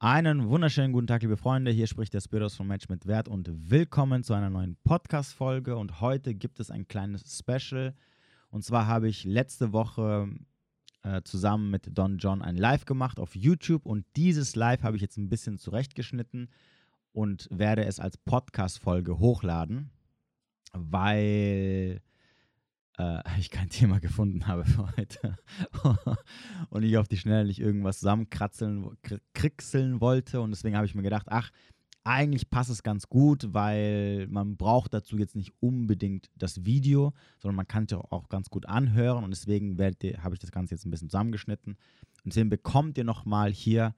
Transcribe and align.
Einen 0.00 0.48
wunderschönen 0.48 0.92
guten 0.92 1.08
Tag, 1.08 1.22
liebe 1.22 1.36
Freunde. 1.36 1.72
Hier 1.72 1.88
spricht 1.88 2.14
der 2.14 2.20
Spiros 2.20 2.54
von 2.54 2.68
Match 2.68 2.88
mit 2.88 3.06
Wert 3.08 3.26
und 3.26 3.50
willkommen 3.68 4.22
zu 4.22 4.32
einer 4.32 4.48
neuen 4.48 4.76
Podcast-Folge. 4.84 5.76
Und 5.76 6.00
heute 6.00 6.36
gibt 6.36 6.60
es 6.60 6.70
ein 6.70 6.86
kleines 6.86 7.36
Special. 7.36 7.96
Und 8.50 8.62
zwar 8.62 8.86
habe 8.86 9.08
ich 9.08 9.24
letzte 9.24 9.72
Woche 9.72 10.28
äh, 11.02 11.22
zusammen 11.24 11.72
mit 11.72 11.98
Don 11.98 12.18
John 12.18 12.42
ein 12.42 12.54
Live 12.54 12.84
gemacht 12.84 13.18
auf 13.18 13.34
YouTube. 13.34 13.86
Und 13.86 14.06
dieses 14.14 14.54
Live 14.54 14.84
habe 14.84 14.94
ich 14.94 15.02
jetzt 15.02 15.16
ein 15.16 15.30
bisschen 15.30 15.58
zurechtgeschnitten 15.58 16.48
und 17.10 17.48
werde 17.50 17.84
es 17.84 17.98
als 17.98 18.16
Podcast-Folge 18.18 19.18
hochladen, 19.18 19.90
weil 20.74 22.02
äh, 22.98 23.22
ich 23.38 23.50
kein 23.50 23.68
Thema 23.68 24.00
gefunden 24.00 24.46
habe 24.46 24.64
für 24.64 24.90
heute. 24.96 25.38
Und 26.70 26.82
ich 26.82 26.98
auf 26.98 27.08
die 27.08 27.16
Schnelle 27.16 27.46
nicht 27.46 27.60
irgendwas 27.60 28.00
zusammenkratzeln, 28.00 28.86
krickseln 29.32 30.00
wollte. 30.00 30.40
Und 30.40 30.50
deswegen 30.50 30.76
habe 30.76 30.86
ich 30.86 30.94
mir 30.94 31.02
gedacht, 31.02 31.26
ach, 31.30 31.50
eigentlich 32.04 32.48
passt 32.48 32.70
es 32.70 32.82
ganz 32.82 33.08
gut, 33.08 33.52
weil 33.52 34.26
man 34.28 34.56
braucht 34.56 34.94
dazu 34.94 35.18
jetzt 35.18 35.36
nicht 35.36 35.52
unbedingt 35.60 36.30
das 36.36 36.64
Video, 36.64 37.12
sondern 37.38 37.56
man 37.56 37.68
kann 37.68 37.84
es 37.84 37.92
auch 37.92 38.28
ganz 38.28 38.48
gut 38.50 38.66
anhören. 38.66 39.24
Und 39.24 39.30
deswegen 39.30 39.78
habe 39.78 40.34
ich 40.34 40.40
das 40.40 40.50
Ganze 40.50 40.74
jetzt 40.74 40.86
ein 40.86 40.90
bisschen 40.90 41.10
zusammengeschnitten. 41.10 41.74
Und 42.24 42.32
deswegen 42.32 42.48
bekommt 42.48 42.98
ihr 42.98 43.04
nochmal 43.04 43.52
hier 43.52 43.94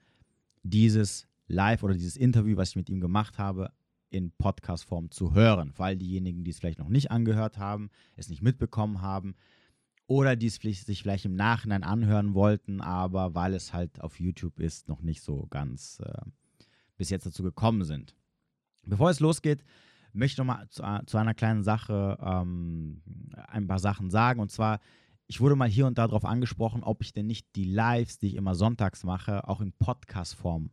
dieses 0.62 1.26
Live 1.46 1.82
oder 1.82 1.94
dieses 1.94 2.16
Interview, 2.16 2.56
was 2.56 2.70
ich 2.70 2.76
mit 2.76 2.90
ihm 2.90 3.00
gemacht 3.00 3.38
habe, 3.38 3.72
in 4.10 4.32
Podcast-Form 4.32 5.10
zu 5.10 5.34
hören. 5.34 5.72
Vor 5.72 5.86
allem 5.86 5.98
diejenigen, 5.98 6.44
die 6.44 6.50
es 6.50 6.58
vielleicht 6.58 6.78
noch 6.78 6.88
nicht 6.88 7.10
angehört 7.10 7.58
haben, 7.58 7.90
es 8.16 8.28
nicht 8.28 8.42
mitbekommen 8.42 9.00
haben 9.00 9.34
oder 10.06 10.34
die 10.34 10.48
es 10.48 10.56
sich 10.56 11.02
vielleicht 11.02 11.24
im 11.24 11.36
Nachhinein 11.36 11.84
anhören 11.84 12.34
wollten, 12.34 12.80
aber 12.80 13.34
weil 13.34 13.54
es 13.54 13.72
halt 13.72 14.00
auf 14.00 14.18
YouTube 14.18 14.58
ist, 14.58 14.88
noch 14.88 15.02
nicht 15.02 15.22
so 15.22 15.46
ganz 15.50 16.00
äh, 16.04 16.22
bis 16.96 17.10
jetzt 17.10 17.26
dazu 17.26 17.44
gekommen 17.44 17.84
sind. 17.84 18.16
Bevor 18.84 19.10
es 19.10 19.20
losgeht, 19.20 19.62
möchte 20.12 20.34
ich 20.34 20.38
nochmal 20.38 20.68
zu, 20.68 20.82
äh, 20.82 21.06
zu 21.06 21.16
einer 21.16 21.34
kleinen 21.34 21.62
Sache 21.62 22.18
ähm, 22.20 23.02
ein 23.46 23.68
paar 23.68 23.78
Sachen 23.78 24.10
sagen. 24.10 24.40
Und 24.40 24.50
zwar, 24.50 24.80
ich 25.28 25.40
wurde 25.40 25.54
mal 25.54 25.68
hier 25.68 25.86
und 25.86 25.96
da 25.98 26.08
darauf 26.08 26.24
angesprochen, 26.24 26.82
ob 26.82 27.02
ich 27.02 27.12
denn 27.12 27.26
nicht 27.26 27.54
die 27.54 27.64
Lives, 27.64 28.18
die 28.18 28.28
ich 28.28 28.34
immer 28.34 28.56
sonntags 28.56 29.04
mache, 29.04 29.46
auch 29.46 29.60
in 29.60 29.72
Podcast-Form 29.72 30.70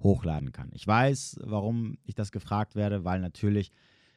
hochladen 0.00 0.52
kann. 0.52 0.70
Ich 0.72 0.86
weiß, 0.86 1.40
warum 1.42 1.98
ich 2.04 2.14
das 2.14 2.32
gefragt 2.32 2.74
werde, 2.74 3.04
weil 3.04 3.20
natürlich 3.20 3.72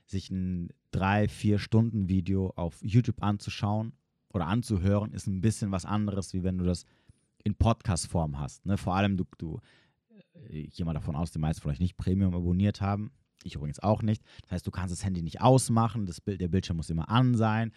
sich 0.05 0.29
ein 0.29 0.69
drei, 0.91 1.27
vier 1.27 1.57
Stunden 1.57 2.09
Video 2.09 2.51
auf 2.55 2.77
YouTube 2.81 3.23
anzuschauen 3.23 3.93
oder 4.33 4.47
anzuhören, 4.47 5.11
ist 5.13 5.27
ein 5.27 5.41
bisschen 5.41 5.71
was 5.71 5.85
anderes, 5.85 6.33
wie 6.33 6.43
wenn 6.43 6.57
du 6.57 6.65
das 6.65 6.85
in 7.43 7.55
Podcast-Form 7.55 8.39
hast. 8.39 8.65
Ne? 8.65 8.77
Vor 8.77 8.95
allem, 8.95 9.17
du, 9.17 9.25
du, 9.37 9.59
äh, 10.33 10.59
ich 10.59 10.75
gehe 10.75 10.85
mal 10.85 10.93
davon 10.93 11.15
aus, 11.15 11.31
die 11.31 11.39
meisten 11.39 11.61
von 11.61 11.71
euch 11.71 11.79
nicht 11.79 11.97
Premium 11.97 12.35
abonniert 12.35 12.81
haben. 12.81 13.11
Ich 13.43 13.55
übrigens 13.55 13.79
auch 13.79 14.03
nicht. 14.03 14.23
Das 14.43 14.51
heißt, 14.51 14.67
du 14.67 14.71
kannst 14.71 14.91
das 14.91 15.03
Handy 15.03 15.23
nicht 15.23 15.41
ausmachen, 15.41 16.05
das 16.05 16.21
Bild, 16.21 16.41
der 16.41 16.47
Bildschirm 16.47 16.77
muss 16.77 16.89
immer 16.89 17.09
an 17.09 17.35
sein. 17.35 17.71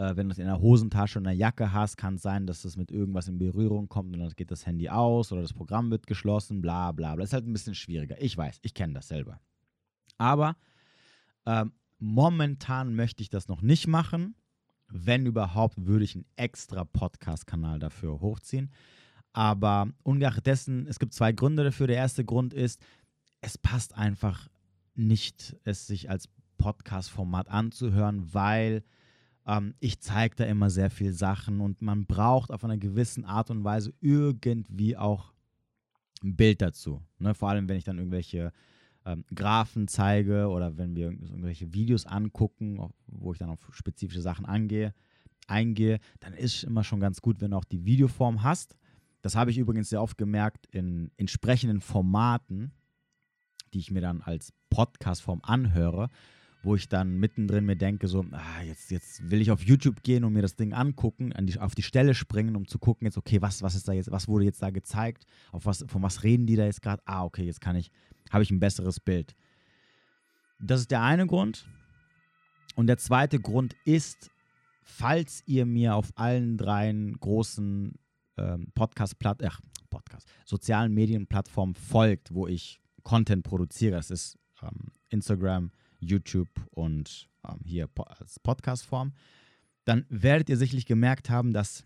Äh, 0.00 0.16
wenn 0.16 0.28
du 0.28 0.32
es 0.32 0.38
in 0.38 0.46
der 0.46 0.60
Hosentasche 0.60 1.18
oder 1.18 1.30
in 1.30 1.36
der 1.36 1.46
Jacke 1.46 1.74
hast, 1.74 1.98
kann 1.98 2.14
es 2.14 2.22
sein, 2.22 2.46
dass 2.46 2.64
es 2.64 2.76
mit 2.78 2.90
irgendwas 2.90 3.28
in 3.28 3.38
Berührung 3.38 3.88
kommt 3.88 4.14
und 4.14 4.20
dann 4.20 4.30
geht 4.30 4.50
das 4.50 4.64
Handy 4.64 4.88
aus 4.88 5.30
oder 5.30 5.42
das 5.42 5.52
Programm 5.52 5.90
wird 5.90 6.06
geschlossen, 6.06 6.62
bla 6.62 6.92
bla 6.92 7.14
bla. 7.14 7.22
Ist 7.22 7.34
halt 7.34 7.46
ein 7.46 7.52
bisschen 7.52 7.74
schwieriger. 7.74 8.16
Ich 8.20 8.34
weiß, 8.34 8.60
ich 8.62 8.72
kenne 8.72 8.94
das 8.94 9.08
selber. 9.08 9.40
Aber 10.16 10.56
ähm, 11.44 11.72
momentan 11.98 12.94
möchte 12.94 13.22
ich 13.22 13.28
das 13.28 13.48
noch 13.48 13.60
nicht 13.60 13.88
machen. 13.88 14.34
Wenn 14.88 15.26
überhaupt, 15.26 15.86
würde 15.86 16.04
ich 16.04 16.14
einen 16.14 16.24
extra 16.34 16.84
Podcast-Kanal 16.84 17.78
dafür 17.78 18.20
hochziehen. 18.20 18.72
Aber 19.34 19.90
ungeachtet 20.02 20.46
dessen, 20.46 20.86
es 20.86 20.98
gibt 20.98 21.12
zwei 21.12 21.32
Gründe 21.32 21.62
dafür. 21.62 21.86
Der 21.86 21.96
erste 21.96 22.24
Grund 22.24 22.54
ist, 22.54 22.80
es 23.42 23.58
passt 23.58 23.94
einfach 23.94 24.48
nicht, 24.94 25.56
es 25.64 25.86
sich 25.86 26.08
als 26.08 26.30
Podcast-Format 26.56 27.50
anzuhören, 27.50 28.32
weil 28.32 28.82
ähm, 29.50 29.74
ich 29.80 30.00
zeige 30.00 30.36
da 30.36 30.44
immer 30.44 30.70
sehr 30.70 30.90
viel 30.90 31.12
Sachen 31.12 31.60
und 31.60 31.82
man 31.82 32.06
braucht 32.06 32.52
auf 32.52 32.62
einer 32.62 32.78
gewissen 32.78 33.24
Art 33.24 33.50
und 33.50 33.64
Weise 33.64 33.92
irgendwie 34.00 34.96
auch 34.96 35.32
ein 36.22 36.36
Bild 36.36 36.62
dazu. 36.62 37.02
Ne? 37.18 37.34
Vor 37.34 37.48
allem, 37.48 37.68
wenn 37.68 37.76
ich 37.76 37.84
dann 37.84 37.98
irgendwelche 37.98 38.52
ähm, 39.04 39.24
Graphen 39.34 39.88
zeige 39.88 40.48
oder 40.48 40.76
wenn 40.78 40.94
wir 40.94 41.06
irgendwelche 41.06 41.72
Videos 41.74 42.06
angucken, 42.06 42.78
wo 43.06 43.32
ich 43.32 43.38
dann 43.38 43.50
auf 43.50 43.68
spezifische 43.72 44.22
Sachen 44.22 44.46
angehe, 44.46 44.94
eingehe, 45.48 45.98
dann 46.20 46.32
ist 46.32 46.62
immer 46.62 46.84
schon 46.84 47.00
ganz 47.00 47.20
gut, 47.20 47.40
wenn 47.40 47.50
du 47.50 47.56
auch 47.56 47.64
die 47.64 47.84
Videoform 47.84 48.44
hast. 48.44 48.76
Das 49.20 49.34
habe 49.34 49.50
ich 49.50 49.58
übrigens 49.58 49.88
sehr 49.88 50.02
oft 50.02 50.16
gemerkt 50.16 50.66
in 50.70 51.10
entsprechenden 51.16 51.80
Formaten, 51.80 52.70
die 53.74 53.80
ich 53.80 53.90
mir 53.90 54.00
dann 54.00 54.22
als 54.22 54.52
Podcastform 54.68 55.40
anhöre 55.42 56.08
wo 56.62 56.74
ich 56.74 56.88
dann 56.88 57.16
mittendrin 57.16 57.64
mir 57.64 57.76
denke, 57.76 58.06
so, 58.06 58.24
ah, 58.32 58.62
jetzt, 58.62 58.90
jetzt 58.90 59.30
will 59.30 59.40
ich 59.40 59.50
auf 59.50 59.62
YouTube 59.62 60.02
gehen 60.02 60.24
und 60.24 60.32
mir 60.32 60.42
das 60.42 60.56
Ding 60.56 60.74
angucken, 60.74 61.32
an 61.32 61.46
die, 61.46 61.58
auf 61.58 61.74
die 61.74 61.82
Stelle 61.82 62.14
springen, 62.14 62.54
um 62.54 62.66
zu 62.66 62.78
gucken, 62.78 63.06
jetzt, 63.06 63.16
okay, 63.16 63.40
was, 63.40 63.62
was 63.62 63.74
ist 63.74 63.88
da 63.88 63.92
jetzt, 63.92 64.10
was 64.10 64.28
wurde 64.28 64.44
jetzt 64.44 64.62
da 64.62 64.70
gezeigt, 64.70 65.24
auf 65.52 65.64
was, 65.64 65.84
von 65.88 66.02
was 66.02 66.22
reden 66.22 66.46
die 66.46 66.56
da 66.56 66.64
jetzt 66.64 66.82
gerade? 66.82 67.02
Ah, 67.06 67.24
okay, 67.24 67.44
jetzt 67.44 67.60
kann 67.60 67.76
ich, 67.76 67.90
habe 68.30 68.42
ich 68.42 68.50
ein 68.50 68.60
besseres 68.60 69.00
Bild. 69.00 69.34
Das 70.58 70.80
ist 70.80 70.90
der 70.90 71.02
eine 71.02 71.26
Grund. 71.26 71.66
Und 72.76 72.86
der 72.86 72.98
zweite 72.98 73.40
Grund 73.40 73.74
ist, 73.84 74.30
falls 74.82 75.42
ihr 75.46 75.64
mir 75.64 75.94
auf 75.94 76.12
allen 76.16 76.58
dreien 76.58 77.18
großen 77.18 77.94
ähm, 78.36 78.72
Podcast, 78.74 79.16
ach, 79.24 79.60
Podcast, 79.88 80.28
sozialen 80.44 80.92
Medienplattformen 80.92 81.74
folgt, 81.74 82.34
wo 82.34 82.46
ich 82.46 82.80
Content 83.02 83.44
produziere, 83.44 83.96
das 83.96 84.10
ist 84.10 84.38
ähm, 84.62 84.92
Instagram, 85.08 85.72
YouTube 86.00 86.48
und 86.70 87.28
ähm, 87.48 87.60
hier 87.64 87.88
als 88.18 88.38
Podcast-Form, 88.40 89.12
dann 89.84 90.04
werdet 90.08 90.48
ihr 90.48 90.56
sicherlich 90.56 90.86
gemerkt 90.86 91.30
haben, 91.30 91.52
dass 91.52 91.84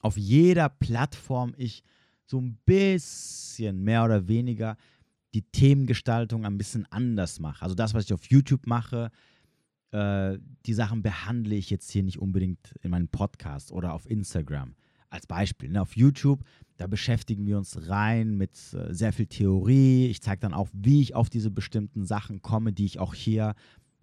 auf 0.00 0.16
jeder 0.16 0.68
Plattform 0.68 1.54
ich 1.56 1.82
so 2.26 2.40
ein 2.40 2.58
bisschen 2.64 3.82
mehr 3.82 4.04
oder 4.04 4.28
weniger 4.28 4.76
die 5.34 5.42
Themengestaltung 5.42 6.44
ein 6.44 6.58
bisschen 6.58 6.86
anders 6.90 7.40
mache. 7.40 7.62
Also 7.62 7.74
das, 7.74 7.94
was 7.94 8.04
ich 8.04 8.12
auf 8.12 8.24
YouTube 8.26 8.66
mache, 8.66 9.10
äh, 9.90 10.38
die 10.66 10.74
Sachen 10.74 11.02
behandle 11.02 11.54
ich 11.54 11.70
jetzt 11.70 11.90
hier 11.90 12.02
nicht 12.02 12.18
unbedingt 12.18 12.74
in 12.82 12.90
meinem 12.90 13.08
Podcast 13.08 13.72
oder 13.72 13.92
auf 13.92 14.08
Instagram. 14.08 14.74
Als 15.14 15.26
Beispiel, 15.26 15.70
ne, 15.70 15.80
auf 15.80 15.96
YouTube 15.96 16.44
da 16.76 16.86
beschäftigen 16.86 17.46
wir 17.46 17.56
uns 17.56 17.88
rein 17.88 18.36
mit 18.36 18.50
äh, 18.72 18.92
sehr 18.92 19.12
viel 19.12 19.26
Theorie. 19.26 20.06
Ich 20.06 20.20
zeige 20.20 20.40
dann 20.40 20.54
auch, 20.54 20.68
wie 20.72 21.00
ich 21.00 21.14
auf 21.14 21.30
diese 21.30 21.50
bestimmten 21.50 22.04
Sachen 22.04 22.42
komme, 22.42 22.72
die 22.72 22.84
ich 22.84 22.98
auch 22.98 23.14
hier 23.14 23.54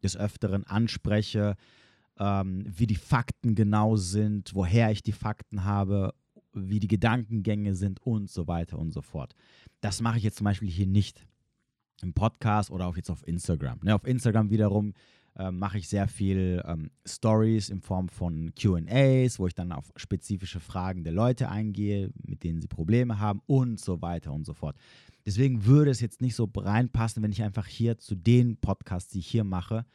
des 0.03 0.15
Öfteren 0.15 0.65
anspreche, 0.65 1.55
ähm, 2.17 2.63
wie 2.65 2.87
die 2.87 2.95
Fakten 2.95 3.55
genau 3.55 3.97
sind, 3.97 4.55
woher 4.55 4.91
ich 4.91 5.03
die 5.03 5.11
Fakten 5.11 5.65
habe, 5.65 6.13
wie 6.53 6.79
die 6.79 6.87
Gedankengänge 6.87 7.75
sind 7.75 8.01
und 8.01 8.29
so 8.29 8.47
weiter 8.47 8.79
und 8.79 8.91
so 8.91 9.01
fort. 9.01 9.35
Das 9.81 10.01
mache 10.01 10.17
ich 10.17 10.23
jetzt 10.23 10.37
zum 10.37 10.45
Beispiel 10.45 10.69
hier 10.69 10.87
nicht 10.87 11.25
im 12.01 12.13
Podcast 12.13 12.71
oder 12.71 12.87
auch 12.87 12.95
jetzt 12.95 13.11
auf 13.11 13.27
Instagram. 13.27 13.79
Ne, 13.83 13.93
auf 13.93 14.05
Instagram 14.05 14.49
wiederum 14.49 14.93
äh, 15.37 15.51
mache 15.51 15.77
ich 15.77 15.87
sehr 15.87 16.07
viel 16.07 16.61
ähm, 16.65 16.91
Stories 17.05 17.69
in 17.69 17.81
Form 17.81 18.09
von 18.09 18.53
QAs, 18.55 19.39
wo 19.39 19.47
ich 19.47 19.55
dann 19.55 19.71
auf 19.71 19.91
spezifische 19.95 20.59
Fragen 20.59 21.03
der 21.03 21.13
Leute 21.13 21.49
eingehe, 21.49 22.11
mit 22.25 22.43
denen 22.43 22.61
sie 22.61 22.67
Probleme 22.67 23.19
haben 23.19 23.41
und 23.45 23.79
so 23.79 24.01
weiter 24.01 24.33
und 24.33 24.45
so 24.45 24.53
fort. 24.53 24.75
Deswegen 25.25 25.65
würde 25.65 25.91
es 25.91 26.01
jetzt 26.01 26.21
nicht 26.21 26.35
so 26.35 26.49
reinpassen, 26.53 27.23
wenn 27.23 27.31
ich 27.31 27.43
einfach 27.43 27.67
hier 27.67 27.97
zu 27.97 28.15
den 28.15 28.57
Podcasts, 28.57 29.11
die 29.11 29.19
ich 29.19 29.27
hier 29.27 29.43
mache, 29.43 29.85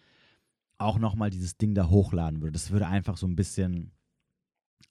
auch 0.78 0.98
nochmal 0.98 1.30
dieses 1.30 1.56
Ding 1.56 1.74
da 1.74 1.88
hochladen 1.88 2.40
würde. 2.40 2.52
Das 2.52 2.70
würde 2.70 2.86
einfach 2.86 3.16
so 3.16 3.26
ein 3.26 3.36
bisschen 3.36 3.92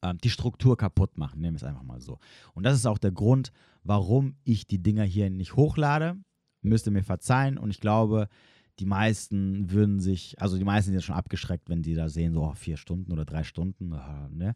äh, 0.01 0.13
die 0.23 0.29
Struktur 0.29 0.77
kaputt 0.77 1.17
machen, 1.17 1.41
nehmen 1.41 1.55
wir 1.55 1.63
es 1.63 1.63
einfach 1.63 1.83
mal 1.83 2.01
so. 2.01 2.19
Und 2.53 2.63
das 2.63 2.75
ist 2.75 2.85
auch 2.85 2.97
der 2.97 3.11
Grund, 3.11 3.51
warum 3.83 4.35
ich 4.43 4.67
die 4.67 4.81
Dinger 4.81 5.03
hier 5.03 5.29
nicht 5.29 5.55
hochlade. 5.55 6.17
Müsst 6.61 6.87
ihr 6.87 6.91
mir 6.91 7.03
verzeihen 7.03 7.57
und 7.57 7.69
ich 7.69 7.79
glaube, 7.79 8.27
die 8.79 8.85
meisten 8.85 9.71
würden 9.71 9.99
sich, 9.99 10.39
also 10.41 10.57
die 10.57 10.63
meisten 10.63 10.91
sind 10.91 11.03
schon 11.03 11.15
abgeschreckt, 11.15 11.69
wenn 11.69 11.81
die 11.81 11.93
da 11.93 12.09
sehen, 12.09 12.33
so 12.33 12.43
oh, 12.43 12.53
vier 12.53 12.77
Stunden 12.77 13.11
oder 13.11 13.25
drei 13.25 13.43
Stunden, 13.43 13.89
ne? 13.89 14.53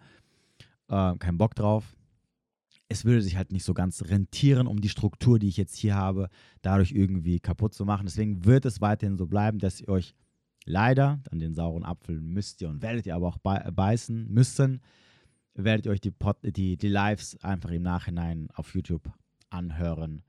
Äh, 0.89 1.15
kein 1.17 1.37
Bock 1.37 1.55
drauf. 1.55 1.95
Es 2.89 3.05
würde 3.05 3.21
sich 3.21 3.37
halt 3.37 3.51
nicht 3.51 3.63
so 3.63 3.73
ganz 3.73 4.03
rentieren, 4.05 4.65
um 4.65 4.81
die 4.81 4.89
Struktur, 4.89 5.37
die 5.37 5.47
ich 5.47 5.57
jetzt 5.57 5.75
hier 5.77 5.95
habe, 5.95 6.29
dadurch 6.61 6.91
irgendwie 6.91 7.39
kaputt 7.39 7.73
zu 7.73 7.85
machen. 7.85 8.07
Deswegen 8.07 8.45
wird 8.45 8.65
es 8.65 8.81
weiterhin 8.81 9.15
so 9.15 9.27
bleiben, 9.27 9.59
dass 9.59 9.79
ihr 9.79 9.89
euch 9.89 10.15
leider, 10.65 11.21
an 11.31 11.39
den 11.39 11.53
sauren 11.53 11.85
Apfel 11.85 12.19
müsst 12.19 12.61
ihr 12.61 12.69
und 12.69 12.81
werdet 12.81 13.05
ihr 13.05 13.15
aber 13.15 13.27
auch 13.27 13.37
beißen 13.37 14.27
müssen, 14.31 14.81
werdet 15.53 15.85
ihr 15.85 15.91
euch 15.91 16.01
die, 16.01 16.11
Pod, 16.11 16.37
die, 16.41 16.77
die 16.77 16.87
Lives 16.87 17.37
einfach 17.43 17.69
im 17.69 17.83
Nachhinein 17.83 18.49
auf 18.53 18.73
YouTube 18.73 19.11
anhören 19.49 20.23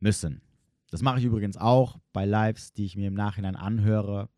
müssen. 0.00 0.42
Das 0.90 1.02
mache 1.02 1.20
ich 1.20 1.24
übrigens 1.24 1.56
auch 1.56 1.98
bei 2.12 2.24
Lives, 2.24 2.72
die 2.72 2.84
ich 2.84 2.96
mir 2.96 3.08
im 3.08 3.14
Nachhinein 3.14 3.56
anhöre 3.56 4.28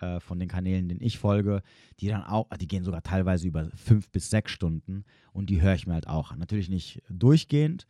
äh, 0.00 0.20
von 0.20 0.38
den 0.38 0.48
Kanälen, 0.48 0.88
denen 0.88 1.02
ich 1.02 1.18
folge, 1.18 1.62
die 2.00 2.08
dann 2.08 2.22
auch, 2.22 2.48
die 2.60 2.68
gehen 2.68 2.84
sogar 2.84 3.02
teilweise 3.02 3.48
über 3.48 3.70
fünf 3.74 4.08
bis 4.10 4.30
sechs 4.30 4.52
Stunden 4.52 5.04
und 5.32 5.50
die 5.50 5.60
höre 5.60 5.74
ich 5.74 5.86
mir 5.86 5.94
halt 5.94 6.06
auch 6.06 6.30
an. 6.30 6.38
Natürlich 6.38 6.68
nicht 6.68 7.02
durchgehend, 7.08 7.86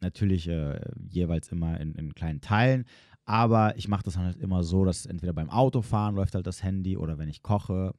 natürlich 0.00 0.48
äh, 0.48 0.80
jeweils 1.08 1.50
immer 1.50 1.80
in, 1.80 1.94
in, 1.94 2.14
kleinen 2.14 2.40
Teilen. 2.40 2.84
Aber 3.24 3.76
ich 3.76 3.88
mache 3.88 4.02
das 4.04 4.16
halt 4.16 4.36
immer 4.36 4.62
so, 4.62 4.84
dass 4.84 5.06
entweder 5.06 5.32
beim 5.32 5.50
Autofahren 5.50 6.14
läuft 6.14 6.34
halt 6.34 6.46
das 6.46 6.62
Handy 6.62 6.96
oder 6.96 7.18
wenn 7.18 7.28
ich 7.28 7.42
koche, 7.42 7.94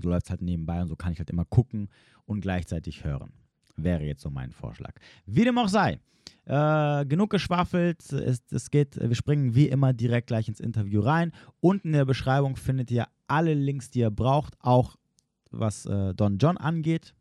so 0.00 0.08
läuft 0.08 0.26
es 0.26 0.30
halt 0.30 0.42
nebenbei 0.42 0.80
und 0.80 0.88
so 0.88 0.96
kann 0.96 1.12
ich 1.12 1.18
halt 1.18 1.30
immer 1.30 1.44
gucken 1.44 1.88
und 2.24 2.40
gleichzeitig 2.40 3.04
hören. 3.04 3.32
Wäre 3.82 4.04
jetzt 4.04 4.22
so 4.22 4.30
mein 4.30 4.52
Vorschlag. 4.52 4.92
Wie 5.26 5.44
dem 5.44 5.58
auch 5.58 5.68
sei. 5.68 6.00
Äh, 6.46 7.06
genug 7.06 7.30
geschwafelt. 7.30 8.12
Es, 8.12 8.42
es 8.50 8.70
geht, 8.70 8.96
wir 8.96 9.14
springen 9.14 9.54
wie 9.54 9.68
immer 9.68 9.92
direkt 9.92 10.28
gleich 10.28 10.48
ins 10.48 10.60
Interview 10.60 11.00
rein. 11.00 11.32
Unten 11.60 11.88
in 11.88 11.94
der 11.94 12.04
Beschreibung 12.04 12.56
findet 12.56 12.90
ihr 12.90 13.06
alle 13.28 13.54
Links, 13.54 13.90
die 13.90 14.00
ihr 14.00 14.10
braucht, 14.10 14.54
auch 14.60 14.96
was 15.50 15.86
äh, 15.86 16.14
Don 16.14 16.38
John 16.38 16.56
angeht. 16.56 17.14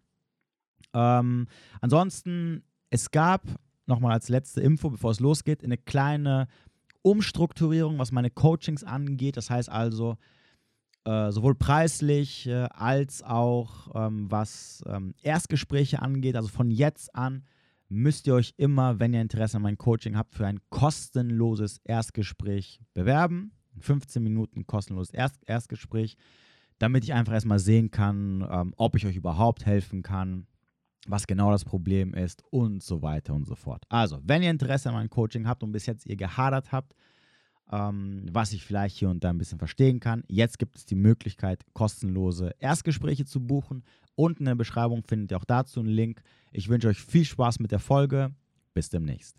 Ähm, 0.94 1.48
ansonsten, 1.82 2.64
es 2.90 3.12
gab 3.12 3.44
nochmal 3.86 4.14
als 4.14 4.30
letzte 4.30 4.62
Info, 4.62 4.90
bevor 4.90 5.12
es 5.12 5.20
losgeht, 5.20 5.64
eine 5.64 5.78
kleine 5.78 6.48
Umstrukturierung, 7.02 8.00
was 8.00 8.12
meine 8.12 8.30
Coachings 8.30 8.84
angeht. 8.84 9.38
Das 9.38 9.50
heißt 9.50 9.70
also, 9.70 10.18
äh, 11.06 11.32
sowohl 11.32 11.56
preislich 11.56 12.48
äh, 12.48 12.68
als 12.72 13.24
auch 13.24 13.90
ähm, 13.96 14.30
was 14.30 14.84
ähm, 14.88 15.14
Erstgespräche 15.22 16.02
angeht. 16.02 16.36
Also 16.36 16.50
von 16.50 16.72
jetzt 16.72 17.16
an 17.16 17.44
müsst 17.90 18.28
ihr 18.28 18.36
euch 18.36 18.54
immer, 18.58 19.00
wenn 19.00 19.14
ihr 19.14 19.22
Interesse 19.22 19.58
an 19.58 19.64
meinem 19.64 19.78
Coaching 19.78 20.16
habt, 20.16 20.36
für 20.36 20.46
ein 20.46 20.60
kostenloses 20.70 21.80
Erstgespräch 21.84 22.82
bewerben. 22.94 23.52
15 23.80 24.22
Minuten 24.22 24.68
kostenloses 24.68 25.14
Erst 25.14 25.42
Erstgespräch, 25.46 26.18
damit 26.78 27.04
ich 27.04 27.14
einfach 27.14 27.34
erstmal 27.34 27.60
sehen 27.60 27.92
kann, 27.92 28.48
ähm, 28.50 28.74
ob 28.78 28.96
ich 28.96 29.06
euch 29.06 29.16
überhaupt 29.16 29.66
helfen 29.66 30.02
kann, 30.04 30.48
was 31.08 31.28
genau 31.28 31.52
das 31.52 31.66
Problem 31.66 32.14
ist 32.14 32.44
und 32.52 32.84
so 32.84 33.02
weiter 33.02 33.34
und 33.34 33.46
so 33.46 33.56
fort. 33.56 33.84
Also, 33.90 34.20
wenn 34.24 34.44
ihr 34.44 34.52
Interesse 34.52 34.90
an 34.90 34.96
meinem 34.96 35.10
Coaching 35.10 35.48
habt 35.48 35.64
und 35.64 35.72
bis 35.72 35.86
jetzt 35.86 36.06
ihr 36.06 36.18
gehadert 36.18 36.72
habt, 36.72 36.94
ähm, 37.72 38.26
was 38.32 38.54
ich 38.54 38.64
vielleicht 38.64 38.98
hier 38.98 39.10
und 39.10 39.24
da 39.24 39.30
ein 39.30 39.38
bisschen 39.38 39.60
verstehen 39.60 40.00
kann, 40.00 40.24
jetzt 40.28 40.60
gibt 40.60 40.76
es 40.76 40.86
die 40.86 40.96
Möglichkeit, 40.96 41.64
kostenlose 41.74 42.56
Erstgespräche 42.60 43.26
zu 43.26 43.40
buchen. 43.40 43.84
Unten 44.16 44.44
in 44.44 44.48
der 44.48 44.56
Beschreibung 44.56 45.04
findet 45.04 45.32
ihr 45.32 45.38
auch 45.38 45.46
dazu 45.46 45.80
einen 45.80 45.90
Link. 45.90 46.22
Ich 46.52 46.70
wünsche 46.70 46.88
euch 46.88 47.00
viel 47.00 47.26
Spaß 47.26 47.60
mit 47.60 47.72
der 47.72 47.80
Folge. 47.80 48.32
Bis 48.74 48.90
demnächst. 48.90 49.36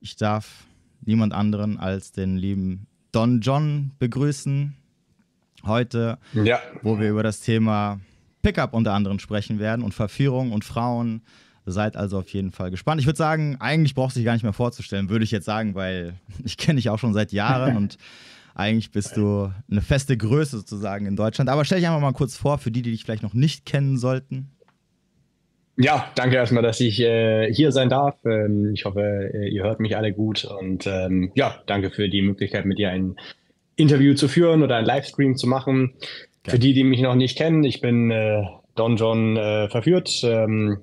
Ich 0.00 0.16
darf 0.16 0.66
niemand 1.00 1.32
anderen 1.32 1.78
als 1.78 2.12
den 2.12 2.36
lieben 2.36 2.86
Don 3.12 3.40
John 3.40 3.92
begrüßen. 3.98 4.76
Heute, 5.64 6.18
ja. 6.32 6.60
wo 6.82 6.98
wir 7.00 7.10
über 7.10 7.22
das 7.22 7.40
Thema 7.40 8.00
Pickup 8.42 8.74
unter 8.74 8.92
anderem 8.92 9.18
sprechen 9.18 9.58
werden 9.58 9.82
und 9.82 9.94
Verführung 9.94 10.52
und 10.52 10.64
Frauen. 10.64 11.22
Seid 11.68 11.96
also 11.96 12.18
auf 12.18 12.28
jeden 12.28 12.52
Fall 12.52 12.70
gespannt. 12.70 13.00
Ich 13.00 13.06
würde 13.06 13.16
sagen, 13.16 13.56
eigentlich 13.58 13.94
brauchst 13.94 14.14
du 14.14 14.20
dich 14.20 14.24
gar 14.24 14.34
nicht 14.34 14.44
mehr 14.44 14.52
vorzustellen, 14.52 15.08
würde 15.08 15.24
ich 15.24 15.32
jetzt 15.32 15.44
sagen, 15.44 15.74
weil 15.74 16.14
ich 16.44 16.56
kenne 16.56 16.76
dich 16.76 16.88
auch 16.90 16.98
schon 16.98 17.12
seit 17.12 17.32
Jahren 17.32 17.76
und 17.78 17.98
eigentlich 18.54 18.90
bist 18.90 19.16
du 19.18 19.52
eine 19.70 19.82
feste 19.82 20.16
Größe 20.16 20.56
sozusagen 20.56 21.04
in 21.04 21.16
Deutschland. 21.16 21.50
Aber 21.50 21.64
stell 21.64 21.78
dich 21.78 21.86
einfach 21.86 22.00
mal 22.00 22.12
kurz 22.12 22.36
vor, 22.36 22.56
für 22.56 22.70
die, 22.70 22.80
die 22.80 22.92
dich 22.92 23.04
vielleicht 23.04 23.22
noch 23.22 23.34
nicht 23.34 23.66
kennen 23.66 23.98
sollten. 23.98 24.50
Ja, 25.76 26.10
danke 26.14 26.36
erstmal, 26.36 26.62
dass 26.62 26.80
ich 26.80 27.00
äh, 27.00 27.52
hier 27.52 27.70
sein 27.70 27.90
darf. 27.90 28.16
Ähm, 28.24 28.72
ich 28.74 28.86
hoffe, 28.86 29.30
äh, 29.34 29.48
ihr 29.48 29.62
hört 29.62 29.78
mich 29.78 29.94
alle 29.94 30.12
gut. 30.12 30.46
Und 30.46 30.86
ähm, 30.86 31.32
ja, 31.34 31.62
danke 31.66 31.90
für 31.90 32.08
die 32.08 32.22
Möglichkeit, 32.22 32.64
mit 32.64 32.78
dir 32.78 32.90
ein 32.90 33.16
Interview 33.76 34.14
zu 34.14 34.26
führen 34.26 34.62
oder 34.62 34.76
ein 34.76 34.86
Livestream 34.86 35.36
zu 35.36 35.46
machen. 35.46 35.92
Für 36.48 36.58
die, 36.58 36.72
die 36.72 36.84
mich 36.84 37.02
noch 37.02 37.14
nicht 37.14 37.36
kennen, 37.36 37.62
ich 37.64 37.80
bin 37.82 38.10
äh, 38.10 38.44
Don 38.74 38.96
John 38.96 39.36
äh, 39.36 39.68
verführt, 39.68 40.22
ähm, 40.22 40.78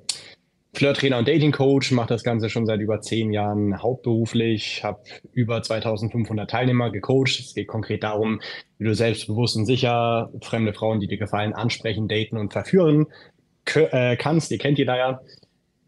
Flirt-Trainer 0.75 1.19
und 1.19 1.27
Dating-Coach, 1.27 1.91
mache 1.91 2.07
das 2.07 2.23
Ganze 2.23 2.49
schon 2.49 2.65
seit 2.65 2.79
über 2.79 2.99
zehn 2.99 3.31
Jahren 3.31 3.81
hauptberuflich, 3.81 4.83
habe 4.83 5.01
über 5.31 5.61
2500 5.61 6.49
Teilnehmer 6.49 6.89
gecoacht. 6.89 7.39
Es 7.39 7.53
geht 7.53 7.67
konkret 7.67 8.03
darum, 8.03 8.41
wie 8.79 8.85
du 8.85 8.95
selbstbewusst 8.95 9.55
und 9.55 9.67
sicher 9.67 10.31
fremde 10.41 10.73
Frauen, 10.73 10.99
die 10.99 11.07
dir 11.07 11.17
gefallen, 11.17 11.53
ansprechen, 11.53 12.07
daten 12.07 12.37
und 12.37 12.53
verführen 12.53 13.05
äh, 13.75 14.17
kannst. 14.17 14.51
Ihr 14.51 14.57
kennt 14.57 14.79
die 14.79 14.85
da 14.85 14.97
ja. 14.97 15.21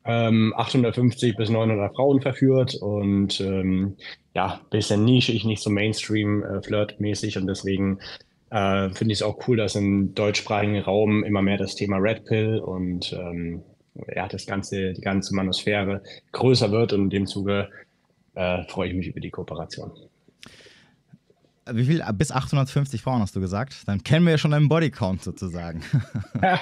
Ähm, 0.08 0.54
850 0.56 1.36
bis 1.36 1.50
900 1.50 1.96
Frauen 1.96 2.22
verführt 2.22 2.76
und 2.76 3.42
ähm, 3.42 3.98
ja, 4.36 4.62
bisschen 4.70 5.04
nischig, 5.04 5.46
nicht 5.46 5.64
so 5.64 5.72
Mainstream-Flirt-mäßig 5.72 7.36
äh, 7.36 7.40
und 7.40 7.48
deswegen 7.48 7.98
äh, 8.52 8.90
finde 8.92 9.14
ich 9.14 9.20
es 9.20 9.24
auch 9.24 9.48
cool, 9.48 9.58
dass 9.58 9.76
im 9.76 10.14
deutschsprachigen 10.14 10.78
Raum 10.78 11.24
immer 11.24 11.42
mehr 11.42 11.58
das 11.58 11.74
Thema 11.74 11.98
Red 11.98 12.26
Pill 12.26 12.60
und 12.60 13.14
ähm, 13.14 13.64
ja, 14.14 14.28
das 14.28 14.46
ganze, 14.46 14.94
die 14.94 15.02
ganze 15.02 15.36
Manosphäre 15.36 16.02
größer 16.32 16.72
wird 16.72 16.94
und 16.94 17.04
in 17.04 17.10
dem 17.10 17.28
Zuge 17.28 17.70
äh, 18.36 18.64
freue 18.66 18.90
ich 18.90 18.96
mich 18.96 19.08
über 19.08 19.20
die 19.20 19.30
Kooperation. 19.30 19.92
Wie 21.72 21.86
viel? 21.86 22.04
Bis 22.14 22.32
850 22.32 23.02
Frauen 23.02 23.22
hast 23.22 23.36
du 23.36 23.40
gesagt? 23.40 23.88
Dann 23.88 24.04
kennen 24.04 24.26
wir 24.26 24.34
ja 24.34 24.38
schon 24.38 24.52
deinen 24.52 24.70
Bodycount 24.70 25.24
sozusagen. 25.24 25.82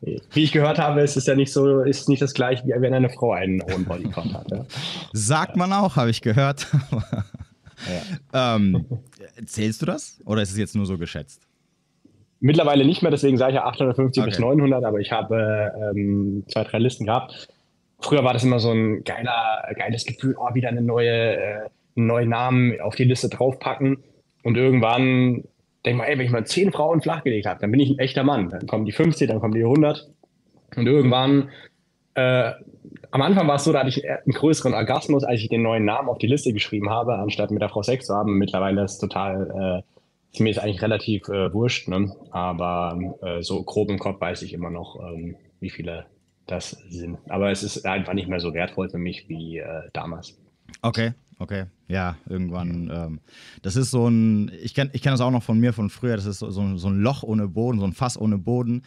wie 0.00 0.44
ich 0.44 0.52
gehört 0.52 0.78
habe, 0.78 1.00
ist 1.00 1.16
es 1.16 1.26
ja 1.26 1.34
nicht 1.34 1.52
so, 1.52 1.80
ist 1.80 2.08
nicht 2.08 2.22
das 2.22 2.32
gleiche, 2.32 2.64
wie 2.64 2.80
wenn 2.80 2.94
eine 2.94 3.10
Frau 3.10 3.32
einen 3.32 3.60
hohen 3.62 3.84
Bodycount 3.84 4.34
hat. 4.34 4.50
Ja? 4.52 4.64
Sagt 5.12 5.56
man 5.56 5.72
auch, 5.72 5.96
habe 5.96 6.10
ich 6.10 6.22
gehört. 6.22 6.68
ja. 8.32 8.52
ähm, 8.56 8.86
zählst 9.46 9.82
du 9.82 9.86
das 9.86 10.20
oder 10.26 10.42
ist 10.42 10.52
es 10.52 10.58
jetzt 10.58 10.76
nur 10.76 10.86
so 10.86 10.96
geschätzt? 10.96 11.48
Mittlerweile 12.44 12.84
nicht 12.84 13.02
mehr, 13.02 13.10
deswegen 13.10 13.38
sage 13.38 13.52
ich 13.52 13.56
ja 13.56 13.64
850 13.64 14.20
okay. 14.20 14.30
bis 14.30 14.38
900, 14.38 14.84
aber 14.84 14.98
ich 14.98 15.12
habe 15.12 15.72
ähm, 15.94 16.44
zwei, 16.48 16.64
drei 16.64 16.78
Listen 16.78 17.06
gehabt. 17.06 17.48
Früher 18.00 18.24
war 18.24 18.32
das 18.32 18.42
immer 18.42 18.58
so 18.58 18.72
ein 18.72 19.04
geiler, 19.04 19.72
geiles 19.76 20.04
Gefühl, 20.04 20.36
oh, 20.36 20.52
wieder 20.54 20.68
eine 20.68 20.82
neue 20.82 21.36
äh, 21.36 21.68
einen 21.96 22.06
neuen 22.06 22.28
Namen 22.28 22.80
auf 22.80 22.96
die 22.96 23.04
Liste 23.04 23.28
draufpacken 23.28 23.98
und 24.42 24.56
irgendwann 24.56 25.44
denke 25.84 25.98
mal, 25.98 26.04
ey, 26.04 26.18
wenn 26.18 26.26
ich 26.26 26.32
mal 26.32 26.46
zehn 26.46 26.72
Frauen 26.72 27.02
flachgelegt 27.02 27.46
habe, 27.46 27.60
dann 27.60 27.70
bin 27.70 27.80
ich 27.80 27.90
ein 27.90 27.98
echter 27.98 28.24
Mann. 28.24 28.50
Dann 28.50 28.66
kommen 28.66 28.84
die 28.84 28.92
50, 28.92 29.28
dann 29.28 29.40
kommen 29.40 29.54
die 29.54 29.62
100 29.62 30.08
und 30.76 30.86
irgendwann 30.86 31.50
äh, 32.14 32.52
am 33.10 33.22
Anfang 33.22 33.46
war 33.46 33.56
es 33.56 33.64
so, 33.64 33.72
da 33.72 33.80
hatte 33.80 33.90
ich 33.90 34.08
einen 34.08 34.32
größeren 34.32 34.74
Orgasmus, 34.74 35.24
als 35.24 35.40
ich 35.40 35.48
den 35.48 35.62
neuen 35.62 35.84
Namen 35.84 36.08
auf 36.08 36.18
die 36.18 36.26
Liste 36.26 36.52
geschrieben 36.52 36.90
habe, 36.90 37.14
anstatt 37.14 37.50
mit 37.50 37.62
der 37.62 37.68
Frau 37.68 37.82
Sex 37.82 38.06
zu 38.06 38.14
haben. 38.14 38.38
Mittlerweile 38.38 38.84
ist 38.84 38.92
es 38.92 38.98
total, 38.98 39.82
äh, 39.84 40.01
mir 40.38 40.50
ist 40.50 40.58
eigentlich 40.58 40.82
relativ 40.82 41.28
äh, 41.28 41.52
wurscht, 41.52 41.88
ne? 41.88 42.14
aber 42.30 42.98
äh, 43.22 43.42
so 43.42 43.62
grob 43.62 43.90
im 43.90 43.98
Kopf 43.98 44.20
weiß 44.20 44.42
ich 44.42 44.52
immer 44.52 44.70
noch, 44.70 44.98
ähm, 45.00 45.36
wie 45.60 45.70
viele 45.70 46.06
das 46.46 46.70
sind. 46.88 47.18
Aber 47.28 47.50
es 47.50 47.62
ist 47.62 47.84
einfach 47.84 48.14
nicht 48.14 48.28
mehr 48.28 48.40
so 48.40 48.54
wertvoll 48.54 48.88
für 48.88 48.98
mich 48.98 49.28
wie 49.28 49.58
äh, 49.58 49.82
damals. 49.92 50.38
Okay, 50.80 51.12
okay. 51.38 51.66
Ja, 51.88 52.16
irgendwann. 52.28 52.90
Ähm, 52.92 53.20
das 53.60 53.76
ist 53.76 53.90
so 53.90 54.08
ein, 54.08 54.50
ich 54.62 54.74
kenne 54.74 54.90
ich 54.94 55.02
kenn 55.02 55.12
das 55.12 55.20
auch 55.20 55.30
noch 55.30 55.42
von 55.42 55.60
mir 55.60 55.72
von 55.72 55.90
früher, 55.90 56.16
das 56.16 56.26
ist 56.26 56.38
so, 56.38 56.50
so, 56.50 56.76
so 56.76 56.88
ein 56.88 57.00
Loch 57.00 57.22
ohne 57.22 57.48
Boden, 57.48 57.78
so 57.78 57.86
ein 57.86 57.92
Fass 57.92 58.18
ohne 58.18 58.38
Boden. 58.38 58.82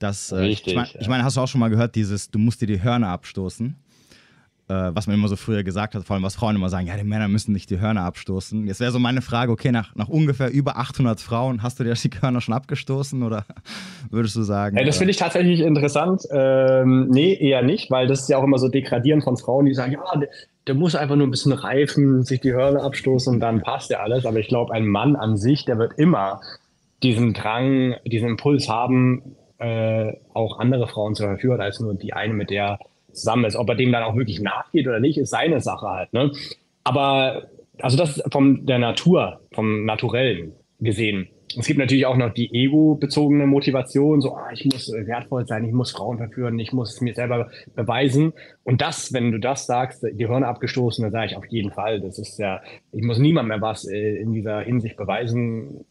Das, 0.00 0.32
äh, 0.32 0.36
Richtig, 0.36 0.68
ich 0.68 0.76
meine, 0.76 0.88
ich 0.98 1.08
mein, 1.08 1.24
hast 1.24 1.36
du 1.36 1.40
auch 1.40 1.48
schon 1.48 1.60
mal 1.60 1.68
gehört, 1.68 1.94
dieses, 1.94 2.30
du 2.30 2.38
musst 2.38 2.60
dir 2.60 2.66
die 2.66 2.82
Hörner 2.82 3.08
abstoßen 3.08 3.76
was 4.72 5.06
man 5.06 5.14
immer 5.14 5.28
so 5.28 5.36
früher 5.36 5.62
gesagt 5.62 5.94
hat, 5.94 6.04
vor 6.04 6.14
allem 6.14 6.22
was 6.22 6.36
Frauen 6.36 6.56
immer 6.56 6.68
sagen, 6.68 6.86
ja, 6.86 6.96
die 6.96 7.04
Männer 7.04 7.28
müssen 7.28 7.52
nicht 7.52 7.70
die 7.70 7.80
Hörner 7.80 8.02
abstoßen. 8.02 8.66
Jetzt 8.66 8.80
wäre 8.80 8.92
so 8.92 8.98
meine 8.98 9.22
Frage, 9.22 9.52
okay, 9.52 9.72
nach, 9.72 9.94
nach 9.96 10.08
ungefähr 10.08 10.50
über 10.50 10.76
800 10.76 11.20
Frauen, 11.20 11.62
hast 11.62 11.80
du 11.80 11.84
dir 11.84 11.94
die 11.94 12.10
Hörner 12.20 12.40
schon 12.40 12.54
abgestoßen 12.54 13.22
oder 13.22 13.44
würdest 14.10 14.36
du 14.36 14.42
sagen? 14.42 14.76
Hey, 14.76 14.86
das 14.86 14.98
finde 14.98 15.10
ich 15.10 15.16
tatsächlich 15.16 15.60
interessant. 15.60 16.22
Ähm, 16.30 17.08
nee, 17.08 17.34
eher 17.34 17.62
nicht, 17.62 17.90
weil 17.90 18.06
das 18.06 18.22
ist 18.22 18.28
ja 18.28 18.38
auch 18.38 18.44
immer 18.44 18.58
so 18.58 18.68
degradierend 18.68 19.24
von 19.24 19.36
Frauen, 19.36 19.66
die 19.66 19.74
sagen, 19.74 19.92
ja, 19.92 20.18
der, 20.18 20.28
der 20.66 20.74
muss 20.74 20.94
einfach 20.94 21.16
nur 21.16 21.26
ein 21.26 21.30
bisschen 21.30 21.52
reifen, 21.52 22.22
sich 22.22 22.40
die 22.40 22.52
Hörner 22.52 22.84
abstoßen 22.84 23.34
und 23.34 23.40
dann 23.40 23.62
passt 23.62 23.90
ja 23.90 24.00
alles. 24.00 24.26
Aber 24.26 24.38
ich 24.38 24.48
glaube, 24.48 24.72
ein 24.72 24.86
Mann 24.86 25.16
an 25.16 25.36
sich, 25.36 25.64
der 25.64 25.78
wird 25.78 25.98
immer 25.98 26.40
diesen 27.02 27.32
Drang, 27.34 27.96
diesen 28.04 28.28
Impuls 28.28 28.68
haben, 28.68 29.36
äh, 29.58 30.12
auch 30.32 30.58
andere 30.58 30.86
Frauen 30.86 31.14
zu 31.14 31.24
verführen, 31.24 31.60
als 31.60 31.80
nur 31.80 31.94
die 31.94 32.12
eine, 32.12 32.34
mit 32.34 32.50
der 32.50 32.78
zusammen 33.12 33.44
ist. 33.44 33.56
Ob 33.56 33.68
er 33.68 33.74
dem 33.74 33.92
dann 33.92 34.02
auch 34.02 34.16
wirklich 34.16 34.40
nachgeht 34.40 34.86
oder 34.86 35.00
nicht, 35.00 35.18
ist 35.18 35.30
seine 35.30 35.60
Sache 35.60 35.86
halt. 35.86 36.12
Ne? 36.12 36.32
Aber 36.84 37.48
also 37.80 37.96
das 37.96 38.22
von 38.30 38.66
der 38.66 38.78
Natur, 38.78 39.40
vom 39.52 39.84
Naturellen 39.84 40.52
gesehen. 40.80 41.28
Es 41.58 41.66
gibt 41.66 41.80
natürlich 41.80 42.06
auch 42.06 42.16
noch 42.16 42.32
die 42.32 42.54
ego-bezogene 42.54 43.44
Motivation, 43.44 44.20
so, 44.20 44.34
ah, 44.34 44.50
ich 44.52 44.64
muss 44.66 44.92
wertvoll 44.92 45.46
sein, 45.46 45.64
ich 45.64 45.72
muss 45.72 45.90
Frauen 45.90 46.18
verführen, 46.18 46.58
ich 46.60 46.72
muss 46.72 46.94
es 46.94 47.00
mir 47.00 47.12
selber 47.12 47.50
beweisen. 47.74 48.32
Und 48.62 48.80
das, 48.80 49.12
wenn 49.12 49.32
du 49.32 49.40
das 49.40 49.66
sagst, 49.66 50.06
die 50.12 50.28
Hirne 50.28 50.46
abgestoßen, 50.46 51.02
dann 51.02 51.10
sage 51.10 51.26
ich 51.26 51.36
auf 51.36 51.46
jeden 51.46 51.72
Fall, 51.72 52.00
das 52.00 52.20
ist 52.20 52.38
ja, 52.38 52.60
ich 52.92 53.02
muss 53.02 53.18
niemand 53.18 53.48
mehr 53.48 53.60
was 53.60 53.84
äh, 53.84 54.16
in 54.20 54.32
dieser 54.32 54.60
Hinsicht 54.60 54.96
beweisen, 54.96 55.84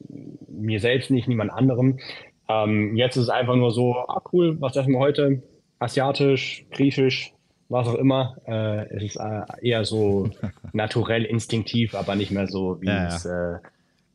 mir 0.47 0.79
selbst 0.79 1.11
nicht, 1.11 1.27
niemand 1.27 1.51
anderem. 1.51 1.99
Ähm, 2.47 2.95
jetzt 2.95 3.17
ist 3.17 3.23
es 3.23 3.29
einfach 3.29 3.55
nur 3.55 3.71
so, 3.71 3.95
ah 3.95 4.21
cool, 4.31 4.55
was 4.61 4.77
essen 4.77 4.93
wir 4.93 4.99
heute? 4.99 5.43
Asiatisch, 5.79 6.65
griechisch, 6.71 7.33
was 7.69 7.87
auch 7.87 7.95
immer. 7.95 8.37
Äh, 8.45 8.95
es 8.95 9.03
ist 9.03 9.15
äh, 9.15 9.41
eher 9.61 9.85
so 9.85 10.29
naturell, 10.73 11.25
instinktiv, 11.25 11.95
aber 11.95 12.15
nicht 12.15 12.31
mehr 12.31 12.47
so, 12.47 12.81
wie 12.81 12.87
ja, 12.87 13.07
es. 13.07 13.25
Äh, 13.25 13.59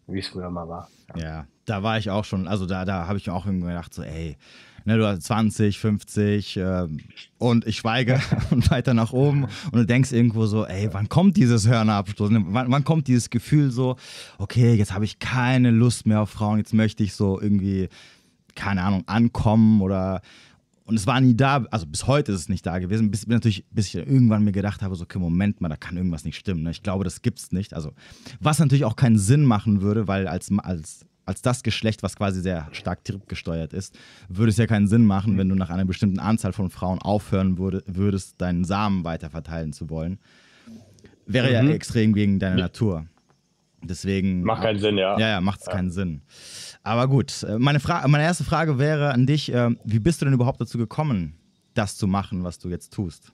wie 0.06 0.18
es 0.18 0.28
früher 0.28 0.50
mal 0.50 0.68
war. 0.68 0.88
Ja. 1.16 1.22
ja. 1.22 1.46
da 1.64 1.82
war 1.82 1.96
ich 1.98 2.10
auch 2.10 2.24
schon, 2.24 2.46
also 2.46 2.66
da, 2.66 2.84
da 2.84 3.06
habe 3.06 3.18
ich 3.18 3.26
mir 3.26 3.32
auch 3.32 3.46
irgendwie 3.46 3.68
gedacht, 3.68 3.94
so, 3.94 4.02
ey, 4.02 4.36
Ne, 4.86 4.98
du 4.98 5.06
hast 5.06 5.22
20, 5.22 5.78
50 5.78 6.58
äh, 6.58 6.88
und 7.38 7.66
ich 7.66 7.78
schweige 7.78 8.20
und 8.50 8.70
weiter 8.70 8.92
nach 8.92 9.12
oben 9.12 9.44
und 9.44 9.72
du 9.72 9.86
denkst 9.86 10.12
irgendwo 10.12 10.44
so, 10.44 10.66
ey, 10.66 10.90
wann 10.92 11.08
kommt 11.08 11.38
dieses 11.38 11.66
Hörnerabstoß? 11.66 12.30
Wann, 12.30 12.70
wann 12.70 12.84
kommt 12.84 13.08
dieses 13.08 13.30
Gefühl 13.30 13.70
so, 13.70 13.96
okay, 14.36 14.74
jetzt 14.74 14.92
habe 14.92 15.06
ich 15.06 15.18
keine 15.18 15.70
Lust 15.70 16.06
mehr 16.06 16.20
auf 16.20 16.28
Frauen, 16.28 16.58
jetzt 16.58 16.74
möchte 16.74 17.02
ich 17.02 17.14
so 17.14 17.40
irgendwie, 17.40 17.88
keine 18.54 18.82
Ahnung, 18.82 19.04
ankommen 19.06 19.80
oder 19.80 20.20
und 20.86 20.96
es 20.96 21.06
war 21.06 21.20
nie 21.20 21.34
da, 21.34 21.64
also 21.70 21.86
bis 21.86 22.06
heute 22.06 22.32
ist 22.32 22.40
es 22.40 22.48
nicht 22.48 22.66
da 22.66 22.78
gewesen, 22.78 23.10
bis, 23.10 23.26
natürlich, 23.26 23.64
bis 23.70 23.88
ich 23.88 23.96
irgendwann 23.96 24.44
mir 24.44 24.52
gedacht 24.52 24.82
habe, 24.82 24.94
so, 24.94 25.04
okay, 25.04 25.18
Moment 25.18 25.60
mal, 25.60 25.70
da 25.70 25.76
kann 25.76 25.96
irgendwas 25.96 26.24
nicht 26.24 26.36
stimmen. 26.36 26.62
Ne? 26.62 26.70
Ich 26.72 26.82
glaube, 26.82 27.04
das 27.04 27.22
gibt 27.22 27.38
es 27.38 27.52
nicht. 27.52 27.72
Also, 27.72 27.92
was 28.40 28.58
natürlich 28.58 28.84
auch 28.84 28.96
keinen 28.96 29.18
Sinn 29.18 29.44
machen 29.44 29.80
würde, 29.80 30.08
weil 30.08 30.28
als, 30.28 30.50
als, 30.58 31.06
als 31.24 31.40
das 31.40 31.62
Geschlecht, 31.62 32.02
was 32.02 32.16
quasi 32.16 32.42
sehr 32.42 32.68
stark 32.72 33.02
triebgesteuert 33.02 33.72
ist, 33.72 33.98
würde 34.28 34.50
es 34.50 34.58
ja 34.58 34.66
keinen 34.66 34.86
Sinn 34.86 35.06
machen, 35.06 35.38
wenn 35.38 35.48
du 35.48 35.54
nach 35.54 35.70
einer 35.70 35.86
bestimmten 35.86 36.18
Anzahl 36.18 36.52
von 36.52 36.68
Frauen 36.68 36.98
aufhören 36.98 37.56
würde, 37.56 37.82
würdest, 37.86 38.40
deinen 38.42 38.64
Samen 38.64 39.04
weiterverteilen 39.04 39.72
zu 39.72 39.88
wollen. 39.88 40.18
Wäre 41.26 41.48
mhm. 41.48 41.68
ja 41.68 41.74
extrem 41.74 42.12
gegen 42.12 42.38
deine 42.38 42.60
Natur. 42.60 43.06
Deswegen. 43.82 44.42
Macht 44.42 44.62
keinen 44.62 44.78
Sinn, 44.78 44.98
ja. 44.98 45.18
Ja, 45.18 45.28
ja, 45.28 45.40
macht 45.40 45.60
es 45.60 45.66
ja. 45.66 45.72
keinen 45.72 45.90
Sinn. 45.90 46.22
Aber 46.84 47.08
gut, 47.08 47.42
äh, 47.42 47.58
meine, 47.58 47.80
Fra 47.80 48.06
meine 48.06 48.24
erste 48.24 48.44
Frage 48.44 48.78
wäre 48.78 49.12
an 49.12 49.26
dich: 49.26 49.52
äh, 49.52 49.70
Wie 49.84 49.98
bist 49.98 50.20
du 50.20 50.26
denn 50.26 50.34
überhaupt 50.34 50.60
dazu 50.60 50.78
gekommen, 50.78 51.34
das 51.72 51.96
zu 51.96 52.06
machen, 52.06 52.44
was 52.44 52.58
du 52.58 52.68
jetzt 52.68 52.92
tust? 52.92 53.32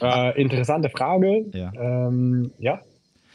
Äh, 0.00 0.40
interessante 0.40 0.88
Frage. 0.90 1.46
Ja. 1.52 1.72
Ähm, 1.74 2.52
ja. 2.58 2.80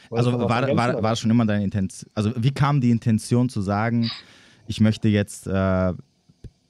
Also 0.09 0.31
war, 0.31 0.49
war, 0.49 0.77
war, 0.77 1.01
das 1.01 1.19
schon 1.19 1.31
immer 1.31 1.45
deine 1.45 1.63
Intention? 1.63 2.09
Also 2.15 2.31
wie 2.35 2.51
kam 2.51 2.79
die 2.79 2.91
Intention 2.91 3.49
zu 3.49 3.61
sagen, 3.61 4.09
ich 4.67 4.79
möchte 4.79 5.09
jetzt 5.09 5.47
äh, 5.47 5.93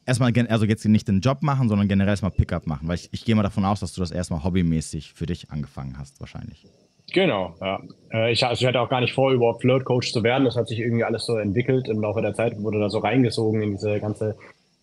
erstmal, 0.06 0.34
also 0.50 0.66
jetzt 0.66 0.86
nicht 0.86 1.08
den 1.08 1.20
Job 1.20 1.44
machen, 1.44 1.70
sondern 1.70 1.88
generell 1.88 2.12
erstmal 2.12 2.32
Pickup 2.32 2.66
machen? 2.68 2.88
Weil 2.88 2.96
ich, 2.96 3.10
ich 3.12 3.26
gehe 3.26 3.36
mal 3.36 3.44
davon 3.44 3.66
aus, 3.66 3.82
dass 3.82 3.94
du 3.94 4.02
das 4.02 4.12
erstmal 4.12 4.44
hobbymäßig 4.44 5.14
für 5.14 5.26
dich 5.26 5.52
angefangen 5.52 6.00
hast, 6.00 6.20
wahrscheinlich. 6.20 6.66
Genau, 7.14 7.56
ja. 7.62 7.80
Äh, 8.12 8.32
ich, 8.32 8.44
also 8.46 8.62
ich 8.62 8.68
hatte 8.68 8.82
auch 8.82 8.90
gar 8.90 9.02
nicht 9.02 9.14
vor, 9.14 9.32
überhaupt 9.32 9.62
Flirt-Coach 9.62 10.12
zu 10.12 10.24
werden. 10.24 10.46
Das 10.46 10.56
hat 10.56 10.68
sich 10.68 10.80
irgendwie 10.80 11.04
alles 11.04 11.26
so 11.26 11.38
entwickelt 11.38 11.88
im 11.88 12.02
Laufe 12.02 12.22
der 12.22 12.34
Zeit, 12.34 12.62
wurde 12.62 12.80
da 12.80 12.90
so 12.90 13.00
reingesogen 13.00 13.62
in 13.62 13.72
diese 13.72 14.00
ganze, 14.00 14.36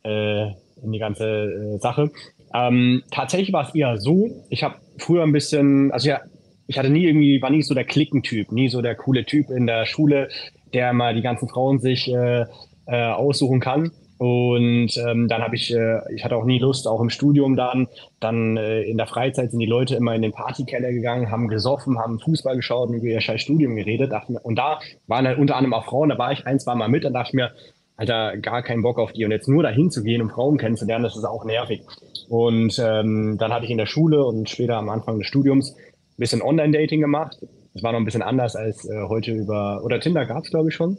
äh, 0.04 0.46
in 0.82 0.92
die 0.92 0.98
ganze 0.98 1.26
äh, 1.26 1.78
Sache. 1.78 2.10
Ähm, 2.54 3.02
tatsächlich 3.10 3.52
war 3.52 3.68
es 3.68 3.74
eher 3.74 3.98
so, 3.98 4.30
ich 4.48 4.62
habe 4.62 4.76
früher 4.98 5.22
ein 5.22 5.32
bisschen, 5.32 5.90
also 5.92 6.08
ja, 6.08 6.20
ich 6.66 6.78
hatte 6.78 6.88
nie 6.88 7.04
irgendwie, 7.04 7.42
war 7.42 7.50
nie 7.50 7.62
so 7.62 7.74
der 7.74 7.84
Klickentyp, 7.84 8.52
nie 8.52 8.68
so 8.68 8.80
der 8.80 8.94
coole 8.94 9.24
Typ 9.26 9.50
in 9.50 9.66
der 9.66 9.84
Schule, 9.86 10.28
der 10.72 10.92
mal 10.92 11.14
die 11.14 11.22
ganzen 11.22 11.48
Frauen 11.48 11.78
sich 11.78 12.08
äh, 12.08 12.46
äh, 12.86 13.06
aussuchen 13.06 13.60
kann. 13.60 13.90
Und 14.24 14.96
ähm, 15.06 15.28
dann 15.28 15.42
habe 15.42 15.54
ich, 15.54 15.70
äh, 15.74 16.00
ich 16.14 16.24
hatte 16.24 16.36
auch 16.36 16.46
nie 16.46 16.58
Lust, 16.58 16.88
auch 16.88 17.02
im 17.02 17.10
Studium 17.10 17.56
dann, 17.56 17.88
dann 18.20 18.56
äh, 18.56 18.80
in 18.80 18.96
der 18.96 19.06
Freizeit 19.06 19.50
sind 19.50 19.60
die 19.60 19.66
Leute 19.66 19.96
immer 19.96 20.14
in 20.14 20.22
den 20.22 20.32
Partykeller 20.32 20.92
gegangen, 20.92 21.30
haben 21.30 21.46
gesoffen, 21.48 21.98
haben 21.98 22.18
Fußball 22.20 22.56
geschaut 22.56 22.88
und 22.88 22.94
über 22.94 23.04
ihr 23.04 23.20
scheiß 23.20 23.42
Studium 23.42 23.76
geredet. 23.76 24.12
Dachte, 24.12 24.40
und 24.42 24.56
da 24.56 24.80
waren 25.08 25.26
halt 25.26 25.38
unter 25.38 25.56
anderem 25.56 25.74
auch 25.74 25.84
Frauen, 25.84 26.08
da 26.08 26.16
war 26.16 26.32
ich 26.32 26.46
ein, 26.46 26.58
zwei 26.58 26.74
Mal 26.74 26.88
mit, 26.88 27.04
dann 27.04 27.12
dachte 27.12 27.36
mir, 27.36 27.52
Alter, 27.98 28.38
gar 28.38 28.62
keinen 28.62 28.80
Bock 28.80 28.98
auf 28.98 29.12
die. 29.12 29.26
Und 29.26 29.30
jetzt 29.30 29.46
nur 29.46 29.62
dahin 29.62 29.90
zu 29.90 30.02
gehen, 30.02 30.22
um 30.22 30.30
Frauen 30.30 30.56
kennenzulernen, 30.56 31.04
das 31.04 31.18
ist 31.18 31.24
auch 31.24 31.44
nervig. 31.44 31.82
Und 32.30 32.78
ähm, 32.82 33.36
dann 33.38 33.52
hatte 33.52 33.66
ich 33.66 33.70
in 33.70 33.78
der 33.78 33.84
Schule 33.84 34.24
und 34.24 34.48
später 34.48 34.78
am 34.78 34.88
Anfang 34.88 35.18
des 35.18 35.26
Studiums 35.26 35.76
ein 35.76 36.16
bisschen 36.16 36.40
Online-Dating 36.40 37.02
gemacht. 37.02 37.36
Das 37.74 37.82
war 37.82 37.92
noch 37.92 37.98
ein 37.98 38.06
bisschen 38.06 38.22
anders 38.22 38.56
als 38.56 38.88
äh, 38.88 39.02
heute 39.06 39.32
über, 39.32 39.82
oder 39.84 40.00
Tinder 40.00 40.24
gab 40.24 40.44
es, 40.44 40.50
glaube 40.50 40.70
ich, 40.70 40.74
schon. 40.74 40.96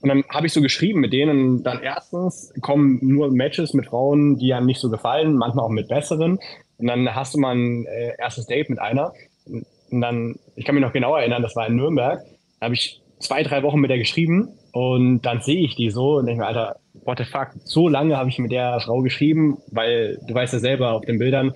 Und 0.00 0.08
dann 0.08 0.24
habe 0.28 0.46
ich 0.46 0.52
so 0.52 0.60
geschrieben 0.60 1.00
mit 1.00 1.12
denen. 1.12 1.62
Dann 1.62 1.80
erstens 1.82 2.52
kommen 2.60 2.98
nur 3.02 3.30
Matches 3.30 3.74
mit 3.74 3.86
Frauen, 3.86 4.38
die 4.38 4.54
einem 4.54 4.66
nicht 4.66 4.80
so 4.80 4.90
gefallen, 4.90 5.36
manchmal 5.36 5.64
auch 5.64 5.70
mit 5.70 5.88
besseren. 5.88 6.38
Und 6.78 6.86
dann 6.86 7.14
hast 7.14 7.34
du 7.34 7.38
mal 7.38 7.56
ein 7.56 7.86
äh, 7.86 8.12
erstes 8.18 8.46
Date 8.46 8.70
mit 8.70 8.78
einer. 8.78 9.12
Und 9.46 10.00
dann, 10.00 10.36
ich 10.54 10.64
kann 10.64 10.74
mich 10.74 10.82
noch 10.82 10.92
genau 10.92 11.16
erinnern, 11.16 11.42
das 11.42 11.56
war 11.56 11.66
in 11.66 11.76
Nürnberg. 11.76 12.20
Da 12.60 12.66
habe 12.66 12.74
ich 12.74 13.00
zwei, 13.18 13.42
drei 13.42 13.62
Wochen 13.62 13.80
mit 13.80 13.90
der 13.90 13.98
geschrieben 13.98 14.50
und 14.72 15.22
dann 15.22 15.40
sehe 15.40 15.64
ich 15.64 15.74
die 15.74 15.90
so 15.90 16.18
und 16.18 16.26
denke 16.26 16.42
mir, 16.42 16.46
Alter, 16.46 16.76
what 17.04 17.18
the 17.18 17.24
fuck, 17.24 17.48
so 17.64 17.88
lange 17.88 18.16
habe 18.16 18.28
ich 18.28 18.38
mit 18.38 18.52
der 18.52 18.78
Frau 18.80 19.00
geschrieben, 19.00 19.58
weil 19.70 20.18
du 20.26 20.34
weißt 20.34 20.52
ja 20.52 20.58
selber 20.58 20.92
auf 20.92 21.04
den 21.04 21.18
Bildern, 21.18 21.52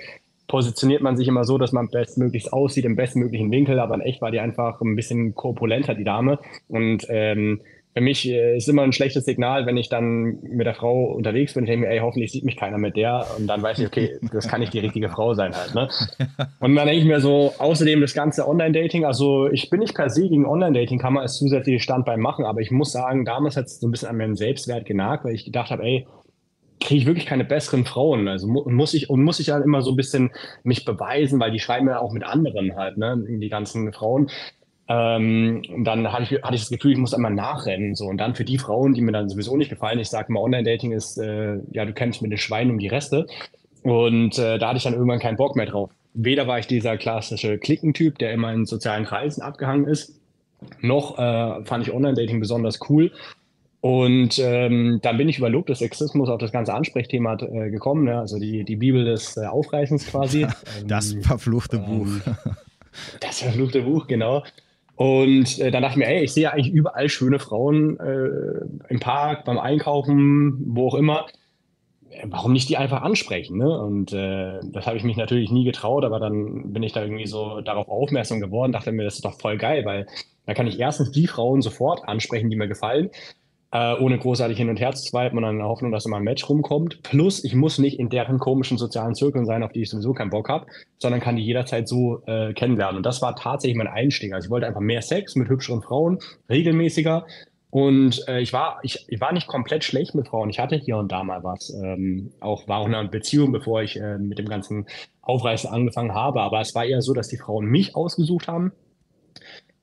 positioniert 0.48 1.02
man 1.02 1.16
sich 1.16 1.28
immer 1.28 1.44
so, 1.44 1.56
dass 1.56 1.72
man 1.72 1.88
bestmöglichst 1.88 2.52
aussieht, 2.52 2.84
im 2.84 2.96
bestmöglichen 2.96 3.50
Winkel, 3.50 3.78
aber 3.78 3.94
in 3.94 4.00
echt 4.00 4.20
war 4.20 4.30
die 4.30 4.40
einfach 4.40 4.80
ein 4.80 4.96
bisschen 4.96 5.34
korpulenter, 5.34 5.94
die 5.94 6.04
Dame. 6.04 6.38
Und 6.68 7.06
ähm, 7.08 7.60
für 7.94 8.00
mich 8.00 8.26
äh, 8.26 8.56
ist 8.56 8.68
immer 8.68 8.82
ein 8.82 8.92
schlechtes 8.92 9.26
Signal, 9.26 9.66
wenn 9.66 9.76
ich 9.76 9.88
dann 9.90 10.38
mit 10.42 10.66
der 10.66 10.74
Frau 10.74 11.12
unterwegs 11.12 11.52
bin. 11.52 11.64
Ich 11.64 11.70
denke 11.70 11.86
mir, 11.86 11.92
ey, 11.92 12.00
hoffentlich 12.00 12.32
sieht 12.32 12.44
mich 12.44 12.56
keiner 12.56 12.78
mit 12.78 12.96
der. 12.96 13.26
Und 13.36 13.46
dann 13.46 13.62
weiß 13.62 13.78
ich, 13.80 13.86
okay, 13.86 14.18
das 14.32 14.48
kann 14.48 14.60
nicht 14.60 14.72
die 14.72 14.78
richtige 14.78 15.10
Frau 15.10 15.34
sein 15.34 15.54
halt. 15.54 15.74
Ne? 15.74 15.88
Und 16.60 16.74
dann 16.74 16.86
denke 16.86 17.02
ich 17.02 17.06
mir 17.06 17.20
so, 17.20 17.52
außerdem 17.58 18.00
das 18.00 18.14
ganze 18.14 18.48
Online-Dating. 18.48 19.04
Also 19.04 19.50
ich 19.50 19.68
bin 19.68 19.80
nicht 19.80 19.94
per 19.94 20.08
se 20.08 20.28
gegen 20.28 20.46
Online-Dating, 20.46 20.98
kann 20.98 21.12
man 21.12 21.22
als 21.22 21.36
zusätzliches 21.36 21.82
Standbein 21.82 22.20
machen. 22.20 22.46
Aber 22.46 22.60
ich 22.60 22.70
muss 22.70 22.92
sagen, 22.92 23.26
damals 23.26 23.56
hat 23.56 23.66
es 23.66 23.78
so 23.78 23.88
ein 23.88 23.90
bisschen 23.90 24.08
an 24.08 24.16
meinem 24.16 24.36
Selbstwert 24.36 24.86
genagt, 24.86 25.24
weil 25.24 25.34
ich 25.34 25.44
gedacht 25.44 25.70
habe, 25.70 25.82
ey, 25.82 26.06
kriege 26.80 27.00
ich 27.00 27.06
wirklich 27.06 27.26
keine 27.26 27.44
besseren 27.44 27.84
Frauen. 27.84 28.26
Also 28.26 28.48
mu 28.48 28.68
muss 28.70 28.94
ich 28.94 29.10
und 29.10 29.22
muss 29.22 29.38
ich 29.38 29.46
dann 29.46 29.62
immer 29.62 29.82
so 29.82 29.90
ein 29.90 29.96
bisschen 29.96 30.30
mich 30.62 30.86
beweisen, 30.86 31.38
weil 31.40 31.50
die 31.50 31.60
schreiben 31.60 31.88
ja 31.88 32.00
auch 32.00 32.12
mit 32.12 32.24
anderen 32.24 32.74
halt, 32.74 32.96
ne, 32.96 33.22
die 33.28 33.50
ganzen 33.50 33.92
Frauen. 33.92 34.30
Ähm, 34.88 35.62
und 35.72 35.84
dann 35.84 36.12
hatte 36.12 36.24
ich, 36.24 36.42
hatte 36.42 36.54
ich 36.54 36.62
das 36.62 36.70
Gefühl, 36.70 36.92
ich 36.92 36.98
muss 36.98 37.14
einmal 37.14 37.32
nachrennen. 37.32 37.94
So. 37.94 38.06
Und 38.06 38.18
dann 38.18 38.34
für 38.34 38.44
die 38.44 38.58
Frauen, 38.58 38.94
die 38.94 39.00
mir 39.00 39.12
dann 39.12 39.28
sowieso 39.28 39.56
nicht 39.56 39.70
gefallen, 39.70 39.98
ich 39.98 40.08
sage 40.08 40.32
mal, 40.32 40.40
Online-Dating 40.40 40.92
ist, 40.92 41.18
äh, 41.18 41.58
ja, 41.70 41.84
du 41.84 41.92
kennst 41.92 42.22
mit 42.22 42.30
den 42.30 42.38
Schweinen 42.38 42.72
um 42.72 42.78
die 42.78 42.88
Reste. 42.88 43.26
Und 43.82 44.38
äh, 44.38 44.58
da 44.58 44.68
hatte 44.68 44.78
ich 44.78 44.84
dann 44.84 44.94
irgendwann 44.94 45.18
keinen 45.18 45.36
Bock 45.36 45.56
mehr 45.56 45.66
drauf. 45.66 45.90
Weder 46.14 46.46
war 46.46 46.58
ich 46.58 46.66
dieser 46.66 46.96
klassische 46.98 47.58
Klickentyp, 47.58 48.18
der 48.18 48.32
immer 48.32 48.52
in 48.52 48.66
sozialen 48.66 49.04
Kreisen 49.04 49.42
abgehangen 49.42 49.86
ist, 49.86 50.20
noch 50.80 51.18
äh, 51.18 51.64
fand 51.64 51.86
ich 51.86 51.92
Online-Dating 51.92 52.40
besonders 52.40 52.78
cool. 52.88 53.10
Und 53.80 54.38
ähm, 54.38 55.00
dann 55.02 55.16
bin 55.16 55.28
ich 55.28 55.38
über 55.38 55.48
Lob 55.48 55.66
des 55.66 55.80
Sexismus 55.80 56.28
auf 56.28 56.38
das 56.38 56.52
ganze 56.52 56.72
Ansprechthema 56.72 57.34
äh, 57.34 57.68
gekommen, 57.68 58.04
ne? 58.04 58.20
also 58.20 58.38
die, 58.38 58.62
die 58.62 58.76
Bibel 58.76 59.04
des 59.04 59.36
äh, 59.36 59.46
Aufreißens 59.46 60.06
quasi. 60.06 60.46
Das 60.86 61.16
verfluchte 61.20 61.78
ähm, 61.78 61.84
Buch. 61.84 62.34
das 63.20 63.40
verfluchte 63.40 63.82
Buch, 63.82 64.06
genau. 64.06 64.44
Und 65.02 65.58
äh, 65.58 65.72
dann 65.72 65.82
dachte 65.82 65.94
ich 65.94 66.06
mir, 66.06 66.06
ey, 66.06 66.22
ich 66.22 66.32
sehe 66.32 66.44
ja 66.44 66.50
eigentlich 66.50 66.72
überall 66.72 67.08
schöne 67.08 67.40
Frauen 67.40 67.98
äh, 67.98 68.64
im 68.88 69.00
Park, 69.00 69.44
beim 69.44 69.58
Einkaufen, 69.58 70.62
wo 70.64 70.86
auch 70.86 70.94
immer. 70.94 71.26
Warum 72.22 72.52
nicht 72.52 72.68
die 72.68 72.76
einfach 72.76 73.02
ansprechen? 73.02 73.58
Ne? 73.58 73.80
Und 73.80 74.12
äh, 74.12 74.60
das 74.62 74.86
habe 74.86 74.96
ich 74.96 75.02
mich 75.02 75.16
natürlich 75.16 75.50
nie 75.50 75.64
getraut, 75.64 76.04
aber 76.04 76.20
dann 76.20 76.72
bin 76.72 76.84
ich 76.84 76.92
da 76.92 77.02
irgendwie 77.02 77.26
so 77.26 77.62
darauf 77.62 77.88
aufmerksam 77.88 78.38
geworden, 78.38 78.70
dachte 78.70 78.92
mir, 78.92 79.02
das 79.02 79.16
ist 79.16 79.24
doch 79.24 79.40
voll 79.40 79.58
geil, 79.58 79.84
weil 79.84 80.06
da 80.46 80.54
kann 80.54 80.68
ich 80.68 80.78
erstens 80.78 81.10
die 81.10 81.26
Frauen 81.26 81.62
sofort 81.62 82.06
ansprechen, 82.06 82.48
die 82.48 82.56
mir 82.56 82.68
gefallen 82.68 83.10
äh, 83.72 83.94
ohne 83.94 84.18
großartig 84.18 84.58
hin 84.58 84.68
und 84.68 84.78
her 84.78 84.92
zu 84.92 85.02
swipen 85.02 85.38
und 85.38 85.44
dann 85.44 85.54
in 85.54 85.58
der 85.58 85.68
Hoffnung, 85.68 85.92
dass 85.92 86.04
immer 86.04 86.18
ein 86.18 86.22
Match 86.22 86.48
rumkommt. 86.48 87.02
Plus, 87.02 87.42
ich 87.42 87.54
muss 87.54 87.78
nicht 87.78 87.98
in 87.98 88.10
deren 88.10 88.38
komischen 88.38 88.76
sozialen 88.76 89.14
Zirkeln 89.14 89.46
sein, 89.46 89.62
auf 89.62 89.72
die 89.72 89.80
ich 89.82 89.90
sowieso 89.90 90.12
keinen 90.12 90.30
Bock 90.30 90.50
habe, 90.50 90.66
sondern 90.98 91.20
kann 91.20 91.36
die 91.36 91.42
jederzeit 91.42 91.88
so 91.88 92.22
äh, 92.26 92.52
kennenlernen. 92.52 92.98
Und 92.98 93.06
das 93.06 93.22
war 93.22 93.34
tatsächlich 93.34 93.78
mein 93.78 93.88
Einstieg. 93.88 94.34
Also 94.34 94.46
ich 94.46 94.50
wollte 94.50 94.66
einfach 94.66 94.80
mehr 94.80 95.00
Sex 95.00 95.36
mit 95.36 95.48
hübscheren 95.48 95.80
Frauen, 95.80 96.18
regelmäßiger. 96.50 97.26
Und 97.70 98.28
äh, 98.28 98.40
ich, 98.40 98.52
war, 98.52 98.80
ich, 98.82 99.06
ich 99.08 99.18
war 99.22 99.32
nicht 99.32 99.46
komplett 99.46 99.84
schlecht 99.84 100.14
mit 100.14 100.28
Frauen. 100.28 100.50
Ich 100.50 100.58
hatte 100.58 100.76
hier 100.76 100.98
und 100.98 101.10
da 101.10 101.24
mal 101.24 101.42
was. 101.42 101.74
Ähm, 101.82 102.30
auch 102.40 102.68
war 102.68 102.80
auch 102.80 102.86
eine 102.86 103.08
Beziehung, 103.08 103.52
bevor 103.52 103.82
ich 103.82 103.98
äh, 103.98 104.18
mit 104.18 104.38
dem 104.38 104.50
ganzen 104.50 104.84
Aufreißen 105.22 105.70
angefangen 105.70 106.14
habe. 106.14 106.42
Aber 106.42 106.60
es 106.60 106.74
war 106.74 106.84
eher 106.84 107.00
so, 107.00 107.14
dass 107.14 107.28
die 107.28 107.38
Frauen 107.38 107.64
mich 107.64 107.96
ausgesucht 107.96 108.48
haben 108.48 108.72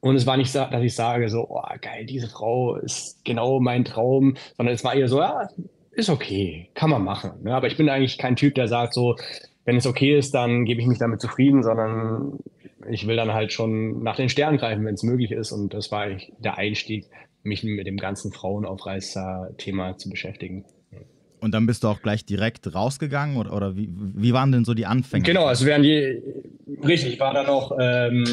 und 0.02 0.16
es 0.16 0.26
war 0.26 0.38
nicht, 0.38 0.52
so, 0.52 0.60
dass 0.60 0.84
ich 0.84 0.96
sage, 0.96 1.30
so, 1.30 1.48
oh, 1.50 1.62
geil, 1.82 2.06
diese 2.06 2.28
Frau 2.28 2.76
ist 2.76 3.24
genau 3.26 3.60
mein 3.60 3.84
Traum, 3.84 4.36
sondern 4.56 4.74
es 4.74 4.84
war 4.84 4.94
eher 4.94 5.08
so, 5.08 5.20
ja, 5.20 5.50
ist 5.92 6.10
okay, 6.10 6.70
kann 6.74 6.90
man 6.90 7.04
machen. 7.04 7.32
Ne? 7.44 7.54
Aber 7.54 7.68
ich 7.68 7.76
bin 7.76 7.90
eigentlich 7.90 8.18
kein 8.18 8.36
Typ, 8.36 8.56
der 8.56 8.68
sagt 8.68 8.94
so, 8.94 9.16
wenn 9.66 9.76
es 9.76 9.86
okay 9.86 10.18
ist, 10.18 10.34
dann 10.34 10.66
gebe 10.66 10.82
ich 10.82 10.88
mich 10.88 11.00
damit 11.00 11.22
zufrieden, 11.22 11.64
sondern 11.64 12.40
ich 12.90 13.08
will 13.08 13.18
dann 13.18 13.34
halt 13.34 13.52
schon 13.52 14.02
nach 14.04 14.16
den 14.16 14.30
Sternen 14.30 14.58
greifen, 14.58 14.86
wenn 14.86 14.96
es 14.96 15.04
möglich 15.04 15.32
ist. 15.32 15.52
Und 15.52 15.74
das 15.74 15.92
war 15.92 16.08
der 16.40 16.58
Einstieg, 16.58 17.06
mich 17.44 17.64
mit 17.64 17.86
dem 17.86 17.98
ganzen 17.98 18.32
Frauenaufreißer-Thema 18.32 19.98
zu 19.98 20.10
beschäftigen. 20.10 20.66
Und 21.42 21.54
dann 21.54 21.66
bist 21.66 21.84
du 21.84 21.88
auch 21.88 22.02
gleich 22.02 22.26
direkt 22.26 22.74
rausgegangen 22.74 23.38
oder, 23.38 23.54
oder 23.54 23.76
wie, 23.76 23.90
wie 23.92 24.34
waren 24.34 24.52
denn 24.52 24.66
so 24.66 24.74
die 24.74 24.86
Anfänge? 24.86 25.24
Genau, 25.24 25.46
also 25.46 25.66
während 25.66 25.86
die, 25.86 26.22
richtig, 26.84 27.14
ich 27.14 27.20
war 27.20 27.34
dann 27.34 27.46
noch, 27.46 27.72
ähm, 27.80 28.26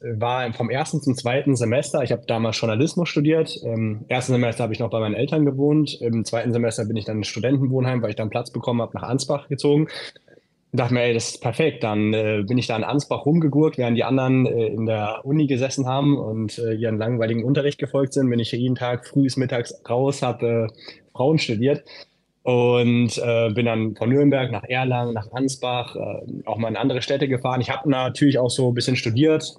war 0.00 0.52
vom 0.52 0.70
ersten 0.70 1.00
zum 1.00 1.16
zweiten 1.16 1.56
Semester, 1.56 2.02
ich 2.02 2.12
habe 2.12 2.22
damals 2.26 2.60
Journalismus 2.60 3.08
studiert, 3.08 3.56
im 3.64 4.04
ersten 4.08 4.32
Semester 4.32 4.64
habe 4.64 4.72
ich 4.72 4.78
noch 4.78 4.90
bei 4.90 5.00
meinen 5.00 5.14
Eltern 5.14 5.44
gewohnt, 5.44 6.00
im 6.00 6.24
zweiten 6.24 6.52
Semester 6.52 6.84
bin 6.84 6.96
ich 6.96 7.04
dann 7.04 7.18
in 7.18 7.24
Studentenwohnheim, 7.24 8.02
weil 8.02 8.10
ich 8.10 8.16
dann 8.16 8.30
Platz 8.30 8.50
bekommen 8.50 8.80
habe, 8.80 8.96
nach 8.96 9.04
Ansbach 9.04 9.48
gezogen. 9.48 9.88
Ich 10.74 10.78
dachte 10.78 10.94
mir, 10.94 11.02
ey, 11.02 11.12
das 11.12 11.30
ist 11.30 11.42
perfekt, 11.42 11.84
dann 11.84 12.14
äh, 12.14 12.44
bin 12.46 12.56
ich 12.56 12.66
da 12.66 12.76
in 12.76 12.84
Ansbach 12.84 13.26
rumgegurt, 13.26 13.76
während 13.76 13.96
die 13.96 14.04
anderen 14.04 14.46
äh, 14.46 14.68
in 14.68 14.86
der 14.86 15.20
Uni 15.24 15.46
gesessen 15.46 15.86
haben 15.86 16.16
und 16.16 16.58
äh, 16.58 16.72
ihren 16.72 16.96
langweiligen 16.96 17.44
Unterricht 17.44 17.78
gefolgt 17.78 18.14
sind, 18.14 18.30
bin 18.30 18.38
ich 18.38 18.52
jeden 18.52 18.76
Tag 18.76 19.06
früh 19.06 19.28
mittags 19.36 19.74
raus, 19.88 20.22
habe 20.22 20.46
äh, 20.46 21.12
Frauen 21.12 21.38
studiert 21.38 21.84
und 22.42 23.18
äh, 23.18 23.50
bin 23.50 23.66
dann 23.66 23.94
von 23.94 24.08
Nürnberg 24.08 24.50
nach 24.50 24.64
Erlangen, 24.64 25.14
nach 25.14 25.30
Ansbach, 25.32 25.94
äh, 25.94 26.42
auch 26.44 26.58
mal 26.58 26.68
in 26.68 26.76
andere 26.76 27.02
Städte 27.02 27.28
gefahren. 27.28 27.60
Ich 27.60 27.70
habe 27.70 27.88
natürlich 27.88 28.38
auch 28.38 28.50
so 28.50 28.70
ein 28.70 28.74
bisschen 28.74 28.96
studiert, 28.96 29.54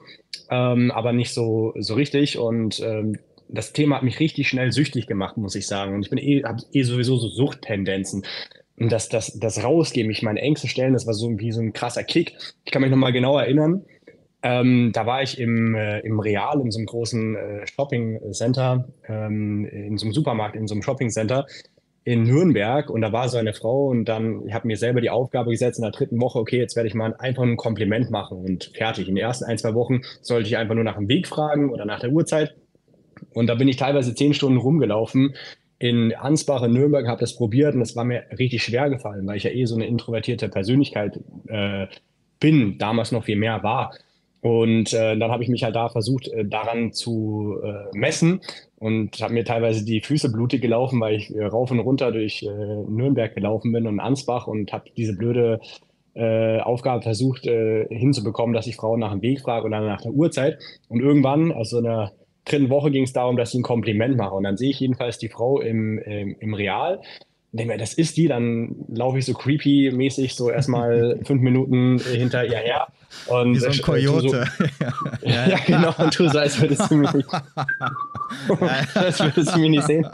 ähm, 0.50 0.92
aber 0.92 1.14
nicht 1.14 1.34
so, 1.34 1.74
so 1.78 1.94
richtig. 1.94 2.38
Und 2.38 2.82
ähm, 2.82 3.18
das 3.48 3.72
Thema 3.72 3.98
hat 3.98 4.04
mich 4.04 4.20
richtig 4.20 4.50
schnell 4.50 4.72
süchtig 4.72 5.08
gemacht, 5.08 5.38
muss 5.38 5.56
ich 5.56 5.66
sagen. 5.66 5.94
Und 5.94 6.04
ich 6.04 6.10
bin 6.10 6.20
eh, 6.20 6.44
habe 6.44 6.62
eh 6.74 6.84
sowieso 6.84 7.18
so 7.18 7.30
Suchttendenzen. 7.30 8.26
Und 8.78 8.92
das, 8.92 9.08
das, 9.08 9.40
das 9.40 9.64
Rausgehen, 9.64 10.08
mich 10.08 10.22
meine 10.22 10.42
Ängste 10.42 10.68
stellen, 10.68 10.94
das 10.94 11.08
war 11.08 11.14
so 11.14 11.40
wie 11.40 11.52
so 11.52 11.62
ein 11.62 11.72
krasser 11.72 12.04
Kick. 12.04 12.34
Ich 12.66 12.72
kann 12.72 12.82
mich 12.82 12.92
nochmal 12.92 13.14
genau 13.14 13.38
erinnern. 13.38 13.86
Ähm, 14.42 14.92
da 14.94 15.06
war 15.06 15.24
ich 15.24 15.40
im, 15.40 15.74
äh, 15.74 16.00
im 16.00 16.20
Real, 16.20 16.60
in 16.60 16.70
so 16.70 16.80
einem 16.80 16.88
großen 16.88 17.36
äh, 17.36 17.68
Shopping 17.68 18.20
Center, 18.34 18.90
ähm, 19.08 19.66
in 19.66 19.98
so 19.98 20.06
einem 20.06 20.14
Supermarkt, 20.14 20.58
in 20.58 20.68
so 20.68 20.74
einem 20.74 20.82
Shopping 20.82 21.10
Center 21.10 21.46
in 22.06 22.24
Nürnberg 22.24 22.90
und 22.90 23.02
da 23.02 23.14
war 23.14 23.30
so 23.30 23.38
eine 23.38 23.54
Frau 23.54 23.88
und 23.88 24.06
dann, 24.06 24.46
ich 24.48 24.54
habe 24.54 24.68
mir 24.68 24.78
selber 24.78 25.00
die 25.00 25.10
Aufgabe 25.10 25.52
gesetzt 25.52 25.80
in 25.80 25.84
der 25.84 25.92
dritten 25.92 26.20
Woche, 26.20 26.40
okay, 26.40 26.58
jetzt 26.58 26.76
werde 26.76 26.88
ich 26.88 26.96
mal 26.96 27.16
einfach 27.18 27.44
ein 27.44 27.56
Kompliment 27.56 28.12
machen 28.12 28.40
und 28.40 28.72
fertig. 28.76 29.08
In 29.08 29.16
den 29.16 29.24
ersten 29.24 29.46
ein, 29.46 29.58
zwei 29.58 29.74
Wochen 29.74 30.02
sollte 30.22 30.48
ich 30.48 30.58
einfach 30.58 30.76
nur 30.76 30.84
nach 30.84 30.98
dem 30.98 31.08
Weg 31.08 31.28
fragen 31.28 31.72
oder 31.72 31.86
nach 31.86 32.00
der 32.00 32.12
Uhrzeit. 32.12 32.56
Und 33.34 33.48
da 33.48 33.56
bin 33.56 33.68
ich 33.68 33.78
teilweise 33.78 34.14
zehn 34.14 34.34
Stunden 34.34 34.58
rumgelaufen 34.58 35.36
in 35.80 36.14
Ansbach, 36.14 36.64
in 36.64 36.74
Nürnberg, 36.74 37.08
habe 37.08 37.20
das 37.20 37.36
probiert 37.36 37.76
und 37.76 37.82
es 37.82 37.96
war 37.96 38.06
mir 38.06 38.24
richtig 38.38 38.64
schwer 38.64 38.90
gefallen, 38.90 39.26
weil 39.28 39.38
ich 39.38 39.44
ja 39.44 39.52
eh 39.52 39.66
so 39.66 39.76
eine 39.76 39.86
introvertierte 39.86 40.50
Persönlichkeit 40.50 41.20
äh, 41.48 41.88
bin, 42.40 42.78
damals 42.78 43.12
noch 43.12 43.24
viel 43.26 43.38
mehr 43.38 43.64
war. 43.64 43.94
Und 44.44 44.92
äh, 44.94 45.18
dann 45.18 45.32
habe 45.32 45.42
ich 45.42 45.48
mich 45.48 45.64
halt 45.64 45.78
da 45.78 45.88
versucht, 45.88 46.28
äh, 46.28 46.44
daran 46.44 46.92
zu 46.92 47.56
äh, 47.64 47.98
messen 47.98 48.42
und 48.78 49.22
habe 49.22 49.34
mir 49.34 49.46
teilweise 49.46 49.86
die 49.86 50.02
Füße 50.02 50.30
blutig 50.34 50.62
gelaufen, 50.62 51.00
weil 51.00 51.16
ich 51.16 51.34
äh, 51.34 51.46
rauf 51.46 51.72
und 51.72 51.80
runter 51.80 52.12
durch 52.12 52.44
äh, 52.44 52.48
Nürnberg 52.50 53.34
gelaufen 53.34 53.72
bin 53.72 53.88
und 53.88 54.02
Ansbach 54.02 54.48
und 54.48 54.74
habe 54.74 54.90
diese 54.98 55.16
blöde 55.16 55.62
äh, 56.14 56.60
Aufgabe 56.60 57.04
versucht 57.04 57.48
äh, 57.48 57.88
hinzubekommen, 57.88 58.54
dass 58.54 58.68
ich 58.68 58.76
Frauen 58.76 59.00
nach 59.00 59.14
dem 59.14 59.22
Weg 59.22 59.40
frage 59.40 59.66
oder 59.66 59.80
nach 59.80 60.02
der 60.02 60.12
Uhrzeit. 60.12 60.60
Und 60.90 61.00
irgendwann, 61.00 61.54
also 61.54 61.78
in 61.78 61.86
der 61.86 62.12
dritten 62.44 62.70
Woche, 62.70 62.92
ging 62.92 63.04
es 63.04 63.14
darum, 63.14 63.38
dass 63.38 63.54
ich 63.54 63.62
ein 63.62 63.64
Kompliment 63.64 64.18
mache. 64.18 64.36
Und 64.36 64.44
dann 64.44 64.58
sehe 64.58 64.72
ich 64.72 64.80
jedenfalls 64.82 65.20
die 65.20 65.30
Frau 65.30 65.62
im, 65.62 66.00
im, 66.00 66.36
im 66.38 66.54
Real 66.54 67.00
denke 67.54 67.74
mir, 67.74 67.80
das 67.80 67.94
ist 67.94 68.18
die, 68.18 68.28
dann 68.28 68.76
laufe 68.90 69.20
ich 69.20 69.26
so 69.26 69.34
creepy-mäßig 69.34 70.36
so 70.36 70.50
erstmal 70.50 71.20
fünf 71.26 71.42
Minuten 71.42 72.00
hinter 72.00 72.44
ihr 72.46 72.58
her. 72.58 72.88
Und 73.28 73.56
Wie 73.56 73.60
so 73.60 73.68
ein 73.68 73.82
Coyote. 73.82 74.30
So, 74.30 74.36
ja, 75.28 75.48
ja, 75.48 75.58
genau, 75.66 75.94
und 75.98 76.14
tu 76.14 76.28
so, 76.28 76.40
als 76.40 76.60
würdest 76.60 76.90
du 76.90 76.96
mich 76.96 77.14
nicht, 77.14 77.30
als 78.96 79.20
würdest 79.20 79.56
du 79.56 79.60
mich 79.60 79.70
nicht 79.70 79.86
sehen. 79.86 80.08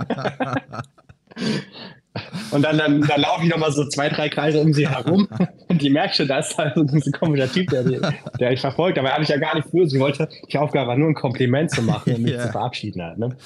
Und 2.51 2.61
dann, 2.61 2.77
dann, 2.77 3.01
dann 3.01 3.21
laufe 3.21 3.43
ich 3.43 3.49
nochmal 3.49 3.71
so 3.71 3.87
zwei, 3.87 4.09
drei 4.09 4.27
Kreise 4.27 4.59
um 4.59 4.73
sie 4.73 4.89
herum 4.89 5.29
und 5.69 5.81
die 5.81 5.89
merkt 5.89 6.15
schon, 6.15 6.27
da 6.27 6.39
ist 6.39 6.57
halt 6.57 6.73
so 6.75 6.81
ein 6.81 7.11
komischer 7.13 7.49
Typ, 7.49 7.69
der, 7.69 7.83
der 8.39 8.51
ich 8.51 8.59
verfolgt. 8.59 8.97
Aber 8.99 9.11
habe 9.11 9.23
ich 9.23 9.29
ja 9.29 9.37
gar 9.37 9.55
nicht 9.55 9.69
früher. 9.69 9.87
Sie 9.87 9.99
wollte, 9.99 10.27
die 10.51 10.57
Aufgabe 10.57 10.89
war 10.89 10.97
nur 10.97 11.07
ein 11.07 11.15
Kompliment 11.15 11.71
zu 11.71 11.81
machen 11.81 12.15
und 12.15 12.23
mich 12.23 12.33
yeah. 12.33 12.47
zu 12.47 12.51
verabschieden 12.51 13.01
halt. 13.01 13.17
Ne? 13.17 13.37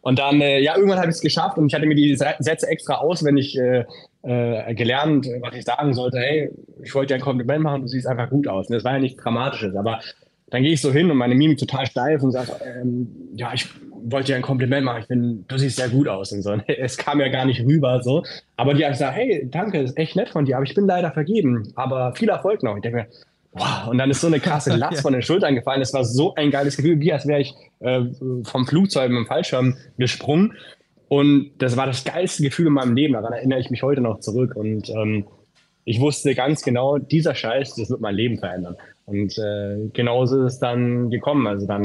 Und 0.00 0.18
dann, 0.18 0.40
äh, 0.40 0.60
ja, 0.60 0.76
irgendwann 0.76 0.98
habe 0.98 1.08
ich 1.08 1.16
es 1.16 1.20
geschafft 1.20 1.58
und 1.58 1.66
ich 1.66 1.74
hatte 1.74 1.86
mir 1.86 1.94
die 1.94 2.16
Sätze 2.16 2.66
extra 2.66 2.94
auswendig 2.94 3.58
äh, 3.58 3.84
äh, 4.22 4.74
gelernt, 4.74 5.26
was 5.40 5.54
ich 5.54 5.64
sagen 5.64 5.94
sollte. 5.94 6.18
Hey, 6.18 6.50
ich 6.82 6.94
wollte 6.94 7.08
dir 7.08 7.14
ein 7.16 7.20
Kompliment 7.20 7.62
machen, 7.62 7.82
du 7.82 7.88
siehst 7.88 8.06
einfach 8.06 8.30
gut 8.30 8.48
aus. 8.48 8.68
Und 8.68 8.74
das 8.74 8.84
war 8.84 8.92
ja 8.92 8.98
nichts 8.98 9.22
Dramatisches, 9.22 9.76
aber 9.76 10.00
dann 10.50 10.62
gehe 10.62 10.72
ich 10.72 10.80
so 10.80 10.92
hin 10.92 11.10
und 11.10 11.16
meine 11.16 11.34
Mimik 11.34 11.58
total 11.58 11.86
steif 11.86 12.22
und 12.22 12.32
sage, 12.32 12.52
ähm, 12.64 13.08
ja, 13.34 13.52
ich 13.54 13.68
wollte 14.02 14.28
dir 14.28 14.36
ein 14.36 14.42
Kompliment 14.42 14.84
machen, 14.84 15.02
ich 15.02 15.08
bin, 15.08 15.44
du 15.46 15.58
siehst 15.58 15.76
sehr 15.76 15.88
gut 15.88 16.08
aus 16.08 16.32
und 16.32 16.42
so. 16.42 16.52
Es 16.66 16.96
kam 16.96 17.20
ja 17.20 17.28
gar 17.28 17.44
nicht 17.44 17.60
rüber 17.64 18.02
so. 18.02 18.24
Aber 18.56 18.74
die 18.74 18.84
haben 18.84 18.92
gesagt, 18.92 19.16
hey, 19.16 19.46
danke, 19.50 19.78
ist 19.78 19.96
echt 19.96 20.16
nett 20.16 20.30
von 20.30 20.44
dir, 20.44 20.56
aber 20.56 20.64
ich 20.64 20.74
bin 20.74 20.86
leider 20.86 21.12
vergeben. 21.12 21.72
Aber 21.76 22.14
viel 22.14 22.28
Erfolg 22.28 22.62
noch. 22.62 22.76
Ich 22.76 22.82
denke 22.82 22.98
mir, 22.98 23.06
wow, 23.52 23.88
und 23.88 23.98
dann 23.98 24.10
ist 24.10 24.20
so 24.20 24.26
eine 24.26 24.40
krasse 24.40 24.74
Last 24.76 25.02
von 25.02 25.12
den 25.12 25.22
Schultern 25.22 25.54
gefallen. 25.54 25.82
Es 25.82 25.92
war 25.92 26.04
so 26.04 26.34
ein 26.34 26.50
geiles 26.50 26.76
Gefühl, 26.76 27.00
wie 27.00 27.12
als 27.12 27.26
wäre 27.26 27.40
ich 27.40 27.54
äh, 27.80 28.02
vom 28.44 28.66
Flugzeug 28.66 29.10
mit 29.10 29.18
dem 29.18 29.26
Fallschirm 29.26 29.76
gesprungen. 29.98 30.54
Und 31.08 31.50
das 31.58 31.76
war 31.76 31.86
das 31.86 32.04
geilste 32.04 32.42
Gefühl 32.42 32.68
in 32.68 32.74
meinem 32.74 32.94
Leben. 32.94 33.14
Daran 33.14 33.32
erinnere 33.32 33.58
ich 33.58 33.70
mich 33.70 33.82
heute 33.82 34.00
noch 34.00 34.20
zurück. 34.20 34.54
Und 34.54 34.88
ähm, 34.90 35.26
ich 35.84 36.00
wusste 36.00 36.34
ganz 36.34 36.62
genau, 36.62 36.98
dieser 36.98 37.34
Scheiß, 37.34 37.74
das 37.74 37.90
wird 37.90 38.00
mein 38.00 38.14
Leben 38.14 38.38
verändern. 38.38 38.76
Und 39.06 39.36
äh, 39.38 39.88
genauso 39.92 40.44
ist 40.44 40.54
es 40.54 40.58
dann 40.60 41.10
gekommen. 41.10 41.46
Also 41.48 41.66
dann 41.66 41.82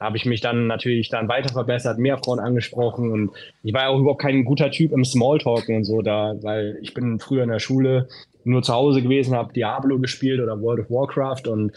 habe 0.00 0.16
ich 0.16 0.26
mich 0.26 0.40
dann 0.40 0.66
natürlich 0.66 1.08
dann 1.08 1.28
weiter 1.28 1.52
verbessert, 1.52 1.98
mehr 1.98 2.18
Frauen 2.18 2.38
angesprochen 2.38 3.10
und 3.10 3.30
ich 3.62 3.72
war 3.72 3.82
ja 3.82 3.88
auch 3.88 3.98
überhaupt 3.98 4.20
kein 4.20 4.44
guter 4.44 4.70
Typ 4.70 4.92
im 4.92 5.04
Smalltalken 5.04 5.76
und 5.76 5.84
so 5.84 6.02
da, 6.02 6.34
weil 6.42 6.78
ich 6.82 6.92
bin 6.92 7.18
früher 7.18 7.44
in 7.44 7.48
der 7.48 7.60
Schule 7.60 8.08
nur 8.46 8.62
zu 8.62 8.72
Hause 8.72 9.02
gewesen, 9.02 9.34
habe 9.34 9.52
Diablo 9.52 9.98
gespielt 9.98 10.40
oder 10.40 10.60
World 10.60 10.80
of 10.80 10.90
Warcraft 10.90 11.48
und 11.50 11.72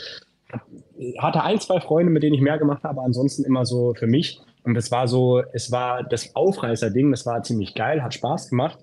hatte 1.18 1.44
ein, 1.44 1.60
zwei 1.60 1.80
Freunde, 1.80 2.12
mit 2.12 2.24
denen 2.24 2.36
ich 2.36 2.42
mehr 2.42 2.58
gemacht 2.58 2.84
habe, 2.84 3.02
ansonsten 3.02 3.44
immer 3.44 3.66
so 3.66 3.94
für 3.94 4.08
mich. 4.08 4.40
Und 4.64 4.74
das 4.74 4.92
war 4.92 5.08
so, 5.08 5.42
es 5.54 5.72
war 5.72 6.04
das 6.04 6.36
Aufreißer-Ding, 6.36 7.12
das 7.12 7.26
war 7.26 7.42
ziemlich 7.44 7.76
geil, 7.76 8.04
hat 8.04 8.14
Spaß 8.14 8.50
gemacht. 8.50 8.80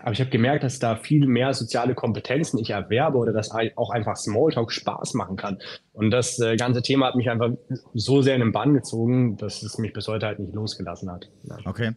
Aber 0.00 0.12
ich 0.12 0.20
habe 0.20 0.30
gemerkt, 0.30 0.62
dass 0.62 0.78
da 0.78 0.96
viel 0.96 1.26
mehr 1.26 1.52
soziale 1.54 1.94
Kompetenzen 1.94 2.58
ich 2.58 2.70
erwerbe 2.70 3.16
oder 3.16 3.32
dass 3.32 3.50
auch 3.50 3.90
einfach 3.90 4.16
Smalltalk 4.16 4.70
Spaß 4.70 5.14
machen 5.14 5.36
kann. 5.36 5.58
Und 5.92 6.10
das 6.10 6.38
äh, 6.38 6.56
ganze 6.56 6.82
Thema 6.82 7.06
hat 7.06 7.16
mich 7.16 7.30
einfach 7.30 7.50
so 7.94 8.20
sehr 8.20 8.34
in 8.34 8.40
den 8.40 8.52
Bann 8.52 8.74
gezogen, 8.74 9.36
dass 9.36 9.62
es 9.62 9.78
mich 9.78 9.92
bis 9.92 10.06
heute 10.06 10.26
halt 10.26 10.38
nicht 10.38 10.54
losgelassen 10.54 11.10
hat. 11.10 11.30
Ja. 11.44 11.56
Okay. 11.64 11.92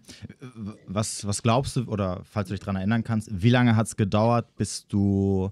Was, 0.87 1.27
was 1.27 1.43
glaubst 1.43 1.75
du, 1.75 1.83
oder 1.85 2.21
falls 2.23 2.47
du 2.47 2.53
dich 2.53 2.61
daran 2.61 2.77
erinnern 2.77 3.03
kannst, 3.03 3.29
wie 3.31 3.49
lange 3.49 3.75
hat 3.75 3.87
es 3.87 3.97
gedauert, 3.97 4.55
bis 4.55 4.87
du, 4.87 5.51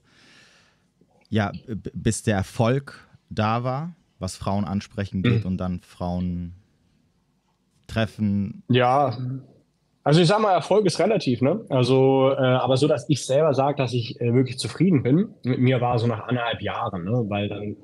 ja, 1.29 1.51
bis 1.93 2.23
der 2.23 2.37
Erfolg 2.37 3.07
da 3.29 3.65
war, 3.65 3.93
was 4.19 4.37
Frauen 4.37 4.63
ansprechen 4.63 5.21
geht 5.21 5.41
mhm. 5.41 5.51
und 5.51 5.57
dann 5.57 5.81
Frauen 5.81 6.53
treffen? 7.87 8.63
Ja, 8.69 9.17
also 10.07 10.21
ich 10.21 10.27
sag 10.27 10.39
mal, 10.39 10.53
Erfolg 10.53 10.85
ist 10.85 11.01
relativ, 11.01 11.41
ne? 11.41 11.65
Also, 11.67 12.31
äh, 12.31 12.41
aber 12.41 12.77
so, 12.77 12.87
dass 12.87 13.09
ich 13.09 13.25
selber 13.25 13.53
sage, 13.53 13.75
dass 13.75 13.91
ich 13.91 14.21
äh, 14.21 14.33
wirklich 14.33 14.57
zufrieden 14.57 15.03
bin, 15.03 15.33
mit 15.43 15.59
mir 15.59 15.81
war 15.81 15.99
so 15.99 16.07
nach 16.07 16.29
anderthalb 16.29 16.61
Jahren, 16.61 17.03
ne? 17.03 17.25
Weil 17.27 17.49
dann, 17.49 17.75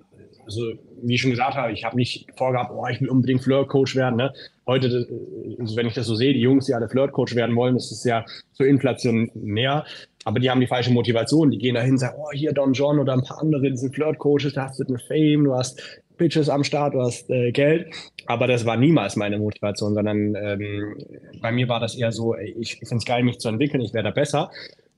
also 0.45 0.71
wie 1.01 1.15
ich 1.15 1.21
schon 1.21 1.31
gesagt 1.31 1.55
habe, 1.55 1.73
ich 1.73 1.83
habe 1.83 1.97
nicht 1.97 2.27
vorgehabt, 2.37 2.71
oh, 2.73 2.87
ich 2.87 3.01
will 3.01 3.09
unbedingt 3.09 3.43
Flirt-Coach 3.43 3.97
werden, 3.97 4.15
ne? 4.15 4.33
Heute, 4.65 4.87
äh, 4.87 5.59
also 5.59 5.75
wenn 5.75 5.85
ich 5.85 5.95
das 5.95 6.05
so 6.05 6.15
sehe, 6.15 6.31
die 6.31 6.39
Jungs, 6.39 6.67
die 6.67 6.73
alle 6.73 6.87
Flirt-Coach 6.87 7.35
werden 7.35 7.57
wollen, 7.57 7.73
das 7.73 7.91
ist 7.91 8.05
ja 8.05 8.23
so 8.53 8.63
inflationär, 8.63 9.83
aber 10.23 10.39
die 10.39 10.49
haben 10.49 10.61
die 10.61 10.67
falsche 10.67 10.93
Motivation. 10.93 11.51
Die 11.51 11.57
gehen 11.57 11.75
dahin 11.75 11.91
und 11.91 11.97
sagen, 11.97 12.15
oh, 12.17 12.31
hier 12.31 12.53
Don 12.53 12.71
John 12.71 12.99
oder 12.99 13.11
ein 13.11 13.23
paar 13.23 13.41
andere, 13.41 13.69
die 13.69 13.75
sind 13.75 13.95
Flirt-Coaches, 13.95 14.53
da 14.53 14.69
hast 14.69 14.79
du 14.79 14.85
eine 14.87 14.97
Fame, 14.97 15.43
du 15.43 15.55
hast 15.55 16.01
Bitches 16.17 16.47
am 16.47 16.63
Start, 16.63 16.93
du 16.93 17.01
hast 17.01 17.29
äh, 17.29 17.51
Geld. 17.51 17.93
Aber 18.25 18.47
das 18.47 18.65
war 18.65 18.77
niemals 18.77 19.15
meine 19.15 19.37
Motivation, 19.37 19.93
sondern 19.93 20.35
ähm, 20.35 20.97
bei 21.41 21.51
mir 21.51 21.67
war 21.69 21.79
das 21.79 21.95
eher 21.95 22.11
so, 22.11 22.35
ich 22.35 22.75
finde 22.77 22.95
es 22.97 23.05
geil, 23.05 23.23
mich 23.23 23.39
zu 23.39 23.49
entwickeln, 23.49 23.81
ich 23.81 23.93
werde 23.93 24.11
besser. 24.11 24.51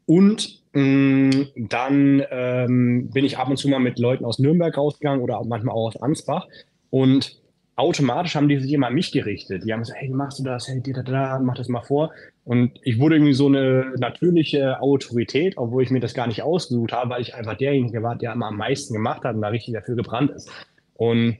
Und 0.05 0.61
mh, 0.73 0.81
mm, 0.81 1.47
dann 1.55 2.23
ähm, 2.29 3.09
bin 3.11 3.25
ich 3.25 3.37
ab 3.37 3.49
und 3.49 3.57
zu 3.57 3.67
mal 3.67 3.79
mit 3.79 3.99
Leuten 3.99 4.25
aus 4.25 4.39
Nürnberg 4.39 4.77
rausgegangen 4.77 5.21
oder 5.21 5.43
manchmal 5.45 5.75
auch 5.75 5.87
aus 5.87 6.01
Ansbach. 6.01 6.47
Und 6.89 7.41
automatisch 7.75 8.35
haben 8.35 8.47
die 8.47 8.59
sich 8.59 8.71
immer 8.71 8.87
an 8.87 8.93
mich 8.93 9.11
gerichtet. 9.11 9.63
Die 9.65 9.73
haben 9.73 9.81
gesagt, 9.81 9.99
hey, 9.99 10.09
machst 10.09 10.39
du 10.39 10.43
das? 10.43 10.67
Hey, 10.67 10.81
da, 10.81 11.01
da, 11.01 11.39
mach 11.39 11.55
das 11.55 11.67
mal 11.67 11.81
vor. 11.81 12.11
Und 12.43 12.71
ich 12.83 12.99
wurde 12.99 13.15
irgendwie 13.15 13.33
so 13.33 13.47
eine 13.47 13.93
natürliche 13.97 14.79
Autorität, 14.81 15.57
obwohl 15.57 15.83
ich 15.83 15.89
mir 15.89 15.99
das 15.99 16.13
gar 16.13 16.27
nicht 16.27 16.43
ausgesucht 16.43 16.93
habe, 16.93 17.09
weil 17.09 17.21
ich 17.21 17.35
einfach 17.35 17.57
derjenige 17.57 18.03
war, 18.03 18.15
der 18.15 18.33
immer 18.33 18.47
am 18.47 18.57
meisten 18.57 18.93
gemacht 18.93 19.23
hat 19.23 19.35
und 19.35 19.41
da 19.41 19.49
richtig 19.49 19.73
dafür 19.73 19.95
gebrannt 19.95 20.31
ist. 20.31 20.49
Und 20.93 21.37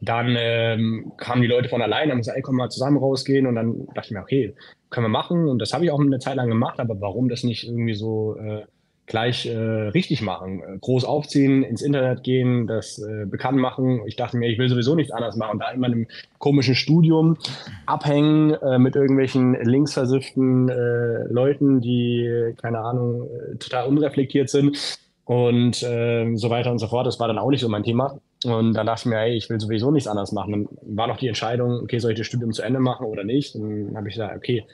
dann 0.00 0.36
ähm, 0.38 1.12
kamen 1.16 1.42
die 1.42 1.48
Leute 1.48 1.68
von 1.68 1.82
alleine, 1.82 2.12
haben 2.12 2.18
gesagt, 2.18 2.36
ey, 2.36 2.42
komm 2.42 2.56
mal 2.56 2.70
zusammen 2.70 2.98
rausgehen. 2.98 3.46
Und 3.46 3.56
dann 3.56 3.86
dachte 3.94 4.06
ich 4.06 4.10
mir, 4.12 4.20
okay, 4.20 4.54
können 4.90 5.06
wir 5.06 5.10
machen. 5.10 5.48
Und 5.48 5.58
das 5.58 5.72
habe 5.72 5.84
ich 5.84 5.90
auch 5.90 6.00
eine 6.00 6.18
Zeit 6.18 6.36
lang 6.36 6.48
gemacht, 6.48 6.80
aber 6.80 7.00
warum 7.00 7.28
das 7.28 7.42
nicht 7.42 7.66
irgendwie 7.66 7.94
so 7.94 8.36
äh, 8.36 8.62
gleich 9.06 9.46
äh, 9.46 9.56
richtig 9.56 10.22
machen? 10.22 10.62
Äh, 10.62 10.78
groß 10.78 11.04
aufziehen, 11.04 11.62
ins 11.64 11.82
Internet 11.82 12.22
gehen, 12.22 12.66
das 12.66 12.98
äh, 12.98 13.26
bekannt 13.26 13.58
machen. 13.58 14.02
Ich 14.06 14.16
dachte 14.16 14.36
mir, 14.36 14.48
ich 14.48 14.58
will 14.58 14.68
sowieso 14.68 14.94
nichts 14.94 15.12
anderes 15.12 15.36
machen. 15.36 15.52
Und 15.54 15.58
da 15.60 15.70
in 15.70 15.84
einem 15.84 16.06
komischen 16.38 16.76
Studium 16.76 17.36
abhängen 17.86 18.54
äh, 18.54 18.78
mit 18.78 18.94
irgendwelchen 18.94 19.54
linksversifften 19.54 20.68
äh, 20.68 21.24
Leuten, 21.32 21.80
die, 21.80 22.54
keine 22.60 22.80
Ahnung, 22.80 23.24
äh, 23.24 23.56
total 23.56 23.88
unreflektiert 23.88 24.48
sind 24.48 24.98
und 25.24 25.82
äh, 25.82 26.36
so 26.36 26.50
weiter 26.50 26.70
und 26.70 26.78
so 26.78 26.86
fort. 26.86 27.06
Das 27.06 27.18
war 27.18 27.26
dann 27.26 27.38
auch 27.38 27.50
nicht 27.50 27.60
so 27.60 27.68
mein 27.68 27.82
Thema. 27.82 28.20
Und 28.44 28.74
dann 28.74 28.86
dachte 28.86 29.02
ich 29.02 29.06
mir, 29.06 29.18
hey, 29.18 29.36
ich 29.36 29.50
will 29.50 29.58
sowieso 29.58 29.90
nichts 29.90 30.06
anderes 30.06 30.32
machen. 30.32 30.52
Dann 30.52 30.96
war 30.96 31.06
noch 31.08 31.18
die 31.18 31.28
Entscheidung, 31.28 31.80
okay, 31.82 31.98
soll 31.98 32.12
ich 32.12 32.18
das 32.18 32.26
Studium 32.26 32.52
zu 32.52 32.62
Ende 32.62 32.78
machen 32.78 33.06
oder 33.06 33.24
nicht? 33.24 33.54
Dann 33.54 33.96
habe 33.96 34.08
ich 34.08 34.14
gesagt, 34.14 34.36
okay. 34.36 34.64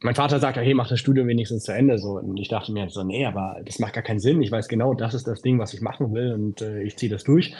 Mein 0.00 0.14
Vater 0.14 0.38
sagt, 0.38 0.58
hey, 0.58 0.74
mach 0.74 0.88
das 0.88 1.00
Studium 1.00 1.26
wenigstens 1.26 1.64
zu 1.64 1.72
Ende. 1.72 1.98
So. 1.98 2.18
Und 2.18 2.36
ich 2.36 2.48
dachte 2.48 2.70
mir 2.70 2.88
so, 2.90 3.02
nee, 3.02 3.26
aber 3.26 3.60
das 3.64 3.78
macht 3.78 3.94
gar 3.94 4.04
keinen 4.04 4.20
Sinn. 4.20 4.40
Ich 4.42 4.52
weiß 4.52 4.68
genau, 4.68 4.94
das 4.94 5.14
ist 5.14 5.26
das 5.26 5.42
Ding, 5.42 5.58
was 5.58 5.74
ich 5.74 5.80
machen 5.80 6.14
will 6.14 6.32
und 6.32 6.60
äh, 6.62 6.82
ich 6.82 6.96
ziehe 6.96 7.10
das 7.10 7.24
durch. 7.24 7.54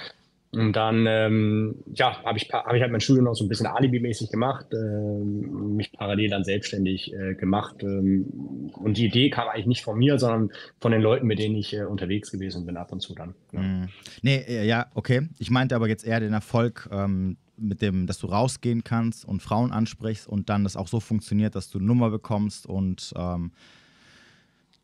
Und 0.53 0.75
dann, 0.75 1.07
ähm, 1.07 1.77
ja, 1.93 2.23
habe 2.25 2.39
ich, 2.39 2.49
hab 2.51 2.73
ich 2.73 2.81
halt 2.81 2.91
mein 2.91 3.01
Studium 3.01 3.25
noch 3.25 3.35
so 3.35 3.45
ein 3.45 3.49
bisschen 3.49 3.67
alibimäßig 3.67 4.31
gemacht, 4.31 4.67
äh, 4.73 5.25
mich 5.25 5.93
parallel 5.93 6.31
dann 6.31 6.45
selbstständig 6.45 7.13
äh, 7.13 7.35
gemacht. 7.35 7.83
Ähm, 7.83 8.71
und 8.75 8.97
die 8.97 9.07
Idee 9.07 9.31
kam 9.31 9.49
eigentlich 9.49 9.67
nicht 9.67 9.83
von 9.83 9.99
mir, 9.99 10.19
sondern 10.19 10.51
von 10.81 10.93
den 10.93 11.03
Leuten, 11.03 11.27
mit 11.27 11.39
denen 11.39 11.57
ich 11.57 11.75
äh, 11.75 11.85
unterwegs 11.85 12.31
gewesen 12.31 12.65
bin, 12.65 12.77
ab 12.77 12.93
und 12.93 13.01
zu 13.01 13.15
dann. 13.15 13.35
Ja. 13.53 13.61
Mm. 13.61 13.89
Nee, 14.23 14.45
äh, 14.47 14.67
ja, 14.67 14.87
okay. 14.95 15.29
Ich 15.39 15.51
meinte 15.51 15.75
aber 15.75 15.89
jetzt 15.89 16.07
eher 16.07 16.21
den 16.21 16.33
Erfolg, 16.33 16.89
ähm, 16.91 17.37
mit 17.59 17.83
dem, 17.83 18.07
dass 18.07 18.19
du 18.19 18.27
rausgehen 18.27 18.85
kannst 18.85 19.25
und 19.25 19.43
Frauen 19.43 19.73
ansprichst 19.73 20.27
und 20.29 20.49
dann 20.49 20.65
das 20.65 20.77
auch 20.77 20.89
so 20.89 21.01
funktioniert, 21.01 21.55
dass 21.55 21.71
du 21.71 21.81
Nummer 21.81 22.11
bekommst 22.11 22.67
und 22.67 23.13
ähm, 23.17 23.53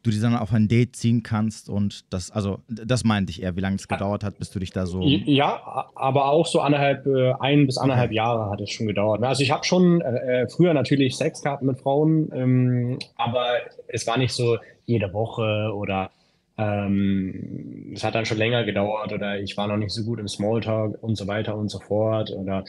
du 0.02 0.10
die 0.10 0.20
dann 0.20 0.36
auf 0.36 0.52
ein 0.52 0.68
Date 0.68 0.96
ziehen 0.96 1.22
kannst 1.22 1.68
und 1.68 2.12
das, 2.12 2.30
also 2.30 2.58
das 2.68 3.04
meinte 3.04 3.30
ich 3.30 3.42
eher, 3.42 3.56
wie 3.56 3.60
lange 3.60 3.76
es 3.76 3.86
gedauert 3.86 4.24
hat, 4.24 4.38
bis 4.38 4.50
du 4.50 4.58
dich 4.58 4.70
da 4.70 4.86
so. 4.86 5.02
Ja, 5.02 5.90
aber 5.94 6.26
auch 6.26 6.46
so 6.46 6.60
anderthalb, 6.60 7.06
äh, 7.06 7.32
ein 7.38 7.66
bis 7.66 7.78
anderthalb 7.78 8.10
okay. 8.10 8.16
Jahre 8.16 8.50
hat 8.50 8.60
es 8.60 8.70
schon 8.70 8.88
gedauert. 8.88 9.20
Ne? 9.20 9.28
Also 9.28 9.42
ich 9.42 9.52
habe 9.52 9.64
schon 9.64 10.00
äh, 10.00 10.42
äh, 10.42 10.48
früher 10.48 10.74
natürlich 10.74 11.16
Sex 11.16 11.42
gehabt 11.42 11.62
mit 11.62 11.78
Frauen, 11.78 12.30
ähm, 12.34 12.98
aber 13.16 13.46
es 13.86 14.06
war 14.06 14.18
nicht 14.18 14.32
so 14.32 14.58
jede 14.86 15.12
Woche 15.12 15.72
oder 15.74 16.10
ähm, 16.58 17.92
es 17.94 18.02
hat 18.02 18.14
dann 18.14 18.26
schon 18.26 18.38
länger 18.38 18.64
gedauert 18.64 19.12
oder 19.12 19.38
ich 19.38 19.56
war 19.56 19.68
noch 19.68 19.76
nicht 19.76 19.92
so 19.92 20.04
gut 20.04 20.18
im 20.18 20.28
Smalltalk 20.28 21.00
und 21.02 21.16
so 21.16 21.26
weiter 21.28 21.56
und 21.56 21.70
so 21.70 21.78
fort 21.78 22.30
oder 22.30 22.64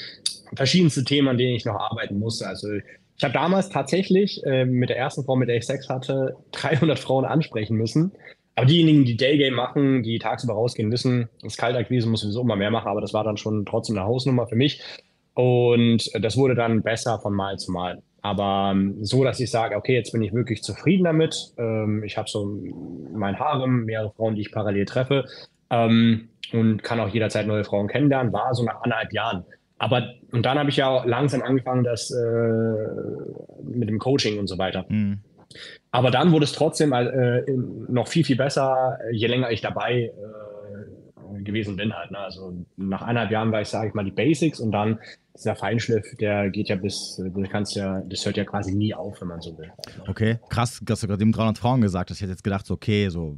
verschiedenste 0.56 1.04
Themen, 1.04 1.28
an 1.30 1.38
denen 1.38 1.56
ich 1.56 1.66
noch 1.66 1.80
arbeiten 1.80 2.20
musste. 2.20 2.48
Also 2.48 2.68
ich 3.18 3.24
habe 3.24 3.34
damals 3.34 3.70
tatsächlich 3.70 4.44
äh, 4.46 4.66
mit 4.66 4.90
der 4.90 4.98
ersten 4.98 5.24
Frau, 5.24 5.36
mit 5.36 5.50
der 5.50 5.58
ich 5.58 5.66
Sex 5.66 5.90
hatte, 5.90 6.36
300 6.52 6.98
Frauen 6.98 7.26
ansprechen 7.26 7.78
müssen. 7.78 8.12
Aber 8.56 8.66
diejenigen, 8.68 9.06
die 9.06 9.18
Daygame 9.18 9.56
machen, 9.56 10.04
die 10.04 10.20
tagsüber 10.20 10.54
rausgehen, 10.54 10.92
wissen, 10.92 11.30
das 11.42 11.58
Kaltakquise 11.58 12.08
muss 12.08 12.22
sowieso 12.22 12.42
immer 12.42 12.56
mehr 12.56 12.72
machen, 12.72 12.88
aber 12.88 13.02
das 13.02 13.14
war 13.14 13.24
dann 13.24 13.38
schon 13.38 13.66
trotzdem 13.66 13.98
eine 13.98 14.06
Hausnummer 14.06 14.48
für 14.48 14.56
mich. 14.56 14.82
Und 15.34 16.12
das 16.22 16.38
wurde 16.38 16.54
dann 16.54 16.84
besser 16.84 17.20
von 17.20 17.34
Mal 17.34 17.58
zu 17.58 17.72
Mal. 17.72 18.04
Aber 18.22 18.72
ähm, 18.74 19.04
so, 19.04 19.24
dass 19.24 19.40
ich 19.40 19.52
sage, 19.52 19.76
okay, 19.76 19.96
jetzt 19.96 20.12
bin 20.12 20.22
ich 20.22 20.34
wirklich 20.34 20.62
zufrieden 20.64 21.04
damit. 21.04 21.54
Ähm, 21.58 22.04
ich 22.04 22.18
habe 22.18 22.30
so 22.30 22.58
mein 23.14 23.38
Harem, 23.38 23.86
mehrere 23.86 24.12
Frauen, 24.12 24.36
die 24.36 24.42
ich 24.42 24.52
parallel 24.52 24.86
treffe 24.86 25.26
ähm, 25.70 26.30
und 26.54 26.84
kann 26.84 27.00
auch 27.00 27.10
jederzeit 27.10 27.48
neue 27.48 27.64
Frauen 27.66 27.88
kennenlernen, 27.88 28.32
war 28.32 28.54
so 28.54 28.64
nach 28.64 28.82
anderthalb 28.82 29.12
Jahren. 29.12 29.44
Aber 29.78 30.14
und 30.34 30.44
dann 30.48 30.58
habe 30.58 30.70
ich 30.72 30.78
ja 30.78 31.04
langsam 31.06 31.44
angefangen, 31.44 31.84
das 31.84 32.10
äh, 32.10 32.24
mit 33.64 33.88
dem 33.88 34.00
Coaching 34.00 34.40
und 34.40 34.48
so 34.48 34.58
weiter. 34.58 34.84
Mhm. 34.90 35.20
Aber 35.92 36.10
dann 36.10 36.32
wurde 36.32 36.46
es 36.46 36.54
trotzdem 36.54 36.92
äh, 36.92 37.44
noch 37.88 38.08
viel, 38.08 38.26
viel 38.26 38.36
besser, 38.36 38.98
je 39.12 39.28
länger 39.28 39.52
ich 39.52 39.62
dabei 39.62 40.12
äh, 40.12 41.44
gewesen 41.44 41.76
bin 41.76 41.94
halt. 41.94 42.10
Ne? 42.10 42.18
Also 42.18 42.66
nach 42.78 43.04
eineinhalb 43.04 43.30
Jahren 43.30 43.52
war 43.52 43.62
ich, 43.62 43.68
sage 43.68 43.90
ich 43.90 43.94
mal, 43.94 44.04
die 44.04 44.12
Basics 44.12 44.60
und 44.60 44.72
dann 44.72 45.00
dieser 45.38 45.56
Feinschliff, 45.56 46.04
der 46.20 46.50
geht 46.50 46.68
ja 46.68 46.78
bis, 46.78 47.22
du 47.24 47.44
kannst 47.44 47.76
ja, 47.76 48.02
das 48.02 48.26
hört 48.26 48.38
ja 48.38 48.44
quasi 48.44 48.74
nie 48.74 48.96
auf, 48.96 49.22
wenn 49.22 49.28
man 49.28 49.42
so 49.42 49.56
will. 49.60 49.72
Okay, 50.08 50.40
krass, 50.50 50.80
dass 50.84 51.02
du 51.02 51.08
gerade 51.08 51.22
eben 51.22 51.32
300 51.32 51.60
Frauen 51.60 51.82
gesagt 51.82 52.10
hast. 52.10 52.18
Ich 52.18 52.22
hätte 52.24 52.32
jetzt 52.32 52.44
gedacht, 52.44 52.66
so, 52.66 52.74
okay, 52.74 53.10
so 53.10 53.38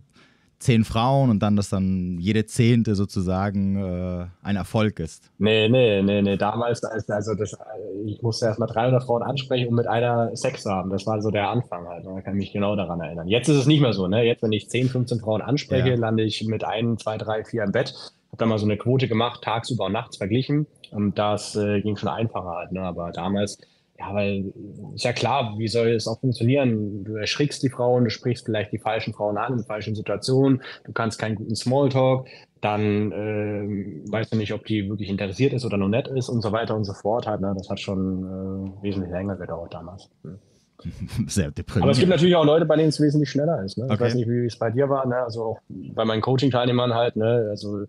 zehn 0.59 0.83
Frauen 0.83 1.29
und 1.29 1.39
dann, 1.39 1.55
dass 1.55 1.69
dann 1.69 2.17
jede 2.19 2.45
zehnte 2.45 2.95
sozusagen 2.95 3.75
äh, 3.75 4.25
ein 4.41 4.55
Erfolg 4.55 4.99
ist. 4.99 5.31
Nee, 5.37 5.69
nee, 5.69 6.01
nee, 6.01 6.21
nee. 6.21 6.37
Damals, 6.37 6.83
also 6.83 7.35
das, 7.35 7.57
ich 8.05 8.21
musste 8.21 8.45
erst 8.45 8.59
mal 8.59 8.67
300 8.67 9.03
Frauen 9.03 9.23
ansprechen, 9.23 9.67
um 9.67 9.75
mit 9.75 9.87
einer 9.87 10.35
Sex 10.35 10.63
zu 10.63 10.71
haben. 10.71 10.89
Das 10.89 11.05
war 11.05 11.21
so 11.21 11.31
der 11.31 11.49
Anfang 11.49 11.87
halt. 11.87 12.05
Da 12.05 12.21
kann 12.21 12.35
ich 12.35 12.45
mich 12.45 12.53
genau 12.53 12.75
daran 12.75 13.01
erinnern. 13.01 13.27
Jetzt 13.27 13.49
ist 13.49 13.57
es 13.57 13.67
nicht 13.67 13.81
mehr 13.81 13.93
so, 13.93 14.07
ne? 14.07 14.23
Jetzt, 14.23 14.43
wenn 14.43 14.51
ich 14.51 14.69
10, 14.69 14.89
15 14.89 15.19
Frauen 15.19 15.41
anspreche, 15.41 15.89
ja. 15.89 15.95
lande 15.95 16.23
ich 16.23 16.43
mit 16.45 16.63
ein, 16.63 16.97
zwei, 16.97 17.17
drei, 17.17 17.43
vier 17.43 17.63
im 17.63 17.71
Bett. 17.71 17.93
Hab 18.31 18.39
dann 18.39 18.49
mal 18.49 18.59
so 18.59 18.65
eine 18.65 18.77
Quote 18.77 19.07
gemacht, 19.07 19.43
tagsüber 19.43 19.85
und 19.85 19.93
nachts 19.93 20.17
verglichen. 20.17 20.67
Und 20.91 21.17
das 21.17 21.55
äh, 21.55 21.81
ging 21.81 21.97
schon 21.97 22.09
einfacher 22.09 22.55
halt, 22.55 22.71
ne? 22.71 22.81
Aber 22.81 23.11
damals, 23.11 23.57
ja, 23.97 24.13
weil 24.13 24.53
ist 24.93 25.05
ja 25.05 25.13
klar, 25.13 25.55
wie 25.57 25.67
soll 25.67 25.89
es 25.89 26.07
auch 26.07 26.19
funktionieren? 26.19 27.03
Du 27.03 27.15
erschrickst 27.15 27.63
die 27.63 27.69
Frauen, 27.69 28.03
du 28.03 28.09
sprichst 28.09 28.45
vielleicht 28.45 28.71
die 28.73 28.77
falschen 28.77 29.13
Frauen 29.13 29.37
an 29.37 29.53
in 29.53 29.63
falschen 29.63 29.95
Situationen, 29.95 30.61
du 30.83 30.91
kannst 30.91 31.17
keinen 31.17 31.35
guten 31.35 31.55
Smalltalk, 31.55 32.27
dann 32.61 33.11
äh, 33.11 34.11
weißt 34.11 34.33
du 34.33 34.37
nicht, 34.37 34.53
ob 34.53 34.65
die 34.65 34.89
wirklich 34.89 35.09
interessiert 35.09 35.53
ist 35.53 35.65
oder 35.65 35.77
nur 35.77 35.89
nett 35.89 36.07
ist 36.07 36.29
und 36.29 36.41
so 36.41 36.51
weiter 36.51 36.75
und 36.75 36.83
so 36.83 36.93
fort. 36.93 37.27
Halt, 37.27 37.41
ne? 37.41 37.53
Das 37.57 37.69
hat 37.69 37.79
schon 37.79 38.73
äh, 38.81 38.83
wesentlich 38.83 39.11
länger 39.11 39.35
gedauert 39.35 39.73
damals. 39.73 40.09
Hm. 40.23 40.39
Sehr 41.27 41.51
deprimierend. 41.51 41.83
Aber 41.83 41.91
es 41.91 41.99
gibt 41.99 42.09
natürlich 42.09 42.35
auch 42.35 42.45
Leute, 42.45 42.65
bei 42.65 42.75
denen 42.75 42.89
es 42.89 42.99
wesentlich 42.99 43.29
schneller 43.29 43.63
ist. 43.63 43.77
Ne? 43.77 43.85
Okay. 43.85 43.93
Ich 43.93 43.99
weiß 44.01 44.15
nicht, 44.15 44.27
wie 44.27 44.45
es 44.45 44.57
bei 44.57 44.71
dir 44.71 44.89
war. 44.89 45.05
Ne? 45.07 45.15
Also 45.17 45.43
auch 45.43 45.59
bei 45.69 46.05
meinen 46.05 46.21
Coaching-Teilnehmern 46.21 46.93
halt. 46.93 47.15
Ne? 47.15 47.47
Also 47.49 47.85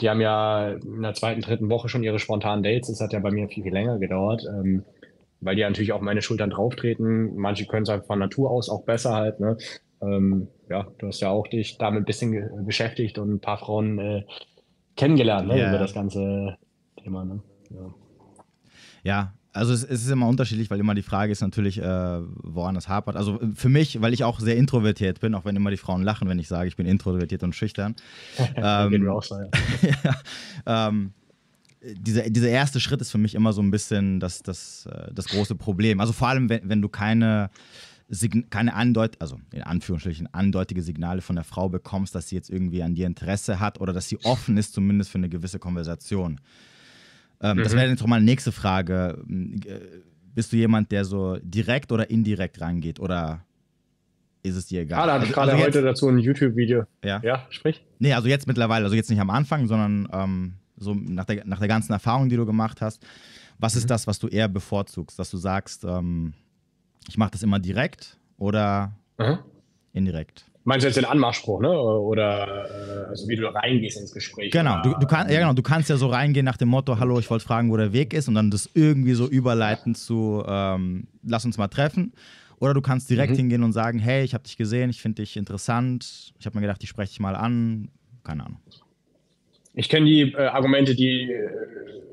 die 0.00 0.08
haben 0.08 0.20
ja 0.20 0.72
in 0.72 1.02
der 1.02 1.14
zweiten, 1.14 1.40
dritten 1.40 1.68
Woche 1.68 1.88
schon 1.88 2.04
ihre 2.04 2.18
spontanen 2.18 2.62
Dates. 2.62 2.88
Das 2.88 3.00
hat 3.00 3.12
ja 3.12 3.18
bei 3.18 3.30
mir 3.30 3.48
viel, 3.48 3.64
viel 3.64 3.72
länger 3.72 3.98
gedauert. 3.98 4.44
Ähm, 4.48 4.84
weil 5.40 5.56
die 5.56 5.62
natürlich 5.62 5.92
auch 5.92 6.00
meine 6.00 6.22
Schultern 6.22 6.50
drauftreten. 6.50 7.36
Manche 7.36 7.66
können 7.66 7.84
es 7.84 7.88
halt 7.88 8.06
von 8.06 8.18
Natur 8.18 8.50
aus 8.50 8.68
auch 8.68 8.84
besser 8.84 9.14
halt. 9.14 9.40
Ne? 9.40 9.56
Ähm, 10.02 10.48
ja, 10.68 10.86
du 10.98 11.08
hast 11.08 11.20
ja 11.20 11.30
auch 11.30 11.46
dich 11.46 11.78
damit 11.78 12.02
ein 12.02 12.06
bisschen 12.06 12.64
beschäftigt 12.64 13.18
und 13.18 13.34
ein 13.34 13.40
paar 13.40 13.58
Frauen 13.58 13.98
äh, 13.98 14.24
kennengelernt 14.96 15.48
ne? 15.48 15.56
Yeah. 15.56 15.68
über 15.70 15.78
das 15.78 15.94
ganze 15.94 16.56
Thema. 17.02 17.24
Ne? 17.24 17.42
Ja. 17.70 17.94
ja. 19.04 19.34
Also 19.54 19.72
es, 19.72 19.82
es, 19.82 20.04
ist 20.04 20.10
immer 20.10 20.28
unterschiedlich, 20.28 20.70
weil 20.70 20.78
immer 20.78 20.94
die 20.94 21.02
Frage 21.02 21.32
ist 21.32 21.40
natürlich, 21.40 21.78
äh, 21.78 21.82
woran 21.82 22.76
es 22.76 22.88
hapert. 22.88 23.16
Also 23.16 23.40
für 23.54 23.68
mich, 23.68 24.00
weil 24.00 24.12
ich 24.12 24.22
auch 24.22 24.38
sehr 24.38 24.56
introvertiert 24.56 25.20
bin, 25.20 25.34
auch 25.34 25.44
wenn 25.44 25.56
immer 25.56 25.70
die 25.70 25.78
Frauen 25.78 26.02
lachen, 26.02 26.28
wenn 26.28 26.38
ich 26.38 26.46
sage, 26.46 26.68
ich 26.68 26.76
bin 26.76 26.86
introvertiert 26.86 27.42
und 27.42 27.54
schüchtern. 27.54 27.96
ähm, 28.54 28.90
Geht 28.90 29.02
mir 29.02 29.12
auch 29.12 29.22
so, 29.22 29.36
ja. 29.36 29.48
ja 30.04 30.88
ähm, 30.88 31.12
dieser, 31.94 32.28
dieser 32.30 32.48
erste 32.48 32.80
Schritt 32.80 33.00
ist 33.00 33.10
für 33.10 33.18
mich 33.18 33.34
immer 33.34 33.52
so 33.52 33.62
ein 33.62 33.70
bisschen 33.70 34.20
das, 34.20 34.42
das, 34.42 34.86
äh, 34.86 35.12
das 35.12 35.26
große 35.28 35.54
Problem. 35.54 36.00
Also 36.00 36.12
vor 36.12 36.28
allem, 36.28 36.48
wenn, 36.48 36.68
wenn 36.68 36.82
du 36.82 36.88
keine, 36.88 37.50
keine 38.50 38.74
andeut 38.74 39.16
also 39.18 39.38
in 39.52 39.62
Anführungsstrichen 39.62 40.32
andeutige 40.32 40.82
Signale 40.82 41.20
von 41.20 41.36
der 41.36 41.44
Frau 41.44 41.68
bekommst, 41.68 42.14
dass 42.14 42.28
sie 42.28 42.36
jetzt 42.36 42.50
irgendwie 42.50 42.82
an 42.82 42.94
dir 42.94 43.06
Interesse 43.06 43.60
hat 43.60 43.80
oder 43.80 43.92
dass 43.92 44.08
sie 44.08 44.18
offen 44.24 44.56
ist, 44.56 44.72
zumindest 44.72 45.10
für 45.10 45.18
eine 45.18 45.28
gewisse 45.28 45.58
Konversation. 45.58 46.40
Ähm, 47.40 47.58
mhm. 47.58 47.62
Das 47.62 47.74
wäre 47.74 47.88
jetzt 47.88 48.06
mal 48.06 48.16
eine 48.16 48.24
nächste 48.24 48.52
Frage. 48.52 49.22
Äh, 49.28 49.80
bist 50.34 50.52
du 50.52 50.56
jemand, 50.56 50.92
der 50.92 51.04
so 51.04 51.38
direkt 51.42 51.92
oder 51.92 52.10
indirekt 52.10 52.60
rangeht 52.60 53.00
oder 53.00 53.44
ist 54.42 54.56
es 54.56 54.66
dir 54.66 54.82
egal? 54.82 55.02
Ah, 55.02 55.06
da 55.06 55.14
hatte 55.14 55.24
ich 55.24 55.36
also, 55.36 55.50
gerade 55.50 55.52
also 55.52 55.64
heute 55.64 55.82
dazu 55.82 56.08
ein 56.08 56.18
YouTube-Video. 56.18 56.84
Ja. 57.04 57.20
Ja, 57.22 57.46
sprich. 57.50 57.84
Nee, 57.98 58.12
also 58.12 58.28
jetzt 58.28 58.46
mittlerweile, 58.46 58.84
also 58.84 58.96
jetzt 58.96 59.10
nicht 59.10 59.20
am 59.20 59.30
Anfang, 59.30 59.66
sondern 59.66 60.08
ähm, 60.12 60.54
so 60.78 60.94
nach 60.94 61.24
der, 61.24 61.44
nach 61.44 61.58
der 61.58 61.68
ganzen 61.68 61.92
Erfahrung, 61.92 62.28
die 62.28 62.36
du 62.36 62.46
gemacht 62.46 62.80
hast, 62.80 63.04
was 63.58 63.74
mhm. 63.74 63.78
ist 63.78 63.90
das, 63.90 64.06
was 64.06 64.18
du 64.18 64.28
eher 64.28 64.48
bevorzugst? 64.48 65.18
Dass 65.18 65.30
du 65.30 65.36
sagst, 65.36 65.84
ähm, 65.84 66.34
ich 67.08 67.16
mache 67.16 67.30
das 67.32 67.42
immer 67.42 67.58
direkt 67.58 68.18
oder 68.36 68.92
mhm. 69.18 69.38
indirekt? 69.92 70.44
Meinst 70.64 70.84
du 70.84 70.88
jetzt 70.88 70.96
den 70.96 71.06
Anmachspruch, 71.06 71.60
ne? 71.60 71.70
Oder 71.70 72.46
äh, 72.46 73.08
also 73.08 73.26
wie 73.26 73.36
du 73.36 73.46
reingehst 73.46 73.98
ins 73.98 74.12
Gespräch? 74.12 74.52
Genau, 74.52 74.82
du, 74.82 74.94
du, 75.00 75.06
kann, 75.06 75.30
ja, 75.30 75.40
genau, 75.40 75.54
du 75.54 75.62
kannst 75.62 75.88
ja 75.88 75.96
so 75.96 76.08
reingehen 76.08 76.44
nach 76.44 76.58
dem 76.58 76.68
Motto, 76.68 76.98
hallo, 76.98 77.18
ich 77.18 77.30
wollte 77.30 77.44
fragen, 77.44 77.70
wo 77.70 77.76
der 77.78 77.94
Weg 77.94 78.12
ist 78.12 78.28
und 78.28 78.34
dann 78.34 78.50
das 78.50 78.68
irgendwie 78.74 79.14
so 79.14 79.26
überleiten 79.26 79.94
zu, 79.94 80.44
ähm, 80.46 81.08
lass 81.22 81.46
uns 81.46 81.56
mal 81.56 81.68
treffen. 81.68 82.12
Oder 82.60 82.74
du 82.74 82.82
kannst 82.82 83.08
direkt 83.08 83.32
mhm. 83.32 83.36
hingehen 83.36 83.62
und 83.62 83.72
sagen, 83.72 83.98
hey, 83.98 84.24
ich 84.24 84.34
habe 84.34 84.44
dich 84.44 84.56
gesehen, 84.56 84.90
ich 84.90 85.00
finde 85.00 85.22
dich 85.22 85.36
interessant, 85.36 86.34
ich 86.38 86.44
habe 86.44 86.56
mir 86.56 86.62
gedacht, 86.62 86.82
ich 86.82 86.88
spreche 86.90 87.10
dich 87.10 87.20
mal 87.20 87.36
an. 87.36 87.88
Keine 88.24 88.44
Ahnung. 88.44 88.60
Ich 89.78 89.88
kenne 89.88 90.06
die 90.06 90.32
äh, 90.32 90.46
Argumente, 90.48 90.96
die 90.96 91.30
äh, 91.30 91.48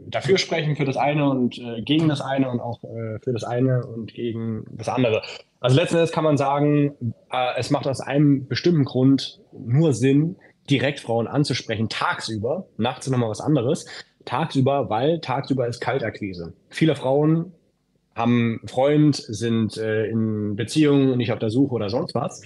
dafür 0.06 0.38
sprechen, 0.38 0.76
für 0.76 0.86
das 0.86 0.98
eine 0.98 1.28
und 1.28 1.58
äh, 1.58 1.82
gegen 1.82 2.08
das 2.08 2.22
eine 2.22 2.48
und 2.52 2.60
auch 2.60 2.84
äh, 2.84 3.18
für 3.24 3.34
das 3.34 3.44
eine 3.44 3.84
und 3.88 4.14
gegen 4.14 4.66
das 4.70 4.88
andere. 4.88 5.24
Also 5.62 5.76
letzten 5.76 5.96
Endes 5.96 6.12
kann 6.12 6.24
man 6.24 6.38
sagen, 6.38 6.94
äh, 7.32 7.58
es 7.58 7.72
macht 7.72 7.88
aus 7.88 8.02
einem 8.02 8.48
bestimmten 8.48 8.86
Grund 8.86 9.42
nur 9.52 9.94
Sinn, 9.94 10.36
direkt 10.70 11.00
Frauen 11.00 11.26
anzusprechen, 11.26 11.90
tagsüber. 11.90 12.68
Nachts 12.78 13.10
nochmal 13.10 13.32
was 13.32 13.42
anderes. 13.42 13.88
Tagsüber, 14.26 14.92
weil 14.92 15.20
tagsüber 15.22 15.68
ist 15.68 15.80
Kaltakquise. 15.80 16.54
Viele 16.70 16.96
Frauen 16.96 17.52
haben 18.14 18.62
Freund, 18.68 19.16
sind 19.16 19.76
in 19.78 20.56
Beziehungen, 20.56 21.18
nicht 21.18 21.34
auf 21.34 21.40
der 21.40 21.50
Suche 21.50 21.76
oder 21.76 21.90
sonst 21.90 22.16
was 22.16 22.42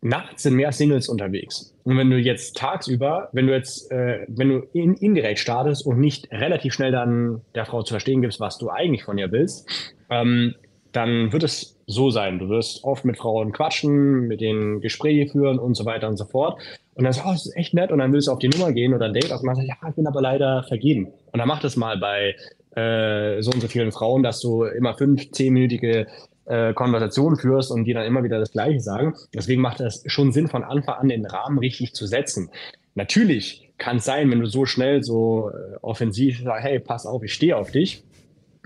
nachts 0.00 0.42
sind 0.42 0.54
mehr 0.54 0.72
Singles 0.72 1.08
unterwegs. 1.08 1.74
Und 1.84 1.96
wenn 1.98 2.10
du 2.10 2.18
jetzt 2.18 2.56
tagsüber, 2.56 3.28
wenn 3.32 3.46
du 3.46 3.52
jetzt, 3.52 3.90
äh, 3.90 4.26
wenn 4.28 4.48
du 4.48 4.66
in, 4.72 4.94
indirekt 4.94 5.38
startest 5.38 5.86
und 5.86 5.98
nicht 5.98 6.30
relativ 6.30 6.74
schnell 6.74 6.92
dann 6.92 7.40
der 7.54 7.64
Frau 7.64 7.82
zu 7.82 7.94
verstehen 7.94 8.22
gibst, 8.22 8.40
was 8.40 8.58
du 8.58 8.70
eigentlich 8.70 9.04
von 9.04 9.18
ihr 9.18 9.32
willst, 9.32 9.68
ähm, 10.10 10.54
dann 10.92 11.32
wird 11.32 11.42
es 11.42 11.76
so 11.86 12.10
sein. 12.10 12.38
Du 12.38 12.48
wirst 12.48 12.82
oft 12.84 13.04
mit 13.04 13.18
Frauen 13.18 13.52
quatschen, 13.52 14.26
mit 14.28 14.40
denen 14.40 14.80
Gespräche 14.80 15.30
führen 15.30 15.58
und 15.58 15.74
so 15.74 15.84
weiter 15.84 16.08
und 16.08 16.16
so 16.16 16.24
fort. 16.24 16.58
Und 16.94 17.04
dann 17.04 17.12
sagst 17.12 17.26
du, 17.26 17.30
oh, 17.30 17.32
das 17.32 17.46
ist 17.46 17.56
echt 17.56 17.74
nett. 17.74 17.92
Und 17.92 17.98
dann 17.98 18.12
willst 18.12 18.28
du 18.28 18.32
auf 18.32 18.38
die 18.38 18.48
Nummer 18.48 18.72
gehen 18.72 18.94
oder 18.94 19.06
ein 19.06 19.12
Date 19.12 19.30
ausmachen. 19.30 19.66
Ja, 19.66 19.74
ich 19.88 19.94
bin 19.94 20.06
aber 20.06 20.22
leider 20.22 20.62
vergeben. 20.64 21.06
Und 21.32 21.38
dann 21.38 21.48
mach 21.48 21.60
das 21.60 21.76
mal 21.76 21.98
bei 21.98 22.34
äh, 22.74 23.42
so 23.42 23.50
und 23.50 23.60
so 23.60 23.68
vielen 23.68 23.92
Frauen, 23.92 24.22
dass 24.22 24.40
du 24.40 24.64
immer 24.64 24.94
fünf, 24.94 25.30
zehnminütige 25.30 26.06
äh, 26.46 26.72
Konversationen 26.74 27.38
führst 27.38 27.70
und 27.70 27.84
die 27.84 27.92
dann 27.92 28.04
immer 28.04 28.22
wieder 28.22 28.38
das 28.38 28.52
Gleiche 28.52 28.80
sagen. 28.80 29.14
Deswegen 29.34 29.60
macht 29.60 29.80
es 29.80 30.02
schon 30.06 30.32
Sinn, 30.32 30.48
von 30.48 30.64
Anfang 30.64 30.96
an 30.96 31.08
den 31.08 31.26
Rahmen 31.26 31.58
richtig 31.58 31.94
zu 31.94 32.06
setzen. 32.06 32.50
Natürlich 32.94 33.70
kann 33.78 33.98
es 33.98 34.04
sein, 34.04 34.30
wenn 34.30 34.40
du 34.40 34.46
so 34.46 34.64
schnell, 34.64 35.02
so 35.02 35.50
äh, 35.50 35.76
offensiv 35.82 36.42
sagst, 36.42 36.64
hey, 36.64 36.78
pass 36.78 37.06
auf, 37.06 37.22
ich 37.22 37.34
stehe 37.34 37.56
auf 37.56 37.70
dich, 37.70 38.02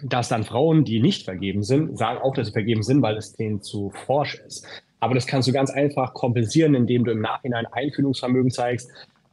dass 0.04 0.28
dann 0.28 0.44
Frauen, 0.44 0.84
die 0.84 1.00
nicht 1.00 1.24
vergeben 1.24 1.62
sind, 1.62 1.98
sagen 1.98 2.20
auch, 2.20 2.34
dass 2.34 2.48
sie 2.48 2.52
vergeben 2.52 2.82
sind, 2.82 3.02
weil 3.02 3.16
es 3.16 3.34
denen 3.34 3.60
zu 3.60 3.90
forsch 4.06 4.36
ist. 4.46 4.66
Aber 5.00 5.14
das 5.14 5.26
kannst 5.26 5.48
du 5.48 5.52
ganz 5.52 5.70
einfach 5.70 6.14
kompensieren, 6.14 6.74
indem 6.74 7.04
du 7.04 7.10
im 7.10 7.20
Nachhinein 7.20 7.66
Einfühlungsvermögen 7.66 8.50
zeigst, 8.50 8.90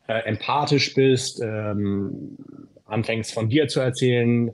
äh, 0.08 0.20
empathisch 0.20 0.94
bist, 0.94 1.42
ähm, 1.44 2.38
anfängst 2.86 3.34
von 3.34 3.50
dir 3.50 3.68
zu 3.68 3.82
erzählen, 3.82 4.52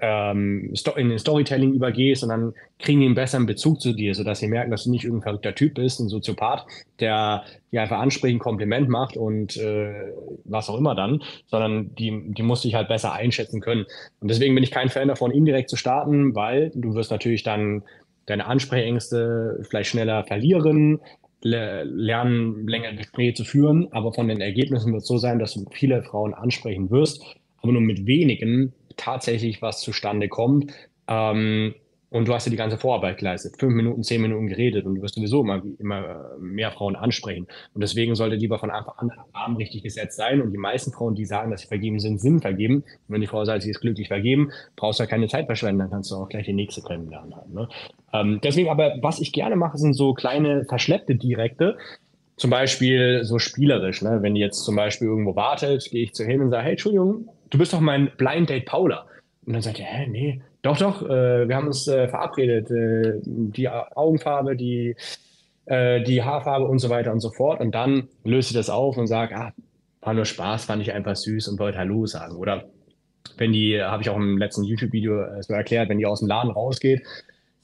ähm, 0.00 0.74
in 0.96 1.08
den 1.08 1.18
Storytelling 1.18 1.72
übergehst 1.72 2.22
und 2.22 2.28
dann 2.28 2.54
kriegen 2.78 3.00
die 3.00 3.06
einen 3.06 3.14
besseren 3.14 3.46
Bezug 3.46 3.80
zu 3.80 3.92
dir, 3.92 4.14
sodass 4.14 4.40
sie 4.40 4.48
merken, 4.48 4.70
dass 4.70 4.84
du 4.84 4.90
nicht 4.90 5.04
irgendein 5.04 5.22
verrückter 5.22 5.54
Typ 5.54 5.74
bist, 5.74 6.00
ein 6.00 6.08
Soziopath, 6.08 6.66
der 7.00 7.44
die 7.72 7.78
einfach 7.78 7.98
anspricht, 7.98 8.34
ein 8.34 8.40
Kompliment 8.40 8.88
macht 8.88 9.16
und 9.16 9.56
äh, 9.56 10.12
was 10.44 10.68
auch 10.68 10.78
immer 10.78 10.94
dann, 10.94 11.22
sondern 11.46 11.94
die, 11.94 12.32
die 12.32 12.42
muss 12.42 12.62
dich 12.62 12.74
halt 12.74 12.88
besser 12.88 13.12
einschätzen 13.12 13.60
können. 13.60 13.86
Und 14.20 14.28
deswegen 14.28 14.54
bin 14.54 14.64
ich 14.64 14.70
kein 14.70 14.88
Fan 14.88 15.08
davon, 15.08 15.30
indirekt 15.30 15.70
zu 15.70 15.76
starten, 15.76 16.34
weil 16.34 16.70
du 16.74 16.94
wirst 16.94 17.10
natürlich 17.10 17.42
dann 17.42 17.82
deine 18.26 18.46
Ansprechängste 18.46 19.60
vielleicht 19.68 19.90
schneller 19.90 20.24
verlieren, 20.24 21.00
lernen, 21.42 22.66
länger 22.66 22.92
Gespräche 22.94 23.34
zu 23.34 23.44
führen, 23.44 23.88
aber 23.92 24.12
von 24.12 24.28
den 24.28 24.40
Ergebnissen 24.40 24.92
wird 24.92 25.02
es 25.02 25.08
so 25.08 25.18
sein, 25.18 25.38
dass 25.38 25.54
du 25.54 25.64
viele 25.70 26.02
Frauen 26.02 26.34
ansprechen 26.34 26.90
wirst, 26.90 27.22
aber 27.62 27.72
nur 27.72 27.82
mit 27.82 28.06
wenigen 28.06 28.72
tatsächlich 28.96 29.62
was 29.62 29.80
zustande 29.80 30.28
kommt. 30.28 30.72
Ähm, 31.08 31.74
und 32.08 32.28
du 32.28 32.34
hast 32.34 32.46
ja 32.46 32.50
die 32.50 32.56
ganze 32.56 32.78
Vorarbeit 32.78 33.18
geleistet. 33.18 33.56
Fünf 33.58 33.74
Minuten, 33.74 34.02
zehn 34.02 34.22
Minuten 34.22 34.46
geredet 34.46 34.86
und 34.86 34.94
du 34.94 35.02
wirst 35.02 35.16
sowieso 35.16 35.42
immer, 35.42 35.62
immer 35.78 36.30
mehr 36.38 36.70
Frauen 36.70 36.94
ansprechen. 36.94 37.46
Und 37.74 37.82
deswegen 37.82 38.14
sollte 38.14 38.36
lieber 38.36 38.58
von 38.58 38.70
Anfang 38.70 38.94
an 38.96 39.12
Rahmen 39.34 39.56
richtig 39.56 39.82
gesetzt 39.82 40.16
sein. 40.16 40.40
Und 40.40 40.52
die 40.52 40.58
meisten 40.58 40.92
Frauen, 40.92 41.16
die 41.16 41.24
sagen, 41.24 41.50
dass 41.50 41.62
sie 41.62 41.66
vergeben 41.66 41.98
sind, 41.98 42.20
sind 42.20 42.40
vergeben. 42.40 42.76
Und 42.76 42.84
wenn 43.08 43.20
die 43.20 43.26
Frau 43.26 43.44
sagt, 43.44 43.62
sie 43.62 43.70
ist 43.70 43.80
glücklich 43.80 44.08
vergeben, 44.08 44.50
brauchst 44.76 45.00
du 45.00 45.02
ja 45.02 45.08
keine 45.08 45.26
Zeit 45.26 45.46
verschwenden, 45.46 45.80
dann 45.80 45.90
kannst 45.90 46.10
du 46.12 46.16
auch 46.16 46.28
gleich 46.28 46.46
die 46.46 46.52
nächste 46.52 46.80
kennenlernen 46.80 47.34
haben. 47.34 47.52
Ne? 47.52 47.68
Ähm, 48.12 48.40
deswegen 48.42 48.70
aber, 48.70 48.94
was 49.02 49.20
ich 49.20 49.32
gerne 49.32 49.56
mache, 49.56 49.76
sind 49.76 49.94
so 49.94 50.14
kleine 50.14 50.64
verschleppte 50.64 51.16
Direkte. 51.16 51.76
Zum 52.36 52.50
Beispiel 52.50 53.24
so 53.24 53.38
spielerisch. 53.38 54.02
Ne? 54.02 54.18
Wenn 54.22 54.34
die 54.34 54.40
jetzt 54.40 54.64
zum 54.64 54.76
Beispiel 54.76 55.08
irgendwo 55.08 55.34
wartet, 55.34 55.90
gehe 55.90 56.04
ich 56.04 56.14
zu 56.14 56.24
hin 56.24 56.40
und 56.40 56.50
sage, 56.50 56.64
hey, 56.64 56.72
Entschuldigung, 56.72 57.28
du 57.50 57.58
bist 57.58 57.72
doch 57.72 57.80
mein 57.80 58.10
Blind 58.16 58.50
Date 58.50 58.66
Paula. 58.66 59.06
Und 59.46 59.52
dann 59.52 59.62
sagt 59.62 59.78
er, 59.78 59.86
hä, 59.86 60.06
nee, 60.08 60.42
doch, 60.62 60.76
doch, 60.76 61.02
äh, 61.02 61.48
wir 61.48 61.54
haben 61.54 61.68
uns 61.68 61.86
äh, 61.86 62.08
verabredet, 62.08 62.70
äh, 62.70 63.20
die 63.24 63.68
Augenfarbe, 63.68 64.56
die, 64.56 64.96
äh, 65.66 66.02
die 66.02 66.22
Haarfarbe 66.22 66.66
und 66.66 66.80
so 66.80 66.90
weiter 66.90 67.12
und 67.12 67.20
so 67.20 67.30
fort. 67.30 67.60
Und 67.60 67.72
dann 67.74 68.08
löst 68.24 68.48
sie 68.48 68.54
das 68.54 68.68
auf 68.68 68.96
und 68.96 69.06
sagt, 69.06 69.32
ah, 69.32 69.52
war 70.00 70.14
nur 70.14 70.24
Spaß, 70.24 70.64
fand 70.64 70.82
ich 70.82 70.92
einfach 70.92 71.14
süß 71.14 71.48
und 71.48 71.58
wollte 71.58 71.78
Hallo 71.78 72.06
sagen. 72.06 72.36
Oder 72.36 72.64
wenn 73.36 73.52
die, 73.52 73.80
habe 73.80 74.02
ich 74.02 74.10
auch 74.10 74.16
im 74.16 74.38
letzten 74.38 74.64
YouTube-Video 74.64 75.22
äh, 75.22 75.42
so 75.42 75.52
erklärt, 75.52 75.88
wenn 75.88 75.98
die 75.98 76.06
aus 76.06 76.20
dem 76.20 76.28
Laden 76.28 76.50
rausgeht, 76.50 77.02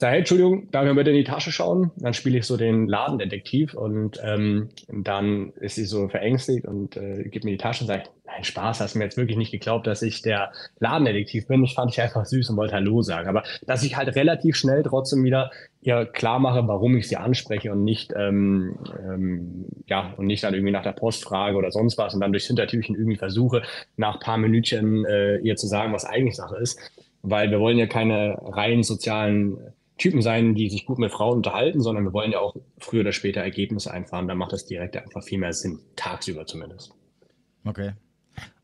sage, 0.03 0.11
hey, 0.11 0.19
Entschuldigung, 0.19 0.69
darf 0.71 0.85
ich 0.85 0.95
bitte 0.95 1.11
in 1.11 1.15
die 1.15 1.23
Tasche 1.23 1.53
schauen? 1.53 1.91
Dann 1.95 2.13
spiele 2.13 2.37
ich 2.37 2.45
so 2.45 2.57
den 2.57 2.87
Ladendetektiv 2.87 3.73
und 3.73 4.19
ähm, 4.21 4.67
dann 4.89 5.53
ist 5.61 5.75
sie 5.75 5.85
so 5.85 6.09
verängstigt 6.09 6.65
und 6.65 6.97
äh, 6.97 7.23
gibt 7.29 7.45
mir 7.45 7.51
die 7.51 7.57
Tasche 7.57 7.85
und 7.85 7.87
sagt, 7.87 8.11
nein, 8.25 8.43
Spaß, 8.43 8.81
hast 8.81 8.95
du 8.95 8.99
mir 8.99 9.05
jetzt 9.05 9.15
wirklich 9.15 9.37
nicht 9.37 9.51
geglaubt, 9.51 9.87
dass 9.87 10.01
ich 10.01 10.21
der 10.21 10.51
Ladendetektiv 10.79 11.47
bin. 11.47 11.63
Ich 11.63 11.73
fand 11.73 11.89
ich 11.89 12.01
einfach 12.01 12.25
süß 12.25 12.49
und 12.49 12.57
wollte 12.57 12.73
Hallo 12.73 13.01
sagen. 13.01 13.29
Aber 13.29 13.43
dass 13.65 13.83
ich 13.83 13.95
halt 13.95 14.13
relativ 14.17 14.57
schnell 14.57 14.83
trotzdem 14.83 15.23
wieder 15.23 15.51
ihr 15.79 16.05
klar 16.05 16.39
mache, 16.39 16.67
warum 16.67 16.97
ich 16.97 17.07
sie 17.07 17.15
anspreche 17.15 17.71
und 17.71 17.85
nicht, 17.85 18.11
ähm, 18.13 18.75
ähm, 18.99 19.67
ja, 19.87 20.13
und 20.17 20.25
nicht 20.25 20.43
dann 20.43 20.53
irgendwie 20.53 20.73
nach 20.73 20.83
der 20.83 20.91
Post 20.91 21.23
frage 21.23 21.55
oder 21.55 21.71
sonst 21.71 21.97
was 21.97 22.13
und 22.13 22.19
dann 22.19 22.33
durchs 22.33 22.47
Hintertürchen 22.47 22.95
irgendwie 22.95 23.17
versuche, 23.17 23.61
nach 23.95 24.19
paar 24.19 24.37
Minütchen 24.37 25.05
äh, 25.05 25.37
ihr 25.37 25.55
zu 25.55 25.67
sagen, 25.67 25.93
was 25.93 26.03
eigentlich 26.03 26.35
Sache 26.35 26.57
ist. 26.57 26.77
Weil 27.21 27.51
wir 27.51 27.61
wollen 27.61 27.77
ja 27.77 27.87
keine 27.87 28.37
rein 28.41 28.83
sozialen 28.83 29.57
Typen 30.03 30.21
sein, 30.21 30.53
die 30.53 30.69
sich 30.69 30.85
gut 30.85 30.99
mit 30.99 31.13
Frauen 31.13 31.37
unterhalten, 31.37 31.79
sondern 31.79 32.03
wir 32.03 32.11
wollen 32.11 32.33
ja 32.33 32.39
auch 32.39 32.57
früher 32.77 33.01
oder 33.01 33.13
später 33.13 33.39
Ergebnisse 33.39 33.89
einfahren. 33.89 34.27
Da 34.27 34.35
macht 34.35 34.51
das 34.51 34.65
direkt 34.65 34.97
einfach 34.97 35.23
viel 35.23 35.37
mehr 35.37 35.53
Sinn, 35.53 35.79
tagsüber 35.95 36.45
zumindest. 36.45 36.93
Okay. 37.63 37.93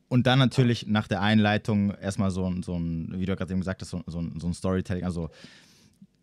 Und 0.10 0.28
dann 0.28 0.38
natürlich 0.38 0.88
nach 0.88 1.08
der 1.08 1.21
Einleitung 1.21 1.91
erstmal 1.91 2.30
so, 2.30 2.54
so 2.62 2.75
ein, 2.75 3.13
wie 3.15 3.25
du 3.25 3.38
gerade 3.38 3.54
eben 3.54 3.62
gesagt 3.62 3.82
hast, 3.82 3.89
so, 3.89 4.04
so, 4.06 4.21
so 4.38 4.47
ein 4.47 4.54
Storytelling, 4.54 5.06
also 5.06 5.30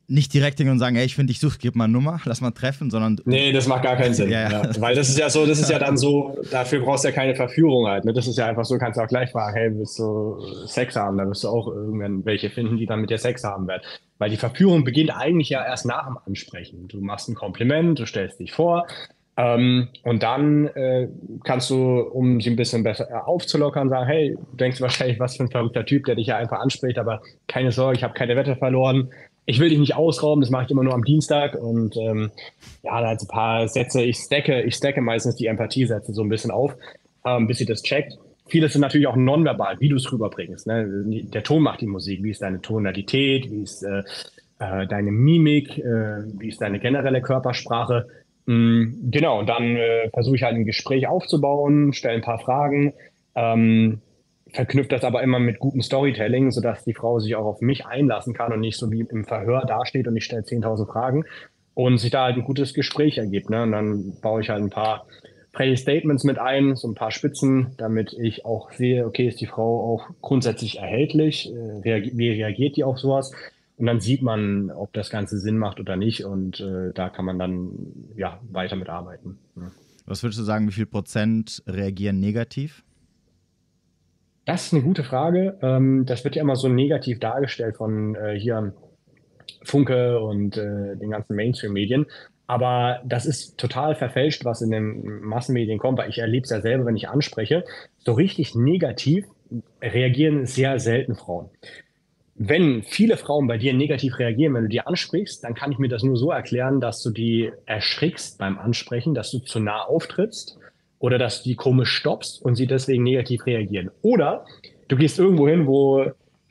nicht 0.09 0.33
direkt 0.33 0.59
hingehen 0.59 0.73
und 0.73 0.79
sagen, 0.79 0.97
hey, 0.97 1.05
ich 1.05 1.14
finde 1.14 1.33
dich 1.33 1.40
such, 1.40 1.59
gib 1.59 1.75
mal 1.75 1.85
eine 1.85 1.92
Nummer, 1.92 2.21
lass 2.25 2.40
mal 2.40 2.53
treffen, 2.53 2.90
sondern. 2.90 3.19
Nee, 3.25 3.53
das 3.53 3.66
macht 3.66 3.83
gar 3.83 3.97
keinen 3.97 4.14
Sinn. 4.14 4.31
ja, 4.31 4.51
ja. 4.51 4.64
Ja. 4.64 4.81
Weil 4.81 4.95
das 4.95 5.09
ist 5.09 5.19
ja 5.19 5.29
so, 5.29 5.47
das 5.47 5.59
ist 5.59 5.71
ja 5.71 5.79
dann 5.79 5.97
so, 5.97 6.38
dafür 6.51 6.81
brauchst 6.81 7.05
du 7.05 7.09
ja 7.09 7.14
keine 7.14 7.35
Verführung 7.35 7.87
halt. 7.87 8.05
Ne? 8.05 8.12
Das 8.12 8.27
ist 8.27 8.38
ja 8.38 8.47
einfach 8.47 8.64
so, 8.64 8.79
kannst 8.79 8.99
du 8.99 9.03
auch 9.03 9.09
gleich 9.09 9.31
fragen, 9.31 9.57
hey, 9.57 9.71
willst 9.75 9.99
du 9.99 10.38
Sex 10.66 10.97
haben? 10.97 11.19
Da 11.19 11.27
wirst 11.27 11.45
du 11.45 11.49
auch 11.49 11.66
irgendwann 11.69 12.25
welche 12.25 12.51
finden, 12.51 12.77
die 12.77 12.87
dann 12.87 13.01
mit 13.01 13.11
dir 13.11 13.19
Sex 13.19 13.42
haben 13.45 13.66
werden. 13.66 13.83
Weil 14.19 14.31
die 14.31 14.37
Verführung 14.37 14.85
beginnt 14.85 15.11
eigentlich 15.11 15.51
ja 15.51 15.64
erst 15.64 15.87
nach 15.87 16.07
dem 16.07 16.19
Ansprechen. 16.25 16.88
Du 16.88 17.01
machst 17.01 17.29
ein 17.29 17.35
Kompliment, 17.35 17.99
du 17.99 18.07
stellst 18.07 18.38
dich 18.40 18.53
vor, 18.53 18.87
ähm, 19.38 19.88
und 20.03 20.23
dann 20.23 20.69
äh, 20.69 21.09
kannst 21.45 21.69
du, 21.69 22.01
um 22.01 22.40
sie 22.40 22.49
ein 22.49 22.57
bisschen 22.57 22.83
besser 22.83 23.11
äh, 23.11 23.14
aufzulockern, 23.14 23.90
sagen, 23.90 24.07
hey, 24.07 24.35
du 24.35 24.57
denkst 24.57 24.81
wahrscheinlich, 24.81 25.21
was 25.21 25.37
für 25.37 25.45
ein 25.45 25.51
verrückter 25.51 25.85
Typ, 25.85 26.07
der 26.07 26.14
dich 26.14 26.29
ja 26.29 26.38
einfach 26.38 26.61
anspricht, 26.61 26.99
aber 26.99 27.21
keine 27.47 27.71
Sorge, 27.71 27.99
ich 27.99 28.03
habe 28.03 28.14
keine 28.14 28.35
Wette 28.35 28.57
verloren 28.57 29.11
ich 29.46 29.61
will 29.61 29.68
dich 29.68 29.78
nicht 29.78 29.94
ausrauben, 29.94 30.40
das 30.40 30.50
mache 30.50 30.64
ich 30.64 30.70
immer 30.70 30.82
nur 30.82 30.94
am 30.94 31.04
Dienstag 31.04 31.54
und 31.54 31.96
ähm, 31.96 32.30
ja, 32.82 33.00
da 33.00 33.11
hat 33.11 33.22
ein 33.22 33.28
paar 33.28 33.68
Sätze, 33.68 34.02
ich 34.02 34.16
stacke, 34.16 34.62
ich 34.62 34.74
stacke 34.74 35.00
meistens 35.00 35.37
die 35.37 35.46
Empathiesätze 35.46 36.12
so 36.12 36.22
ein 36.22 36.28
bisschen 36.28 36.50
auf, 36.50 36.74
ähm, 37.24 37.46
bis 37.46 37.59
sie 37.59 37.66
das 37.66 37.82
checkt. 37.82 38.18
Vieles 38.48 38.72
sind 38.72 38.82
natürlich 38.82 39.06
auch 39.06 39.16
nonverbal, 39.16 39.80
wie 39.80 39.88
du 39.88 39.96
es 39.96 40.12
rüberbringst. 40.12 40.66
Ne? 40.66 41.04
Der 41.32 41.42
Ton 41.42 41.62
macht 41.62 41.80
die 41.80 41.87
Musik, 41.87 42.22
wie 42.22 42.30
ist 42.30 42.42
deine 42.42 42.61
Tonalität, 42.61 43.50
wie 43.50 43.62
ist 43.62 43.82
äh, 43.82 44.02
äh, 44.59 44.87
deine 44.87 45.11
Mimik, 45.11 45.78
äh, 45.78 46.22
wie 46.38 46.48
ist 46.48 46.61
deine 46.61 46.78
generelle 46.78 47.22
Körpersprache. 47.22 48.06
Mhm, 48.46 49.11
genau, 49.11 49.40
und 49.40 49.48
dann 49.48 49.76
äh, 49.76 50.11
versuche 50.11 50.37
ich 50.37 50.42
halt 50.42 50.54
ein 50.54 50.64
Gespräch 50.64 51.09
aufzubauen, 51.09 51.92
stelle 51.92 52.14
ein 52.14 52.22
paar 52.22 52.38
Fragen. 52.38 52.94
Ähm, 53.35 54.00
verknüpft 54.57 54.90
das 54.90 55.05
aber 55.05 55.23
immer 55.23 55.38
mit 55.38 55.59
gutem 55.59 55.83
Storytelling, 55.83 56.51
sodass 56.51 56.83
die 56.85 56.95
Frau 56.95 57.21
sich 57.21 57.37
auch 57.37 57.45
auf 57.45 57.61
mich 57.61 57.87
einlassen 57.87 58.35
kann 58.35 58.53
und 58.53 58.61
nicht 58.61 58.79
so 58.79 58.90
wie 58.90 59.03
im 59.03 59.25
Verhör 59.25 59.64
dasteht 59.66 60.09
und 60.09 60.16
ich 60.16 60.25
stelle 60.25 60.42
10.000 60.42 60.90
Fragen 60.90 61.25
und 61.75 61.99
sich 61.99 62.11
da 62.11 62.25
halt 62.25 62.37
ein 62.37 62.45
gutes 62.45 62.73
Gespräch 62.73 63.19
ergibt. 63.19 63.51
Ne? 63.51 63.62
Und 63.62 63.73
dann 63.73 64.14
baue 64.23 64.40
ich 64.40 64.49
halt 64.49 64.62
ein 64.62 64.71
paar 64.71 65.07
freche 65.53 65.77
Statements 65.77 66.25
mit 66.25 66.38
ein, 66.38 66.75
so 66.75 66.88
ein 66.88 66.95
paar 66.95 67.11
Spitzen, 67.11 67.75
damit 67.77 68.14
ich 68.14 68.45
auch 68.45 68.73
sehe, 68.73 69.07
okay, 69.07 69.29
ist 69.29 69.40
die 69.40 69.47
Frau 69.47 69.92
auch 69.92 70.09
grundsätzlich 70.23 70.79
erhältlich, 70.79 71.53
äh, 71.53 72.11
wie 72.12 72.31
reagiert 72.31 72.77
die 72.77 72.85
auf 72.85 72.99
sowas? 72.99 73.33
Und 73.77 73.87
dann 73.87 74.01
sieht 74.01 74.23
man, 74.23 74.71
ob 74.71 74.95
das 74.95 75.11
Ganze 75.11 75.38
Sinn 75.38 75.59
macht 75.59 75.81
oder 75.81 75.97
nicht. 75.97 76.25
Und 76.25 76.61
äh, 76.61 76.95
da 76.95 77.11
kann 77.11 77.27
man 77.27 77.38
dann 77.38 77.73
ja 78.16 78.40
weiter 78.51 78.77
mitarbeiten. 78.77 79.38
Ja. 79.55 79.71
Was 80.07 80.23
würdest 80.23 80.38
du 80.38 80.45
sagen, 80.45 80.66
wie 80.69 80.73
viel 80.73 80.87
Prozent 80.87 81.62
reagieren 81.66 82.21
negativ? 82.21 82.86
Das 84.46 84.66
ist 84.66 84.72
eine 84.72 84.82
gute 84.82 85.02
Frage. 85.02 85.59
Ähm, 85.61 86.06
das 86.06 86.24
wird 86.24 86.37
ja 86.37 86.42
immer 86.42 86.56
so 86.56 86.68
negativ 86.68 87.18
dargestellt 87.18 87.76
von 87.76 88.14
äh, 88.14 88.38
hier 88.38 88.72
Funke 89.64 90.20
und 90.20 90.56
äh, 90.56 90.96
den 90.96 91.11
ganzen 91.11 91.35
Mainstream-Medien. 91.35 92.06
Aber 92.46 93.00
das 93.04 93.26
ist 93.26 93.59
total 93.59 93.96
verfälscht, 93.96 94.44
was 94.44 94.62
in 94.62 94.70
den 94.70 95.20
Massenmedien 95.20 95.78
kommt, 95.78 95.98
weil 95.98 96.09
ich 96.09 96.18
erlebe 96.18 96.44
es 96.44 96.50
ja 96.50 96.61
selber, 96.61 96.87
wenn 96.87 96.96
ich 96.96 97.09
anspreche. 97.09 97.64
So 97.98 98.12
richtig 98.12 98.54
negativ 98.54 99.24
reagieren 99.82 100.46
sehr 100.46 100.78
selten 100.78 101.16
Frauen. 101.16 101.50
Wenn 102.37 102.85
viele 102.85 103.16
Frauen 103.16 103.48
bei 103.48 103.59
dir 103.59 103.74
negativ 103.74 104.20
reagieren, 104.20 104.54
wenn 104.54 104.62
du 104.62 104.68
die 104.68 104.80
ansprichst, 104.80 105.42
dann 105.42 105.54
kann 105.54 105.72
ich 105.72 105.78
mir 105.78 105.88
das 105.88 106.04
nur 106.04 106.16
so 106.16 106.30
erklären, 106.30 106.80
dass 106.80 107.02
du 107.02 107.11
die 107.11 107.50
erschrickst 107.64 108.38
beim 108.38 108.59
Ansprechen, 108.59 109.14
dass 109.14 109.32
du 109.32 109.40
zu 109.40 109.59
nah 109.59 109.82
auftrittst 109.82 110.56
oder 110.98 111.18
dass 111.18 111.42
du 111.42 111.50
die 111.50 111.56
komisch 111.56 111.90
stoppst 111.90 112.42
und 112.42 112.56
sie 112.56 112.66
deswegen 112.66 113.02
negativ 113.02 113.46
reagieren. 113.46 113.90
Oder 114.02 114.44
du 114.88 114.96
gehst 114.96 115.18
irgendwo 115.18 115.48
hin, 115.48 115.66
wo 115.66 116.06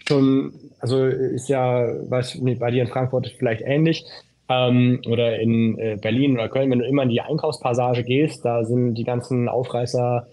schon, 0.08 0.54
also 0.80 1.06
ist 1.06 1.50
ja, 1.50 1.88
was 2.10 2.36
nee, 2.36 2.56
bei 2.56 2.72
dir 2.72 2.84
in 2.84 2.88
Frankfurt 2.88 3.34
vielleicht 3.38 3.62
ähnlich, 3.62 4.06
ähm, 4.50 5.02
oder 5.08 5.40
in 5.40 5.78
äh, 5.80 5.98
Berlin 6.00 6.34
oder 6.34 6.50
Köln, 6.50 6.70
wenn 6.70 6.80
du 6.80 6.86
immer 6.86 7.04
in 7.04 7.10
die 7.10 7.22
Einkaufspassage 7.22 8.04
gehst, 8.04 8.46
da 8.46 8.64
sind 8.64 8.94
die 8.96 9.04
ganzen 9.04 9.50
Aufreißer 9.50 10.28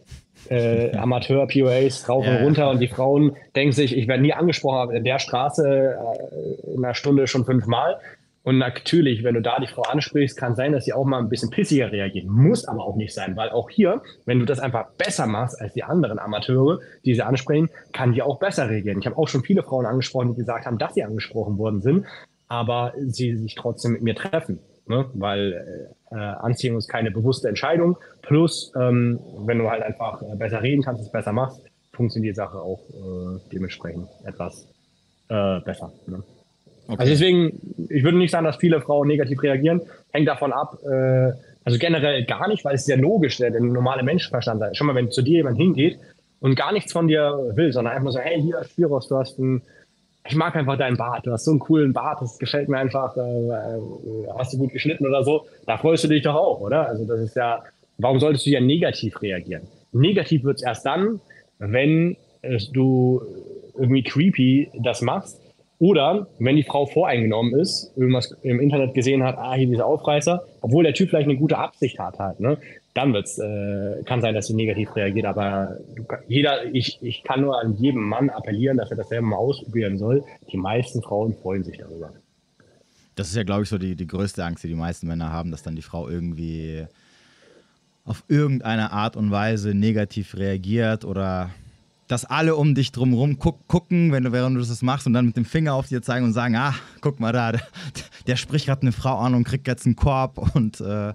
äh, 0.51 0.95
Amateur-POAs 0.97 2.09
rauf 2.09 2.27
ja, 2.27 2.37
und 2.37 2.45
runter 2.45 2.71
und 2.71 2.81
die 2.81 2.89
Frauen 2.89 3.37
denken 3.57 3.73
sich, 3.73 3.97
ich 3.97 4.09
werde 4.09 4.23
nie 4.23 4.35
angesprochen, 4.35 4.77
aber 4.77 4.95
in 4.95 5.05
der 5.05 5.19
Straße 5.19 5.97
äh, 5.97 6.75
in 6.75 6.85
einer 6.85 6.95
Stunde 6.95 7.27
schon 7.27 7.45
fünfmal. 7.45 7.99
Und 8.45 8.59
natürlich, 8.59 9.23
wenn 9.23 9.35
du 9.35 9.43
da 9.43 9.61
die 9.61 9.69
Frau 9.69 9.83
ansprichst, 9.83 10.37
kann 10.37 10.57
sein, 10.57 10.73
dass 10.73 10.85
sie 10.85 10.93
auch 10.93 11.05
mal 11.05 11.21
ein 11.21 11.29
bisschen 11.29 11.51
pissiger 11.51 11.93
reagiert. 11.93 12.27
Muss 12.27 12.67
aber 12.67 12.85
auch 12.85 12.97
nicht 12.97 13.15
sein, 13.15 13.37
weil 13.37 13.51
auch 13.51 13.71
hier, 13.71 14.03
wenn 14.27 14.41
du 14.41 14.45
das 14.45 14.59
einfach 14.59 14.91
besser 14.99 15.27
machst 15.27 15.61
als 15.61 15.75
die 15.75 15.85
anderen 15.85 16.19
Amateure, 16.19 16.81
die 17.05 17.15
sie 17.15 17.23
ansprechen, 17.23 17.71
kann 17.93 18.13
die 18.13 18.23
auch 18.23 18.41
besser 18.41 18.69
reagieren. 18.69 18.99
Ich 18.99 19.07
habe 19.07 19.17
auch 19.17 19.29
schon 19.29 19.43
viele 19.43 19.63
Frauen 19.63 19.87
angesprochen, 19.87 20.33
die 20.33 20.41
gesagt 20.41 20.67
haben, 20.67 20.79
dass 20.79 20.95
sie 20.95 21.05
angesprochen 21.05 21.57
worden 21.57 21.83
sind, 21.83 22.07
aber 22.49 22.93
sie 22.99 23.37
sich 23.37 23.55
trotzdem 23.55 23.93
mit 23.93 24.03
mir 24.03 24.17
treffen. 24.17 24.59
ne? 24.89 25.09
weil 25.15 25.95
äh, 26.11 26.17
Anziehung 26.17 26.79
ist 26.79 26.89
keine 26.89 27.13
bewusste 27.13 27.49
Entscheidung. 27.49 27.97
Plus, 28.23 28.73
ähm, 28.77 29.21
wenn 29.47 29.59
du 29.59 29.71
halt 29.71 29.83
einfach 29.83 30.21
äh, 30.21 30.37
besser 30.37 30.63
reden 30.63 30.83
kannst, 30.83 31.01
es 31.01 31.13
besser 31.13 31.33
machst, 31.33 31.63
funktioniert 31.93 32.35
die 32.35 32.37
Sache 32.37 32.59
auch 32.59 32.81
äh, 32.91 33.39
dementsprechend 33.53 34.09
etwas 34.25 34.67
äh, 35.29 35.61
besser. 35.61 35.93
Ne? 36.07 36.25
Okay. 36.87 36.97
Also 36.99 37.13
deswegen, 37.13 37.61
ich 37.89 38.03
würde 38.03 38.19
nicht 38.19 38.31
sagen, 38.31 38.45
dass 38.45 38.57
viele 38.57 38.81
Frauen 38.81 39.09
negativ 39.09 39.43
reagieren. 39.43 39.81
Hängt 40.13 40.29
davon 40.29 40.53
ab, 40.53 40.79
äh, 40.85 41.33
also 41.65 41.79
generell 41.79 42.25
gar 42.25 42.49
nicht, 42.49 42.65
weil 42.65 42.75
es 42.75 42.85
sehr 42.85 42.97
logisch, 42.97 43.37
der, 43.37 43.51
der 43.51 43.61
normale 43.61 44.03
Menschenverstand 44.03 44.63
ist. 44.63 44.77
Schon 44.77 44.89
mal, 44.89 44.95
wenn 44.95 45.11
zu 45.11 45.23
dir 45.23 45.39
jemand 45.39 45.59
hingeht 45.59 45.99
und 46.41 46.57
gar 46.57 46.73
nichts 46.73 46.93
von 46.93 47.07
dir 47.07 47.53
will, 47.55 47.73
sondern 47.73 47.95
einfach 47.95 48.11
so, 48.11 48.19
hey, 48.19 48.41
hier, 48.43 48.63
Spiros, 48.65 49.09
du 49.09 49.17
hast 49.17 49.39
ein, 49.39 49.63
ich 50.29 50.35
mag 50.35 50.57
einfach 50.57 50.77
deinen 50.77 50.97
Bart, 50.97 51.27
du 51.27 51.33
hast 51.33 51.45
so 51.45 51.53
einen 51.53 51.61
coolen 51.61 51.93
Bart, 51.93 52.21
das 52.21 52.39
gefällt 52.39 52.69
mir 52.69 52.79
einfach, 52.79 53.17
äh, 53.17 53.21
hast 54.37 54.53
du 54.53 54.59
gut 54.59 54.73
geschnitten 54.73 55.07
oder 55.07 55.23
so, 55.23 55.47
da 55.67 55.79
freust 55.79 56.05
du 56.05 56.09
dich 56.09 56.23
doch 56.23 56.35
auch, 56.35 56.61
oder? 56.61 56.89
Also 56.89 57.05
das 57.05 57.21
ist 57.21 57.37
ja, 57.37 57.63
warum 57.99 58.19
solltest 58.19 58.47
du 58.47 58.51
ja 58.51 58.61
negativ 58.61 59.23
reagieren? 59.23 59.63
Negativ 59.93 60.43
wird 60.43 60.57
es 60.57 60.63
erst 60.63 60.87
dann, 60.87 61.21
wenn 61.59 62.17
du 62.73 63.23
irgendwie 63.79 64.03
creepy 64.03 64.71
das 64.83 65.01
machst 65.01 65.42
oder 65.83 66.29
wenn 66.39 66.55
die 66.55 66.63
Frau 66.63 66.87
voreingenommen 66.87 67.59
ist, 67.59 67.91
irgendwas 67.97 68.31
im 68.43 68.61
Internet 68.61 68.95
gesehen 68.95 69.25
hat, 69.25 69.37
ah, 69.37 69.55
hier 69.55 69.67
dieser 69.67 69.85
Aufreißer, 69.85 70.45
obwohl 70.61 70.85
der 70.85 70.95
Typ 70.95 71.11
vielleicht 71.11 71.29
eine 71.29 71.37
gute 71.37 71.59
Absicht 71.59 71.99
hat 71.99 72.21
halt, 72.21 72.39
ne? 72.39 72.57
Dann 72.95 73.13
wird's, 73.13 73.37
äh, 73.39 74.01
kann 74.05 74.21
sein, 74.21 74.33
dass 74.33 74.47
sie 74.47 74.55
negativ 74.55 74.95
reagiert, 74.95 75.27
aber 75.27 75.79
jeder, 76.29 76.73
ich, 76.73 77.01
ich 77.03 77.25
kann 77.25 77.41
nur 77.41 77.61
an 77.61 77.75
jedem 77.79 78.03
Mann 78.03 78.31
appellieren, 78.31 78.77
dass 78.77 78.93
er 78.93 78.97
das 78.97 79.09
selber 79.09 79.27
mal 79.27 79.37
ausprobieren 79.39 79.99
soll. 79.99 80.23
Die 80.53 80.57
meisten 80.57 81.03
Frauen 81.03 81.35
freuen 81.35 81.65
sich 81.65 81.79
darüber. 81.79 82.13
Das 83.17 83.27
ist 83.31 83.35
ja, 83.35 83.43
glaube 83.43 83.65
ich, 83.65 83.69
so 83.69 83.77
die, 83.77 83.97
die 83.97 84.07
größte 84.07 84.45
Angst, 84.45 84.63
die 84.63 84.69
die 84.69 84.77
meisten 84.77 85.09
Männer 85.09 85.33
haben, 85.33 85.51
dass 85.51 85.65
dann 85.65 85.75
die 85.75 85.83
Frau 85.83 86.09
irgendwie 86.09 86.87
auf 88.05 88.23
irgendeine 88.29 88.93
Art 88.93 89.17
und 89.17 89.33
Weise 89.33 89.75
negativ 89.75 90.37
reagiert 90.37 91.05
oder 91.05 91.51
dass 92.13 92.27
alle 92.27 92.57
um 92.57 92.75
dich 92.75 92.93
drumherum 92.93 93.39
guck, 93.39 93.67
gucken, 93.69 94.13
wenn 94.13 94.25
du, 94.25 94.33
während 94.33 94.55
du 94.57 94.61
das 94.61 94.83
machst 94.83 95.07
und 95.07 95.15
dann 95.15 95.27
mit 95.27 95.37
dem 95.37 95.47
Finger 95.47 95.73
auf 95.75 95.89
dir 95.89 96.03
zeigen 96.03 96.27
und 96.27 96.35
sagen, 96.35 96.55
ah, 96.57 96.75
guck 97.01 97.21
mal 97.21 97.33
da, 97.33 97.53
der, 97.53 97.63
der 98.27 98.37
spricht 98.37 98.67
gerade 98.67 98.83
eine 98.83 98.93
Frau 98.93 99.17
an 99.17 99.35
und 99.35 99.45
kriegt 99.45 99.67
jetzt 99.67 99.87
einen 99.87 99.97
Korb 99.97 100.37
und 100.55 100.81
äh, 100.83 101.09
äh 101.09 101.15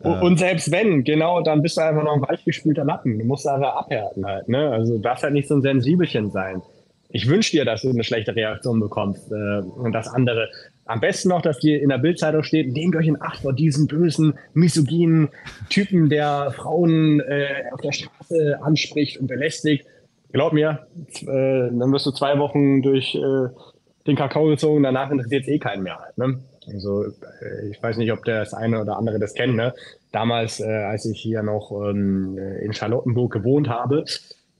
und 0.00 0.38
selbst 0.38 0.72
wenn, 0.72 1.04
genau, 1.04 1.42
dann 1.42 1.62
bist 1.62 1.76
du 1.76 1.82
einfach 1.82 2.02
noch 2.02 2.14
ein 2.14 2.22
weichgespülter 2.22 2.84
Lappen. 2.84 3.20
Du 3.20 3.24
musst 3.24 3.46
einfach 3.46 3.76
abhärten 3.76 4.26
halt, 4.26 4.48
ne? 4.48 4.70
Also 4.70 4.94
du 4.96 4.98
darfst 5.00 5.22
halt 5.22 5.32
nicht 5.32 5.46
so 5.46 5.54
ein 5.54 5.62
Sensibelchen 5.62 6.32
sein. 6.32 6.60
Ich 7.10 7.28
wünsche 7.28 7.52
dir, 7.52 7.64
dass 7.64 7.82
du 7.82 7.90
eine 7.90 8.02
schlechte 8.02 8.34
Reaktion 8.34 8.80
bekommst 8.80 9.30
äh, 9.30 9.60
und 9.60 9.92
das 9.92 10.08
andere. 10.08 10.48
Am 10.86 11.00
besten 11.00 11.28
noch, 11.28 11.42
dass 11.42 11.60
dir 11.60 11.80
in 11.80 11.88
der 11.88 11.98
Bildzeitung 11.98 12.42
steht, 12.42 12.72
nehmt 12.72 12.96
euch 12.96 13.06
in 13.06 13.22
Acht 13.22 13.42
vor 13.42 13.52
diesem 13.52 13.86
bösen, 13.86 14.34
misogynen 14.54 15.28
Typen, 15.68 16.08
der 16.08 16.50
Frauen 16.50 17.20
äh, 17.20 17.64
auf 17.72 17.80
der 17.80 17.92
Straße 17.92 18.58
anspricht 18.60 19.18
und 19.18 19.28
belästigt. 19.28 19.86
Glaub 20.32 20.52
mir, 20.52 20.86
äh, 21.22 21.26
dann 21.26 21.92
wirst 21.92 22.06
du 22.06 22.12
zwei 22.12 22.38
Wochen 22.38 22.82
durch 22.82 23.14
äh, 23.14 23.48
den 24.06 24.16
Kakao 24.16 24.46
gezogen, 24.46 24.82
danach 24.82 25.10
interessiert 25.10 25.42
es 25.42 25.48
eh 25.48 25.58
keinen 25.58 25.82
mehr. 25.82 25.98
Ne? 26.16 26.40
Also 26.72 27.04
äh, 27.04 27.68
ich 27.70 27.82
weiß 27.82 27.96
nicht, 27.96 28.12
ob 28.12 28.24
das 28.24 28.54
eine 28.54 28.80
oder 28.80 28.96
andere 28.96 29.18
das 29.18 29.34
kennt. 29.34 29.56
Ne? 29.56 29.74
Damals, 30.12 30.60
äh, 30.60 30.66
als 30.66 31.04
ich 31.06 31.20
hier 31.20 31.42
noch 31.42 31.72
ähm, 31.72 32.38
in 32.60 32.72
Charlottenburg 32.72 33.32
gewohnt 33.32 33.68
habe, 33.68 34.04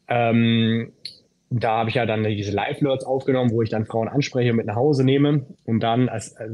ähm, 0.08 0.92
da 1.52 1.78
habe 1.78 1.90
ich 1.90 1.96
ja 1.96 2.06
dann 2.06 2.22
diese 2.22 2.52
Live-Alerts 2.52 3.04
aufgenommen, 3.04 3.50
wo 3.50 3.60
ich 3.60 3.70
dann 3.70 3.84
Frauen 3.84 4.06
anspreche 4.06 4.50
und 4.50 4.56
mit 4.56 4.66
nach 4.66 4.76
Hause 4.76 5.02
nehme. 5.02 5.46
Und 5.64 5.80
dann, 5.80 6.08
als, 6.08 6.32
äh, 6.32 6.48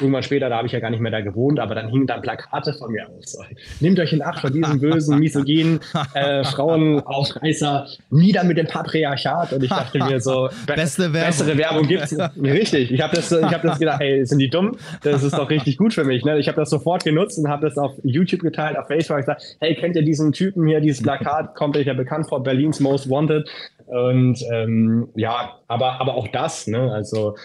irgendwann 0.00 0.24
später, 0.24 0.48
da 0.48 0.56
habe 0.56 0.66
ich 0.66 0.72
ja 0.72 0.80
gar 0.80 0.90
nicht 0.90 0.98
mehr 0.98 1.12
da 1.12 1.20
gewohnt, 1.20 1.60
aber 1.60 1.76
dann 1.76 1.88
hingen 1.88 2.08
dann 2.08 2.20
Plakate 2.20 2.74
von 2.74 2.90
mir 2.90 3.08
aus. 3.08 3.38
Nehmt 3.78 4.00
euch 4.00 4.12
in 4.12 4.22
Acht 4.22 4.40
vor 4.40 4.50
diesen 4.50 4.80
bösen, 4.80 5.20
misogynen 5.20 5.78
äh, 6.14 6.42
Frauenaufreißer, 6.42 7.86
nieder 8.10 8.42
mit 8.42 8.58
dem 8.58 8.66
Patriarchat. 8.66 9.52
Und 9.52 9.62
ich 9.62 9.70
dachte 9.70 9.98
mir 9.98 10.20
so, 10.20 10.48
be 10.66 10.74
Beste 10.74 11.12
Werbung. 11.12 11.26
bessere 11.28 11.56
Werbung 11.56 11.86
gibt's. 11.86 12.16
richtig, 12.42 12.90
ich 12.90 13.00
habe 13.00 13.14
das, 13.14 13.30
ich 13.30 13.44
hab 13.44 13.62
das 13.62 13.78
gedacht, 13.78 14.00
ey, 14.00 14.26
sind 14.26 14.40
die 14.40 14.50
dumm? 14.50 14.76
Das 15.04 15.22
ist 15.22 15.38
doch 15.38 15.48
richtig 15.48 15.76
gut 15.76 15.94
für 15.94 16.04
mich. 16.04 16.24
Ne? 16.24 16.40
Ich 16.40 16.48
habe 16.48 16.56
das 16.56 16.70
sofort 16.70 17.04
genutzt 17.04 17.38
und 17.38 17.48
habe 17.48 17.68
das 17.68 17.78
auf 17.78 17.92
YouTube 18.02 18.40
geteilt, 18.40 18.76
auf 18.76 18.88
Facebook 18.88 19.18
gesagt, 19.18 19.56
hey, 19.60 19.76
kennt 19.76 19.94
ihr 19.94 20.02
diesen 20.02 20.32
Typen 20.32 20.66
hier, 20.66 20.80
dieses 20.80 21.02
Plakat, 21.02 21.54
kommt 21.54 21.76
euch 21.76 21.86
ja 21.86 21.94
bekannt 21.94 22.28
vor, 22.28 22.42
Berlins 22.42 22.80
Most 22.80 23.08
Wanted. 23.08 23.48
Und 23.90 24.42
ähm, 24.52 25.08
ja, 25.16 25.58
aber, 25.66 26.00
aber 26.00 26.14
auch 26.14 26.28
das, 26.28 26.66
ne? 26.66 26.92
Also 26.92 27.36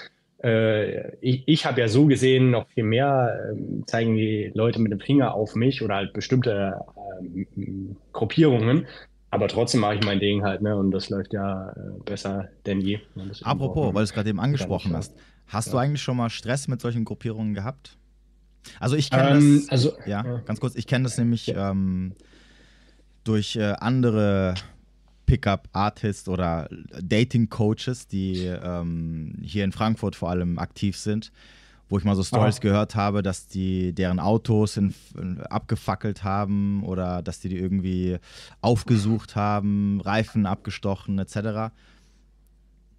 äh, 0.44 1.16
ich, 1.22 1.44
ich 1.48 1.66
habe 1.66 1.82
ja 1.82 1.88
so 1.88 2.06
gesehen 2.06 2.52
noch 2.52 2.68
viel 2.70 2.84
mehr, 2.84 3.52
äh, 3.52 3.86
zeigen 3.88 4.16
die 4.16 4.52
Leute 4.54 4.80
mit 4.80 4.92
dem 4.92 5.00
Finger 5.00 5.34
auf 5.34 5.56
mich 5.56 5.82
oder 5.82 5.96
halt 5.96 6.14
bestimmte 6.14 6.82
äh, 7.26 7.46
Gruppierungen. 8.14 8.86
Aber 9.32 9.48
trotzdem 9.48 9.82
mache 9.82 9.96
ich 9.96 10.06
mein 10.06 10.20
Ding 10.20 10.44
halt, 10.44 10.62
ne? 10.62 10.76
Und 10.76 10.92
das 10.92 11.10
läuft 11.10 11.34
ja 11.34 11.72
äh, 11.72 11.74
besser 12.06 12.50
denn 12.66 12.80
je. 12.80 13.00
Apropos, 13.44 13.88
weil 13.88 13.94
du 13.94 14.04
es 14.04 14.14
gerade 14.14 14.30
eben 14.30 14.40
angesprochen 14.40 14.96
hast. 14.96 15.16
Hast 15.48 15.68
ja. 15.68 15.72
du 15.74 15.78
eigentlich 15.80 16.02
schon 16.02 16.18
mal 16.18 16.30
Stress 16.30 16.68
mit 16.68 16.80
solchen 16.80 17.06
Gruppierungen 17.06 17.54
gehabt? 17.54 17.98
Also 18.80 18.96
ich 18.96 19.10
kenne 19.10 19.38
ähm, 19.38 19.62
das, 19.62 19.70
also, 19.70 19.94
ja, 20.06 20.24
ja, 20.26 20.42
ganz 20.46 20.60
kurz, 20.60 20.76
ich 20.76 20.88
kenne 20.88 21.04
das 21.04 21.18
nämlich 21.18 21.48
ja. 21.48 21.72
ähm, 21.72 22.14
durch 23.24 23.56
äh, 23.56 23.74
andere 23.80 24.56
Pickup-Artists 25.26 26.28
oder 26.30 26.68
Dating-Coaches, 27.02 28.08
die 28.08 28.46
ähm, 28.46 29.36
hier 29.42 29.64
in 29.64 29.72
Frankfurt 29.72 30.16
vor 30.16 30.30
allem 30.30 30.60
aktiv 30.60 30.98
sind, 30.98 31.32
wo 31.90 31.98
ich 31.98 32.04
mal 32.04 32.16
so 32.16 32.24
Stories 32.24 32.58
oh. 32.58 32.62
gehört 32.62 32.96
habe, 32.96 33.22
dass 33.22 33.48
die 33.48 33.94
deren 33.94 34.20
Autos 34.20 34.78
in, 34.78 34.94
in, 35.20 35.42
abgefackelt 35.42 36.24
haben 36.24 36.84
oder 36.84 37.22
dass 37.22 37.40
die 37.40 37.50
die 37.50 37.58
irgendwie 37.58 38.18
aufgesucht 38.62 39.36
haben, 39.36 40.02
Reifen 40.02 40.46
abgestochen 40.46 41.20
etc. 41.20 41.74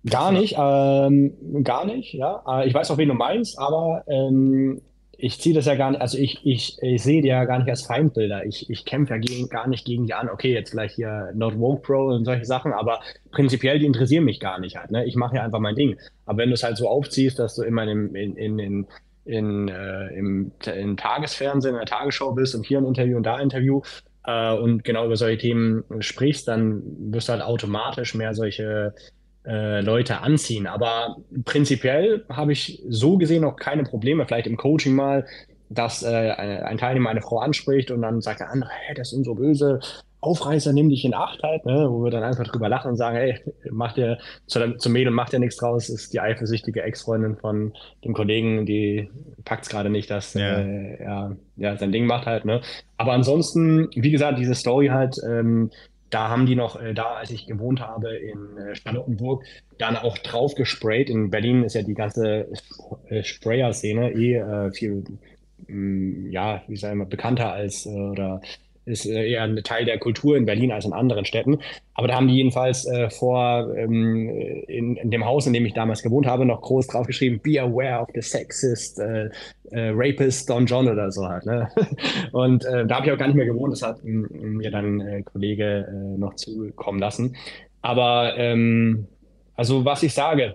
Gar 0.09 0.33
nicht, 0.33 0.55
ähm, 0.57 1.65
gar 1.65 1.85
nicht, 1.85 2.15
ja. 2.15 2.43
Äh, 2.47 2.69
ich 2.69 2.75
weiß 2.75 2.91
auch, 2.91 2.99
wen 2.99 3.09
du 3.09 3.15
meinst, 3.15 3.59
aber 3.59 4.05
ähm, 4.07 4.81
ich 5.19 5.41
ziehe 5.41 5.55
das 5.55 5.67
ja 5.67 5.75
gar 5.75 5.91
nicht, 5.91 6.01
also 6.01 6.19
ich, 6.19 6.41
ich, 6.45 6.79
ich 6.83 7.03
sehe 7.03 7.23
die 7.23 7.29
ja 7.29 7.45
gar 7.45 7.59
nicht 7.59 7.71
als 7.71 7.83
Feindbilder. 7.83 8.45
Ich, 8.45 8.69
ich 8.69 8.85
kämpfe 8.85 9.15
ja 9.15 9.19
gegen, 9.19 9.49
gar 9.49 9.67
nicht 9.67 9.87
gegen 9.87 10.07
die 10.07 10.15
an. 10.15 10.29
Okay, 10.29 10.53
jetzt 10.53 10.71
vielleicht 10.71 10.97
hier 10.97 11.33
Not 11.35 11.59
Woke 11.59 11.83
Pro 11.83 12.09
und 12.09 12.25
solche 12.25 12.45
Sachen, 12.45 12.73
aber 12.73 13.01
prinzipiell, 13.31 13.79
die 13.79 13.87
interessieren 13.87 14.25
mich 14.25 14.41
gar 14.41 14.61
nicht 14.61 14.77
halt. 14.77 14.91
Ne? 14.91 15.07
Ich 15.07 15.17
mache 15.17 15.37
ja 15.37 15.43
einfach 15.43 15.61
mein 15.61 15.75
Ding. 15.75 15.97
Aber 16.27 16.39
wenn 16.39 16.51
du 16.51 16.55
es 16.55 16.63
halt 16.63 16.77
so 16.77 16.89
aufziehst, 16.89 17.39
dass 17.39 17.57
du 17.57 17.63
immer 17.63 17.85
in, 17.85 18.15
in, 18.15 18.37
in, 18.37 18.59
in, 18.59 18.87
in, 19.25 19.69
äh, 19.69 20.09
im, 20.09 20.53
im 20.67 20.97
Tagesfernsehen, 20.97 21.75
in 21.75 21.79
der 21.79 21.87
Tagesschau 21.87 22.33
bist 22.33 22.55
und 22.55 22.67
hier 22.67 22.79
ein 22.79 22.87
Interview 22.87 23.17
und 23.17 23.23
da 23.23 23.37
ein 23.37 23.45
Interview 23.45 23.81
äh, 24.25 24.53
und 24.53 24.85
genau 24.85 25.07
über 25.07 25.17
solche 25.17 25.39
Themen 25.39 25.85
sprichst, 26.01 26.47
dann 26.47 26.83
wirst 27.13 27.29
du 27.29 27.33
halt 27.33 27.43
automatisch 27.43 28.15
mehr 28.15 28.35
solche 28.35 28.95
äh, 29.47 29.81
Leute 29.81 30.21
anziehen. 30.21 30.67
Aber 30.67 31.17
prinzipiell 31.45 32.25
habe 32.29 32.53
ich 32.53 32.83
so 32.89 33.17
gesehen 33.17 33.43
noch 33.43 33.57
keine 33.57 33.85
Probleme, 33.85 34.27
vielleicht 34.27 34.47
im 34.47 34.57
Coaching 34.57 34.95
mal, 34.95 35.27
dass 35.69 36.03
äh, 36.03 36.09
ein 36.09 36.79
Teilnehmer 36.79 37.11
eine 37.11 37.23
Frau 37.23 37.39
anspricht 37.39 37.91
und 37.91 38.03
dann 38.03 38.21
sagt 38.21 38.41
der 38.41 38.51
andere, 38.51 38.71
hey, 38.71 38.95
das 38.95 39.11
sind 39.11 39.25
so 39.25 39.35
böse 39.35 39.81
Aufreißer, 40.21 40.73
nimm 40.73 40.89
dich 40.89 41.05
in 41.05 41.15
Acht 41.15 41.43
halt, 41.43 41.65
ne? 41.67 41.87
wo 41.89 42.03
wir 42.03 42.11
dann 42.11 42.25
einfach 42.25 42.45
drüber 42.45 42.69
lachen 42.69 42.91
und 42.91 42.97
sagen, 42.97 43.17
hey, 43.17 43.39
mach 43.71 43.93
dir, 43.93 44.19
zu, 44.47 44.77
zum 44.77 44.93
Mädel 44.93 45.13
macht 45.13 45.33
ja 45.33 45.39
nichts 45.39 45.57
draus, 45.57 45.89
ist 45.89 46.13
die 46.13 46.21
eifersüchtige 46.21 46.83
Ex-Freundin 46.83 47.37
von 47.37 47.75
dem 48.05 48.13
Kollegen, 48.13 48.67
die 48.67 49.09
packt 49.45 49.65
es 49.65 49.69
gerade 49.69 49.91
nicht, 49.91 50.11
dass 50.11 50.35
ja. 50.35 50.59
Äh, 50.59 50.97
er 50.97 51.37
ja, 51.57 51.77
sein 51.77 51.93
Ding 51.93 52.07
macht 52.07 52.27
halt. 52.27 52.45
Ne? 52.45 52.61
Aber 52.97 53.13
ansonsten, 53.13 53.89
wie 53.95 54.11
gesagt, 54.11 54.39
diese 54.39 54.55
Story 54.55 54.89
halt, 54.89 55.17
ähm, 55.25 55.71
da 56.17 56.31
haben 56.31 56.47
die 56.47 56.57
noch, 56.57 56.81
äh, 56.81 56.95
da 56.95 57.17
als 57.17 57.31
ich 57.31 57.47
gewohnt 57.47 57.81
habe 57.81 58.17
in 58.17 58.57
äh, 58.57 58.75
Charlottenburg, 58.75 59.45
dann 59.77 59.99
auch 59.99 60.17
drauf 60.17 60.55
gesprayt. 60.55 61.11
In 61.11 61.29
Berlin 61.29 61.63
ist 61.63 61.75
ja 61.75 61.83
die 61.83 61.93
ganze 61.93 62.49
äh, 63.09 63.23
Sprayer-Szene 63.23 64.13
eh 64.13 64.37
äh, 64.37 64.73
viel, 64.73 65.05
mh, 65.67 65.75
mm, 65.75 66.31
ja, 66.31 66.63
wie 66.69 66.77
sagen 66.77 67.01
wir, 67.01 67.05
bekannter 67.05 67.53
als 67.53 67.85
äh, 67.85 67.91
oder 67.91 68.41
ist 68.87 69.05
äh, 69.05 69.29
eher 69.29 69.43
ein 69.43 69.57
Teil 69.63 69.85
der 69.85 69.99
Kultur 69.99 70.37
in 70.37 70.47
Berlin 70.47 70.73
als 70.73 70.85
in 70.85 70.93
anderen 70.93 71.25
Städten. 71.25 71.59
Aber 71.95 72.09
da 72.09 72.15
haben 72.15 72.29
die 72.29 72.37
jedenfalls 72.37 72.87
äh, 72.87 73.11
vor 73.11 73.75
ähm, 73.77 74.29
in, 74.69 74.97
in, 74.97 75.11
dem 75.11 75.25
Haus, 75.25 75.47
in 75.47 75.53
dem 75.53 75.67
ich 75.67 75.75
damals 75.75 76.03
gewohnt 76.03 76.27
habe, 76.27 76.47
noch 76.47 76.63
groß 76.63 76.87
draufgeschrieben, 76.87 77.41
be 77.41 77.61
aware 77.61 78.01
of 78.01 78.09
the 78.15 78.23
sexist 78.23 78.99
äh, 79.01 79.27
äh, 79.71 79.91
rapist 79.93 80.49
Don 80.49 80.67
John 80.67 80.89
oder 80.89 81.11
so 81.11 81.27
halt. 81.29 81.45
Ne? 81.47 81.69
Und 82.33 82.65
äh, 82.65 82.87
da 82.87 82.97
habe 82.97 83.07
ich 83.07 83.13
auch 83.13 83.19
gar 83.19 83.27
nicht 83.27 83.37
mehr 83.37 83.47
gewohnt, 83.47 83.73
das 83.73 83.83
hat 83.83 84.03
mir 84.05 84.71
dann 84.71 85.01
ein 85.01 85.25
Kollege 85.25 85.87
äh, 85.89 86.19
noch 86.19 86.37
zukommen 86.37 87.01
lassen. 87.01 87.37
Aber 87.83 88.37
ähm, 88.37 89.09
also 89.57 89.85
was 89.85 90.03
ich 90.03 90.15
sage, 90.15 90.55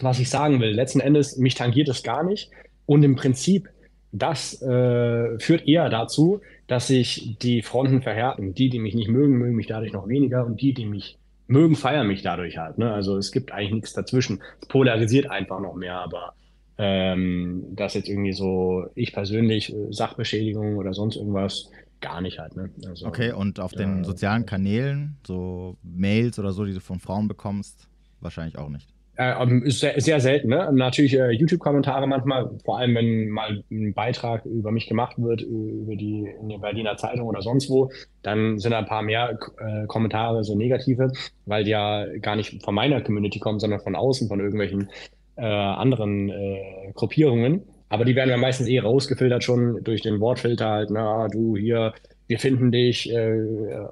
was 0.00 0.18
ich 0.18 0.28
sagen 0.28 0.60
will, 0.60 0.70
letzten 0.70 1.00
Endes, 1.00 1.36
mich 1.36 1.54
tangiert 1.54 1.88
es 1.88 2.02
gar 2.02 2.24
nicht. 2.24 2.50
Und 2.86 3.04
im 3.04 3.14
Prinzip, 3.14 3.68
das 4.12 4.58
führt 4.58 5.68
eher 5.68 5.88
dazu, 5.88 6.40
dass 6.70 6.86
sich 6.86 7.36
die 7.42 7.62
Fronten 7.62 8.00
verhärten. 8.00 8.54
Die, 8.54 8.70
die 8.70 8.78
mich 8.78 8.94
nicht 8.94 9.08
mögen, 9.08 9.36
mögen 9.38 9.56
mich 9.56 9.66
dadurch 9.66 9.92
noch 9.92 10.06
weniger 10.06 10.46
und 10.46 10.60
die, 10.60 10.72
die 10.72 10.86
mich 10.86 11.18
mögen, 11.48 11.74
feiern 11.74 12.06
mich 12.06 12.22
dadurch 12.22 12.58
halt. 12.58 12.78
Ne? 12.78 12.92
Also 12.92 13.16
es 13.18 13.32
gibt 13.32 13.50
eigentlich 13.50 13.72
nichts 13.72 13.92
dazwischen. 13.92 14.40
Es 14.60 14.68
polarisiert 14.68 15.28
einfach 15.30 15.60
noch 15.60 15.74
mehr, 15.74 15.96
aber 16.00 16.34
Ähm, 16.82 17.76
dass 17.76 17.92
jetzt 17.92 18.08
irgendwie 18.08 18.32
so 18.32 18.86
ich 18.94 19.12
persönlich 19.12 19.70
äh, 19.70 19.92
Sachbeschädigung 19.92 20.78
oder 20.78 20.94
sonst 20.94 21.16
irgendwas 21.16 21.70
gar 22.00 22.22
nicht 22.22 22.38
halt. 22.38 22.56
Ne? 22.56 22.70
Also, 22.86 23.06
okay, 23.06 23.32
und 23.32 23.60
auf 23.60 23.72
den 23.72 24.02
sozialen 24.02 24.46
Kanälen, 24.46 25.18
so 25.26 25.76
Mails 25.82 26.38
oder 26.38 26.52
so, 26.52 26.64
die 26.64 26.72
du 26.72 26.80
von 26.80 26.98
Frauen 26.98 27.28
bekommst, 27.28 27.86
wahrscheinlich 28.20 28.56
auch 28.56 28.70
nicht. 28.70 28.89
Äh, 29.16 29.42
ähm, 29.42 29.70
sehr, 29.70 30.00
sehr, 30.00 30.20
selten, 30.20 30.48
ne? 30.48 30.70
Natürlich 30.72 31.14
äh, 31.14 31.30
YouTube-Kommentare 31.32 32.06
manchmal, 32.06 32.50
vor 32.64 32.78
allem 32.78 32.94
wenn 32.94 33.28
mal 33.28 33.62
ein 33.70 33.92
Beitrag 33.92 34.46
über 34.46 34.70
mich 34.70 34.86
gemacht 34.86 35.16
wird, 35.18 35.42
über 35.42 35.94
die 35.94 36.26
in 36.40 36.48
der 36.48 36.58
Berliner 36.58 36.96
Zeitung 36.96 37.26
oder 37.26 37.42
sonst 37.42 37.68
wo, 37.68 37.90
dann 38.22 38.58
sind 38.58 38.70
da 38.70 38.78
ein 38.78 38.86
paar 38.86 39.02
mehr 39.02 39.38
äh, 39.58 39.86
Kommentare, 39.88 40.42
so 40.42 40.54
negative, 40.56 41.12
weil 41.44 41.64
die 41.64 41.70
ja 41.70 42.06
gar 42.22 42.36
nicht 42.36 42.62
von 42.64 42.74
meiner 42.74 43.02
Community 43.02 43.40
kommen, 43.40 43.58
sondern 43.58 43.80
von 43.80 43.94
außen, 43.94 44.28
von 44.28 44.40
irgendwelchen 44.40 44.88
äh, 45.36 45.44
anderen 45.44 46.30
äh, 46.30 46.92
Gruppierungen. 46.94 47.62
Aber 47.90 48.04
die 48.04 48.14
werden 48.14 48.30
ja 48.30 48.36
meistens 48.36 48.68
eh 48.68 48.78
rausgefiltert 48.78 49.42
schon 49.42 49.82
durch 49.82 50.00
den 50.00 50.20
Wortfilter 50.20 50.68
halt, 50.68 50.90
na, 50.90 51.26
du 51.28 51.56
hier, 51.56 51.92
wir 52.28 52.38
finden 52.38 52.70
dich 52.70 53.12
äh, 53.12 53.34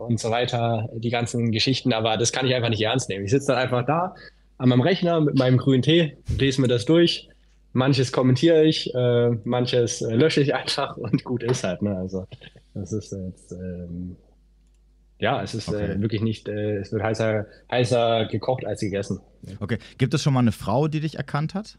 und 0.07 0.21
so 0.21 0.31
weiter, 0.31 0.89
die 0.95 1.11
ganzen 1.11 1.51
Geschichten, 1.51 1.93
aber 1.93 2.17
das 2.17 2.33
kann 2.33 2.47
ich 2.47 2.55
einfach 2.55 2.71
nicht 2.71 2.83
ernst 2.83 3.09
nehmen. 3.09 3.25
Ich 3.25 3.31
sitze 3.33 3.49
dann 3.49 3.59
einfach 3.59 3.85
da 3.85 4.15
an 4.59 4.69
meinem 4.69 4.81
Rechner 4.81 5.21
mit 5.21 5.39
meinem 5.39 5.57
grünen 5.57 5.83
Tee, 5.83 6.17
lese 6.37 6.61
mir 6.61 6.69
das 6.69 6.85
durch. 6.85 7.29
Manches 7.73 8.13
kommentiere 8.13 8.65
ich, 8.65 8.93
äh, 8.95 9.31
manches 9.45 10.03
äh, 10.03 10.15
lösche 10.15 10.41
ich 10.41 10.55
einfach 10.55 10.97
und 10.97 11.25
gut 11.25 11.43
ist 11.43 11.65
halt. 11.65 11.83
Ne? 11.83 11.97
Also 11.97 12.27
das 12.75 12.93
ist 12.93 13.13
jetzt 13.13 13.53
ähm, 13.53 14.17
ja, 15.19 15.43
es 15.43 15.55
ist 15.55 15.69
äh, 15.69 15.75
okay. 15.75 15.93
äh, 15.93 16.01
wirklich 16.01 16.23
nicht, 16.23 16.49
äh, 16.49 16.77
es 16.79 16.93
wird 16.93 17.03
heißer, 17.03 17.47
heißer 17.71 18.27
gekocht 18.27 18.65
als 18.65 18.81
gegessen. 18.81 19.21
Okay. 19.61 19.79
Gibt 19.99 20.15
es 20.15 20.23
schon 20.23 20.33
mal 20.33 20.41
eine 20.41 20.53
Frau, 20.53 20.89
die 20.89 21.01
dich 21.01 21.17
erkannt 21.17 21.55
hat? 21.55 21.79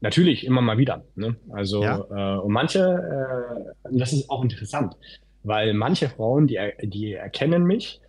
Natürlich, 0.00 0.44
immer 0.44 0.60
mal 0.60 0.76
wieder. 0.76 1.04
Ne? 1.14 1.36
Also, 1.50 1.82
ja. 1.82 2.36
äh, 2.36 2.40
und 2.40 2.52
manche, 2.52 3.64
das 3.90 4.12
ist 4.12 4.28
auch 4.28 4.42
interessant, 4.42 4.94
weil 5.42 5.72
manche 5.72 6.10
Frauen, 6.10 6.46
die, 6.46 6.58
die 6.82 7.14
erkennen 7.14 7.64
mich, 7.64 8.00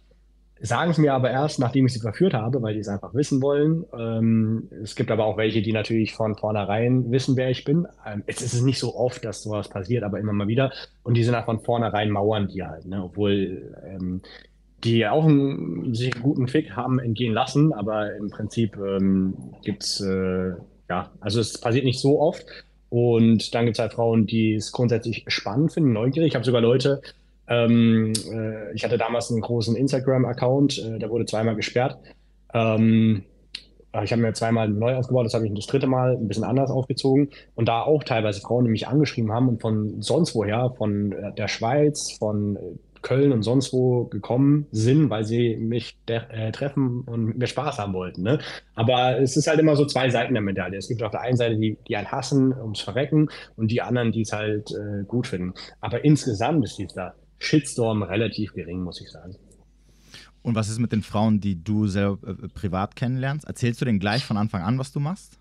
sagen 0.61 0.91
es 0.91 0.97
mir 0.97 1.13
aber 1.13 1.31
erst, 1.31 1.59
nachdem 1.59 1.85
ich 1.85 1.93
sie 1.93 1.99
verführt 1.99 2.33
habe, 2.33 2.61
weil 2.61 2.73
die 2.73 2.79
es 2.79 2.87
einfach 2.87 3.13
wissen 3.13 3.41
wollen. 3.41 3.85
Ähm, 3.97 4.69
es 4.83 4.95
gibt 4.95 5.11
aber 5.11 5.25
auch 5.25 5.37
welche, 5.37 5.61
die 5.61 5.73
natürlich 5.73 6.13
von 6.13 6.35
vornherein 6.35 7.11
wissen, 7.11 7.35
wer 7.35 7.49
ich 7.49 7.63
bin. 7.63 7.87
Ähm, 8.05 8.23
es 8.27 8.41
ist 8.41 8.61
nicht 8.61 8.79
so 8.79 8.95
oft, 8.95 9.25
dass 9.25 9.43
sowas 9.43 9.69
passiert, 9.69 10.03
aber 10.03 10.19
immer 10.19 10.33
mal 10.33 10.47
wieder. 10.47 10.71
Und 11.03 11.15
die 11.15 11.23
sind 11.23 11.35
auch 11.35 11.45
von 11.45 11.61
vornherein 11.61 12.11
Mauern 12.11 12.47
die 12.47 12.63
halt, 12.63 12.85
ne? 12.85 13.03
obwohl 13.03 13.75
ähm, 13.85 14.21
die 14.83 15.07
auch 15.07 15.25
einen, 15.25 15.93
sich 15.93 16.13
einen 16.13 16.23
guten 16.23 16.47
Fick 16.47 16.71
haben 16.75 16.99
entgehen 16.99 17.33
lassen, 17.33 17.73
aber 17.73 18.15
im 18.15 18.29
Prinzip 18.29 18.77
ähm, 18.77 19.35
gibt's 19.63 20.01
äh, 20.01 20.53
ja, 20.89 21.09
also 21.21 21.39
es 21.39 21.59
passiert 21.59 21.85
nicht 21.85 21.99
so 21.99 22.19
oft. 22.19 22.45
Und 22.89 23.55
dann 23.55 23.63
gibt 23.65 23.77
es 23.77 23.79
halt 23.79 23.93
Frauen, 23.93 24.27
die 24.27 24.55
es 24.55 24.73
grundsätzlich 24.73 25.23
spannend 25.27 25.71
finden, 25.71 25.93
neugierig. 25.93 26.29
Ich 26.29 26.35
habe 26.35 26.43
sogar 26.43 26.59
Leute, 26.59 27.01
ähm, 27.51 28.13
äh, 28.31 28.73
ich 28.73 28.85
hatte 28.85 28.97
damals 28.97 29.29
einen 29.29 29.41
großen 29.41 29.75
Instagram-Account, 29.75 30.77
äh, 30.79 30.99
der 30.99 31.09
wurde 31.09 31.25
zweimal 31.25 31.55
gesperrt. 31.55 31.97
Ähm, 32.53 33.25
ich 34.03 34.13
habe 34.13 34.21
mir 34.21 34.31
zweimal 34.31 34.69
neu 34.69 34.95
aufgebaut, 34.95 35.25
das 35.25 35.33
habe 35.33 35.45
ich 35.45 35.53
das 35.53 35.67
dritte 35.67 35.85
Mal 35.85 36.15
ein 36.15 36.29
bisschen 36.29 36.45
anders 36.45 36.71
aufgezogen. 36.71 37.29
Und 37.55 37.67
da 37.67 37.81
auch 37.81 38.05
teilweise 38.05 38.39
Frauen, 38.39 38.63
die 38.63 38.71
mich 38.71 38.87
angeschrieben 38.87 39.33
haben 39.33 39.49
und 39.49 39.61
von 39.61 40.01
sonst 40.01 40.33
woher, 40.33 40.73
von 40.77 41.11
äh, 41.11 41.33
der 41.33 41.49
Schweiz, 41.49 42.13
von 42.17 42.55
äh, 42.55 42.59
Köln 43.01 43.33
und 43.33 43.41
sonst 43.41 43.73
wo 43.73 44.05
gekommen 44.05 44.67
sind, 44.71 45.09
weil 45.09 45.25
sie 45.25 45.57
mich 45.57 45.97
äh, 46.05 46.51
treffen 46.51 47.01
und 47.01 47.37
mir 47.37 47.47
Spaß 47.47 47.79
haben 47.79 47.93
wollten. 47.93 48.21
Ne? 48.21 48.39
Aber 48.75 49.19
es 49.19 49.35
ist 49.35 49.47
halt 49.47 49.59
immer 49.59 49.75
so 49.75 49.85
zwei 49.85 50.09
Seiten 50.09 50.35
der 50.35 50.43
Medaille. 50.43 50.77
Es 50.77 50.87
gibt 50.87 51.03
auf 51.03 51.11
der 51.11 51.21
einen 51.21 51.35
Seite 51.35 51.57
die, 51.57 51.77
die 51.87 51.97
einen 51.97 52.11
hassen 52.11 52.53
ums 52.53 52.79
Verrecken 52.79 53.29
und 53.57 53.71
die 53.71 53.81
anderen, 53.81 54.13
die 54.13 54.21
es 54.21 54.31
halt 54.31 54.71
äh, 54.71 55.03
gut 55.05 55.27
finden. 55.27 55.53
Aber 55.81 56.05
insgesamt 56.05 56.63
ist 56.63 56.77
dieser 56.77 57.15
Shitstorm 57.41 58.03
relativ 58.03 58.53
gering, 58.53 58.83
muss 58.83 59.01
ich 59.01 59.09
sagen. 59.09 59.35
Und 60.43 60.55
was 60.55 60.69
ist 60.69 60.79
mit 60.79 60.91
den 60.91 61.03
Frauen, 61.03 61.39
die 61.39 61.63
du 61.63 61.87
selber 61.87 62.27
äh, 62.27 62.47
privat 62.47 62.95
kennenlernst? 62.95 63.47
Erzählst 63.47 63.81
du 63.81 63.85
denen 63.85 63.99
gleich 63.99 64.23
von 64.23 64.37
Anfang 64.37 64.61
an, 64.61 64.79
was 64.79 64.91
du 64.91 64.99
machst? 64.99 65.37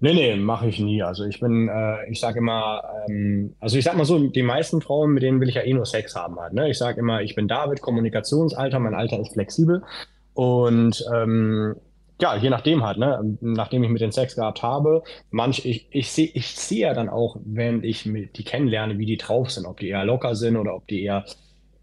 Nee, 0.00 0.14
nee, 0.14 0.36
mache 0.36 0.68
ich 0.68 0.78
nie. 0.78 1.02
Also 1.02 1.24
ich 1.24 1.40
bin, 1.40 1.68
äh, 1.68 2.10
ich 2.10 2.20
sage 2.20 2.38
immer, 2.38 2.82
ähm, 3.08 3.54
also 3.60 3.76
ich 3.76 3.84
sag 3.84 3.96
mal 3.96 4.06
so, 4.06 4.18
die 4.28 4.42
meisten 4.42 4.80
Frauen, 4.80 5.12
mit 5.12 5.22
denen 5.22 5.40
will 5.40 5.48
ich 5.48 5.54
ja 5.54 5.62
eh 5.62 5.74
nur 5.74 5.84
Sex 5.84 6.14
haben 6.14 6.38
halt. 6.38 6.54
Ne? 6.54 6.70
Ich 6.70 6.78
sage 6.78 7.00
immer, 7.00 7.20
ich 7.20 7.34
bin 7.34 7.46
David, 7.46 7.82
Kommunikationsalter, 7.82 8.78
mein 8.78 8.94
Alter 8.94 9.20
ist 9.20 9.32
flexibel. 9.32 9.82
Und 10.32 11.04
ähm, 11.14 11.76
ja, 12.20 12.36
je 12.36 12.50
nachdem 12.50 12.82
halt, 12.82 12.98
ne? 12.98 13.36
Nachdem 13.40 13.84
ich 13.84 13.90
mit 13.90 14.00
den 14.00 14.12
Sex 14.12 14.36
gehabt 14.36 14.62
habe, 14.62 15.02
manch, 15.30 15.64
ich, 15.66 15.86
ich 15.90 16.10
sehe 16.10 16.30
ich 16.32 16.56
seh 16.56 16.80
ja 16.80 16.94
dann 16.94 17.08
auch, 17.08 17.36
wenn 17.44 17.84
ich 17.84 18.06
mit 18.06 18.38
die 18.38 18.44
kennenlerne, 18.44 18.98
wie 18.98 19.06
die 19.06 19.18
drauf 19.18 19.50
sind, 19.50 19.66
ob 19.66 19.80
die 19.80 19.88
eher 19.88 20.04
locker 20.04 20.34
sind 20.34 20.56
oder 20.56 20.74
ob 20.74 20.86
die 20.86 21.02
eher 21.02 21.24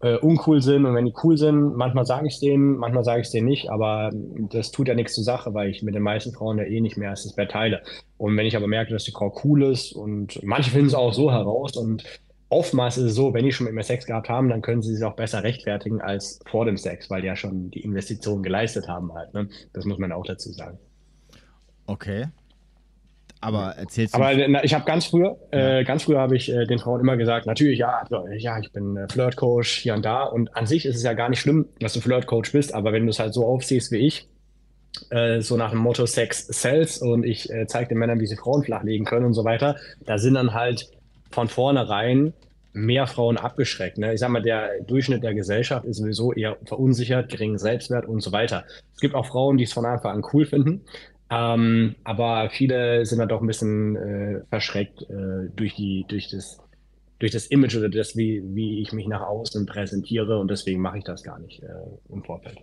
äh, 0.00 0.16
uncool 0.16 0.60
sind. 0.60 0.84
Und 0.84 0.94
wenn 0.94 1.06
die 1.06 1.14
cool 1.22 1.38
sind, 1.38 1.76
manchmal 1.76 2.04
sage 2.04 2.26
ich 2.26 2.34
es 2.34 2.40
denen, 2.40 2.76
manchmal 2.76 3.04
sage 3.04 3.20
ich 3.20 3.26
es 3.26 3.32
denen 3.32 3.48
nicht, 3.48 3.70
aber 3.70 4.10
das 4.50 4.70
tut 4.70 4.88
ja 4.88 4.94
nichts 4.94 5.14
zur 5.14 5.24
Sache, 5.24 5.54
weil 5.54 5.70
ich 5.70 5.82
mit 5.82 5.94
den 5.94 6.02
meisten 6.02 6.32
Frauen 6.32 6.58
ja 6.58 6.64
eh 6.64 6.80
nicht 6.80 6.96
mehr 6.96 7.10
als 7.10 7.22
das 7.22 7.34
Bett 7.34 7.52
teile. 7.52 7.82
Und 8.18 8.36
wenn 8.36 8.46
ich 8.46 8.56
aber 8.56 8.66
merke, 8.66 8.92
dass 8.92 9.04
die 9.04 9.12
Frau 9.12 9.34
cool 9.44 9.62
ist 9.62 9.92
und 9.92 10.40
manche 10.42 10.70
finden 10.70 10.88
es 10.88 10.94
auch 10.94 11.14
so 11.14 11.30
heraus 11.32 11.76
und 11.76 12.04
oftmals 12.54 12.96
ist 12.96 13.04
es 13.04 13.14
so, 13.14 13.34
wenn 13.34 13.44
die 13.44 13.52
schon 13.52 13.66
mit 13.66 13.74
mir 13.74 13.82
Sex 13.82 14.06
gehabt 14.06 14.28
haben, 14.28 14.48
dann 14.48 14.62
können 14.62 14.80
sie 14.80 14.94
sich 14.94 15.04
auch 15.04 15.16
besser 15.16 15.42
rechtfertigen 15.42 16.00
als 16.00 16.40
vor 16.46 16.64
dem 16.64 16.76
Sex, 16.76 17.10
weil 17.10 17.20
die 17.20 17.26
ja 17.26 17.36
schon 17.36 17.70
die 17.70 17.80
Investition 17.80 18.42
geleistet 18.42 18.88
haben 18.88 19.12
halt. 19.12 19.34
Ne? 19.34 19.48
Das 19.72 19.84
muss 19.84 19.98
man 19.98 20.12
auch 20.12 20.24
dazu 20.24 20.52
sagen. 20.52 20.78
Okay. 21.86 22.26
Aber 23.40 23.72
erzählst 23.76 24.14
du. 24.14 24.18
Aber 24.18 24.34
na, 24.48 24.64
ich 24.64 24.72
habe 24.72 24.86
ganz 24.86 25.04
früher, 25.04 25.36
ja. 25.52 25.80
äh, 25.80 25.84
ganz 25.84 26.04
früher 26.04 26.18
habe 26.18 26.34
ich 26.34 26.50
äh, 26.50 26.64
den 26.64 26.78
Frauen 26.78 27.00
immer 27.00 27.18
gesagt, 27.18 27.44
natürlich, 27.44 27.78
ja, 27.78 28.02
ja, 28.38 28.58
ich 28.58 28.72
bin 28.72 28.96
äh, 28.96 29.06
Flirtcoach 29.08 29.66
hier 29.82 29.94
und 29.94 30.04
da. 30.04 30.22
Und 30.22 30.56
an 30.56 30.66
sich 30.66 30.86
ist 30.86 30.96
es 30.96 31.02
ja 31.02 31.12
gar 31.12 31.28
nicht 31.28 31.40
schlimm, 31.40 31.66
dass 31.78 31.92
du 31.92 32.00
Flirtcoach 32.00 32.52
bist, 32.52 32.72
aber 32.72 32.92
wenn 32.92 33.04
du 33.04 33.10
es 33.10 33.18
halt 33.18 33.34
so 33.34 33.44
aufsiehst 33.44 33.92
wie 33.92 33.98
ich, 33.98 34.28
äh, 35.10 35.40
so 35.40 35.56
nach 35.56 35.70
dem 35.70 35.80
Motto 35.80 36.06
Sex 36.06 36.46
sells 36.46 36.98
und 37.02 37.24
ich 37.24 37.50
äh, 37.50 37.66
zeige 37.66 37.88
den 37.88 37.98
Männern, 37.98 38.20
wie 38.20 38.26
sie 38.26 38.36
Frauen 38.36 38.62
flachlegen 38.62 39.04
können 39.04 39.26
und 39.26 39.34
so 39.34 39.44
weiter, 39.44 39.76
da 40.06 40.16
sind 40.16 40.34
dann 40.34 40.54
halt 40.54 40.88
von 41.30 41.48
vornherein 41.48 42.32
mehr 42.74 43.06
Frauen 43.06 43.38
abgeschreckt. 43.38 43.98
Ne? 43.98 44.12
Ich 44.12 44.20
sag 44.20 44.28
mal, 44.30 44.42
der 44.42 44.82
Durchschnitt 44.82 45.22
der 45.22 45.32
Gesellschaft 45.32 45.86
ist 45.86 45.98
sowieso 45.98 46.32
eher 46.32 46.58
verunsichert, 46.66 47.30
geringen 47.30 47.56
Selbstwert 47.56 48.04
und 48.04 48.20
so 48.20 48.32
weiter. 48.32 48.64
Es 48.92 49.00
gibt 49.00 49.14
auch 49.14 49.26
Frauen, 49.26 49.56
die 49.56 49.64
es 49.64 49.72
von 49.72 49.86
Anfang 49.86 50.16
an 50.16 50.30
cool 50.32 50.44
finden, 50.44 50.82
ähm, 51.30 51.94
aber 52.04 52.50
viele 52.50 53.06
sind 53.06 53.20
dann 53.20 53.28
doch 53.28 53.40
ein 53.40 53.46
bisschen 53.46 53.96
äh, 53.96 54.40
verschreckt 54.50 55.02
äh, 55.02 55.48
durch, 55.54 55.74
die, 55.76 56.04
durch, 56.08 56.28
das, 56.30 56.58
durch 57.20 57.30
das 57.30 57.46
Image 57.46 57.76
oder 57.76 57.88
das, 57.88 58.16
wie, 58.16 58.42
wie 58.54 58.82
ich 58.82 58.92
mich 58.92 59.06
nach 59.06 59.22
außen 59.22 59.64
präsentiere 59.66 60.38
und 60.38 60.50
deswegen 60.50 60.80
mache 60.80 60.98
ich 60.98 61.04
das 61.04 61.22
gar 61.22 61.38
nicht 61.38 61.62
äh, 61.62 62.12
im 62.12 62.24
Vorfeld. 62.24 62.58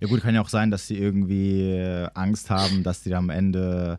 Ja 0.00 0.06
gut, 0.06 0.20
kann 0.20 0.34
ja 0.34 0.42
auch 0.42 0.48
sein, 0.48 0.70
dass 0.70 0.86
sie 0.86 0.96
irgendwie 0.96 1.72
äh, 1.72 2.06
Angst 2.14 2.50
haben, 2.50 2.84
dass 2.84 3.02
sie 3.02 3.14
am 3.14 3.30
Ende 3.30 3.98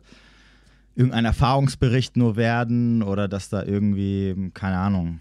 irgendein 0.94 1.24
Erfahrungsbericht 1.24 2.16
nur 2.16 2.36
werden 2.36 3.02
oder 3.02 3.28
dass 3.28 3.48
da 3.48 3.62
irgendwie, 3.62 4.50
keine 4.54 4.78
Ahnung, 4.78 5.20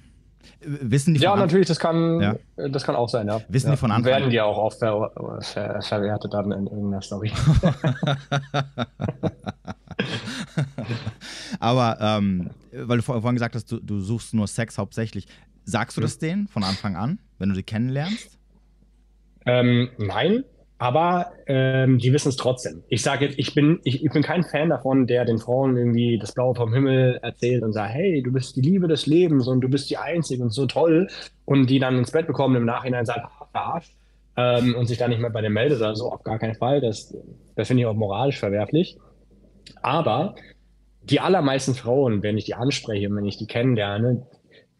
Wissen 0.61 1.13
die 1.13 1.21
ja, 1.21 1.37
natürlich, 1.37 1.67
das 1.67 1.79
kann, 1.79 2.19
ja. 2.19 2.35
das 2.69 2.83
kann 2.83 2.95
auch 2.95 3.07
sein, 3.07 3.27
ja. 3.27 3.39
Wissen 3.47 3.67
ja. 3.67 3.73
die 3.73 3.77
von 3.77 3.91
Anfang 3.91 4.11
an? 4.11 4.19
Werden 4.19 4.29
die 4.29 4.41
auch 4.41 4.57
oft 4.57 4.79
ver 4.79 5.11
ver 5.41 5.81
verwertet 5.81 6.33
dann 6.33 6.51
in 6.51 6.67
irgendeiner 6.67 7.01
Story. 7.01 7.31
Aber, 11.59 11.97
ähm, 12.01 12.49
weil 12.73 12.97
du 12.97 13.03
vorhin 13.03 13.35
gesagt 13.35 13.55
hast, 13.55 13.71
du, 13.71 13.79
du 13.79 14.01
suchst 14.01 14.33
nur 14.33 14.47
Sex 14.47 14.77
hauptsächlich. 14.77 15.27
Sagst 15.63 15.95
du 15.95 16.01
das 16.01 16.17
denen 16.17 16.47
von 16.47 16.63
Anfang 16.63 16.95
an, 16.97 17.19
wenn 17.37 17.49
du 17.49 17.55
sie 17.55 17.63
kennenlernst? 17.63 18.37
Ähm, 19.45 19.89
nein, 19.97 20.43
aber 20.79 21.33
ähm, 21.45 21.99
die 21.99 22.13
wissen 22.13 22.29
es 22.29 22.37
trotzdem. 22.37 22.83
Ich 22.87 23.01
sage 23.01 23.25
jetzt, 23.25 23.37
ich 23.37 23.53
bin, 23.53 23.81
ich, 23.83 24.03
ich 24.03 24.11
bin 24.11 24.23
kein 24.23 24.43
Fan 24.43 24.69
davon, 24.69 25.07
der 25.07 25.25
den 25.25 25.37
Frauen 25.37 25.75
irgendwie 25.75 26.17
das 26.17 26.31
Blaue 26.31 26.55
vom 26.55 26.73
Himmel 26.73 27.19
erzählt 27.21 27.63
und 27.63 27.73
sagt, 27.73 27.93
hey, 27.93 28.23
du 28.23 28.31
bist 28.31 28.55
die 28.55 28.61
Liebe 28.61 28.87
des 28.87 29.05
Lebens 29.05 29.47
und 29.49 29.59
du 29.59 29.67
bist 29.67 29.89
die 29.89 29.97
Einzige 29.97 30.41
und 30.41 30.51
so 30.51 30.65
toll. 30.67 31.09
Und 31.43 31.69
die 31.69 31.79
dann 31.79 31.97
ins 31.97 32.11
Bett 32.11 32.27
bekommen 32.27 32.55
im 32.55 32.65
Nachhinein 32.65 33.05
sagt, 33.05 33.29
verarscht 33.51 33.93
ähm, 34.37 34.73
und 34.75 34.85
sich 34.85 34.97
dann 34.97 35.09
nicht 35.09 35.19
mehr 35.19 35.31
bei 35.31 35.41
dem 35.41 35.51
meldet 35.51 35.79
oder 35.79 35.97
so, 35.97 36.13
auf 36.13 36.23
gar 36.23 36.39
keinen 36.39 36.55
Fall. 36.55 36.79
Das, 36.79 37.13
das 37.55 37.67
finde 37.67 37.81
ich 37.81 37.87
auch 37.87 37.93
moralisch 37.93 38.39
verwerflich. 38.39 38.97
Aber 39.81 40.35
die 41.03 41.19
allermeisten 41.19 41.75
Frauen, 41.75 42.23
wenn 42.23 42.37
ich 42.37 42.45
die 42.45 42.55
anspreche 42.55 43.09
und 43.09 43.17
wenn 43.17 43.25
ich 43.25 43.37
die 43.37 43.47
kennenlerne, 43.47 44.25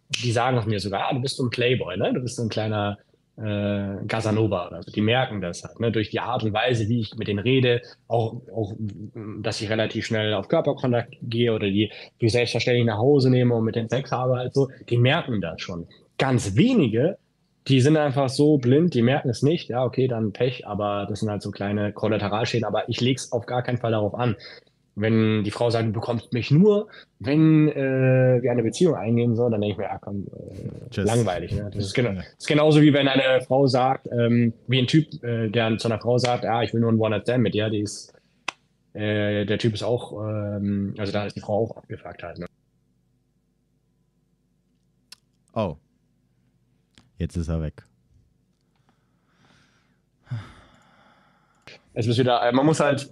die 0.08 0.32
sagen 0.32 0.62
mir 0.70 0.80
sogar, 0.80 1.10
ah, 1.10 1.14
du 1.14 1.20
bist 1.20 1.36
so 1.36 1.44
ein 1.44 1.50
Playboy, 1.50 1.98
ne? 1.98 2.14
Du 2.14 2.22
bist 2.22 2.38
so 2.38 2.44
ein 2.44 2.50
kleiner 2.50 2.98
äh, 3.40 4.06
Casanova 4.08 4.68
Also 4.68 4.92
Die 4.92 5.02
merken 5.02 5.42
das 5.42 5.64
halt, 5.64 5.80
ne? 5.80 5.92
durch 5.92 6.10
die 6.10 6.20
Art 6.20 6.44
und 6.44 6.54
Weise, 6.54 6.88
wie 6.90 7.02
ich 7.02 7.16
mit 7.16 7.28
denen 7.28 7.40
rede, 7.40 7.82
auch, 8.08 8.42
auch, 8.54 8.74
dass 9.42 9.62
ich 9.62 9.70
relativ 9.70 10.06
schnell 10.06 10.34
auf 10.34 10.48
Körperkontakt 10.48 11.16
gehe 11.22 11.54
oder 11.54 11.68
die, 11.68 11.92
die 12.22 12.30
selbstverständlich 12.30 12.86
nach 12.86 12.98
Hause 12.98 13.30
nehme 13.30 13.56
und 13.56 13.64
mit 13.64 13.76
den 13.76 13.90
Sex 13.90 14.12
habe, 14.12 14.38
halt 14.38 14.54
so, 14.54 14.70
die 14.90 14.98
merken 14.98 15.42
das 15.42 15.62
schon. 15.62 15.88
Ganz 16.18 16.56
wenige, 16.56 17.18
die 17.68 17.82
sind 17.82 17.98
einfach 17.98 18.30
so 18.30 18.58
blind, 18.58 18.94
die 18.94 19.02
merken 19.02 19.30
es 19.30 19.44
nicht, 19.44 19.70
ja, 19.70 19.84
okay, 19.84 20.08
dann 20.08 20.34
Pech, 20.34 20.66
aber 20.68 21.06
das 21.08 21.20
sind 21.20 21.30
halt 21.30 21.42
so 21.42 21.52
kleine 21.52 21.94
Kollateralschäden, 21.94 22.66
aber 22.66 22.90
ich 22.90 23.00
lege 23.00 23.16
es 23.16 23.32
auf 23.32 23.46
gar 23.46 23.64
keinen 23.64 23.78
Fall 23.78 23.92
darauf 23.92 24.16
an. 24.16 24.36
Wenn 25.00 25.44
die 25.44 25.52
Frau 25.52 25.70
sagt, 25.70 25.88
du 25.88 25.92
bekommst 25.92 26.34
mich 26.34 26.52
nur, 26.52 26.88
wenn 27.20 27.70
äh, 27.70 28.42
wir 28.42 28.52
eine 28.52 28.64
Beziehung 28.64 28.96
eingehen 28.96 29.36
sollen, 29.36 29.52
dann 29.52 29.62
denke 29.62 29.74
ich 29.74 29.78
mir, 29.78 29.86
ja 29.86 29.98
komm, 30.00 30.28
äh, 30.96 31.02
langweilig. 31.02 31.54
Ne? 31.54 31.70
Das, 31.74 31.86
ist 31.86 31.94
genau, 31.94 32.14
das 32.14 32.26
ist 32.38 32.48
genauso 32.48 32.82
wie 32.82 32.94
wenn 32.94 33.08
eine 33.08 33.42
Frau 33.42 33.68
sagt, 33.68 34.08
ähm, 34.12 34.54
wie 34.68 34.80
ein 34.80 34.88
Typ, 34.88 35.24
äh, 35.24 35.50
der 35.50 35.78
zu 35.78 35.88
einer 35.88 36.00
Frau 36.00 36.18
sagt, 36.18 36.44
ja, 36.44 36.62
ich 36.64 36.74
will 36.74 36.82
nur 36.82 36.92
ein 36.92 37.00
One-Night-Stand 37.00 37.42
mit 37.42 37.54
dir, 37.54 37.70
die 37.70 37.82
ist, 37.82 38.14
äh, 38.94 39.46
der 39.46 39.58
Typ 39.58 39.74
ist 39.74 39.84
auch, 39.84 40.14
ähm, 40.24 40.96
also 40.98 41.12
da 41.12 41.26
ist 41.26 41.36
die 41.36 41.42
Frau 41.42 41.64
auch 41.64 41.78
abgefuckt 41.78 42.24
halt. 42.24 42.40
Ne? 42.40 42.46
Oh. 45.54 45.76
Jetzt 47.18 47.36
ist 47.36 47.50
er 47.50 47.62
weg. 47.62 47.84
Es 51.94 52.08
ist 52.08 52.18
wieder, 52.18 52.42
äh, 52.48 52.52
man 52.52 52.66
muss 52.66 52.80
halt 52.80 53.12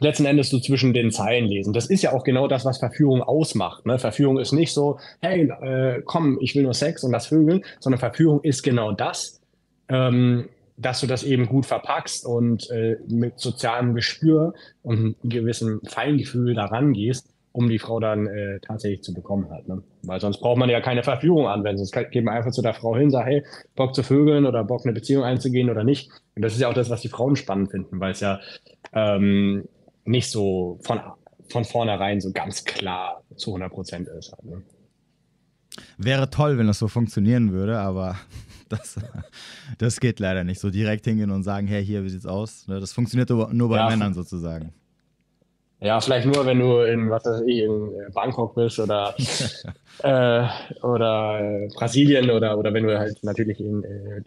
letzten 0.00 0.24
Endes 0.24 0.50
so 0.50 0.58
zwischen 0.58 0.92
den 0.92 1.10
Zeilen 1.10 1.46
lesen. 1.46 1.72
Das 1.72 1.86
ist 1.86 2.02
ja 2.02 2.12
auch 2.12 2.24
genau 2.24 2.48
das, 2.48 2.64
was 2.64 2.78
Verführung 2.78 3.22
ausmacht. 3.22 3.86
Ne? 3.86 3.98
Verführung 3.98 4.38
ist 4.38 4.52
nicht 4.52 4.72
so, 4.72 4.98
hey, 5.20 5.48
äh, 5.62 6.02
komm, 6.04 6.38
ich 6.40 6.54
will 6.54 6.64
nur 6.64 6.74
Sex 6.74 7.04
und 7.04 7.12
das 7.12 7.26
Vögeln, 7.26 7.62
sondern 7.78 8.00
Verführung 8.00 8.42
ist 8.42 8.62
genau 8.62 8.92
das, 8.92 9.40
ähm, 9.88 10.48
dass 10.76 11.00
du 11.00 11.06
das 11.06 11.22
eben 11.22 11.46
gut 11.46 11.66
verpackst 11.66 12.24
und 12.24 12.70
äh, 12.70 12.96
mit 13.08 13.38
sozialem 13.38 13.94
Gespür 13.94 14.54
und 14.82 14.98
einem 14.98 15.16
gewissen 15.22 15.80
Feingefühl 15.86 16.54
daran 16.54 16.94
gehst, 16.94 17.28
um 17.52 17.68
die 17.68 17.78
Frau 17.78 18.00
dann 18.00 18.26
äh, 18.26 18.60
tatsächlich 18.60 19.02
zu 19.02 19.12
bekommen 19.12 19.50
halt. 19.50 19.68
Ne? 19.68 19.82
Weil 20.02 20.20
sonst 20.20 20.40
braucht 20.40 20.58
man 20.58 20.70
ja 20.70 20.80
keine 20.80 21.02
Verführung 21.02 21.48
anwenden. 21.48 21.84
Sonst 21.84 22.10
geht 22.10 22.24
man 22.24 22.34
einfach 22.34 22.52
zu 22.52 22.62
der 22.62 22.74
Frau 22.74 22.96
hin, 22.96 23.10
sagt, 23.10 23.26
hey, 23.26 23.44
Bock 23.76 23.94
zu 23.94 24.02
vögeln 24.02 24.46
oder 24.46 24.64
Bock 24.64 24.84
eine 24.84 24.94
Beziehung 24.94 25.24
einzugehen 25.24 25.68
oder 25.68 25.84
nicht. 25.84 26.10
Und 26.36 26.42
das 26.42 26.54
ist 26.54 26.60
ja 26.60 26.68
auch 26.68 26.74
das, 26.74 26.88
was 26.88 27.02
die 27.02 27.08
Frauen 27.08 27.36
spannend 27.36 27.72
finden, 27.72 28.00
weil 28.00 28.12
es 28.12 28.20
ja 28.20 28.40
ähm, 28.94 29.68
nicht 30.04 30.30
so 30.30 30.78
von, 30.82 31.00
von 31.48 31.64
vornherein 31.64 32.20
so 32.20 32.32
ganz 32.32 32.64
klar 32.64 33.22
zu 33.36 33.50
100 33.50 33.72
Prozent 33.72 34.08
ist. 34.08 34.32
Halt, 34.32 34.44
ne? 34.44 34.62
Wäre 35.98 36.30
toll, 36.30 36.58
wenn 36.58 36.66
das 36.66 36.78
so 36.78 36.88
funktionieren 36.88 37.52
würde, 37.52 37.78
aber 37.78 38.16
das, 38.68 38.96
das 39.78 40.00
geht 40.00 40.20
leider 40.20 40.44
nicht. 40.44 40.60
So 40.60 40.70
direkt 40.70 41.04
hingehen 41.04 41.30
und 41.30 41.42
sagen, 41.42 41.66
hey, 41.66 41.84
hier, 41.84 42.04
wie 42.04 42.10
sieht's 42.10 42.26
aus? 42.26 42.66
Ne, 42.68 42.80
das 42.80 42.92
funktioniert 42.92 43.30
nur 43.30 43.68
bei 43.68 43.76
ja, 43.76 43.88
Männern 43.88 44.14
sozusagen. 44.14 44.72
Ja, 45.82 45.98
vielleicht 45.98 46.26
nur, 46.26 46.44
wenn 46.44 46.58
du 46.58 46.80
in, 46.80 47.08
was 47.08 47.24
weiß 47.24 47.42
ich, 47.46 47.60
in 47.60 47.88
äh, 47.94 48.10
Bangkok 48.12 48.54
bist 48.54 48.78
oder, 48.78 49.14
äh, 50.02 50.46
oder 50.82 51.40
äh, 51.40 51.68
Brasilien 51.74 52.30
oder, 52.30 52.58
oder 52.58 52.74
wenn 52.74 52.84
du 52.84 52.98
halt 52.98 53.18
natürlich 53.24 53.60
in 53.60 53.82
äh, 53.84 54.20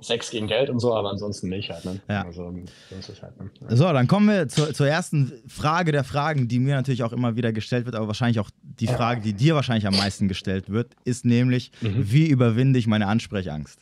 Sex 0.00 0.30
gegen 0.30 0.46
Geld 0.46 0.70
und 0.70 0.78
so, 0.78 0.94
aber 0.94 1.10
ansonsten 1.10 1.48
nicht 1.48 1.70
halt. 1.70 1.84
Ne? 1.84 2.00
Ja. 2.08 2.24
Also, 2.24 2.52
so, 3.00 3.22
halt, 3.22 3.40
ne? 3.40 3.76
so, 3.76 3.84
dann 3.92 4.06
kommen 4.06 4.28
wir 4.28 4.48
zur, 4.48 4.72
zur 4.72 4.86
ersten 4.86 5.32
Frage 5.48 5.92
der 5.92 6.04
Fragen, 6.04 6.48
die 6.48 6.58
mir 6.58 6.74
natürlich 6.74 7.02
auch 7.02 7.12
immer 7.12 7.36
wieder 7.36 7.52
gestellt 7.52 7.86
wird, 7.86 7.94
aber 7.94 8.06
wahrscheinlich 8.06 8.40
auch 8.40 8.50
die 8.62 8.86
Frage, 8.86 9.20
die 9.20 9.32
dir 9.32 9.54
wahrscheinlich 9.54 9.86
am 9.86 9.96
meisten 9.96 10.28
gestellt 10.28 10.70
wird, 10.70 10.94
ist 11.04 11.24
nämlich, 11.24 11.72
mhm. 11.80 12.10
wie 12.10 12.28
überwinde 12.28 12.78
ich 12.78 12.86
meine 12.86 13.06
Ansprechangst? 13.06 13.80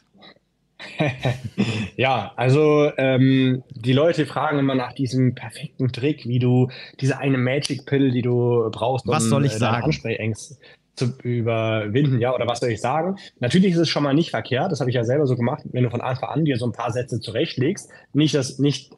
ja, 1.96 2.32
also 2.36 2.92
ähm, 2.98 3.62
die 3.70 3.92
Leute 3.94 4.26
fragen 4.26 4.58
immer 4.58 4.74
nach 4.74 4.92
diesem 4.92 5.34
perfekten 5.34 5.90
Trick, 5.90 6.26
wie 6.26 6.38
du 6.38 6.68
diese 7.00 7.18
eine 7.18 7.38
Magic 7.38 7.86
Pill, 7.86 8.10
die 8.10 8.22
du 8.22 8.68
brauchst, 8.70 9.06
um 9.06 9.12
Was 9.12 9.24
soll 9.24 9.46
ich 9.46 9.54
äh, 9.54 9.58
sagen? 9.58 9.84
Ansprechängste 9.84 10.56
zu 10.96 11.14
überwinden, 11.22 12.20
ja, 12.20 12.34
oder 12.34 12.46
was 12.46 12.60
soll 12.60 12.70
ich 12.70 12.80
sagen? 12.80 13.16
Natürlich 13.38 13.72
ist 13.72 13.78
es 13.78 13.88
schon 13.88 14.02
mal 14.02 14.14
nicht 14.14 14.30
verkehrt, 14.30 14.72
das 14.72 14.80
habe 14.80 14.90
ich 14.90 14.96
ja 14.96 15.04
selber 15.04 15.26
so 15.26 15.36
gemacht, 15.36 15.62
wenn 15.72 15.84
du 15.84 15.90
von 15.90 16.00
Anfang 16.00 16.30
an 16.30 16.44
dir 16.44 16.56
so 16.56 16.66
ein 16.66 16.72
paar 16.72 16.90
Sätze 16.90 17.20
zurechtlegst, 17.20 17.90
nicht, 18.14 18.34
dass, 18.34 18.58
nicht 18.58 18.92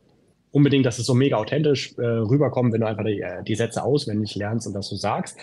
unbedingt, 0.53 0.87
dass 0.87 0.99
es 0.99 1.07
so 1.07 1.15
mega 1.15 1.37
authentisch 1.37 1.97
äh, 1.99 2.03
rüberkommt, 2.03 2.73
wenn 2.73 2.81
du 2.81 2.87
einfach 2.87 3.05
die, 3.05 3.21
äh, 3.21 3.43
die 3.43 3.57
Sätze 3.57 3.83
auswendig 3.83 4.35
lernst 4.37 4.67
und 4.67 4.75
das 4.75 4.89
so 4.89 4.97
sagst, 4.97 5.37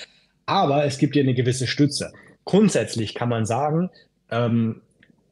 aber 0.45 0.85
es 0.85 0.97
gibt 0.97 1.15
dir 1.15 1.23
eine 1.23 1.33
gewisse 1.33 1.67
Stütze. 1.67 2.13
Grundsätzlich 2.45 3.15
kann 3.15 3.29
man 3.29 3.45
sagen, 3.45 3.89
ähm, 4.31 4.81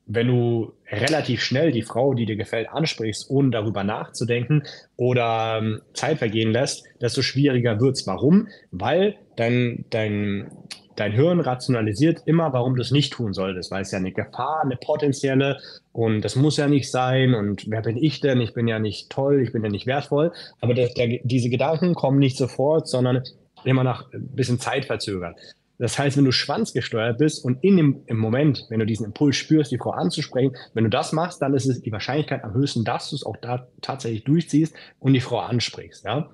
wenn 0.06 0.28
du 0.28 0.74
relativ 0.92 1.42
schnell 1.42 1.72
die 1.72 1.82
Frau, 1.82 2.14
die 2.14 2.26
dir 2.26 2.36
gefällt, 2.36 2.70
ansprichst, 2.70 3.30
ohne 3.30 3.52
darüber 3.52 3.84
nachzudenken 3.84 4.64
oder 4.98 5.60
ähm, 5.62 5.82
Zeit 5.94 6.18
vergehen 6.18 6.52
lässt, 6.52 6.84
desto 7.00 7.22
schwieriger 7.22 7.80
wird's. 7.80 8.06
Warum? 8.06 8.48
Weil 8.72 9.16
dein, 9.38 9.86
dein, 9.90 10.52
dein 10.96 11.12
Hirn 11.12 11.40
rationalisiert 11.40 12.24
immer, 12.26 12.54
warum 12.54 12.76
du 12.76 12.82
es 12.82 12.92
nicht 12.92 13.14
tun 13.14 13.34
solltest, 13.34 13.72
weil 13.72 13.82
es 13.82 13.92
ja 13.92 14.00
eine 14.00 14.12
Gefahr, 14.12 14.62
eine 14.62 14.78
potenzielle 14.78 15.60
und 15.92 16.22
das 16.22 16.36
muss 16.36 16.58
ja 16.58 16.68
nicht 16.68 16.90
sein 16.90 17.34
und 17.34 17.70
wer 17.70 17.82
bin 17.82 17.98
ich 17.98 18.20
denn? 18.20 18.42
Ich 18.42 18.54
bin 18.54 18.68
ja 18.68 18.80
nicht 18.80 19.10
toll, 19.10 19.42
ich 19.42 19.52
bin 19.52 19.64
ja 19.64 19.70
nicht 19.70 19.88
wertvoll. 19.88 20.32
Aber 20.62 20.74
der, 20.74 20.90
der, 20.90 21.20
diese 21.24 21.50
Gedanken 21.50 21.96
kommen 21.96 22.20
nicht 22.20 22.38
sofort, 22.38 22.88
sondern 22.88 23.24
immer 23.64 23.84
nach 23.84 24.12
ein 24.14 24.28
bisschen 24.36 24.60
Zeit 24.60 24.86
verzögert. 24.86 25.38
Das 25.80 25.98
heißt, 25.98 26.18
wenn 26.18 26.26
du 26.26 26.32
schwanzgesteuert 26.32 27.18
bist 27.18 27.44
und 27.44 27.64
in 27.64 27.78
dem 27.78 28.04
im 28.06 28.18
Moment, 28.18 28.68
wenn 28.70 28.80
du 28.80 28.86
diesen 28.86 29.08
Impuls 29.08 29.36
spürst, 29.36 29.72
die 29.72 29.78
Frau 29.78 29.92
anzusprechen, 29.92 30.56
wenn 30.74 30.84
du 30.84 30.90
das 30.90 31.12
machst, 31.12 31.42
dann 31.42 31.54
ist 31.54 31.66
es 31.66 31.82
die 31.82 31.92
Wahrscheinlichkeit 31.92 32.44
am 32.44 32.54
höchsten, 32.54 32.84
dass 32.84 33.10
du 33.10 33.16
es 33.16 33.26
auch 33.26 33.38
da 33.38 33.68
tatsächlich 33.82 34.24
durchziehst 34.24 34.76
und 35.00 35.14
die 35.14 35.20
Frau 35.20 35.40
ansprichst. 35.40 36.06
Ja? 36.06 36.30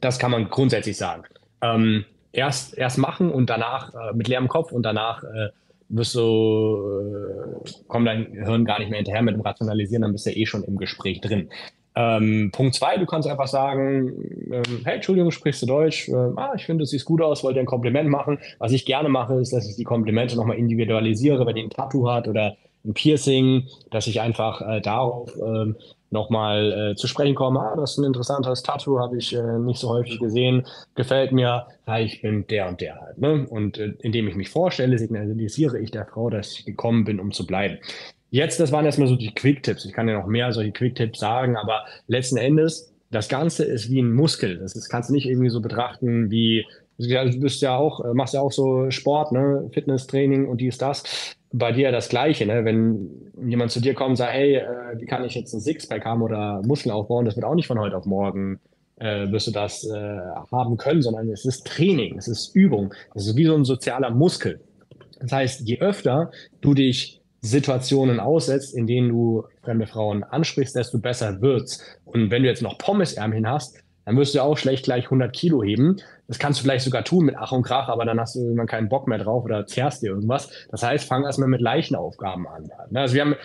Das 0.00 0.18
kann 0.18 0.30
man 0.30 0.48
grundsätzlich 0.48 0.96
sagen. 0.96 1.24
Ähm, 1.62 2.04
erst, 2.32 2.76
erst 2.76 2.98
machen 2.98 3.30
und 3.30 3.50
danach 3.50 3.94
äh, 3.94 4.14
mit 4.14 4.28
leerem 4.28 4.48
Kopf 4.48 4.72
und 4.72 4.82
danach 4.82 5.22
äh, 5.24 5.48
wirst 5.88 6.14
du, 6.14 7.60
äh, 7.64 7.70
kommt 7.88 8.06
dein 8.06 8.32
Hirn 8.32 8.64
gar 8.64 8.78
nicht 8.78 8.90
mehr 8.90 8.98
hinterher 8.98 9.22
mit 9.22 9.34
dem 9.34 9.40
Rationalisieren, 9.40 10.02
dann 10.02 10.12
bist 10.12 10.26
du 10.26 10.30
eh 10.30 10.46
schon 10.46 10.64
im 10.64 10.76
Gespräch 10.76 11.20
drin. 11.20 11.50
Ähm, 11.96 12.50
Punkt 12.52 12.76
zwei, 12.76 12.96
du 12.96 13.04
kannst 13.04 13.28
einfach 13.28 13.48
sagen, 13.48 14.12
ähm, 14.52 14.80
hey, 14.84 14.96
Entschuldigung, 14.96 15.32
sprichst 15.32 15.62
du 15.62 15.66
Deutsch? 15.66 16.08
Ähm, 16.08 16.34
ah, 16.36 16.52
ich 16.54 16.64
finde, 16.64 16.82
du 16.82 16.86
siehst 16.86 17.04
gut 17.04 17.20
aus, 17.20 17.42
wollte 17.42 17.58
ein 17.58 17.66
Kompliment 17.66 18.08
machen. 18.08 18.38
Was 18.58 18.70
ich 18.70 18.86
gerne 18.86 19.08
mache, 19.08 19.34
ist, 19.34 19.52
dass 19.52 19.68
ich 19.68 19.74
die 19.74 19.84
Komplimente 19.84 20.36
nochmal 20.36 20.56
individualisiere, 20.56 21.44
wenn 21.46 21.56
die 21.56 21.62
ein 21.62 21.70
Tattoo 21.70 22.08
hat 22.08 22.28
oder 22.28 22.56
ein 22.84 22.94
Piercing, 22.94 23.64
dass 23.90 24.06
ich 24.06 24.20
einfach 24.20 24.62
äh, 24.62 24.80
darauf 24.80 25.36
ähm, 25.36 25.76
nochmal 26.10 26.92
äh, 26.92 26.96
zu 26.96 27.06
sprechen 27.06 27.34
komme, 27.34 27.60
ah, 27.60 27.76
das 27.76 27.92
ist 27.92 27.98
ein 27.98 28.04
interessantes 28.04 28.62
Tattoo, 28.62 28.98
habe 28.98 29.16
ich 29.16 29.34
äh, 29.34 29.58
nicht 29.58 29.80
so 29.80 29.88
häufig 29.88 30.18
gesehen, 30.18 30.66
gefällt 30.94 31.32
mir, 31.32 31.66
ah, 31.86 32.00
ich 32.00 32.20
bin 32.20 32.46
der 32.48 32.68
und 32.68 32.80
der 32.80 33.00
halt. 33.00 33.18
Ne? 33.18 33.46
Und 33.48 33.78
äh, 33.78 33.94
indem 34.00 34.28
ich 34.28 34.34
mich 34.34 34.50
vorstelle, 34.50 34.98
signalisiere 34.98 35.78
ich 35.78 35.90
der 35.90 36.06
Frau, 36.06 36.28
dass 36.28 36.52
ich 36.52 36.64
gekommen 36.64 37.04
bin, 37.04 37.20
um 37.20 37.32
zu 37.32 37.46
bleiben. 37.46 37.78
Jetzt, 38.30 38.60
das 38.60 38.72
waren 38.72 38.84
erstmal 38.84 39.08
so 39.08 39.16
die 39.16 39.34
Quick-Tipps. 39.34 39.84
Ich 39.84 39.92
kann 39.92 40.08
ja 40.08 40.18
noch 40.18 40.26
mehr 40.26 40.52
solche 40.52 40.72
Quick-Tipps 40.72 41.18
sagen, 41.18 41.56
aber 41.56 41.84
letzten 42.06 42.36
Endes, 42.36 42.92
das 43.10 43.28
Ganze 43.28 43.64
ist 43.64 43.90
wie 43.90 44.00
ein 44.00 44.12
Muskel. 44.12 44.58
Das 44.58 44.76
ist, 44.76 44.88
kannst 44.88 45.10
du 45.10 45.14
nicht 45.14 45.26
irgendwie 45.26 45.50
so 45.50 45.60
betrachten 45.60 46.30
wie, 46.30 46.64
du 46.98 47.40
bist 47.40 47.62
ja 47.62 47.76
auch, 47.76 48.14
machst 48.14 48.34
ja 48.34 48.40
auch 48.40 48.52
so 48.52 48.90
Sport, 48.90 49.32
ne, 49.32 49.68
Fitnesstraining 49.72 50.46
und 50.46 50.60
dies, 50.60 50.78
das 50.78 51.34
bei 51.52 51.72
dir 51.72 51.90
das 51.92 52.08
Gleiche, 52.08 52.46
ne? 52.46 52.64
Wenn 52.64 53.32
jemand 53.44 53.70
zu 53.70 53.80
dir 53.80 53.94
kommt 53.94 54.10
und 54.10 54.16
sagt, 54.16 54.32
hey, 54.32 54.56
äh, 54.56 55.00
wie 55.00 55.06
kann 55.06 55.24
ich 55.24 55.34
jetzt 55.34 55.52
ein 55.52 55.60
Sixpack 55.60 56.04
haben 56.04 56.22
oder 56.22 56.62
Muskeln 56.64 56.92
aufbauen, 56.92 57.24
das 57.24 57.36
wird 57.36 57.44
auch 57.44 57.54
nicht 57.54 57.66
von 57.66 57.78
heute 57.78 57.96
auf 57.96 58.06
morgen 58.06 58.60
äh, 59.00 59.30
wirst 59.32 59.46
du 59.46 59.50
das 59.50 59.84
äh, 59.84 60.18
haben 60.52 60.76
können, 60.76 61.02
sondern 61.02 61.28
es 61.30 61.44
ist 61.44 61.66
Training, 61.66 62.18
es 62.18 62.28
ist 62.28 62.54
Übung, 62.54 62.94
es 63.14 63.26
ist 63.26 63.36
wie 63.36 63.46
so 63.46 63.54
ein 63.54 63.64
sozialer 63.64 64.10
Muskel. 64.10 64.60
Das 65.20 65.32
heißt, 65.32 65.68
je 65.68 65.80
öfter 65.80 66.30
du 66.60 66.74
dich 66.74 67.20
Situationen 67.40 68.20
aussetzt, 68.20 68.74
in 68.74 68.86
denen 68.86 69.08
du 69.08 69.44
fremde 69.62 69.86
Frauen 69.86 70.22
ansprichst, 70.22 70.76
desto 70.76 70.98
besser 70.98 71.40
wird's. 71.40 71.82
Und 72.04 72.30
wenn 72.30 72.42
du 72.42 72.48
jetzt 72.48 72.62
noch 72.62 72.76
Pommesärmchen 72.76 73.48
hast, 73.48 73.82
dann 74.10 74.16
wirst 74.16 74.34
du 74.34 74.42
auch 74.42 74.58
schlecht 74.58 74.86
gleich 74.86 75.04
100 75.04 75.32
Kilo 75.32 75.62
heben. 75.62 75.98
Das 76.26 76.40
kannst 76.40 76.58
du 76.58 76.64
vielleicht 76.64 76.84
sogar 76.84 77.04
tun 77.04 77.26
mit 77.26 77.36
Ach 77.38 77.52
und 77.52 77.62
Krach, 77.62 77.88
aber 77.88 78.04
dann 78.04 78.18
hast 78.18 78.34
du 78.34 78.40
irgendwann 78.40 78.66
keinen 78.66 78.88
Bock 78.88 79.06
mehr 79.06 79.18
drauf 79.18 79.44
oder 79.44 79.66
zerrst 79.66 80.02
dir 80.02 80.08
irgendwas. 80.08 80.50
Das 80.72 80.82
heißt, 80.82 81.06
fang 81.06 81.22
erstmal 81.22 81.48
mit 81.48 81.60
leichten 81.60 81.94
Aufgaben 81.94 82.48
an. 82.48 82.68
Also 82.92 83.14
wir 83.14 83.20
haben 83.20 83.36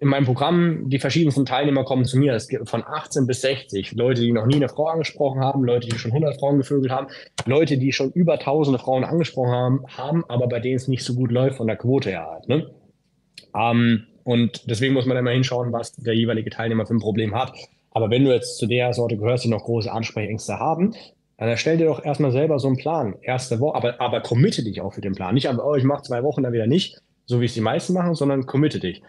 in 0.00 0.08
meinem 0.08 0.26
Programm, 0.26 0.90
die 0.90 0.98
verschiedensten 0.98 1.46
Teilnehmer 1.46 1.84
kommen 1.84 2.04
zu 2.04 2.18
mir. 2.18 2.34
Es 2.34 2.48
gibt 2.48 2.68
von 2.68 2.84
18 2.86 3.26
bis 3.26 3.40
60 3.40 3.92
Leute, 3.92 4.20
die 4.20 4.32
noch 4.32 4.44
nie 4.44 4.56
eine 4.56 4.68
Frau 4.68 4.88
angesprochen 4.88 5.40
haben, 5.40 5.64
Leute, 5.64 5.88
die 5.88 5.98
schon 5.98 6.10
100 6.10 6.38
Frauen 6.38 6.58
gevögelt 6.58 6.92
haben, 6.92 7.06
Leute, 7.46 7.78
die 7.78 7.92
schon 7.92 8.12
über 8.12 8.38
tausende 8.38 8.78
Frauen 8.78 9.04
angesprochen 9.04 9.52
haben, 9.52 9.84
haben 9.96 10.24
aber 10.28 10.46
bei 10.46 10.60
denen 10.60 10.76
es 10.76 10.88
nicht 10.88 11.04
so 11.04 11.14
gut 11.14 11.32
läuft 11.32 11.56
von 11.56 11.68
der 11.68 11.76
Quote 11.76 12.10
her 12.10 12.28
halt. 12.30 12.48
Ne? 12.50 12.70
Ähm, 13.58 14.04
und 14.24 14.68
deswegen 14.68 14.92
muss 14.92 15.06
man 15.06 15.16
immer 15.16 15.30
hinschauen, 15.30 15.72
was 15.72 15.92
der 15.92 16.14
jeweilige 16.14 16.50
Teilnehmer 16.50 16.84
für 16.84 16.92
ein 16.92 17.00
Problem 17.00 17.34
hat. 17.34 17.54
Aber 17.94 18.10
wenn 18.10 18.24
du 18.24 18.32
jetzt 18.32 18.58
zu 18.58 18.66
der 18.66 18.92
Sorte 18.92 19.16
gehörst, 19.16 19.44
die 19.44 19.48
noch 19.48 19.64
große 19.64 19.90
Ansprechängste 19.90 20.58
haben, 20.58 20.94
dann 21.36 21.48
erstell 21.48 21.76
dir 21.76 21.86
doch 21.86 22.04
erstmal 22.04 22.32
selber 22.32 22.58
so 22.58 22.68
einen 22.68 22.76
Plan. 22.76 23.14
Erste 23.22 23.60
Woche, 23.60 23.76
aber, 23.76 24.00
aber 24.00 24.20
committe 24.20 24.62
dich 24.62 24.80
auch 24.80 24.94
für 24.94 25.00
den 25.00 25.14
Plan. 25.14 25.34
Nicht 25.34 25.48
einfach, 25.48 25.64
oh, 25.64 25.74
ich 25.74 25.84
mache 25.84 26.02
zwei 26.02 26.22
Wochen 26.22 26.42
dann 26.42 26.52
wieder 26.52 26.66
nicht, 26.66 26.98
so 27.26 27.40
wie 27.40 27.46
es 27.46 27.54
die 27.54 27.60
meisten 27.60 27.92
machen, 27.92 28.14
sondern 28.14 28.46
committe 28.46 28.80
dich. 28.80 29.02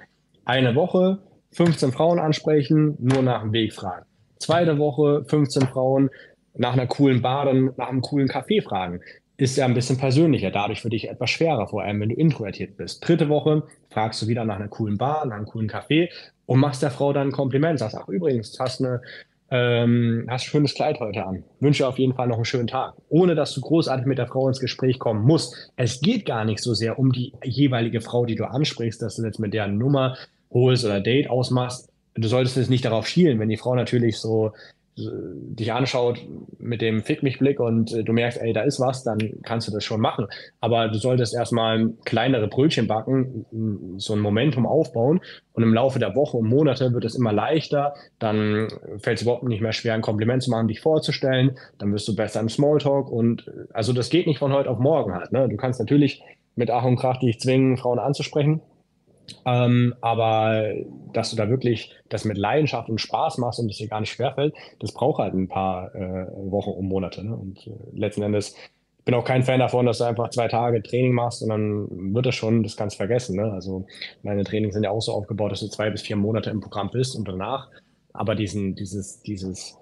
Eine 0.46 0.76
Woche, 0.76 1.20
15 1.52 1.92
Frauen 1.92 2.20
ansprechen, 2.20 2.98
nur 3.00 3.22
nach 3.22 3.42
dem 3.42 3.54
Weg 3.54 3.74
fragen. 3.74 4.06
Zweite 4.40 4.78
Woche, 4.78 5.24
15 5.28 5.68
Frauen 5.68 6.10
nach 6.56 6.74
einer 6.74 6.88
coolen 6.88 7.22
Bar, 7.22 7.46
dann 7.46 7.72
nach 7.78 7.90
einem 7.90 8.02
coolen 8.02 8.28
Café 8.28 8.64
fragen 8.64 9.00
ist 9.38 9.58
ja 9.58 9.66
ein 9.66 9.74
bisschen 9.74 9.98
persönlicher, 9.98 10.52
dadurch 10.52 10.82
für 10.82 10.90
dich 10.90 11.10
etwas 11.10 11.30
schwerer, 11.30 11.68
vor 11.68 11.84
allem 11.84 12.00
wenn 12.00 12.10
du 12.10 12.16
introvertiert 12.16 12.78
bist. 12.78 13.08
Dritte 13.08 13.30
Woche 13.30 13.64
fragst 13.90 14.22
du 14.22 14.28
wieder 14.28 14.46
nach 14.46 14.58
einer 14.58 14.68
coolen 14.68 14.98
Bar, 14.98 15.26
nach 15.26 15.38
einem 15.38 15.46
coolen 15.46 15.70
Café 15.70 16.10
und 16.54 16.60
machst 16.60 16.84
der 16.84 16.92
Frau 16.92 17.14
dann 17.14 17.30
ein 17.30 17.32
Kompliment, 17.32 17.80
sagst, 17.80 17.98
ach 18.00 18.08
übrigens, 18.08 18.56
hast 18.60 18.80
eine 18.80 19.02
ähm, 19.50 20.28
hast 20.30 20.46
ein 20.46 20.50
schönes 20.50 20.76
Kleid 20.76 21.00
heute 21.00 21.26
an. 21.26 21.44
Wünsche 21.60 21.88
auf 21.88 21.98
jeden 21.98 22.14
Fall 22.14 22.28
noch 22.28 22.36
einen 22.36 22.46
schönen 22.46 22.68
Tag. 22.68 22.94
Ohne 23.10 23.34
dass 23.34 23.56
du 23.56 23.62
großartig 23.62 24.06
mit 24.06 24.20
der 24.20 24.28
Frau 24.28 24.48
ins 24.48 24.60
Gespräch 24.60 25.00
kommen 25.00 25.26
musst. 25.26 25.72
Es 25.76 26.00
geht 26.00 26.28
gar 26.28 26.46
nicht 26.46 26.62
so 26.62 26.76
sehr 26.76 27.00
um 27.00 27.12
die 27.12 27.34
jeweilige 27.44 28.02
Frau, 28.02 28.26
die 28.26 28.36
du 28.36 28.48
ansprichst, 28.48 29.02
dass 29.02 29.16
du 29.16 29.24
jetzt 29.24 29.40
mit 29.40 29.54
der 29.54 29.68
Nummer 29.68 30.16
holst 30.52 30.86
oder 30.86 31.02
Date 31.02 31.28
ausmachst. 31.28 31.90
Du 32.14 32.28
solltest 32.28 32.56
jetzt 32.56 32.70
nicht 32.70 32.86
darauf 32.86 33.08
schielen, 33.08 33.40
wenn 33.40 33.50
die 33.50 33.58
Frau 33.58 33.74
natürlich 33.74 34.18
so 34.20 34.54
dich 34.96 35.74
anschaut 35.74 36.20
mit 36.60 36.82
dem 36.82 37.02
Fick 37.02 37.24
mich 37.24 37.40
Blick 37.40 37.60
und 37.60 37.94
äh, 37.94 38.04
du 38.04 38.14
merkst, 38.14 38.40
ey, 38.40 38.54
da 38.54 38.62
ist 38.62 38.80
was, 38.80 39.04
dann 39.04 39.18
kannst 39.42 39.68
du 39.68 39.72
das 39.72 39.84
schon 39.84 40.00
machen. 40.00 40.28
Aber 40.60 40.88
du 40.88 41.00
solltest 41.00 41.34
erstmal 41.34 41.94
kleinere 42.06 42.48
Brötchen 42.48 42.88
backen, 42.88 43.46
so 43.98 44.14
ein 44.14 44.20
Momentum 44.20 44.68
aufbauen 44.68 45.22
und 45.54 45.64
im 45.64 45.74
Laufe 45.74 45.98
der 45.98 46.16
Woche 46.16 46.38
und 46.38 46.48
Monate 46.48 46.94
wird 46.94 47.06
es 47.06 47.16
immer 47.16 47.34
leichter. 47.34 47.96
Dann 48.20 48.68
fällt 49.00 49.18
es 49.18 49.24
überhaupt 49.24 49.44
nicht 49.44 49.62
mehr 49.62 49.74
schwer, 49.74 49.96
ein 49.96 50.02
Kompliment 50.02 50.44
zu 50.44 50.52
machen, 50.52 50.68
dich 50.68 50.82
vorzustellen. 50.82 51.58
Dann 51.80 51.92
wirst 51.92 52.08
du 52.08 52.16
besser 52.16 52.40
im 52.40 52.50
Smalltalk 52.50 53.10
und 53.10 53.48
äh, 53.48 53.52
also 53.74 53.94
das 53.94 54.10
geht 54.10 54.28
nicht 54.28 54.40
von 54.40 54.54
heute 54.54 54.70
auf 54.70 54.80
morgen 54.80 55.14
halt. 55.14 55.32
Ne? 55.32 55.50
Du 55.50 55.58
kannst 55.58 55.80
natürlich 55.80 56.22
mit 56.56 56.70
Ach 56.70 56.84
und 56.84 56.98
Krach 56.98 57.20
dich 57.20 57.40
zwingen, 57.40 57.78
Frauen 57.78 57.98
anzusprechen. 57.98 58.62
Ähm, 59.46 59.96
aber 60.02 60.74
dass 61.14 61.30
du 61.30 61.36
da 61.36 61.50
wirklich 61.50 61.96
das 62.10 62.26
mit 62.26 62.38
Leidenschaft 62.38 62.90
und 62.90 63.00
Spaß 63.00 63.38
machst 63.38 63.60
und 63.60 63.70
es 63.70 63.78
dir 63.78 63.88
gar 63.88 64.00
nicht 64.00 64.12
schwerfällt, 64.12 64.54
das 64.80 64.94
braucht 64.94 65.20
halt 65.20 65.34
ein 65.34 65.48
paar 65.48 65.94
äh, 65.96 66.28
Wochen 66.52 66.72
und 66.72 66.88
Monate. 66.88 67.24
Ne? 67.24 67.36
Und 67.36 67.68
äh, 67.68 67.72
letzten 67.94 68.24
Endes 68.24 68.56
ich 69.04 69.06
bin 69.06 69.16
auch 69.16 69.26
kein 69.26 69.44
Fan 69.44 69.60
davon, 69.60 69.86
dass 69.86 69.98
du 69.98 70.06
einfach 70.06 70.30
zwei 70.30 70.48
Tage 70.48 70.82
Training 70.82 71.12
machst 71.12 71.44
und 71.44 71.50
dann 71.50 72.14
wird 72.14 72.26
das 72.26 72.36
schon 72.36 72.64
das 72.64 72.78
ganz 72.78 72.96
vergessen. 72.96 73.36
Ne? 73.36 73.52
Also 73.52 73.86
meine 74.22 74.46
Trainings 74.46 74.76
sind 74.76 74.84
ja 74.84 74.92
auch 74.92 75.02
so 75.02 75.12
aufgebaut, 75.12 75.52
dass 75.52 75.60
du 75.60 75.68
zwei 75.68 75.90
bis 75.90 76.04
vier 76.04 76.16
Monate 76.16 76.50
im 76.50 76.62
Programm 76.62 76.90
bist 76.90 77.18
und 77.18 77.28
danach 77.28 77.68
aber 78.14 78.34
diesen, 78.34 78.76
dieses, 78.76 79.22
dieses, 79.22 79.78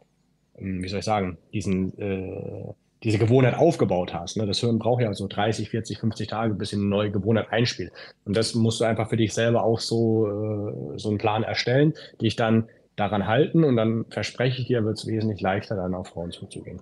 ähm, 0.58 0.82
wie 0.82 0.88
soll 0.88 1.00
ich 1.00 1.06
sagen, 1.06 1.38
diesen 1.54 1.96
äh, 2.00 2.74
diese 3.04 3.18
Gewohnheit 3.18 3.56
aufgebaut 3.56 4.14
hast. 4.14 4.38
Ne? 4.38 4.45
Das 4.45 4.60
Hirn 4.60 4.78
braucht 4.80 5.02
ja 5.02 5.14
so 5.14 5.28
30, 5.28 5.70
40, 5.70 5.99
50 5.99 6.28
Tage, 6.28 6.54
bis 6.54 6.74
eine 6.74 6.84
neue 6.84 7.12
Gewohnheit 7.12 7.52
einspielt. 7.52 7.91
Und 8.26 8.38
das 8.38 8.54
musst 8.54 8.80
du 8.80 8.86
einfach 8.86 9.10
für 9.10 9.18
dich 9.18 9.34
selber 9.34 9.64
auch 9.64 9.80
so, 9.80 10.28
äh, 10.28 10.99
so 10.99 11.10
einen 11.10 11.18
Plan 11.18 11.43
erstellen, 11.43 11.93
dich 12.22 12.36
dann 12.36 12.70
daran 12.95 13.26
halten 13.26 13.64
und 13.64 13.76
dann 13.78 14.06
verspreche 14.10 14.62
ich 14.62 14.68
dir, 14.68 14.84
wird 14.84 14.97
es 14.97 15.08
wesentlich 15.08 15.41
leichter, 15.41 15.76
dann 15.76 15.95
auf 15.95 16.10
Frauen 16.10 16.32
zuzugehen. 16.32 16.80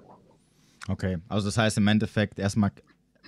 Okay, 0.90 1.20
also 1.30 1.48
das 1.48 1.58
heißt 1.58 1.78
im 1.78 1.88
Endeffekt 1.88 2.40
erstmal 2.40 2.72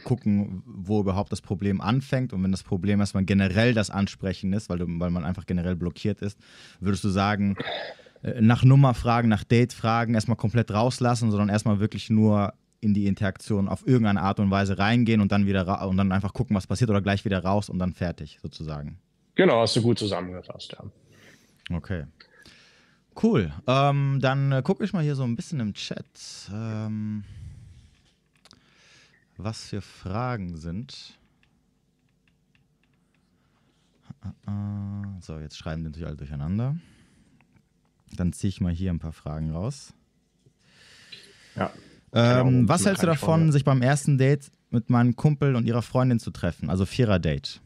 gucken, 0.04 0.64
wo 0.66 1.00
überhaupt 1.00 1.32
das 1.32 1.42
Problem 1.42 1.80
anfängt 1.80 2.34
und 2.34 2.44
wenn 2.44 2.52
das 2.52 2.64
Problem 2.64 3.00
erstmal 3.00 3.24
generell 3.24 3.74
das 3.74 3.89
Ansprechen 3.89 4.52
ist, 4.52 4.70
weil, 4.70 4.80
du, 4.80 4.86
weil 4.88 5.12
man 5.12 5.24
einfach 5.24 5.46
generell 5.46 5.76
blockiert 5.76 6.22
ist, 6.22 6.39
würdest 6.80 7.04
du 7.04 7.10
sagen, 7.10 7.56
äh, 8.24 8.42
nach 8.42 8.64
Nummer 8.64 8.94
fragen, 8.94 9.30
nach 9.30 9.44
Date 9.44 9.74
fragen, 9.74 10.16
erstmal 10.16 10.38
komplett 10.38 10.72
rauslassen, 10.72 11.30
sondern 11.30 11.50
erstmal 11.50 11.80
wirklich 11.80 12.10
nur 12.10 12.54
in 12.82 12.94
die 12.94 13.08
Interaktion 13.08 13.70
auf 13.70 13.88
irgendeine 13.88 14.22
Art 14.22 14.40
und 14.40 14.52
Weise 14.52 14.78
reingehen 14.78 15.22
und 15.22 15.32
dann 15.32 15.46
wieder 15.46 15.88
und 15.88 15.98
dann 15.98 16.12
einfach 16.12 16.34
gucken, 16.34 16.56
was 16.56 16.68
passiert 16.68 16.90
oder 16.90 17.02
gleich 17.02 17.24
wieder 17.24 17.44
raus 17.44 17.70
und 17.70 17.80
dann 17.80 17.94
fertig 17.94 18.40
sozusagen. 18.42 18.98
Genau, 19.36 19.62
hast 19.62 19.76
du 19.76 19.82
gut 19.82 19.98
zusammengefasst, 19.98 20.74
ja. 20.74 20.84
Okay. 21.76 22.06
Cool. 23.22 23.54
Ähm, 23.68 24.20
dann 24.22 24.52
äh, 24.52 24.62
gucke 24.62 24.84
ich 24.84 24.94
mal 24.94 25.04
hier 25.04 25.16
so 25.16 25.24
ein 25.24 25.36
bisschen 25.36 25.60
im 25.60 25.74
Chat, 25.74 26.50
ähm, 26.54 27.24
was 29.38 29.70
für 29.70 29.82
Fragen 29.82 30.58
sind. 30.58 31.18
So, 35.20 35.40
jetzt 35.40 35.58
schreiben 35.58 35.82
die 35.82 35.90
natürlich 35.90 36.08
alle 36.08 36.18
durcheinander. 36.18 36.78
Dann 38.14 38.34
ziehe 38.34 38.50
ich 38.50 38.62
mal 38.62 38.72
hier 38.72 38.92
ein 38.92 39.00
paar 39.00 39.14
Fragen 39.14 39.52
raus. 39.52 39.94
Ja. 41.56 41.72
Ähm, 42.14 42.68
was 42.68 42.86
hältst 42.86 43.03
du 43.03 43.07
davon, 43.07 43.51
sich 43.51 43.64
beim 43.64 43.82
ersten 43.82 44.18
Date 44.18 44.51
mit 44.70 44.89
meinem 44.89 45.16
Kumpel 45.16 45.55
und 45.55 45.66
ihrer 45.66 45.82
Freundin 45.82 46.20
zu 46.20 46.32
treffen? 46.32 46.70
Also 46.70 46.86
Vierer-Date. 46.86 47.62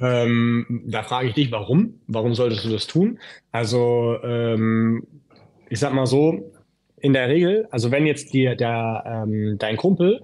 Ähm, 0.00 0.82
da 0.86 1.02
frage 1.02 1.28
ich 1.28 1.34
dich, 1.34 1.52
warum? 1.52 2.00
Warum 2.08 2.34
solltest 2.34 2.64
du 2.64 2.70
das 2.70 2.86
tun? 2.86 3.18
Also, 3.52 4.16
ähm, 4.22 5.06
ich 5.68 5.78
sag 5.78 5.94
mal 5.94 6.06
so, 6.06 6.52
in 7.00 7.12
der 7.12 7.28
Regel, 7.28 7.68
also 7.70 7.90
wenn 7.90 8.06
jetzt 8.06 8.32
dir 8.32 8.56
der, 8.56 9.04
ähm, 9.06 9.56
dein 9.58 9.76
Kumpel 9.76 10.22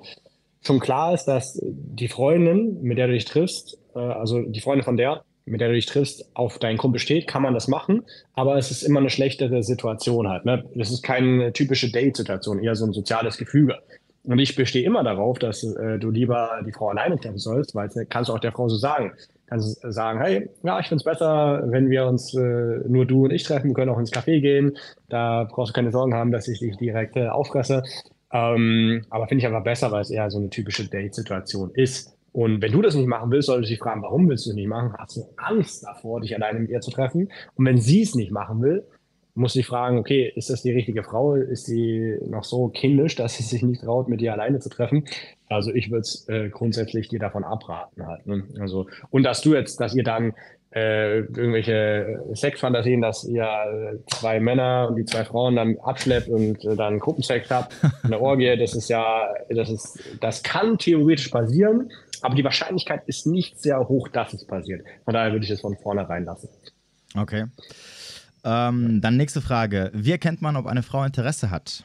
schon 0.62 0.80
klar 0.80 1.14
ist, 1.14 1.24
dass 1.24 1.61
die 1.62 2.09
Freundin, 2.09 2.82
mit 2.82 2.99
der 2.99 3.07
du 3.07 3.12
dich 3.12 3.26
triffst, 3.26 3.78
äh, 3.95 3.99
also 3.99 4.43
die 4.43 4.61
Freundin 4.61 4.84
von 4.84 4.97
der, 4.97 5.22
mit 5.51 5.61
der 5.61 5.68
du 5.68 5.74
dich 5.74 5.86
triffst, 5.86 6.30
auf 6.34 6.59
deinen 6.59 6.78
Kumpel 6.78 7.01
steht, 7.01 7.26
kann 7.26 7.42
man 7.42 7.55
das 7.55 7.68
machen, 7.68 8.03
aber 8.34 8.57
es 8.57 8.70
ist 8.70 8.82
immer 8.82 9.01
eine 9.01 9.11
schlechtere 9.11 9.62
Situation 9.62 10.28
halt. 10.28 10.44
Ne? 10.44 10.64
Das 10.74 10.90
ist 10.90 11.03
keine 11.03 11.53
typische 11.53 11.90
Date-Situation, 11.90 12.62
eher 12.62 12.76
so 12.76 12.86
ein 12.86 12.92
soziales 12.92 13.36
Gefüge. 13.36 13.78
Und 14.24 14.38
ich 14.38 14.55
bestehe 14.55 14.84
immer 14.84 15.03
darauf, 15.03 15.38
dass 15.38 15.64
äh, 15.64 15.98
du 15.98 16.11
lieber 16.11 16.61
die 16.66 16.72
Frau 16.72 16.88
alleine 16.88 17.18
treffen 17.18 17.38
sollst, 17.38 17.74
weil 17.74 17.88
kannst 18.09 18.28
du 18.28 18.34
auch 18.34 18.38
der 18.38 18.53
Frau 18.53 18.68
so 18.68 18.76
sagen. 18.76 19.12
Kannst 19.46 19.80
sagen, 19.82 20.20
hey, 20.20 20.48
ja, 20.62 20.78
ich 20.78 20.86
finde 20.86 21.01
es 21.01 21.05
besser, 21.05 21.62
wenn 21.66 21.90
wir 21.90 22.07
uns 22.07 22.34
äh, 22.34 22.80
nur 22.86 23.07
du 23.07 23.24
und 23.24 23.32
ich 23.32 23.42
treffen, 23.42 23.68
wir 23.68 23.74
können 23.74 23.90
auch 23.90 23.98
ins 23.98 24.12
Café 24.12 24.40
gehen. 24.40 24.76
Da 25.09 25.48
brauchst 25.51 25.70
du 25.70 25.74
keine 25.74 25.90
Sorgen 25.90 26.14
haben, 26.14 26.30
dass 26.30 26.46
ich 26.46 26.61
dich 26.61 26.76
direkt 26.76 27.16
äh, 27.16 27.28
auffresse. 27.28 27.82
Ähm, 28.32 29.05
aber 29.11 29.26
finde 29.26 29.40
ich 29.40 29.46
einfach 29.46 29.64
besser, 29.64 29.90
weil 29.90 30.03
es 30.03 30.11
eher 30.11 30.30
so 30.30 30.38
eine 30.38 30.51
typische 30.51 30.86
Date-Situation 30.88 31.72
ist. 31.74 32.16
Und 32.33 32.62
wenn 32.62 32.72
du 32.72 32.83
das 32.83 32.95
nicht 32.95 33.09
machen 33.09 33.31
willst, 33.31 33.47
solltest 33.47 33.70
du 33.70 33.74
dich 33.74 33.83
fragen, 33.83 34.03
warum 34.03 34.28
willst 34.28 34.47
du 34.47 34.51
es 34.51 34.57
nicht 34.57 34.68
machen? 34.68 34.95
Hast 34.97 35.16
du 35.16 35.22
Angst 35.37 35.85
davor, 35.85 36.20
dich 36.20 36.35
alleine 36.35 36.61
mit 36.61 36.70
ihr 36.70 36.81
zu 36.81 36.91
treffen? 36.91 37.31
Und 37.55 37.66
wenn 37.66 37.78
sie 37.78 38.03
es 38.03 38.14
nicht 38.14 38.31
machen 38.31 38.62
will, 38.62 38.85
musst 39.35 39.55
du 39.55 39.61
dich 39.61 39.66
fragen, 39.66 39.99
okay, 39.99 40.33
ist 40.35 40.51
das 40.51 40.62
die 40.62 40.72
richtige 40.72 41.03
Frau? 41.03 41.35
Ist 41.35 41.66
sie 41.66 42.16
noch 42.26 42.45
so 42.45 42.68
kindisch, 42.68 43.16
dass 43.16 43.37
sie 43.37 43.43
sich 43.43 43.62
nicht 43.62 43.83
traut, 43.83 44.09
mit 44.09 44.20
dir 44.20 44.33
alleine 44.33 44.61
zu 44.61 44.68
treffen? 44.68 45.05
Also 45.49 45.72
ich 45.72 45.91
würde 45.91 46.03
es 46.03 46.28
äh, 46.28 46.49
grundsätzlich 46.49 47.09
dir 47.09 47.18
davon 47.18 47.43
abraten 47.43 48.07
halt. 48.07 48.26
Ne? 48.26 48.45
Also, 48.61 48.87
und 49.11 49.24
dass 49.24 49.41
du 49.41 49.55
jetzt, 49.55 49.81
dass 49.81 49.95
ihr 49.95 50.05
dann 50.05 50.35
äh, 50.72 51.18
irgendwelche 51.18 52.22
Sexfantasien, 52.35 53.01
dass 53.01 53.24
ihr 53.24 53.99
zwei 54.07 54.39
Männer 54.39 54.87
und 54.89 54.97
die 54.97 55.05
zwei 55.05 55.24
Frauen 55.24 55.57
dann 55.57 55.76
abschleppt 55.78 56.28
und 56.28 56.64
äh, 56.64 56.76
dann 56.76 57.01
Gruppensex 57.01 57.51
habt, 57.51 57.74
eine 58.05 58.20
Orgie, 58.20 58.57
das 58.57 58.74
ist 58.74 58.89
ja, 58.89 59.35
das 59.49 59.68
ist, 59.68 59.99
das 60.20 60.43
kann 60.45 60.78
theoretisch 60.78 61.28
passieren, 61.28 61.91
aber 62.23 62.35
die 62.35 62.45
Wahrscheinlichkeit 62.45 63.03
ist 63.07 63.27
nicht 63.27 63.61
sehr 63.61 63.89
hoch, 63.89 64.09
dass 64.09 64.33
es 64.33 64.47
passiert. 64.47 64.85
Von 65.05 65.14
daher 65.14 65.33
würde 65.33 65.45
ich 65.45 65.51
es 65.51 65.61
von 65.61 65.77
vornherein 65.77 66.25
lassen. 66.25 66.49
Okay. 67.16 67.47
Ähm, 68.45 69.01
dann 69.01 69.16
nächste 69.16 69.41
Frage. 69.41 69.91
Wie 69.93 70.12
erkennt 70.12 70.41
man, 70.43 70.57
ob 70.57 70.66
eine 70.66 70.83
Frau 70.83 71.05
Interesse 71.05 71.51
hat? 71.51 71.85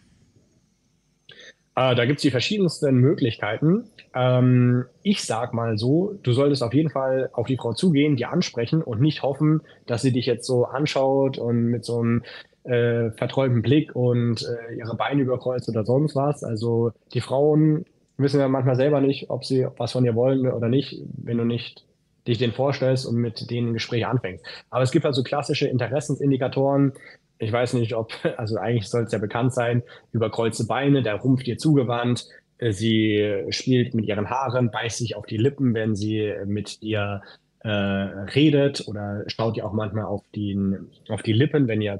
Äh, 1.75 1.95
da 1.95 2.05
gibt 2.05 2.19
es 2.19 2.21
die 2.21 2.31
verschiedensten 2.31 2.95
Möglichkeiten. 2.95 3.89
Ähm, 4.13 4.85
ich 5.03 5.23
sag 5.23 5.53
mal 5.53 5.77
so, 5.77 6.17
du 6.23 6.31
solltest 6.31 6.63
auf 6.63 6.73
jeden 6.73 6.89
Fall 6.89 7.29
auf 7.33 7.47
die 7.47 7.57
Frau 7.57 7.73
zugehen, 7.73 8.15
die 8.15 8.25
ansprechen 8.25 8.81
und 8.81 9.01
nicht 9.01 9.23
hoffen, 9.23 9.61
dass 9.85 10.01
sie 10.01 10.13
dich 10.13 10.25
jetzt 10.25 10.47
so 10.47 10.65
anschaut 10.65 11.37
und 11.37 11.65
mit 11.65 11.83
so 11.83 11.99
einem 11.99 12.23
äh, 12.63 13.11
verträumten 13.11 13.61
Blick 13.61 13.93
und 13.93 14.41
äh, 14.43 14.75
ihre 14.75 14.95
Beine 14.95 15.21
überkreuzt 15.21 15.67
oder 15.67 15.83
sonst 15.83 16.15
was. 16.15 16.43
Also 16.43 16.91
die 17.13 17.21
Frauen 17.21 17.85
wissen 18.17 18.39
ja 18.39 18.47
manchmal 18.47 18.75
selber 18.75 19.01
nicht, 19.01 19.29
ob 19.29 19.45
sie 19.45 19.67
was 19.77 19.91
von 19.91 20.03
dir 20.03 20.15
wollen 20.15 20.47
oder 20.47 20.69
nicht, 20.69 21.01
wenn 21.17 21.37
du 21.37 21.45
nicht 21.45 21.83
dich 22.27 22.37
denen 22.37 22.53
vorstellst 22.53 23.05
und 23.05 23.15
mit 23.15 23.49
denen 23.51 23.73
Gespräche 23.73 24.07
anfängst. 24.07 24.43
Aber 24.69 24.83
es 24.83 24.91
gibt 24.91 25.05
also 25.05 25.23
klassische 25.23 25.67
Interessensindikatoren. 25.67 26.93
Ich 27.37 27.51
weiß 27.51 27.73
nicht, 27.73 27.93
ob, 27.95 28.13
also 28.37 28.57
eigentlich 28.57 28.89
soll 28.89 29.03
es 29.03 29.11
ja 29.11 29.19
bekannt 29.19 29.53
sein, 29.53 29.83
überkreuzte 30.11 30.65
Beine, 30.65 31.03
der 31.03 31.15
Rumpf 31.15 31.43
dir 31.43 31.57
zugewandt, 31.57 32.27
sie 32.59 33.43
spielt 33.49 33.93
mit 33.93 34.05
ihren 34.05 34.29
Haaren, 34.29 34.71
beißt 34.71 34.99
sich 34.99 35.15
auf 35.15 35.25
die 35.25 35.37
Lippen, 35.37 35.73
wenn 35.73 35.95
sie 35.95 36.33
mit 36.45 36.81
dir 36.81 37.21
äh, 37.65 37.69
redet 37.69 38.87
oder 38.87 39.23
schaut 39.27 39.57
ihr 39.57 39.65
auch 39.65 39.73
manchmal 39.73 40.05
auf, 40.05 40.23
den, 40.35 40.87
auf 41.09 41.23
die 41.23 41.33
Lippen, 41.33 41.67
wenn 41.67 41.81
ihr 41.81 41.99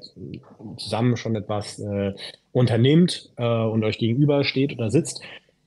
zusammen 0.77 1.17
schon 1.17 1.35
etwas 1.35 1.79
äh, 1.79 2.13
unternehmt 2.51 3.31
äh, 3.37 3.43
und 3.45 3.83
euch 3.83 3.97
gegenüber 3.97 4.43
steht 4.43 4.73
oder 4.73 4.91
sitzt. 4.91 5.21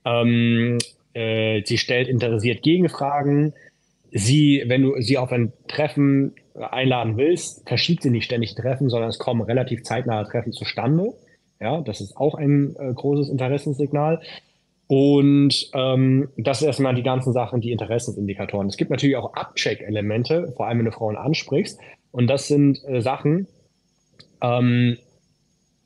Ähm, 0.09 0.77
äh, 1.13 1.61
sie 1.65 1.77
stellt 1.77 2.07
interessiert 2.07 2.63
Gegenfragen. 2.63 3.53
Sie, 4.11 4.63
wenn 4.65 4.81
du 4.81 5.01
sie 5.01 5.17
auf 5.17 5.31
ein 5.31 5.53
Treffen 5.67 6.33
einladen 6.55 7.17
willst, 7.17 7.67
verschiebt 7.67 8.03
sie 8.03 8.09
nicht 8.09 8.25
ständig 8.25 8.55
Treffen, 8.55 8.89
sondern 8.89 9.09
es 9.09 9.19
kommen 9.19 9.41
relativ 9.41 9.83
zeitnahe 9.83 10.25
Treffen 10.25 10.51
zustande. 10.51 11.13
Ja, 11.59 11.81
das 11.81 12.01
ist 12.01 12.17
auch 12.17 12.35
ein 12.35 12.75
äh, 12.79 12.93
großes 12.93 13.29
Interessenssignal. 13.29 14.21
Und 14.87 15.69
ähm, 15.75 16.29
das 16.37 16.61
ist 16.61 16.67
erstmal 16.67 16.95
die 16.95 17.03
ganzen 17.03 17.31
Sachen, 17.31 17.61
die 17.61 17.71
Interessensindikatoren. 17.71 18.67
Es 18.67 18.77
gibt 18.77 18.89
natürlich 18.89 19.17
auch 19.17 19.33
Abcheck-Elemente, 19.33 20.53
vor 20.57 20.67
allem 20.67 20.79
wenn 20.79 20.85
du 20.85 20.91
Frauen 20.91 21.15
ansprichst. 21.15 21.79
Und 22.11 22.27
das 22.27 22.47
sind 22.47 22.79
äh, 22.87 23.01
Sachen, 23.01 23.47
ähm, 24.41 24.97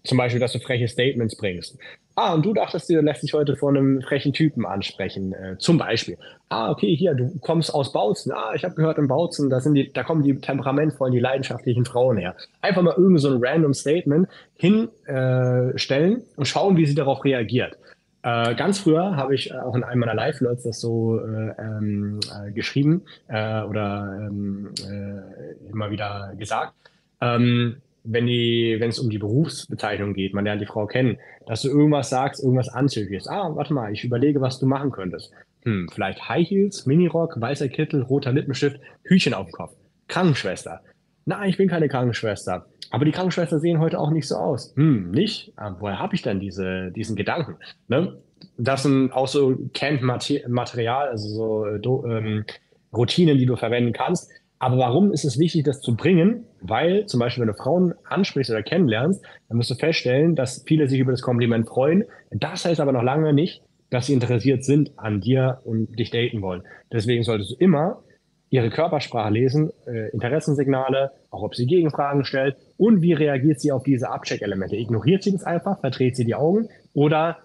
zum 0.06 0.18
Beispiel, 0.18 0.40
dass 0.40 0.54
du 0.54 0.60
freche 0.60 0.88
Statements 0.88 1.36
bringst. 1.36 1.78
Ah, 2.16 2.34
und 2.34 2.46
du 2.46 2.54
dachtest, 2.54 2.90
du 2.90 3.02
lässt 3.02 3.24
dich 3.24 3.34
heute 3.34 3.56
von 3.56 3.76
einem 3.76 4.02
frechen 4.02 4.34
Typen 4.34 4.66
ansprechen, 4.66 5.34
äh, 5.34 5.58
zum 5.58 5.80
Beispiel. 5.80 6.18
Ah, 6.50 6.70
okay, 6.70 6.96
hier, 6.96 7.16
du 7.16 7.40
kommst 7.40 7.74
aus 7.74 7.92
Bautzen. 7.92 8.32
Ah, 8.32 8.52
ich 8.54 8.64
habe 8.64 8.76
gehört, 8.76 9.00
in 9.00 9.08
Bautzen, 9.08 9.50
da, 9.50 9.60
sind 9.60 9.74
die, 9.74 9.92
da 9.92 10.04
kommen 10.04 10.22
die 10.22 10.40
temperamentvollen, 10.40 11.14
die 11.14 11.20
leidenschaftlichen 11.20 11.86
Frauen 11.86 12.18
her. 12.18 12.36
Einfach 12.62 12.84
mal 12.84 12.94
irgend 12.96 13.20
so 13.20 13.30
ein 13.30 13.44
random 13.44 13.74
Statement 13.74 14.28
hinstellen 14.56 16.18
äh, 16.18 16.38
und 16.38 16.46
schauen, 16.46 16.78
wie 16.78 16.86
sie 16.86 16.96
darauf 16.96 17.26
reagiert. 17.26 17.78
Äh, 18.22 18.56
ganz 18.56 18.80
früher 18.80 19.18
habe 19.18 19.36
ich 19.36 19.54
auch 19.54 19.76
in 19.76 19.84
einem 19.84 20.00
meiner 20.00 20.14
Live-Lots 20.14 20.64
das 20.64 20.80
so 20.80 21.20
äh, 21.20 21.54
ähm, 21.60 22.20
äh, 22.32 22.52
geschrieben 22.52 23.04
äh, 23.28 23.64
oder 23.64 24.28
ähm, 24.30 24.70
äh, 24.88 25.70
immer 25.70 25.92
wieder 25.92 26.34
gesagt. 26.38 26.74
Ähm, 27.20 27.82
wenn, 28.04 28.28
die, 28.28 28.76
wenn 28.80 28.90
es 28.90 29.00
um 29.00 29.10
die 29.10 29.18
Berufsbezeichnung 29.18 30.14
geht, 30.14 30.34
man 30.34 30.46
lernt 30.46 30.62
die 30.62 30.66
Frau 30.66 30.86
kennen, 30.86 31.18
dass 31.48 31.62
du 31.62 31.70
irgendwas 31.70 32.10
sagst, 32.10 32.44
irgendwas 32.44 32.70
anzügliches. 32.70 33.28
Ah, 33.28 33.56
warte 33.56 33.74
mal, 33.74 33.92
ich 33.92 34.04
überlege, 34.04 34.42
was 34.42 34.60
du 34.60 34.66
machen 34.66 34.92
könntest. 34.92 35.32
Hm, 35.64 35.88
vielleicht 35.94 36.28
High 36.28 36.48
Heels, 36.48 36.86
Minirock, 36.86 37.40
weißer 37.40 37.70
Kittel, 37.70 38.02
roter 38.04 38.34
Lippenstift, 38.34 38.80
Hütchen 39.04 39.34
auf 39.34 39.48
dem 39.48 39.54
Kopf. 39.54 39.76
Krankenschwester. 40.08 40.82
Nein, 41.26 41.50
ich 41.50 41.58
bin 41.58 41.70
keine 41.70 41.88
Krankenschwester. 41.88 42.66
Aber 42.92 43.06
die 43.06 43.12
Krankenschwester 43.12 43.60
sehen 43.60 43.80
heute 43.80 43.98
auch 43.98 44.12
nicht 44.12 44.28
so 44.28 44.36
aus. 44.36 44.74
Hm, 44.76 45.12
nicht? 45.12 45.54
Aber 45.56 45.76
ah, 45.76 45.78
woher 45.80 46.00
habe 46.00 46.16
ich 46.16 46.22
denn 46.22 46.40
diese, 46.40 46.92
diesen 46.92 47.16
Gedanken? 47.16 47.56
Ne? 47.88 48.18
Das 48.58 48.84
sind 48.84 49.14
auch 49.14 49.28
so 49.28 49.58
Camp-Material, 49.74 51.08
also 51.08 51.30
so 51.30 51.66
äh, 51.66 52.18
ähm, 52.18 52.46
Routinen, 52.94 53.38
die 53.38 53.46
du 53.46 53.56
verwenden 53.56 53.94
kannst, 53.94 54.30
aber 54.64 54.78
warum 54.78 55.12
ist 55.12 55.26
es 55.26 55.38
wichtig, 55.40 55.66
das 55.66 55.82
zu 55.82 55.94
bringen? 55.94 56.46
Weil 56.66 57.06
zum 57.08 57.20
Beispiel, 57.20 57.42
wenn 57.42 57.50
du 57.50 57.58
Frauen 57.62 57.94
ansprichst 58.06 58.50
oder 58.50 58.64
kennenlernst, 58.64 59.24
dann 59.50 59.58
wirst 59.60 59.70
du 59.70 59.76
feststellen, 59.76 60.36
dass 60.36 60.64
viele 60.66 60.88
sich 60.88 61.00
über 61.00 61.12
das 61.12 61.22
Kompliment 61.22 61.68
freuen. 61.68 62.06
Das 62.32 62.64
heißt 62.64 62.80
aber 62.80 62.94
noch 62.94 63.04
lange 63.04 63.34
nicht, 63.34 63.62
dass 63.90 64.08
sie 64.08 64.14
interessiert 64.14 64.64
sind 64.64 64.92
an 64.98 65.20
dir 65.20 65.60
und 65.66 66.00
dich 66.00 66.10
daten 66.10 66.42
wollen. 66.42 66.64
Deswegen 66.92 67.24
solltest 67.24 67.52
du 67.52 67.56
immer 67.60 68.02
ihre 68.50 68.70
Körpersprache 68.70 69.34
lesen, 69.34 69.72
äh, 69.88 70.10
Interessensignale, 70.12 71.12
auch 71.32 71.42
ob 71.42 71.56
sie 71.56 71.66
Gegenfragen 71.66 72.24
stellt 72.24 72.56
und 72.78 73.02
wie 73.02 73.14
reagiert 73.14 73.60
sie 73.60 73.72
auf 73.72 73.84
diese 73.84 74.10
Abcheck-Elemente. 74.10 74.76
Ignoriert 74.76 75.24
sie 75.24 75.32
das 75.32 75.44
einfach, 75.44 75.80
verdreht 75.82 76.16
sie 76.16 76.24
die 76.24 76.36
Augen 76.36 76.70
oder 76.94 77.40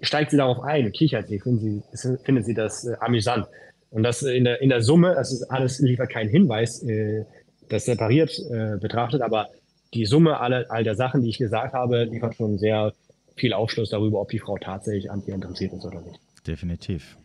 steigt 0.00 0.30
sie 0.30 0.36
darauf 0.36 0.60
ein, 0.60 0.92
kichert 0.92 1.28
sie, 1.28 1.40
findet 1.40 1.84
sie, 1.92 2.16
findet 2.24 2.46
sie 2.46 2.54
das 2.54 2.86
äh, 2.86 2.94
amüsant. 3.00 3.46
Und 3.90 4.02
das 4.02 4.22
in 4.22 4.44
der, 4.44 4.62
in 4.62 4.70
der 4.70 4.80
Summe, 4.80 5.14
das 5.14 5.32
ist 5.32 5.44
alles 5.50 5.78
liefert 5.78 6.10
keinen 6.10 6.30
Hinweis, 6.30 6.82
äh, 6.82 7.24
das 7.68 7.84
separiert 7.84 8.38
äh, 8.50 8.76
betrachtet, 8.78 9.22
aber 9.22 9.48
die 9.92 10.06
Summe 10.06 10.40
aller, 10.40 10.66
all 10.70 10.84
der 10.84 10.96
Sachen, 10.96 11.22
die 11.22 11.28
ich 11.28 11.38
gesagt 11.38 11.72
habe, 11.72 12.04
liefert 12.04 12.34
schon 12.34 12.58
sehr 12.58 12.92
viel 13.36 13.52
Aufschluss 13.52 13.90
darüber, 13.90 14.20
ob 14.20 14.28
die 14.28 14.38
Frau 14.38 14.58
tatsächlich 14.58 15.10
an 15.10 15.22
dir 15.24 15.34
interessiert 15.34 15.72
ist 15.72 15.84
oder 15.84 16.00
nicht. 16.00 16.20
Definitiv. 16.46 17.16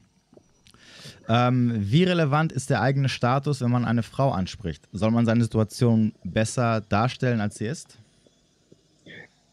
Ähm, 1.27 1.73
wie 1.75 2.03
relevant 2.03 2.51
ist 2.51 2.69
der 2.69 2.81
eigene 2.81 3.09
Status, 3.09 3.61
wenn 3.61 3.69
man 3.69 3.85
eine 3.85 4.03
Frau 4.03 4.31
anspricht? 4.31 4.87
Soll 4.91 5.11
man 5.11 5.25
seine 5.25 5.43
Situation 5.43 6.13
besser 6.23 6.81
darstellen, 6.89 7.39
als 7.39 7.55
sie 7.55 7.67
ist? 7.67 7.99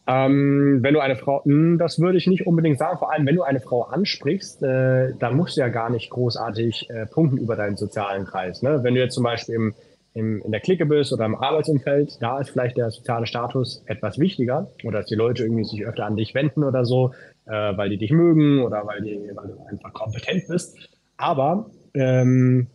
Ähm, 0.07 0.79
wenn 0.81 0.93
du 0.93 1.01
eine 1.01 1.17
Frau, 1.17 1.41
mh, 1.43 1.53
hm, 1.53 1.77
das 1.77 1.99
würde 1.99 2.17
ich 2.17 2.27
nicht 2.27 2.47
unbedingt 2.47 2.79
sagen, 2.79 2.97
vor 2.97 3.11
allem 3.11 3.25
wenn 3.27 3.35
du 3.35 3.43
eine 3.43 3.59
Frau 3.59 3.83
ansprichst, 3.83 4.63
äh, 4.63 5.13
dann 5.19 5.35
musst 5.35 5.57
du 5.57 5.61
ja 5.61 5.67
gar 5.67 5.89
nicht 5.89 6.09
großartig 6.09 6.89
äh, 6.89 7.05
punkten 7.05 7.37
über 7.37 7.57
deinen 7.57 7.75
sozialen 7.75 8.25
Kreis. 8.25 8.61
Ne? 8.61 8.83
Wenn 8.83 8.95
du 8.95 9.01
jetzt 9.01 9.15
zum 9.15 9.23
Beispiel 9.23 9.55
im, 9.55 9.75
im, 10.17 10.41
in 10.41 10.51
der 10.51 10.59
Clique 10.59 10.85
bist 10.85 11.13
oder 11.13 11.25
im 11.25 11.35
Arbeitsumfeld, 11.35 12.17
da 12.21 12.39
ist 12.39 12.49
vielleicht 12.49 12.77
der 12.77 12.89
soziale 12.89 13.27
Status 13.27 13.83
etwas 13.85 14.17
wichtiger 14.17 14.71
oder 14.83 14.99
dass 14.99 15.07
die 15.07 15.15
Leute 15.15 15.43
irgendwie 15.43 15.63
sich 15.63 15.85
öfter 15.85 16.05
an 16.05 16.15
dich 16.15 16.33
wenden 16.33 16.63
oder 16.63 16.85
so, 16.85 17.11
äh, 17.45 17.51
weil 17.51 17.89
die 17.89 17.97
dich 17.97 18.11
mögen 18.11 18.63
oder 18.63 18.85
weil, 18.87 19.01
die, 19.01 19.19
weil 19.35 19.47
du 19.47 19.59
einfach 19.69 19.93
kompetent 19.93 20.47
bist. 20.47 20.77
Aber 21.17 21.69
ähm, 21.93 22.67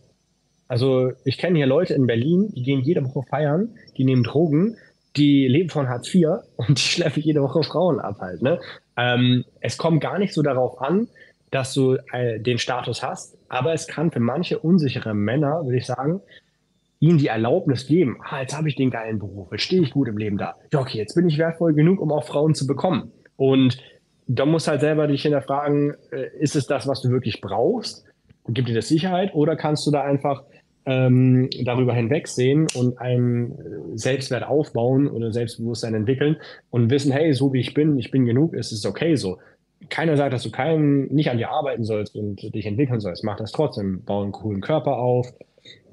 also 0.67 1.11
ich 1.25 1.37
kenne 1.37 1.57
hier 1.57 1.67
Leute 1.67 1.93
in 1.93 2.07
Berlin, 2.07 2.51
die 2.55 2.63
gehen 2.63 2.81
jede 2.81 3.03
Woche 3.03 3.27
feiern, 3.29 3.75
die 3.97 4.05
nehmen 4.05 4.23
Drogen, 4.23 4.77
die 5.17 5.47
leben 5.47 5.69
von 5.69 5.89
Hartz 5.89 6.13
IV 6.13 6.27
und 6.55 6.77
die 6.77 6.81
schleppe 6.89 7.19
jede 7.19 7.41
Woche 7.41 7.63
Frauen 7.63 7.99
ab 7.99 8.17
halt. 8.21 8.41
Ne? 8.41 8.59
Ähm, 8.95 9.43
es 9.59 9.77
kommt 9.77 10.01
gar 10.01 10.17
nicht 10.17 10.33
so 10.33 10.41
darauf 10.41 10.81
an, 10.81 11.07
dass 11.51 11.73
du 11.73 11.97
äh, 12.11 12.39
den 12.39 12.57
Status 12.57 13.03
hast, 13.03 13.37
aber 13.49 13.73
es 13.73 13.87
kann 13.87 14.11
für 14.11 14.19
manche 14.19 14.57
unsichere 14.57 15.13
Männer, 15.13 15.65
würde 15.65 15.77
ich 15.77 15.85
sagen, 15.85 16.21
ihnen 17.03 17.17
die 17.17 17.27
Erlaubnis 17.27 17.85
geben, 17.85 18.17
ah, 18.23 18.39
jetzt 18.39 18.57
habe 18.57 18.69
ich 18.69 18.77
den 18.77 18.89
geilen 18.89 19.19
Beruf, 19.19 19.51
jetzt 19.51 19.63
stehe 19.63 19.81
ich 19.81 19.91
gut 19.91 20.07
im 20.07 20.17
Leben 20.17 20.37
da. 20.37 20.55
Ja, 20.71 20.79
okay, 20.79 20.97
jetzt 20.97 21.15
bin 21.15 21.27
ich 21.27 21.37
wertvoll 21.37 21.73
genug, 21.73 21.99
um 21.99 22.13
auch 22.13 22.23
Frauen 22.23 22.55
zu 22.55 22.65
bekommen. 22.65 23.11
Und 23.35 23.77
da 24.25 24.45
musst 24.45 24.69
halt 24.69 24.79
selber 24.79 25.07
dich 25.07 25.21
hinterfragen, 25.23 25.95
äh, 26.11 26.27
ist 26.39 26.55
es 26.55 26.65
das, 26.65 26.87
was 26.87 27.01
du 27.01 27.09
wirklich 27.09 27.41
brauchst? 27.41 28.05
Gibt 28.47 28.69
dir 28.69 28.73
das 28.73 28.87
Sicherheit? 28.87 29.35
Oder 29.35 29.57
kannst 29.57 29.85
du 29.85 29.91
da 29.91 30.01
einfach 30.01 30.43
ähm, 30.85 31.49
darüber 31.65 31.93
hinwegsehen 31.93 32.67
und 32.73 32.97
einen 32.99 33.97
Selbstwert 33.97 34.47
aufbauen 34.47 35.09
oder 35.09 35.33
Selbstbewusstsein 35.33 35.95
entwickeln 35.95 36.37
und 36.69 36.89
wissen, 36.89 37.11
hey, 37.11 37.33
so 37.33 37.51
wie 37.51 37.59
ich 37.59 37.73
bin, 37.73 37.99
ich 37.99 38.11
bin 38.11 38.25
genug, 38.25 38.53
es 38.53 38.71
ist 38.71 38.85
okay 38.85 39.15
so. 39.15 39.39
Keiner 39.89 40.15
sagt, 40.15 40.31
dass 40.31 40.43
du 40.43 40.51
keinen 40.51 41.13
nicht 41.13 41.29
an 41.29 41.37
dir 41.37 41.49
arbeiten 41.49 41.83
sollst 41.83 42.15
und 42.15 42.41
dich 42.55 42.65
entwickeln 42.65 43.01
sollst. 43.01 43.25
Mach 43.25 43.35
das 43.35 43.51
trotzdem. 43.51 44.03
Bau 44.05 44.23
einen 44.23 44.31
coolen 44.31 44.61
Körper 44.61 44.95
auf. 44.95 45.27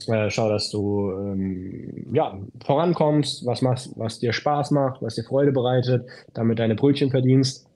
Äh, 0.07 0.31
schau, 0.31 0.49
dass 0.49 0.71
du 0.71 1.13
ähm, 1.13 2.07
ja, 2.13 2.39
vorankommst, 2.65 3.45
was, 3.47 3.63
machst, 3.63 3.93
was 3.97 4.19
dir 4.19 4.33
Spaß 4.33 4.71
macht, 4.71 5.03
was 5.03 5.15
dir 5.15 5.25
Freude 5.25 5.53
bereitet, 5.53 6.07
damit 6.35 6.59
deine 6.59 6.75
Brötchen 6.75 7.11
verdienst. 7.11 7.67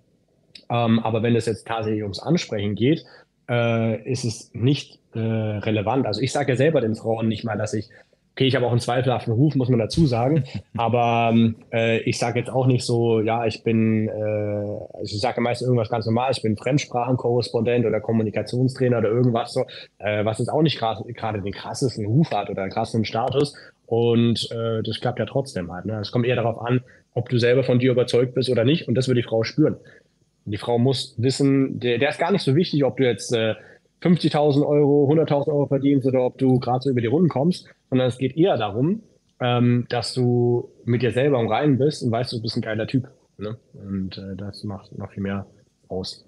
Ähm, 0.70 1.01
aber 1.01 1.22
wenn 1.22 1.36
es 1.36 1.47
jetzt 1.47 1.66
tatsächlich 1.66 2.03
ums 2.03 2.20
Ansprechen 2.20 2.74
geht, 2.74 3.05
äh, 3.49 4.11
ist 4.11 4.24
es 4.24 4.51
nicht 4.55 4.99
äh, 5.14 5.18
relevant. 5.18 6.07
Also 6.07 6.20
ich 6.20 6.32
sage 6.32 6.53
ja 6.53 6.57
selber 6.57 6.80
den 6.80 6.95
Frauen 6.95 7.28
nicht 7.28 7.45
mal, 7.45 7.59
dass 7.59 7.74
ich, 7.74 7.90
okay, 8.35 8.47
ich 8.47 8.57
habe 8.57 8.66
auch 8.66 8.72
einen 8.72 8.80
zweifelhaften 8.80 9.32
Ruf, 9.32 9.55
muss 9.55 9.68
man 9.68 9.78
dazu 9.78 10.07
sagen, 10.07 10.45
aber 10.76 11.32
äh, 11.72 12.01
ich 12.01 12.18
sage 12.18 12.41
jetzt 12.41 12.51
auch 12.51 12.66
nicht 12.66 12.85
so, 12.85 13.20
ja, 13.20 13.47
ich 13.47 13.62
bin, 13.62 14.09
äh, 14.09 14.12
also 14.12 15.14
ich 15.14 15.20
sage 15.20 15.41
meistens 15.41 15.68
irgendwas 15.68 15.89
ganz 15.89 16.07
normal, 16.07 16.32
ich 16.32 16.43
bin 16.43 16.57
Fremdsprachenkorrespondent 16.57 17.87
oder 17.87 18.01
Kommunikationstrainer 18.01 18.99
oder 18.99 19.09
irgendwas 19.09 19.53
so, 19.53 19.64
äh, 19.99 20.24
was 20.24 20.41
jetzt 20.41 20.49
auch 20.49 20.62
nicht 20.62 20.78
gerade 20.78 21.43
den 21.43 21.53
krassesten 21.53 22.07
Ruf 22.07 22.30
hat 22.32 22.51
oder 22.51 22.68
krassen 22.68 23.05
Status 23.05 23.55
und 23.87 24.51
äh, 24.51 24.82
das 24.82 25.01
klappt 25.01 25.20
ja 25.20 25.26
trotzdem 25.26 25.72
halt. 25.72 25.85
Ne? 25.85 26.01
Es 26.01 26.11
kommt 26.11 26.26
eher 26.26 26.37
darauf 26.37 26.59
an, 26.59 26.82
ob 27.12 27.28
du 27.28 27.39
selber 27.39 27.62
von 27.62 27.78
dir 27.78 27.93
überzeugt 27.93 28.35
bist 28.35 28.51
oder 28.51 28.64
nicht 28.64 28.89
und 28.89 28.97
das 28.97 29.07
wird 29.07 29.18
die 29.18 29.22
Frau 29.22 29.45
spüren. 29.45 29.76
Die 30.47 30.59
Frau 30.59 30.78
muss 30.78 31.14
wissen, 31.16 31.78
der, 31.78 31.99
der 31.99 32.11
ist 32.11 32.18
gar 32.18 32.32
nicht 32.32 32.43
so 32.43 32.57
wichtig, 32.57 32.85
ob 32.85 32.97
du 32.97 33.05
jetzt 33.05 33.32
äh, 33.32 33.55
50.000 34.05 34.66
Euro, 34.66 35.11
100.000 35.11 35.48
Euro 35.48 35.66
verdienst 35.66 36.07
oder 36.07 36.24
ob 36.24 36.36
du 36.36 36.59
gerade 36.59 36.80
so 36.82 36.90
über 36.90 37.00
die 37.00 37.07
Runden 37.07 37.30
kommst, 37.30 37.66
sondern 37.88 38.09
es 38.09 38.18
geht 38.18 38.36
eher 38.36 38.59
darum, 38.59 39.02
ähm, 39.40 39.86
dass 39.88 40.12
du 40.12 40.68
mit 40.84 41.02
dir 41.02 41.11
selber 41.11 41.40
im 41.40 41.48
Reinen 41.48 41.78
bist 41.78 42.02
und 42.02 42.12
weißt, 42.12 42.32
du 42.32 42.42
bist 42.42 42.57
ein 42.57 42.62
geiler 42.62 42.86
Typ. 42.86 43.09
Ne? 43.38 43.57
Und 43.72 44.18
äh, 44.18 44.36
das 44.36 44.62
macht 44.64 44.96
noch 44.98 45.11
viel 45.11 45.22
mehr 45.22 45.46
aus. 45.88 46.24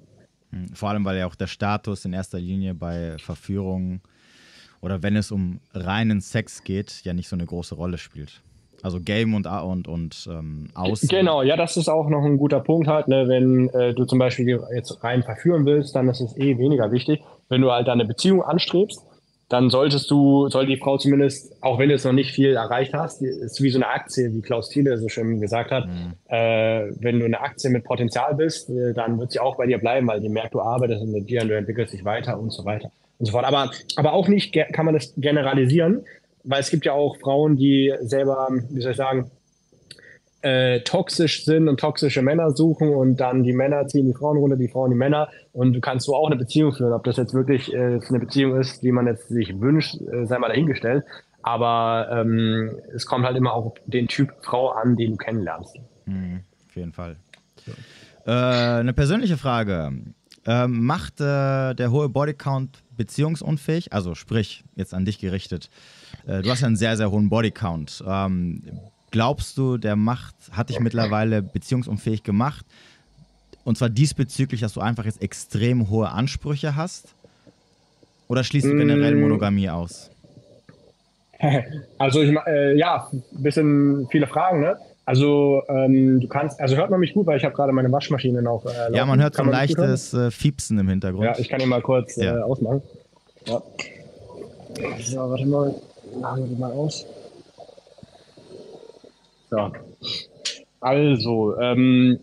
Hm, 0.50 0.68
vor 0.68 0.88
allem, 0.88 1.04
weil 1.04 1.18
ja 1.18 1.26
auch 1.26 1.34
der 1.34 1.46
Status 1.46 2.04
in 2.06 2.14
erster 2.14 2.38
Linie 2.38 2.74
bei 2.74 3.16
Verführungen 3.18 4.00
oder 4.80 5.02
wenn 5.02 5.16
es 5.16 5.30
um 5.30 5.60
reinen 5.72 6.20
Sex 6.20 6.64
geht, 6.64 7.02
ja 7.04 7.12
nicht 7.12 7.28
so 7.28 7.36
eine 7.36 7.44
große 7.44 7.74
Rolle 7.74 7.98
spielt. 7.98 8.42
Also 8.82 9.00
Game 9.00 9.34
und, 9.34 9.46
und, 9.46 9.88
und 9.88 10.28
ähm, 10.30 10.68
Außen. 10.74 11.08
Genau, 11.08 11.42
ja, 11.42 11.56
das 11.56 11.76
ist 11.76 11.88
auch 11.88 12.08
noch 12.08 12.24
ein 12.24 12.36
guter 12.36 12.60
Punkt 12.60 12.88
halt. 12.88 13.08
Ne? 13.08 13.26
Wenn 13.26 13.68
äh, 13.70 13.94
du 13.94 14.04
zum 14.04 14.18
Beispiel 14.18 14.60
jetzt 14.74 15.02
rein 15.02 15.22
verführen 15.22 15.64
willst, 15.66 15.96
dann 15.96 16.08
ist 16.08 16.20
es 16.20 16.36
eh 16.36 16.58
weniger 16.58 16.92
wichtig. 16.92 17.20
Wenn 17.48 17.62
du 17.62 17.70
halt 17.70 17.88
eine 17.88 18.04
Beziehung 18.04 18.42
anstrebst, 18.42 19.02
dann 19.48 19.70
solltest 19.70 20.10
du, 20.10 20.48
soll 20.48 20.66
die 20.66 20.76
Frau 20.76 20.98
zumindest, 20.98 21.62
auch 21.62 21.78
wenn 21.78 21.88
du 21.88 21.94
jetzt 21.94 22.04
noch 22.04 22.12
nicht 22.12 22.32
viel 22.32 22.56
erreicht 22.56 22.94
hast, 22.94 23.22
ist 23.22 23.62
wie 23.62 23.70
so 23.70 23.78
eine 23.78 23.86
Aktie, 23.86 24.32
wie 24.34 24.42
Klaus 24.42 24.70
Thiele 24.70 24.98
so 24.98 25.08
schön 25.08 25.40
gesagt 25.40 25.70
hat. 25.70 25.86
Mhm. 25.86 26.14
Äh, 26.26 26.90
wenn 27.00 27.20
du 27.20 27.26
eine 27.26 27.40
Aktie 27.40 27.70
mit 27.70 27.84
Potenzial 27.84 28.34
bist, 28.34 28.68
äh, 28.70 28.92
dann 28.92 29.20
wird 29.20 29.30
sie 29.30 29.38
auch 29.38 29.56
bei 29.56 29.66
dir 29.66 29.78
bleiben, 29.78 30.08
weil 30.08 30.20
die 30.20 30.28
merkt, 30.28 30.54
du 30.54 30.60
arbeitest 30.60 31.06
mit 31.06 31.30
dir 31.30 31.42
und 31.42 31.48
du 31.48 31.56
entwickelst 31.56 31.92
dich 31.92 32.04
weiter 32.04 32.40
und 32.40 32.50
so 32.50 32.64
weiter 32.64 32.90
und 33.18 33.26
so 33.26 33.32
fort. 33.32 33.44
Aber, 33.44 33.70
aber 33.94 34.14
auch 34.14 34.26
nicht 34.26 34.52
kann 34.52 34.84
man 34.84 34.94
das 34.94 35.14
generalisieren 35.16 36.04
weil 36.46 36.60
es 36.60 36.70
gibt 36.70 36.86
ja 36.86 36.92
auch 36.92 37.16
Frauen, 37.18 37.56
die 37.56 37.92
selber, 38.00 38.48
wie 38.70 38.80
soll 38.80 38.92
ich 38.92 38.96
sagen, 38.96 39.30
äh, 40.46 40.80
toxisch 40.82 41.44
sind 41.44 41.68
und 41.68 41.80
toxische 41.80 42.22
Männer 42.22 42.52
suchen 42.52 42.90
und 42.94 43.16
dann 43.16 43.42
die 43.42 43.52
Männer 43.52 43.88
ziehen 43.88 44.06
die 44.06 44.14
Frauen 44.14 44.36
runter, 44.36 44.56
die 44.56 44.68
Frauen 44.68 44.90
die 44.90 44.96
Männer 44.96 45.28
und 45.52 45.72
du 45.72 45.80
kannst 45.80 46.06
so 46.06 46.14
auch 46.14 46.28
eine 46.28 46.36
Beziehung 46.36 46.72
führen. 46.72 46.92
Ob 46.92 47.02
das 47.02 47.16
jetzt 47.16 47.34
wirklich 47.34 47.74
äh, 47.74 47.98
eine 48.08 48.20
Beziehung 48.20 48.56
ist, 48.56 48.82
die 48.82 48.92
man 48.92 49.08
jetzt 49.08 49.28
sich 49.28 49.60
wünscht, 49.60 49.96
äh, 50.00 50.24
sei 50.26 50.38
mal 50.38 50.48
dahingestellt. 50.48 51.04
Aber 51.42 52.08
ähm, 52.12 52.78
es 52.94 53.06
kommt 53.06 53.24
halt 53.24 53.36
immer 53.36 53.54
auch 53.54 53.74
den 53.86 54.06
Typ 54.06 54.34
Frau 54.42 54.68
an, 54.68 54.96
den 54.96 55.12
du 55.12 55.16
kennenlernst. 55.16 55.80
Mhm, 56.04 56.42
auf 56.68 56.76
jeden 56.76 56.92
Fall. 56.92 57.16
Ja. 58.26 58.76
Äh, 58.76 58.80
eine 58.80 58.92
persönliche 58.92 59.36
Frage. 59.36 59.92
Ähm, 60.46 60.84
macht 60.84 61.20
äh, 61.20 61.74
der 61.74 61.90
hohe 61.90 62.08
Bodycount 62.08 62.84
beziehungsunfähig? 62.96 63.92
Also 63.92 64.14
sprich, 64.14 64.62
jetzt 64.76 64.94
an 64.94 65.04
dich 65.04 65.18
gerichtet. 65.18 65.70
Äh, 66.24 66.42
du 66.42 66.50
hast 66.50 66.60
ja 66.60 66.68
einen 66.68 66.76
sehr, 66.76 66.96
sehr 66.96 67.10
hohen 67.10 67.28
Bodycount. 67.30 68.04
Ähm, 68.06 68.62
glaubst 69.10 69.56
du, 69.58 69.76
der 69.78 69.96
macht, 69.96 70.34
hat 70.52 70.68
dich 70.70 70.80
mittlerweile 70.80 71.42
beziehungsunfähig 71.42 72.22
gemacht? 72.22 72.64
Und 73.64 73.76
zwar 73.78 73.88
diesbezüglich, 73.88 74.60
dass 74.60 74.74
du 74.74 74.80
einfach 74.80 75.04
jetzt 75.04 75.22
extrem 75.22 75.90
hohe 75.90 76.08
Ansprüche 76.10 76.76
hast? 76.76 77.08
Oder 78.28 78.44
schließt 78.44 78.66
du 78.66 78.76
generell 78.76 79.14
Mm. 79.16 79.20
Monogamie 79.22 79.70
aus? 79.70 80.10
Also 81.98 82.22
ich 82.22 82.34
äh, 82.46 82.76
ja, 82.78 83.08
ein 83.12 83.22
bisschen 83.42 84.08
viele 84.10 84.26
Fragen, 84.26 84.60
ne? 84.60 84.76
Also 85.04 85.62
ähm, 85.68 86.18
du 86.20 86.26
kannst, 86.28 86.58
also 86.60 86.76
hört 86.76 86.90
man 86.90 86.98
mich 86.98 87.12
gut, 87.14 87.26
weil 87.26 87.36
ich 87.36 87.44
habe 87.44 87.54
gerade 87.54 87.72
meine 87.72 87.92
Waschmaschine 87.92 88.40
noch. 88.42 88.64
Äh, 88.66 88.96
Ja, 88.96 89.04
man 89.06 89.20
hört 89.20 89.34
so 89.34 89.42
ein 89.42 89.50
leichtes 89.50 90.14
äh, 90.14 90.30
Fiepsen 90.30 90.78
im 90.78 90.88
Hintergrund. 90.88 91.24
Ja, 91.26 91.38
ich 91.38 91.48
kann 91.48 91.60
ihn 91.60 91.68
mal 91.68 91.82
kurz 91.82 92.16
Ja. 92.16 92.38
äh, 92.38 92.42
ausmachen. 92.42 92.82
Ja. 93.46 93.62
So, 95.00 95.16
warte 95.30 95.46
mal. 95.46 95.74
Machen 96.20 96.42
wir 96.44 96.48
die 96.48 96.60
mal 96.60 96.72
aus. 96.72 97.04
So. 99.50 99.72
Also, 100.80 101.58
ähm, 101.58 102.20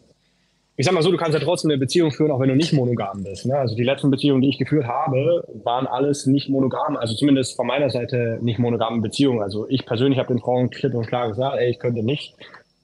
ich 0.75 0.85
sag 0.85 0.93
mal 0.93 1.03
so, 1.03 1.11
du 1.11 1.17
kannst 1.17 1.37
ja 1.37 1.43
trotzdem 1.43 1.69
eine 1.69 1.77
Beziehung 1.77 2.11
führen, 2.11 2.31
auch 2.31 2.39
wenn 2.39 2.49
du 2.49 2.55
nicht 2.55 2.73
monogam 2.73 3.23
bist. 3.23 3.45
Ne? 3.45 3.55
Also 3.55 3.75
die 3.75 3.83
letzten 3.83 4.09
Beziehungen, 4.09 4.41
die 4.41 4.49
ich 4.49 4.57
geführt 4.57 4.87
habe, 4.87 5.47
waren 5.63 5.85
alles 5.85 6.25
nicht 6.25 6.49
monogam. 6.49 6.97
Also 6.97 7.13
zumindest 7.13 7.55
von 7.55 7.67
meiner 7.67 7.91
Seite 7.91 8.39
nicht 8.41 8.57
monogame 8.57 9.01
Beziehungen. 9.01 9.43
Also 9.43 9.67
ich 9.69 9.85
persönlich 9.85 10.17
habe 10.17 10.29
den 10.29 10.39
Frauen 10.39 10.71
klipp 10.71 10.95
und 10.95 11.05
klar 11.05 11.27
gesagt, 11.27 11.57
ey, 11.59 11.69
ich 11.69 11.79
könnte 11.79 12.01
nicht. 12.01 12.33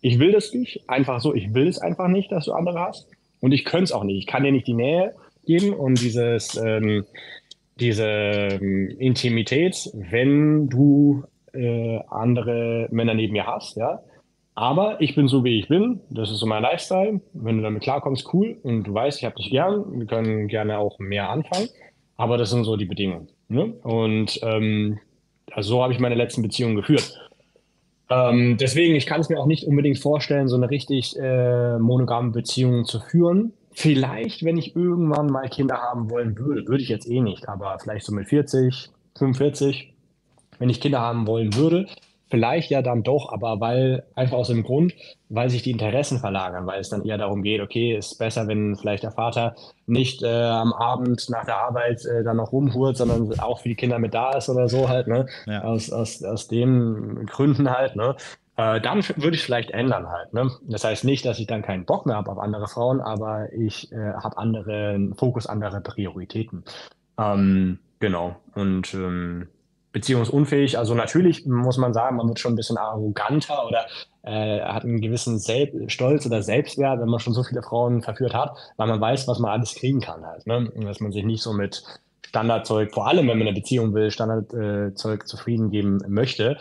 Ich 0.02 0.20
will 0.20 0.32
das 0.32 0.54
nicht. 0.54 0.88
Einfach 0.88 1.20
so, 1.20 1.34
ich 1.34 1.54
will 1.56 1.68
es 1.68 1.80
einfach 1.80 2.08
nicht, 2.08 2.32
dass 2.32 2.46
du 2.46 2.54
andere 2.54 2.80
hast. 2.80 3.08
Und 3.40 3.54
ich 3.54 3.66
könnte 3.66 3.86
es 3.86 3.92
auch 3.92 4.04
nicht. 4.04 4.20
Ich 4.20 4.28
kann 4.28 4.44
dir 4.44 4.52
nicht 4.52 4.68
die 4.68 4.74
Nähe 4.74 5.14
geben 5.46 5.74
und 5.74 6.00
dieses, 6.00 6.58
ähm, 6.58 7.06
diese 7.80 8.06
ähm, 8.06 8.90
Intimität, 9.00 9.90
wenn 9.94 10.70
du 10.70 11.24
äh, 11.54 12.00
andere 12.10 12.88
Männer 12.92 13.16
neben 13.16 13.34
mir 13.34 13.48
hast, 13.48 13.78
ja. 13.78 14.04
Aber 14.60 15.00
ich 15.00 15.16
bin 15.16 15.30
so, 15.30 15.46
wie 15.46 15.58
ich 15.58 15.70
bin. 15.70 16.02
Das 16.10 16.30
ist 16.30 16.40
so 16.40 16.46
mein 16.46 16.62
Lifestyle. 16.62 17.22
Wenn 17.32 17.56
du 17.56 17.64
damit 17.64 17.82
klarkommst, 17.82 18.34
cool. 18.34 18.58
Und 18.64 18.84
du 18.84 18.94
weißt, 18.94 19.18
ich 19.18 19.24
habe 19.24 19.36
dich 19.36 19.52
gern. 19.52 19.86
Wir 19.98 20.06
können 20.06 20.50
gerne 20.50 20.80
auch 20.80 21.00
mehr 21.00 21.30
anfangen. 21.30 21.70
Aber 22.18 22.38
das 22.38 22.50
sind 22.50 22.66
so 22.66 22.76
die 22.76 22.84
Bedingungen. 22.84 23.30
Ne? 23.48 23.72
Und 23.84 24.38
ähm, 24.44 25.00
also 25.54 25.70
so 25.70 25.82
habe 25.82 25.94
ich 25.94 26.00
meine 26.00 26.16
letzten 26.16 26.42
Beziehungen 26.42 26.76
geführt. 26.76 27.18
Ähm, 28.10 28.58
deswegen, 28.60 28.96
ich 28.96 29.06
kann 29.06 29.22
es 29.22 29.30
mir 29.30 29.40
auch 29.40 29.46
nicht 29.46 29.64
unbedingt 29.64 29.98
vorstellen, 29.98 30.50
so 30.50 30.58
eine 30.58 30.70
richtig 30.70 31.18
äh, 31.18 31.80
monogame 31.80 32.32
Beziehung 32.32 32.84
zu 32.84 33.00
führen. 33.00 33.54
Vielleicht, 33.72 34.44
wenn 34.44 34.58
ich 34.58 34.76
irgendwann 34.76 35.28
mal 35.28 35.48
Kinder 35.48 35.78
haben 35.78 36.10
wollen 36.10 36.38
würde, 36.38 36.68
würde 36.68 36.84
ich 36.84 36.90
jetzt 36.90 37.10
eh 37.10 37.22
nicht, 37.22 37.48
aber 37.48 37.80
vielleicht 37.80 38.06
so 38.06 38.14
mit 38.14 38.28
40, 38.28 38.90
45, 39.18 39.94
wenn 40.58 40.70
ich 40.70 40.82
Kinder 40.82 41.00
haben 41.00 41.28
wollen 41.28 41.56
würde, 41.56 41.88
vielleicht 42.30 42.70
ja 42.70 42.82
dann 42.82 43.04
doch, 43.04 43.32
aber 43.32 43.60
weil 43.60 44.04
einfach 44.16 44.38
aus 44.38 44.48
dem 44.48 44.64
Grund, 44.64 44.94
weil 45.30 45.50
sich 45.50 45.64
die 45.64 45.72
Interessen 45.72 46.20
verlagern, 46.20 46.68
weil 46.68 46.80
es 46.80 46.90
dann 46.90 47.04
eher 47.04 47.18
darum 47.18 47.42
geht, 47.42 47.62
okay, 47.62 47.96
ist 47.96 48.20
besser, 48.20 48.48
wenn 48.48 48.76
vielleicht 48.76 49.04
der 49.04 49.12
Vater 49.12 49.56
nicht 49.88 50.24
äh, 50.24 50.28
am 50.28 50.74
Abend 50.74 51.30
nach 51.30 51.46
der 51.46 51.58
Arbeit 51.58 52.06
äh, 52.06 52.24
dann 52.24 52.38
noch 52.38 52.52
rumhurt, 52.52 52.98
sondern 52.98 53.40
auch 53.40 53.62
für 53.62 53.70
die 53.70 53.76
Kinder 53.76 54.00
mit 54.00 54.14
da 54.14 54.38
ist 54.38 54.50
oder 54.50 54.70
so 54.70 54.90
halt, 54.90 55.08
ne? 55.08 55.26
Ja. 55.46 55.64
Aus, 55.64 55.92
aus, 55.92 56.24
aus 56.24 56.48
den 56.48 57.26
Gründen 57.26 57.70
halt, 57.70 57.96
ne? 57.96 58.16
Äh, 58.58 58.82
dann 58.82 59.04
würde 59.16 59.36
ich 59.36 59.44
vielleicht 59.44 59.72
ändern 59.72 60.10
halt, 60.10 60.34
ne? 60.34 60.52
Das 60.68 60.84
heißt 60.84 61.06
nicht, 61.06 61.26
dass 61.26 61.40
ich 61.40 61.48
dann 61.48 61.62
keinen 61.62 61.86
Bock 61.86 62.06
mehr 62.06 62.16
habe 62.16 62.32
auf 62.32 62.40
andere 62.40 62.68
Frauen, 62.68 63.02
aber 63.02 63.52
ich 63.54 63.92
äh, 63.92 64.14
habe 64.14 64.38
anderen 64.38 65.16
Fokus, 65.16 65.48
andere 65.48 65.82
Prioritäten. 65.82 66.64
Ähm, 67.18 67.80
genau. 68.00 68.36
Und 68.56 68.94
ähm, 68.94 69.48
beziehungsunfähig, 69.92 70.78
also 70.78 70.94
natürlich 70.94 71.46
muss 71.46 71.78
man 71.78 71.94
sagen, 71.94 72.18
man 72.18 72.28
wird 72.28 72.40
schon 72.40 72.54
ein 72.54 72.56
bisschen 72.56 72.78
arroganter 72.78 73.66
oder 73.68 73.86
äh, 74.24 74.62
hat 74.62 74.84
einen 74.84 75.02
gewissen 75.02 75.40
Sel 75.40 75.86
Stolz 75.88 76.26
oder 76.26 76.44
Selbstwert, 76.44 77.00
wenn 77.00 77.10
man 77.10 77.20
schon 77.20 77.34
so 77.34 77.44
viele 77.44 77.64
Frauen 77.64 78.02
verführt 78.02 78.34
hat, 78.34 78.56
weil 78.78 78.88
man 78.88 79.02
weiß, 79.02 79.28
was 79.28 79.40
man 79.40 79.52
alles 79.52 79.76
kriegen 79.76 80.00
kann 80.00 80.26
halt, 80.26 80.46
ne? 80.46 80.72
Dass 80.76 81.00
man 81.00 81.12
sich 81.12 81.24
nicht 81.24 81.42
so 81.42 81.54
mit 81.54 81.84
Standardzeug, 82.30 82.94
vor 82.94 83.08
allem 83.08 83.28
wenn 83.28 83.40
man 83.40 83.48
eine 83.48 83.56
Beziehung 83.56 83.94
will, 83.94 84.12
Standardzeug 84.12 85.28
zufrieden 85.28 85.72
geben 85.72 86.00
möchte. 86.08 86.58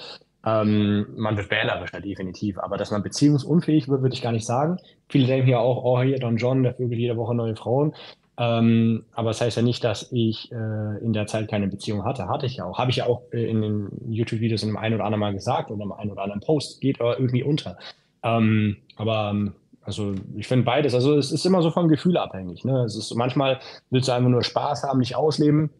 Ähm, 0.46 1.06
man 1.16 1.36
wird 1.36 1.50
wählerischer, 1.50 2.00
definitiv. 2.00 2.58
Aber 2.58 2.78
dass 2.78 2.90
man 2.90 3.02
beziehungsunfähig 3.02 3.88
wird, 3.88 4.02
würde 4.02 4.14
ich 4.14 4.22
gar 4.22 4.32
nicht 4.32 4.46
sagen. 4.46 4.78
Viele 5.08 5.26
denken 5.26 5.48
ja 5.48 5.58
auch, 5.58 5.84
oh, 5.84 6.00
hier 6.00 6.18
Don 6.18 6.36
John, 6.38 6.62
der 6.62 6.74
vögelt 6.74 6.98
jede 6.98 7.16
Woche 7.16 7.34
neue 7.34 7.56
Frauen. 7.56 7.94
Ähm, 8.40 9.04
aber 9.12 9.30
das 9.30 9.40
heißt 9.40 9.56
ja 9.56 9.62
nicht, 9.64 9.82
dass 9.82 10.12
ich 10.12 10.52
äh, 10.52 11.04
in 11.04 11.12
der 11.12 11.26
Zeit 11.26 11.48
keine 11.48 11.66
Beziehung 11.66 12.04
hatte. 12.04 12.28
Hatte 12.28 12.46
ich 12.46 12.56
ja 12.56 12.64
auch. 12.64 12.78
Habe 12.78 12.90
ich 12.92 12.98
ja 12.98 13.06
auch 13.06 13.22
äh, 13.32 13.50
in 13.50 13.60
den 13.60 13.88
YouTube-Videos 14.08 14.62
in 14.62 14.68
dem 14.68 14.76
einen 14.76 14.94
oder 14.94 15.04
anderen 15.04 15.20
Mal 15.20 15.34
gesagt 15.34 15.72
oder 15.72 15.82
im 15.82 15.92
einen 15.92 16.12
oder 16.12 16.22
anderen 16.22 16.40
Post. 16.40 16.80
Geht 16.80 17.00
aber 17.00 17.18
irgendwie 17.18 17.42
unter. 17.42 17.76
Ähm, 18.22 18.76
aber 18.96 19.30
ähm, 19.32 19.54
also 19.82 20.14
ich 20.36 20.46
finde 20.46 20.64
beides. 20.64 20.94
Also 20.94 21.16
es 21.16 21.32
ist 21.32 21.46
immer 21.46 21.62
so 21.62 21.72
vom 21.72 21.88
Gefühl 21.88 22.16
abhängig. 22.16 22.64
Ne? 22.64 22.84
Es 22.84 22.96
ist 22.96 23.12
manchmal 23.16 23.58
willst 23.90 24.06
du 24.06 24.12
einfach 24.12 24.30
nur 24.30 24.44
Spaß 24.44 24.84
haben, 24.84 25.00
dich 25.00 25.16
ausleben. 25.16 25.70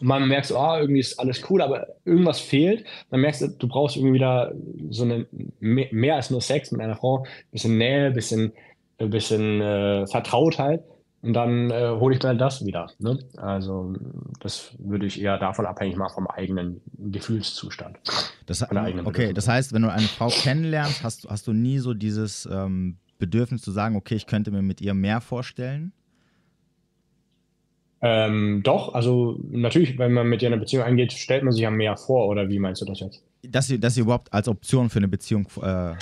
Und 0.00 0.06
man 0.06 0.28
merkt 0.28 0.46
so, 0.46 0.56
ah, 0.56 0.80
irgendwie 0.80 1.00
ist 1.00 1.18
alles 1.18 1.42
cool, 1.50 1.60
aber 1.60 1.88
irgendwas 2.06 2.40
fehlt. 2.40 2.84
Dann 3.10 3.20
merkst 3.20 3.42
du, 3.42 3.48
du 3.48 3.68
brauchst 3.68 3.96
irgendwie 3.96 4.14
wieder 4.14 4.52
so 4.90 5.04
eine 5.04 5.26
mehr, 5.60 6.14
als 6.14 6.30
nur 6.30 6.40
Sex 6.40 6.70
mit 6.70 6.80
einer 6.80 6.96
Frau, 6.96 7.26
bisschen 7.50 7.76
Nähe, 7.76 8.12
bisschen, 8.12 8.52
ein 8.98 9.10
bisschen 9.10 9.60
äh, 9.60 10.06
Vertrautheit. 10.06 10.84
Und 11.20 11.32
dann 11.32 11.70
äh, 11.70 11.90
hole 11.90 12.14
ich 12.14 12.22
mir 12.22 12.36
das 12.36 12.64
wieder. 12.64 12.90
Ne? 13.00 13.18
Also 13.36 13.94
das 14.40 14.70
würde 14.78 15.06
ich 15.06 15.20
eher 15.20 15.36
davon 15.38 15.66
abhängig 15.66 15.96
machen 15.96 16.14
vom 16.14 16.26
eigenen 16.28 16.80
Gefühlszustand. 16.96 17.98
Das, 18.46 18.62
eigenen 18.62 19.04
okay, 19.06 19.28
Bedürfnis. 19.28 19.34
das 19.34 19.48
heißt, 19.48 19.72
wenn 19.72 19.82
du 19.82 19.92
eine 19.92 20.06
Frau 20.06 20.28
kennenlernst, 20.28 21.02
hast, 21.02 21.24
du- 21.24 21.28
hast 21.28 21.46
du 21.48 21.52
nie 21.52 21.78
so 21.78 21.92
dieses 21.92 22.48
ähm, 22.50 22.98
Bedürfnis 23.18 23.62
zu 23.62 23.72
sagen, 23.72 23.96
okay, 23.96 24.14
ich 24.14 24.26
könnte 24.26 24.52
mir 24.52 24.62
mit 24.62 24.80
ihr 24.80 24.94
mehr 24.94 25.20
vorstellen? 25.20 25.92
Ähm, 28.00 28.62
doch, 28.62 28.94
also 28.94 29.40
natürlich, 29.50 29.98
wenn 29.98 30.12
man 30.12 30.28
mit 30.28 30.40
dir 30.40 30.46
eine 30.46 30.58
Beziehung 30.58 30.84
eingeht, 30.84 31.12
stellt 31.12 31.42
man 31.42 31.52
sich 31.52 31.62
ja 31.62 31.70
mehr 31.70 31.96
vor, 31.96 32.28
oder 32.28 32.48
wie 32.48 32.60
meinst 32.60 32.80
du 32.80 32.86
das 32.86 33.00
jetzt? 33.00 33.24
Dass 33.42 33.66
sie, 33.66 33.80
dass 33.80 33.94
sie 33.94 34.02
überhaupt 34.02 34.32
als 34.32 34.46
Option 34.46 34.88
für 34.88 34.98
eine 35.00 35.08
Beziehung 35.08 35.48
äh, 35.60 35.94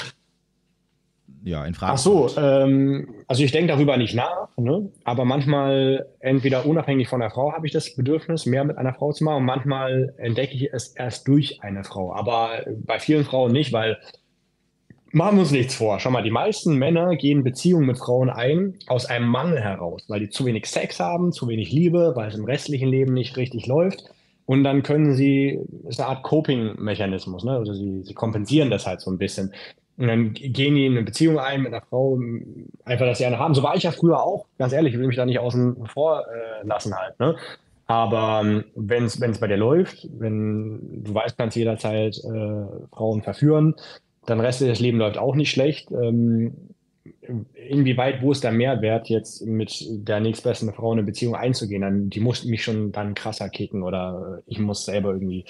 ja, 1.46 1.64
in 1.64 1.74
Frage 1.74 1.92
Ach 1.92 1.98
so, 1.98 2.28
ähm, 2.36 3.06
also 3.28 3.44
ich 3.44 3.52
denke 3.52 3.68
darüber 3.68 3.96
nicht 3.96 4.16
nach, 4.16 4.48
ne? 4.56 4.90
aber 5.04 5.24
manchmal, 5.24 6.08
entweder 6.18 6.66
unabhängig 6.66 7.06
von 7.06 7.20
der 7.20 7.30
Frau, 7.30 7.52
habe 7.52 7.68
ich 7.68 7.72
das 7.72 7.94
Bedürfnis, 7.94 8.46
mehr 8.46 8.64
mit 8.64 8.78
einer 8.78 8.92
Frau 8.92 9.12
zu 9.12 9.22
machen 9.22 9.36
und 9.36 9.44
manchmal 9.44 10.12
entdecke 10.16 10.54
ich 10.54 10.72
es 10.72 10.88
erst 10.88 11.28
durch 11.28 11.62
eine 11.62 11.84
Frau. 11.84 12.12
Aber 12.12 12.64
bei 12.84 12.98
vielen 12.98 13.24
Frauen 13.24 13.52
nicht, 13.52 13.72
weil 13.72 13.96
machen 15.12 15.36
wir 15.36 15.42
uns 15.42 15.52
nichts 15.52 15.76
vor. 15.76 16.00
Schau 16.00 16.10
mal, 16.10 16.24
die 16.24 16.32
meisten 16.32 16.76
Männer 16.78 17.14
gehen 17.14 17.44
Beziehungen 17.44 17.86
mit 17.86 17.98
Frauen 17.98 18.28
ein 18.28 18.74
aus 18.88 19.06
einem 19.06 19.28
Mangel 19.28 19.60
heraus, 19.60 20.04
weil 20.08 20.18
die 20.18 20.30
zu 20.30 20.46
wenig 20.46 20.66
Sex 20.66 20.98
haben, 20.98 21.30
zu 21.30 21.46
wenig 21.46 21.70
Liebe, 21.70 22.14
weil 22.16 22.28
es 22.28 22.34
im 22.34 22.44
restlichen 22.44 22.88
Leben 22.88 23.14
nicht 23.14 23.36
richtig 23.36 23.68
läuft. 23.68 24.02
Und 24.46 24.64
dann 24.64 24.82
können 24.82 25.14
sie, 25.14 25.60
ist 25.88 26.00
eine 26.00 26.08
Art 26.08 26.24
Coping-Mechanismus, 26.24 27.44
ne? 27.44 27.52
Also 27.52 27.72
sie, 27.72 28.02
sie 28.02 28.14
kompensieren 28.14 28.70
das 28.70 28.86
halt 28.86 29.00
so 29.00 29.12
ein 29.12 29.18
bisschen. 29.18 29.52
Und 29.98 30.08
dann 30.08 30.34
gehen 30.34 30.74
die 30.74 30.86
in 30.86 30.92
eine 30.92 31.04
Beziehung 31.04 31.38
ein 31.38 31.62
mit 31.62 31.72
einer 31.72 31.82
Frau, 31.82 32.18
einfach, 32.84 33.06
dass 33.06 33.18
sie 33.18 33.26
eine 33.26 33.38
haben. 33.38 33.54
So 33.54 33.62
war 33.62 33.76
ich 33.76 33.84
ja 33.84 33.92
früher 33.92 34.22
auch, 34.22 34.46
ganz 34.58 34.72
ehrlich, 34.72 34.92
ich 34.92 35.00
will 35.00 35.06
mich 35.06 35.16
da 35.16 35.24
nicht 35.24 35.38
außen 35.38 35.86
vor 35.86 36.24
äh, 36.26 36.66
lassen 36.66 36.94
halt. 36.94 37.18
Ne? 37.18 37.36
Aber 37.86 38.42
ähm, 38.44 38.64
wenn 38.74 39.04
es 39.04 39.40
bei 39.40 39.46
dir 39.46 39.56
läuft, 39.56 40.08
wenn 40.18 41.04
du 41.04 41.14
weißt, 41.14 41.38
kannst 41.38 41.56
jederzeit 41.56 42.18
äh, 42.18 42.94
Frauen 42.94 43.22
verführen, 43.22 43.74
dann 44.26 44.40
restliches 44.40 44.80
Leben 44.80 44.98
läuft 44.98 45.18
auch 45.18 45.34
nicht 45.34 45.50
schlecht. 45.50 45.90
Ähm, 45.92 46.52
inwieweit, 47.54 48.22
wo 48.22 48.32
ist 48.32 48.44
der 48.44 48.52
Mehrwert, 48.52 49.08
jetzt 49.08 49.46
mit 49.46 49.86
der 49.88 50.20
nächstbesten 50.20 50.72
Frau 50.72 50.92
eine 50.92 51.04
Beziehung 51.04 51.36
einzugehen? 51.36 51.82
Dann, 51.82 52.10
die 52.10 52.20
muss 52.20 52.44
mich 52.44 52.64
schon 52.64 52.92
dann 52.92 53.14
krasser 53.14 53.48
kicken 53.48 53.82
oder 53.82 54.42
ich 54.46 54.58
muss 54.58 54.84
selber 54.84 55.12
irgendwie 55.12 55.44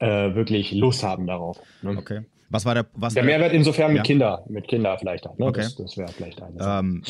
äh, 0.00 0.34
wirklich 0.34 0.72
Lust 0.72 1.04
haben 1.04 1.26
darauf. 1.26 1.60
Ne? 1.82 1.96
Okay. 1.96 2.20
Was 2.50 2.64
war 2.64 2.74
der, 2.74 2.86
was 2.94 3.14
Der 3.14 3.22
Mehrwert 3.22 3.52
insofern 3.52 3.92
mit 3.92 3.98
Ja. 3.98 4.02
Kinder, 4.02 4.44
mit 4.48 4.66
Kinder 4.68 4.98
vielleicht 4.98 5.26
auch. 5.26 5.38
Ne? 5.38 5.46
Okay. 5.46 5.62
Das, 5.62 5.76
das 5.76 5.96
wäre 5.96 6.08
vielleicht 6.08 6.42
eine. 6.42 6.56
ähm, 6.60 7.02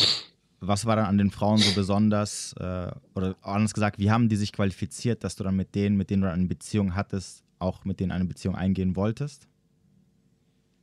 was 0.61 0.85
war 0.85 0.97
dann 0.97 1.07
an 1.07 1.17
den 1.17 1.31
Frauen 1.31 1.57
so 1.57 1.75
besonders, 1.75 2.55
äh, 2.61 2.89
oder 3.15 3.35
anders 3.41 3.73
gesagt, 3.73 3.99
wie 3.99 4.11
haben 4.11 4.29
die 4.29 4.37
sich 4.37 4.53
qualifiziert, 4.53 5.25
dass 5.25 5.35
du 5.37 5.43
dann 5.43 5.57
mit 5.57 5.75
denen, 5.75 5.97
mit 5.97 6.11
denen 6.11 6.23
du 6.23 6.31
eine 6.31 6.47
Beziehung 6.47 6.95
hattest, 6.95 7.43
auch 7.59 7.85
mit 7.87 7.99
denen 8.01 8.13
eine 8.13 8.27
Beziehung 8.27 8.55
eingehen 8.55 8.95
wolltest? 8.97 9.49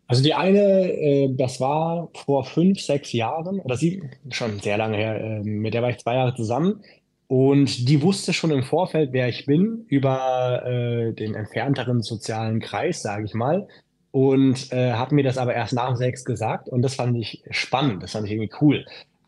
Also 0.08 0.24
die 0.24 0.34
eine, 0.34 0.92
äh, 0.92 1.36
das 1.36 1.60
war 1.60 2.10
vor 2.16 2.46
fünf, 2.46 2.80
sechs 2.80 3.12
Jahren, 3.14 3.60
oder 3.60 3.76
sieben, 3.76 4.10
schon 4.32 4.60
sehr 4.60 4.78
lange 4.78 4.98
her, 4.98 5.20
äh, 5.22 5.44
mit 5.44 5.74
der 5.76 5.84
war 5.84 5.90
ich 5.92 5.98
zwei 6.00 6.16
Jahre 6.16 6.34
zusammen. 6.34 6.82
Und 7.28 7.90
die 7.90 8.02
wusste 8.02 8.32
schon 8.32 8.52
im 8.52 8.64
Vorfeld, 8.64 9.12
wer 9.12 9.28
ich 9.28 9.46
bin, 9.46 9.86
über 9.90 10.66
äh, 10.66 11.14
den 11.14 11.36
entfernteren 11.36 12.02
sozialen 12.02 12.62
Kreis, 12.62 13.02
sage 13.02 13.26
ich 13.26 13.34
mal. 13.34 13.68
Und 14.12 14.72
äh, 14.72 14.94
hat 14.94 15.12
mir 15.12 15.24
das 15.24 15.38
aber 15.38 15.54
erst 15.54 15.74
nach 15.74 15.90
dem 15.90 15.98
Sex 15.98 16.26
gesagt. 16.26 16.70
Und 16.70 16.82
das 16.82 16.96
fand 16.96 17.18
ich 17.18 17.44
spannend, 17.52 18.04
das 18.04 18.12
fand 18.12 18.26
ich 18.26 18.32
irgendwie 18.32 18.52
cool. 18.62 18.86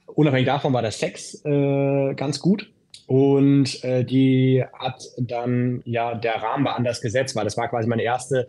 Unabhängig 0.07 0.47
davon 0.47 0.73
war 0.73 0.82
der 0.82 0.91
Sex 0.91 1.43
äh, 1.45 2.13
ganz 2.15 2.39
gut. 2.39 2.71
Und 3.07 3.84
äh, 3.84 4.03
die 4.03 4.63
hat 4.73 5.03
dann, 5.17 5.82
ja, 5.86 6.15
der 6.15 6.36
Rahmen 6.36 6.65
war 6.65 6.75
anders 6.75 7.01
gesetzt, 7.01 7.36
weil 7.36 7.43
das 7.43 7.57
war 7.57 7.67
quasi 7.67 7.88
meine 7.88 8.03
erste 8.03 8.47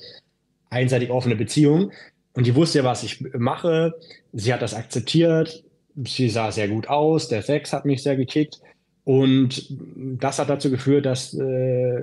einseitig 0.68 1.10
offene 1.10 1.36
Beziehung. 1.36 1.92
Und 2.34 2.46
die 2.46 2.54
wusste 2.54 2.78
ja, 2.78 2.84
was 2.84 3.02
ich 3.02 3.20
mache. 3.34 3.94
Sie 4.32 4.52
hat 4.52 4.62
das 4.62 4.74
akzeptiert. 4.74 5.64
sie 6.04 6.28
sah 6.28 6.52
sehr 6.52 6.68
gut 6.68 6.88
aus, 6.88 7.28
der 7.28 7.42
Sex 7.42 7.72
hat 7.72 7.84
mich 7.84 8.02
sehr 8.02 8.16
gekickt. 8.16 8.60
Und 9.04 9.66
das 10.20 10.38
hat 10.38 10.50
dazu 10.50 10.70
geführt, 10.70 11.06
dass 11.06 11.34
äh, 11.34 12.00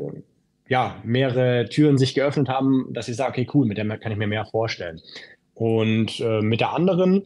ja, 0.69 0.95
mehrere 1.03 1.67
Türen 1.69 1.97
sich 1.97 2.13
geöffnet 2.13 2.49
haben, 2.49 2.87
dass 2.91 3.07
ich 3.07 3.15
sage, 3.15 3.31
okay, 3.31 3.47
cool, 3.53 3.65
mit 3.65 3.77
der 3.77 3.85
kann 3.97 4.11
ich 4.11 4.17
mir 4.17 4.27
mehr 4.27 4.45
vorstellen. 4.45 5.01
Und 5.53 6.19
äh, 6.19 6.41
mit 6.41 6.59
der 6.59 6.73
anderen, 6.73 7.23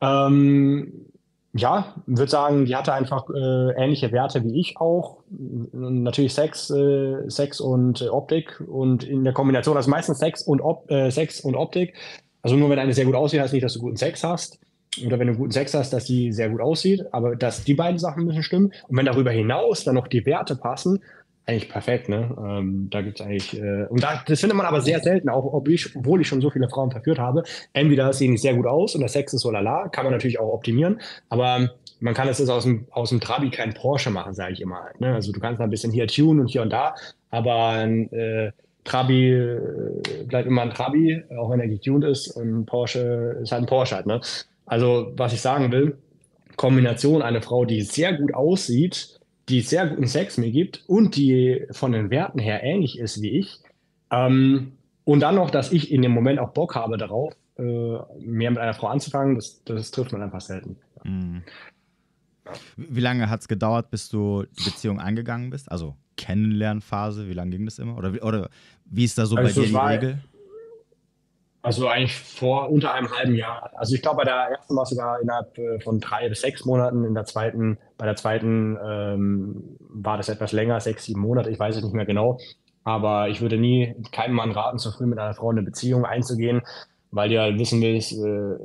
ähm, 0.00 1.06
ja, 1.54 1.94
würde 2.06 2.30
sagen, 2.30 2.66
die 2.66 2.76
hatte 2.76 2.92
einfach 2.92 3.28
äh, 3.30 3.72
ähnliche 3.76 4.12
Werte 4.12 4.44
wie 4.44 4.60
ich 4.60 4.76
auch. 4.76 5.18
Natürlich 5.72 6.34
Sex, 6.34 6.70
äh, 6.70 7.28
Sex 7.28 7.60
und 7.60 8.02
äh, 8.02 8.08
Optik 8.08 8.62
und 8.66 9.02
in 9.02 9.24
der 9.24 9.32
Kombination, 9.32 9.76
also 9.76 9.90
meistens 9.90 10.18
Sex 10.18 10.42
und, 10.42 10.60
Op 10.60 10.90
äh, 10.90 11.10
Sex 11.10 11.40
und 11.40 11.56
Optik. 11.56 11.94
Also 12.42 12.56
nur 12.56 12.70
wenn 12.70 12.78
eine 12.78 12.92
sehr 12.92 13.06
gut 13.06 13.14
aussieht, 13.14 13.40
heißt 13.40 13.52
nicht, 13.52 13.64
dass 13.64 13.74
du 13.74 13.80
guten 13.80 13.96
Sex 13.96 14.22
hast. 14.22 14.60
Oder 15.04 15.18
wenn 15.18 15.28
du 15.28 15.34
guten 15.34 15.52
Sex 15.52 15.74
hast, 15.74 15.92
dass 15.92 16.06
sie 16.06 16.32
sehr 16.32 16.48
gut 16.48 16.60
aussieht. 16.60 17.02
Aber 17.12 17.34
dass 17.34 17.64
die 17.64 17.74
beiden 17.74 17.98
Sachen 17.98 18.24
müssen 18.24 18.42
stimmen. 18.42 18.72
Und 18.88 18.96
wenn 18.96 19.06
darüber 19.06 19.30
hinaus 19.30 19.84
dann 19.84 19.94
noch 19.94 20.08
die 20.08 20.24
Werte 20.26 20.54
passen, 20.54 21.02
eigentlich 21.48 21.68
perfekt, 21.70 22.08
ne? 22.08 22.36
Ähm, 22.38 22.88
da 22.90 23.00
gibt 23.00 23.20
es 23.20 23.26
eigentlich, 23.26 23.58
äh, 23.58 23.86
und 23.88 24.02
da, 24.02 24.22
das 24.26 24.40
findet 24.40 24.56
man 24.56 24.66
aber 24.66 24.82
sehr 24.82 25.00
selten, 25.00 25.28
auch 25.30 25.44
ob 25.52 25.68
ich, 25.68 25.96
obwohl 25.96 26.20
ich 26.20 26.28
schon 26.28 26.42
so 26.42 26.50
viele 26.50 26.68
Frauen 26.68 26.90
verführt 26.90 27.18
habe. 27.18 27.42
Entweder 27.72 28.12
sehen 28.12 28.32
die 28.32 28.38
sehr 28.38 28.54
gut 28.54 28.66
aus 28.66 28.94
und 28.94 29.00
der 29.00 29.08
Sex 29.08 29.32
ist 29.32 29.40
so 29.40 29.50
lala, 29.50 29.88
kann 29.88 30.04
man 30.04 30.12
natürlich 30.12 30.38
auch 30.38 30.52
optimieren, 30.52 31.00
aber 31.30 31.70
man 32.00 32.14
kann 32.14 32.28
es 32.28 32.46
aus 32.48 32.64
dem, 32.64 32.86
aus 32.90 33.08
dem 33.08 33.20
Trabi 33.20 33.50
kein 33.50 33.72
Porsche 33.72 34.10
machen, 34.10 34.34
sage 34.34 34.52
ich 34.52 34.60
immer 34.60 34.82
halt. 34.82 35.00
Ne? 35.00 35.14
Also 35.14 35.32
du 35.32 35.40
kannst 35.40 35.60
ein 35.60 35.70
bisschen 35.70 35.90
hier 35.90 36.06
tunen 36.06 36.40
und 36.40 36.48
hier 36.48 36.62
und 36.62 36.70
da, 36.70 36.94
aber 37.30 37.70
ein 37.70 38.12
äh, 38.12 38.52
Trabi 38.84 39.32
äh, 39.32 40.24
bleibt 40.26 40.46
immer 40.46 40.62
ein 40.62 40.70
Trabi, 40.70 41.24
auch 41.38 41.50
wenn 41.50 41.60
er 41.60 41.68
getuned 41.68 42.04
ist 42.04 42.28
und 42.28 42.66
Porsche 42.66 43.38
ist 43.42 43.52
halt 43.52 43.62
ein 43.62 43.66
Porsche 43.66 43.96
halt, 43.96 44.06
ne? 44.06 44.20
Also 44.66 45.12
was 45.16 45.32
ich 45.32 45.40
sagen 45.40 45.72
will, 45.72 45.96
Kombination 46.56 47.22
eine 47.22 47.40
Frau, 47.40 47.64
die 47.64 47.80
sehr 47.82 48.12
gut 48.12 48.34
aussieht, 48.34 49.17
die 49.48 49.60
sehr 49.60 49.86
guten 49.86 50.06
Sex 50.06 50.38
mir 50.38 50.50
gibt 50.50 50.84
und 50.86 51.16
die 51.16 51.66
von 51.70 51.92
den 51.92 52.10
Werten 52.10 52.38
her 52.38 52.62
ähnlich 52.62 52.98
ist 52.98 53.22
wie 53.22 53.38
ich. 53.38 53.60
Ähm, 54.10 54.72
und 55.04 55.20
dann 55.20 55.36
noch, 55.36 55.50
dass 55.50 55.72
ich 55.72 55.90
in 55.90 56.02
dem 56.02 56.12
Moment 56.12 56.38
auch 56.38 56.50
Bock 56.50 56.74
habe 56.74 56.98
darauf, 56.98 57.34
äh, 57.56 57.62
mehr 58.20 58.50
mit 58.50 58.58
einer 58.58 58.74
Frau 58.74 58.88
anzufangen, 58.88 59.36
das, 59.36 59.62
das 59.64 59.90
trifft 59.90 60.12
man 60.12 60.22
einfach 60.22 60.40
selten. 60.40 60.76
Mhm. 61.02 61.42
Wie 62.76 63.00
lange 63.00 63.28
hat 63.28 63.40
es 63.40 63.48
gedauert, 63.48 63.90
bis 63.90 64.08
du 64.08 64.44
die 64.58 64.64
Beziehung 64.64 65.00
eingegangen 65.00 65.50
bist? 65.50 65.70
Also 65.70 65.96
Kennenlernphase, 66.16 67.28
wie 67.28 67.34
lange 67.34 67.50
ging 67.52 67.64
das 67.64 67.78
immer? 67.78 67.96
Oder, 67.96 68.22
oder 68.24 68.50
wie 68.84 69.04
ist 69.04 69.18
da 69.18 69.26
so 69.26 69.36
also 69.36 69.60
bei 69.60 69.66
dir 69.66 69.70
die 69.70 69.76
Regel? 69.76 70.18
Also 71.68 71.86
eigentlich 71.86 72.16
vor 72.16 72.70
unter 72.70 72.94
einem 72.94 73.10
halben 73.14 73.34
Jahr. 73.34 73.70
Also 73.76 73.94
ich 73.94 74.00
glaube, 74.00 74.16
bei 74.16 74.24
der 74.24 74.36
ersten 74.36 74.74
war 74.74 74.84
es 74.84 74.88
sogar 74.88 75.20
innerhalb 75.20 75.58
äh, 75.58 75.78
von 75.80 76.00
drei 76.00 76.26
bis 76.30 76.40
sechs 76.40 76.64
Monaten. 76.64 77.04
In 77.04 77.12
der 77.12 77.26
zweiten, 77.26 77.76
bei 77.98 78.06
der 78.06 78.16
zweiten 78.16 78.78
ähm, 78.82 79.76
war 79.80 80.16
das 80.16 80.30
etwas 80.30 80.52
länger, 80.52 80.80
sechs, 80.80 81.04
sieben 81.04 81.20
Monate. 81.20 81.50
Ich 81.50 81.58
weiß 81.58 81.76
es 81.76 81.84
nicht 81.84 81.92
mehr 81.92 82.06
genau. 82.06 82.38
Aber 82.84 83.28
ich 83.28 83.42
würde 83.42 83.58
nie 83.58 83.94
keinem 84.12 84.36
Mann 84.36 84.50
raten, 84.50 84.78
so 84.78 84.90
früh 84.90 85.04
mit 85.04 85.18
einer 85.18 85.34
Frau 85.34 85.50
eine 85.50 85.60
Beziehung 85.62 86.06
einzugehen, 86.06 86.62
weil 87.10 87.30
ihr 87.30 87.42
halt 87.42 87.58
wissen 87.58 87.82
willst, 87.82 88.12
äh, 88.12 88.56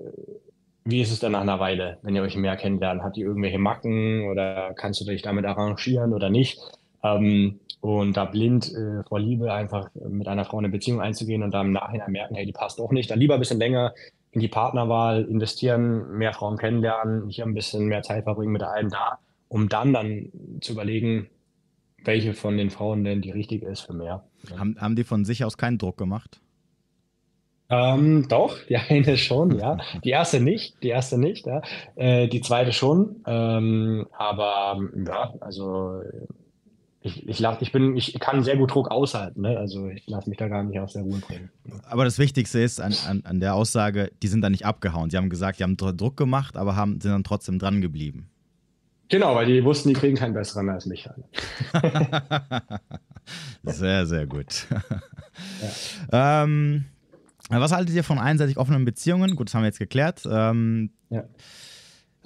wie 0.85 1.01
ist 1.01 1.11
es 1.11 1.19
dann 1.19 1.33
nach 1.33 1.41
einer 1.41 1.59
Weile, 1.59 1.97
wenn 2.03 2.15
ihr 2.15 2.21
euch 2.21 2.37
mehr 2.37 2.55
kennenlernt? 2.55 3.03
Hat 3.03 3.17
die 3.17 3.21
irgendwelche 3.23 3.59
Macken 3.59 4.29
oder 4.29 4.73
kannst 4.75 5.01
du 5.01 5.05
dich 5.05 5.21
damit 5.21 5.43
arrangieren 5.43 6.13
oder 6.13 6.29
nicht? 6.29 6.57
Ähm, 7.03 7.59
und 7.83 8.15
da 8.15 8.23
blind 8.23 8.73
äh, 8.73 9.03
vor 9.03 9.19
Liebe 9.19 9.51
einfach 9.51 9.89
mit 9.93 10.29
einer 10.29 10.45
Frau 10.45 10.57
eine 10.57 10.69
Beziehung 10.69 11.01
einzugehen 11.01 11.43
und 11.43 11.51
dann 11.51 11.67
im 11.67 11.73
Nachhinein 11.73 12.13
merken, 12.13 12.33
hey, 12.33 12.45
die 12.45 12.53
passt 12.53 12.79
doch 12.79 12.91
nicht. 12.91 13.11
Dann 13.11 13.19
lieber 13.19 13.33
ein 13.33 13.41
bisschen 13.41 13.59
länger 13.59 13.93
in 14.31 14.39
die 14.39 14.47
Partnerwahl 14.47 15.25
investieren, 15.25 16.17
mehr 16.17 16.31
Frauen 16.31 16.57
kennenlernen, 16.57 17.27
hier 17.27 17.43
ein 17.43 17.53
bisschen 17.53 17.87
mehr 17.87 18.01
Zeit 18.01 18.23
verbringen 18.23 18.53
mit 18.53 18.61
der 18.61 18.71
einen 18.71 18.89
da, 18.89 19.19
um 19.49 19.67
dann 19.67 19.91
dann 19.91 20.31
zu 20.61 20.71
überlegen, 20.71 21.27
welche 22.05 22.33
von 22.33 22.55
den 22.55 22.69
Frauen 22.69 23.03
denn 23.03 23.21
die 23.21 23.31
richtige 23.31 23.67
ist 23.67 23.81
für 23.81 23.93
mehr. 23.93 24.23
Haben, 24.57 24.77
haben 24.79 24.95
die 24.95 25.03
von 25.03 25.25
sich 25.25 25.43
aus 25.43 25.57
keinen 25.57 25.77
Druck 25.77 25.97
gemacht? 25.97 26.39
Ähm, 27.67 28.27
doch, 28.29 28.59
die 28.69 28.77
eine 28.89 29.17
schon, 29.17 29.59
ja. 29.59 29.75
Die 30.05 30.11
erste 30.11 30.39
nicht, 30.39 30.81
die 30.83 30.89
erste 30.89 31.17
nicht, 31.17 31.47
ja. 31.47 31.61
Äh, 31.95 32.29
die 32.29 32.39
zweite 32.39 32.71
schon. 32.71 33.17
Ähm, 33.27 34.07
aber 34.17 34.79
ja, 35.05 35.33
also 35.41 36.01
ich, 37.05 37.27
ich, 37.27 37.45
ich, 37.59 37.71
bin, 37.73 37.97
ich 37.97 38.17
kann 38.19 38.43
sehr 38.43 38.55
gut 38.55 38.73
Druck 38.73 38.89
aushalten. 38.89 39.41
Ne? 39.41 39.57
Also 39.57 39.89
ich 39.89 40.07
lasse 40.07 40.29
mich 40.29 40.37
da 40.37 40.47
gar 40.47 40.63
nicht 40.63 40.79
aus 40.79 40.93
der 40.93 41.03
Ruhe 41.03 41.19
bringen. 41.19 41.49
Aber 41.89 42.05
das 42.05 42.17
Wichtigste 42.17 42.61
ist 42.61 42.79
an, 42.79 42.95
an, 43.07 43.21
an 43.25 43.39
der 43.41 43.55
Aussage, 43.55 44.11
die 44.23 44.27
sind 44.27 44.41
da 44.41 44.49
nicht 44.49 44.65
abgehauen. 44.65 45.09
Sie 45.09 45.17
haben 45.17 45.29
gesagt, 45.29 45.59
die 45.59 45.63
haben 45.63 45.75
Druck 45.75 46.15
gemacht, 46.15 46.55
aber 46.55 46.77
haben, 46.77 47.01
sind 47.01 47.11
dann 47.11 47.25
trotzdem 47.25 47.59
dran 47.59 47.81
geblieben. 47.81 48.29
Genau, 49.09 49.35
weil 49.35 49.47
die 49.47 49.63
wussten, 49.65 49.89
die 49.89 49.95
kriegen 49.95 50.15
keinen 50.15 50.33
besseren 50.33 50.69
als 50.69 50.85
mich. 50.85 51.07
sehr, 53.63 54.05
sehr 54.05 54.25
gut. 54.25 54.65
Ja. 56.09 56.39
ähm, 56.39 56.85
was 57.49 57.73
haltet 57.73 57.93
ihr 57.95 58.05
von 58.05 58.17
einseitig 58.17 58.57
offenen 58.57 58.85
Beziehungen? 58.85 59.35
Gut, 59.35 59.49
das 59.49 59.55
haben 59.55 59.63
wir 59.63 59.67
jetzt 59.67 59.79
geklärt. 59.79 60.21
Ähm, 60.25 60.91
ja. 61.09 61.25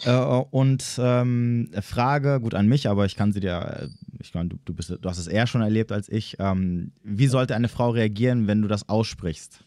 Äh, 0.03 0.15
und 0.51 0.99
ähm, 0.99 1.69
Frage, 1.81 2.39
gut 2.39 2.53
an 2.53 2.67
mich, 2.67 2.87
aber 2.87 3.05
ich 3.05 3.15
kann 3.15 3.31
sie 3.31 3.39
dir, 3.39 3.81
äh, 3.81 3.87
ich 4.19 4.33
meine, 4.33 4.49
du, 4.49 4.57
du, 4.63 4.73
bist, 4.73 4.89
du 4.89 5.09
hast 5.09 5.17
es 5.17 5.27
eher 5.27 5.47
schon 5.47 5.61
erlebt 5.61 5.91
als 5.91 6.09
ich. 6.09 6.35
Ähm, 6.39 6.91
wie 7.03 7.27
sollte 7.27 7.55
eine 7.55 7.67
Frau 7.67 7.89
reagieren, 7.89 8.47
wenn 8.47 8.61
du 8.61 8.67
das 8.67 8.89
aussprichst? 8.89 9.63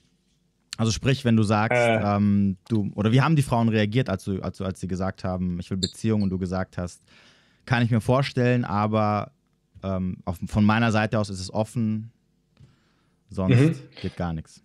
Also 0.76 0.92
sprich, 0.92 1.24
wenn 1.24 1.36
du 1.36 1.42
sagst, 1.42 1.76
äh. 1.76 2.16
ähm, 2.16 2.56
du, 2.68 2.90
oder 2.94 3.12
wie 3.12 3.20
haben 3.20 3.36
die 3.36 3.42
Frauen 3.42 3.68
reagiert, 3.68 4.08
als, 4.08 4.24
du, 4.24 4.40
als, 4.40 4.60
als 4.60 4.80
sie 4.80 4.88
gesagt 4.88 5.24
haben, 5.24 5.58
ich 5.60 5.70
will 5.70 5.78
Beziehung 5.78 6.22
und 6.22 6.30
du 6.30 6.38
gesagt 6.38 6.78
hast, 6.78 7.02
kann 7.66 7.82
ich 7.82 7.90
mir 7.90 8.00
vorstellen, 8.00 8.64
aber 8.64 9.32
ähm, 9.82 10.18
auf, 10.24 10.38
von 10.46 10.64
meiner 10.64 10.92
Seite 10.92 11.18
aus 11.18 11.28
ist 11.28 11.40
es 11.40 11.52
offen, 11.52 12.12
sonst 13.28 13.58
mhm. 13.58 13.74
geht 14.00 14.16
gar 14.16 14.32
nichts. 14.32 14.62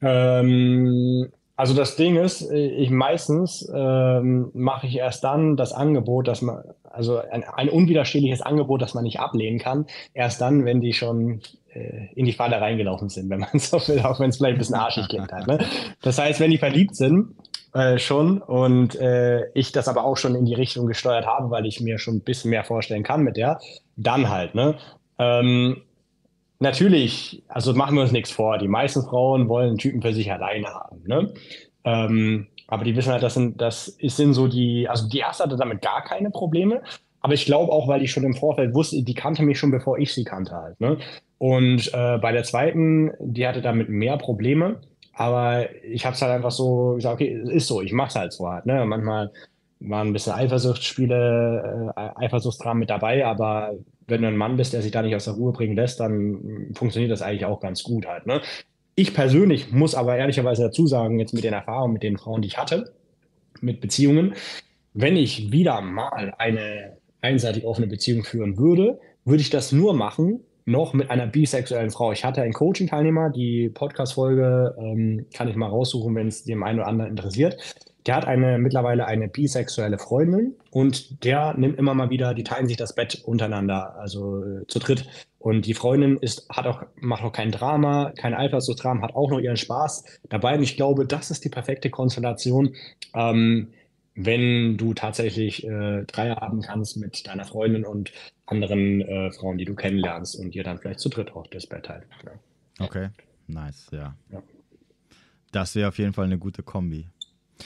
Ähm, 0.00 1.28
also 1.56 1.74
das 1.74 1.96
Ding 1.96 2.16
ist, 2.16 2.50
ich 2.50 2.90
meistens 2.90 3.70
ähm, 3.72 4.50
mache 4.54 4.86
ich 4.86 4.96
erst 4.96 5.22
dann 5.22 5.56
das 5.56 5.72
Angebot, 5.72 6.26
dass 6.26 6.42
man, 6.42 6.64
also 6.82 7.18
ein, 7.18 7.44
ein, 7.44 7.68
unwiderstehliches 7.68 8.42
Angebot, 8.42 8.82
das 8.82 8.94
man 8.94 9.04
nicht 9.04 9.20
ablehnen 9.20 9.58
kann, 9.60 9.86
erst 10.14 10.40
dann, 10.40 10.64
wenn 10.64 10.80
die 10.80 10.92
schon 10.92 11.40
äh, 11.72 12.08
in 12.14 12.24
die 12.24 12.32
Falle 12.32 12.60
reingelaufen 12.60 13.08
sind, 13.08 13.30
wenn 13.30 13.40
man 13.40 13.50
so 13.58 13.78
will, 13.86 14.00
auch 14.00 14.18
wenn 14.18 14.30
es 14.30 14.38
vielleicht 14.38 14.56
ein 14.56 14.58
bisschen 14.58 14.74
arschig 14.74 15.08
klingt 15.08 15.32
halt. 15.32 15.46
Ne? 15.46 15.58
Das 16.02 16.18
heißt, 16.18 16.40
wenn 16.40 16.50
die 16.50 16.58
verliebt 16.58 16.96
sind, 16.96 17.36
äh, 17.72 17.98
schon 17.98 18.38
und 18.40 18.94
äh, 18.96 19.50
ich 19.54 19.72
das 19.72 19.88
aber 19.88 20.04
auch 20.04 20.16
schon 20.16 20.34
in 20.34 20.44
die 20.44 20.54
Richtung 20.54 20.86
gesteuert 20.86 21.26
habe, 21.26 21.50
weil 21.50 21.66
ich 21.66 21.80
mir 21.80 21.98
schon 21.98 22.16
ein 22.16 22.20
bisschen 22.20 22.50
mehr 22.50 22.64
vorstellen 22.64 23.02
kann 23.02 23.22
mit 23.22 23.36
der, 23.36 23.58
dann 23.96 24.28
halt, 24.28 24.54
ne? 24.54 24.76
Ähm, 25.18 25.82
natürlich, 26.64 27.44
also 27.46 27.72
machen 27.74 27.94
wir 27.94 28.02
uns 28.02 28.10
nichts 28.10 28.32
vor. 28.32 28.58
Die 28.58 28.66
meisten 28.66 29.02
Frauen 29.02 29.48
wollen 29.48 29.68
einen 29.68 29.78
Typen 29.78 30.02
für 30.02 30.12
sich 30.12 30.32
alleine 30.32 30.66
haben. 30.66 31.02
Ne? 31.06 31.32
Ähm, 31.84 32.48
aber 32.66 32.82
die 32.82 32.96
wissen 32.96 33.12
halt, 33.12 33.22
das 33.22 33.34
sind, 33.34 33.60
das 33.60 33.96
sind 34.00 34.34
so 34.34 34.48
die, 34.48 34.88
also 34.88 35.08
die 35.08 35.18
erste 35.18 35.44
hatte 35.44 35.56
damit 35.56 35.82
gar 35.82 36.02
keine 36.02 36.30
Probleme. 36.30 36.82
Aber 37.20 37.34
ich 37.34 37.46
glaube 37.46 37.72
auch, 37.72 37.86
weil 37.88 38.00
die 38.00 38.08
schon 38.08 38.24
im 38.24 38.34
Vorfeld 38.34 38.74
wusste, 38.74 39.02
die 39.02 39.14
kannte 39.14 39.42
mich 39.42 39.58
schon, 39.58 39.70
bevor 39.70 39.98
ich 39.98 40.12
sie 40.12 40.24
kannte 40.24 40.52
halt. 40.52 40.80
Ne? 40.80 40.98
Und 41.38 41.92
äh, 41.94 42.18
bei 42.18 42.32
der 42.32 42.42
zweiten, 42.42 43.12
die 43.20 43.46
hatte 43.46 43.62
damit 43.62 43.88
mehr 43.88 44.16
Probleme. 44.18 44.80
Aber 45.14 45.66
ich 45.84 46.04
habe 46.04 46.14
es 46.14 46.22
halt 46.22 46.32
einfach 46.32 46.50
so 46.50 46.94
gesagt, 46.96 47.14
okay, 47.14 47.40
ist 47.50 47.68
so, 47.68 47.80
ich 47.80 47.92
mache 47.92 48.08
es 48.08 48.16
halt 48.16 48.32
so 48.32 48.48
halt. 48.48 48.66
Ne? 48.66 48.84
Manchmal 48.84 49.30
waren 49.80 50.08
ein 50.08 50.12
bisschen 50.12 50.32
Eifersuchtsspiele, 50.32 51.92
äh, 51.96 52.24
Eifersuchtskram 52.24 52.78
mit 52.78 52.90
dabei, 52.90 53.24
aber 53.24 53.74
wenn 54.06 54.22
du 54.22 54.28
ein 54.28 54.36
Mann 54.36 54.56
bist, 54.56 54.72
der 54.72 54.82
sich 54.82 54.92
da 54.92 55.02
nicht 55.02 55.14
aus 55.14 55.24
der 55.24 55.34
Ruhe 55.34 55.52
bringen 55.52 55.76
lässt, 55.76 56.00
dann 56.00 56.72
funktioniert 56.74 57.12
das 57.12 57.22
eigentlich 57.22 57.44
auch 57.44 57.60
ganz 57.60 57.82
gut 57.82 58.06
halt. 58.06 58.26
Ne? 58.26 58.40
Ich 58.94 59.14
persönlich 59.14 59.72
muss 59.72 59.94
aber 59.94 60.16
ehrlicherweise 60.16 60.64
dazu 60.64 60.86
sagen, 60.86 61.18
jetzt 61.18 61.34
mit 61.34 61.44
den 61.44 61.52
Erfahrungen 61.52 61.94
mit 61.94 62.02
den 62.02 62.18
Frauen, 62.18 62.42
die 62.42 62.48
ich 62.48 62.58
hatte, 62.58 62.92
mit 63.60 63.80
Beziehungen, 63.80 64.34
wenn 64.92 65.16
ich 65.16 65.50
wieder 65.50 65.80
mal 65.80 66.34
eine 66.38 66.96
einseitig 67.20 67.64
offene 67.64 67.86
Beziehung 67.86 68.22
führen 68.22 68.58
würde, 68.58 69.00
würde 69.24 69.40
ich 69.40 69.50
das 69.50 69.72
nur 69.72 69.94
machen, 69.94 70.40
noch 70.66 70.94
mit 70.94 71.10
einer 71.10 71.26
bisexuellen 71.26 71.90
Frau. 71.90 72.12
Ich 72.12 72.24
hatte 72.24 72.42
einen 72.42 72.52
Coaching-Teilnehmer, 72.52 73.30
die 73.30 73.68
Podcast-Folge 73.68 74.74
ähm, 74.78 75.26
kann 75.34 75.48
ich 75.48 75.56
mal 75.56 75.68
raussuchen, 75.68 76.14
wenn 76.14 76.28
es 76.28 76.44
dem 76.44 76.62
einen 76.62 76.78
oder 76.78 76.88
anderen 76.88 77.10
interessiert. 77.10 77.56
Der 78.06 78.16
hat 78.16 78.26
eine 78.26 78.58
mittlerweile 78.58 79.06
eine 79.06 79.28
bisexuelle 79.28 79.98
Freundin 79.98 80.54
und 80.70 81.24
der 81.24 81.54
nimmt 81.54 81.78
immer 81.78 81.94
mal 81.94 82.10
wieder, 82.10 82.34
die 82.34 82.44
teilen 82.44 82.68
sich 82.68 82.76
das 82.76 82.94
Bett 82.94 83.22
untereinander, 83.24 83.96
also 83.96 84.44
äh, 84.44 84.66
zu 84.66 84.78
dritt. 84.78 85.08
Und 85.38 85.66
die 85.66 85.74
Freundin 85.74 86.18
ist, 86.18 86.48
hat 86.50 86.66
auch, 86.66 86.84
macht 86.96 87.22
auch 87.22 87.32
kein 87.32 87.50
Drama, 87.50 88.12
kein 88.16 88.34
Eifersuchtsdrama, 88.34 89.02
hat 89.02 89.14
auch 89.14 89.30
noch 89.30 89.40
ihren 89.40 89.56
Spaß 89.56 90.04
dabei. 90.28 90.56
Und 90.56 90.62
ich 90.62 90.76
glaube, 90.76 91.06
das 91.06 91.30
ist 91.30 91.44
die 91.44 91.48
perfekte 91.48 91.90
Konstellation, 91.90 92.74
ähm, 93.14 93.68
wenn 94.14 94.76
du 94.76 94.94
tatsächlich 94.94 95.66
äh, 95.66 96.04
Dreier 96.04 96.36
haben 96.36 96.60
kannst 96.62 96.96
mit 96.96 97.26
deiner 97.26 97.44
Freundin 97.44 97.84
und 97.84 98.12
anderen 98.46 99.00
äh, 99.00 99.32
Frauen, 99.32 99.58
die 99.58 99.64
du 99.64 99.74
kennenlernst 99.74 100.38
und 100.38 100.54
ihr 100.54 100.62
dann 100.62 100.78
vielleicht 100.78 101.00
zu 101.00 101.08
dritt 101.08 101.34
auch 101.34 101.46
das 101.46 101.66
Bett 101.66 101.86
teilt. 101.86 102.04
Ja. 102.24 102.84
Okay, 102.84 103.08
nice, 103.46 103.88
ja. 103.92 104.14
ja. 104.30 104.42
Das 105.52 105.74
wäre 105.74 105.88
auf 105.88 105.98
jeden 105.98 106.12
Fall 106.12 106.24
eine 106.24 106.38
gute 106.38 106.62
Kombi. 106.62 107.06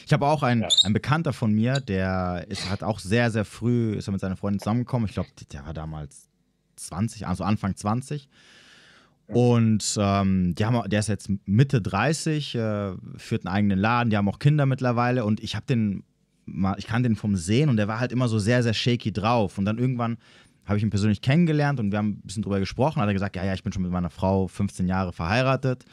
Ich 0.06 0.12
habe 0.12 0.26
auch 0.26 0.42
einen, 0.42 0.62
ja. 0.62 0.68
ein 0.84 0.92
Bekannter 0.92 1.32
von 1.32 1.52
mir, 1.52 1.80
der 1.80 2.46
ist, 2.48 2.70
hat 2.70 2.82
auch 2.82 2.98
sehr, 2.98 3.30
sehr 3.30 3.44
früh, 3.44 3.94
ist 3.94 4.08
er 4.08 4.12
mit 4.12 4.20
seiner 4.20 4.36
Freundin 4.36 4.60
zusammengekommen. 4.60 5.08
Ich 5.08 5.14
glaube, 5.14 5.30
der 5.52 5.64
war 5.64 5.74
damals 5.74 6.28
20, 6.76 7.26
also 7.26 7.44
Anfang 7.44 7.76
20. 7.76 8.28
Und 9.28 9.98
ähm, 10.00 10.54
die 10.54 10.64
haben, 10.64 10.88
der 10.88 11.00
ist 11.00 11.08
jetzt 11.08 11.30
Mitte 11.44 11.82
30, 11.82 12.54
äh, 12.54 12.92
führt 13.16 13.46
einen 13.46 13.54
eigenen 13.54 13.78
Laden, 13.78 14.08
die 14.08 14.16
haben 14.16 14.28
auch 14.28 14.38
Kinder 14.38 14.64
mittlerweile 14.64 15.26
und 15.26 15.40
ich 15.40 15.54
habe 15.54 15.66
den 15.66 16.02
mal, 16.46 16.76
ich 16.78 16.86
kannte 16.86 17.10
den 17.10 17.16
vom 17.16 17.36
Sehen 17.36 17.68
und 17.68 17.76
der 17.76 17.88
war 17.88 18.00
halt 18.00 18.10
immer 18.10 18.28
so 18.28 18.38
sehr, 18.38 18.62
sehr 18.62 18.72
shaky 18.72 19.12
drauf. 19.12 19.58
Und 19.58 19.66
dann 19.66 19.78
irgendwann 19.78 20.16
habe 20.64 20.78
ich 20.78 20.82
ihn 20.82 20.90
persönlich 20.90 21.20
kennengelernt 21.20 21.78
und 21.78 21.90
wir 21.90 21.98
haben 21.98 22.08
ein 22.08 22.20
bisschen 22.22 22.42
drüber 22.42 22.58
gesprochen. 22.58 23.02
Hat 23.02 23.08
er 23.08 23.12
gesagt, 23.12 23.36
ja, 23.36 23.44
ja, 23.44 23.52
ich 23.52 23.62
bin 23.62 23.72
schon 23.72 23.82
mit 23.82 23.92
meiner 23.92 24.10
Frau 24.10 24.48
15 24.48 24.88
Jahre 24.88 25.12
verheiratet, 25.12 25.84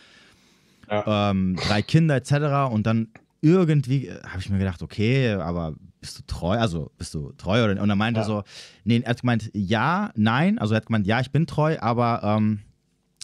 ja. 0.90 1.32
ähm, 1.32 1.58
drei 1.68 1.82
Kinder 1.82 2.16
etc. 2.16 2.72
Und 2.72 2.88
dann 2.88 3.10
irgendwie 3.46 4.08
äh, 4.08 4.24
habe 4.24 4.40
ich 4.40 4.50
mir 4.50 4.58
gedacht, 4.58 4.82
okay, 4.82 5.34
aber 5.34 5.76
bist 6.02 6.20
du 6.20 6.24
treu? 6.26 6.58
Also 6.58 6.92
bist 6.98 7.14
du 7.14 7.32
treu? 7.34 7.64
Oder, 7.64 7.82
und 7.82 7.90
er 7.90 7.96
meinte 7.96 8.22
ja. 8.22 8.26
so, 8.26 8.44
nee, 8.84 9.02
er 9.04 9.12
hat 9.12 9.22
gemeint, 9.22 9.52
ja, 9.54 10.12
nein. 10.16 10.58
Also 10.58 10.74
er 10.74 10.78
hat 10.78 10.88
gemeint, 10.88 11.08
ja, 11.08 11.20
ich 11.20 11.32
bin 11.32 11.46
treu, 11.46 11.78
aber 11.80 12.22
ähm, 12.24 12.62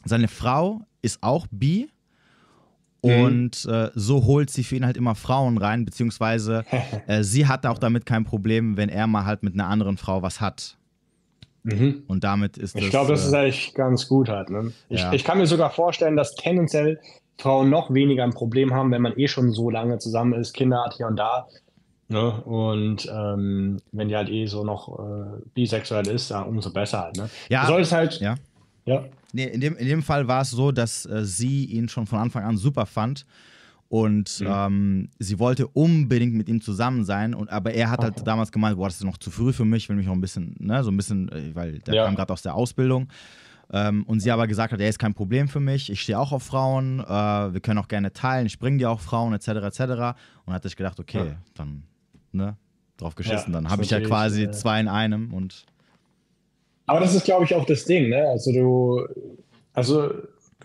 seine 0.06 0.28
Frau 0.28 0.82
ist 1.02 1.22
auch 1.22 1.48
bi. 1.50 1.90
Mhm. 3.04 3.22
Und 3.24 3.66
äh, 3.66 3.90
so 3.96 4.26
holt 4.26 4.52
sie 4.52 4.64
für 4.64 4.76
ihn 4.76 4.86
halt 4.86 4.96
immer 4.96 5.16
Frauen 5.16 5.58
rein, 5.58 5.86
beziehungsweise 5.86 6.66
äh, 7.08 7.24
sie 7.24 7.48
hat 7.48 7.66
auch 7.66 7.80
damit 7.80 8.06
kein 8.06 8.24
Problem, 8.24 8.78
wenn 8.78 8.90
er 8.90 9.08
mal 9.08 9.26
halt 9.26 9.42
mit 9.42 9.56
einer 9.56 9.68
anderen 9.68 9.98
Frau 9.98 10.22
was 10.22 10.40
hat. 10.40 10.78
Mhm. 11.64 12.04
Und 12.08 12.24
damit 12.24 12.58
ist 12.58 12.76
Ich 12.76 12.90
glaube, 12.90 13.12
das 13.12 13.26
ist 13.26 13.34
äh, 13.34 13.38
eigentlich 13.38 13.74
ganz 13.74 14.08
gut 14.08 14.30
halt. 14.30 14.50
Ne? 14.50 14.72
Ich, 14.90 15.02
ja. 15.02 15.14
ich 15.14 15.24
kann 15.24 15.40
mir 15.40 15.48
sogar 15.48 15.72
vorstellen, 15.72 16.16
dass 16.16 16.36
tendenziell 16.36 17.00
Frauen 17.42 17.70
noch 17.70 17.92
weniger 17.92 18.24
ein 18.24 18.34
Problem 18.34 18.74
haben, 18.74 18.92
wenn 18.92 19.02
man 19.02 19.18
eh 19.18 19.28
schon 19.28 19.52
so 19.52 19.70
lange 19.70 19.98
zusammen 19.98 20.34
ist, 20.34 20.54
Kinder 20.54 20.84
hat 20.86 20.94
hier 20.94 21.08
und 21.08 21.18
da. 21.18 21.48
Ne? 22.08 22.30
Und 22.44 23.10
ähm, 23.12 23.78
wenn 23.92 24.10
die 24.10 24.16
halt 24.16 24.30
eh 24.30 24.46
so 24.46 24.64
noch 24.64 25.00
äh, 25.00 25.42
bisexuell 25.54 26.08
ist, 26.08 26.30
ja, 26.30 26.42
umso 26.42 26.72
besser 26.72 27.02
halt. 27.02 27.18
Ne? 27.18 27.30
Ja, 27.50 27.62
du 27.62 27.68
solltest 27.68 27.92
halt. 27.94 28.20
Ja. 28.20 28.36
ja. 28.86 29.06
Nee, 29.34 29.46
in 29.46 29.62
dem, 29.62 29.76
in 29.78 29.88
dem 29.88 30.04
Fall 30.04 30.28
war 30.28 30.42
es 30.42 30.52
so, 30.52 30.72
dass 30.72 31.06
äh, 31.06 31.26
sie 31.26 31.66
ihn 31.66 31.90
schon 31.90 32.06
von 32.06 32.20
Anfang 32.20 32.44
an 32.44 32.58
super 32.58 32.86
fand. 32.86 33.26
Und 33.88 34.40
mhm. 34.40 34.48
ähm, 34.48 35.10
sie 35.20 35.40
wollte 35.40 35.68
unbedingt 35.68 36.34
mit 36.34 36.48
ihm 36.48 36.62
zusammen 36.62 37.06
sein. 37.06 37.34
Und, 37.34 37.50
aber 37.50 37.74
er 37.74 37.90
hat 37.90 38.02
halt 38.02 38.18
okay. 38.18 38.24
damals 38.24 38.52
gemeint, 38.52 38.78
boah, 38.78 38.88
das 38.88 38.96
ist 38.96 39.04
noch 39.04 39.18
zu 39.18 39.32
früh 39.32 39.52
für 39.52 39.66
mich, 39.66 39.90
will 39.90 39.96
mich 39.96 40.06
noch 40.06 40.14
ein 40.14 40.22
bisschen, 40.22 40.56
ne, 40.60 40.84
so 40.84 40.92
ein 40.92 40.98
bisschen, 40.98 41.30
äh, 41.30 41.56
weil 41.56 41.80
der 41.80 41.94
ja. 41.96 42.06
kam 42.06 42.16
gerade 42.16 42.32
aus 42.32 42.42
der 42.42 42.56
Ausbildung. 42.56 43.08
Ähm, 43.74 44.04
und 44.04 44.20
sie 44.20 44.32
aber 44.32 44.48
gesagt 44.48 44.74
hat, 44.74 44.82
er 44.82 44.90
ist 44.90 45.00
kein 45.00 45.14
Problem 45.14 45.48
für 45.48 45.60
mich, 45.60 45.90
ich 45.90 46.02
stehe 46.02 46.20
auch 46.20 46.32
auf 46.32 46.44
Frauen, 46.44 47.00
äh, 47.00 47.04
wir 47.06 47.60
können 47.62 47.80
auch 47.80 47.88
gerne 47.88 48.12
teilen, 48.12 48.46
ich 48.46 48.60
bringe 48.60 48.78
dir 48.78 48.90
auch 48.90 49.00
Frauen, 49.00 49.34
etc., 49.34 49.48
etc. 49.48 49.82
Und 50.46 50.54
hatte 50.54 50.68
ich 50.68 50.76
gedacht, 50.76 51.00
okay, 51.00 51.18
ja. 51.18 51.36
dann, 51.54 51.84
ne, 52.32 52.58
drauf 52.98 53.16
geschissen. 53.16 53.54
Ja, 53.54 53.62
dann 53.62 53.70
habe 53.70 53.84
ich 53.84 53.90
ja 53.90 54.02
quasi 54.02 54.44
äh, 54.44 54.52
zwei 54.52 54.80
in 54.80 54.88
einem 54.88 55.34
und 55.34 55.66
aber 56.92 57.00
das 57.00 57.16
ist, 57.16 57.24
glaube 57.24 57.46
ich, 57.46 57.56
auch 57.56 57.64
das 57.64 57.86
Ding, 57.86 58.10
ne? 58.10 58.28
Also 58.28 58.52
du, 58.52 59.08
also 59.72 60.10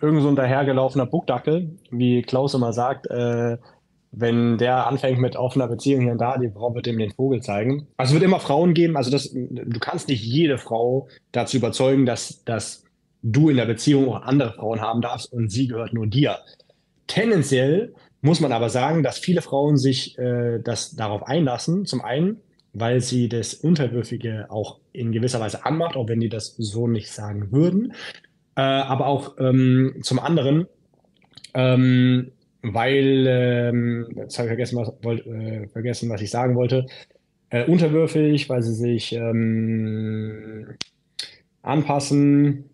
irgend 0.00 0.22
so 0.22 0.28
ein 0.28 0.34
dahergelaufener 0.34 1.07
Buckdackel, 1.07 1.70
wie 1.92 2.22
Klaus 2.22 2.54
immer 2.54 2.72
sagt, 2.72 3.07
äh, 3.07 3.59
wenn 4.11 4.59
der 4.59 4.88
anfängt 4.88 5.20
mit 5.20 5.36
offener 5.36 5.68
Beziehung 5.68 6.02
hier 6.02 6.12
und 6.12 6.20
da, 6.20 6.38
die 6.38 6.50
Frau 6.50 6.74
wird 6.74 6.86
ihm 6.86 6.98
den 6.98 7.12
Vogel 7.12 7.42
zeigen. 7.42 7.86
Also 7.96 8.11
es 8.11 8.14
wird 8.14 8.24
immer 8.24 8.40
Frauen 8.40 8.74
geben, 8.74 8.96
also 8.96 9.11
das, 9.11 9.30
du 9.32 9.78
kannst 9.78 10.09
nicht 10.09 10.24
jede 10.24 10.59
Frau 10.59 11.07
dazu 11.30 11.59
überzeugen, 11.59 12.07
dass, 12.07 12.42
dass 12.44 12.86
du 13.23 13.51
in 13.51 13.57
der 13.57 13.67
Beziehung 13.67 14.09
auch 14.09 14.23
andere 14.23 14.53
Frauen 14.53 14.81
haben 14.81 15.01
darfst 15.01 15.33
und 15.33 15.51
sie 15.51 15.69
gehört 15.69 15.93
nur 15.95 16.07
dir. 16.07 16.39
Tendenziell 17.07 17.95
muss 18.21 18.41
man 18.41 18.53
aber 18.53 18.69
sagen, 18.69 19.03
dass 19.03 19.19
viele 19.19 19.43
Frauen 19.43 19.77
sich 19.77 20.19
äh, 20.19 20.59
das 20.62 20.97
darauf 20.97 21.27
einlassen. 21.27 21.87
Zum 21.87 22.01
einen, 22.03 22.39
weil 22.73 23.01
sie 23.01 23.29
das 23.29 23.55
Unterwürfige 23.55 24.47
auch 24.51 24.81
in 24.93 25.12
gewisser 25.12 25.41
Weise 25.41 25.64
anmacht, 25.64 25.97
auch 25.97 26.09
wenn 26.09 26.21
die 26.21 26.29
das 26.29 26.55
so 26.57 26.89
nicht 26.89 27.11
sagen 27.11 27.53
würden. 27.53 27.93
Äh, 28.57 28.62
aber 28.62 29.07
auch 29.07 29.37
ähm, 29.39 29.97
zum 30.03 30.19
anderen, 30.19 30.67
ähm, 31.55 32.33
weil, 32.62 33.27
ähm, 33.29 34.07
jetzt 34.17 34.39
habe 34.39 34.49
ich 34.49 34.51
vergessen 34.51 34.79
was, 34.79 34.93
wollt, 35.03 35.27
äh, 35.27 35.69
vergessen, 35.69 36.11
was 36.11 36.21
ich 36.21 36.31
sagen 36.31 36.57
wollte, 36.57 36.87
äh, 37.51 37.64
unterwürfig, 37.64 38.49
weil 38.49 38.62
sie 38.62 38.75
sich 38.75 39.12
ähm, 39.12 40.75
anpassen, 41.62 42.71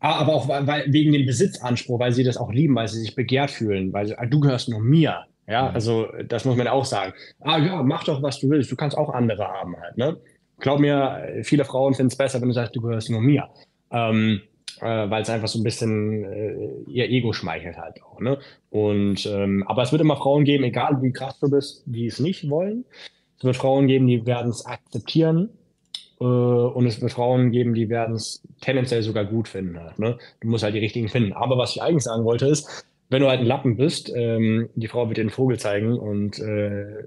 aber 0.00 0.34
auch 0.34 0.48
weil, 0.48 0.92
wegen 0.92 1.12
dem 1.12 1.26
Besitzanspruch, 1.26 2.00
weil 2.00 2.12
sie 2.12 2.24
das 2.24 2.36
auch 2.36 2.50
lieben, 2.50 2.74
weil 2.74 2.88
sie 2.88 3.00
sich 3.00 3.14
begehrt 3.14 3.50
fühlen, 3.50 3.92
weil 3.92 4.06
sie, 4.06 4.18
ah, 4.18 4.26
du 4.26 4.40
gehörst 4.40 4.68
nur 4.68 4.80
mir. 4.80 5.24
Ja, 5.46 5.68
mhm. 5.68 5.74
also 5.74 6.08
das 6.26 6.44
muss 6.44 6.56
man 6.56 6.68
auch 6.68 6.84
sagen. 6.84 7.12
Ah 7.40 7.58
ja, 7.58 7.82
mach 7.82 8.04
doch, 8.04 8.22
was 8.22 8.40
du 8.40 8.48
willst. 8.48 8.70
Du 8.70 8.76
kannst 8.76 8.96
auch 8.96 9.10
andere 9.10 9.44
haben 9.44 9.76
halt. 9.76 9.96
Ne? 9.98 10.16
Glaub 10.58 10.80
mir, 10.80 11.40
viele 11.42 11.64
Frauen 11.64 11.94
finden 11.94 12.08
es 12.08 12.16
besser, 12.16 12.40
wenn 12.40 12.48
du 12.48 12.54
sagst, 12.54 12.76
du 12.76 12.80
gehörst 12.80 13.10
nur 13.10 13.20
mir. 13.20 13.48
Ähm, 13.90 14.42
äh, 14.80 15.10
weil 15.10 15.22
es 15.22 15.30
einfach 15.30 15.48
so 15.48 15.58
ein 15.58 15.64
bisschen 15.64 16.24
äh, 16.24 16.90
ihr 16.90 17.10
Ego 17.10 17.32
schmeichelt 17.32 17.76
halt 17.76 18.02
auch. 18.02 18.20
Ne? 18.20 18.38
Und 18.70 19.26
ähm, 19.26 19.64
aber 19.66 19.82
es 19.82 19.92
wird 19.92 20.02
immer 20.02 20.16
Frauen 20.16 20.44
geben, 20.44 20.64
egal 20.64 21.02
wie 21.02 21.12
krass 21.12 21.38
du 21.40 21.50
bist, 21.50 21.82
die 21.86 22.06
es 22.06 22.20
nicht 22.20 22.48
wollen. 22.48 22.84
Es 23.38 23.44
wird 23.44 23.56
Frauen 23.56 23.86
geben, 23.88 24.06
die 24.06 24.26
werden 24.26 24.50
es 24.50 24.64
akzeptieren. 24.64 25.50
Äh, 26.20 26.24
und 26.24 26.86
es 26.86 27.00
wird 27.00 27.12
Frauen 27.12 27.50
geben, 27.50 27.74
die 27.74 27.88
werden 27.88 28.14
es 28.14 28.42
tendenziell 28.60 29.02
sogar 29.02 29.24
gut 29.24 29.48
finden. 29.48 29.78
Halt, 29.78 29.98
ne? 29.98 30.18
Du 30.40 30.48
musst 30.48 30.64
halt 30.64 30.74
die 30.74 30.80
richtigen 30.80 31.08
finden. 31.08 31.32
Aber 31.32 31.58
was 31.58 31.76
ich 31.76 31.82
eigentlich 31.82 32.04
sagen 32.04 32.24
wollte 32.24 32.46
ist, 32.46 32.86
wenn 33.10 33.22
du 33.22 33.28
halt 33.28 33.40
ein 33.40 33.46
Lappen 33.46 33.76
bist, 33.76 34.12
ähm, 34.14 34.70
die 34.76 34.86
Frau 34.86 35.08
wird 35.08 35.18
dir 35.18 35.24
den 35.24 35.30
Vogel 35.30 35.58
zeigen 35.58 35.98
und 35.98 36.38
äh, 36.38 37.04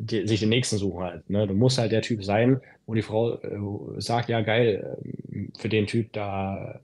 die, 0.00 0.26
sich 0.26 0.40
den 0.40 0.48
nächsten 0.48 0.78
suchen 0.78 1.04
halt. 1.04 1.28
Ne? 1.28 1.46
Du 1.46 1.54
musst 1.54 1.78
halt 1.78 1.92
der 1.92 2.00
Typ 2.00 2.24
sein, 2.24 2.60
wo 2.86 2.94
die 2.94 3.02
Frau 3.02 3.34
äh, 3.34 4.00
sagt, 4.00 4.30
ja 4.30 4.40
geil, 4.40 4.96
äh, 5.30 5.58
für 5.58 5.68
den 5.68 5.86
Typ, 5.86 6.12
da 6.14 6.80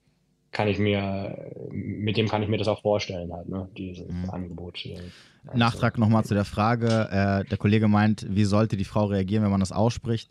kann 0.52 0.68
ich 0.68 0.78
mir, 0.78 1.52
mit 1.70 2.16
dem 2.16 2.28
kann 2.28 2.42
ich 2.42 2.48
mir 2.48 2.58
das 2.58 2.68
auch 2.68 2.82
vorstellen 2.82 3.32
halt, 3.32 3.48
ne? 3.48 3.68
Dieses 3.76 4.08
mhm. 4.08 4.30
Angebot. 4.30 4.78
Also, 4.90 5.58
Nachtrag 5.58 5.98
nochmal 5.98 6.24
zu 6.24 6.34
der 6.34 6.46
Frage. 6.46 7.08
Äh, 7.10 7.48
der 7.48 7.58
Kollege 7.58 7.86
meint, 7.86 8.26
wie 8.28 8.44
sollte 8.44 8.76
die 8.76 8.84
Frau 8.84 9.06
reagieren, 9.06 9.44
wenn 9.44 9.50
man 9.50 9.60
das 9.60 9.72
ausspricht, 9.72 10.30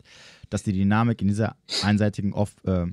dass 0.50 0.62
die 0.62 0.72
Dynamik 0.72 1.20
in 1.22 1.28
dieser 1.28 1.56
einseitigen 1.82 2.32
Off, 2.32 2.54
äh, 2.64 2.86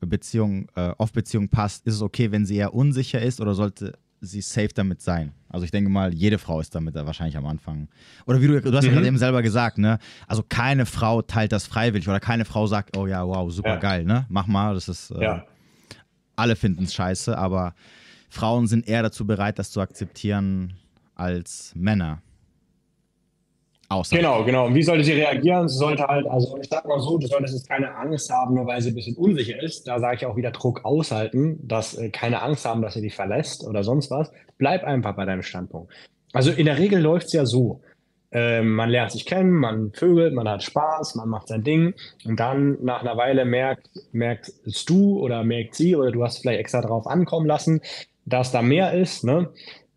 Beziehung, 0.00 0.68
äh, 0.76 0.92
Off-Beziehung 0.98 1.48
passt. 1.48 1.86
Ist 1.86 1.94
es 1.94 2.02
okay, 2.02 2.32
wenn 2.32 2.46
sie 2.46 2.56
eher 2.56 2.74
unsicher 2.74 3.20
ist 3.20 3.40
oder 3.40 3.54
sollte 3.54 3.98
sie 4.20 4.40
safe 4.40 4.68
damit 4.74 5.00
sein. 5.00 5.32
Also 5.48 5.64
ich 5.64 5.70
denke 5.70 5.90
mal, 5.90 6.12
jede 6.12 6.38
Frau 6.38 6.60
ist 6.60 6.74
damit 6.74 6.94
wahrscheinlich 6.94 7.36
am 7.36 7.46
Anfang. 7.46 7.88
Oder 8.26 8.40
wie 8.40 8.46
du, 8.46 8.60
du 8.60 8.72
hast 8.72 8.84
mhm. 8.84 8.88
ja 8.88 8.94
gerade 8.94 9.06
eben 9.06 9.18
selber 9.18 9.42
gesagt, 9.42 9.78
ne? 9.78 9.98
Also 10.26 10.44
keine 10.46 10.86
Frau 10.86 11.22
teilt 11.22 11.52
das 11.52 11.66
freiwillig 11.66 12.08
oder 12.08 12.20
keine 12.20 12.44
Frau 12.44 12.66
sagt, 12.66 12.96
oh 12.96 13.06
ja, 13.06 13.26
wow, 13.26 13.50
super 13.50 13.70
ja. 13.70 13.76
geil, 13.76 14.04
ne? 14.04 14.26
Mach 14.28 14.46
mal, 14.46 14.74
das 14.74 14.88
ist. 14.88 15.10
Äh, 15.10 15.22
ja. 15.22 15.46
Alle 16.36 16.56
finden 16.56 16.84
es 16.84 16.94
scheiße, 16.94 17.36
aber 17.36 17.74
Frauen 18.28 18.66
sind 18.66 18.88
eher 18.88 19.02
dazu 19.02 19.26
bereit, 19.26 19.58
das 19.58 19.70
zu 19.70 19.80
akzeptieren 19.80 20.74
als 21.14 21.72
Männer. 21.74 22.22
Außer. 23.90 24.16
Genau, 24.16 24.44
genau. 24.44 24.66
Und 24.66 24.76
wie 24.76 24.84
sollte 24.84 25.02
sie 25.02 25.14
reagieren? 25.14 25.68
Sie 25.68 25.76
sollte 25.76 26.04
halt, 26.04 26.24
also 26.28 26.56
ich 26.62 26.68
sag 26.68 26.86
mal 26.86 27.00
so, 27.00 27.18
du 27.18 27.26
solltest 27.26 27.54
jetzt 27.54 27.68
keine 27.68 27.92
Angst 27.96 28.30
haben, 28.30 28.54
nur 28.54 28.64
weil 28.66 28.80
sie 28.80 28.90
ein 28.90 28.94
bisschen 28.94 29.16
unsicher 29.16 29.60
ist. 29.60 29.88
Da 29.88 29.98
sage 29.98 30.16
ich 30.16 30.26
auch 30.26 30.36
wieder 30.36 30.52
Druck 30.52 30.84
aushalten, 30.84 31.58
dass 31.66 31.98
äh, 31.98 32.08
keine 32.10 32.40
Angst 32.40 32.64
haben, 32.64 32.82
dass 32.82 32.94
sie 32.94 33.02
dich 33.02 33.16
verlässt 33.16 33.66
oder 33.66 33.82
sonst 33.82 34.12
was. 34.12 34.30
Bleib 34.58 34.84
einfach 34.84 35.16
bei 35.16 35.24
deinem 35.24 35.42
Standpunkt. 35.42 35.92
Also 36.32 36.52
in 36.52 36.66
der 36.66 36.78
Regel 36.78 37.00
läuft 37.00 37.26
es 37.26 37.32
ja 37.32 37.44
so. 37.44 37.80
Äh, 38.30 38.62
man 38.62 38.90
lernt 38.90 39.10
sich 39.10 39.26
kennen, 39.26 39.50
man 39.50 39.90
vögelt, 39.92 40.34
man 40.34 40.48
hat 40.48 40.62
Spaß, 40.62 41.16
man 41.16 41.28
macht 41.28 41.48
sein 41.48 41.64
Ding 41.64 41.94
und 42.24 42.38
dann 42.38 42.78
nach 42.84 43.00
einer 43.00 43.16
Weile 43.16 43.44
merkt, 43.44 43.90
merkst 44.12 44.88
du 44.88 45.18
oder 45.18 45.42
merkt 45.42 45.74
sie 45.74 45.96
oder 45.96 46.12
du 46.12 46.22
hast 46.22 46.38
vielleicht 46.38 46.60
extra 46.60 46.80
darauf 46.80 47.08
ankommen 47.08 47.46
lassen, 47.46 47.80
dass 48.24 48.52
da 48.52 48.62
mehr 48.62 48.92
ist, 48.92 49.24
ne? 49.24 49.48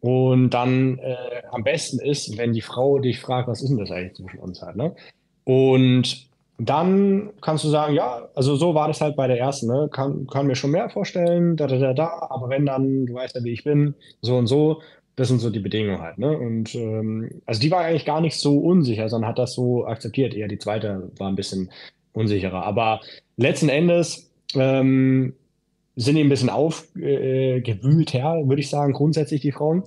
Und 0.03 0.49
dann 0.49 0.97
äh, 0.97 1.15
am 1.49 1.63
besten 1.63 1.97
ist, 1.97 2.37
wenn 2.37 2.51
die 2.51 2.59
Frau 2.59 2.99
dich 2.99 3.21
fragt, 3.21 3.47
was 3.47 3.61
ist 3.61 3.69
denn 3.69 3.77
das 3.77 3.89
eigentlich 3.89 4.15
zwischen 4.15 4.39
uns 4.39 4.61
halt, 4.61 4.75
ne? 4.75 4.93
Und 5.45 6.27
dann 6.57 7.29
kannst 7.39 7.63
du 7.63 7.69
sagen, 7.69 7.93
ja, 7.93 8.27
also 8.35 8.57
so 8.57 8.75
war 8.75 8.89
das 8.89 8.99
halt 8.99 9.15
bei 9.15 9.27
der 9.27 9.39
ersten, 9.39 9.67
ne? 9.67 9.87
Kann, 9.89 10.27
kann 10.27 10.47
mir 10.47 10.55
schon 10.55 10.71
mehr 10.71 10.89
vorstellen, 10.89 11.55
da, 11.55 11.67
da, 11.67 11.77
da, 11.77 11.93
da, 11.93 12.27
aber 12.29 12.49
wenn 12.49 12.65
dann, 12.65 13.05
du 13.05 13.13
weißt 13.13 13.35
ja, 13.35 13.45
wie 13.45 13.53
ich 13.53 13.63
bin, 13.63 13.95
so 14.19 14.35
und 14.35 14.47
so, 14.47 14.81
das 15.15 15.29
sind 15.29 15.39
so 15.39 15.49
die 15.49 15.61
Bedingungen 15.61 16.01
halt, 16.01 16.17
ne? 16.17 16.37
Und 16.37 16.75
ähm, 16.75 17.41
also 17.45 17.61
die 17.61 17.71
war 17.71 17.85
eigentlich 17.85 18.03
gar 18.03 18.19
nicht 18.19 18.37
so 18.37 18.59
unsicher, 18.59 19.07
sondern 19.07 19.29
hat 19.29 19.39
das 19.39 19.53
so 19.53 19.87
akzeptiert. 19.87 20.33
Eher 20.33 20.49
die 20.49 20.59
zweite 20.59 21.11
war 21.17 21.29
ein 21.29 21.37
bisschen 21.37 21.71
unsicherer. 22.11 22.65
Aber 22.65 22.99
letzten 23.37 23.69
Endes 23.69 24.29
ähm, 24.53 25.33
sind 25.95 26.15
die 26.15 26.23
ein 26.23 26.29
bisschen 26.29 26.49
aufgewühlt 26.49 28.15
äh, 28.15 28.23
würde 28.23 28.59
ich 28.59 28.69
sagen, 28.69 28.93
grundsätzlich 28.93 29.41
die 29.41 29.51
Frauen. 29.51 29.83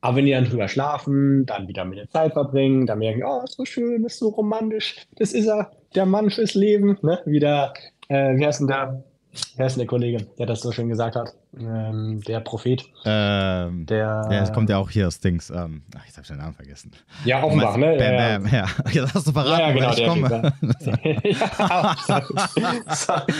Aber 0.00 0.16
wenn 0.16 0.26
die 0.26 0.32
dann 0.32 0.44
drüber 0.44 0.68
schlafen, 0.68 1.46
dann 1.46 1.68
wieder 1.68 1.84
mit 1.84 1.98
der 1.98 2.08
Zeit 2.08 2.32
verbringen, 2.32 2.86
dann 2.86 2.98
merken, 2.98 3.22
oh, 3.24 3.42
ist 3.44 3.54
so 3.54 3.64
schön, 3.64 4.04
ist 4.04 4.18
so 4.18 4.28
romantisch, 4.28 5.06
das 5.16 5.32
ist 5.32 5.46
er, 5.46 5.70
der 5.94 6.06
Mann 6.06 6.30
fürs 6.30 6.54
Leben, 6.54 6.98
ne? 7.02 7.20
Wieder, 7.24 7.72
äh, 8.08 8.36
wie 8.36 8.44
heißt 8.44 8.60
denn 8.60 8.68
der, 8.68 9.04
wer 9.56 9.66
ist 9.66 9.74
denn 9.74 9.80
der 9.80 9.86
Kollege, 9.86 10.26
der 10.38 10.46
das 10.46 10.60
so 10.60 10.72
schön 10.72 10.88
gesagt 10.88 11.16
hat? 11.16 11.34
Ähm, 11.58 12.20
der 12.26 12.40
Prophet. 12.40 12.84
Ähm, 13.04 13.84
der, 13.86 14.26
ja, 14.30 14.40
das 14.40 14.52
kommt 14.52 14.70
ja 14.70 14.78
auch 14.78 14.90
hier 14.90 15.06
aus 15.06 15.20
Dings. 15.20 15.50
Ähm, 15.50 15.82
ach, 15.96 16.04
jetzt 16.06 16.16
habe 16.16 16.22
ich 16.22 16.28
den 16.28 16.38
Namen 16.38 16.54
vergessen. 16.54 16.92
Ja, 17.24 17.42
Offenbach, 17.42 17.76
ne? 17.76 17.96
Bam, 17.98 18.42
bam, 18.42 18.52
ja. 18.52 18.66
Jetzt 18.90 19.14
hast 19.14 19.26
du 19.26 19.32
verraten, 19.32 19.60
ja, 19.60 19.68
ja, 19.68 19.92
genau, 19.92 19.92
ich 19.92 20.06
komme. 20.06 20.52
ja, 21.58 21.96
sorry. 22.94 23.34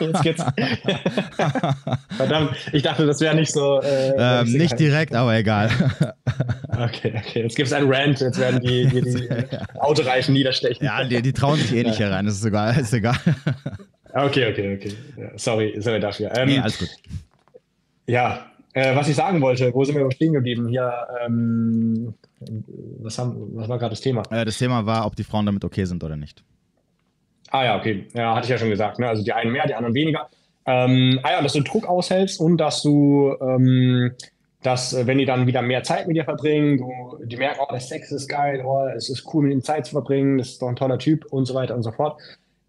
Jetzt 0.12 0.22
geht's. 0.22 0.44
Verdammt, 2.16 2.56
ich 2.72 2.82
dachte, 2.82 3.06
das 3.06 3.20
wäre 3.20 3.34
nicht 3.34 3.52
so. 3.52 3.82
Äh, 3.82 4.40
ähm, 4.40 4.52
nicht 4.52 4.78
direkt, 4.78 5.14
aber 5.14 5.36
egal. 5.36 5.70
okay, 6.70 7.12
okay. 7.16 7.42
Jetzt 7.42 7.56
gibt 7.56 7.66
es 7.66 7.72
einen 7.72 7.92
Rant, 7.92 8.20
jetzt 8.20 8.38
werden 8.38 8.60
die, 8.60 8.86
die, 8.86 9.02
die 9.02 9.28
Autoreifen 9.78 10.32
niederstechen. 10.32 10.86
Ja, 10.86 11.04
die, 11.04 11.20
die 11.20 11.32
trauen 11.32 11.58
sich 11.58 11.74
eh 11.74 11.82
nicht 11.82 11.98
herein, 11.98 12.24
das 12.24 12.36
ist 12.36 12.44
egal. 12.44 12.78
Ist 12.78 12.94
egal. 12.94 13.16
Okay, 14.14 14.50
okay, 14.50 14.76
okay. 14.76 14.92
Sorry, 15.36 15.74
sorry 15.78 16.00
dafür. 16.00 16.30
Ähm, 16.36 16.48
nee, 16.48 16.58
alles 16.58 16.78
gut. 16.78 16.88
Ja, 18.06 18.46
äh, 18.74 18.96
was 18.96 19.08
ich 19.08 19.16
sagen 19.16 19.40
wollte, 19.40 19.72
wo 19.74 19.84
sind 19.84 19.96
wir 19.96 20.10
stehen 20.12 20.32
geblieben? 20.32 20.68
Hier, 20.68 20.92
ähm, 21.24 22.14
was, 23.00 23.18
haben, 23.18 23.36
was 23.54 23.68
war 23.68 23.78
gerade 23.78 23.90
das 23.90 24.00
Thema? 24.00 24.22
Äh, 24.30 24.44
das 24.44 24.58
Thema 24.58 24.86
war, 24.86 25.06
ob 25.06 25.14
die 25.14 25.24
Frauen 25.24 25.46
damit 25.46 25.64
okay 25.64 25.84
sind 25.84 26.02
oder 26.02 26.16
nicht. 26.16 26.42
Ah 27.50 27.64
ja, 27.64 27.78
okay. 27.78 28.06
Ja, 28.14 28.34
hatte 28.34 28.46
ich 28.46 28.50
ja 28.50 28.58
schon 28.58 28.70
gesagt. 28.70 28.98
Ne? 28.98 29.06
Also 29.06 29.22
die 29.22 29.32
einen 29.32 29.52
mehr, 29.52 29.66
die 29.66 29.74
anderen 29.74 29.94
weniger. 29.94 30.28
Ähm, 30.64 31.20
ah 31.22 31.32
ja, 31.32 31.42
dass 31.42 31.52
du 31.52 31.60
Druck 31.60 31.86
aushältst 31.86 32.40
und 32.40 32.56
dass 32.56 32.82
du, 32.82 33.36
ähm, 33.42 34.12
dass 34.62 35.06
wenn 35.06 35.18
die 35.18 35.26
dann 35.26 35.46
wieder 35.46 35.60
mehr 35.60 35.82
Zeit 35.82 36.06
mit 36.06 36.16
dir 36.16 36.24
verbringen, 36.24 36.78
du, 36.78 37.18
die 37.26 37.36
merken, 37.36 37.60
oh, 37.60 37.70
der 37.70 37.80
Sex 37.80 38.10
ist 38.10 38.28
geil, 38.28 38.62
oh, 38.64 38.86
es 38.96 39.10
ist 39.10 39.26
cool, 39.34 39.42
mit 39.42 39.52
ihm 39.52 39.62
Zeit 39.62 39.86
zu 39.86 39.92
verbringen, 39.92 40.38
das 40.38 40.50
ist 40.50 40.62
doch 40.62 40.68
ein 40.68 40.76
toller 40.76 40.98
Typ 40.98 41.26
und 41.26 41.44
so 41.44 41.54
weiter 41.54 41.74
und 41.74 41.82
so 41.82 41.90
fort, 41.90 42.18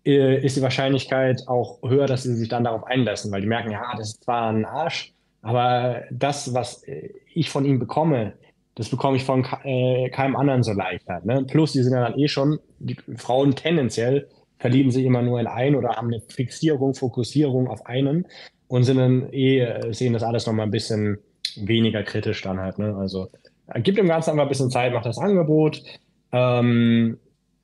äh, 0.05 0.43
ist 0.43 0.57
die 0.57 0.61
Wahrscheinlichkeit 0.61 1.47
auch 1.47 1.79
höher, 1.83 2.07
dass 2.07 2.23
sie 2.23 2.35
sich 2.35 2.49
dann 2.49 2.63
darauf 2.63 2.83
einlassen, 2.83 3.31
weil 3.31 3.41
die 3.41 3.47
merken, 3.47 3.71
ja, 3.71 3.93
das 3.95 4.09
ist 4.09 4.23
zwar 4.23 4.49
ein 4.49 4.65
Arsch, 4.65 5.13
aber 5.43 6.03
das, 6.09 6.53
was 6.53 6.83
ich 7.33 7.49
von 7.49 7.65
ihm 7.65 7.77
bekomme, 7.77 8.33
das 8.75 8.89
bekomme 8.89 9.17
ich 9.17 9.23
von 9.23 9.45
äh, 9.63 10.09
keinem 10.09 10.35
anderen 10.35 10.63
so 10.63 10.73
leicht. 10.73 11.07
Halt, 11.07 11.25
ne? 11.25 11.43
Plus, 11.43 11.73
die 11.73 11.83
sind 11.83 11.93
ja 11.93 12.01
dann 12.01 12.17
eh 12.17 12.27
schon, 12.27 12.59
die 12.79 12.95
Frauen 13.17 13.55
tendenziell 13.55 14.29
verlieben 14.57 14.89
sich 14.89 15.05
immer 15.05 15.21
nur 15.21 15.39
in 15.39 15.47
einen 15.47 15.75
oder 15.75 15.89
haben 15.89 16.07
eine 16.07 16.21
Fixierung, 16.21 16.95
Fokussierung 16.95 17.67
auf 17.67 17.85
einen 17.85 18.25
und 18.67 18.83
sind 18.83 18.97
dann 18.97 19.31
eh, 19.31 19.59
äh, 19.59 19.93
sehen 19.93 20.13
das 20.13 20.23
alles 20.23 20.47
nochmal 20.47 20.65
ein 20.65 20.71
bisschen 20.71 21.19
weniger 21.57 22.03
kritisch 22.03 22.41
dann 22.41 22.59
halt. 22.59 22.79
Ne? 22.79 22.95
Also 22.95 23.29
gibt 23.75 23.97
dem 23.97 24.07
Ganzen 24.07 24.31
einfach 24.31 24.43
ein 24.43 24.49
bisschen 24.49 24.71
Zeit, 24.71 24.93
macht 24.93 25.05
das 25.05 25.17
Angebot. 25.17 25.83
Ähm, 26.31 27.19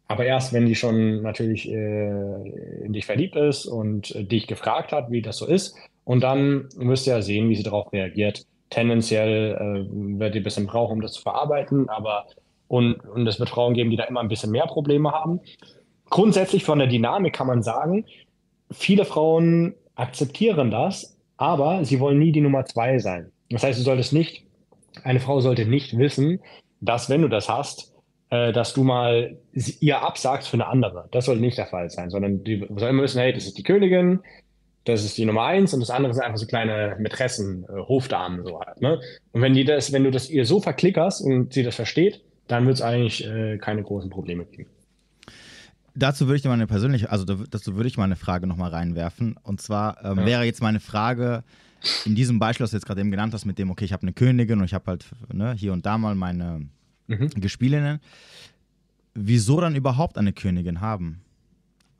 aber 0.07 0.25
erst, 0.25 0.53
wenn 0.53 0.65
die 0.65 0.75
schon 0.75 1.21
natürlich 1.21 1.69
äh, 1.71 2.83
in 2.83 2.93
dich 2.93 3.05
verliebt 3.05 3.35
ist 3.35 3.65
und 3.65 4.13
äh, 4.15 4.23
dich 4.23 4.47
gefragt 4.47 4.91
hat, 4.91 5.09
wie 5.11 5.21
das 5.21 5.37
so 5.37 5.45
ist, 5.45 5.75
und 6.09 6.21
dann 6.21 6.69
müsst 6.75 7.05
ihr 7.05 7.13
ja 7.13 7.21
sehen, 7.21 7.49
wie 7.49 7.55
sie 7.55 7.61
darauf 7.61 7.93
reagiert. 7.93 8.43
Tendenziell 8.71 9.53
äh, 9.53 10.19
wird 10.19 10.33
die 10.33 10.39
ein 10.39 10.43
bisschen 10.43 10.65
brauchen, 10.65 10.93
um 10.93 11.01
das 11.01 11.13
zu 11.13 11.21
verarbeiten, 11.21 11.87
aber 11.87 12.25
und, 12.67 12.95
und 12.95 13.27
es 13.27 13.39
wird 13.39 13.51
Frauen 13.51 13.75
geben, 13.75 13.91
die 13.91 13.95
da 13.95 14.05
immer 14.05 14.19
ein 14.19 14.27
bisschen 14.27 14.49
mehr 14.49 14.65
Probleme 14.65 15.11
haben. 15.11 15.39
Grundsätzlich 16.09 16.63
von 16.63 16.79
der 16.79 16.87
Dynamik 16.87 17.35
kann 17.35 17.45
man 17.45 17.61
sagen, 17.61 18.05
viele 18.71 19.05
Frauen 19.05 19.75
akzeptieren 19.93 20.71
das, 20.71 21.15
aber 21.37 21.85
sie 21.85 21.99
wollen 21.99 22.17
nie 22.17 22.31
die 22.31 22.41
Nummer 22.41 22.65
zwei 22.65 22.97
sein. 22.97 23.31
Das 23.51 23.61
heißt, 23.61 23.77
du 23.77 23.83
solltest 23.83 24.11
nicht, 24.11 24.47
eine 25.03 25.19
Frau 25.19 25.41
sollte 25.41 25.67
nicht 25.67 25.95
wissen, 25.95 26.39
dass 26.81 27.11
wenn 27.11 27.21
du 27.21 27.27
das 27.27 27.49
hast, 27.49 27.93
äh, 28.31 28.51
dass 28.51 28.73
du 28.73 28.83
mal 28.83 29.37
ihr 29.79 30.01
absagst 30.01 30.47
für 30.47 30.55
eine 30.55 30.65
andere. 30.65 31.07
Das 31.11 31.25
sollte 31.25 31.41
nicht 31.41 31.59
der 31.59 31.67
Fall 31.67 31.91
sein, 31.91 32.09
sondern 32.09 32.43
die 32.43 32.65
soll 32.77 32.89
immer 32.89 33.03
wissen, 33.03 33.21
hey, 33.21 33.31
das 33.31 33.45
ist 33.45 33.59
die 33.59 33.63
Königin, 33.63 34.21
das 34.85 35.03
ist 35.03 35.17
die 35.17 35.25
Nummer 35.25 35.43
eins 35.43 35.73
und 35.73 35.81
das 35.81 35.89
andere 35.89 36.13
sind 36.13 36.23
einfach 36.23 36.37
so 36.37 36.45
kleine 36.45 36.95
Mätressen, 36.99 37.63
äh, 37.63 37.73
Hofdamen 37.73 38.43
so 38.43 38.59
halt. 38.59 38.81
Ne? 38.81 38.99
Und 39.31 39.41
wenn 39.41 39.53
die 39.53 39.65
das, 39.65 39.91
wenn 39.91 40.03
du 40.03 40.11
das 40.11 40.29
ihr 40.29 40.45
so 40.45 40.59
verklickerst 40.61 41.21
und 41.21 41.53
sie 41.53 41.63
das 41.63 41.75
versteht, 41.75 42.21
dann 42.47 42.65
wird 42.65 42.75
es 42.77 42.81
eigentlich 42.81 43.25
äh, 43.27 43.57
keine 43.57 43.83
großen 43.83 44.09
Probleme 44.09 44.45
geben. 44.45 44.69
Dazu 45.95 46.27
würde 46.27 46.37
ich 46.37 46.41
dir 46.41 46.49
mal 46.49 46.55
eine 46.55 46.67
persönliche, 46.67 47.11
also 47.11 47.25
dazu 47.25 47.75
würde 47.75 47.87
ich 47.87 47.97
mal 47.97 48.05
eine 48.05 48.15
Frage 48.15 48.47
nochmal 48.47 48.71
reinwerfen. 48.71 49.35
Und 49.43 49.61
zwar 49.61 50.03
ähm, 50.03 50.19
ja. 50.19 50.25
wäre 50.25 50.43
jetzt 50.43 50.61
meine 50.61 50.79
Frage 50.79 51.43
in 52.05 52.15
diesem 52.15 52.39
Beispiel, 52.39 52.63
was 52.63 52.71
du 52.71 52.77
jetzt 52.77 52.85
gerade 52.85 53.01
eben 53.01 53.11
genannt 53.11 53.33
hast, 53.33 53.45
mit 53.45 53.57
dem, 53.57 53.69
okay, 53.69 53.85
ich 53.85 53.93
habe 53.93 54.03
eine 54.03 54.13
Königin 54.13 54.59
und 54.59 54.65
ich 54.65 54.73
habe 54.73 54.85
halt 54.87 55.05
ne, 55.31 55.53
hier 55.53 55.73
und 55.73 55.85
da 55.85 55.97
mal 55.97 56.15
meine 56.15 56.67
mhm. 57.07 57.29
Gespielinnen. 57.35 57.99
Wieso 59.13 59.59
dann 59.59 59.75
überhaupt 59.75 60.17
eine 60.17 60.33
Königin 60.33 60.81
haben? 60.81 61.21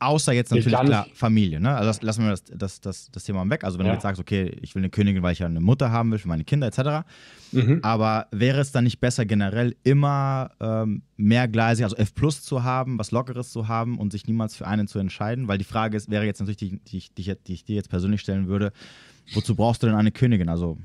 Außer 0.02 0.32
jetzt 0.32 0.50
natürlich 0.50 0.78
klar 0.78 1.06
Familie, 1.12 1.60
ne? 1.60 1.76
Also 1.76 2.00
lassen 2.00 2.24
wir 2.24 2.30
das, 2.30 2.44
das, 2.44 2.80
das, 2.80 3.10
das 3.10 3.24
Thema 3.24 3.48
weg. 3.50 3.64
Also 3.64 3.78
wenn 3.78 3.84
ja. 3.84 3.92
du 3.92 3.96
jetzt 3.96 4.02
sagst, 4.02 4.18
okay, 4.18 4.56
ich 4.62 4.74
will 4.74 4.80
eine 4.80 4.88
Königin, 4.88 5.22
weil 5.22 5.34
ich 5.34 5.40
ja 5.40 5.46
eine 5.46 5.60
Mutter 5.60 5.92
haben 5.92 6.10
will 6.10 6.18
für 6.18 6.28
meine 6.28 6.44
Kinder 6.44 6.66
etc. 6.66 7.06
Mhm. 7.52 7.80
Aber 7.82 8.26
wäre 8.30 8.60
es 8.60 8.72
dann 8.72 8.84
nicht 8.84 8.98
besser 8.98 9.26
generell 9.26 9.76
immer 9.84 10.52
ähm, 10.58 11.02
mehrgleisig, 11.18 11.84
also 11.84 11.96
F 11.96 12.14
Plus 12.14 12.42
zu 12.42 12.64
haben, 12.64 12.98
was 12.98 13.10
Lockeres 13.10 13.50
zu 13.50 13.68
haben 13.68 13.98
und 13.98 14.10
sich 14.10 14.26
niemals 14.26 14.56
für 14.56 14.66
einen 14.66 14.88
zu 14.88 14.98
entscheiden? 14.98 15.48
Weil 15.48 15.58
die 15.58 15.64
Frage 15.64 15.98
ist, 15.98 16.10
wäre 16.10 16.24
jetzt 16.24 16.40
natürlich, 16.40 16.56
die, 16.56 16.78
die, 16.78 17.02
die, 17.16 17.36
die 17.46 17.52
ich 17.52 17.64
dir 17.64 17.76
jetzt 17.76 17.90
persönlich 17.90 18.22
stellen 18.22 18.48
würde, 18.48 18.72
wozu 19.34 19.54
brauchst 19.54 19.82
du 19.82 19.86
denn 19.86 19.96
eine 19.96 20.12
Königin? 20.12 20.48
Also 20.48 20.78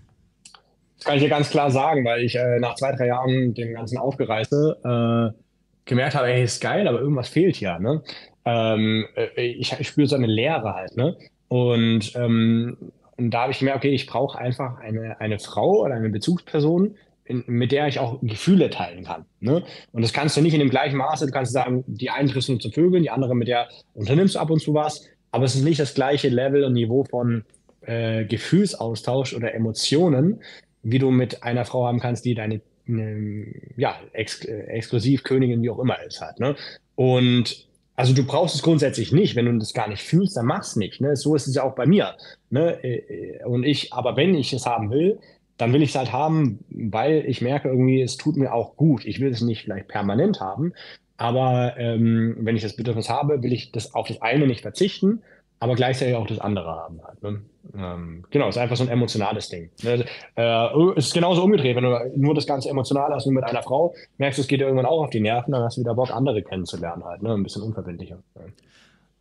das 0.98 1.06
kann 1.06 1.16
ich 1.16 1.24
dir 1.24 1.30
ganz 1.30 1.50
klar 1.50 1.72
sagen, 1.72 2.04
weil 2.04 2.22
ich 2.22 2.36
äh, 2.36 2.60
nach 2.60 2.76
zwei, 2.76 2.92
drei 2.94 3.08
Jahren 3.08 3.54
dem 3.54 3.74
ganzen 3.74 3.98
Aufgereiste 3.98 5.34
äh, 5.36 5.42
gemerkt 5.86 6.16
habe, 6.16 6.28
ey, 6.28 6.44
ist 6.44 6.62
geil, 6.62 6.88
aber 6.88 7.00
irgendwas 7.00 7.30
fehlt 7.30 7.56
hier. 7.56 7.80
Ne? 7.80 8.02
Ähm, 8.45 9.05
äh, 9.15 9.41
ich, 9.41 9.73
ich 9.80 9.88
spüre 9.88 10.07
so 10.07 10.15
eine 10.15 10.27
Leere 10.27 10.73
halt, 10.73 10.95
ne? 10.95 11.17
Und, 11.47 12.15
ähm, 12.15 12.77
und 13.17 13.31
da 13.31 13.43
habe 13.43 13.51
ich 13.51 13.59
gemerkt, 13.59 13.77
okay, 13.77 13.93
ich 13.93 14.07
brauche 14.07 14.38
einfach 14.38 14.80
eine, 14.80 15.19
eine 15.19 15.39
Frau 15.39 15.81
oder 15.84 15.95
eine 15.95 16.09
Bezugsperson, 16.09 16.95
in, 17.23 17.43
mit 17.47 17.72
der 17.72 17.88
ich 17.88 17.99
auch 17.99 18.19
Gefühle 18.22 18.69
teilen 18.69 19.03
kann. 19.03 19.26
Ne? 19.39 19.63
Und 19.91 20.01
das 20.01 20.13
kannst 20.13 20.38
du 20.38 20.41
nicht 20.41 20.53
in 20.53 20.59
dem 20.59 20.69
gleichen 20.69 20.97
Maße. 20.97 21.26
Du 21.26 21.31
kannst 21.31 21.53
sagen, 21.53 21.84
die 21.88 22.09
einen 22.09 22.27
triffst 22.27 22.49
du 22.49 22.57
zu 22.57 22.72
Vögeln, 22.72 23.03
die 23.03 23.09
andere 23.09 23.35
mit 23.35 23.47
der 23.47 23.67
unternimmst 23.93 24.35
du 24.35 24.39
ab 24.39 24.49
und 24.49 24.61
zu 24.61 24.73
was, 24.73 25.07
aber 25.31 25.45
es 25.45 25.55
ist 25.55 25.63
nicht 25.63 25.80
das 25.80 25.93
gleiche 25.93 26.30
Level 26.30 26.63
und 26.63 26.73
Niveau 26.73 27.03
von 27.03 27.43
äh, 27.81 28.26
Gefühlsaustausch 28.26 29.34
oder 29.34 29.53
Emotionen, 29.53 30.41
wie 30.84 30.99
du 30.99 31.09
mit 31.09 31.43
einer 31.43 31.65
Frau 31.65 31.85
haben 31.85 31.99
kannst, 31.99 32.26
die 32.26 32.35
deine 32.35 32.61
äh, 32.88 33.45
ja, 33.76 33.99
ex 34.13 34.45
äh, 34.45 34.61
Exklusivkönigin, 34.67 35.61
wie 35.61 35.69
auch 35.69 35.80
immer 35.80 36.01
ist 36.03 36.22
halt. 36.22 36.39
Ne? 36.39 36.55
Und 36.95 37.67
also 37.95 38.13
du 38.13 38.26
brauchst 38.26 38.55
es 38.55 38.61
grundsätzlich 38.61 39.11
nicht, 39.11 39.35
wenn 39.35 39.45
du 39.45 39.57
das 39.57 39.73
gar 39.73 39.88
nicht 39.88 40.03
fühlst, 40.03 40.35
dann 40.35 40.45
mach's 40.45 40.76
nicht. 40.76 41.01
Ne? 41.01 41.15
So 41.15 41.35
ist 41.35 41.47
es 41.47 41.55
ja 41.55 41.63
auch 41.63 41.76
bei 41.76 41.85
mir. 41.85 42.15
Ne? 42.49 42.84
Äh, 42.84 42.97
äh, 42.97 43.43
und 43.45 43.63
ich, 43.63 43.93
aber 43.93 44.17
wenn 44.17 44.35
ich 44.35 44.51
es 44.53 44.65
haben 44.65 44.91
will, 44.91 45.19
dann 45.57 45.72
will 45.72 45.81
ich 45.81 45.89
es 45.89 45.95
halt 45.95 46.11
haben, 46.11 46.59
weil 46.69 47.23
ich 47.27 47.41
merke 47.41 47.69
irgendwie, 47.69 48.01
es 48.01 48.17
tut 48.17 48.35
mir 48.35 48.53
auch 48.53 48.76
gut. 48.76 49.05
Ich 49.05 49.22
will 49.22 49.31
es 49.31 49.41
nicht 49.41 49.63
vielleicht 49.63 49.88
permanent 49.88 50.41
haben, 50.41 50.73
aber 51.17 51.77
ähm, 51.77 52.35
wenn 52.39 52.57
ich 52.57 52.61
das 52.61 52.76
Bedürfnis 52.76 53.09
habe, 53.09 53.41
will 53.41 53.53
ich 53.53 53.72
das 53.72 53.95
auf 53.95 54.07
das 54.07 54.22
eine 54.22 54.47
nicht 54.47 54.61
verzichten, 54.61 55.22
aber 55.66 55.76
gleichzeitig 55.76 56.16
auch 56.16 56.28
das 56.28 56.40
andere 56.40 56.68
haben. 56.68 57.02
Halt, 57.04 57.24
ne? 57.24 57.42
ähm, 57.76 58.24
genau, 58.30 58.48
ist 58.48 58.58
einfach 58.58 58.76
so 58.76 58.84
ein 58.84 58.90
emotionales 58.90 59.50
Ding. 59.50 59.72
Ne? 59.82 60.06
Äh, 60.36 60.80
es 60.96 61.08
ist 61.08 61.14
genauso 61.14 61.44
umgedreht, 61.44 61.76
wenn 61.76 61.84
du 61.84 62.12
nur 62.16 62.36
das 62.36 62.46
ganze 62.46 62.70
emotional 62.70 63.12
hast, 63.12 63.26
nur 63.26 63.34
mit 63.34 63.44
einer 63.44 63.64
Frau, 63.64 63.96
merkst 64.20 64.38
du, 64.38 64.44
es 64.44 64.48
geht 64.48 64.60
dir 64.60 64.66
irgendwann 64.66 64.86
auch 64.86 65.04
auf 65.04 65.10
die 65.10 65.20
Nerven, 65.20 65.54
dann 65.54 65.64
hast 65.64 65.78
du 65.78 65.82
wieder 65.82 65.96
Bock, 65.96 66.12
andere 66.12 66.44
kennenzulernen 66.44 67.04
halt, 67.04 67.24
ne? 67.24 67.34
ein 67.34 67.42
bisschen 67.42 67.64
unverbindlicher. 67.64 68.20
Ja. 68.36 68.42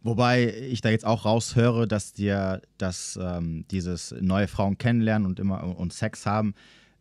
Wobei 0.02 0.52
ich 0.52 0.82
da 0.82 0.90
jetzt 0.90 1.06
auch 1.06 1.24
raushöre, 1.24 1.88
dass 1.88 2.12
dir 2.12 2.60
dass 2.76 3.18
ähm, 3.20 3.64
dieses 3.70 4.14
neue 4.20 4.48
Frauen 4.48 4.76
kennenlernen 4.76 5.26
und 5.26 5.40
immer 5.40 5.78
und 5.78 5.94
Sex 5.94 6.26
haben 6.26 6.54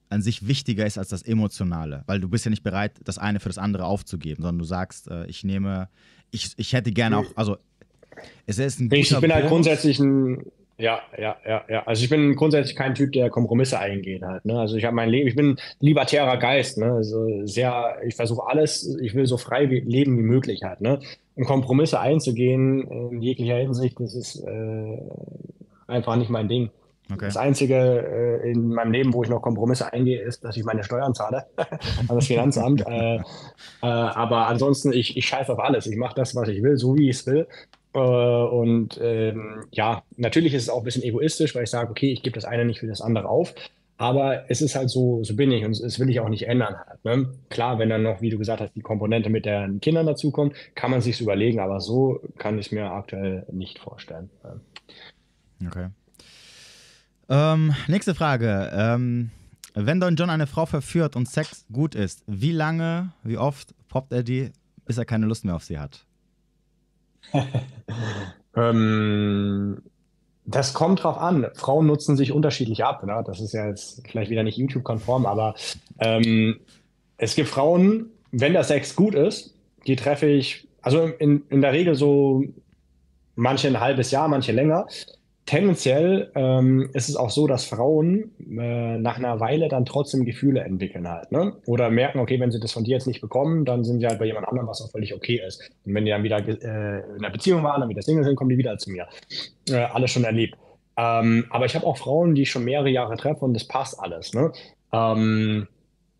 an 0.10 0.22
sich 0.22 0.48
wichtiger 0.48 0.86
ist 0.86 0.98
als 0.98 1.10
das 1.10 1.22
Emotionale, 1.24 2.04
weil 2.06 2.22
du 2.22 2.30
bist 2.30 2.46
ja 2.46 2.50
nicht 2.50 2.64
bereit, 2.64 2.94
das 3.04 3.18
eine 3.18 3.42
für 3.42 3.50
das 3.50 3.58
andere 3.58 3.84
aufzugeben, 3.84 4.42
sondern 4.42 4.60
du 4.60 4.66
sagst, 4.66 5.10
äh, 5.10 5.26
ich 5.26 5.44
nehme, 5.44 5.90
ich, 6.32 6.54
ich 6.56 6.72
hätte 6.72 6.92
gerne 6.94 7.18
auch, 7.18 7.26
also 7.36 7.58
es 8.46 8.60
ist 8.60 8.80
ein 8.80 8.90
Ich 8.94 9.20
bin 9.20 9.34
halt 9.34 9.48
grundsätzlich 9.48 10.00
ein, 10.00 10.46
ja, 10.78 11.02
ja, 11.18 11.38
ja, 11.48 11.64
ja. 11.70 11.84
Also 11.86 12.04
ich 12.04 12.10
bin 12.10 12.36
grundsätzlich 12.36 12.76
kein 12.76 12.96
Typ, 12.96 13.12
der 13.12 13.30
Kompromisse 13.30 13.80
eingeht 13.80 14.24
halt. 14.24 14.44
Ne? 14.46 14.60
Also 14.60 14.76
ich 14.76 14.86
habe 14.86 14.96
mein 14.96 15.10
Leben, 15.10 15.28
ich 15.28 15.36
bin 15.36 15.58
libertärer 15.80 16.38
Geist, 16.38 16.78
ne? 16.78 16.92
Also 16.92 17.46
sehr, 17.46 17.98
ich 18.06 18.16
versuche 18.16 18.48
alles, 18.48 18.98
ich 19.02 19.14
will 19.14 19.26
so 19.28 19.38
frei 19.38 19.66
leben 19.66 20.18
wie 20.18 20.24
möglich 20.24 20.64
halt, 20.64 20.82
ne? 20.82 21.00
Und 21.36 21.46
Kompromisse 21.46 22.00
einzugehen 22.00 23.12
in 23.12 23.22
jeglicher 23.22 23.56
Hinsicht, 23.58 24.00
das 24.00 24.16
ist 24.16 24.44
äh, 24.44 24.98
einfach 25.88 26.16
nicht 26.16 26.30
mein 26.30 26.48
Ding. 26.48 26.70
Okay. 27.12 27.26
Das 27.26 27.38
Einzige 27.38 27.76
äh, 28.44 28.52
in 28.52 28.70
meinem 28.70 28.92
Leben, 28.92 29.14
wo 29.14 29.24
ich 29.24 29.30
noch 29.30 29.42
Kompromisse 29.42 29.92
eingehe, 29.92 30.22
ist, 30.22 30.44
dass 30.44 30.58
ich 30.58 30.64
meine 30.64 30.84
Steuern 30.84 31.14
zahle 31.14 31.46
an 31.58 32.16
das 32.16 32.28
Finanzamt. 32.28 32.86
äh, 32.88 33.16
äh, 33.16 33.22
aber 33.82 34.48
ansonsten, 34.48 34.94
ich, 34.94 35.18
ich 35.18 35.28
scheiße 35.28 35.52
auf 35.52 35.60
alles. 35.60 35.86
Ich 35.86 35.98
mache 35.98 36.16
das, 36.16 36.36
was 36.36 36.48
ich 36.48 36.64
will, 36.64 36.78
so 36.78 36.96
wie 36.96 37.10
ich 37.10 37.18
es 37.18 37.28
will. 37.28 37.48
Äh, 37.94 38.00
und 38.00 39.00
ähm, 39.02 39.66
ja, 39.72 40.04
natürlich 40.18 40.54
ist 40.54 40.64
es 40.64 40.70
auch 40.70 40.80
ein 40.80 40.84
bisschen 40.84 41.04
egoistisch, 41.04 41.56
weil 41.56 41.64
ich 41.64 41.70
sage, 41.70 41.92
okay, 41.92 42.12
ich 42.12 42.24
gebe 42.24 42.36
das 42.36 42.46
eine 42.46 42.66
nicht 42.66 42.80
für 42.80 42.88
das 42.88 43.02
andere 43.02 43.30
auf. 43.30 43.54
Aber 43.98 44.50
es 44.50 44.62
ist 44.62 44.76
halt 44.76 44.90
so, 44.90 45.24
so 45.24 45.36
bin 45.36 45.52
ich 45.52 45.64
und 45.64 45.80
das 45.80 46.00
will 46.00 46.10
ich 46.10 46.20
auch 46.20 46.28
nicht 46.28 46.48
ändern. 46.48 46.76
Halt, 46.88 47.06
ne? 47.06 47.30
Klar, 47.50 47.78
wenn 47.78 47.90
dann 47.90 48.04
noch, 48.04 48.22
wie 48.22 48.32
du 48.32 48.38
gesagt 48.38 48.60
hast, 48.60 48.76
die 48.76 48.82
Komponente 48.82 49.30
mit 49.30 49.46
den 49.46 49.80
Kindern 49.82 50.08
dazukommt, 50.08 50.56
kann 50.76 50.92
man 50.92 51.02
sich 51.02 51.22
überlegen, 51.22 51.60
aber 51.60 51.80
so 51.80 52.20
kann 52.38 52.58
ich 52.58 52.68
es 52.68 52.72
mir 52.72 52.92
aktuell 52.92 53.46
nicht 53.52 53.80
vorstellen. 53.80 54.30
Okay. 55.66 55.90
Ähm, 57.30 57.74
nächste 57.88 58.16
Frage. 58.16 58.72
Ähm, 58.74 59.32
wenn 59.76 60.00
Don 60.00 60.16
John 60.16 60.30
eine 60.30 60.48
Frau 60.48 60.66
verführt 60.66 61.16
und 61.16 61.30
Sex 61.30 61.66
gut 61.72 61.96
ist, 61.96 62.24
wie 62.28 62.52
lange, 62.52 63.14
wie 63.24 63.38
oft 63.38 63.74
poppt 63.88 64.12
er 64.12 64.24
die, 64.24 64.52
bis 64.86 64.98
er 64.98 65.06
keine 65.06 65.28
Lust 65.28 65.46
mehr 65.46 65.56
auf 65.56 65.64
sie 65.64 65.80
hat? 65.80 66.06
ähm, 68.56 69.82
das 70.46 70.74
kommt 70.74 71.04
drauf 71.04 71.18
an. 71.18 71.48
Frauen 71.54 71.88
nutzen 71.88 72.18
sich 72.18 72.32
unterschiedlich 72.32 72.84
ab. 72.84 73.04
Ne? 73.04 73.24
Das 73.26 73.40
ist 73.40 73.54
ja 73.54 73.68
jetzt 73.68 74.02
vielleicht 74.08 74.30
wieder 74.30 74.44
nicht 74.44 74.58
YouTube-konform, 74.58 75.26
aber 75.26 75.56
ähm, 76.00 76.60
es 77.18 77.36
gibt 77.36 77.50
Frauen, 77.50 78.08
wenn 78.32 78.54
der 78.54 78.64
Sex 78.64 78.96
gut 78.96 79.16
ist, 79.16 79.56
die 79.88 79.96
treffe 79.96 80.28
ich, 80.28 80.68
also 80.82 81.06
in, 81.06 81.44
in 81.50 81.62
der 81.62 81.74
Regel 81.74 81.96
so 81.96 82.44
manche 83.36 83.68
ein 83.68 83.80
halbes 83.80 84.12
Jahr, 84.12 84.28
manche 84.28 84.52
länger 84.52 84.88
tendenziell 85.46 86.32
ähm, 86.36 86.90
ist 86.94 87.10
es 87.10 87.16
auch 87.16 87.30
so, 87.30 87.48
dass 87.48 87.66
Frauen 87.66 88.32
äh, 88.40 88.98
nach 88.98 89.18
einer 89.18 89.40
Weile 89.40 89.68
dann 89.68 89.86
trotzdem 89.86 90.26
Gefühle 90.26 90.62
entwickeln 90.62 91.08
halt, 91.08 91.32
ne? 91.32 91.54
Oder 91.66 91.90
merken, 91.90 92.20
okay, 92.20 92.40
wenn 92.40 92.52
sie 92.52 92.60
das 92.60 92.72
von 92.72 92.84
dir 92.84 92.94
jetzt 92.94 93.08
nicht 93.08 93.22
bekommen, 93.22 93.66
dann 93.66 93.84
sind 93.84 94.00
sie 94.00 94.08
halt 94.08 94.20
bei 94.20 94.26
jemand 94.26 94.48
anderem, 94.48 94.68
was 94.68 94.82
auch 94.82 94.92
völlig 94.92 95.14
okay 95.14 95.42
ist. 95.46 95.70
Und 95.86 95.94
wenn 95.96 96.06
die 96.06 96.12
dann 96.12 96.24
wieder 96.24 96.38
äh, 96.48 97.00
in 97.18 97.20
einer 97.20 97.30
Beziehung 97.30 97.64
waren, 97.64 97.82
dann 97.82 97.90
wieder 97.90 98.02
Single 98.02 98.24
sind, 98.24 98.36
kommen 98.36 98.50
die 98.50 98.58
wieder 98.58 98.78
zu 98.78 98.92
mir. 98.92 99.08
Äh, 99.70 99.76
alles 99.76 100.12
schon 100.12 100.24
erlebt. 100.24 100.58
Ähm, 100.96 101.46
aber 101.50 101.66
ich 101.66 101.76
habe 101.76 101.86
auch 101.86 101.98
Frauen, 101.98 102.36
die 102.36 102.44
ich 102.44 102.52
schon 102.52 102.64
mehrere 102.64 102.90
Jahre 102.90 103.18
treffe 103.18 103.44
und 103.44 103.54
das 103.54 103.68
passt 103.68 104.00
alles, 104.00 104.34
ne? 104.34 104.52
Ähm, 104.94 105.68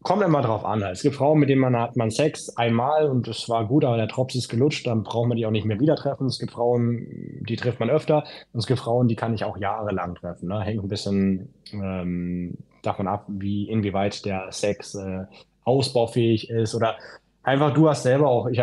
kommt 0.04 0.22
immer 0.22 0.42
drauf 0.42 0.66
an. 0.66 0.82
Es 0.84 1.02
gibt 1.02 1.16
Frauen, 1.16 1.40
mit 1.40 1.50
denen 1.50 1.62
man 1.62 1.76
hat 1.78 1.96
man 1.96 2.12
Sex 2.12 2.50
einmal 2.58 3.10
und 3.10 3.28
es 3.28 3.48
war 3.50 3.66
gut, 3.66 3.86
aber 3.86 3.98
der 3.98 4.08
Drops 4.08 4.36
ist 4.36 4.50
gelutscht, 4.50 4.86
dann 4.86 5.04
braucht 5.04 5.30
man 5.30 5.38
die 5.38 5.46
auch 5.46 5.52
nicht 5.52 5.66
mehr 5.66 5.80
wieder 5.80 5.96
treffen. 5.96 6.28
Es 6.28 6.40
gibt 6.40 6.52
Frauen, 6.52 7.08
die 7.48 7.56
trifft 7.56 7.80
man 7.80 7.90
öfter 7.90 8.24
und 8.52 8.60
es 8.60 8.68
gibt 8.68 8.82
Frauen, 8.82 9.08
die 9.08 9.16
kann 9.16 9.34
ich 9.34 9.46
auch 9.46 9.58
jahrelang 9.58 10.16
treffen. 10.16 10.50
Ne? 10.50 10.62
Hängt 10.62 10.84
ein 10.84 10.90
bisschen 10.90 11.54
ähm, 11.72 12.58
davon 12.82 13.08
ab, 13.08 13.26
wie 13.28 13.70
inwieweit 13.70 14.26
der 14.26 14.52
Sex 14.52 14.94
äh, 14.96 15.24
ausbaufähig 15.64 16.50
ist 16.50 16.76
oder 16.76 16.98
einfach 17.42 17.74
du 17.74 17.90
hast 17.90 18.04
selber 18.04 18.28
auch, 18.28 18.48
ich 18.48 18.62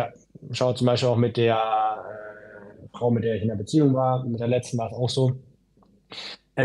schaue 0.51 0.75
zum 0.75 0.85
Beispiel 0.85 1.09
auch 1.09 1.17
mit 1.17 1.37
der 1.37 1.55
äh, 1.55 2.87
Frau, 2.95 3.09
mit 3.09 3.23
der 3.23 3.35
ich 3.35 3.41
in 3.41 3.47
der 3.47 3.55
Beziehung 3.55 3.95
war, 3.95 4.23
mit 4.23 4.39
der 4.39 4.47
letzten 4.47 4.77
war 4.77 4.91
es 4.91 4.93
auch 4.93 5.09
so, 5.09 5.33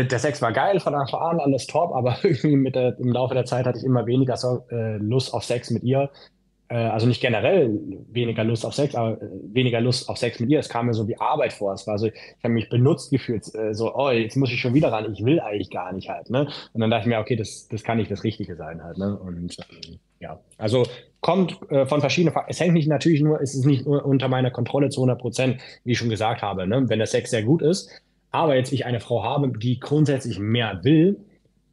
der 0.03 0.19
Sex 0.19 0.41
war 0.41 0.51
geil 0.51 0.79
von 0.79 0.95
Anfang 0.95 1.21
an, 1.21 1.39
alles 1.39 1.67
top, 1.67 1.93
aber 1.93 2.17
irgendwie 2.23 2.71
der, 2.71 2.97
im 2.99 3.11
Laufe 3.11 3.33
der 3.33 3.45
Zeit 3.45 3.65
hatte 3.65 3.79
ich 3.79 3.85
immer 3.85 4.05
weniger 4.05 4.37
so, 4.37 4.65
äh, 4.71 4.97
Lust 4.97 5.33
auf 5.33 5.43
Sex 5.43 5.71
mit 5.71 5.83
ihr. 5.83 6.09
Äh, 6.69 6.75
also 6.75 7.07
nicht 7.07 7.21
generell 7.21 7.79
weniger 8.11 8.43
Lust 8.43 8.65
auf 8.65 8.73
Sex, 8.73 8.95
aber 8.95 9.21
äh, 9.21 9.27
weniger 9.53 9.79
Lust 9.79 10.09
auf 10.09 10.17
Sex 10.17 10.39
mit 10.39 10.49
ihr. 10.49 10.59
Es 10.59 10.69
kam 10.69 10.87
mir 10.87 10.93
so 10.93 11.07
wie 11.07 11.17
Arbeit 11.17 11.53
vor. 11.53 11.73
Es 11.73 11.87
war 11.87 11.97
so, 11.97 12.07
ich 12.07 12.43
habe 12.43 12.53
mich 12.53 12.69
benutzt 12.69 13.09
gefühlt, 13.09 13.53
äh, 13.55 13.73
so, 13.73 13.95
oh, 13.95 14.09
jetzt 14.09 14.35
muss 14.35 14.51
ich 14.51 14.59
schon 14.59 14.73
wieder 14.73 14.91
ran, 14.91 15.11
ich 15.13 15.23
will 15.23 15.39
eigentlich 15.39 15.69
gar 15.69 15.93
nicht 15.93 16.09
halt. 16.09 16.29
Ne? 16.29 16.47
Und 16.73 16.81
dann 16.81 16.89
dachte 16.89 17.03
ich 17.03 17.07
mir, 17.07 17.19
okay, 17.19 17.35
das, 17.35 17.67
das 17.69 17.83
kann 17.83 17.97
nicht 17.97 18.11
das 18.11 18.23
Richtige 18.23 18.55
sein 18.55 18.83
halt. 18.83 18.97
Ne? 18.97 19.17
Und 19.17 19.57
ähm, 19.59 19.99
ja, 20.19 20.39
also 20.57 20.85
kommt 21.21 21.59
äh, 21.71 21.85
von 21.85 22.01
verschiedenen. 22.01 22.35
Es 22.47 22.59
hängt 22.59 22.73
nicht 22.73 22.87
natürlich 22.87 23.21
nur, 23.21 23.39
es 23.41 23.55
ist 23.55 23.65
nicht 23.65 23.85
unter 23.85 24.27
meiner 24.27 24.51
Kontrolle 24.51 24.89
zu 24.89 25.01
100 25.01 25.19
Prozent, 25.19 25.61
wie 25.83 25.93
ich 25.93 25.97
schon 25.97 26.09
gesagt 26.09 26.41
habe. 26.41 26.67
Ne? 26.67 26.89
Wenn 26.89 26.99
der 26.99 27.07
Sex 27.07 27.29
sehr 27.29 27.43
gut 27.43 27.61
ist, 27.61 27.89
aber 28.31 28.55
jetzt 28.55 28.71
ich 28.71 28.85
eine 28.85 28.99
Frau 28.99 29.23
habe, 29.23 29.57
die 29.57 29.79
grundsätzlich 29.79 30.39
mehr 30.39 30.83
will, 30.83 31.17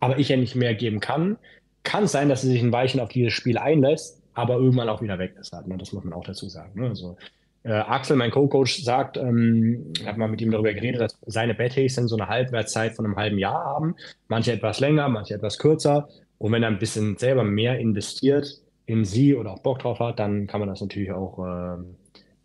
aber 0.01 0.19
ich 0.19 0.29
ja 0.29 0.37
nicht 0.37 0.55
mehr 0.55 0.75
geben 0.75 1.01
kann, 1.01 1.37
kann 1.83 2.05
es 2.05 2.13
sein, 2.13 2.29
dass 2.29 2.43
sie 2.43 2.49
sich 2.49 2.63
ein 2.63 2.73
Weilchen 2.73 3.01
auf 3.01 3.11
dieses 3.11 3.33
Spiel 3.33 3.59
einlässt, 3.59 4.23
aber 4.35 4.55
irgendwann 4.55 4.89
auch 4.89 5.03
wieder 5.03 5.19
weg 5.19 5.35
ist. 5.41 5.53
Halt, 5.53 5.67
ne? 5.67 5.77
Das 5.79 5.93
muss 5.93 6.05
man 6.05 6.13
auch 6.13 6.25
dazu 6.25 6.49
sagen. 6.49 6.81
Ne? 6.81 6.89
Also, 6.89 7.17
äh, 7.63 7.73
Axel, 7.73 8.17
mein 8.17 8.31
Co-Coach, 8.31 8.83
sagt, 8.83 9.17
ähm, 9.17 9.93
ich 9.97 10.07
habe 10.07 10.19
mal 10.19 10.29
mit 10.29 10.41
ihm 10.41 10.51
darüber 10.51 10.73
geredet, 10.73 11.01
dass 11.01 11.19
seine 11.27 11.55
Betthäschen 11.55 12.09
so 12.09 12.17
eine 12.17 12.29
Halbwertszeit 12.29 12.95
von 12.95 13.07
einem 13.07 13.17
halben 13.17 13.39
Jahr 13.39 13.65
haben. 13.65 13.97
Manche 14.29 14.53
etwas 14.53 14.81
länger, 14.81 15.09
manche 15.09 15.35
etwas 15.35 15.59
kürzer. 15.59 16.09
Und 16.39 16.53
wenn 16.53 16.63
er 16.63 16.69
ein 16.69 16.79
bisschen 16.79 17.17
selber 17.17 17.45
mehr 17.45 17.79
investiert 17.79 18.61
in 18.87 19.05
sie 19.05 19.35
oder 19.35 19.53
auch 19.53 19.61
Bock 19.61 19.79
drauf 19.79 19.99
hat, 19.99 20.19
dann 20.19 20.47
kann 20.47 20.61
man 20.61 20.69
das 20.69 20.81
natürlich 20.81 21.13
auch 21.13 21.39
äh, 21.39 21.77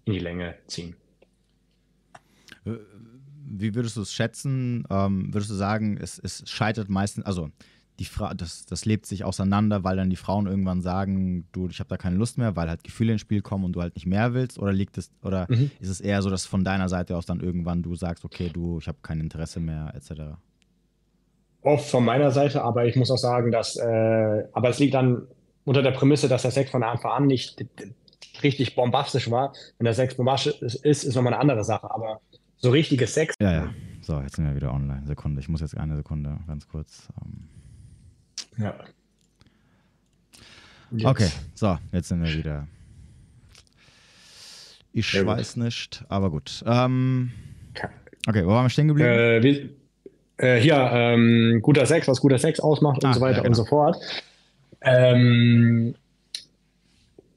in 0.05 0.13
die 0.13 0.19
Länge 0.19 0.55
ziehen. 0.67 0.95
Wie 3.49 3.75
würdest 3.75 3.97
du 3.97 4.01
es 4.01 4.13
schätzen? 4.13 4.85
Ähm, 4.89 5.33
würdest 5.33 5.51
du 5.51 5.55
sagen, 5.55 5.97
es, 5.97 6.19
es 6.19 6.43
scheitert 6.47 6.89
meistens, 6.89 7.25
also 7.25 7.49
die 7.99 8.05
Fra 8.05 8.33
das, 8.33 8.65
das 8.65 8.85
lebt 8.85 9.05
sich 9.05 9.25
auseinander, 9.25 9.83
weil 9.83 9.97
dann 9.97 10.09
die 10.09 10.15
Frauen 10.15 10.47
irgendwann 10.47 10.81
sagen, 10.81 11.47
du, 11.51 11.67
ich 11.67 11.79
habe 11.79 11.89
da 11.89 11.97
keine 11.97 12.15
Lust 12.15 12.37
mehr, 12.37 12.55
weil 12.55 12.69
halt 12.69 12.83
Gefühle 12.83 13.11
ins 13.11 13.21
Spiel 13.21 13.41
kommen 13.41 13.65
und 13.65 13.73
du 13.73 13.81
halt 13.81 13.95
nicht 13.95 14.05
mehr 14.05 14.33
willst? 14.33 14.57
Oder 14.57 14.71
liegt 14.71 14.97
es, 14.97 15.11
oder 15.21 15.47
mhm. 15.49 15.69
ist 15.79 15.89
es 15.89 15.99
eher 15.99 16.21
so, 16.21 16.29
dass 16.29 16.45
von 16.45 16.63
deiner 16.63 16.87
Seite 16.87 17.17
aus 17.17 17.25
dann 17.25 17.41
irgendwann 17.41 17.83
du 17.83 17.95
sagst, 17.95 18.23
okay, 18.23 18.49
du, 18.51 18.79
ich 18.79 18.87
habe 18.87 18.99
kein 19.01 19.19
Interesse 19.19 19.59
mehr, 19.59 19.91
etc.? 19.95 20.37
Oft 21.61 21.89
von 21.89 22.05
meiner 22.05 22.31
Seite, 22.31 22.63
aber 22.63 22.85
ich 22.85 22.95
muss 22.95 23.11
auch 23.11 23.17
sagen, 23.17 23.51
dass, 23.51 23.75
äh, 23.75 24.43
aber 24.53 24.69
es 24.69 24.79
liegt 24.79 24.93
dann 24.93 25.27
unter 25.65 25.81
der 25.81 25.91
Prämisse, 25.91 26.29
dass 26.29 26.43
der 26.43 26.51
Sex 26.51 26.71
von 26.71 26.83
Anfang 26.83 27.11
an 27.11 27.27
nicht 27.27 27.65
richtig 28.41 28.75
bombastisch 28.75 29.29
war. 29.29 29.53
Wenn 29.77 29.85
der 29.85 29.93
Sex 29.93 30.15
bombastisch 30.15 30.61
ist, 30.61 31.03
ist 31.03 31.15
nochmal 31.15 31.33
eine 31.33 31.41
andere 31.41 31.65
Sache. 31.65 31.91
Aber 31.91 32.21
so 32.59 32.69
richtige 32.69 33.07
Sex. 33.07 33.35
Ja, 33.41 33.51
ja. 33.51 33.73
So, 34.01 34.19
jetzt 34.21 34.35
sind 34.35 34.45
wir 34.45 34.55
wieder 34.55 34.73
online. 34.73 35.05
Sekunde. 35.05 35.41
Ich 35.41 35.49
muss 35.49 35.61
jetzt 35.61 35.77
eine 35.77 35.95
Sekunde, 35.95 36.37
ganz 36.47 36.67
kurz. 36.67 37.07
Ähm. 37.21 37.47
Ja. 38.57 38.75
Jetzt. 40.91 41.05
Okay, 41.05 41.29
so, 41.53 41.77
jetzt 41.91 42.09
sind 42.09 42.23
wir 42.23 42.33
wieder. 42.33 42.67
Ich 44.91 45.13
ja, 45.13 45.25
weiß 45.25 45.53
gut. 45.53 45.63
nicht, 45.63 46.03
aber 46.09 46.31
gut. 46.31 46.63
Ähm, 46.65 47.31
okay, 48.27 48.43
wo 48.43 48.49
waren 48.49 48.65
wir 48.65 48.69
stehen 48.69 48.87
geblieben? 48.87 49.09
Äh, 49.09 49.43
wie, 49.43 49.69
äh, 50.37 50.59
hier, 50.59 50.75
ähm, 50.75 51.59
guter 51.61 51.85
Sex, 51.85 52.07
was 52.07 52.19
guter 52.19 52.39
Sex 52.39 52.59
ausmacht 52.59 53.03
und 53.03 53.09
ah, 53.09 53.13
so 53.13 53.21
weiter 53.21 53.37
ja, 53.37 53.43
genau. 53.43 53.49
und 53.49 53.55
so 53.55 53.65
fort. 53.65 53.97
Ähm, 54.81 55.93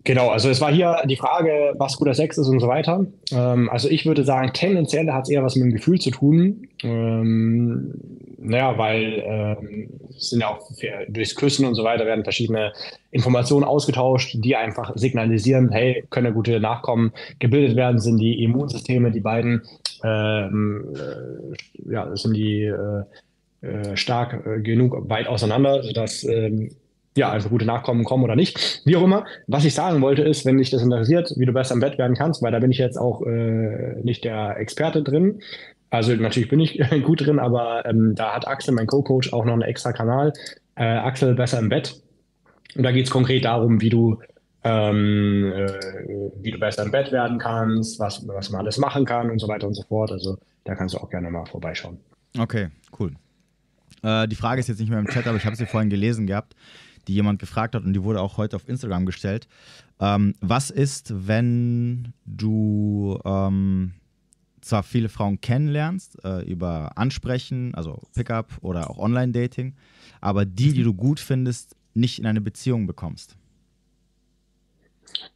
Genau, 0.05 0.31
also 0.31 0.49
es 0.49 0.61
war 0.61 0.73
hier 0.73 1.01
die 1.05 1.17
Frage, 1.17 1.75
was 1.79 1.97
guter 1.97 2.15
Sex 2.15 2.37
ist 2.37 2.49
und 2.49 2.59
so 2.59 2.67
weiter. 2.67 3.07
Ähm, 3.31 3.71
also 3.71 3.89
ich 3.89 4.05
würde 4.05 4.25
sagen, 4.25 4.51
tendenziell 4.53 5.11
hat 5.13 5.25
es 5.25 5.31
eher 5.31 5.45
was 5.45 5.55
mit 5.55 5.65
dem 5.65 5.73
Gefühl 5.73 6.01
zu 6.01 6.11
tun. 6.11 6.69
Ähm, 6.83 7.95
naja, 8.39 8.77
weil 8.77 9.23
ähm, 9.25 9.89
sind 10.11 10.41
ja 10.41 10.49
auch 10.49 10.69
durchs 11.09 11.37
Küssen 11.37 11.65
und 11.67 11.77
so 11.77 11.85
weiter 11.85 12.05
werden 12.05 12.25
verschiedene 12.25 12.73
Informationen 13.13 13.65
ausgetauscht, 13.65 14.37
die 14.41 14.57
einfach 14.57 14.93
signalisieren, 14.97 15.71
hey, 15.71 16.05
können 16.11 16.35
gute 16.35 16.59
Nachkommen 16.59 17.13
gebildet 17.39 17.77
werden, 17.77 18.01
sind 18.01 18.19
die 18.19 18.43
Immunsysteme, 18.43 19.13
die 19.13 19.21
beiden, 19.21 19.63
ähm, 20.03 20.95
äh, 20.97 21.93
ja, 21.93 22.17
sind 22.17 22.35
die 22.35 22.65
äh, 22.65 23.05
äh 23.61 23.97
stark 23.97 24.45
äh, 24.45 24.61
genug 24.61 25.09
weit 25.09 25.29
auseinander, 25.29 25.85
sodass 25.85 26.25
ähm, 26.25 26.71
ja, 27.17 27.31
also 27.31 27.49
gute 27.49 27.67
Nachkommen 27.67 28.05
kommen 28.05 28.25
oder 28.25 28.37
nicht. 28.37 28.83
Wie 28.85 28.97
auch 28.97 29.03
immer. 29.03 29.27
Was 29.47 29.65
ich 29.65 29.75
sagen 29.75 30.01
wollte 30.01 30.23
ist, 30.23 30.47
wenn 30.47 30.59
dich 30.59 30.71
das 30.71 30.83
interessiert, 30.83 31.33
wie 31.37 31.45
du 31.45 31.53
besser 31.53 31.75
im 31.75 31.81
Bett 31.81 31.99
werden 31.99 32.17
kannst, 32.17 32.43
weil 32.43 32.53
da 32.53 32.59
bin 32.59 32.71
ich 32.71 32.79
jetzt 32.79 32.97
auch 32.97 33.23
äh, 33.23 34.01
nicht 34.03 34.25
der 34.25 34.57
Experte 34.59 35.03
drin. 35.03 35.41
Also 35.91 36.15
natürlich 36.15 36.49
bin 36.49 36.61
ich 36.61 36.81
gut 37.05 37.27
drin, 37.27 37.39
aber 37.39 37.85
ähm, 37.85 38.15
da 38.15 38.35
hat 38.35 38.49
Axel, 38.49 38.75
mein 38.75 38.87
Co-Coach, 38.87 39.33
auch 39.33 39.45
noch 39.45 39.53
einen 39.53 39.63
extra 39.63 39.93
Kanal. 39.93 40.33
Äh, 40.75 40.85
Axel 40.85 41.35
besser 41.35 41.59
im 41.59 41.69
Bett. 41.69 42.01
Und 42.75 42.83
da 42.85 42.93
geht 42.93 43.05
es 43.05 43.11
konkret 43.11 43.45
darum, 43.45 43.83
wie 43.83 43.91
du 43.91 44.19
ähm, 44.65 45.53
äh, 45.55 46.31
wie 46.41 46.53
du 46.53 46.59
besser 46.59 46.85
im 46.85 46.93
Bett 46.93 47.13
werden 47.13 47.39
kannst, 47.39 47.99
was, 47.99 48.27
was 48.27 48.51
man 48.51 48.63
alles 48.63 48.79
machen 48.79 49.05
kann 49.05 49.29
und 49.29 49.39
so 49.39 49.49
weiter 49.49 49.67
und 49.67 49.75
so 49.75 49.83
fort. 49.83 50.13
Also 50.13 50.39
da 50.65 50.75
kannst 50.77 50.95
du 50.95 50.99
auch 50.99 51.11
gerne 51.11 51.31
mal 51.31 51.45
vorbeischauen. 51.45 51.99
Okay, 52.39 52.69
cool. 52.99 53.13
Äh, 54.03 54.29
die 54.29 54.37
Frage 54.37 54.61
ist 54.61 54.69
jetzt 54.69 54.79
nicht 54.79 54.89
mehr 54.89 55.01
im 55.01 55.09
Chat, 55.09 55.27
aber 55.27 55.37
ich 55.37 55.45
habe 55.45 55.57
sie 55.57 55.67
vorhin 55.67 55.91
gelesen 55.91 56.27
gehabt 56.27 56.55
die 57.09 57.15
jemand 57.15 57.39
gefragt 57.39 57.75
hat 57.75 57.85
und 57.85 57.93
die 57.93 58.03
wurde 58.03 58.21
auch 58.21 58.37
heute 58.37 58.57
auf 58.57 58.69
Instagram 58.69 59.07
gestellt. 59.07 59.49
Ähm, 60.01 60.35
was 60.41 60.71
ist, 60.71 61.13
wenn 61.27 62.13
du 62.25 63.19
ähm, 63.25 63.93
zwar 64.61 64.83
viele 64.83 65.09
Frauen 65.09 65.41
kennenlernst 65.41 66.25
äh, 66.25 66.43
über 66.43 66.97
Ansprechen, 66.97 67.75
also 67.75 68.03
Pickup 68.15 68.59
oder 68.61 68.91
auch 68.91 68.99
Online-Dating, 68.99 69.75
aber 70.21 70.45
die, 70.45 70.73
die 70.73 70.81
mhm. 70.81 70.85
du 70.85 70.95
gut 70.95 71.21
findest, 71.21 71.77
nicht 71.95 72.19
in 72.19 72.27
eine 72.27 72.41
Beziehung 72.41 72.87
bekommst? 72.87 73.37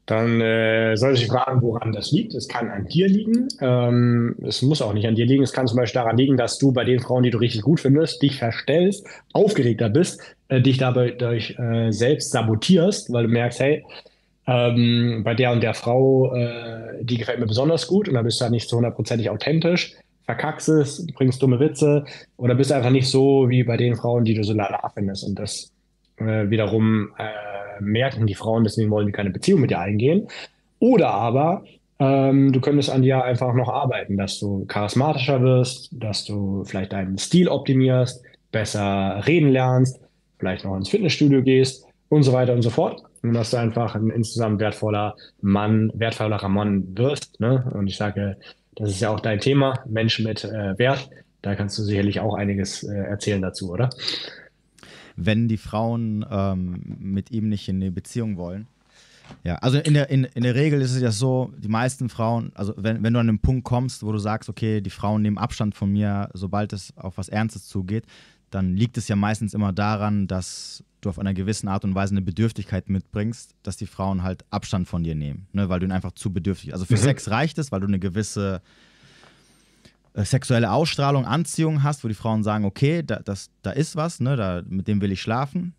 Dann 0.06 0.40
äh, 0.40 0.96
soll 0.96 1.16
sich 1.16 1.26
fragen, 1.26 1.62
woran 1.62 1.92
das 1.92 2.12
liegt. 2.12 2.34
Es 2.34 2.46
kann 2.46 2.70
an 2.70 2.86
dir 2.86 3.08
liegen. 3.08 3.48
Ähm, 3.60 4.36
es 4.46 4.62
muss 4.62 4.80
auch 4.80 4.92
nicht 4.92 5.06
an 5.06 5.16
dir 5.16 5.26
liegen. 5.26 5.42
Es 5.42 5.52
kann 5.52 5.66
zum 5.66 5.78
Beispiel 5.78 6.00
daran 6.00 6.16
liegen, 6.16 6.36
dass 6.36 6.58
du 6.58 6.72
bei 6.72 6.84
den 6.84 7.00
Frauen, 7.00 7.24
die 7.24 7.30
du 7.30 7.38
richtig 7.38 7.62
gut 7.62 7.80
findest, 7.80 8.22
dich 8.22 8.38
verstellst, 8.38 9.06
aufgeregter 9.32 9.88
bist, 9.88 10.20
äh, 10.48 10.60
dich 10.60 10.78
dabei 10.78 11.10
durch, 11.10 11.58
äh, 11.58 11.90
selbst 11.90 12.30
sabotierst, 12.30 13.12
weil 13.12 13.24
du 13.24 13.30
merkst, 13.30 13.58
hey, 13.58 13.84
ähm, 14.46 15.22
bei 15.24 15.34
der 15.34 15.50
und 15.50 15.62
der 15.62 15.74
Frau, 15.74 16.32
äh, 16.34 17.02
die 17.02 17.18
gefällt 17.18 17.40
mir 17.40 17.46
besonders 17.46 17.88
gut 17.88 18.08
und 18.08 18.14
dann 18.14 18.24
bist 18.24 18.40
du 18.40 18.44
halt 18.44 18.52
nicht 18.52 18.68
zu 18.68 18.76
hundertprozentig 18.76 19.28
authentisch, 19.28 19.94
verkackst 20.24 20.68
es, 20.68 21.06
bringst 21.14 21.42
dumme 21.42 21.58
Witze 21.58 22.04
oder 22.36 22.54
bist 22.54 22.70
einfach 22.70 22.90
nicht 22.90 23.08
so 23.08 23.48
wie 23.48 23.64
bei 23.64 23.76
den 23.76 23.96
Frauen, 23.96 24.24
die 24.24 24.34
du 24.34 24.44
so 24.44 24.52
lala 24.52 24.88
findest. 24.94 25.24
Und 25.24 25.36
das 25.36 25.72
äh, 26.18 26.48
wiederum 26.48 27.10
äh, 27.18 27.24
merken 27.80 28.26
die 28.26 28.34
Frauen, 28.34 28.64
deswegen 28.64 28.90
wollen 28.90 29.06
die 29.06 29.12
keine 29.12 29.30
Beziehung 29.30 29.60
mit 29.60 29.70
dir 29.70 29.80
eingehen. 29.80 30.28
Oder 30.78 31.10
aber 31.10 31.64
ähm, 31.98 32.52
du 32.52 32.60
könntest 32.60 32.90
an 32.90 33.02
dir 33.02 33.24
einfach 33.24 33.54
noch 33.54 33.68
arbeiten, 33.68 34.16
dass 34.16 34.38
du 34.38 34.66
charismatischer 34.66 35.40
wirst, 35.42 35.88
dass 35.92 36.24
du 36.24 36.64
vielleicht 36.64 36.92
deinen 36.92 37.18
Stil 37.18 37.48
optimierst, 37.48 38.22
besser 38.52 39.22
reden 39.26 39.48
lernst, 39.48 40.00
vielleicht 40.38 40.64
noch 40.64 40.76
ins 40.76 40.90
Fitnessstudio 40.90 41.42
gehst 41.42 41.86
und 42.08 42.22
so 42.22 42.32
weiter 42.32 42.52
und 42.52 42.62
so 42.62 42.70
fort. 42.70 43.02
Und 43.22 43.32
dass 43.32 43.50
du 43.50 43.56
einfach 43.56 43.94
ein 43.94 44.10
insgesamt 44.10 44.60
wertvoller 44.60 45.16
Mann, 45.40 45.90
wertvollerer 45.94 46.48
Mann 46.48 46.96
wirst. 46.96 47.40
Ne? 47.40 47.70
Und 47.74 47.86
ich 47.86 47.96
sage, 47.96 48.36
das 48.74 48.90
ist 48.90 49.00
ja 49.00 49.10
auch 49.10 49.20
dein 49.20 49.40
Thema, 49.40 49.80
Mensch 49.86 50.20
mit 50.20 50.44
äh, 50.44 50.78
Wert. 50.78 51.08
Da 51.42 51.54
kannst 51.54 51.78
du 51.78 51.82
sicherlich 51.82 52.20
auch 52.20 52.34
einiges 52.34 52.82
äh, 52.82 52.94
erzählen 52.94 53.40
dazu, 53.40 53.72
oder? 53.72 53.90
Wenn 55.16 55.48
die 55.48 55.56
Frauen 55.56 56.24
ähm, 56.30 56.96
mit 56.98 57.30
ihm 57.30 57.48
nicht 57.48 57.68
in 57.68 57.76
eine 57.76 57.90
Beziehung 57.90 58.36
wollen, 58.36 58.66
ja, 59.44 59.56
also 59.56 59.78
in 59.78 59.94
der, 59.94 60.10
in, 60.10 60.24
in 60.24 60.42
der 60.42 60.54
Regel 60.54 60.80
ist 60.80 60.92
es 60.92 61.00
ja 61.00 61.10
so, 61.10 61.52
die 61.56 61.68
meisten 61.68 62.08
Frauen, 62.08 62.52
also 62.54 62.74
wenn, 62.76 63.02
wenn 63.02 63.12
du 63.12 63.20
an 63.20 63.26
den 63.26 63.38
Punkt 63.38 63.64
kommst, 63.64 64.02
wo 64.02 64.12
du 64.12 64.18
sagst, 64.18 64.48
okay, 64.48 64.80
die 64.80 64.90
Frauen 64.90 65.22
nehmen 65.22 65.38
Abstand 65.38 65.74
von 65.74 65.90
mir, 65.90 66.30
sobald 66.34 66.72
es 66.72 66.96
auf 66.96 67.18
was 67.18 67.28
Ernstes 67.28 67.66
zugeht, 67.66 68.04
dann 68.50 68.76
liegt 68.76 68.96
es 68.96 69.08
ja 69.08 69.16
meistens 69.16 69.54
immer 69.54 69.72
daran, 69.72 70.26
dass 70.26 70.84
du 71.00 71.08
auf 71.08 71.18
einer 71.18 71.34
gewissen 71.34 71.68
Art 71.68 71.84
und 71.84 71.94
Weise 71.94 72.12
eine 72.12 72.22
Bedürftigkeit 72.22 72.88
mitbringst, 72.88 73.54
dass 73.62 73.76
die 73.76 73.86
Frauen 73.86 74.22
halt 74.22 74.44
Abstand 74.50 74.88
von 74.88 75.02
dir 75.02 75.14
nehmen, 75.14 75.46
ne, 75.52 75.68
weil 75.68 75.80
du 75.80 75.86
ihn 75.86 75.92
einfach 75.92 76.12
zu 76.12 76.32
bedürftig. 76.32 76.72
Also 76.72 76.84
für 76.84 76.94
mhm. 76.94 76.98
Sex 76.98 77.30
reicht 77.30 77.58
es, 77.58 77.72
weil 77.72 77.80
du 77.80 77.86
eine 77.86 77.98
gewisse 77.98 78.62
sexuelle 80.24 80.70
Ausstrahlung, 80.70 81.26
Anziehung 81.26 81.82
hast, 81.82 82.02
wo 82.02 82.08
die 82.08 82.14
Frauen 82.14 82.42
sagen, 82.42 82.64
okay, 82.64 83.02
da, 83.02 83.20
das, 83.20 83.50
da 83.62 83.70
ist 83.70 83.96
was, 83.96 84.20
ne, 84.20 84.36
da, 84.36 84.62
mit 84.66 84.88
dem 84.88 85.00
will 85.00 85.12
ich 85.12 85.20
schlafen. 85.20 85.74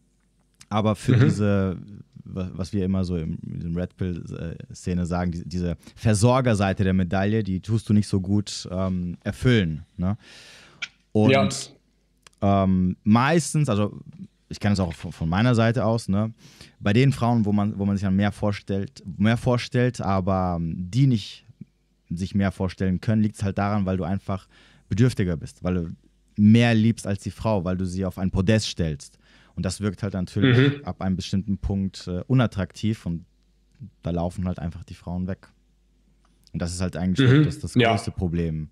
Aber 0.70 0.96
für 0.96 1.16
mhm. 1.16 1.22
diese, 1.22 1.78
was 2.24 2.74
wir 2.74 2.86
immer 2.86 3.04
so 3.04 3.16
in, 3.16 3.38
in 3.40 3.76
Red 3.76 3.96
Pill-Szene 3.98 5.06
sagen, 5.06 5.32
die, 5.32 5.48
diese 5.48 5.78
Versorgerseite 5.96 6.84
der 6.84 6.94
Medaille, 6.94 7.44
die 7.44 7.62
tust 7.62 7.90
du 7.90 7.94
nicht 7.94 8.08
so 8.08 8.22
gut 8.22 8.68
ähm, 8.72 9.18
erfüllen. 9.24 9.86
Ne? 9.96 10.18
Und 11.14 11.32
ja. 11.32 12.64
ähm, 12.64 12.98
meistens, 13.04 13.70
also 13.70 14.00
ich 14.50 14.60
kenne 14.60 14.74
es 14.74 14.80
auch 14.80 14.94
von 14.94 15.28
meiner 15.28 15.56
Seite 15.56 15.84
aus, 15.86 16.08
ne? 16.08 16.34
bei 16.80 16.94
den 16.94 17.12
Frauen, 17.12 17.46
wo 17.46 17.52
man, 17.52 17.78
wo 17.80 17.86
man 17.86 17.98
sich 17.98 18.04
dann 18.04 18.16
mehr 18.16 18.32
vorstellt, 18.32 19.04
mehr 19.18 19.38
vorstellt, 19.38 20.00
aber 20.00 20.60
die 20.62 21.08
nicht 21.08 21.47
sich 22.10 22.36
mehr 22.36 22.52
vorstellen 22.52 23.02
können, 23.02 23.22
liegt 23.22 23.36
es 23.36 23.44
halt 23.44 23.58
daran, 23.58 23.86
weil 23.86 23.98
du 23.98 24.04
einfach 24.04 24.48
bedürftiger 24.90 25.36
bist, 25.38 25.64
weil 25.64 25.74
du 25.74 25.90
mehr 26.38 26.74
liebst 26.74 27.08
als 27.08 27.24
die 27.24 27.32
Frau, 27.32 27.66
weil 27.66 27.78
du 27.78 27.86
sie 27.86 28.06
auf 28.06 28.18
ein 28.18 28.32
Podest 28.32 28.68
stellst. 28.68 29.18
Und 29.56 29.66
das 29.66 29.82
wirkt 29.82 30.04
halt 30.04 30.14
natürlich 30.14 30.58
mhm. 30.58 30.86
ab 30.86 31.02
einem 31.02 31.16
bestimmten 31.16 31.58
Punkt 31.58 32.08
äh, 32.08 32.22
unattraktiv 32.28 33.06
und 33.06 33.26
da 34.04 34.12
laufen 34.12 34.48
halt 34.48 34.60
einfach 34.60 34.84
die 34.84 34.94
Frauen 34.94 35.28
weg. 35.28 35.48
Und 36.54 36.62
das 36.62 36.74
ist 36.74 36.82
halt 36.82 36.96
eigentlich 36.96 37.30
mhm. 37.30 37.44
das, 37.44 37.60
das 37.60 37.74
größte 37.74 38.12
ja. 38.12 38.16
Problem. 38.16 38.70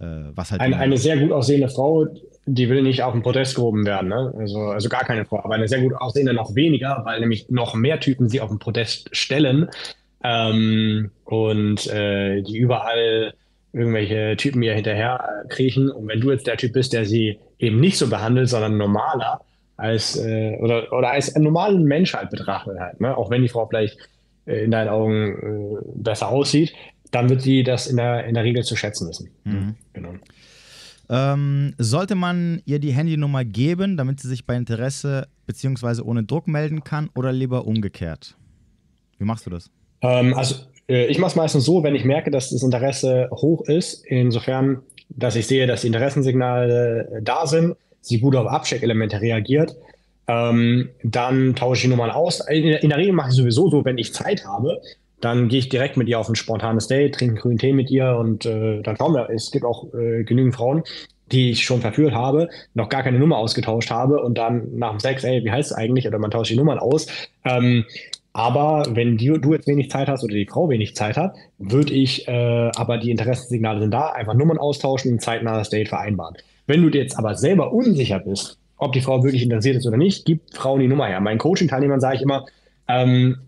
Äh, 0.00 0.04
was 0.34 0.50
halt 0.50 0.60
eine, 0.60 0.76
eine 0.78 0.96
sehr 0.96 1.18
gut 1.18 1.30
aussehende 1.30 1.68
Frau, 1.68 2.06
die 2.46 2.68
will 2.68 2.82
nicht 2.82 3.02
auf 3.02 3.12
den 3.12 3.22
Podest 3.22 3.54
gehoben 3.54 3.86
werden. 3.86 4.08
Ne? 4.08 4.32
Also, 4.36 4.60
also 4.60 4.88
gar 4.88 5.04
keine 5.04 5.24
Frau, 5.24 5.44
aber 5.44 5.54
eine 5.54 5.68
sehr 5.68 5.80
gut 5.80 5.94
aussehende 5.94 6.32
noch 6.32 6.54
weniger, 6.54 7.02
weil 7.04 7.20
nämlich 7.20 7.48
noch 7.50 7.74
mehr 7.74 8.00
Typen 8.00 8.28
sie 8.28 8.40
auf 8.40 8.48
den 8.48 8.58
Podest 8.58 9.14
stellen 9.14 9.68
ähm, 10.22 11.10
und 11.24 11.86
äh, 11.86 12.42
die 12.42 12.58
überall 12.58 13.34
irgendwelche 13.72 14.36
Typen 14.36 14.62
ihr 14.62 14.74
hinterher 14.74 15.44
kriechen. 15.48 15.90
Und 15.90 16.08
wenn 16.08 16.20
du 16.20 16.30
jetzt 16.30 16.46
der 16.46 16.56
Typ 16.56 16.72
bist, 16.72 16.92
der 16.92 17.04
sie 17.04 17.38
eben 17.58 17.78
nicht 17.80 17.98
so 17.98 18.08
behandelt, 18.08 18.48
sondern 18.48 18.76
normaler, 18.76 19.40
als 19.76 20.16
äh, 20.16 20.56
oder, 20.60 20.92
oder 20.92 21.10
als 21.12 21.34
einen 21.34 21.44
normalen 21.44 21.84
Mensch 21.84 22.14
halt 22.14 22.30
betrachtet 22.30 22.78
halt, 22.78 23.00
ne? 23.00 23.16
auch 23.16 23.30
wenn 23.30 23.42
die 23.42 23.48
Frau 23.48 23.66
vielleicht 23.66 23.96
äh, 24.46 24.64
in 24.64 24.70
deinen 24.70 24.88
Augen 24.88 25.76
äh, 25.76 25.78
besser 25.94 26.28
aussieht, 26.28 26.74
dann 27.10 27.28
wird 27.28 27.42
sie 27.42 27.62
das 27.62 27.86
in 27.86 27.96
der, 27.96 28.26
in 28.26 28.34
der 28.34 28.44
Regel 28.44 28.62
zu 28.62 28.76
schätzen 28.76 29.08
wissen. 29.08 29.30
Mhm. 29.44 29.74
Genau. 29.92 30.14
Ähm, 31.08 31.74
sollte 31.78 32.14
man 32.14 32.62
ihr 32.66 32.78
die 32.78 32.92
Handynummer 32.92 33.44
geben, 33.44 33.96
damit 33.96 34.20
sie 34.20 34.28
sich 34.28 34.46
bei 34.46 34.54
Interesse 34.54 35.26
bzw. 35.46 36.02
ohne 36.02 36.22
Druck 36.22 36.46
melden 36.46 36.84
kann 36.84 37.10
oder 37.16 37.32
lieber 37.32 37.66
umgekehrt? 37.66 38.36
Wie 39.18 39.24
machst 39.24 39.44
du 39.46 39.50
das? 39.50 39.70
Ähm, 40.02 40.34
also 40.34 40.56
äh, 40.88 41.06
ich 41.06 41.18
mache 41.18 41.30
es 41.30 41.36
meistens 41.36 41.64
so, 41.64 41.82
wenn 41.82 41.94
ich 41.94 42.04
merke, 42.04 42.30
dass 42.30 42.50
das 42.50 42.62
Interesse 42.62 43.28
hoch 43.32 43.62
ist, 43.62 44.04
insofern, 44.06 44.82
dass 45.08 45.36
ich 45.36 45.46
sehe, 45.46 45.66
dass 45.66 45.82
die 45.82 45.88
Interessensignale 45.88 47.08
äh, 47.12 47.22
da 47.22 47.46
sind, 47.46 47.76
sie 48.00 48.20
gut 48.20 48.36
auf 48.36 48.46
Abcheck-Elemente 48.46 49.20
reagiert, 49.20 49.76
ähm, 50.26 50.90
dann 51.02 51.54
tausche 51.54 51.78
ich 51.78 51.82
die 51.82 51.88
Nummern 51.88 52.10
aus. 52.10 52.40
In, 52.48 52.64
in 52.64 52.88
der 52.88 52.98
Regel 52.98 53.12
mache 53.12 53.30
ich 53.30 53.36
sowieso 53.36 53.68
so, 53.68 53.84
wenn 53.84 53.98
ich 53.98 54.14
Zeit 54.14 54.44
habe, 54.44 54.80
dann 55.20 55.48
gehe 55.48 55.58
ich 55.58 55.68
direkt 55.68 55.96
mit 55.96 56.08
ihr 56.08 56.18
auf 56.18 56.28
ein 56.28 56.34
spontanes 56.34 56.86
Date, 56.86 57.14
trinke 57.14 57.32
einen 57.32 57.40
grünen 57.40 57.58
Tee 57.58 57.72
mit 57.72 57.90
ihr 57.90 58.16
und 58.16 58.46
äh, 58.46 58.80
dann 58.82 58.96
schauen 58.96 59.14
wir. 59.14 59.28
Es 59.30 59.50
gibt 59.50 59.64
auch 59.64 59.92
äh, 59.92 60.24
genügend 60.24 60.54
Frauen, 60.54 60.82
die 61.30 61.50
ich 61.50 61.64
schon 61.64 61.80
verführt 61.80 62.14
habe, 62.14 62.48
noch 62.74 62.88
gar 62.88 63.02
keine 63.02 63.18
Nummer 63.18 63.38
ausgetauscht 63.38 63.90
habe 63.90 64.22
und 64.22 64.38
dann 64.38 64.76
nach 64.76 64.90
dem 64.90 65.00
Sex, 65.00 65.24
ey, 65.24 65.44
wie 65.44 65.50
heißt 65.50 65.72
es 65.72 65.76
eigentlich? 65.76 66.06
Oder 66.06 66.18
man 66.18 66.30
tauscht 66.30 66.50
die 66.50 66.56
Nummern 66.56 66.78
aus. 66.78 67.06
Ähm, 67.44 67.84
aber 68.32 68.84
wenn 68.90 69.16
die, 69.16 69.26
du 69.40 69.52
jetzt 69.52 69.66
wenig 69.66 69.90
Zeit 69.90 70.08
hast 70.08 70.22
oder 70.22 70.34
die 70.34 70.46
Frau 70.46 70.68
wenig 70.68 70.94
Zeit 70.94 71.16
hat, 71.16 71.34
würde 71.58 71.92
ich, 71.92 72.28
äh, 72.28 72.70
aber 72.76 72.98
die 72.98 73.10
Interessensignale 73.10 73.80
sind 73.80 73.90
da, 73.90 74.10
einfach 74.10 74.34
Nummern 74.34 74.58
austauschen 74.58 75.12
und 75.12 75.20
zeitnah 75.20 75.58
das 75.58 75.70
Date 75.70 75.88
vereinbaren. 75.88 76.36
Wenn 76.66 76.82
du 76.82 76.90
dir 76.90 77.02
jetzt 77.02 77.18
aber 77.18 77.34
selber 77.34 77.72
unsicher 77.72 78.20
bist, 78.20 78.58
ob 78.76 78.92
die 78.92 79.00
Frau 79.00 79.22
wirklich 79.24 79.42
interessiert 79.42 79.76
ist 79.76 79.86
oder 79.86 79.96
nicht, 79.96 80.24
gib 80.24 80.40
Frauen 80.54 80.80
die 80.80 80.88
Nummer 80.88 81.06
her. 81.06 81.20
Meinen 81.20 81.38
Coaching-Teilnehmern 81.38 82.00
sage 82.00 82.16
ich 82.16 82.22
immer, 82.22 82.46
ähm, 82.88 83.38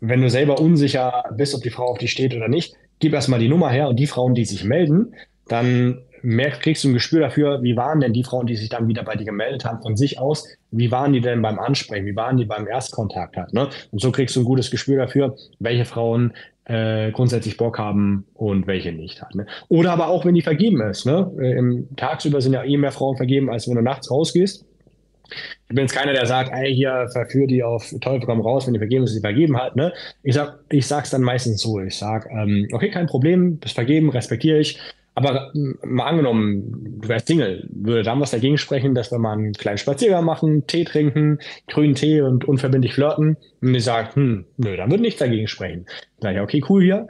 wenn 0.00 0.20
du 0.20 0.28
selber 0.28 0.60
unsicher 0.60 1.24
bist, 1.36 1.54
ob 1.54 1.62
die 1.62 1.70
Frau 1.70 1.86
auf 1.86 1.98
dich 1.98 2.10
steht 2.10 2.34
oder 2.34 2.48
nicht, 2.48 2.74
gib 2.98 3.14
erstmal 3.14 3.40
die 3.40 3.48
Nummer 3.48 3.70
her 3.70 3.88
und 3.88 3.98
die 3.98 4.06
Frauen, 4.06 4.34
die 4.34 4.44
sich 4.44 4.64
melden, 4.64 5.14
dann 5.48 5.98
merkst, 6.26 6.60
kriegst 6.60 6.82
du 6.82 6.88
ein 6.88 6.94
Gespür 6.94 7.20
dafür, 7.20 7.62
wie 7.62 7.76
waren 7.76 8.00
denn 8.00 8.12
die 8.12 8.24
Frauen, 8.24 8.46
die 8.46 8.56
sich 8.56 8.68
dann 8.68 8.88
wieder 8.88 9.04
bei 9.04 9.14
dir 9.14 9.24
gemeldet 9.24 9.64
haben, 9.64 9.80
von 9.80 9.96
sich 9.96 10.18
aus, 10.18 10.46
wie 10.72 10.90
waren 10.90 11.12
die 11.12 11.20
denn 11.20 11.40
beim 11.40 11.58
Ansprechen, 11.58 12.04
wie 12.04 12.16
waren 12.16 12.36
die 12.36 12.44
beim 12.44 12.66
Erstkontakt 12.66 13.36
halt, 13.36 13.52
ne? 13.52 13.68
Und 13.92 14.00
so 14.00 14.10
kriegst 14.10 14.34
du 14.34 14.40
ein 14.40 14.44
gutes 14.44 14.70
Gespür 14.70 14.98
dafür, 14.98 15.36
welche 15.60 15.84
Frauen 15.84 16.34
äh, 16.64 17.12
grundsätzlich 17.12 17.56
Bock 17.56 17.78
haben 17.78 18.26
und 18.34 18.66
welche 18.66 18.90
nicht 18.90 19.22
halt, 19.22 19.36
ne? 19.36 19.46
Oder 19.68 19.92
aber 19.92 20.08
auch, 20.08 20.24
wenn 20.24 20.34
die 20.34 20.42
vergeben 20.42 20.80
ist, 20.80 21.06
ne? 21.06 21.30
Äh, 21.38 21.58
Im 21.58 21.88
tagsüber 21.96 22.40
sind 22.40 22.54
ja 22.54 22.64
eh 22.64 22.76
mehr 22.76 22.92
Frauen 22.92 23.16
vergeben, 23.16 23.48
als 23.48 23.68
wenn 23.68 23.76
du 23.76 23.82
nachts 23.82 24.10
rausgehst. 24.10 24.64
Ich 25.68 25.74
bin 25.74 25.78
jetzt 25.78 25.94
keiner, 25.94 26.12
der 26.12 26.26
sagt, 26.26 26.50
ey, 26.52 26.74
hier 26.74 27.08
verführ 27.12 27.46
die 27.46 27.62
auf 27.62 27.92
Teufel 28.00 28.26
komm 28.26 28.40
raus, 28.40 28.66
wenn 28.66 28.74
die 28.74 28.80
vergeben 28.80 29.04
ist, 29.04 29.14
die 29.14 29.20
vergeben 29.20 29.56
halt, 29.56 29.76
ne? 29.76 29.92
Ich 30.24 30.34
sag, 30.34 30.58
ich 30.70 30.86
sag's 30.88 31.10
dann 31.10 31.22
meistens 31.22 31.60
so. 31.60 31.80
Ich 31.80 31.96
sag, 31.96 32.28
ähm, 32.30 32.66
okay, 32.72 32.90
kein 32.90 33.06
Problem, 33.06 33.58
bist 33.58 33.74
vergeben, 33.74 34.10
respektiere 34.10 34.58
ich. 34.58 34.80
Aber 35.16 35.50
mal 35.82 36.04
angenommen, 36.04 37.00
du 37.00 37.08
wärst 37.08 37.26
Single, 37.26 37.66
würde 37.70 38.02
dann 38.02 38.20
was 38.20 38.32
dagegen 38.32 38.58
sprechen, 38.58 38.94
dass 38.94 39.10
wir 39.10 39.18
mal 39.18 39.32
einen 39.32 39.54
kleinen 39.54 39.78
Spaziergang 39.78 40.26
machen, 40.26 40.66
Tee 40.66 40.84
trinken, 40.84 41.38
grünen 41.68 41.94
Tee 41.94 42.20
und 42.20 42.44
unverbindlich 42.44 42.92
flirten. 42.92 43.38
Und 43.62 43.74
ich 43.74 43.82
sage, 43.82 44.14
hm, 44.14 44.44
nö, 44.58 44.76
dann 44.76 44.90
würde 44.90 45.02
nichts 45.02 45.18
dagegen 45.18 45.48
sprechen. 45.48 45.86
Sag 46.20 46.34
ich, 46.34 46.40
okay, 46.42 46.62
cool 46.68 46.82
hier. 46.82 47.08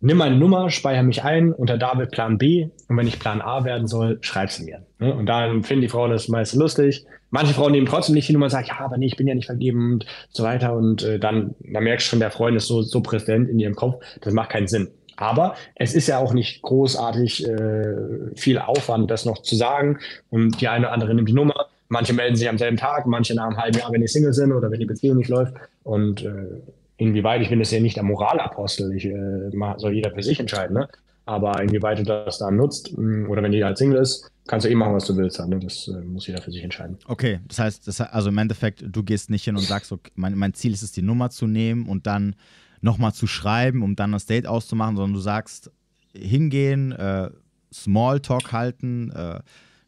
Nimm 0.00 0.16
meine 0.16 0.36
Nummer, 0.36 0.68
speichere 0.68 1.04
mich 1.04 1.22
ein 1.22 1.52
unter 1.52 1.78
David 1.78 2.10
Plan 2.10 2.38
B 2.38 2.70
und 2.88 2.96
wenn 2.96 3.06
ich 3.06 3.20
Plan 3.20 3.40
A 3.40 3.64
werden 3.64 3.86
soll, 3.86 4.18
schreib 4.20 4.50
sie 4.50 4.64
mir. 4.64 4.84
Ne? 4.98 5.14
Und 5.14 5.26
dann 5.26 5.62
finden 5.62 5.82
die 5.82 5.88
Frauen 5.88 6.10
das 6.10 6.26
meist 6.26 6.56
lustig. 6.56 7.06
Manche 7.30 7.54
Frauen 7.54 7.70
nehmen 7.70 7.86
trotzdem 7.86 8.16
nicht 8.16 8.28
die 8.28 8.32
Nummer 8.32 8.46
und 8.46 8.50
sagen, 8.50 8.66
ja, 8.66 8.80
aber 8.80 8.98
nee, 8.98 9.06
ich 9.06 9.16
bin 9.16 9.28
ja 9.28 9.34
nicht 9.34 9.46
vergeben 9.46 9.92
und 9.92 10.06
so 10.28 10.42
weiter. 10.42 10.74
Und 10.74 11.04
äh, 11.04 11.20
dann, 11.20 11.54
dann 11.60 11.84
merkst 11.84 12.08
du 12.08 12.10
schon, 12.10 12.20
der 12.20 12.32
Freund 12.32 12.56
ist 12.56 12.66
so, 12.66 12.82
so 12.82 13.00
präsent 13.00 13.48
in 13.48 13.60
ihrem 13.60 13.76
Kopf, 13.76 14.04
das 14.20 14.34
macht 14.34 14.50
keinen 14.50 14.66
Sinn. 14.66 14.88
Aber 15.16 15.54
es 15.74 15.94
ist 15.94 16.06
ja 16.06 16.18
auch 16.18 16.32
nicht 16.32 16.62
großartig 16.62 17.46
äh, 17.46 17.96
viel 18.34 18.58
Aufwand, 18.58 19.10
das 19.10 19.24
noch 19.24 19.42
zu 19.42 19.56
sagen. 19.56 19.98
Und 20.30 20.60
die 20.60 20.68
eine 20.68 20.86
oder 20.86 20.92
andere 20.92 21.14
nimmt 21.14 21.28
die 21.28 21.34
Nummer. 21.34 21.66
Manche 21.88 22.12
melden 22.12 22.36
sich 22.36 22.48
am 22.48 22.58
selben 22.58 22.76
Tag, 22.76 23.06
manche 23.06 23.34
nach 23.34 23.46
einem 23.46 23.56
halben 23.56 23.78
Jahr, 23.78 23.92
wenn 23.92 24.00
die 24.00 24.08
Single 24.08 24.32
sind 24.32 24.52
oder 24.52 24.70
wenn 24.70 24.80
die 24.80 24.86
Beziehung 24.86 25.18
nicht 25.18 25.28
läuft. 25.28 25.54
Und 25.82 26.24
äh, 26.24 26.60
inwieweit, 26.96 27.42
ich 27.42 27.50
bin 27.50 27.58
das 27.58 27.70
ja 27.70 27.80
nicht 27.80 27.96
der 27.96 28.02
Moralapostel, 28.02 28.92
ich, 28.94 29.06
äh, 29.06 29.50
soll 29.76 29.92
jeder 29.92 30.10
für 30.10 30.22
sich 30.22 30.40
entscheiden. 30.40 30.76
Ne? 30.76 30.88
Aber 31.26 31.62
inwieweit 31.62 31.98
du 31.98 32.04
das 32.04 32.38
dann 32.38 32.56
nutzt 32.56 32.96
mm, 32.96 33.30
oder 33.30 33.42
wenn 33.42 33.52
jeder 33.52 33.66
halt 33.66 33.78
Single 33.78 34.00
ist, 34.00 34.30
kannst 34.46 34.66
du 34.66 34.70
eh 34.70 34.74
machen, 34.74 34.94
was 34.94 35.06
du 35.06 35.16
willst. 35.16 35.38
Ne? 35.46 35.58
Das 35.60 35.88
äh, 35.88 36.04
muss 36.04 36.26
jeder 36.26 36.42
für 36.42 36.50
sich 36.50 36.62
entscheiden. 36.62 36.98
Okay, 37.06 37.40
das 37.48 37.58
heißt, 37.58 37.88
das, 37.88 38.00
also 38.00 38.28
im 38.28 38.38
Endeffekt, 38.38 38.84
du 38.86 39.02
gehst 39.02 39.30
nicht 39.30 39.44
hin 39.44 39.56
und 39.56 39.62
sagst, 39.62 39.92
okay, 39.92 40.10
mein, 40.14 40.34
mein 40.36 40.54
Ziel 40.54 40.72
ist 40.72 40.82
es, 40.82 40.92
die 40.92 41.02
Nummer 41.02 41.30
zu 41.30 41.46
nehmen 41.46 41.86
und 41.88 42.06
dann 42.06 42.36
nochmal 42.84 43.14
zu 43.14 43.26
schreiben, 43.26 43.82
um 43.82 43.96
dann 43.96 44.12
das 44.12 44.26
Date 44.26 44.46
auszumachen, 44.46 44.96
sondern 44.96 45.14
du 45.14 45.20
sagst, 45.20 45.70
hingehen, 46.12 46.92
äh, 46.92 47.30
Smalltalk 47.72 48.52
halten, 48.52 49.10
äh, 49.10 49.40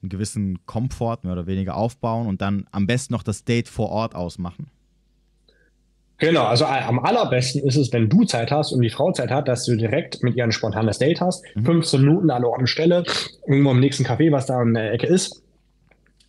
einen 0.03 0.09
gewissen 0.09 0.65
Komfort 0.67 1.19
mehr 1.23 1.35
oder 1.35 1.47
weniger 1.47 1.77
aufbauen 1.77 2.27
und 2.27 2.41
dann 2.41 2.67
am 2.73 2.87
besten 2.87 3.13
noch 3.13 3.23
das 3.23 3.45
Date 3.45 3.69
vor 3.69 3.91
Ort 3.91 4.15
ausmachen. 4.15 4.71
Genau, 6.19 6.45
also 6.45 6.65
äh, 6.65 6.69
am 6.69 6.99
allerbesten 6.99 7.63
ist 7.63 7.77
es, 7.77 7.93
wenn 7.93 8.09
du 8.09 8.25
Zeit 8.25 8.51
hast 8.51 8.73
und 8.73 8.81
die 8.81 8.89
Frau 8.89 9.13
Zeit 9.13 9.31
hat, 9.31 9.49
dass 9.49 9.67
du 9.67 9.77
direkt 9.77 10.23
mit 10.23 10.35
ihr 10.35 10.45
ein 10.45 10.53
spontanes 10.53 10.99
Date 10.99 11.21
hast. 11.21 11.45
Mhm. 11.55 11.67
15 11.67 12.01
Minuten 12.01 12.31
an 12.31 12.45
Ort 12.45 12.61
und 12.61 12.67
Stelle, 12.69 13.05
irgendwo 13.47 13.73
im 13.73 13.81
nächsten 13.81 14.05
Café, 14.05 14.33
was 14.33 14.47
da 14.47 14.63
in 14.63 14.73
der 14.73 14.93
Ecke 14.93 15.07
ist. 15.07 15.43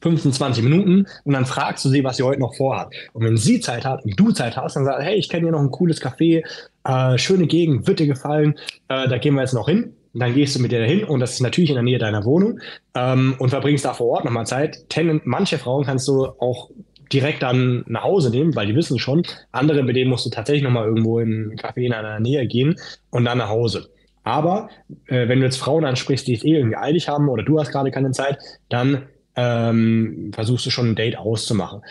15, 0.01 0.31
20 0.33 0.63
Minuten 0.63 1.07
und 1.23 1.33
dann 1.33 1.45
fragst 1.45 1.83
du 1.85 1.89
sie, 1.89 2.03
was 2.03 2.17
sie 2.17 2.23
heute 2.23 2.39
noch 2.39 2.55
vorhat. 2.55 2.93
Und 3.13 3.25
wenn 3.25 3.37
sie 3.37 3.59
Zeit 3.59 3.85
hat 3.85 4.05
und 4.05 4.19
du 4.19 4.31
Zeit 4.31 4.57
hast, 4.57 4.75
dann 4.75 4.85
sagst 4.85 4.99
du, 4.99 5.05
hey, 5.05 5.15
ich 5.15 5.29
kenne 5.29 5.43
hier 5.43 5.51
noch 5.51 5.61
ein 5.61 5.71
cooles 5.71 6.01
Café, 6.01 6.43
äh, 6.83 7.17
schöne 7.17 7.47
Gegend, 7.47 7.87
wird 7.87 7.99
dir 7.99 8.07
gefallen, 8.07 8.55
äh, 8.87 9.07
da 9.07 9.17
gehen 9.17 9.35
wir 9.35 9.41
jetzt 9.41 9.53
noch 9.53 9.67
hin. 9.67 9.93
dann 10.13 10.33
gehst 10.33 10.55
du 10.55 10.61
mit 10.61 10.71
der 10.71 10.85
hin 10.87 11.03
und 11.03 11.19
das 11.19 11.33
ist 11.33 11.41
natürlich 11.41 11.69
in 11.69 11.75
der 11.75 11.83
Nähe 11.83 11.99
deiner 11.99 12.25
Wohnung 12.25 12.59
ähm, 12.95 13.35
und 13.37 13.49
verbringst 13.49 13.85
da 13.85 13.93
vor 13.93 14.07
Ort 14.07 14.25
nochmal 14.25 14.47
Zeit. 14.47 14.89
Ten, 14.89 15.21
manche 15.25 15.57
Frauen 15.57 15.85
kannst 15.85 16.07
du 16.07 16.25
auch 16.39 16.71
direkt 17.11 17.43
dann 17.43 17.83
nach 17.87 18.03
Hause 18.03 18.29
nehmen, 18.29 18.55
weil 18.55 18.67
die 18.67 18.75
wissen 18.75 18.99
schon. 18.99 19.23
Andere, 19.51 19.83
mit 19.83 19.95
denen 19.95 20.09
musst 20.09 20.25
du 20.25 20.29
tatsächlich 20.29 20.63
nochmal 20.63 20.87
irgendwo 20.87 21.19
im 21.19 21.51
Café 21.55 21.81
in 21.81 21.91
deiner 21.91 22.19
Nähe 22.19 22.47
gehen 22.47 22.75
und 23.11 23.25
dann 23.25 23.37
nach 23.37 23.49
Hause. 23.49 23.89
Aber 24.23 24.69
äh, 25.05 25.27
wenn 25.29 25.39
du 25.39 25.45
jetzt 25.45 25.57
Frauen 25.57 25.85
ansprichst, 25.85 26.27
die 26.27 26.33
es 26.33 26.43
eh 26.43 26.57
irgendwie 26.57 26.75
eilig 26.75 27.07
haben 27.07 27.29
oder 27.29 27.43
du 27.43 27.59
hast 27.59 27.71
gerade 27.71 27.91
keine 27.91 28.11
Zeit, 28.11 28.37
dann 28.69 29.03
ähm, 29.37 30.31
versuchst 30.33 30.65
du 30.65 30.69
schon 30.69 30.89
ein 30.89 30.95
Date 30.95 31.17
auszumachen. 31.17 31.81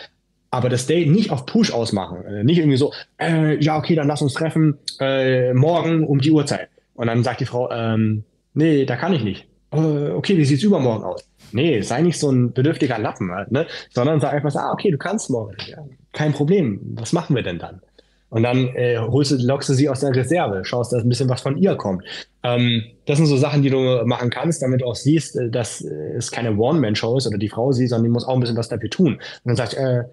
Aber 0.51 0.69
das 0.69 0.85
Date 0.85 1.09
nicht 1.09 1.31
auf 1.31 1.45
Push 1.45 1.71
ausmachen. 1.71 2.23
Äh, 2.25 2.43
nicht 2.43 2.59
irgendwie 2.59 2.77
so, 2.77 2.93
äh, 3.19 3.61
ja, 3.63 3.77
okay, 3.77 3.95
dann 3.95 4.07
lass 4.07 4.21
uns 4.21 4.33
treffen 4.33 4.77
äh, 4.99 5.53
morgen 5.53 6.05
um 6.05 6.19
die 6.19 6.31
Uhrzeit. 6.31 6.69
Und 6.93 7.07
dann 7.07 7.23
sagt 7.23 7.39
die 7.39 7.45
Frau, 7.45 7.71
ähm, 7.71 8.23
nee, 8.53 8.85
da 8.85 8.95
kann 8.95 9.13
ich 9.13 9.23
nicht. 9.23 9.47
Äh, 9.71 10.11
okay, 10.11 10.37
wie 10.37 10.45
sieht's 10.45 10.63
übermorgen 10.63 11.03
aus? 11.03 11.27
Nee, 11.51 11.81
sei 11.81 12.01
nicht 12.01 12.19
so 12.19 12.29
ein 12.29 12.53
bedürftiger 12.53 12.99
Lappen 12.99 13.31
halt, 13.31 13.51
ne? 13.51 13.67
Sondern 13.89 14.19
sag 14.19 14.33
einfach 14.33 14.51
so, 14.51 14.59
ah, 14.59 14.73
okay, 14.73 14.91
du 14.91 14.97
kannst 14.97 15.29
morgen. 15.29 15.55
Ja, 15.67 15.77
kein 16.11 16.33
Problem. 16.33 16.79
Was 16.95 17.13
machen 17.13 17.35
wir 17.35 17.43
denn 17.43 17.59
dann? 17.59 17.81
Und 18.29 18.43
dann 18.43 18.67
äh, 18.75 18.97
holst 18.97 19.31
du, 19.31 19.35
lockst 19.37 19.69
du 19.69 19.73
sie 19.73 19.87
aus 19.87 20.01
der 20.01 20.13
Reserve, 20.13 20.65
schaust, 20.65 20.91
dass 20.91 21.03
ein 21.03 21.09
bisschen 21.09 21.29
was 21.29 21.41
von 21.41 21.57
ihr 21.57 21.75
kommt. 21.75 22.03
Ähm, 22.43 22.83
das 23.05 23.17
sind 23.17 23.27
so 23.27 23.37
Sachen, 23.37 23.61
die 23.61 23.69
du 23.69 24.03
machen 24.05 24.29
kannst, 24.29 24.61
damit 24.61 24.81
du 24.81 24.85
auch 24.85 24.95
siehst, 24.95 25.37
äh, 25.37 25.49
dass 25.49 25.81
äh, 25.81 26.15
es 26.17 26.29
keine 26.31 26.57
One-Man-Show 26.57 27.17
ist 27.17 27.27
oder 27.27 27.37
die 27.37 27.49
Frau 27.49 27.71
sie, 27.71 27.87
sondern 27.87 28.03
die 28.03 28.11
muss 28.11 28.27
auch 28.27 28.33
ein 28.33 28.41
bisschen 28.41 28.57
was 28.57 28.69
dafür 28.69 28.89
tun. 28.89 29.13
Und 29.13 29.21
dann 29.45 29.55
sagt, 29.55 29.75
äh, 29.75 30.03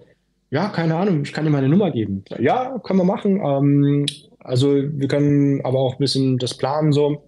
ja, 0.51 0.69
keine 0.69 0.95
Ahnung, 0.95 1.23
ich 1.23 1.33
kann 1.33 1.45
dir 1.45 1.51
meine 1.51 1.69
Nummer 1.69 1.91
geben. 1.91 2.25
Ja, 2.39 2.79
können 2.85 3.01
wir 3.01 3.05
machen. 3.05 3.41
Ähm, 3.45 4.07
also 4.39 4.75
wir 4.75 5.09
können 5.09 5.65
aber 5.65 5.81
auch 5.81 5.95
ein 5.95 5.99
bisschen 5.99 6.39
das 6.39 6.57
planen 6.57 6.93
so 6.93 7.23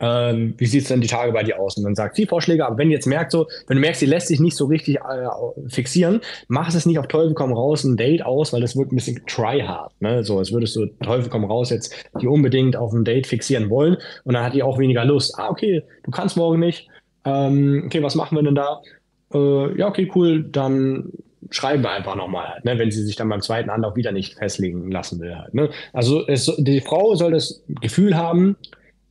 ähm, 0.00 0.54
wie 0.56 0.66
sieht 0.66 0.82
es 0.82 0.88
denn 0.88 1.00
die 1.00 1.08
Tage 1.08 1.32
bei 1.32 1.42
dir 1.42 1.58
aus? 1.58 1.76
Und 1.76 1.84
dann 1.84 1.94
sagt 1.94 2.16
sie 2.16 2.26
Vorschläge, 2.26 2.66
aber 2.66 2.78
wenn 2.78 2.90
jetzt 2.90 3.06
merkst, 3.06 3.32
so, 3.32 3.48
wenn 3.66 3.76
du 3.76 3.80
merkst, 3.80 4.00
sie 4.00 4.06
lässt 4.06 4.28
sich 4.28 4.40
nicht 4.40 4.56
so 4.56 4.66
richtig 4.66 4.96
äh, 4.96 5.00
fixieren, 5.68 6.20
mach 6.48 6.72
es 6.72 6.86
nicht 6.86 6.98
auf 6.98 7.08
Teufel 7.08 7.34
komm 7.34 7.52
raus 7.52 7.84
ein 7.84 7.96
Date 7.96 8.24
aus, 8.24 8.52
weil 8.52 8.60
das 8.60 8.76
wird 8.76 8.92
ein 8.92 8.96
bisschen 8.96 9.22
tryhard. 9.26 9.92
Ne? 10.00 10.22
So, 10.24 10.38
als 10.38 10.52
würdest 10.52 10.76
du 10.76 10.86
Teufel 11.02 11.28
komm 11.28 11.44
raus 11.44 11.70
jetzt 11.70 11.94
die 12.20 12.26
unbedingt 12.26 12.76
auf 12.76 12.92
ein 12.92 13.04
Date 13.04 13.26
fixieren 13.26 13.70
wollen 13.70 13.96
und 14.24 14.34
dann 14.34 14.44
hat 14.44 14.54
die 14.54 14.62
auch 14.62 14.78
weniger 14.78 15.04
Lust. 15.04 15.34
Ah, 15.38 15.48
okay, 15.50 15.82
du 16.04 16.10
kannst 16.10 16.36
morgen 16.36 16.60
nicht. 16.60 16.88
Ähm, 17.24 17.82
okay, 17.86 18.02
was 18.02 18.14
machen 18.14 18.36
wir 18.36 18.42
denn 18.42 18.54
da? 18.54 18.80
Äh, 19.34 19.78
ja, 19.78 19.88
okay, 19.88 20.10
cool, 20.14 20.44
dann 20.44 21.12
schreiben 21.50 21.82
wir 21.82 21.90
einfach 21.90 22.14
nochmal, 22.14 22.48
halt, 22.48 22.64
ne, 22.64 22.78
wenn 22.78 22.90
sie 22.90 23.02
sich 23.02 23.16
dann 23.16 23.28
beim 23.28 23.40
zweiten 23.40 23.70
Anlauf 23.70 23.96
wieder 23.96 24.12
nicht 24.12 24.34
festlegen 24.38 24.90
lassen 24.90 25.20
will. 25.20 25.36
Halt, 25.36 25.54
ne? 25.54 25.70
Also 25.92 26.26
es, 26.26 26.52
die 26.58 26.80
Frau 26.80 27.14
soll 27.14 27.32
das 27.32 27.62
Gefühl 27.80 28.16
haben, 28.16 28.56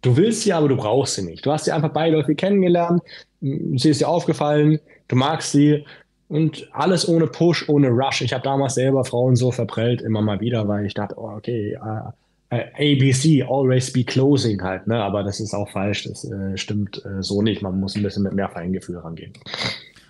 Du 0.08 0.16
willst 0.16 0.44
sie, 0.44 0.54
aber 0.54 0.70
du 0.70 0.78
brauchst 0.78 1.16
sie 1.16 1.22
nicht. 1.22 1.46
Du 1.46 1.52
hast 1.52 1.66
sie 1.66 1.74
einfach 1.74 1.92
beiläufig 1.92 2.38
kennengelernt, 2.38 3.04
sie 3.42 3.90
ist 3.90 4.00
dir 4.00 4.08
aufgefallen, 4.08 4.80
du 5.10 5.18
magst 5.18 5.52
sie 5.52 5.84
und 6.30 6.66
alles 6.72 7.06
ohne 7.10 7.28
Push, 7.28 7.68
ohne 7.68 7.90
Rush. 7.90 8.22
Ich 8.22 8.32
habe 8.32 8.42
damals 8.42 8.76
selber 8.76 9.04
Frauen 9.04 9.36
so 9.36 9.52
verprellt, 9.52 10.02
immer 10.02 10.22
mal 10.22 10.40
wieder, 10.40 10.66
weil 10.66 10.86
ich 10.86 10.94
dachte, 10.94 11.16
oh, 11.18 11.32
okay, 11.36 11.78
uh, 11.82 12.08
uh, 12.56 12.62
ABC, 12.80 13.44
always 13.44 13.92
be 13.92 14.06
closing 14.06 14.62
halt, 14.62 14.88
ne? 14.88 14.96
Aber 14.96 15.24
das 15.24 15.42
ist 15.42 15.54
auch 15.54 15.70
falsch, 15.70 16.06
das 16.06 16.24
äh, 16.24 16.56
stimmt 16.58 17.04
äh, 17.06 17.22
so 17.22 17.42
nicht. 17.42 17.62
Man 17.62 17.78
muss 17.78 17.98
ein 17.98 18.04
bisschen 18.04 18.24
mit 18.24 18.32
mehr 18.32 18.48
Feingefühl 18.48 19.00
rangehen. 19.00 19.34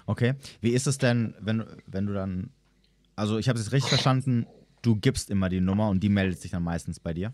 Okay. 0.05 0.35
Wie 0.61 0.73
ist 0.73 0.85
es 0.85 0.99
denn, 0.99 1.33
wenn, 1.39 1.63
wenn 1.87 2.05
du 2.05 2.13
dann, 2.13 2.51
also 3.15 3.39
ich 3.39 3.49
habe 3.49 3.57
es 3.57 3.71
richtig 3.71 3.89
verstanden, 3.89 4.45
du 4.83 4.95
gibst 4.95 5.31
immer 5.31 5.49
die 5.49 5.59
Nummer 5.59 5.89
und 5.89 6.03
die 6.03 6.09
meldet 6.09 6.39
sich 6.39 6.51
dann 6.51 6.61
meistens 6.61 6.99
bei 6.99 7.15
dir? 7.15 7.33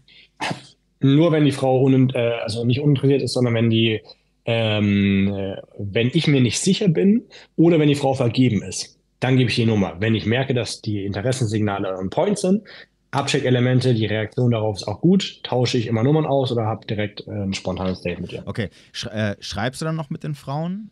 Nur 1.03 1.31
wenn 1.31 1.45
die 1.45 1.51
Frau 1.51 1.87
äh, 1.89 2.17
also 2.43 2.65
nicht 2.65 2.79
uninteressiert 2.79 3.21
ist, 3.21 3.33
sondern 3.33 3.53
wenn 3.53 3.69
die, 3.69 4.01
ähm, 4.45 5.33
äh, 5.33 5.57
wenn 5.77 6.09
ich 6.13 6.27
mir 6.27 6.41
nicht 6.41 6.59
sicher 6.59 6.87
bin 6.87 7.23
oder 7.55 7.79
wenn 7.79 7.89
die 7.89 7.95
Frau 7.95 8.13
vergeben 8.13 8.63
ist, 8.63 8.99
dann 9.19 9.37
gebe 9.37 9.49
ich 9.49 9.55
die 9.55 9.65
Nummer. 9.65 9.95
Wenn 9.99 10.15
ich 10.15 10.25
merke, 10.25 10.53
dass 10.53 10.81
die 10.81 11.05
Interessenssignale 11.05 11.97
on 11.97 12.09
point 12.09 12.37
sind, 12.37 12.63
Abcheck-Elemente, 13.11 13.93
die 13.93 14.07
Reaktion 14.07 14.51
darauf 14.51 14.77
ist 14.77 14.87
auch 14.87 14.99
gut, 14.99 15.43
tausche 15.43 15.77
ich 15.77 15.87
immer 15.87 16.03
Nummern 16.03 16.25
aus 16.25 16.51
oder 16.51 16.65
habe 16.65 16.85
direkt 16.87 17.27
äh, 17.27 17.31
ein 17.31 17.53
spontanes 17.53 18.01
Date 18.01 18.19
mit 18.19 18.33
ihr. 18.33 18.43
Okay, 18.45 18.69
Sch 18.91 19.05
äh, 19.05 19.35
schreibst 19.39 19.81
du 19.81 19.85
dann 19.85 19.95
noch 19.95 20.09
mit 20.09 20.23
den 20.23 20.33
Frauen 20.33 20.89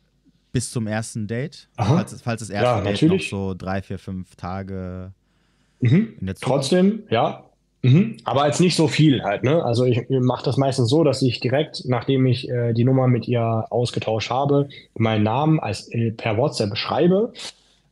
bis 0.51 0.71
zum 0.71 0.85
ersten 0.85 1.27
Date? 1.27 1.67
Falls, 1.77 2.21
falls, 2.21 2.41
das 2.41 2.49
erste 2.49 2.69
ja, 2.69 2.81
Date 2.81 2.93
natürlich. 2.93 3.31
noch 3.31 3.49
so 3.49 3.55
drei, 3.57 3.81
vier, 3.81 3.97
fünf 3.97 4.35
Tage 4.35 5.13
mhm. 5.79 6.13
in 6.19 6.25
der 6.27 6.35
Zukunft. 6.35 6.69
Trotzdem, 6.69 7.03
ja, 7.09 7.45
Mhm. 7.84 8.18
Aber 8.26 8.45
jetzt 8.45 8.62
nicht 8.62 8.76
so 8.76 8.88
viel 8.88 9.24
halt, 9.24 9.44
ne? 9.44 9.64
Also 9.64 9.86
ich 9.86 10.06
mache 10.10 10.45
das 10.45 10.58
meistens 10.58 10.90
so, 10.90 11.03
dass 11.03 11.22
ich 11.22 11.40
direkt, 11.40 11.84
nachdem 11.86 12.26
ich 12.28 12.49
äh, 12.49 12.74
die 12.74 12.84
Nummer 12.84 13.08
mit 13.08 13.28
ihr 13.28 13.66
ausgetauscht 13.70 14.30
habe, 14.30 14.70
meinen 14.95 15.24
Namen 15.24 15.60
als 15.60 15.88
äh, 15.91 16.12
per 16.12 16.38
WhatsApp 16.38 16.78
schreibe. 16.78 17.34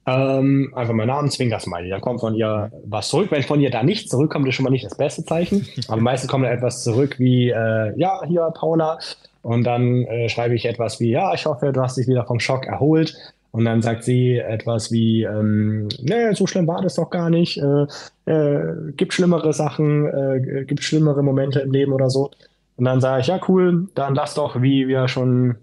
Ähm, 0.06 0.72
einfach 0.76 0.94
meinen 0.94 1.08
Namen, 1.08 1.30
Zwinkersmiley. 1.30 1.90
Dann 1.90 2.02
kommt 2.02 2.20
von 2.20 2.36
ihr 2.36 2.72
was 2.86 3.10
zurück. 3.10 3.32
Wenn 3.32 3.44
von 3.44 3.60
ihr 3.60 3.70
da 3.70 3.84
nichts 3.84 4.10
zurückkommt, 4.10 4.48
ist 4.48 4.56
schon 4.56 4.64
mal 4.64 4.70
nicht 4.70 4.86
das 4.86 4.96
beste 4.96 5.24
Zeichen. 5.26 5.68
Aber 5.88 6.02
meistens 6.02 6.30
kommt 6.30 6.46
da 6.46 6.52
etwas 6.52 6.84
zurück 6.84 7.16
wie, 7.20 7.50
äh, 7.50 7.94
ja, 7.98 8.22
hier, 8.28 8.52
Paula. 8.56 9.00
Und 9.42 9.64
dann 9.64 10.04
äh, 10.04 10.30
schreibe 10.30 10.56
ich 10.56 10.66
etwas 10.66 11.00
wie, 11.00 11.12
ja, 11.12 11.34
ich 11.34 11.46
hoffe, 11.46 11.72
du 11.72 11.82
hast 11.82 11.98
dich 11.98 12.08
wieder 12.08 12.26
vom 12.26 12.40
Schock 12.40 12.66
erholt. 12.66 13.16
Und 13.52 13.66
dann 13.66 13.82
sagt 13.82 14.04
sie 14.04 14.38
etwas 14.38 14.92
wie, 14.92 15.24
ähm, 15.24 15.90
nee, 16.02 16.34
so 16.34 16.46
schlimm 16.46 16.68
war 16.68 16.82
das 16.82 16.96
doch 16.96 17.10
gar 17.10 17.30
nicht, 17.30 17.58
äh, 17.58 18.32
äh, 18.32 18.92
gibt 18.96 19.14
schlimmere 19.14 19.54
Sachen, 19.54 20.06
äh, 20.06 20.66
gibt 20.66 20.84
schlimmere 20.84 21.24
Momente 21.24 21.62
im 21.62 21.72
Leben 21.72 21.94
oder 21.94 22.10
so. 22.10 22.30
Und 22.76 22.86
dann 22.86 23.02
sage 23.02 23.22
ich, 23.22 23.28
ja, 23.28 23.40
cool, 23.48 23.88
dann 23.96 24.14
lass 24.14 24.36
doch, 24.36 24.62
wie 24.62 24.88
wir 24.88 25.08
schon, 25.08 25.56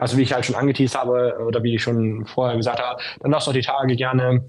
also 0.00 0.16
wie 0.18 0.22
ich 0.22 0.32
halt 0.34 0.46
schon 0.46 0.56
angeteased 0.56 0.98
habe 0.98 1.38
oder 1.46 1.62
wie 1.62 1.76
ich 1.76 1.82
schon 1.82 2.26
vorher 2.26 2.56
gesagt 2.56 2.80
habe, 2.80 3.00
dann 3.20 3.30
lass 3.30 3.44
doch 3.44 3.52
die 3.52 3.62
Tage 3.62 3.94
gerne 3.94 4.44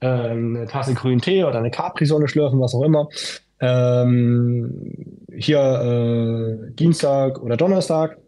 äh, 0.00 0.06
eine 0.06 0.66
Tasse 0.66 0.94
grünen 0.94 1.20
Tee 1.20 1.44
oder 1.44 1.58
eine 1.58 1.70
Capri-Sonne 1.70 2.26
schlürfen, 2.26 2.60
was 2.60 2.74
auch 2.74 2.82
immer. 2.82 3.08
Ähm, 3.60 4.92
hier 5.36 5.60
äh, 5.60 6.72
Dienstag 6.74 7.40
oder 7.40 7.56
Donnerstag 7.56 8.18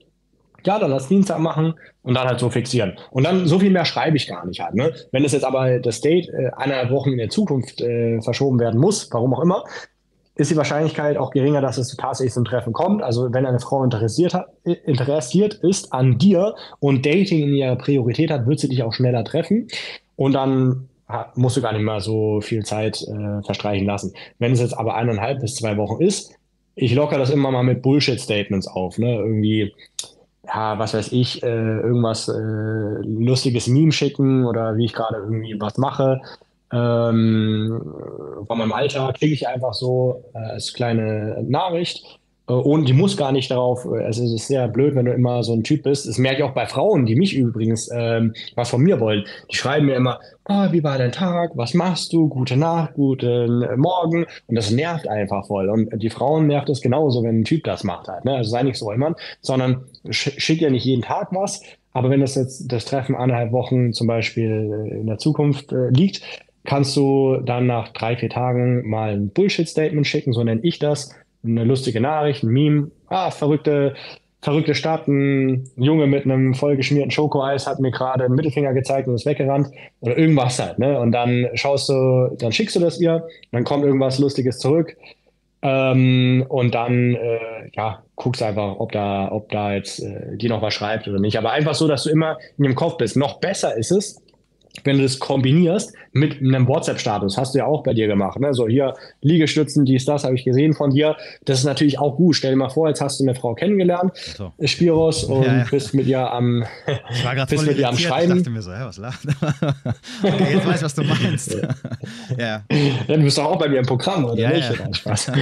ja, 0.67 0.79
dann 0.81 0.91
lass 0.91 1.09
Dienstag 1.09 1.39
machen 1.39 1.75
und 2.07 2.15
dann 2.15 2.29
halt 2.29 2.41
so 2.41 2.49
fixieren. 2.49 2.97
Und 3.11 3.25
dann 3.25 3.47
so 3.47 3.59
viel 3.59 3.71
mehr 3.71 3.85
schreibe 3.85 4.17
ich 4.17 4.29
gar 4.29 4.47
nicht 4.47 4.61
halt. 4.61 4.75
Ne? 4.75 4.95
Wenn 5.11 5.25
es 5.25 5.33
jetzt 5.33 5.45
aber 5.45 5.81
das 5.81 6.01
Date 6.01 6.29
äh, 6.29 6.51
eineinhalb 6.57 6.91
Wochen 6.91 7.11
in 7.11 7.19
der 7.19 7.29
Zukunft 7.29 7.81
äh, 7.81 8.21
verschoben 8.23 8.61
werden 8.61 8.81
muss, 8.81 9.09
warum 9.13 9.35
auch 9.35 9.43
immer, 9.43 9.65
ist 10.37 10.51
die 10.51 10.57
Wahrscheinlichkeit 10.57 11.17
auch 11.17 11.31
geringer, 11.31 11.61
dass 11.61 11.79
es 11.79 11.97
tatsächlich 11.97 12.35
zum 12.35 12.45
Treffen 12.45 12.73
kommt. 12.73 13.03
Also 13.03 13.33
wenn 13.33 13.45
eine 13.45 13.59
Frau 13.59 13.83
interessiert, 13.83 14.35
hat, 14.35 14.47
interessiert 14.65 15.55
ist 15.55 15.93
an 15.93 16.19
dir 16.19 16.55
und 16.79 17.05
Dating 17.05 17.43
in 17.43 17.55
ihrer 17.55 17.77
Priorität 17.77 18.31
hat, 18.31 18.47
wird 18.47 18.61
sie 18.61 18.69
dich 18.69 18.83
auch 18.83 18.93
schneller 18.93 19.25
treffen. 19.25 19.67
Und 20.15 20.33
dann 20.33 20.89
musst 21.35 21.57
du 21.57 21.63
gar 21.63 21.73
nicht 21.73 21.83
mehr 21.83 22.01
so 22.01 22.41
viel 22.41 22.65
Zeit 22.65 23.03
äh, 23.03 23.43
verstreichen 23.43 23.87
lassen. 23.87 24.13
Wenn 24.39 24.53
es 24.53 24.61
jetzt 24.61 24.79
aber 24.79 24.95
eineinhalb 24.95 25.41
bis 25.41 25.57
zwei 25.57 25.77
Wochen 25.77 26.03
ist, 26.03 26.33
ich 26.77 26.95
locker 26.95 27.19
das 27.19 27.31
immer 27.31 27.51
mal 27.51 27.63
mit 27.63 27.83
Bullshit-Statements 27.83 28.69
auf. 28.69 28.99
Ne? 28.99 29.15
Irgendwie, 29.15 29.73
ja, 30.47 30.79
was 30.79 30.95
weiß 30.95 31.13
ich, 31.13 31.43
äh, 31.43 31.47
irgendwas 31.47 32.29
äh, 32.29 32.33
lustiges 33.03 33.67
Meme 33.67 33.93
schicken 33.93 34.47
oder 34.47 34.77
wie 34.77 34.85
ich 34.85 34.93
gerade 34.93 35.17
irgendwie 35.17 35.57
was 35.59 35.77
mache. 35.79 36.21
Ähm, 36.73 37.81
von 38.47 38.59
meinem 38.59 38.73
Alltag 38.73 39.19
kriege 39.19 39.35
ich 39.35 39.47
einfach 39.47 39.73
so 39.73 40.25
äh, 40.35 40.39
als 40.39 40.73
kleine 40.73 41.45
Nachricht. 41.49 42.19
Äh, 42.49 42.53
und 42.53 42.89
die 42.89 42.93
muss 42.93 43.17
gar 43.17 43.33
nicht 43.33 43.51
darauf, 43.51 43.85
äh, 43.85 44.05
also 44.05 44.25
es 44.25 44.33
ist 44.33 44.49
sehr 44.49 44.69
blöd, 44.69 44.95
wenn 44.95 45.07
du 45.07 45.13
immer 45.13 45.43
so 45.43 45.53
ein 45.53 45.65
Typ 45.65 45.83
bist. 45.85 46.09
Das 46.09 46.19
merke 46.19 46.39
ich 46.39 46.43
auch 46.45 46.55
bei 46.55 46.67
Frauen, 46.67 47.07
die 47.07 47.17
mich 47.17 47.37
übrigens 47.37 47.91
ähm, 47.93 48.35
was 48.55 48.71
von 48.71 48.83
mir 48.83 49.01
wollen. 49.01 49.25
Die 49.51 49.57
schreiben 49.57 49.87
mir 49.87 49.95
immer, 49.95 50.21
oh, 50.49 50.73
wie 50.73 50.85
war 50.85 50.99
dein 50.99 51.13
Tag, 51.13 51.53
was 51.55 51.75
machst 51.75 52.13
du, 52.13 52.29
gute 52.29 52.57
Nacht, 52.57 52.95
guten 52.95 53.67
Morgen. 53.77 54.27
Und 54.47 54.55
das 54.55 54.71
nervt 54.71 55.09
einfach 55.09 55.47
voll. 55.47 55.69
Und 55.69 55.91
die 56.03 56.11
Frauen 56.11 56.47
nervt 56.47 56.69
es 56.69 56.81
genauso, 56.81 57.23
wenn 57.23 57.41
ein 57.41 57.45
Typ 57.45 57.65
das 57.65 57.85
macht 57.85 58.09
halt. 58.09 58.25
Ne? 58.25 58.35
Also 58.37 58.51
sei 58.51 58.63
nicht 58.63 58.79
so 58.79 58.91
immer, 58.91 59.15
sondern 59.41 59.85
schick 60.11 60.61
ja 60.61 60.71
nicht 60.71 60.85
jeden 60.85 61.03
Tag 61.03 61.29
was. 61.33 61.63
Aber 61.93 62.11
wenn 62.11 62.21
das 62.21 62.35
jetzt 62.35 62.71
das 62.71 62.85
Treffen 62.85 63.17
eineinhalb 63.17 63.53
Wochen 63.53 63.95
zum 63.95 64.07
Beispiel 64.07 64.91
äh, 64.93 65.01
in 65.01 65.07
der 65.07 65.17
Zukunft 65.17 65.73
äh, 65.73 65.89
liegt, 65.89 66.21
kannst 66.65 66.95
du 66.97 67.39
dann 67.43 67.67
nach 67.67 67.89
drei, 67.89 68.17
vier 68.17 68.29
Tagen 68.29 68.87
mal 68.87 69.13
ein 69.13 69.31
Bullshit-Statement 69.31 70.07
schicken, 70.07 70.33
so 70.33 70.45
nenne 70.45 70.61
ich 70.63 70.79
das 70.79 71.15
eine 71.47 71.65
lustige 71.65 72.01
Nachricht, 72.01 72.43
ein 72.43 72.49
Meme, 72.49 72.91
ah, 73.09 73.31
verrückte, 73.31 73.95
verrückte 74.43 74.75
Stadt, 74.75 75.09
ein 75.09 75.71
Junge 75.77 76.07
mit 76.07 76.25
einem 76.25 76.55
vollgeschmierten 76.55 77.11
Schokoeis 77.11 77.67
hat 77.67 77.81
mir 77.81 77.91
gerade 77.91 78.25
einen 78.25 78.35
Mittelfinger 78.35 78.75
gezeigt 78.75 79.09
und 79.09 79.15
ist 79.15 79.27
weggerannt 79.27 79.69
oder 80.01 80.17
irgendwas 80.17 80.59
halt, 80.61 80.79
ne? 80.79 80.99
Und 81.01 81.13
dann 81.13 81.49
schaust 81.55 81.89
du, 81.89 82.37
dann 82.39 82.53
schickst 82.53 82.77
du 82.77 82.81
das 82.81 83.01
ihr, 83.01 83.27
dann 83.53 83.65
kommt 83.65 83.85
irgendwas 83.85 84.19
Lustiges 84.19 84.59
zurück 84.59 84.97
ähm, 85.63 86.45
und 86.49 86.75
dann, 86.75 87.15
äh, 87.15 87.71
ja, 87.75 88.03
guckst 88.15 88.43
einfach, 88.43 88.77
ob 88.79 88.93
da, 88.93 89.31
ob 89.33 89.51
da 89.51 89.75
jetzt 89.75 90.01
äh, 90.01 90.37
die 90.37 90.49
noch 90.49 90.63
was 90.63 90.75
schreibt 90.75 91.09
oder 91.09 91.19
nicht. 91.19 91.37
Aber 91.39 91.51
einfach 91.51 91.75
so, 91.75 91.89
dass 91.89 92.05
du 92.05 92.11
immer 92.11 92.39
in 92.57 92.65
dem 92.65 92.75
Kopf 92.75 92.99
bist. 92.99 93.17
Noch 93.17 93.41
besser 93.41 93.77
ist 93.77 93.91
es, 93.91 94.23
wenn 94.85 94.99
du 94.99 95.03
das 95.03 95.19
kombinierst 95.19 95.95
mit 96.13 96.41
einem 96.41 96.67
WhatsApp-Status, 96.67 97.37
hast 97.37 97.55
du 97.55 97.59
ja 97.59 97.67
auch 97.67 97.83
bei 97.83 97.95
dir 97.95 98.07
gemacht, 98.07 98.39
ne? 98.41 98.55
So 98.55 98.67
hier 98.67 98.95
Liegestützen, 99.21 99.85
dies, 99.85 100.05
das 100.05 100.25
habe 100.25 100.35
ich 100.35 100.45
gesehen 100.45 100.75
von 100.75 100.91
dir. 100.91 101.17
Das 101.45 101.59
ist 101.59 101.65
natürlich 101.65 101.99
auch 101.99 102.17
gut. 102.17 102.37
Stell 102.37 102.51
dir 102.51 102.57
mal 102.57 102.71
vor, 102.71 102.89
jetzt 102.89 103.01
hast 103.01 103.21
du 103.21 103.25
eine 103.25 103.35
Frau 103.35 103.55
kennengelernt, 103.55 104.13
so. 104.15 104.53
Spiros, 104.65 105.25
und 105.25 105.45
ja, 105.45 105.59
ja. 105.59 105.67
bist 105.71 105.95
mit 105.95 106.07
ihr 106.07 106.31
am, 106.33 106.65
ich 107.11 107.25
war 107.25 107.47
bist 107.47 107.67
mit 107.67 107.79
ihr 107.79 107.89
am 107.89 107.97
Schreiben. 107.97 108.33
Ich 108.33 108.39
dachte 108.39 108.51
mir 108.51 108.63
so, 108.63 108.73
hä, 108.73 108.83
was 108.85 108.99
lacht? 108.99 109.21
okay, 110.23 110.55
jetzt 110.55 110.67
weiß 110.67 110.77
ich, 110.77 110.83
was 110.83 110.95
du 110.95 111.03
meinst. 111.05 111.55
ja. 111.55 111.69
ja. 112.69 113.17
Du 113.17 113.23
bist 113.23 113.39
doch 113.39 113.45
auch 113.45 113.59
bei 113.59 113.69
mir 113.69 113.79
im 113.79 113.87
Programm, 113.87 114.25
oder 114.25 114.41
ja, 114.41 114.51
nicht? 114.51 114.71
Ja. 114.79 114.95
Spaß. 114.95 115.33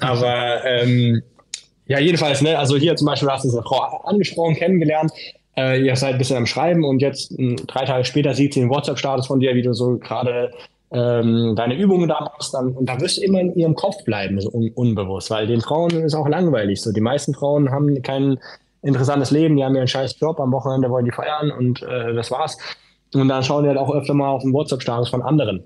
Aber 0.00 0.64
ähm, 0.64 1.22
ja, 1.86 1.98
jedenfalls, 1.98 2.40
ne? 2.40 2.58
Also 2.58 2.76
hier 2.76 2.96
zum 2.96 3.06
Beispiel 3.06 3.28
hast 3.28 3.44
du 3.44 3.50
eine 3.50 3.62
Frau 3.62 3.80
angesprochen, 4.04 4.54
kennengelernt 4.54 5.12
äh, 5.56 5.80
ihr 5.80 5.96
seid 5.96 6.14
ein 6.14 6.18
bisschen 6.18 6.36
am 6.36 6.46
Schreiben 6.46 6.84
und 6.84 7.00
jetzt 7.00 7.38
mh, 7.38 7.62
drei 7.66 7.84
Tage 7.84 8.04
später 8.04 8.34
sieht 8.34 8.54
sie 8.54 8.60
den 8.60 8.70
WhatsApp-Status 8.70 9.26
von 9.26 9.40
dir, 9.40 9.54
wie 9.54 9.62
du 9.62 9.72
so 9.72 9.98
gerade 9.98 10.52
ähm, 10.92 11.54
deine 11.56 11.76
Übungen 11.76 12.08
da 12.08 12.20
machst, 12.20 12.54
dann, 12.54 12.72
und 12.72 12.88
da 12.88 13.00
wirst 13.00 13.18
du 13.18 13.22
immer 13.22 13.40
in 13.40 13.54
ihrem 13.54 13.74
Kopf 13.74 14.04
bleiben, 14.04 14.40
so 14.40 14.50
un 14.50 14.70
unbewusst, 14.74 15.30
weil 15.30 15.46
den 15.46 15.60
Frauen 15.60 15.90
ist 15.90 16.14
auch 16.14 16.28
langweilig. 16.28 16.80
So, 16.80 16.92
die 16.92 17.00
meisten 17.00 17.34
Frauen 17.34 17.70
haben 17.70 18.00
kein 18.02 18.38
interessantes 18.82 19.30
Leben, 19.30 19.56
die 19.56 19.64
haben 19.64 19.74
ihren 19.74 19.88
scheiß 19.88 20.20
Job, 20.20 20.38
am 20.38 20.52
Wochenende 20.52 20.90
wollen 20.90 21.04
die 21.04 21.10
feiern 21.10 21.50
und 21.50 21.82
äh, 21.82 22.14
das 22.14 22.30
war's. 22.30 22.56
Und 23.12 23.28
dann 23.28 23.42
schauen 23.42 23.64
die 23.64 23.68
halt 23.68 23.78
auch 23.78 23.92
öfter 23.92 24.14
mal 24.14 24.28
auf 24.28 24.42
den 24.42 24.52
WhatsApp-Status 24.52 25.08
von 25.08 25.22
anderen. 25.22 25.64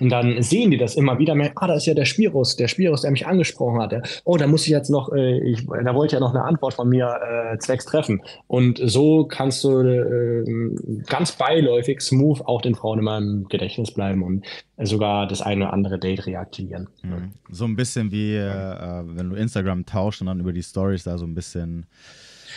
Und 0.00 0.10
dann 0.10 0.42
sehen 0.42 0.70
die 0.70 0.76
das 0.76 0.94
immer 0.96 1.18
wieder 1.18 1.34
mehr. 1.34 1.52
Ah, 1.56 1.66
da 1.66 1.74
ist 1.74 1.86
ja 1.86 1.94
der 1.94 2.04
Spirus, 2.04 2.56
der 2.56 2.68
Spirus, 2.68 3.02
der 3.02 3.10
mich 3.10 3.26
angesprochen 3.26 3.80
hatte. 3.80 4.02
Oh, 4.24 4.36
da 4.36 4.46
muss 4.46 4.62
ich 4.62 4.68
jetzt 4.68 4.90
noch, 4.90 5.12
äh, 5.12 5.38
ich, 5.40 5.66
da 5.66 5.94
wollte 5.94 6.16
ja 6.16 6.20
noch 6.20 6.34
eine 6.34 6.44
Antwort 6.44 6.74
von 6.74 6.88
mir 6.88 7.06
äh, 7.06 7.58
zwecks 7.58 7.84
treffen. 7.84 8.22
Und 8.46 8.80
so 8.82 9.24
kannst 9.24 9.64
du 9.64 9.80
äh, 9.80 11.04
ganz 11.06 11.32
beiläufig, 11.32 12.00
smooth 12.00 12.42
auch 12.42 12.62
den 12.62 12.74
Frauen 12.74 12.98
immer 12.98 13.18
im 13.18 13.46
Gedächtnis 13.48 13.92
bleiben 13.92 14.22
und 14.22 14.44
sogar 14.78 15.26
das 15.26 15.42
eine 15.42 15.64
oder 15.64 15.72
andere 15.72 15.98
Date 15.98 16.26
reaktivieren. 16.26 16.88
Mhm. 17.02 17.32
So 17.50 17.64
ein 17.64 17.76
bisschen 17.76 18.10
wie, 18.10 18.36
äh, 18.36 19.02
wenn 19.06 19.30
du 19.30 19.36
Instagram 19.36 19.86
tauscht 19.86 20.20
und 20.20 20.26
dann 20.26 20.40
über 20.40 20.52
die 20.52 20.62
Stories 20.62 21.04
da 21.04 21.18
so 21.18 21.24
ein 21.24 21.34
bisschen 21.34 21.86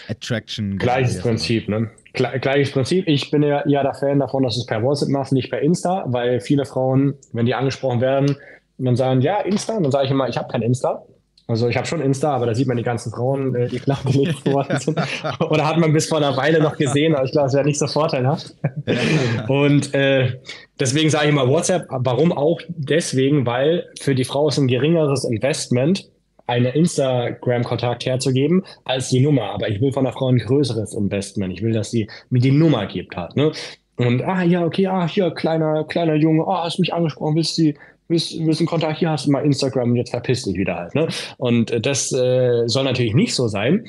Attraction. 0.08 0.78
Gleiches 0.78 1.20
Prinzip, 1.20 1.68
ne? 1.70 1.90
Gleiches 2.14 2.72
Prinzip. 2.72 3.08
Ich 3.08 3.32
bin 3.32 3.44
ja, 3.44 3.68
ja 3.68 3.84
der 3.84 3.94
Fan 3.94 4.20
davon, 4.20 4.44
dass 4.44 4.58
es 4.58 4.66
per 4.66 4.82
WhatsApp 4.84 5.10
machst, 5.10 5.32
nicht 5.32 5.50
per 5.50 5.62
Insta, 5.62 6.06
weil 6.08 6.40
viele 6.42 6.66
Frauen, 6.66 7.16
wenn 7.34 7.46
die 7.46 7.54
angesprochen 7.54 8.02
werden, 8.02 8.36
dann 8.78 8.96
sagen, 8.96 9.22
ja, 9.22 9.42
Insta, 9.42 9.76
und 9.76 9.84
dann 9.84 9.92
sage 9.92 10.06
ich 10.06 10.12
immer, 10.12 10.28
ich 10.28 10.38
habe 10.38 10.48
kein 10.50 10.62
Insta. 10.62 11.04
Also 11.50 11.68
ich 11.68 11.76
habe 11.78 11.88
schon 11.88 12.00
Insta, 12.00 12.36
aber 12.36 12.46
da 12.46 12.54
sieht 12.54 12.68
man 12.68 12.78
die 12.78 12.84
ganzen 12.84 13.12
Frauen, 13.12 13.56
äh, 13.56 13.68
die 13.68 13.80
flachgelegt 13.80 14.46
worden 14.52 14.80
sind. 14.80 15.00
Oder 15.40 15.68
hat 15.68 15.78
man 15.78 15.92
bis 15.94 16.08
vor 16.08 16.20
einer 16.20 16.38
Weile 16.38 16.62
noch 16.62 16.78
gesehen, 16.78 17.16
aber 17.16 17.26
ich 17.26 17.32
glaube, 17.32 17.48
es 17.48 17.54
wäre 17.56 17.66
nicht 17.66 17.80
so 17.80 17.88
vorteilhaft. 17.88 18.56
und 19.48 19.94
äh, 19.96 20.40
deswegen 20.80 21.10
sage 21.10 21.26
ich 21.26 21.32
immer 21.32 21.48
WhatsApp. 21.48 21.88
Warum 21.90 22.32
auch? 22.32 22.62
Deswegen, 22.68 23.48
weil 23.48 23.88
für 24.00 24.14
die 24.14 24.26
Frau 24.26 24.50
ist 24.50 24.60
ein 24.60 24.68
geringeres 24.68 25.24
Investment, 25.24 26.08
einen 26.50 26.66
Instagram-Kontakt 26.66 28.06
herzugeben 28.06 28.64
als 28.84 29.10
die 29.10 29.22
Nummer. 29.22 29.52
Aber 29.52 29.70
ich 29.70 29.80
will 29.80 29.92
von 29.92 30.04
der 30.04 30.14
Frau 30.14 30.28
ein 30.28 30.40
größeres 30.40 30.94
Investment. 30.94 31.54
Ich 31.54 31.62
will, 31.62 31.74
dass 31.74 31.92
sie 31.92 32.10
mir 32.30 32.42
die 32.42 32.52
Nummer 32.52 32.88
gibt 32.88 33.16
hat. 33.16 33.36
Ne? 33.36 33.52
Und 33.96 34.22
ah 34.24 34.44
ja, 34.44 34.66
okay, 34.66 34.88
ah, 34.88 35.08
hier, 35.08 35.32
kleiner, 35.32 35.84
kleiner 35.84 36.16
Junge, 36.16 36.46
ah, 36.48 36.64
hast 36.64 36.80
mich 36.80 36.94
angesprochen, 36.94 37.36
willst 37.36 37.58
du 37.58 37.74
willst, 38.10 38.34
willst 38.46 38.60
einen 38.60 38.68
Kontakt, 38.68 39.00
hier 39.00 39.10
hast 39.10 39.28
du 39.28 39.32
mal 39.32 39.46
Instagram 39.46 39.92
und 39.92 39.96
jetzt 39.96 40.10
verpiss 40.10 40.44
dich 40.44 40.56
wieder 40.56 40.76
halt. 40.76 40.96
Ne? 40.96 41.08
Und 41.38 41.72
äh, 41.72 41.80
das 41.80 42.12
äh, 42.12 42.68
soll 42.68 42.84
natürlich 42.84 43.14
nicht 43.14 43.36
so 43.36 43.48
sein. 43.48 43.86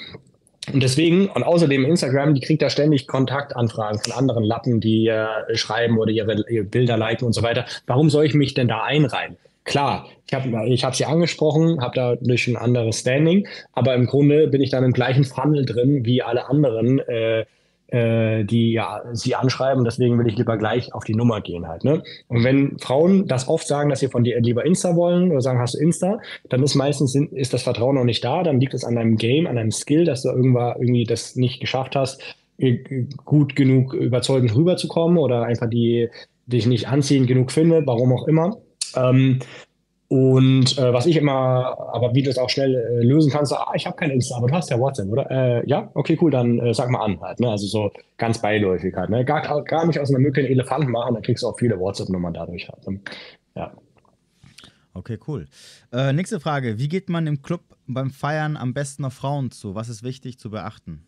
Und 0.72 0.82
deswegen, 0.82 1.28
und 1.28 1.42
außerdem 1.42 1.84
Instagram, 1.84 2.34
die 2.34 2.40
kriegt 2.40 2.62
da 2.62 2.70
ständig 2.70 3.06
Kontaktanfragen 3.06 3.98
von 3.98 4.12
anderen 4.12 4.44
Lappen, 4.44 4.80
die 4.80 5.08
äh, 5.08 5.26
schreiben 5.54 5.98
oder 5.98 6.12
ihre, 6.12 6.44
ihre 6.48 6.64
Bilder 6.64 6.96
liken 6.96 7.24
und 7.24 7.32
so 7.32 7.42
weiter. 7.42 7.64
Warum 7.86 8.10
soll 8.10 8.26
ich 8.26 8.34
mich 8.34 8.54
denn 8.54 8.68
da 8.68 8.82
einreihen? 8.82 9.36
Klar, 9.70 10.08
ich 10.26 10.34
habe 10.34 10.68
ich 10.68 10.84
hab 10.84 10.96
sie 10.96 11.04
angesprochen, 11.04 11.80
habe 11.80 11.94
dadurch 11.94 12.48
ein 12.48 12.56
anderes 12.56 12.98
Standing, 12.98 13.46
aber 13.72 13.94
im 13.94 14.06
Grunde 14.06 14.48
bin 14.48 14.60
ich 14.60 14.70
dann 14.70 14.82
im 14.82 14.92
gleichen 14.92 15.22
Funnel 15.22 15.64
drin 15.64 16.04
wie 16.04 16.22
alle 16.22 16.48
anderen, 16.48 16.98
äh, 16.98 17.44
äh, 17.86 18.42
die 18.42 18.72
ja 18.72 19.00
sie 19.12 19.36
anschreiben. 19.36 19.84
Deswegen 19.84 20.18
will 20.18 20.26
ich 20.26 20.36
lieber 20.36 20.56
gleich 20.56 20.92
auf 20.92 21.04
die 21.04 21.14
Nummer 21.14 21.40
gehen 21.40 21.68
halt. 21.68 21.84
Ne? 21.84 22.02
Und 22.26 22.42
wenn 22.42 22.80
Frauen 22.80 23.28
das 23.28 23.46
oft 23.46 23.64
sagen, 23.68 23.90
dass 23.90 24.00
sie 24.00 24.08
von 24.08 24.24
dir 24.24 24.40
lieber 24.40 24.66
Insta 24.66 24.96
wollen 24.96 25.30
oder 25.30 25.40
sagen, 25.40 25.60
hast 25.60 25.74
du 25.74 25.78
Insta, 25.78 26.18
dann 26.48 26.64
ist 26.64 26.74
meistens 26.74 27.14
ist 27.14 27.54
das 27.54 27.62
Vertrauen 27.62 27.94
noch 27.94 28.04
nicht 28.04 28.24
da. 28.24 28.42
Dann 28.42 28.58
liegt 28.58 28.74
es 28.74 28.82
an 28.82 28.96
deinem 28.96 29.18
Game, 29.18 29.46
an 29.46 29.54
deinem 29.54 29.70
Skill, 29.70 30.04
dass 30.04 30.22
du 30.22 30.30
irgendwann 30.30 30.74
irgendwie 30.80 31.04
das 31.04 31.36
nicht 31.36 31.60
geschafft 31.60 31.94
hast, 31.94 32.20
gut 33.24 33.54
genug 33.54 33.94
überzeugend 33.94 34.52
rüberzukommen 34.56 35.16
oder 35.16 35.44
einfach 35.44 35.70
die 35.70 36.08
dich 36.46 36.66
nicht 36.66 36.88
anziehend 36.88 37.28
genug 37.28 37.52
finde, 37.52 37.86
warum 37.86 38.12
auch 38.12 38.26
immer. 38.26 38.56
Ähm, 38.96 39.40
und 40.10 40.76
äh, 40.76 40.92
was 40.92 41.06
ich 41.06 41.16
immer, 41.16 41.78
aber 41.92 42.12
wie 42.14 42.22
du 42.24 42.30
es 42.30 42.38
auch 42.38 42.50
schnell 42.50 42.74
äh, 42.74 43.04
lösen 43.04 43.30
kannst, 43.30 43.52
ah, 43.52 43.70
ich 43.76 43.86
habe 43.86 43.94
kein 43.94 44.10
Insta, 44.10 44.36
aber 44.36 44.48
du 44.48 44.54
hast 44.54 44.68
ja 44.68 44.76
WhatsApp, 44.76 45.08
oder? 45.08 45.30
Äh, 45.30 45.68
ja, 45.68 45.88
okay, 45.94 46.18
cool, 46.20 46.32
dann 46.32 46.58
äh, 46.58 46.74
sag 46.74 46.90
mal 46.90 47.04
an 47.04 47.20
halt. 47.20 47.38
Ne? 47.38 47.48
Also 47.48 47.68
so 47.68 47.92
ganz 48.18 48.42
beiläufig 48.42 48.92
halt. 48.96 49.10
Ne? 49.10 49.24
Gar, 49.24 49.62
gar 49.62 49.86
nicht 49.86 50.00
aus 50.00 50.10
einer 50.10 50.18
Mücke 50.18 50.40
einen 50.40 50.50
Elefanten 50.50 50.90
machen, 50.90 51.14
dann 51.14 51.22
kriegst 51.22 51.44
du 51.44 51.46
auch 51.46 51.56
viele 51.56 51.78
WhatsApp-Nummern 51.78 52.34
dadurch 52.34 52.68
halt. 52.68 52.88
Ne? 52.88 53.00
Ja. 53.54 53.72
Okay, 54.94 55.16
cool. 55.28 55.46
Äh, 55.92 56.12
nächste 56.12 56.40
Frage. 56.40 56.80
Wie 56.80 56.88
geht 56.88 57.08
man 57.08 57.28
im 57.28 57.42
Club 57.42 57.60
beim 57.86 58.10
Feiern 58.10 58.56
am 58.56 58.74
besten 58.74 59.04
auf 59.04 59.14
Frauen 59.14 59.52
zu? 59.52 59.76
Was 59.76 59.88
ist 59.88 60.02
wichtig 60.02 60.40
zu 60.40 60.50
beachten? 60.50 61.04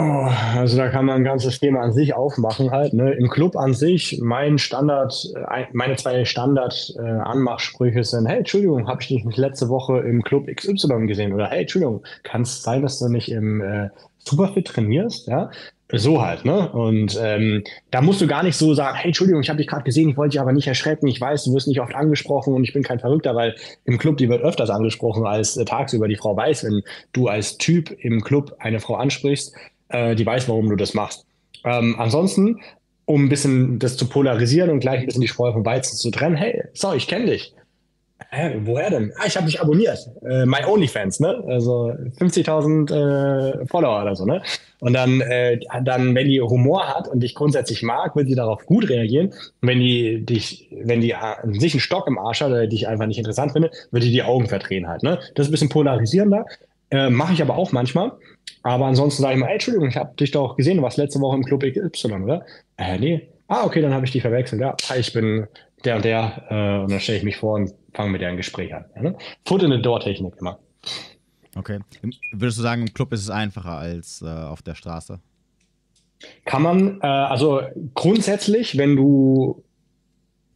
Oh, 0.00 0.28
also 0.54 0.76
da 0.76 0.90
kann 0.90 1.06
man 1.06 1.16
ein 1.16 1.24
ganzes 1.24 1.58
Thema 1.58 1.80
an 1.80 1.92
sich 1.92 2.14
aufmachen 2.14 2.70
halt. 2.70 2.92
Ne? 2.92 3.14
Im 3.14 3.28
Club 3.28 3.56
an 3.56 3.74
sich, 3.74 4.20
mein 4.22 4.58
Standard, 4.58 5.12
äh, 5.34 5.64
meine 5.72 5.96
zwei 5.96 6.24
Standard-Anmachsprüche 6.24 8.04
sind, 8.04 8.26
hey, 8.26 8.38
Entschuldigung, 8.38 8.86
habe 8.86 9.02
ich 9.02 9.08
dich 9.08 9.24
nicht 9.24 9.38
letzte 9.38 9.68
Woche 9.68 9.98
im 9.98 10.22
Club 10.22 10.46
XY 10.46 11.06
gesehen? 11.08 11.32
Oder 11.32 11.48
hey, 11.48 11.62
Entschuldigung, 11.62 12.04
kann 12.22 12.42
es 12.42 12.62
sein, 12.62 12.82
dass 12.82 13.00
du 13.00 13.08
nicht 13.08 13.28
im 13.28 13.60
äh, 13.60 13.88
Superfit 14.18 14.68
trainierst? 14.68 15.26
Ja, 15.26 15.50
so 15.90 16.22
halt, 16.22 16.44
ne? 16.44 16.70
Und 16.70 17.18
ähm, 17.20 17.64
da 17.90 18.00
musst 18.00 18.20
du 18.20 18.28
gar 18.28 18.44
nicht 18.44 18.56
so 18.56 18.74
sagen, 18.74 18.96
hey, 18.96 19.08
Entschuldigung, 19.08 19.42
ich 19.42 19.48
habe 19.48 19.56
dich 19.56 19.66
gerade 19.66 19.84
gesehen, 19.84 20.10
ich 20.10 20.16
wollte 20.16 20.32
dich 20.32 20.40
aber 20.40 20.52
nicht 20.52 20.68
erschrecken, 20.68 21.08
ich 21.08 21.20
weiß, 21.20 21.44
du 21.44 21.54
wirst 21.54 21.66
nicht 21.66 21.80
oft 21.80 21.94
angesprochen 21.94 22.54
und 22.54 22.62
ich 22.62 22.72
bin 22.72 22.84
kein 22.84 23.00
Verrückter, 23.00 23.34
weil 23.34 23.56
im 23.84 23.98
Club, 23.98 24.18
die 24.18 24.28
wird 24.28 24.42
öfters 24.42 24.70
angesprochen 24.70 25.26
als 25.26 25.56
äh, 25.56 25.64
tagsüber. 25.64 26.06
Die 26.06 26.16
Frau 26.16 26.36
weiß, 26.36 26.64
wenn 26.64 26.82
du 27.12 27.26
als 27.26 27.58
Typ 27.58 27.90
im 27.98 28.20
Club 28.20 28.54
eine 28.60 28.78
Frau 28.78 28.94
ansprichst, 28.94 29.54
äh, 29.88 30.14
die 30.14 30.26
weiß, 30.26 30.48
warum 30.48 30.68
du 30.68 30.76
das 30.76 30.94
machst. 30.94 31.26
Ähm, 31.64 31.96
ansonsten, 31.98 32.60
um 33.04 33.24
ein 33.24 33.28
bisschen 33.28 33.78
das 33.78 33.96
zu 33.96 34.08
polarisieren 34.08 34.70
und 34.70 34.80
gleich 34.80 35.00
ein 35.00 35.06
bisschen 35.06 35.22
die 35.22 35.28
Spreu 35.28 35.52
vom 35.52 35.64
Weizen 35.64 35.96
zu 35.96 36.10
trennen, 36.10 36.36
hey, 36.36 36.64
so, 36.74 36.92
ich 36.92 37.08
kenne 37.08 37.26
dich. 37.26 37.54
Hä, 38.30 38.60
woher 38.64 38.90
denn? 38.90 39.12
Ah, 39.16 39.26
ich 39.26 39.36
habe 39.36 39.46
dich 39.46 39.60
abonniert. 39.60 39.98
Äh, 40.22 40.44
My 40.44 40.64
OnlyFans, 40.66 41.20
ne? 41.20 41.42
Also 41.46 41.92
50.000 42.18 43.62
äh, 43.62 43.66
Follower 43.66 44.02
oder 44.02 44.16
so, 44.16 44.26
ne? 44.26 44.42
Und 44.80 44.92
dann, 44.92 45.20
äh, 45.20 45.58
dann, 45.82 46.14
wenn 46.14 46.28
die 46.28 46.40
Humor 46.40 46.88
hat 46.88 47.08
und 47.08 47.20
dich 47.20 47.34
grundsätzlich 47.34 47.82
mag, 47.82 48.16
wird 48.16 48.28
sie 48.28 48.34
darauf 48.34 48.66
gut 48.66 48.88
reagieren. 48.90 49.28
Und 49.28 49.68
wenn 49.68 49.78
die 49.78 50.26
dich, 50.26 50.68
wenn 50.82 51.00
die 51.00 51.12
äh, 51.12 51.58
sich 51.58 51.72
einen 51.72 51.80
Stock 51.80 52.06
im 52.06 52.18
Arsch 52.18 52.40
hat 52.40 52.50
oder 52.50 52.66
dich 52.66 52.88
einfach 52.88 53.06
nicht 53.06 53.18
interessant 53.18 53.52
findet, 53.52 53.72
wird 53.92 54.04
die 54.04 54.12
die 54.12 54.22
Augen 54.22 54.46
verdrehen 54.46 54.88
halt, 54.88 55.02
ne? 55.02 55.18
Das 55.34 55.46
ist 55.46 55.48
ein 55.48 55.52
bisschen 55.52 55.68
polarisierender. 55.70 56.44
Äh, 56.90 57.10
Mache 57.10 57.32
ich 57.32 57.40
aber 57.40 57.56
auch 57.56 57.72
manchmal. 57.72 58.12
Aber 58.62 58.86
ansonsten 58.86 59.22
sage 59.22 59.34
ich 59.34 59.40
mal, 59.40 59.46
ey, 59.48 59.54
Entschuldigung, 59.54 59.88
ich 59.88 59.96
habe 59.96 60.14
dich 60.16 60.30
doch 60.30 60.56
gesehen, 60.56 60.78
du 60.78 60.82
warst 60.82 60.98
letzte 60.98 61.20
Woche 61.20 61.36
im 61.36 61.44
Club 61.44 61.62
XY, 61.62 62.12
oder? 62.22 62.44
Äh, 62.76 62.98
nee. 62.98 63.28
Ah, 63.46 63.64
okay, 63.64 63.80
dann 63.80 63.94
habe 63.94 64.04
ich 64.04 64.12
die 64.12 64.20
verwechselt. 64.20 64.60
Ja, 64.60 64.76
hi, 64.88 64.98
ich 64.98 65.12
bin 65.12 65.46
der 65.84 65.96
und 65.96 66.04
der. 66.04 66.44
Äh, 66.50 66.82
und 66.82 66.90
dann 66.90 67.00
stelle 67.00 67.18
ich 67.18 67.24
mich 67.24 67.36
vor 67.36 67.54
und 67.54 67.72
fange 67.94 68.10
mit 68.10 68.20
dir 68.20 68.28
ein 68.28 68.36
Gespräch 68.36 68.74
an. 68.74 68.84
Ja, 68.94 69.02
ne? 69.02 69.16
Foot 69.46 69.62
in 69.62 69.72
the 69.72 69.80
Door-Technik 69.80 70.34
immer. 70.40 70.58
Okay. 71.56 71.78
Würdest 72.32 72.58
du 72.58 72.62
sagen, 72.62 72.82
im 72.82 72.92
Club 72.92 73.12
ist 73.12 73.22
es 73.22 73.30
einfacher 73.30 73.78
als 73.78 74.22
äh, 74.22 74.26
auf 74.26 74.62
der 74.62 74.74
Straße? 74.74 75.18
Kann 76.44 76.62
man, 76.62 77.00
äh, 77.00 77.06
also 77.06 77.62
grundsätzlich, 77.94 78.76
wenn 78.76 78.96
du 78.96 79.64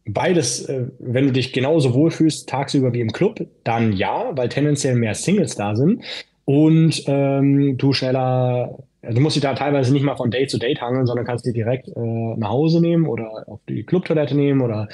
beides, 0.05 0.65
äh, 0.65 0.87
wenn 0.99 1.27
du 1.27 1.31
dich 1.31 1.53
genauso 1.53 1.93
wohlfühlst 1.93 2.47
tagsüber 2.47 2.93
wie 2.93 3.01
im 3.01 3.11
Club, 3.11 3.47
dann 3.63 3.93
ja, 3.93 4.35
weil 4.35 4.49
tendenziell 4.49 4.95
mehr 4.95 5.15
Singles 5.15 5.55
da 5.55 5.75
sind 5.75 6.03
und 6.45 7.03
ähm, 7.07 7.77
du 7.77 7.93
schneller, 7.93 8.77
du 9.01 9.19
musst 9.21 9.35
dich 9.35 9.43
da 9.43 9.53
teilweise 9.53 9.93
nicht 9.93 10.03
mal 10.03 10.15
von 10.15 10.31
Date 10.31 10.49
zu 10.49 10.57
Date 10.57 10.81
hangeln, 10.81 11.05
sondern 11.05 11.25
kannst 11.25 11.45
die 11.45 11.53
direkt 11.53 11.87
äh, 11.87 11.99
nach 12.37 12.49
Hause 12.49 12.81
nehmen 12.81 13.07
oder 13.07 13.45
auf 13.47 13.59
die 13.69 13.83
Clubtoilette 13.83 14.35
nehmen 14.35 14.61
oder 14.61 14.87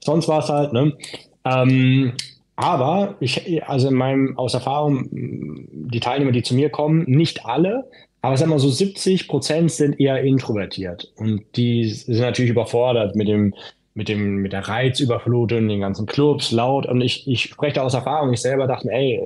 sonst 0.00 0.28
was 0.28 0.48
halt. 0.48 0.72
Ne? 0.72 0.92
Ähm, 1.44 2.12
aber 2.56 3.14
ich, 3.20 3.62
also 3.68 3.88
in 3.88 3.94
meinem, 3.94 4.36
aus 4.36 4.54
Erfahrung, 4.54 5.08
die 5.12 6.00
Teilnehmer, 6.00 6.32
die 6.32 6.42
zu 6.42 6.54
mir 6.54 6.70
kommen, 6.70 7.04
nicht 7.06 7.46
alle, 7.46 7.88
aber 8.20 8.36
sagen 8.36 8.50
wir 8.50 8.58
so 8.58 8.68
70 8.68 9.28
Prozent 9.28 9.70
sind 9.70 10.00
eher 10.00 10.22
introvertiert 10.22 11.12
und 11.16 11.42
die 11.54 11.88
sind 11.88 12.18
natürlich 12.18 12.50
überfordert 12.50 13.14
mit 13.14 13.28
dem 13.28 13.54
mit 13.98 14.08
dem, 14.08 14.36
mit 14.36 14.52
der 14.52 14.68
Reizüberflutung, 14.68 15.66
den 15.66 15.80
ganzen 15.80 16.06
Clubs, 16.06 16.52
laut. 16.52 16.86
Und 16.86 17.00
ich, 17.00 17.26
ich 17.26 17.42
spreche 17.42 17.74
da 17.74 17.82
aus 17.82 17.94
Erfahrung. 17.94 18.32
Ich 18.32 18.40
selber 18.40 18.68
dachte 18.68 18.88
ey, 18.92 19.20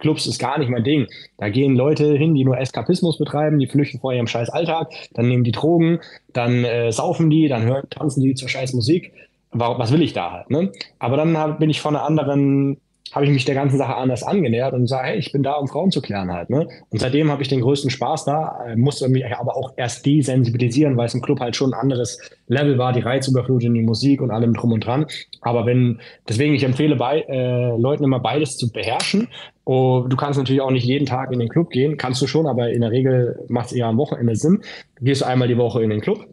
Clubs 0.00 0.26
ist 0.26 0.40
gar 0.40 0.58
nicht 0.58 0.68
mein 0.68 0.82
Ding. 0.82 1.06
Da 1.38 1.48
gehen 1.48 1.76
Leute 1.76 2.12
hin, 2.12 2.34
die 2.34 2.44
nur 2.44 2.58
Eskapismus 2.58 3.18
betreiben, 3.18 3.60
die 3.60 3.68
flüchten 3.68 4.00
vor 4.00 4.12
ihrem 4.12 4.26
scheiß 4.26 4.50
Alltag, 4.50 4.90
dann 5.14 5.28
nehmen 5.28 5.44
die 5.44 5.52
Drogen, 5.52 6.00
dann 6.32 6.64
äh, 6.64 6.90
saufen 6.90 7.30
die, 7.30 7.46
dann 7.46 7.66
hören, 7.66 7.88
tanzen 7.88 8.20
die 8.20 8.34
zur 8.34 8.48
scheiß 8.48 8.72
Musik. 8.72 9.12
Was 9.52 9.92
will 9.92 10.02
ich 10.02 10.12
da 10.12 10.32
halt, 10.32 10.50
ne? 10.50 10.72
Aber 10.98 11.16
dann 11.16 11.38
hab, 11.38 11.60
bin 11.60 11.70
ich 11.70 11.80
von 11.80 11.94
einer 11.94 12.04
anderen 12.04 12.78
habe 13.12 13.24
ich 13.24 13.30
mich 13.30 13.44
der 13.44 13.54
ganzen 13.54 13.78
Sache 13.78 13.94
anders 13.94 14.22
angenähert 14.22 14.74
und 14.74 14.86
sage, 14.86 15.08
hey, 15.08 15.18
ich 15.18 15.32
bin 15.32 15.42
da, 15.42 15.52
um 15.52 15.68
Frauen 15.68 15.90
zu 15.90 16.02
klären 16.02 16.32
halt. 16.32 16.50
Ne? 16.50 16.68
Und 16.90 16.98
seitdem 17.00 17.30
habe 17.30 17.42
ich 17.42 17.48
den 17.48 17.60
größten 17.60 17.90
Spaß 17.90 18.24
da, 18.24 18.66
äh, 18.66 18.76
musste 18.76 19.08
mich 19.08 19.24
aber 19.26 19.56
auch 19.56 19.74
erst 19.76 20.04
desensibilisieren, 20.04 20.96
weil 20.96 21.06
es 21.06 21.14
im 21.14 21.22
Club 21.22 21.40
halt 21.40 21.56
schon 21.56 21.72
ein 21.72 21.80
anderes 21.80 22.18
Level 22.48 22.78
war, 22.78 22.92
die 22.92 23.00
Reizüberflutung, 23.00 23.74
die 23.74 23.82
Musik 23.82 24.20
und 24.20 24.30
allem 24.30 24.54
drum 24.54 24.72
und 24.72 24.84
dran. 24.84 25.06
Aber 25.40 25.66
wenn, 25.66 26.00
deswegen, 26.28 26.54
ich 26.54 26.64
empfehle 26.64 26.96
bei, 26.96 27.20
äh, 27.28 27.76
Leuten 27.78 28.04
immer 28.04 28.20
beides 28.20 28.56
zu 28.56 28.70
beherrschen. 28.70 29.28
Oh, 29.64 30.04
du 30.08 30.16
kannst 30.16 30.38
natürlich 30.38 30.60
auch 30.60 30.70
nicht 30.70 30.84
jeden 30.84 31.06
Tag 31.06 31.32
in 31.32 31.40
den 31.40 31.48
Club 31.48 31.70
gehen, 31.70 31.96
kannst 31.96 32.22
du 32.22 32.26
schon, 32.26 32.46
aber 32.46 32.70
in 32.70 32.82
der 32.82 32.90
Regel 32.90 33.44
macht 33.48 33.66
es 33.66 33.72
eher 33.72 33.86
am 33.86 33.96
Wochenende 33.98 34.36
Sinn. 34.36 34.62
Du 34.96 35.04
gehst 35.04 35.24
einmal 35.24 35.48
die 35.48 35.56
Woche 35.56 35.82
in 35.82 35.90
den 35.90 36.00
Club 36.00 36.26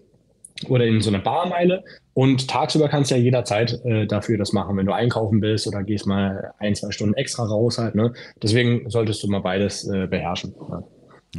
oder 0.69 0.85
in 0.85 1.01
so 1.01 1.09
eine 1.09 1.19
Barmeile. 1.19 1.83
Und 2.13 2.47
tagsüber 2.47 2.89
kannst 2.89 3.09
du 3.09 3.15
ja 3.15 3.21
jederzeit 3.21 3.83
äh, 3.85 4.05
dafür 4.05 4.37
das 4.37 4.53
machen, 4.53 4.77
wenn 4.77 4.85
du 4.85 4.93
einkaufen 4.93 5.39
bist 5.39 5.67
oder 5.67 5.83
gehst 5.83 6.05
mal 6.05 6.53
ein, 6.59 6.75
zwei 6.75 6.91
Stunden 6.91 7.15
extra 7.15 7.43
raus 7.43 7.79
halt. 7.79 7.95
Ne? 7.95 8.13
Deswegen 8.41 8.89
solltest 8.89 9.23
du 9.23 9.27
mal 9.27 9.39
beides 9.39 9.87
äh, 9.87 10.07
beherrschen. 10.07 10.53
Ja. 10.69 10.83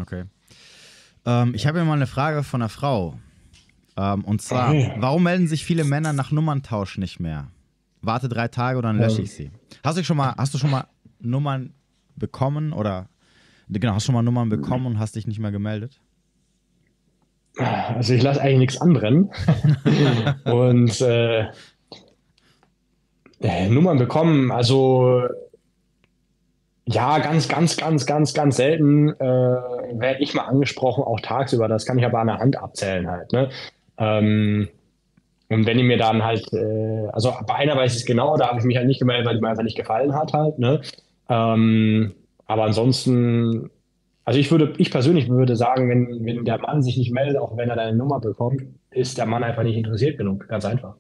Okay. 0.00 0.24
Ähm, 1.26 1.54
ich 1.54 1.66
habe 1.66 1.78
hier 1.78 1.84
mal 1.86 1.94
eine 1.94 2.08
Frage 2.08 2.42
von 2.42 2.60
einer 2.60 2.68
Frau. 2.68 3.14
Ähm, 3.96 4.24
und 4.24 4.42
zwar, 4.42 4.70
okay. 4.70 4.92
warum 4.98 5.22
melden 5.22 5.46
sich 5.46 5.64
viele 5.64 5.84
Männer 5.84 6.12
nach 6.12 6.32
Nummerntausch 6.32 6.98
nicht 6.98 7.20
mehr? 7.20 7.48
Warte 8.02 8.28
drei 8.28 8.48
Tage 8.48 8.78
oder 8.78 8.88
dann 8.88 8.98
lösche 8.98 9.22
ich 9.22 9.32
sie. 9.32 9.50
Hast 9.82 9.96
du 9.96 10.04
schon 10.04 10.16
mal, 10.16 10.34
hast 10.36 10.52
du 10.52 10.58
schon 10.58 10.70
mal 10.70 10.86
Nummern 11.20 11.72
bekommen 12.16 12.72
oder 12.72 13.08
genau, 13.68 13.94
hast 13.94 14.04
du 14.04 14.06
schon 14.06 14.14
mal 14.14 14.22
Nummern 14.22 14.48
bekommen 14.48 14.86
und 14.86 14.98
hast 14.98 15.14
dich 15.16 15.26
nicht 15.26 15.38
mehr 15.38 15.52
gemeldet? 15.52 16.00
Also 17.56 18.14
ich 18.14 18.22
lasse 18.22 18.40
eigentlich 18.40 18.58
nichts 18.58 18.80
anbrennen. 18.80 19.30
und 20.44 21.00
äh, 21.00 21.46
äh, 23.40 23.68
Nummern 23.68 23.98
bekommen, 23.98 24.50
also 24.50 25.22
ja, 26.86 27.18
ganz, 27.18 27.48
ganz, 27.48 27.76
ganz, 27.76 28.04
ganz, 28.04 28.34
ganz 28.34 28.56
selten 28.56 29.08
äh, 29.08 29.22
werde 29.22 30.22
ich 30.22 30.34
mal 30.34 30.42
angesprochen, 30.42 31.04
auch 31.04 31.20
tagsüber. 31.20 31.66
Das 31.68 31.86
kann 31.86 31.98
ich 31.98 32.04
aber 32.04 32.18
an 32.18 32.26
der 32.26 32.38
Hand 32.38 32.58
abzählen 32.58 33.10
halt. 33.10 33.32
Ne? 33.32 33.48
Ähm, 33.96 34.68
und 35.48 35.66
wenn 35.66 35.78
ich 35.78 35.84
mir 35.84 35.96
dann 35.96 36.22
halt, 36.22 36.52
äh, 36.52 37.08
also 37.12 37.32
bei 37.46 37.54
einer 37.54 37.76
weiß 37.76 37.92
ich 37.92 38.00
es 38.00 38.06
genau, 38.06 38.36
da 38.36 38.48
habe 38.48 38.58
ich 38.58 38.64
mich 38.64 38.76
halt 38.76 38.86
nicht 38.86 38.98
gemeldet, 38.98 39.26
weil 39.26 39.36
die 39.36 39.40
mir 39.40 39.48
einfach 39.48 39.62
nicht 39.62 39.76
gefallen 39.76 40.14
hat 40.14 40.32
halt. 40.32 40.58
Ne? 40.58 40.80
Ähm, 41.28 42.14
aber 42.46 42.64
ansonsten 42.64 43.70
also 44.24 44.40
ich 44.40 44.50
würde, 44.50 44.72
ich 44.78 44.90
persönlich 44.90 45.28
würde 45.28 45.54
sagen, 45.56 45.88
wenn, 45.88 46.24
wenn 46.24 46.44
der 46.44 46.58
Mann 46.58 46.82
sich 46.82 46.96
nicht 46.96 47.12
meldet, 47.12 47.36
auch 47.36 47.56
wenn 47.56 47.68
er 47.68 47.76
deine 47.76 47.96
Nummer 47.96 48.20
bekommt, 48.20 48.62
ist 48.90 49.18
der 49.18 49.26
Mann 49.26 49.44
einfach 49.44 49.62
nicht 49.62 49.76
interessiert 49.76 50.16
genug. 50.16 50.48
Ganz 50.48 50.64
einfach. 50.64 50.94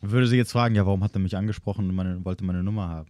Würde 0.00 0.26
sie 0.26 0.36
jetzt 0.36 0.52
fragen, 0.52 0.74
ja, 0.74 0.86
warum 0.86 1.04
hat 1.04 1.14
er 1.14 1.20
mich 1.20 1.36
angesprochen 1.36 1.88
und 1.88 1.94
meine, 1.94 2.24
wollte 2.24 2.44
meine 2.44 2.62
Nummer 2.62 2.88
haben? 2.88 3.08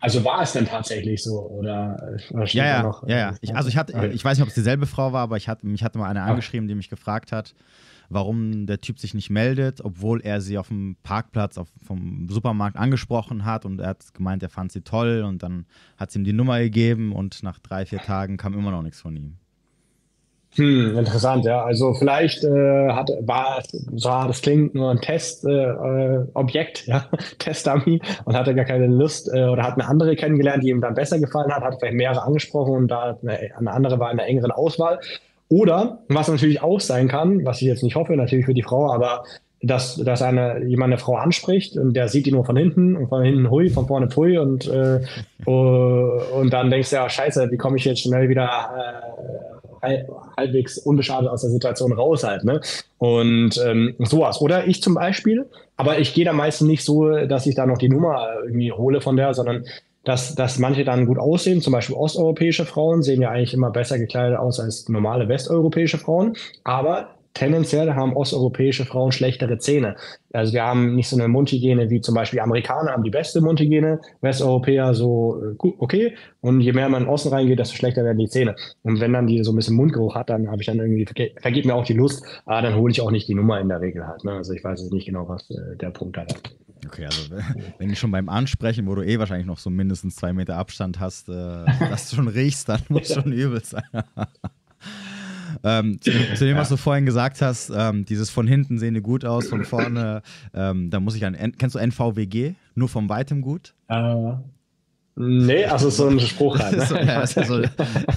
Also 0.00 0.24
war 0.24 0.42
es 0.42 0.52
denn 0.52 0.66
tatsächlich 0.66 1.22
so? 1.22 1.40
Oder, 1.40 2.18
oder 2.30 2.44
ja, 2.46 2.66
ja, 2.66 2.82
noch, 2.82 3.08
ja, 3.08 3.16
ja. 3.16 3.34
Ich, 3.40 3.56
also 3.56 3.68
ich 3.68 3.76
hatte, 3.76 4.10
ich 4.12 4.24
weiß 4.24 4.38
nicht, 4.38 4.42
ob 4.42 4.48
es 4.48 4.54
dieselbe 4.54 4.86
Frau 4.86 5.12
war, 5.12 5.22
aber 5.22 5.36
ich 5.36 5.48
hatte, 5.48 5.66
mich 5.66 5.82
hatte 5.82 5.98
mal 5.98 6.08
eine 6.08 6.22
angeschrieben, 6.22 6.68
die 6.68 6.76
mich 6.76 6.88
gefragt 6.88 7.32
hat, 7.32 7.54
warum 8.08 8.66
der 8.66 8.80
Typ 8.80 8.98
sich 8.98 9.14
nicht 9.14 9.30
meldet, 9.30 9.84
obwohl 9.84 10.20
er 10.20 10.40
sie 10.40 10.58
auf 10.58 10.68
dem 10.68 10.96
Parkplatz 11.02 11.58
auf, 11.58 11.68
vom 11.84 12.28
Supermarkt 12.28 12.76
angesprochen 12.76 13.44
hat 13.44 13.64
und 13.64 13.80
er 13.80 13.88
hat 13.88 14.14
gemeint, 14.14 14.42
er 14.42 14.48
fand 14.48 14.72
sie 14.72 14.82
toll 14.82 15.24
und 15.26 15.42
dann 15.42 15.66
hat 15.96 16.10
sie 16.10 16.18
ihm 16.18 16.24
die 16.24 16.32
Nummer 16.32 16.58
gegeben 16.58 17.12
und 17.12 17.42
nach 17.42 17.58
drei, 17.58 17.86
vier 17.86 18.00
Tagen 18.00 18.36
kam 18.36 18.54
immer 18.54 18.70
noch 18.70 18.82
nichts 18.82 19.00
von 19.00 19.16
ihm. 19.16 19.36
Hm, 20.56 20.96
interessant, 20.96 21.44
ja. 21.44 21.62
Also 21.62 21.94
vielleicht 21.94 22.42
äh, 22.42 22.88
hat, 22.88 23.10
war, 23.20 23.62
so 23.94 24.08
das 24.08 24.40
klingt 24.40 24.74
nur 24.74 24.90
ein 24.90 25.00
Testobjekt, 25.00 26.88
äh, 26.88 26.90
ja, 26.90 27.04
Testdummy 27.38 28.00
und 28.24 28.34
hatte 28.34 28.54
gar 28.54 28.64
keine 28.64 28.86
Lust 28.86 29.30
äh, 29.32 29.44
oder 29.44 29.62
hat 29.62 29.74
eine 29.74 29.86
andere 29.86 30.16
kennengelernt, 30.16 30.64
die 30.64 30.70
ihm 30.70 30.80
dann 30.80 30.94
besser 30.94 31.18
gefallen 31.18 31.52
hat, 31.52 31.62
hat 31.62 31.76
vielleicht 31.78 31.96
mehrere 31.96 32.22
angesprochen 32.22 32.74
und 32.74 32.88
da 32.88 33.18
eine, 33.22 33.38
eine 33.56 33.70
andere 33.70 34.00
war 34.00 34.10
in 34.10 34.16
der 34.16 34.26
engeren 34.26 34.50
Auswahl. 34.50 34.98
Oder, 35.48 36.02
was 36.08 36.28
natürlich 36.28 36.62
auch 36.62 36.80
sein 36.80 37.08
kann, 37.08 37.44
was 37.44 37.62
ich 37.62 37.68
jetzt 37.68 37.82
nicht 37.82 37.96
hoffe, 37.96 38.16
natürlich 38.16 38.44
für 38.44 38.54
die 38.54 38.62
Frau, 38.62 38.92
aber 38.92 39.24
dass, 39.60 39.96
dass 39.96 40.22
eine, 40.22 40.64
jemand 40.64 40.92
eine 40.92 40.98
Frau 40.98 41.16
anspricht 41.16 41.76
und 41.76 41.94
der 41.94 42.08
sieht 42.08 42.26
die 42.26 42.32
nur 42.32 42.44
von 42.44 42.56
hinten 42.56 42.96
und 42.96 43.08
von 43.08 43.24
hinten 43.24 43.50
hui, 43.50 43.70
von 43.70 43.86
vorne 43.86 44.06
pui 44.06 44.38
und, 44.38 44.68
äh, 44.68 45.00
und 45.46 46.52
dann 46.52 46.70
denkst 46.70 46.90
du 46.90 46.96
ja, 46.96 47.08
scheiße, 47.08 47.50
wie 47.50 47.56
komme 47.56 47.76
ich 47.76 47.84
jetzt 47.84 48.02
schnell 48.02 48.28
wieder 48.28 48.48
äh, 49.82 50.04
halbwegs 50.36 50.78
unbeschadet 50.78 51.28
aus 51.28 51.42
der 51.42 51.50
Situation 51.50 51.92
raus 51.92 52.24
halt, 52.24 52.44
ne? 52.44 52.60
Und 52.98 53.60
ähm, 53.64 53.94
sowas. 53.98 54.40
Oder 54.40 54.66
ich 54.66 54.82
zum 54.82 54.94
Beispiel, 54.94 55.46
aber 55.76 55.98
ich 55.98 56.14
gehe 56.14 56.24
da 56.24 56.32
meistens 56.32 56.68
nicht 56.68 56.84
so, 56.84 57.10
dass 57.26 57.46
ich 57.46 57.54
da 57.54 57.66
noch 57.66 57.78
die 57.78 57.88
Nummer 57.88 58.26
irgendwie 58.44 58.72
hole 58.72 59.00
von 59.00 59.16
der, 59.16 59.34
sondern 59.34 59.64
dass, 60.08 60.34
dass 60.34 60.58
manche 60.58 60.84
dann 60.84 61.04
gut 61.04 61.18
aussehen, 61.18 61.60
zum 61.60 61.74
Beispiel 61.74 61.94
osteuropäische 61.94 62.64
Frauen 62.64 63.02
sehen 63.02 63.20
ja 63.20 63.28
eigentlich 63.28 63.52
immer 63.52 63.70
besser 63.70 63.98
gekleidet 63.98 64.38
aus 64.38 64.58
als 64.58 64.88
normale 64.88 65.28
westeuropäische 65.28 65.98
Frauen, 65.98 66.34
aber 66.64 67.10
tendenziell 67.34 67.92
haben 67.92 68.16
osteuropäische 68.16 68.86
Frauen 68.86 69.12
schlechtere 69.12 69.58
Zähne. 69.58 69.96
Also 70.32 70.54
wir 70.54 70.62
haben 70.62 70.94
nicht 70.94 71.10
so 71.10 71.16
eine 71.16 71.28
Mundhygiene 71.28 71.90
wie 71.90 72.00
zum 72.00 72.14
Beispiel 72.14 72.40
Amerikaner 72.40 72.92
haben 72.92 73.04
die 73.04 73.10
beste 73.10 73.42
Mundhygiene, 73.42 74.00
Westeuropäer 74.22 74.94
so 74.94 75.42
äh, 75.42 75.72
okay. 75.78 76.14
Und 76.40 76.62
je 76.62 76.72
mehr 76.72 76.88
man 76.88 77.02
in 77.02 77.08
Osten 77.08 77.28
reingeht, 77.28 77.58
desto 77.58 77.76
schlechter 77.76 78.02
werden 78.02 78.16
die 78.16 78.30
Zähne. 78.30 78.56
Und 78.82 79.00
wenn 79.00 79.12
dann 79.12 79.26
die 79.26 79.44
so 79.44 79.52
ein 79.52 79.56
bisschen 79.56 79.76
Mundgeruch 79.76 80.14
hat, 80.14 80.30
dann 80.30 80.50
habe 80.50 80.62
ich 80.62 80.66
dann 80.66 80.78
irgendwie, 80.78 81.06
vergeht 81.38 81.66
mir 81.66 81.74
auch 81.74 81.84
die 81.84 81.92
Lust, 81.92 82.24
aber 82.46 82.62
dann 82.62 82.76
hole 82.76 82.90
ich 82.90 83.02
auch 83.02 83.10
nicht 83.10 83.28
die 83.28 83.34
Nummer 83.34 83.60
in 83.60 83.68
der 83.68 83.82
Regel 83.82 84.06
halt. 84.06 84.24
Ne? 84.24 84.32
Also 84.32 84.54
ich 84.54 84.64
weiß 84.64 84.80
jetzt 84.80 84.92
nicht 84.92 85.04
genau, 85.04 85.28
was 85.28 85.50
äh, 85.50 85.76
der 85.76 85.90
Punkt 85.90 86.16
hat. 86.16 86.34
Okay, 86.88 87.04
also 87.04 87.22
wenn 87.78 87.90
du 87.90 87.96
schon 87.96 88.10
beim 88.10 88.30
Ansprechen, 88.30 88.86
wo 88.86 88.94
du 88.94 89.02
eh 89.02 89.18
wahrscheinlich 89.18 89.46
noch 89.46 89.58
so 89.58 89.68
mindestens 89.68 90.16
zwei 90.16 90.32
Meter 90.32 90.56
Abstand 90.56 90.98
hast, 90.98 91.28
äh, 91.28 91.32
dass 91.80 92.08
du 92.08 92.16
schon 92.16 92.28
riechst, 92.28 92.68
dann 92.68 92.80
muss 92.88 93.12
schon 93.12 93.30
übel 93.30 93.62
sein. 93.62 93.82
ähm, 95.62 96.00
zu, 96.00 96.10
zu, 96.34 96.46
dem, 96.46 96.56
was 96.56 96.70
du 96.70 96.78
vorhin 96.78 97.04
gesagt 97.04 97.42
hast, 97.42 97.70
ähm, 97.74 98.06
dieses 98.06 98.30
von 98.30 98.46
hinten 98.46 98.78
sehen 98.78 98.94
die 98.94 99.02
gut 99.02 99.26
aus, 99.26 99.48
von 99.48 99.66
vorne, 99.66 100.22
ähm, 100.54 100.88
da 100.88 100.98
muss 100.98 101.14
ich 101.14 101.26
an, 101.26 101.36
kennst 101.58 101.74
du 101.74 101.78
NVWG? 101.78 102.54
Nur 102.74 102.88
vom 102.88 103.10
Weitem 103.10 103.42
gut? 103.42 103.74
Äh, 103.88 104.32
nee, 105.16 105.66
also 105.66 105.90
so 105.90 106.08
ein 106.08 106.18
Spruch 106.20 106.58
halt. 106.58 106.78
Ne? 106.78 106.86
so, 106.86 106.96
ja, 106.96 107.20
also 107.20 107.42
so, 107.42 107.62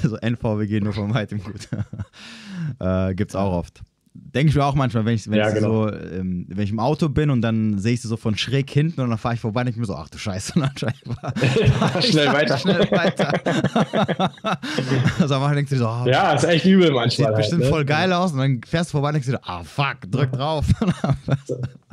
so 0.01 0.15
NVWG 0.15 0.79
nur 0.81 0.93
vom 0.93 1.13
Weitem 1.13 1.43
gut. 1.43 1.67
äh, 2.79 3.13
gibt's 3.15 3.35
auch 3.35 3.51
oft 3.51 3.81
denke 4.13 4.49
ich 4.49 4.55
mir 4.55 4.65
auch 4.65 4.75
manchmal, 4.75 5.05
wenn 5.05 5.15
ich, 5.15 5.29
wenn, 5.29 5.37
ja, 5.37 5.47
ich 5.49 5.55
genau. 5.55 5.87
so, 5.87 5.93
ähm, 5.93 6.45
wenn 6.49 6.63
ich 6.63 6.71
im 6.71 6.79
Auto 6.79 7.07
bin 7.07 7.29
und 7.29 7.41
dann 7.41 7.79
sehe 7.79 7.93
ich 7.93 8.01
sie 8.01 8.09
so 8.09 8.17
von 8.17 8.37
schräg 8.37 8.69
hinten 8.69 8.99
und 9.01 9.09
dann 9.09 9.17
fahre 9.17 9.35
ich 9.35 9.39
vorbei 9.39 9.61
und 9.61 9.67
denke 9.67 9.79
mir 9.79 9.85
so, 9.85 9.95
ach 9.95 10.09
du 10.09 10.17
Scheiße, 10.17 10.53
und 10.55 10.61
dann 10.61 10.71
fahr, 11.15 12.01
schnell 12.01 12.27
weiter. 12.33 12.57
Schnell 12.57 12.91
weiter. 12.91 13.33
also 15.19 15.39
man 15.39 15.55
denkt 15.55 15.69
sich 15.69 15.79
so, 15.79 15.87
oh, 15.87 16.07
ja, 16.07 16.33
ist 16.33 16.43
echt 16.43 16.65
übel 16.65 16.91
manchmal. 16.91 17.09
Sieht 17.09 17.25
halt, 17.25 17.37
bestimmt 17.37 17.61
ne? 17.61 17.69
voll 17.69 17.85
geil 17.85 18.11
aus 18.11 18.33
und 18.33 18.39
dann 18.39 18.61
fährst 18.67 18.89
du 18.89 18.91
vorbei 18.93 19.09
und 19.09 19.13
denkst 19.13 19.29
dir, 19.29 19.39
ah 19.43 19.63
fuck, 19.63 19.97
drück 20.09 20.31
drauf. 20.33 20.65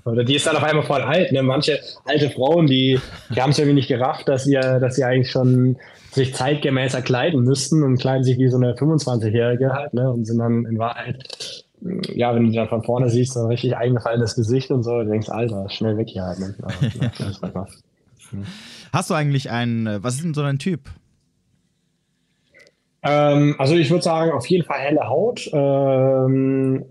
Oder 0.05 0.25
die 0.25 0.37
ist 0.37 0.47
dann 0.47 0.57
auf 0.57 0.65
einmal 0.65 0.87
voll 0.87 1.03
alt. 1.03 1.31
Ne? 1.33 1.43
Manche 1.43 1.79
alte 2.05 2.31
Frauen, 2.31 2.67
die, 2.67 2.99
die 3.35 3.41
haben 3.41 3.51
es 3.51 3.59
irgendwie 3.59 3.75
nicht 3.75 3.89
gerafft, 3.89 4.29
dass 4.29 4.45
sie, 4.45 4.55
dass 4.55 4.97
sie 4.97 5.05
eigentlich 5.05 5.31
schon 5.31 5.77
sich 6.11 6.35
zeitgemäßer 6.35 7.03
kleiden 7.03 7.45
müssten 7.45 7.83
und 7.83 7.99
kleiden 7.99 8.25
sich 8.25 8.39
wie 8.39 8.49
so 8.49 8.57
eine 8.57 8.75
25-Jährige 8.75 9.71
halt, 9.73 9.93
ne? 9.93 10.11
Und 10.11 10.25
sind 10.25 10.39
dann 10.39 10.65
in 10.65 10.79
Wahrheit 10.79 11.67
ja, 12.15 12.35
wenn 12.35 12.47
du 12.47 12.53
dann 12.53 12.69
von 12.69 12.83
vorne 12.83 13.09
siehst, 13.09 13.35
so 13.35 13.41
ein 13.41 13.47
richtig 13.47 13.77
eingefallenes 13.77 14.35
Gesicht 14.35 14.71
und 14.71 14.83
so, 14.83 14.99
du 14.99 15.11
denkst, 15.11 15.29
Alter, 15.29 15.69
schnell 15.71 15.97
weg 15.97 16.09
hier 16.09 16.25
halt. 16.25 16.39
Ne? 16.39 16.55
Aber, 17.43 17.69
Hast 18.93 19.11
du 19.11 19.15
eigentlich 19.15 19.51
einen, 19.51 19.87
äh, 19.87 20.03
was 20.03 20.15
ist 20.15 20.25
denn 20.25 20.35
so 20.35 20.43
dein 20.43 20.59
Typ? 20.59 20.81
Ähm, 23.03 23.55
also 23.59 23.75
ich 23.75 23.91
würde 23.91 24.03
sagen, 24.03 24.33
auf 24.33 24.47
jeden 24.47 24.65
Fall 24.65 24.79
helle 24.79 25.09
Haut. 25.09 25.49
Ähm, 25.53 26.85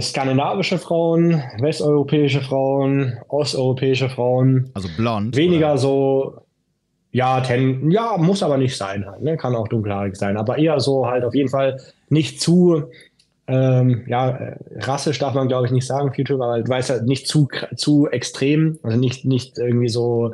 skandinavische 0.00 0.78
Frauen, 0.78 1.42
westeuropäische 1.60 2.40
Frauen, 2.40 3.16
osteuropäische 3.28 4.08
Frauen. 4.08 4.70
Also 4.74 4.88
blond. 4.96 5.36
Weniger 5.36 5.70
oder? 5.72 5.78
so, 5.78 6.40
ja, 7.12 7.40
ten, 7.40 7.90
ja, 7.90 8.16
muss 8.18 8.42
aber 8.42 8.58
nicht 8.58 8.76
sein 8.76 9.06
halt, 9.06 9.22
ne? 9.22 9.36
Kann 9.36 9.54
auch 9.54 9.68
dunkelhaarig 9.68 10.16
sein, 10.16 10.36
aber 10.36 10.58
eher 10.58 10.80
so 10.80 11.06
halt 11.06 11.24
auf 11.24 11.34
jeden 11.34 11.48
Fall 11.48 11.80
nicht 12.08 12.40
zu 12.40 12.90
ähm, 13.48 14.04
ja, 14.06 14.30
äh, 14.30 14.56
rassisch 14.80 15.18
darf 15.18 15.34
man 15.34 15.48
glaube 15.48 15.66
ich 15.66 15.72
nicht 15.72 15.86
sagen, 15.86 16.12
Future, 16.12 16.42
aber 16.42 16.62
du 16.62 16.68
weißt 16.68 16.90
ja 16.90 17.02
nicht 17.02 17.28
zu, 17.28 17.48
zu 17.76 18.08
extrem, 18.08 18.78
also 18.82 18.98
nicht, 18.98 19.24
nicht 19.24 19.58
irgendwie 19.58 19.88
so, 19.88 20.32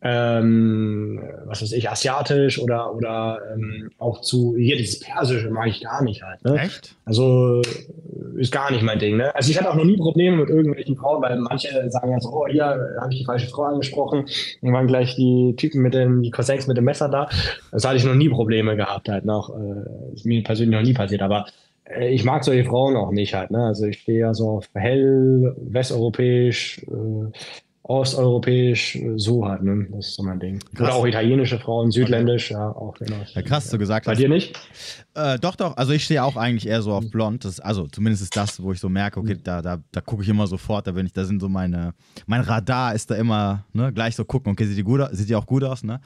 ähm, 0.00 1.20
was 1.44 1.60
weiß 1.60 1.72
ich, 1.72 1.90
asiatisch 1.90 2.60
oder, 2.60 2.94
oder 2.94 3.40
ähm, 3.52 3.90
auch 3.98 4.20
zu, 4.20 4.56
hier 4.56 4.76
dieses 4.76 5.00
Persische 5.00 5.50
mag 5.50 5.66
ich 5.66 5.82
gar 5.82 6.02
nicht 6.02 6.22
halt. 6.22 6.42
Ne? 6.44 6.58
Echt? 6.60 6.94
Also, 7.04 7.60
ist 8.36 8.52
gar 8.52 8.70
nicht 8.70 8.82
mein 8.82 9.00
Ding. 9.00 9.16
Ne? 9.16 9.34
Also 9.34 9.50
ich 9.50 9.58
hatte 9.58 9.70
auch 9.70 9.74
noch 9.74 9.84
nie 9.84 9.96
Probleme 9.96 10.36
mit 10.36 10.48
irgendwelchen 10.48 10.96
Frauen, 10.96 11.20
weil 11.22 11.36
manche 11.38 11.90
sagen 11.90 12.12
ja 12.12 12.20
so, 12.20 12.30
oh, 12.30 12.46
hier 12.46 12.64
habe 13.00 13.12
ich 13.12 13.18
die 13.18 13.24
falsche 13.24 13.48
Frau 13.48 13.64
angesprochen 13.64 14.26
und 14.60 14.72
waren 14.72 14.86
gleich 14.86 15.16
die 15.16 15.54
Typen 15.56 15.82
mit 15.82 15.94
den, 15.94 16.22
die 16.22 16.30
Cousins 16.30 16.68
mit 16.68 16.76
dem 16.76 16.84
Messer 16.84 17.08
da. 17.08 17.28
Das 17.72 17.84
hatte 17.84 17.96
ich 17.96 18.04
noch 18.04 18.14
nie 18.14 18.28
Probleme 18.28 18.76
gehabt, 18.76 19.08
halt 19.08 19.24
noch. 19.24 19.50
Äh, 19.50 20.14
ist 20.14 20.26
mir 20.26 20.42
persönlich 20.44 20.78
noch 20.78 20.86
nie 20.86 20.94
passiert, 20.94 21.22
aber 21.22 21.46
äh, 21.46 21.67
ich 22.00 22.24
mag 22.24 22.44
solche 22.44 22.64
Frauen 22.64 22.96
auch 22.96 23.10
nicht 23.10 23.34
halt. 23.34 23.50
Ne? 23.50 23.64
Also 23.64 23.86
ich 23.86 24.00
stehe 24.00 24.20
ja 24.20 24.34
so 24.34 24.50
auf 24.50 24.68
hell, 24.74 25.54
westeuropäisch, 25.56 26.82
äh, 26.88 27.32
osteuropäisch, 27.88 28.98
so 29.16 29.46
halt, 29.46 29.62
ne? 29.62 29.86
Das 29.90 30.08
ist 30.08 30.14
so 30.16 30.22
mein 30.22 30.38
Ding. 30.38 30.58
Krass. 30.74 30.88
Oder 30.88 30.94
auch 30.94 31.06
italienische 31.06 31.58
Frauen, 31.58 31.90
südländisch, 31.90 32.50
ja, 32.50 32.68
auch 32.68 32.94
genau. 32.98 33.16
Ja, 33.32 33.40
krass, 33.40 33.70
du 33.70 33.78
gesagt 33.78 34.04
Bei 34.04 34.12
hast. 34.12 34.18
dir 34.18 34.28
nicht? 34.28 34.60
Äh, 35.14 35.38
doch, 35.38 35.56
doch. 35.56 35.74
Also 35.78 35.92
ich 35.92 36.04
stehe 36.04 36.22
auch 36.22 36.36
eigentlich 36.36 36.68
eher 36.68 36.82
so 36.82 36.92
auf 36.92 37.10
blond. 37.10 37.46
Das, 37.46 37.60
also 37.60 37.86
zumindest 37.86 38.22
ist 38.22 38.36
das, 38.36 38.62
wo 38.62 38.72
ich 38.72 38.78
so 38.78 38.90
merke, 38.90 39.18
okay, 39.18 39.36
mhm. 39.36 39.42
da, 39.42 39.62
da, 39.62 39.78
da 39.90 40.00
gucke 40.02 40.22
ich 40.22 40.28
immer 40.28 40.46
sofort, 40.46 40.86
da 40.86 40.92
bin 40.92 41.06
ich, 41.06 41.14
da 41.14 41.24
sind 41.24 41.40
so 41.40 41.48
meine, 41.48 41.94
mein 42.26 42.42
Radar 42.42 42.94
ist 42.94 43.10
da 43.10 43.14
immer, 43.14 43.64
ne, 43.72 43.90
gleich 43.90 44.14
so 44.14 44.26
gucken, 44.26 44.52
okay, 44.52 44.66
sieht 44.66 44.76
die 44.76 44.82
gut 44.82 45.00
sieht 45.12 45.30
die 45.30 45.34
auch 45.34 45.46
gut 45.46 45.64
aus, 45.64 45.82
ne? 45.82 46.00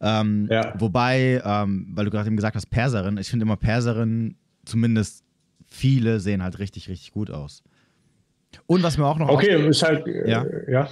Ähm, 0.00 0.48
ja. 0.50 0.72
Wobei, 0.78 1.42
ähm, 1.44 1.88
weil 1.92 2.06
du 2.06 2.10
gerade 2.10 2.26
eben 2.26 2.36
gesagt 2.36 2.56
hast, 2.56 2.70
Perserin, 2.70 3.18
ich 3.18 3.28
finde 3.28 3.42
immer 3.42 3.56
Perserin, 3.56 4.34
zumindest 4.68 5.24
viele 5.66 6.20
sehen 6.20 6.42
halt 6.42 6.58
richtig, 6.58 6.88
richtig 6.88 7.12
gut 7.12 7.30
aus. 7.30 7.62
Und 8.66 8.82
was 8.82 8.96
mir 8.96 9.06
auch 9.06 9.18
noch. 9.18 9.28
Okay, 9.28 9.68
ist 9.68 9.82
halt. 9.82 10.06
Ja. 10.26 10.42
Äh, 10.42 10.72
ja. 10.72 10.88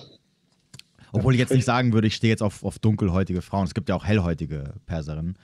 Obwohl 1.12 1.34
ich 1.34 1.40
jetzt 1.40 1.52
nicht 1.52 1.64
sagen 1.64 1.92
würde, 1.92 2.08
ich 2.08 2.14
stehe 2.14 2.30
jetzt 2.30 2.42
auf, 2.42 2.62
auf 2.62 2.78
dunkelhäutige 2.78 3.40
Frauen. 3.40 3.64
Es 3.64 3.74
gibt 3.74 3.88
ja 3.88 3.94
auch 3.94 4.04
hellhäutige 4.04 4.74
Perserinnen. 4.84 5.38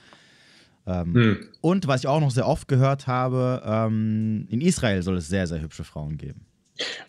Ähm, 0.87 1.15
hm. 1.15 1.49
Und 1.61 1.87
was 1.87 2.01
ich 2.01 2.09
auch 2.09 2.21
noch 2.21 2.31
sehr 2.31 2.47
oft 2.47 2.69
gehört 2.69 3.07
habe, 3.07 3.63
ähm, 3.65 4.47
in 4.51 4.61
Israel 4.61 5.03
soll 5.03 5.17
es 5.17 5.29
sehr, 5.29 5.47
sehr 5.47 5.63
hübsche 5.63 5.85
Frauen 5.85 6.19
geben. 6.19 6.47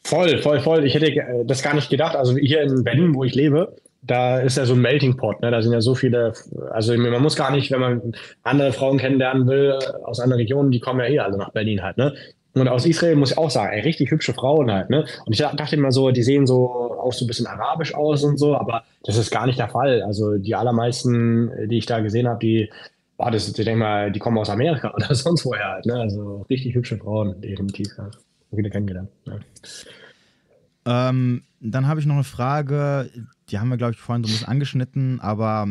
Voll, 0.04 0.42
voll, 0.42 0.60
voll. 0.62 0.86
Ich 0.86 0.94
hätte 0.94 1.44
das 1.46 1.64
gar 1.64 1.74
nicht 1.74 1.90
gedacht. 1.90 2.16
Also 2.16 2.38
hier 2.38 2.62
in 2.62 2.84
Berlin, 2.84 3.16
wo 3.16 3.24
ich 3.24 3.34
lebe, 3.34 3.76
da 4.06 4.40
ist 4.40 4.58
ja 4.58 4.66
so 4.66 4.74
ein 4.74 4.82
Melting 4.82 5.18
Pot. 5.18 5.42
Ne? 5.42 5.52
Da 5.52 5.62
sind 5.62 5.74
ja 5.74 5.82
so 5.82 5.96
viele, 5.96 6.34
also 6.72 6.96
man 6.98 7.22
muss 7.22 7.36
gar 7.36 7.52
nicht, 7.52 7.72
wenn 7.72 7.80
man 7.80 8.16
andere 8.44 8.74
Frauen 8.74 8.98
kennenlernen 8.98 9.48
will 9.48 9.78
aus 10.04 10.20
anderen 10.20 10.42
Regionen, 10.42 10.72
die 10.72 10.80
kommen 10.80 11.00
ja 11.00 11.08
eh 11.08 11.20
alle 11.20 11.38
nach 11.38 11.52
Berlin 11.52 11.82
halt. 11.82 11.98
Ne? 11.98 12.14
Und 12.56 12.68
aus 12.68 12.86
Israel 12.86 13.16
muss 13.16 13.32
ich 13.32 13.38
auch 13.38 13.50
sagen, 13.50 13.74
ey, 13.74 13.82
richtig 13.82 14.12
hübsche 14.12 14.34
Frauen 14.34 14.72
halt, 14.72 14.90
ne? 14.92 15.06
Und 15.26 15.34
ich 15.34 15.40
dachte 15.40 15.76
immer 15.76 15.92
so, 15.92 16.12
die 16.12 16.22
sehen 16.22 16.46
so 16.46 16.70
auch 17.00 17.12
so 17.12 17.26
ein 17.26 17.28
bisschen 17.28 17.48
arabisch 17.48 17.96
aus 17.96 18.24
und 18.24 18.38
so, 18.38 18.56
aber 18.56 18.84
das 19.04 19.18
ist 19.18 19.32
gar 19.32 19.48
nicht 19.48 19.58
der 19.58 19.70
Fall. 19.70 20.04
Also 20.04 20.38
die 20.38 20.54
allermeisten, 20.54 21.50
die 21.68 21.80
ich 21.80 21.88
da 21.88 22.00
gesehen 22.02 22.28
habe, 22.28 22.40
die, 22.40 22.70
boah, 23.18 23.32
das, 23.32 23.48
ich 23.48 23.56
denke 23.56 23.80
mal, 23.80 24.12
die 24.12 24.20
kommen 24.20 24.38
aus 24.38 24.52
Amerika 24.52 24.94
oder 24.96 25.16
sonst 25.16 25.46
woher 25.46 25.68
halt, 25.68 25.88
ne? 25.88 25.96
Also 25.96 26.46
richtig 26.48 26.76
hübsche 26.76 26.98
Frauen, 26.98 27.42
definitiv, 27.42 27.88
ja. 27.98 28.12
Viele 28.56 28.70
kennengelernt. 28.70 29.10
Ja. 29.26 31.10
Ähm, 31.10 31.44
dann 31.72 31.88
habe 31.88 32.00
ich 32.00 32.06
noch 32.06 32.16
eine 32.16 32.26
Frage, 32.26 33.10
die 33.50 33.58
haben 33.58 33.70
wir, 33.70 33.78
glaube 33.78 33.94
ich, 33.94 34.00
vorhin 34.00 34.24
so 34.24 34.28
ein 34.28 34.34
bisschen 34.34 34.48
angeschnitten, 34.48 35.22
aber 35.22 35.68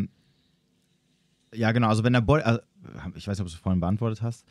ja, 1.55 1.73
genau, 1.73 1.89
also 1.89 2.03
wenn 2.03 2.15
der 2.15 2.23
Body, 2.23 2.43
also 2.43 2.61
ich 3.15 3.29
weiß 3.29 3.39
nicht, 3.39 3.43
ob 3.43 3.47
du 3.49 3.55
es 3.55 3.61
vorhin 3.61 3.81
beantwortet 3.81 4.23
hast, 4.23 4.47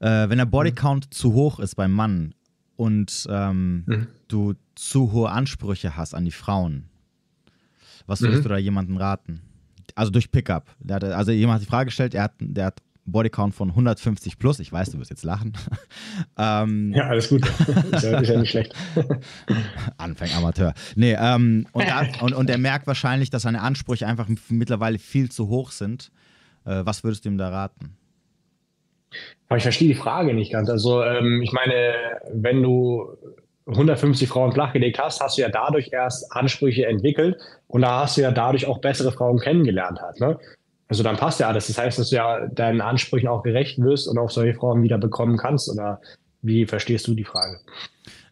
äh, 0.00 0.28
wenn 0.28 0.38
der 0.38 0.46
Bodycount 0.46 1.06
mhm. 1.06 1.10
zu 1.10 1.32
hoch 1.32 1.58
ist 1.58 1.74
beim 1.74 1.90
Mann 1.90 2.34
und 2.76 3.26
ähm, 3.28 3.82
mhm. 3.86 4.06
du 4.28 4.54
zu 4.76 5.10
hohe 5.10 5.30
Ansprüche 5.30 5.96
hast 5.96 6.14
an 6.14 6.24
die 6.24 6.30
Frauen, 6.30 6.84
was 8.06 8.20
würdest 8.20 8.40
mhm. 8.40 8.44
du 8.44 8.48
da 8.50 8.56
jemandem 8.56 8.96
raten? 8.96 9.42
Also 9.96 10.12
durch 10.12 10.30
Pickup. 10.30 10.68
Also 10.88 11.32
jemand 11.32 11.56
hat 11.56 11.62
die 11.62 11.70
Frage 11.70 11.86
gestellt, 11.86 12.14
er 12.14 12.24
hat, 12.24 12.34
der 12.38 12.66
hat 12.66 12.82
Bodycount 13.06 13.54
von 13.54 13.70
150 13.70 14.38
plus. 14.38 14.58
Ich 14.58 14.72
weiß, 14.72 14.90
du 14.90 14.98
wirst 14.98 15.10
jetzt 15.10 15.24
lachen. 15.24 15.52
ähm, 16.38 16.92
ja, 16.94 17.04
alles 17.04 17.28
gut. 17.28 17.46
ist, 17.92 18.02
ja, 18.02 18.20
nicht 18.20 18.50
schlecht. 18.50 18.74
Anfänger 19.96 20.36
Amateur. 20.36 20.74
Nee, 20.94 21.16
ähm, 21.18 21.66
und, 21.72 21.86
und, 22.22 22.34
und 22.34 22.50
er 22.50 22.58
merkt 22.58 22.86
wahrscheinlich, 22.86 23.30
dass 23.30 23.42
seine 23.42 23.62
Ansprüche 23.62 24.06
einfach 24.06 24.28
mittlerweile 24.48 24.98
viel 24.98 25.30
zu 25.30 25.48
hoch 25.48 25.70
sind. 25.70 26.10
Äh, 26.64 26.82
was 26.84 27.04
würdest 27.04 27.24
du 27.24 27.30
ihm 27.30 27.38
da 27.38 27.48
raten? 27.48 27.96
Aber 29.48 29.56
ich 29.56 29.62
verstehe 29.62 29.88
die 29.88 29.94
Frage 29.94 30.34
nicht 30.34 30.52
ganz. 30.52 30.68
Also, 30.68 31.02
ähm, 31.02 31.40
ich 31.42 31.52
meine, 31.52 31.94
wenn 32.32 32.62
du 32.62 33.16
150 33.66 34.28
Frauen 34.28 34.52
flachgelegt 34.52 34.98
hast, 34.98 35.20
hast 35.20 35.38
du 35.38 35.42
ja 35.42 35.48
dadurch 35.48 35.90
erst 35.92 36.32
Ansprüche 36.32 36.86
entwickelt 36.86 37.36
und 37.66 37.82
da 37.82 38.02
hast 38.02 38.16
du 38.16 38.22
ja 38.22 38.30
dadurch 38.30 38.66
auch 38.66 38.78
bessere 38.78 39.12
Frauen 39.12 39.38
kennengelernt 39.38 40.00
halt. 40.00 40.20
Ne? 40.20 40.38
Also 40.88 41.02
dann 41.02 41.16
passt 41.16 41.40
ja 41.40 41.48
alles. 41.48 41.66
Das 41.66 41.78
heißt, 41.78 41.98
dass 41.98 42.10
du 42.10 42.16
ja 42.16 42.46
deinen 42.46 42.80
Ansprüchen 42.80 43.28
auch 43.28 43.42
gerecht 43.42 43.78
wirst 43.78 44.06
und 44.06 44.18
auch 44.18 44.30
solche 44.30 44.54
Frauen 44.54 44.82
wieder 44.82 44.98
bekommen 44.98 45.36
kannst. 45.36 45.68
Oder 45.68 46.00
wie 46.42 46.66
verstehst 46.66 47.06
du 47.08 47.14
die 47.14 47.24
Frage? 47.24 47.58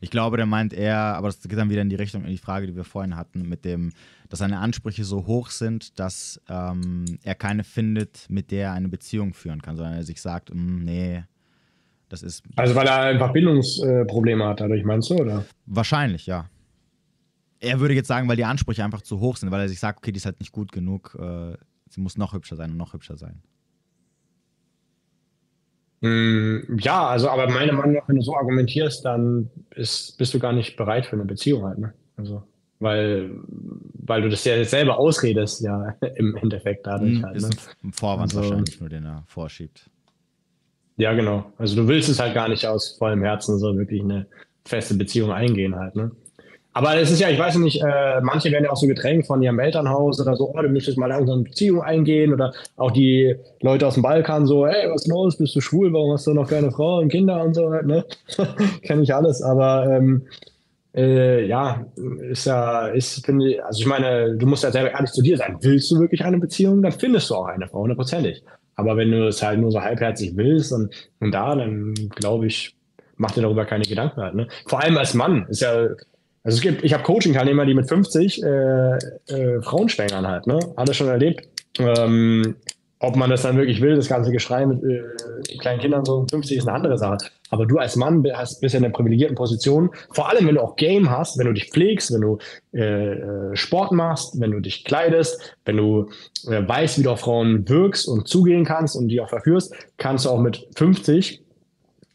Ich 0.01 0.11
glaube, 0.11 0.37
der 0.37 0.47
meint 0.47 0.73
eher, 0.73 0.99
aber 0.99 1.29
das 1.29 1.41
geht 1.41 1.59
dann 1.59 1.71
wieder 1.71 1.83
in 1.83 1.89
die 1.89 1.97
Richtung, 1.97 2.25
in 2.25 2.31
die 2.31 2.39
Frage, 2.39 2.67
die 2.67 2.77
wir 2.77 2.85
vorhin 2.85 3.17
hatten, 3.17 3.49
mit 3.49 3.65
dem, 3.65 3.93
dass 4.29 4.39
seine 4.39 4.59
Ansprüche 4.59 5.03
so 5.03 5.27
hoch 5.27 5.51
sind, 5.51 5.99
dass 5.99 6.41
ähm, 6.49 7.19
er 7.23 7.35
keine 7.35 7.65
findet, 7.65 8.27
mit 8.29 8.51
der 8.51 8.67
er 8.67 8.73
eine 8.75 8.89
Beziehung 8.89 9.35
führen 9.35 9.63
kann, 9.63 9.77
sondern 9.77 9.95
er 9.95 10.05
sich 10.05 10.21
sagt, 10.21 10.55
mm, 10.55 10.85
nee, 10.85 11.25
das 12.09 12.23
ist. 12.23 12.45
Also 12.57 12.75
weil 12.75 12.87
er 12.87 13.01
einfach 13.01 13.33
Bindungsprobleme 13.33 14.47
hat, 14.47 14.61
dadurch 14.61 14.85
meinst 14.85 15.11
du, 15.11 15.17
oder? 15.17 15.45
Wahrscheinlich, 15.67 16.27
ja. 16.27 16.49
Er 17.61 17.81
würde 17.81 17.95
jetzt 17.95 18.09
sagen, 18.09 18.29
weil 18.29 18.37
die 18.37 18.45
Ansprüche 18.45 18.85
einfach 18.85 19.01
zu 19.01 19.21
hoch 19.21 19.39
sind, 19.39 19.51
weil 19.51 19.63
er 19.63 19.69
sich 19.69 19.81
sagt, 19.81 19.99
okay, 19.99 20.13
die 20.13 20.19
ist 20.19 20.27
halt 20.27 20.39
nicht 20.39 20.53
gut 20.53 20.71
genug, 20.71 21.17
äh, 21.19 21.57
sie 21.95 22.01
muss 22.01 22.17
noch 22.17 22.35
hübscher 22.35 22.57
sein 22.57 22.73
und 22.73 22.77
noch 22.77 22.93
hübscher 22.93 23.17
sein. 23.17 23.41
Mm, 26.01 26.79
ja, 26.79 27.09
also, 27.09 27.31
aber 27.31 27.49
meiner 27.49 27.73
Meinung 27.73 27.95
nach, 27.95 28.09
wenn 28.09 28.17
du 28.17 28.23
so 28.23 28.37
argumentierst, 28.37 29.05
dann 29.05 29.51
ist, 29.75 30.19
bist 30.19 30.35
du 30.35 30.39
gar 30.39 30.53
nicht 30.53 30.77
bereit 30.77 31.07
für 31.07 31.17
eine 31.17 31.25
Beziehung 31.25 31.65
halt, 31.65 31.79
ne? 31.79 31.95
Also, 32.17 32.43
weil, 32.79 33.31
weil 33.95 34.23
du 34.23 34.29
das 34.29 34.45
ja 34.45 34.63
selber 34.65 34.99
ausredest, 34.99 35.63
ja, 35.63 35.91
im 36.17 36.37
Endeffekt 36.37 36.87
dadurch 36.87 37.21
mm, 37.21 37.25
halt. 37.25 37.41
Ne? 37.41 37.49
Ist 37.49 37.77
ein 37.83 37.93
Vorwand 37.93 38.35
also, 38.35 38.51
wahrscheinlich 38.51 38.81
nur, 38.81 38.91
den 38.91 39.07
er 39.07 39.25
vorschiebt. 39.27 39.89
Ja, 40.97 41.13
genau. 41.15 41.53
Also 41.59 41.75
du 41.75 41.89
willst 41.89 42.09
es 42.09 42.21
halt 42.21 42.35
gar 42.35 42.49
nicht 42.49 42.67
aus 42.67 42.97
vollem 42.99 43.23
Herzen 43.23 43.59
so 43.59 43.77
wirklich 43.77 44.01
eine 44.03 44.27
feste 44.65 44.95
Beziehung 44.95 45.33
eingehen 45.33 45.75
halt, 45.75 45.97
ne? 45.97 46.13
Aber 46.77 46.97
es 46.97 47.11
ist 47.11 47.21
ja, 47.21 47.29
ich 47.29 47.39
weiß 47.39 47.57
nicht, 47.59 47.81
äh, 47.81 48.21
manche 48.21 48.51
werden 48.51 48.65
ja 48.65 48.73
auch 48.73 48.77
so 48.77 48.89
gedrängt 48.89 49.27
von 49.27 49.41
ihrem 49.41 49.61
Elternhaus 49.61 50.21
oder 50.21 50.35
so, 50.35 50.53
oh, 50.53 50.61
du 50.61 50.69
müsstest 50.69 50.99
mal 50.99 51.07
langsam 51.07 51.37
eine 51.37 51.45
Beziehung 51.45 51.83
eingehen 51.83 52.33
oder 52.33 52.53
auch 52.77 52.91
die 52.91 53.37
Leute 53.63 53.87
aus 53.87 53.95
dem 53.95 54.03
Balkan 54.03 54.45
so, 54.45 54.67
hey, 54.67 54.91
was 54.91 55.03
ist 55.03 55.09
los, 55.09 55.39
bist 55.39 55.55
du 55.55 55.61
schwul, 55.61 55.93
warum 55.93 56.13
hast 56.13 56.27
du 56.27 56.35
noch 56.35 56.49
keine 56.49 56.73
Frau 56.73 56.99
und 56.99 57.11
Kinder 57.11 57.45
und 57.45 57.55
so 57.55 57.71
ne? 57.71 58.05
Kenne 58.83 59.03
ich 59.03 59.15
alles, 59.15 59.41
aber 59.41 59.87
ähm, 59.89 60.27
äh, 60.97 61.47
ja, 61.47 61.87
ist 62.29 62.47
ja, 62.47 62.89
ist, 62.89 63.25
finde 63.25 63.51
ich, 63.51 63.65
also 63.65 63.81
ich 63.81 63.87
meine, 63.87 64.37
du 64.37 64.45
musst 64.47 64.65
ja 64.65 64.73
selber 64.73 64.91
ehrlich 64.91 65.13
zu 65.13 65.23
dir 65.23 65.37
sein. 65.37 65.57
Willst 65.61 65.89
du 65.93 66.01
wirklich 66.01 66.25
eine 66.25 66.39
Beziehung, 66.39 66.83
dann 66.83 66.93
findest 66.93 67.31
du 67.31 67.37
auch 67.37 67.47
eine 67.47 67.69
Frau, 67.69 67.83
hundertprozentig. 67.83 68.43
Aber 68.75 68.97
wenn 68.97 69.13
du 69.13 69.29
es 69.29 69.41
halt 69.41 69.61
nur 69.61 69.71
so 69.71 69.81
halbherzig 69.81 70.33
willst 70.37 70.73
und, 70.73 70.93
und 71.21 71.31
da, 71.31 71.55
dann 71.55 71.95
glaube 72.17 72.47
ich, 72.47 72.75
mach 73.17 73.31
dir 73.31 73.43
darüber 73.43 73.65
keine 73.65 73.85
Gedanken 73.85 74.21
halt. 74.21 74.35
Ne? 74.35 74.49
Vor 74.67 74.83
allem 74.83 74.99
als 74.99 75.15
Mann 75.15 75.47
ist 75.49 75.63
ja, 75.63 75.89
also 76.45 76.57
es 76.57 76.61
gibt, 76.61 76.85
ich 76.85 76.93
habe 76.93 77.03
Coaching-Teilnehmer, 77.03 77.65
die 77.65 77.75
mit 77.75 77.89
50 77.89 78.43
äh, 78.43 78.47
äh, 78.47 79.63
Frauen 79.63 79.89
schwängern 79.89 80.27
halt, 80.29 80.47
ne? 80.47 80.59
Alles 80.77 80.97
schon 80.97 81.09
erlebt. 81.09 81.49
Ähm, 81.79 82.57
ob 83.01 83.17
man 83.17 83.29
das 83.29 83.43
dann 83.43 83.57
wirklich 83.57 83.81
will, 83.81 83.97
das 83.97 84.09
ganze 84.09 84.31
Geschrei 84.31 84.65
mit 84.67 84.83
äh, 84.83 85.57
kleinen 85.59 85.81
Kindern 85.81 86.05
so 86.05 86.27
50 86.31 86.59
ist 86.59 86.69
eine 86.69 86.77
andere 86.77 86.99
Sache. 86.99 87.19
Aber 87.51 87.67
du 87.67 87.79
als 87.79 87.97
Mann 87.97 88.25
hast, 88.35 88.61
bist 88.61 88.75
ja 88.75 88.79
in 88.79 88.85
einer 88.85 88.95
privilegierten 88.95 89.37
Position. 89.37 89.91
Vor 90.11 90.29
allem, 90.31 90.47
wenn 90.47 90.55
du 90.55 90.63
auch 90.63 90.77
Game 90.77 91.11
hast, 91.11 91.39
wenn 91.39 91.47
du 91.47 91.53
dich 91.53 91.71
pflegst, 91.71 92.13
wenn 92.13 92.21
du 92.21 92.39
äh, 92.73 93.13
äh 93.13 93.57
Sport 93.57 93.93
machst, 93.93 94.41
wenn 94.41 94.51
du 94.51 94.61
dich 94.61 94.85
kleidest, 94.85 95.57
wenn 95.65 95.77
du 95.79 96.11
äh, 96.47 96.67
weißt, 96.67 96.99
wie 96.99 97.03
du 97.03 97.11
auf 97.11 97.21
Frauen 97.21 97.69
wirkst 97.69 98.07
und 98.07 98.29
zugehen 98.29 98.65
kannst 98.65 98.97
und 98.97 99.09
die 99.09 99.21
auch 99.21 99.29
verführst, 99.29 99.75
kannst 99.97 100.25
du 100.25 100.31
auch 100.31 100.41
mit 100.41 100.67
50 100.77 101.43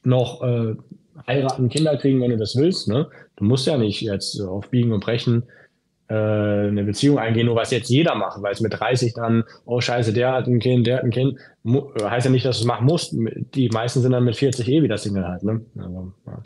noch 0.03 0.41
äh, 0.43 0.75
heiraten, 1.27 1.69
Kinder 1.69 1.97
kriegen, 1.97 2.21
wenn 2.21 2.31
du 2.31 2.37
das 2.37 2.55
willst. 2.55 2.87
Ne? 2.87 3.07
Du 3.39 3.45
musst 3.45 3.65
ja 3.65 3.77
nicht 3.77 4.01
jetzt 4.01 4.39
auf 4.41 4.69
Biegen 4.69 4.91
und 4.91 4.99
Brechen 4.99 5.43
äh, 6.09 6.13
eine 6.13 6.83
Beziehung 6.83 7.19
eingehen, 7.19 7.45
nur 7.45 7.55
was 7.55 7.71
jetzt 7.71 7.89
jeder 7.89 8.15
macht, 8.15 8.41
weil 8.41 8.51
es 8.51 8.61
mit 8.61 8.73
30 8.73 9.13
dann, 9.13 9.43
oh 9.65 9.79
scheiße, 9.79 10.11
der 10.13 10.33
hat 10.33 10.47
ein 10.47 10.59
Kind, 10.59 10.87
der 10.87 10.97
hat 10.97 11.03
ein 11.03 11.11
Kind, 11.11 11.37
heißt 11.65 12.25
ja 12.25 12.31
nicht, 12.31 12.45
dass 12.45 12.57
du 12.57 12.63
es 12.63 12.67
machen 12.67 12.85
musst. 12.85 13.15
Die 13.53 13.69
meisten 13.69 14.01
sind 14.01 14.11
dann 14.11 14.23
mit 14.23 14.35
40 14.35 14.67
eh 14.67 14.83
wieder 14.83 14.97
Single 14.97 15.27
halt. 15.27 15.43
Ne? 15.43 15.61
Also, 15.77 16.13
ja. 16.25 16.41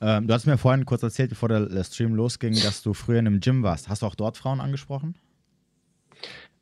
Ähm, 0.00 0.26
du 0.26 0.34
hast 0.34 0.46
mir 0.46 0.58
vorhin 0.58 0.84
kurz 0.84 1.02
erzählt, 1.02 1.30
bevor 1.30 1.48
der 1.48 1.84
Stream 1.84 2.14
losging, 2.14 2.52
dass 2.52 2.82
du 2.82 2.92
früher 2.92 3.18
in 3.18 3.26
einem 3.26 3.40
Gym 3.40 3.62
warst. 3.62 3.88
Hast 3.88 4.02
du 4.02 4.06
auch 4.06 4.14
dort 4.14 4.36
Frauen 4.36 4.60
angesprochen? 4.60 5.14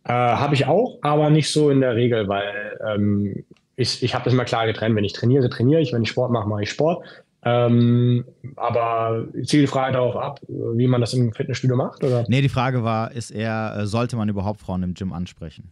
Äh, 0.04 0.12
habe 0.12 0.54
ich 0.54 0.66
auch, 0.66 0.98
aber 1.02 1.30
nicht 1.30 1.50
so 1.50 1.70
in 1.70 1.80
der 1.80 1.96
Regel, 1.96 2.28
weil 2.28 2.78
ähm, 2.86 3.44
ich, 3.76 4.02
ich 4.02 4.14
habe 4.14 4.24
das 4.24 4.34
mal 4.34 4.44
klar 4.44 4.66
getrennt. 4.66 4.94
Wenn 4.94 5.04
ich 5.04 5.14
trainiere, 5.14 5.48
trainiere 5.48 5.80
ich. 5.80 5.92
Wenn 5.92 6.02
ich 6.02 6.10
Sport 6.10 6.30
mache, 6.30 6.48
mache 6.48 6.62
ich 6.62 6.70
Sport. 6.70 7.04
Ähm, 7.44 8.24
aber 8.56 9.26
zielt 9.44 9.64
die 9.64 9.66
Frage 9.66 9.92
darauf 9.92 10.16
ab, 10.16 10.40
wie 10.48 10.86
man 10.86 11.00
das 11.00 11.12
im 11.12 11.32
Fitnessstudio 11.32 11.76
macht? 11.76 12.02
Oder? 12.02 12.24
Nee, 12.28 12.40
die 12.40 12.48
Frage 12.48 12.84
war, 12.84 13.12
ist 13.12 13.30
eher, 13.30 13.76
äh, 13.78 13.86
sollte 13.86 14.16
man 14.16 14.28
überhaupt 14.28 14.60
Frauen 14.60 14.82
im 14.82 14.94
Gym 14.94 15.12
ansprechen? 15.12 15.70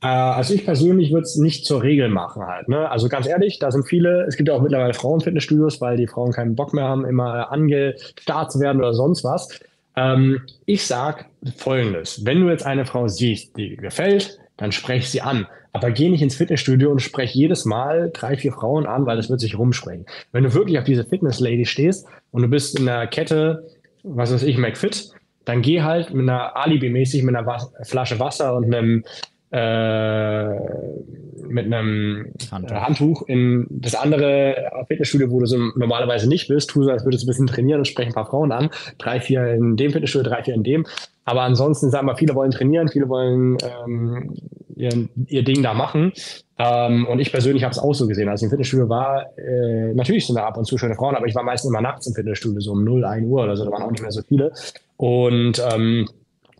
Äh, 0.00 0.06
also 0.06 0.54
ich 0.54 0.64
persönlich 0.64 1.12
würde 1.12 1.24
es 1.24 1.36
nicht 1.36 1.64
zur 1.64 1.82
Regel 1.82 2.08
machen 2.08 2.44
halt. 2.44 2.68
Ne? 2.68 2.88
Also 2.88 3.08
ganz 3.08 3.26
ehrlich, 3.26 3.58
da 3.58 3.72
sind 3.72 3.84
viele, 3.88 4.24
es 4.28 4.36
gibt 4.36 4.48
ja 4.48 4.54
auch 4.54 4.62
mittlerweile 4.62 4.94
Frauenfitnessstudios, 4.94 5.80
weil 5.80 5.96
die 5.96 6.06
Frauen 6.06 6.32
keinen 6.32 6.54
Bock 6.54 6.74
mehr 6.74 6.84
haben, 6.84 7.04
immer 7.04 7.50
angestarrt 7.50 8.52
zu 8.52 8.60
werden 8.60 8.78
oder 8.78 8.94
sonst 8.94 9.24
was. 9.24 9.60
Ähm, 9.96 10.42
ich 10.66 10.86
sag 10.86 11.26
folgendes, 11.56 12.24
wenn 12.24 12.40
du 12.40 12.50
jetzt 12.50 12.66
eine 12.66 12.84
Frau 12.84 13.08
siehst, 13.08 13.56
die 13.56 13.70
dir 13.70 13.76
gefällt, 13.76 14.38
dann 14.56 14.72
sprech 14.72 15.10
sie 15.10 15.22
an. 15.22 15.46
Aber 15.74 15.90
geh 15.90 16.08
nicht 16.08 16.22
ins 16.22 16.36
Fitnessstudio 16.36 16.88
und 16.88 17.02
sprech 17.02 17.34
jedes 17.34 17.64
Mal 17.64 18.10
drei, 18.14 18.36
vier 18.36 18.52
Frauen 18.52 18.86
an, 18.86 19.06
weil 19.06 19.16
das 19.16 19.28
wird 19.28 19.40
sich 19.40 19.58
rumsprechen. 19.58 20.06
Wenn 20.30 20.44
du 20.44 20.54
wirklich 20.54 20.78
auf 20.78 20.84
diese 20.84 21.04
Fitness-Lady 21.04 21.66
stehst 21.66 22.06
und 22.30 22.42
du 22.42 22.48
bist 22.48 22.78
in 22.78 22.86
der 22.86 23.08
Kette, 23.08 23.66
was 24.04 24.32
weiß 24.32 24.44
ich, 24.44 24.56
McFit, 24.56 25.10
dann 25.44 25.62
geh 25.62 25.82
halt 25.82 26.14
mit 26.14 26.28
einer 26.28 26.56
Alibi-mäßig 26.56 27.24
mit 27.24 27.34
einer 27.34 27.44
Was 27.46 27.72
Flasche 27.82 28.20
Wasser 28.20 28.56
und 28.56 28.72
einem 28.72 29.04
äh, 29.50 30.48
mit 31.48 31.66
einem 31.66 32.32
Handtuch. 32.50 32.76
Handtuch 32.76 33.28
in 33.28 33.66
das 33.68 33.96
andere 33.96 34.84
Fitnessstudio, 34.86 35.30
wo 35.30 35.40
du 35.40 35.46
so 35.46 35.58
normalerweise 35.76 36.28
nicht 36.28 36.48
bist, 36.48 36.70
tu 36.70 36.84
so, 36.84 36.90
als 36.90 37.04
würdest 37.04 37.24
du 37.24 37.26
ein 37.26 37.30
bisschen 37.30 37.46
trainieren 37.48 37.80
und 37.80 37.84
sprechen 37.86 38.10
ein 38.10 38.14
paar 38.14 38.26
Frauen 38.26 38.52
an. 38.52 38.70
Drei, 38.98 39.20
vier 39.20 39.54
in 39.54 39.76
dem 39.76 39.90
Fitnessstudio, 39.90 40.30
drei, 40.30 40.44
vier 40.44 40.54
in 40.54 40.62
dem. 40.62 40.86
Aber 41.24 41.42
ansonsten 41.42 41.90
sagen 41.90 42.06
wir, 42.06 42.16
viele 42.16 42.34
wollen 42.34 42.52
trainieren, 42.52 42.88
viele 42.88 43.08
wollen 43.08 43.56
ähm, 43.62 44.34
ihr, 44.76 45.08
ihr 45.26 45.42
Ding 45.42 45.62
da 45.62 45.74
machen. 45.74 46.12
Ähm, 46.58 47.06
und 47.06 47.18
ich 47.18 47.32
persönlich 47.32 47.64
habe 47.64 47.72
es 47.72 47.78
auch 47.78 47.94
so 47.94 48.06
gesehen. 48.06 48.28
Als 48.28 48.42
ich 48.42 48.46
im 48.46 48.50
Fitnessstudio 48.50 48.88
war, 48.88 49.26
äh, 49.38 49.94
natürlich 49.94 50.26
sind 50.26 50.36
da 50.36 50.46
ab 50.46 50.56
und 50.56 50.64
zu 50.64 50.78
schöne 50.78 50.94
Frauen, 50.94 51.16
aber 51.16 51.26
ich 51.26 51.34
war 51.34 51.42
meistens 51.42 51.70
immer 51.70 51.80
nachts 51.80 52.06
im 52.06 52.14
Fitnessstudio, 52.14 52.60
so 52.60 52.72
um 52.72 52.84
0, 52.84 53.04
1 53.04 53.26
Uhr 53.26 53.42
oder 53.42 53.56
so, 53.56 53.64
da 53.64 53.70
waren 53.70 53.82
auch 53.82 53.90
nicht 53.90 54.02
mehr 54.02 54.12
so 54.12 54.22
viele. 54.22 54.52
Und 54.96 55.62
ähm, 55.72 56.08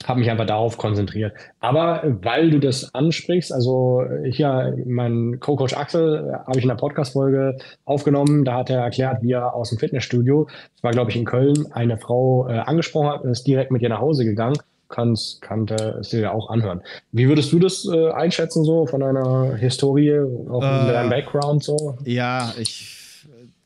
habe 0.07 0.21
mich 0.21 0.31
einfach 0.31 0.47
darauf 0.47 0.77
konzentriert. 0.77 1.33
Aber 1.61 2.03
weil 2.23 2.51
du 2.51 2.59
das 2.59 2.95
ansprichst, 2.95 3.53
also 3.53 4.05
hier 4.25 4.77
mein 4.85 5.39
Co-Coach 5.41 5.77
Axel 5.77 6.31
äh, 6.31 6.33
habe 6.47 6.59
ich 6.59 6.65
in 6.65 6.69
der 6.69 6.77
Podcast-Folge 6.77 7.59
aufgenommen, 7.85 8.45
da 8.45 8.59
hat 8.59 8.71
er 8.71 8.81
erklärt, 8.81 9.23
wie 9.23 9.33
er 9.33 9.55
aus 9.55 9.71
dem 9.71 9.79
Fitnessstudio, 9.79 10.47
das 10.75 10.83
war 10.83 10.91
glaube 10.91 11.11
ich 11.11 11.17
in 11.17 11.25
Köln, 11.25 11.67
eine 11.73 11.99
Frau 11.99 12.49
äh, 12.49 12.59
angesprochen 12.59 13.09
hat 13.09 13.23
und 13.23 13.31
ist 13.31 13.47
direkt 13.47 13.71
mit 13.71 13.83
ihr 13.83 13.89
nach 13.89 14.01
Hause 14.01 14.25
gegangen. 14.25 14.57
Kannst, 14.89 15.41
kannte 15.41 15.99
es 16.01 16.11
dir 16.11 16.21
ja 16.21 16.33
auch 16.33 16.51
anhören. 16.51 16.83
Wie 17.11 17.27
würdest 17.29 17.53
du 17.53 17.59
das 17.59 17.87
äh, 17.87 18.11
einschätzen, 18.11 18.65
so 18.65 18.87
von 18.87 19.01
deiner 19.01 19.55
Historie, 19.57 20.21
auch 20.21 20.63
äh, 20.63 20.85
mit 20.85 20.95
deinem 20.95 21.11
Background 21.11 21.65
so? 21.65 21.97
Ja, 22.05 22.53
ich 22.59 23.05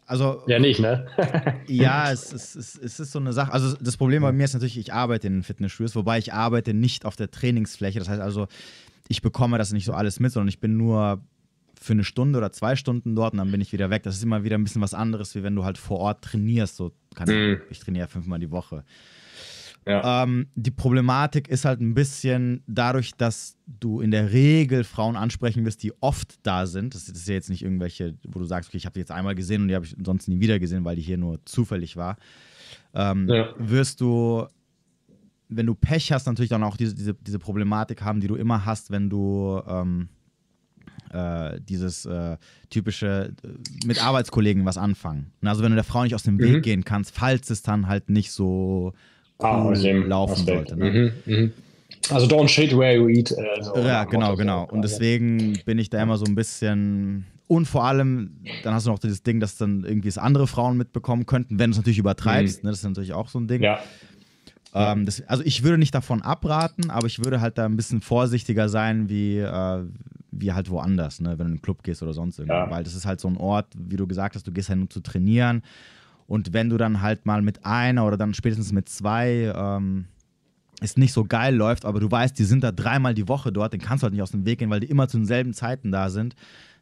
also, 0.09 0.43
ja, 0.47 0.59
nicht, 0.59 0.81
ne? 0.81 1.07
ja, 1.67 2.11
es, 2.11 2.33
es, 2.33 2.55
es, 2.55 2.79
es, 2.79 2.99
ist 2.99 3.13
so 3.13 3.19
eine 3.19 3.35
Sache. 3.35 3.53
Also, 3.53 3.77
das 3.79 3.99
Problem 3.99 4.23
bei 4.23 4.33
mir 4.33 4.45
ist 4.45 4.55
natürlich, 4.55 4.79
ich 4.79 4.95
arbeite 4.95 5.27
in 5.27 5.43
Fitnessstudios, 5.43 5.95
wobei 5.97 6.17
ich 6.17 6.33
arbeite 6.33 6.73
nicht 6.73 7.05
auf 7.05 7.15
der 7.15 7.31
Trainingsfläche. 7.31 7.99
Das 7.99 8.09
heißt 8.09 8.23
also, 8.23 8.49
ich 9.09 9.21
bekomme 9.21 9.59
das 9.59 9.71
nicht 9.71 9.85
so 9.85 9.93
alles 9.93 10.19
mit, 10.19 10.33
sondern 10.33 10.49
ich 10.49 10.61
bin 10.61 10.79
nur 10.79 11.21
für 11.79 11.93
eine 11.93 12.05
Stunde 12.05 12.39
oder 12.39 12.53
zwei 12.53 12.75
Stunden 12.75 13.15
dort 13.15 13.35
und 13.35 13.39
dann 13.39 13.51
bin 13.51 13.61
ich 13.61 13.73
wieder 13.75 13.91
weg. 13.91 14.03
Das 14.03 14.17
ist 14.17 14.23
immer 14.23 14.45
wieder 14.45 14.57
ein 14.57 14.65
bisschen 14.65 14.81
was 14.81 14.95
anderes, 14.95 15.35
wie 15.35 15.43
wenn 15.43 15.55
du 15.55 15.65
halt 15.65 15.77
vor 15.77 15.99
Ort 15.99 16.23
trainierst. 16.23 16.77
So 16.77 16.93
kann 17.15 17.29
mhm. 17.29 17.61
ich, 17.67 17.73
ich 17.73 17.81
trainiere 17.81 18.09
fünfmal 18.09 18.39
die 18.39 18.51
Woche. 18.51 18.85
Ja. 19.89 20.23
Ähm, 20.23 20.49
die 20.55 20.71
Problematik 20.71 21.49
ist 21.49 21.65
halt 21.65 21.81
ein 21.81 21.95
bisschen 21.95 22.63
dadurch, 22.67 23.13
dass 23.17 23.57
du 23.67 24.03
in 24.03 24.11
der 24.11 24.33
Regel 24.33 24.85
Frauen 24.85 25.17
ansprechen 25.17 25.65
wirst, 25.65 25.83
die 25.83 25.95
oft 26.03 26.35
da 26.43 26.67
sind. 26.67 26.95
Das 26.95 27.09
ist 27.09 27.27
ja 27.27 27.33
jetzt 27.33 27.49
nicht 27.49 27.63
irgendwelche, 27.63 28.15
wo 28.29 28.39
du 28.39 28.45
sagst, 28.45 28.69
okay, 28.69 28.77
ich 28.77 28.85
habe 28.85 28.93
die 28.93 29.01
jetzt 29.01 29.11
einmal 29.11 29.35
gesehen 29.35 29.63
und 29.63 29.69
die 29.69 29.75
habe 29.75 29.87
ich 29.87 29.97
sonst 30.05 30.29
nie 30.29 30.41
wieder 30.41 30.59
gesehen, 30.59 30.85
weil 30.85 30.97
die 30.97 31.03
hier 31.03 31.17
nur 31.17 31.41
zufällig 31.47 31.97
war. 31.97 32.17
Ähm, 32.93 33.29
ja. 33.31 33.49
Wirst 33.57 34.03
du, 34.03 34.47
wenn 35.49 35.65
du 35.65 35.75
Pech 35.75 36.13
hast, 36.13 36.27
natürlich 36.27 36.51
dann 36.51 36.65
auch 36.65 36.77
diese, 36.77 36.95
diese, 36.95 37.15
diese 37.15 37.39
Problematik 37.39 38.03
haben, 38.03 38.21
die 38.21 38.29
du 38.29 38.35
immer 38.35 38.67
hast, 38.67 38.91
wenn 38.91 39.09
du 39.09 39.63
ähm, 39.67 40.11
äh, 41.13 41.63
dieses 41.63 42.05
äh, 42.05 42.37
typische 42.69 43.33
äh, 43.43 43.87
mit 43.87 44.05
Arbeitskollegen 44.05 44.67
was 44.67 44.77
anfangen. 44.77 45.33
Also 45.43 45.63
wenn 45.63 45.71
du 45.71 45.77
der 45.77 45.85
Frau 45.85 46.03
nicht 46.03 46.15
aus 46.15 46.25
dem 46.25 46.39
Weg 46.39 46.57
mhm. 46.57 46.63
gehen 46.63 46.85
kannst, 46.85 47.15
falls 47.15 47.49
es 47.49 47.63
dann 47.63 47.87
halt 47.87 48.11
nicht 48.11 48.33
so 48.33 48.93
ah, 49.39 49.73
laufen 49.73 50.33
Aspekt. 50.33 50.69
sollte. 50.69 50.77
Ne? 50.77 51.13
Mhm, 51.27 51.35
mh. 51.35 51.51
Also 52.11 52.27
don't 52.27 52.49
shit 52.49 52.77
where 52.77 52.95
you 52.95 53.09
eat. 53.09 53.31
Äh, 53.33 53.63
so 53.63 53.77
ja, 53.77 54.05
genau, 54.05 54.35
genau. 54.37 54.67
Und 54.67 54.83
deswegen 54.83 55.59
bin 55.65 55.79
ich 55.79 55.91
da 55.91 56.03
immer 56.03 56.17
so 56.17 56.25
ein 56.25 56.35
bisschen. 56.35 57.27
Und 57.47 57.67
vor 57.67 57.85
allem, 57.85 58.37
dann 58.63 58.75
hast 58.75 58.87
du 58.87 58.91
noch 58.91 58.99
dieses 58.99 59.23
Ding, 59.23 59.41
dass 59.41 59.57
dann 59.57 59.85
irgendwie 59.85 60.09
es 60.09 60.19
andere 60.19 60.47
Frauen 60.47 60.77
mitbekommen 60.77 61.25
könnten, 61.25 61.59
wenn 61.59 61.71
du 61.71 61.73
es 61.73 61.77
natürlich 61.79 61.99
übertreibst. 61.99 62.63
Mhm. 62.63 62.67
Ne? 62.67 62.73
Das 62.73 62.81
ist 62.81 62.85
natürlich 62.85 63.15
auch 63.15 63.29
so 63.29 63.39
ein 63.39 63.49
Ding. 63.49 63.63
Ja. 63.63 63.79
Ähm, 64.75 65.07
das, 65.07 65.23
also 65.27 65.43
ich 65.45 65.63
würde 65.63 65.79
nicht 65.79 65.95
davon 65.95 66.21
abraten, 66.21 66.91
aber 66.91 67.07
ich 67.07 67.25
würde 67.25 67.41
halt 67.41 67.57
da 67.57 67.65
ein 67.65 67.77
bisschen 67.77 68.03
vorsichtiger 68.03 68.69
sein, 68.69 69.09
wie, 69.09 69.39
äh, 69.39 69.85
wie 70.31 70.53
halt 70.53 70.69
woanders, 70.69 71.21
ne? 71.21 71.31
wenn 71.31 71.39
du 71.39 71.45
in 71.45 71.51
einen 71.53 71.63
Club 71.63 71.83
gehst 71.83 72.03
oder 72.03 72.13
sonst 72.13 72.39
irgendwo. 72.39 72.55
Ja. 72.55 72.71
Weil 72.71 72.85
das 72.85 72.95
ist 72.95 73.07
halt 73.07 73.21
so 73.21 73.29
ein 73.29 73.39
Ort, 73.39 73.67
wie 73.77 73.97
du 73.97 74.07
gesagt 74.07 74.35
hast, 74.35 74.47
du 74.47 74.53
gehst 74.53 74.69
ja 74.69 74.77
nur 74.77 74.91
zu 74.91 75.01
trainieren. 75.01 75.63
Und 76.29 76.53
wenn 76.53 76.69
du 76.69 76.77
dann 76.77 77.01
halt 77.01 77.27
mal 77.27 77.43
mit 77.43 77.65
einer 77.65 78.07
oder 78.07 78.17
dann 78.17 78.35
spätestens 78.35 78.71
mit 78.71 78.89
zwei 78.89 79.53
ähm, 79.57 80.05
es 80.81 80.97
nicht 80.97 81.13
so 81.13 81.25
geil 81.25 81.55
läuft, 81.57 81.85
aber 81.85 82.01
du 82.01 82.11
weißt, 82.11 82.39
die 82.39 82.45
sind 82.45 82.63
da 82.63 82.71
dreimal 82.71 83.15
die 83.15 83.29
Woche 83.29 83.51
dort, 83.51 83.73
dann 83.73 83.81
kannst 83.81 84.03
du 84.03 84.05
halt 84.05 84.13
nicht 84.13 84.23
aus 84.23 84.31
dem 84.31 84.45
Weg 84.45 84.59
gehen, 84.59 84.71
weil 84.71 84.81
die 84.81 84.91
immer 84.91 85.09
zu 85.09 85.17
denselben 85.17 85.55
Zeiten 85.55 85.91
da 85.91 86.11
sind. 86.11 86.37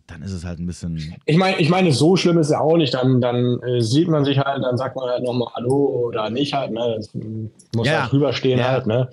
Dann 0.08 0.22
ist 0.22 0.32
es 0.32 0.44
halt 0.44 0.60
ein 0.60 0.66
bisschen. 0.66 1.16
Ich 1.24 1.36
meine, 1.36 1.58
ich 1.58 1.68
meine, 1.68 1.90
so 1.92 2.16
schlimm 2.16 2.38
ist 2.38 2.48
es 2.48 2.52
ja 2.52 2.60
auch 2.60 2.76
nicht. 2.76 2.94
Dann, 2.94 3.20
dann 3.20 3.60
äh, 3.62 3.80
sieht 3.80 4.08
man 4.08 4.24
sich 4.24 4.38
halt, 4.38 4.62
dann 4.62 4.76
sagt 4.76 4.94
man 4.94 5.08
halt 5.08 5.24
nochmal 5.24 5.48
Hallo 5.54 6.06
oder 6.06 6.30
nicht 6.30 6.52
halt. 6.52 6.72
Ne? 6.72 6.94
Das 6.96 7.10
muss 7.74 7.88
ja. 7.88 8.02
halt 8.02 8.12
drüber 8.12 8.32
stehen 8.32 8.58
ja. 8.58 8.68
halt. 8.68 8.86
Ne? 8.86 9.08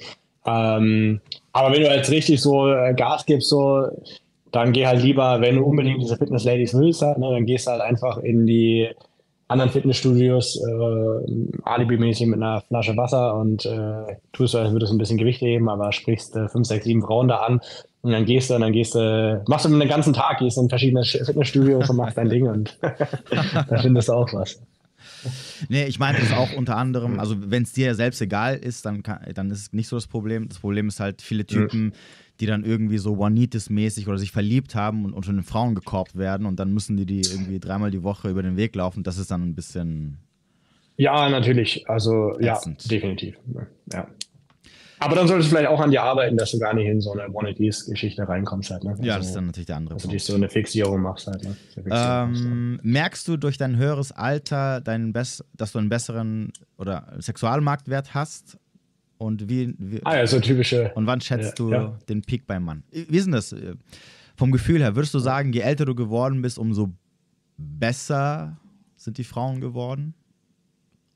Ähm, 0.46 1.20
aber 1.52 1.74
wenn 1.74 1.82
du 1.82 1.88
jetzt 1.88 2.12
richtig 2.12 2.42
so 2.42 2.68
äh, 2.72 2.94
Gas 2.94 3.26
gibst, 3.26 3.50
so, 3.50 3.88
dann 4.52 4.72
geh 4.72 4.86
halt 4.86 5.02
lieber, 5.02 5.42
wenn 5.42 5.56
du 5.56 5.64
unbedingt 5.64 6.02
diese 6.02 6.18
Fitness-Ladies 6.18 6.76
willst, 6.76 7.02
halt, 7.02 7.18
ne, 7.18 7.28
dann 7.32 7.46
gehst 7.46 7.66
du 7.66 7.72
halt 7.72 7.82
einfach 7.82 8.20
in 8.20 8.46
die 8.46 8.90
anderen 9.54 9.72
Fitnessstudios 9.72 10.60
äh, 10.62 11.62
alibimäßig 11.64 12.28
mit 12.28 12.42
einer 12.42 12.62
Flasche 12.62 12.98
Wasser 12.98 13.36
und 13.36 13.66
äh, 13.66 14.18
tust 14.34 14.54
du, 14.54 14.58
als 14.58 14.72
würdest 14.72 14.92
du 14.92 14.96
ein 14.96 15.00
bisschen 15.00 15.18
Gewicht 15.18 15.42
heben, 15.42 15.70
aber 15.70 15.92
sprichst 15.92 16.36
äh, 16.36 16.50
fünf, 16.50 16.68
sechs, 16.68 16.86
sieben 16.86 17.02
Frauen 17.02 17.30
da 17.30 17.38
an 17.38 17.62
und 18.02 18.12
dann 18.12 18.26
gehst 18.26 18.50
du 18.50 18.56
und 18.56 18.62
dann 18.62 18.74
gehst 18.74 18.96
du, 18.96 19.44
machst 19.48 19.66
du 19.66 19.70
den 19.70 19.88
ganzen 19.88 20.14
Tag, 20.14 20.40
gehst 20.40 20.58
in 20.58 20.70
verschiedene 20.70 21.04
Fitnessstudios 21.06 21.90
und 21.90 21.96
machst 21.96 22.18
dein 22.18 22.30
Ding 22.30 22.48
und 22.48 22.78
da 22.82 23.78
findest 23.82 24.10
du 24.10 24.14
auch 24.14 24.34
was. 24.34 24.62
Nee, 25.70 25.86
ich 25.86 26.00
meine 26.00 26.20
das 26.20 26.34
auch 26.34 26.54
unter 26.58 26.76
anderem, 26.76 27.20
also 27.20 27.36
wenn 27.40 27.64
es 27.64 27.72
dir 27.72 27.96
selbst 27.96 28.22
egal 28.22 28.58
ist, 28.58 28.86
dann, 28.86 29.04
kann, 29.04 29.20
dann 29.34 29.50
ist 29.52 29.60
es 29.60 29.74
nicht 29.74 29.88
so 29.88 29.96
das 29.96 30.08
Problem. 30.08 30.50
Das 30.50 30.60
Problem 30.60 30.90
ist 30.90 31.00
halt, 31.00 31.22
viele 31.22 31.46
Typen, 31.46 31.86
mhm 31.86 31.94
die 32.40 32.46
dann 32.46 32.64
irgendwie 32.64 32.98
so 32.98 33.14
Juanitis-mäßig 33.14 34.08
oder 34.08 34.18
sich 34.18 34.32
verliebt 34.32 34.76
haben 34.76 35.06
und, 35.06 35.26
von 35.26 35.36
den 35.36 35.44
Frauen 35.44 35.76
gekorbt 35.76 36.18
werden 36.18 36.46
und 36.46 36.60
dann 36.60 36.74
müssen 36.74 36.98
die 36.98 37.06
die 37.06 37.22
irgendwie 37.22 37.60
dreimal 37.60 37.92
die 37.92 38.04
Woche 38.04 38.30
über 38.30 38.42
den 38.42 38.58
Weg 38.58 38.76
laufen. 38.76 39.04
Das 39.04 39.18
ist 39.18 39.32
dann 39.32 39.44
ein 39.44 39.56
bisschen. 39.56 40.18
Ja, 40.98 41.30
natürlich. 41.30 41.88
Also, 41.90 42.40
ätzend. 42.40 42.84
ja, 42.84 42.90
definitiv. 42.90 43.36
Ja. 43.92 44.08
Aber 45.04 45.16
dann 45.16 45.28
solltest 45.28 45.52
du 45.52 45.56
vielleicht 45.56 45.70
auch 45.70 45.82
an 45.82 45.92
dir 45.92 46.02
arbeiten, 46.02 46.38
dass 46.38 46.52
du 46.52 46.60
gar 46.60 46.74
nicht 46.74 46.88
in 46.88 47.02
so 47.02 47.12
eine 47.12 47.30
One-It-Geschichte 47.30 48.28
reinkommst 48.28 48.72
halt. 48.72 48.84
Ne? 48.84 48.92
Also, 48.92 49.04
ja, 49.04 49.18
das 49.18 49.28
ist 49.28 49.36
dann 49.36 49.48
natürlich 49.48 49.68
der 49.68 49.76
andere 49.76 49.96
Dass 49.96 50.04
Punkt. 50.04 50.14
du 50.14 50.16
dich 50.16 50.24
so 50.24 50.36
eine 50.36 50.50
Fixierung 50.50 51.02
machst 51.02 51.28
halt. 51.28 51.44
Ne? 51.44 51.56
Ähm, 51.92 52.80
merkst 52.84 53.28
du 53.28 53.36
durch 53.36 53.58
dein 53.58 53.76
höheres 53.76 54.12
Alter, 54.14 54.80
deinen 54.80 55.12
Bess 55.12 55.44
dass 55.58 55.74
du 55.74 55.80
einen 55.80 55.90
besseren 55.90 56.54
oder 56.78 57.14
Sexualmarktwert 57.20 58.14
hast? 58.14 58.58
Und 59.24 59.50
wie, 59.50 59.74
wie 59.78 60.02
ah 60.04 60.18
ja, 60.18 60.28
so 60.28 60.40
typische. 60.40 60.92
Und 60.96 61.08
wann 61.08 61.22
schätzt 61.22 61.58
ja, 61.60 61.66
du 61.66 61.72
ja. 61.72 62.00
den 62.10 62.22
Peak 62.24 62.46
beim 62.46 62.66
Mann? 62.66 62.84
Wie 62.92 63.18
ist 63.18 63.26
denn 63.26 63.32
das? 63.32 63.54
Äh, 63.54 63.76
vom 64.36 64.52
Gefühl 64.52 64.82
her, 64.82 64.96
würdest 64.96 65.14
du 65.14 65.20
sagen, 65.20 65.54
je 65.54 65.62
älter 65.62 65.86
du 65.86 65.96
geworden 65.96 66.42
bist, 66.42 66.58
umso 66.58 66.90
besser 67.58 68.58
sind 68.98 69.18
die 69.18 69.24
Frauen 69.24 69.62
geworden? 69.62 70.14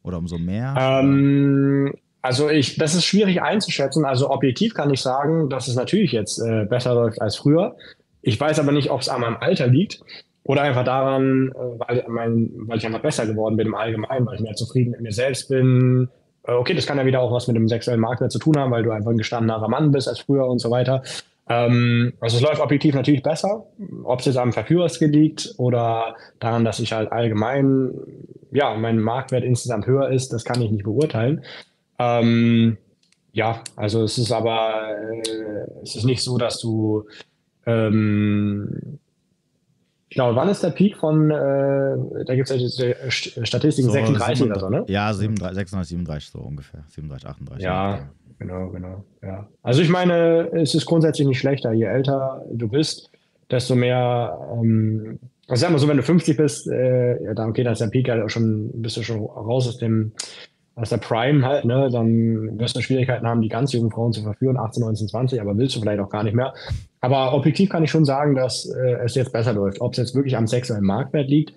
Oder 0.04 0.20
umso 0.20 0.38
mehr? 0.38 0.74
Ähm, 0.78 1.94
also 2.22 2.50
ich, 2.50 2.78
das 2.78 2.96
ist 2.96 3.04
schwierig 3.04 3.42
einzuschätzen. 3.42 4.06
Also 4.06 4.30
objektiv 4.30 4.74
kann 4.74 4.94
ich 4.94 5.02
sagen, 5.02 5.50
dass 5.50 5.68
es 5.68 5.76
natürlich 5.76 6.14
jetzt 6.14 6.40
äh, 6.40 6.66
besser 6.66 6.94
läuft 6.94 7.22
als 7.22 7.36
früher. 7.36 7.76
Ich 8.22 8.40
weiß 8.40 8.60
aber 8.60 8.72
nicht, 8.72 8.90
ob 8.90 9.02
es 9.02 9.10
an 9.10 9.22
meinem 9.22 9.38
Alter 9.38 9.68
liegt 9.68 10.00
oder 10.44 10.62
einfach 10.62 10.86
daran, 10.86 11.50
äh, 11.50 11.80
weil, 11.80 12.06
mein, 12.08 12.52
weil 12.68 12.78
ich 12.78 12.86
einfach 12.86 13.02
besser 13.02 13.26
geworden 13.26 13.58
bin 13.58 13.68
im 13.68 13.76
Allgemeinen, 13.76 14.26
weil 14.26 14.36
ich 14.36 14.42
mehr 14.42 14.56
zufrieden 14.56 14.92
mit 14.92 15.02
mir 15.02 15.12
selbst 15.12 15.50
bin, 15.50 16.08
okay, 16.56 16.74
das 16.74 16.86
kann 16.86 16.98
ja 16.98 17.06
wieder 17.06 17.22
auch 17.22 17.32
was 17.32 17.48
mit 17.48 17.56
dem 17.56 17.68
sexuellen 17.68 18.00
Marktwert 18.00 18.32
zu 18.32 18.40
tun 18.40 18.58
haben, 18.58 18.72
weil 18.72 18.84
du 18.84 18.92
einfach 18.92 19.12
ein 19.12 19.18
gestandener 19.18 19.66
Mann 19.68 19.92
bist 19.92 20.08
als 20.08 20.20
früher 20.20 20.48
und 20.48 20.60
so 20.60 20.72
weiter. 20.72 21.04
Ähm, 21.50 22.14
also 22.20 22.38
es 22.38 22.44
läuft 22.44 22.62
objektiv 22.62 22.96
natürlich 22.96 23.24
besser. 23.24 23.66
Ob 24.04 24.20
es 24.20 24.26
jetzt 24.26 24.38
am 24.38 24.54
Verführerskill 24.54 25.10
liegt 25.10 25.54
oder 25.58 26.16
daran, 26.40 26.66
dass 26.66 26.80
ich 26.80 26.94
halt 26.94 27.12
allgemein, 27.12 27.92
ja, 28.52 28.76
mein 28.76 29.00
Marktwert 29.00 29.44
insgesamt 29.44 29.88
höher 29.88 30.10
ist, 30.10 30.34
das 30.34 30.44
kann 30.44 30.62
ich 30.62 30.72
nicht 30.72 30.84
beurteilen. 30.84 31.44
Ähm, 32.00 32.78
ja, 33.32 33.62
also 33.76 34.04
es 34.04 34.18
ist 34.18 34.32
aber, 34.32 34.90
äh, 35.12 35.82
es 35.84 35.96
ist 35.96 36.06
nicht 36.06 36.24
so, 36.24 36.38
dass 36.38 36.60
du 36.60 37.06
ähm, 37.66 39.00
Genau, 40.10 40.36
wann 40.36 40.48
ist 40.48 40.64
der 40.64 40.70
Peak 40.70 40.96
von, 40.98 41.30
äh, 41.32 42.24
da 42.26 42.36
gibt 42.36 42.50
es 42.50 42.78
ja 42.78 43.12
Statistiken 43.46 43.90
so, 43.90 43.94
36 43.94 44.46
oder 44.46 44.60
so, 44.60 44.70
ne? 44.70 44.86
Ja, 44.88 45.14
37, 45.14 45.56
36, 45.56 45.90
37 45.90 46.30
so 46.30 46.40
ungefähr. 46.40 46.84
37, 46.88 47.28
38. 47.28 47.64
Ja, 47.64 48.00
genau, 48.40 48.70
genau. 48.70 49.04
Ja. 49.22 49.48
Also 49.64 49.82
ich 49.82 49.90
meine, 49.90 50.50
es 50.54 50.74
ist 50.76 50.86
grundsätzlich 50.86 51.28
nicht 51.28 51.40
schlechter. 51.40 51.74
Je 51.74 51.86
älter 51.86 52.46
du 52.54 52.70
bist, 52.70 53.12
desto 53.52 53.76
mehr, 53.76 54.38
ähm, 54.54 55.20
also 55.50 55.62
sag 55.62 55.72
mal 55.72 55.80
so, 55.80 55.90
wenn 55.90 55.98
du 55.98 56.04
50 56.04 56.38
bist, 56.38 56.68
äh, 56.68 57.22
ja, 57.24 57.34
dann 57.34 57.50
okay, 57.50 57.64
dann 57.64 57.74
ist 57.74 57.82
der 57.82 57.88
Peak 57.88 58.10
halt 58.10 58.32
schon, 58.32 58.72
bist 58.82 58.96
du 58.96 59.04
schon 59.04 59.20
raus 59.20 59.68
aus 59.68 59.78
dem, 59.78 60.14
aus 60.78 60.90
der 60.90 60.98
Prime 60.98 61.44
halt, 61.44 61.66
ne, 61.66 61.90
dann 61.92 62.60
wirst 62.60 62.76
du 62.76 62.82
Schwierigkeiten 62.82 63.26
haben, 63.28 63.42
die 63.42 63.50
ganz 63.50 63.74
jungen 63.74 63.90
Frauen 63.90 64.14
zu 64.14 64.22
verführen, 64.22 64.58
18, 64.58 64.84
19, 64.84 65.08
20, 65.08 65.42
aber 65.42 65.58
willst 65.58 65.76
du 65.76 65.80
vielleicht 65.80 66.00
auch 66.00 66.10
gar 66.10 66.24
nicht 66.24 66.36
mehr. 66.36 66.54
Aber 67.02 67.34
objektiv 67.34 67.70
kann 67.70 67.84
ich 67.84 67.90
schon 67.90 68.06
sagen, 68.06 68.36
dass 68.36 68.66
äh, 68.70 68.98
es 69.04 69.16
jetzt 69.16 69.34
besser 69.34 69.54
läuft. 69.54 69.82
Ob 69.82 69.94
es 69.94 69.98
jetzt 69.98 70.16
wirklich 70.16 70.38
am 70.38 70.46
sexuellen 70.46 70.84
Marktwert 70.84 71.30
liegt 71.30 71.54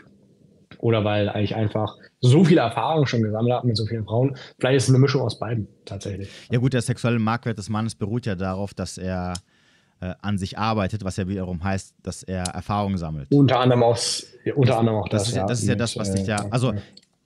oder 0.78 1.04
weil 1.04 1.30
ich 1.42 1.54
einfach 1.54 1.98
so 2.20 2.44
viele 2.44 2.62
Erfahrungen 2.62 3.06
schon 3.06 3.22
gesammelt 3.22 3.52
habe 3.52 3.66
mit 3.66 3.76
so 3.76 3.84
vielen 3.84 4.04
Frauen. 4.04 4.36
Vielleicht 4.58 4.78
ist 4.78 4.84
es 4.84 4.88
eine 4.88 4.98
Mischung 4.98 5.20
aus 5.20 5.38
beiden 5.38 5.68
tatsächlich. 5.84 6.30
Ja 6.50 6.58
gut, 6.58 6.72
der 6.72 6.80
sexuelle 6.80 7.18
Marktwert 7.18 7.58
des 7.58 7.68
Mannes 7.68 7.94
beruht 7.94 8.24
ja 8.24 8.34
darauf, 8.34 8.72
dass 8.72 8.96
er 8.96 9.34
äh, 10.00 10.14
an 10.22 10.38
sich 10.38 10.56
arbeitet, 10.56 11.04
was 11.04 11.18
ja 11.18 11.28
wiederum 11.28 11.62
heißt, 11.62 11.94
dass 12.02 12.22
er 12.22 12.44
Erfahrung 12.44 12.96
sammelt. 12.96 13.30
Unter 13.30 13.60
anderem 13.60 13.82
auch, 13.82 13.98
unter 14.54 14.78
anderem 14.78 14.98
auch 14.98 15.08
das. 15.10 15.24
Das 15.24 15.28
ist 15.28 15.36
ja, 15.36 15.46
das, 15.46 15.60
ist 15.60 15.68
ja 15.68 15.74
das 15.74 15.96
was 15.98 16.14
dich 16.14 16.26
ja. 16.26 16.46
Also 16.50 16.72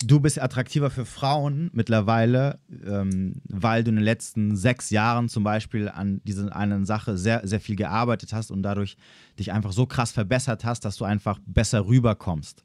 du 0.07 0.21
bist 0.21 0.41
attraktiver 0.41 0.91
für 0.91 1.05
Frauen 1.05 1.71
mittlerweile, 1.73 2.59
ähm, 2.87 3.41
weil 3.49 3.85
du 3.85 3.91
in 3.91 3.97
den 3.97 4.05
letzten 4.05 4.57
sechs 4.57 4.91
Jahren 4.91 5.29
zum 5.29 5.45
Beispiel 5.45 5.89
an 5.89 6.21
dieser 6.25 6.55
einen 6.55 6.85
Sache 6.85 7.17
sehr, 7.17 7.47
sehr 7.47 7.61
viel 7.61 7.77
gearbeitet 7.77 8.33
hast 8.33 8.51
und 8.51 8.63
dadurch 8.63 8.97
dich 9.39 9.53
einfach 9.53 9.73
so 9.73 9.87
krass 9.87 10.13
verbessert 10.13 10.65
hast, 10.65 10.85
dass 10.85 10.97
du 10.97 11.05
einfach 11.05 11.39
besser 11.47 11.87
rüberkommst. 11.87 12.65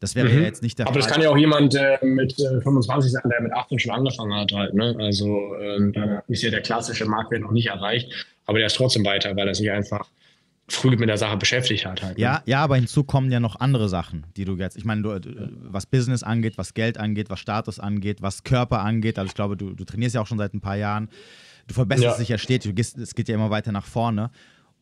Das 0.00 0.16
wäre 0.16 0.28
mhm. 0.28 0.38
ja 0.38 0.40
jetzt 0.40 0.62
nicht 0.62 0.78
der 0.78 0.86
Aber 0.86 0.94
Fall. 0.94 1.02
das 1.02 1.10
kann 1.10 1.22
ja 1.22 1.30
auch 1.30 1.36
jemand 1.36 1.76
äh, 1.76 1.98
mit 2.04 2.36
äh, 2.40 2.60
25 2.60 3.12
sein, 3.12 3.22
der 3.30 3.40
mit 3.40 3.52
18 3.52 3.78
schon 3.78 3.92
angefangen 3.92 4.34
hat 4.34 4.52
halt. 4.52 4.74
Ne? 4.74 4.96
Also 4.98 5.54
ähm, 5.60 5.92
da 5.92 6.24
ist 6.26 6.42
ja 6.42 6.50
der 6.50 6.62
klassische 6.62 7.04
Marktwert 7.04 7.42
noch 7.42 7.52
nicht 7.52 7.68
erreicht, 7.68 8.10
aber 8.46 8.58
der 8.58 8.66
ist 8.66 8.76
trotzdem 8.76 9.04
weiter, 9.04 9.36
weil 9.36 9.46
er 9.46 9.54
sich 9.54 9.70
einfach 9.70 10.08
früh 10.68 10.96
mit 10.96 11.08
der 11.08 11.18
Sache 11.18 11.36
beschäftigt 11.36 11.84
hat. 11.84 12.02
Halt, 12.02 12.18
ne? 12.18 12.22
ja, 12.22 12.42
ja, 12.46 12.62
aber 12.62 12.76
hinzu 12.76 13.04
kommen 13.04 13.30
ja 13.30 13.40
noch 13.40 13.60
andere 13.60 13.88
Sachen, 13.88 14.26
die 14.36 14.44
du 14.44 14.56
jetzt, 14.56 14.76
ich 14.76 14.84
meine, 14.84 15.02
du, 15.02 15.20
was 15.64 15.86
Business 15.86 16.22
angeht, 16.22 16.56
was 16.56 16.74
Geld 16.74 16.98
angeht, 16.98 17.30
was 17.30 17.40
Status 17.40 17.78
angeht, 17.78 18.22
was 18.22 18.44
Körper 18.44 18.80
angeht, 18.80 19.18
also 19.18 19.28
ich 19.28 19.34
glaube, 19.34 19.56
du, 19.56 19.74
du 19.74 19.84
trainierst 19.84 20.14
ja 20.14 20.20
auch 20.20 20.26
schon 20.26 20.38
seit 20.38 20.54
ein 20.54 20.60
paar 20.60 20.76
Jahren, 20.76 21.08
du 21.66 21.74
verbesserst 21.74 22.18
ja. 22.18 22.20
dich 22.20 22.28
ja 22.28 22.38
stetig, 22.38 22.78
es 22.78 23.14
geht 23.14 23.28
ja 23.28 23.34
immer 23.34 23.50
weiter 23.50 23.72
nach 23.72 23.86
vorne 23.86 24.30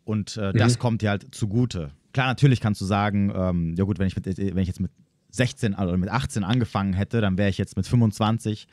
und 0.05 0.37
äh, 0.37 0.53
mhm. 0.53 0.59
das 0.59 0.79
kommt 0.79 1.03
dir 1.03 1.11
halt 1.11 1.35
zugute. 1.35 1.91
Klar, 2.13 2.27
natürlich 2.27 2.61
kannst 2.61 2.81
du 2.81 2.85
sagen, 2.85 3.33
ähm, 3.35 3.75
ja 3.77 3.85
gut, 3.85 3.99
wenn 3.99 4.07
ich, 4.07 4.17
mit, 4.17 4.27
wenn 4.27 4.59
ich 4.59 4.69
jetzt 4.69 4.81
mit 4.81 4.91
16 5.31 5.75
oder 5.75 5.97
mit 5.97 6.11
18 6.11 6.45
angefangen 6.45 6.93
hätte, 6.93 7.21
dann 7.21 7.39
wäre 7.39 7.49
ich 7.49 7.59
jetzt 7.59 7.77
mit 7.77 7.87
25 7.87 8.67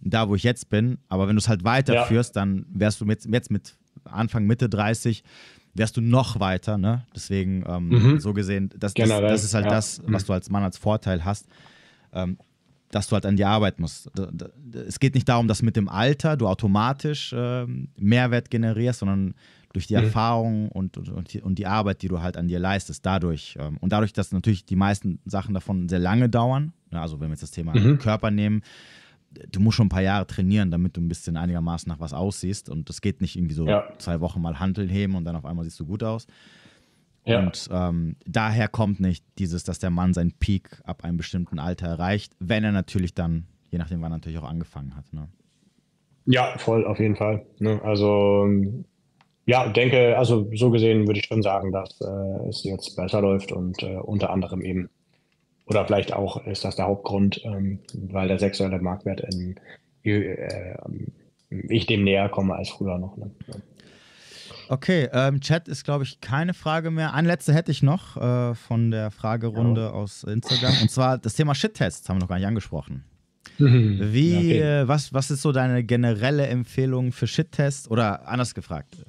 da, 0.00 0.28
wo 0.28 0.34
ich 0.34 0.42
jetzt 0.42 0.68
bin. 0.68 0.98
Aber 1.08 1.28
wenn 1.28 1.36
du 1.36 1.40
es 1.40 1.48
halt 1.48 1.64
weiterführst, 1.64 2.34
ja. 2.36 2.42
dann 2.42 2.66
wärst 2.68 3.00
du 3.00 3.06
mit, 3.06 3.24
jetzt 3.24 3.50
mit 3.50 3.76
Anfang, 4.04 4.46
Mitte 4.46 4.68
30, 4.68 5.22
wärst 5.74 5.96
du 5.96 6.00
noch 6.00 6.40
weiter. 6.40 6.78
Ne? 6.78 7.06
Deswegen, 7.14 7.64
ähm, 7.66 7.88
mhm. 7.88 8.20
so 8.20 8.32
gesehen, 8.32 8.70
das, 8.76 8.94
das, 8.94 9.08
das, 9.08 9.44
ist 9.44 9.54
halt 9.54 9.66
ja. 9.66 9.70
das, 9.70 10.02
was 10.06 10.22
mhm. 10.22 10.26
du 10.26 10.32
als 10.32 10.50
Mann 10.50 10.62
als 10.62 10.78
Vorteil 10.78 11.24
hast. 11.24 11.46
Ähm, 12.12 12.36
dass 12.90 13.08
du 13.08 13.14
halt 13.14 13.24
an 13.24 13.36
die 13.36 13.44
Arbeit 13.46 13.80
musst. 13.80 14.10
Es 14.86 15.00
geht 15.00 15.14
nicht 15.14 15.26
darum, 15.26 15.48
dass 15.48 15.62
mit 15.62 15.76
dem 15.76 15.88
Alter 15.88 16.36
du 16.36 16.46
automatisch 16.46 17.34
ähm, 17.34 17.88
Mehrwert 17.96 18.50
generierst, 18.50 18.98
sondern 18.98 19.34
durch 19.72 19.86
die 19.86 19.96
mhm. 19.96 20.04
Erfahrung 20.04 20.68
und, 20.68 20.98
und, 20.98 21.34
und, 21.36 21.58
die 21.58 21.66
Arbeit, 21.66 22.02
die 22.02 22.08
du 22.08 22.20
halt 22.20 22.36
an 22.36 22.48
dir 22.48 22.58
leistest, 22.58 23.04
dadurch. 23.06 23.56
Ähm, 23.58 23.78
und 23.80 23.92
dadurch, 23.92 24.12
dass 24.12 24.32
natürlich 24.32 24.66
die 24.66 24.76
meisten 24.76 25.20
Sachen 25.24 25.54
davon 25.54 25.88
sehr 25.88 25.98
lange 25.98 26.28
dauern, 26.28 26.74
ne, 26.90 27.00
also 27.00 27.18
wenn 27.18 27.28
wir 27.28 27.32
jetzt 27.32 27.42
das 27.42 27.50
Thema 27.50 27.74
mhm. 27.74 27.98
Körper 27.98 28.30
nehmen, 28.30 28.62
du 29.50 29.60
musst 29.60 29.76
schon 29.76 29.86
ein 29.86 29.90
paar 29.90 30.02
Jahre 30.02 30.26
trainieren, 30.26 30.70
damit 30.70 30.96
du 30.96 31.00
ein 31.00 31.08
bisschen 31.08 31.36
einigermaßen 31.36 31.88
nach 31.88 32.00
was 32.00 32.12
aussiehst. 32.12 32.68
Und 32.68 32.88
das 32.88 33.00
geht 33.00 33.20
nicht 33.20 33.36
irgendwie 33.36 33.54
so 33.54 33.66
ja. 33.66 33.84
zwei 33.98 34.20
Wochen 34.20 34.40
mal 34.40 34.60
Handeln 34.60 34.88
heben 34.88 35.14
und 35.14 35.24
dann 35.24 35.36
auf 35.36 35.44
einmal 35.44 35.64
siehst 35.64 35.80
du 35.80 35.86
gut 35.86 36.02
aus. 36.02 36.26
Ja. 37.24 37.38
Und 37.38 37.68
ähm, 37.70 38.16
daher 38.26 38.68
kommt 38.68 39.00
nicht 39.00 39.24
dieses, 39.38 39.64
dass 39.64 39.78
der 39.78 39.90
Mann 39.90 40.12
seinen 40.12 40.32
Peak 40.32 40.80
ab 40.84 41.04
einem 41.04 41.16
bestimmten 41.16 41.58
Alter 41.58 41.86
erreicht, 41.86 42.34
wenn 42.40 42.64
er 42.64 42.72
natürlich 42.72 43.14
dann, 43.14 43.46
je 43.70 43.78
nachdem, 43.78 44.00
wann 44.02 44.12
er 44.12 44.16
natürlich 44.16 44.38
auch 44.38 44.48
angefangen 44.48 44.96
hat. 44.96 45.12
Ne? 45.12 45.28
Ja, 46.26 46.56
voll, 46.58 46.84
auf 46.84 46.98
jeden 46.98 47.16
Fall. 47.16 47.46
Ne? 47.58 47.80
Also 47.82 48.48
ja, 49.46 49.68
denke, 49.68 50.16
also 50.16 50.48
so 50.54 50.70
gesehen 50.70 51.06
würde 51.06 51.18
ich 51.18 51.26
schon 51.26 51.42
sagen, 51.42 51.72
dass 51.72 52.00
äh, 52.00 52.48
es 52.48 52.62
jetzt 52.62 52.94
besser 52.96 53.20
läuft 53.20 53.50
und 53.50 53.82
äh, 53.82 53.96
unter 53.96 54.30
anderem 54.30 54.62
eben, 54.62 54.88
oder 55.72 55.84
vielleicht 55.84 56.12
auch 56.12 56.46
ist 56.46 56.64
das 56.64 56.76
der 56.76 56.86
Hauptgrund, 56.86 57.40
ähm, 57.44 57.80
weil 57.94 58.28
der 58.28 58.38
sexuelle 58.38 58.80
Marktwert 58.80 59.20
in, 59.20 59.56
äh, 60.04 60.74
ich 61.50 61.86
dem 61.86 62.04
näher 62.04 62.28
komme 62.28 62.54
als 62.54 62.70
früher 62.70 62.98
noch. 62.98 63.16
Ne? 63.16 63.30
Okay, 64.68 65.08
ähm, 65.12 65.40
Chat 65.40 65.68
ist, 65.68 65.84
glaube 65.84 66.04
ich, 66.04 66.20
keine 66.20 66.54
Frage 66.54 66.90
mehr. 66.90 67.12
Eine 67.14 67.28
letzte 67.28 67.52
hätte 67.52 67.70
ich 67.70 67.82
noch 67.82 68.16
äh, 68.16 68.54
von 68.54 68.90
der 68.90 69.10
Fragerunde 69.10 69.82
ja. 69.82 69.90
aus 69.90 70.24
Instagram. 70.24 70.74
Und 70.82 70.90
zwar 70.90 71.18
das 71.18 71.34
Thema 71.34 71.54
Shit-Tests 71.54 72.08
haben 72.08 72.16
wir 72.16 72.20
noch 72.20 72.28
gar 72.28 72.36
nicht 72.36 72.46
angesprochen. 72.46 73.04
Wie, 73.58 74.36
okay. 74.36 74.60
Äh, 74.60 74.88
was, 74.88 75.12
was 75.12 75.30
ist 75.30 75.42
so 75.42 75.52
deine 75.52 75.84
generelle 75.84 76.46
Empfehlung 76.46 77.12
für 77.12 77.26
Shit-Tests? 77.26 77.90
Oder 77.90 78.26
anders 78.26 78.54
gefragt, 78.54 79.04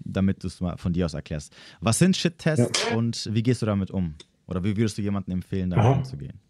damit 0.00 0.42
du 0.42 0.48
es 0.48 0.60
mal 0.60 0.76
von 0.76 0.92
dir 0.92 1.06
aus 1.06 1.14
erklärst. 1.14 1.54
Was 1.80 1.98
sind 1.98 2.16
Shit-Tests 2.16 2.90
ja. 2.90 2.96
und 2.96 3.28
wie 3.32 3.42
gehst 3.42 3.62
du 3.62 3.66
damit 3.66 3.90
um? 3.90 4.14
Oder 4.48 4.64
wie 4.64 4.76
würdest 4.76 4.98
du 4.98 5.02
jemandem 5.02 5.34
empfehlen, 5.34 5.70
damit 5.70 5.84
Aha. 5.84 5.94
umzugehen? 5.94 6.40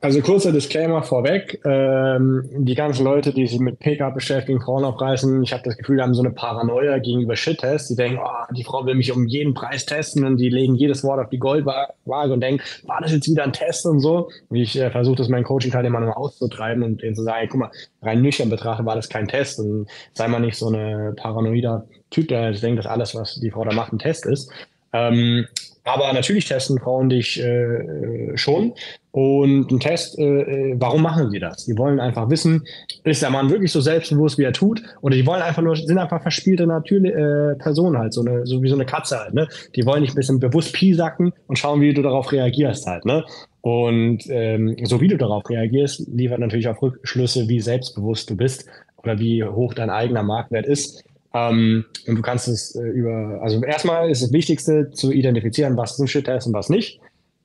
Also 0.00 0.20
kurzer 0.20 0.52
Disclaimer 0.52 1.02
vorweg. 1.02 1.60
Ähm, 1.64 2.48
die 2.52 2.76
ganzen 2.76 3.02
Leute, 3.02 3.32
die 3.34 3.48
sich 3.48 3.58
mit 3.58 3.80
PK 3.80 4.10
beschäftigen, 4.10 4.60
Frauen 4.60 4.84
aufreißen, 4.84 5.42
ich 5.42 5.52
habe 5.52 5.64
das 5.64 5.76
Gefühl, 5.76 5.96
die 5.96 6.02
haben 6.02 6.14
so 6.14 6.22
eine 6.22 6.30
Paranoia 6.30 6.98
gegenüber 6.98 7.34
Shit-Tests. 7.34 7.88
Die 7.88 7.96
denken, 7.96 8.20
oh, 8.22 8.54
die 8.54 8.62
Frau 8.62 8.86
will 8.86 8.94
mich 8.94 9.10
um 9.10 9.26
jeden 9.26 9.54
Preis 9.54 9.86
testen 9.86 10.24
und 10.24 10.36
die 10.36 10.50
legen 10.50 10.76
jedes 10.76 11.02
Wort 11.02 11.18
auf 11.18 11.30
die 11.30 11.40
Goldwaage 11.40 12.32
und 12.32 12.40
denken, 12.40 12.62
war 12.84 13.00
das 13.00 13.10
jetzt 13.10 13.28
wieder 13.28 13.42
ein 13.42 13.52
Test 13.52 13.86
und 13.86 13.98
so. 13.98 14.30
Wie 14.50 14.62
ich 14.62 14.78
äh, 14.78 14.92
versuche, 14.92 15.16
das 15.16 15.28
meinen 15.28 15.42
Coaching-Teilnehmern 15.42 16.04
immer 16.04 16.16
auszutreiben 16.16 16.84
und 16.84 17.02
denen 17.02 17.16
zu 17.16 17.24
sagen, 17.24 17.48
guck 17.50 17.58
mal, 17.58 17.70
rein 18.00 18.22
nüchtern 18.22 18.50
betrachtet 18.50 18.86
war 18.86 18.94
das 18.94 19.08
kein 19.08 19.26
Test 19.26 19.58
und 19.58 19.88
sei 20.12 20.28
mal 20.28 20.38
nicht 20.38 20.56
so 20.56 20.68
eine 20.68 21.12
paranoider 21.16 21.86
Typ, 22.10 22.28
der 22.28 22.52
denkt, 22.52 22.78
dass 22.78 22.86
alles, 22.86 23.16
was 23.16 23.40
die 23.40 23.50
Frau 23.50 23.64
da 23.64 23.74
macht, 23.74 23.92
ein 23.92 23.98
Test 23.98 24.26
ist. 24.26 24.52
Ähm, 24.92 25.46
aber 25.88 26.12
natürlich 26.12 26.46
testen 26.46 26.78
Frauen 26.78 27.08
dich 27.08 27.40
äh, 27.40 28.36
schon. 28.36 28.74
Und 29.10 29.70
ein 29.72 29.80
Test, 29.80 30.18
äh, 30.18 30.74
warum 30.78 31.02
machen 31.02 31.30
sie 31.30 31.38
das? 31.40 31.64
Die 31.64 31.76
wollen 31.76 31.98
einfach 31.98 32.30
wissen, 32.30 32.64
ist 33.04 33.22
der 33.22 33.30
Mann 33.30 33.50
wirklich 33.50 33.72
so 33.72 33.80
selbstbewusst, 33.80 34.38
wie 34.38 34.44
er 34.44 34.52
tut? 34.52 34.82
Oder 35.00 35.16
die 35.16 35.26
wollen 35.26 35.42
einfach 35.42 35.62
nur, 35.62 35.74
sind 35.76 35.98
einfach 35.98 36.22
verspielte 36.22 36.66
natürlich, 36.66 37.12
äh, 37.14 37.54
Personen 37.56 37.98
halt, 37.98 38.12
so, 38.12 38.20
eine, 38.20 38.46
so 38.46 38.62
wie 38.62 38.68
so 38.68 38.74
eine 38.74 38.86
Katze 38.86 39.18
halt. 39.18 39.34
Ne? 39.34 39.48
Die 39.74 39.84
wollen 39.86 40.02
dich 40.02 40.12
ein 40.12 40.16
bisschen 40.16 40.40
bewusst 40.40 40.72
piesacken 40.72 41.32
und 41.46 41.58
schauen, 41.58 41.80
wie 41.80 41.94
du 41.94 42.02
darauf 42.02 42.30
reagierst 42.30 42.86
halt. 42.86 43.04
Ne? 43.06 43.24
Und 43.60 44.24
ähm, 44.28 44.76
so 44.84 45.00
wie 45.00 45.08
du 45.08 45.16
darauf 45.16 45.48
reagierst, 45.48 46.06
liefert 46.08 46.38
natürlich 46.38 46.68
auch 46.68 46.80
Rückschlüsse, 46.80 47.48
wie 47.48 47.60
selbstbewusst 47.60 48.30
du 48.30 48.36
bist 48.36 48.66
oder 49.02 49.18
wie 49.18 49.42
hoch 49.44 49.74
dein 49.74 49.90
eigener 49.90 50.22
Marktwert 50.22 50.66
ist. 50.66 51.04
Ähm, 51.34 51.84
und 52.06 52.16
du 52.16 52.22
kannst 52.22 52.48
es 52.48 52.74
äh, 52.74 52.82
über, 52.82 53.40
also 53.42 53.62
erstmal 53.62 54.10
ist 54.10 54.22
das 54.22 54.32
Wichtigste 54.32 54.90
zu 54.90 55.12
identifizieren, 55.12 55.76
was 55.76 55.98
ein 55.98 56.08
Shit-Test 56.08 56.46
und 56.46 56.54
was 56.54 56.70
nicht. 56.70 57.00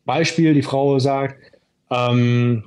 Beispiel, 0.05 0.53
die 0.53 0.61
Frau 0.61 0.99
sagt, 0.99 1.35
ähm, 1.89 2.63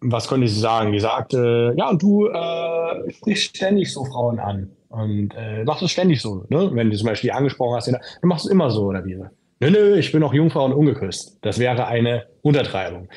was 0.00 0.28
könnte 0.28 0.48
sie 0.48 0.60
sagen? 0.60 0.92
Die 0.92 1.00
sagt, 1.00 1.34
äh, 1.34 1.74
ja, 1.74 1.88
und 1.90 2.02
du 2.02 2.26
äh, 2.26 3.12
sprichst 3.12 3.56
ständig 3.56 3.92
so 3.92 4.04
Frauen 4.04 4.38
an 4.38 4.70
und 4.88 5.32
äh, 5.36 5.64
machst 5.64 5.82
es 5.82 5.90
ständig 5.90 6.20
so, 6.20 6.44
ne? 6.48 6.70
Wenn 6.74 6.90
du 6.90 6.96
zum 6.96 7.06
Beispiel 7.06 7.30
angesprochen 7.30 7.76
hast, 7.76 7.88
dann 7.88 7.98
machst 8.22 8.44
du 8.44 8.48
es 8.48 8.52
immer 8.52 8.70
so 8.70 8.86
oder 8.86 9.04
wie? 9.04 9.14
Nö, 9.14 9.70
nö, 9.70 9.96
ich 9.96 10.10
bin 10.12 10.20
noch 10.20 10.34
Jungfrau 10.34 10.64
und 10.64 10.72
ungeküsst. 10.72 11.38
Das 11.42 11.58
wäre 11.58 11.86
eine 11.86 12.26
Untertreibung. 12.42 13.08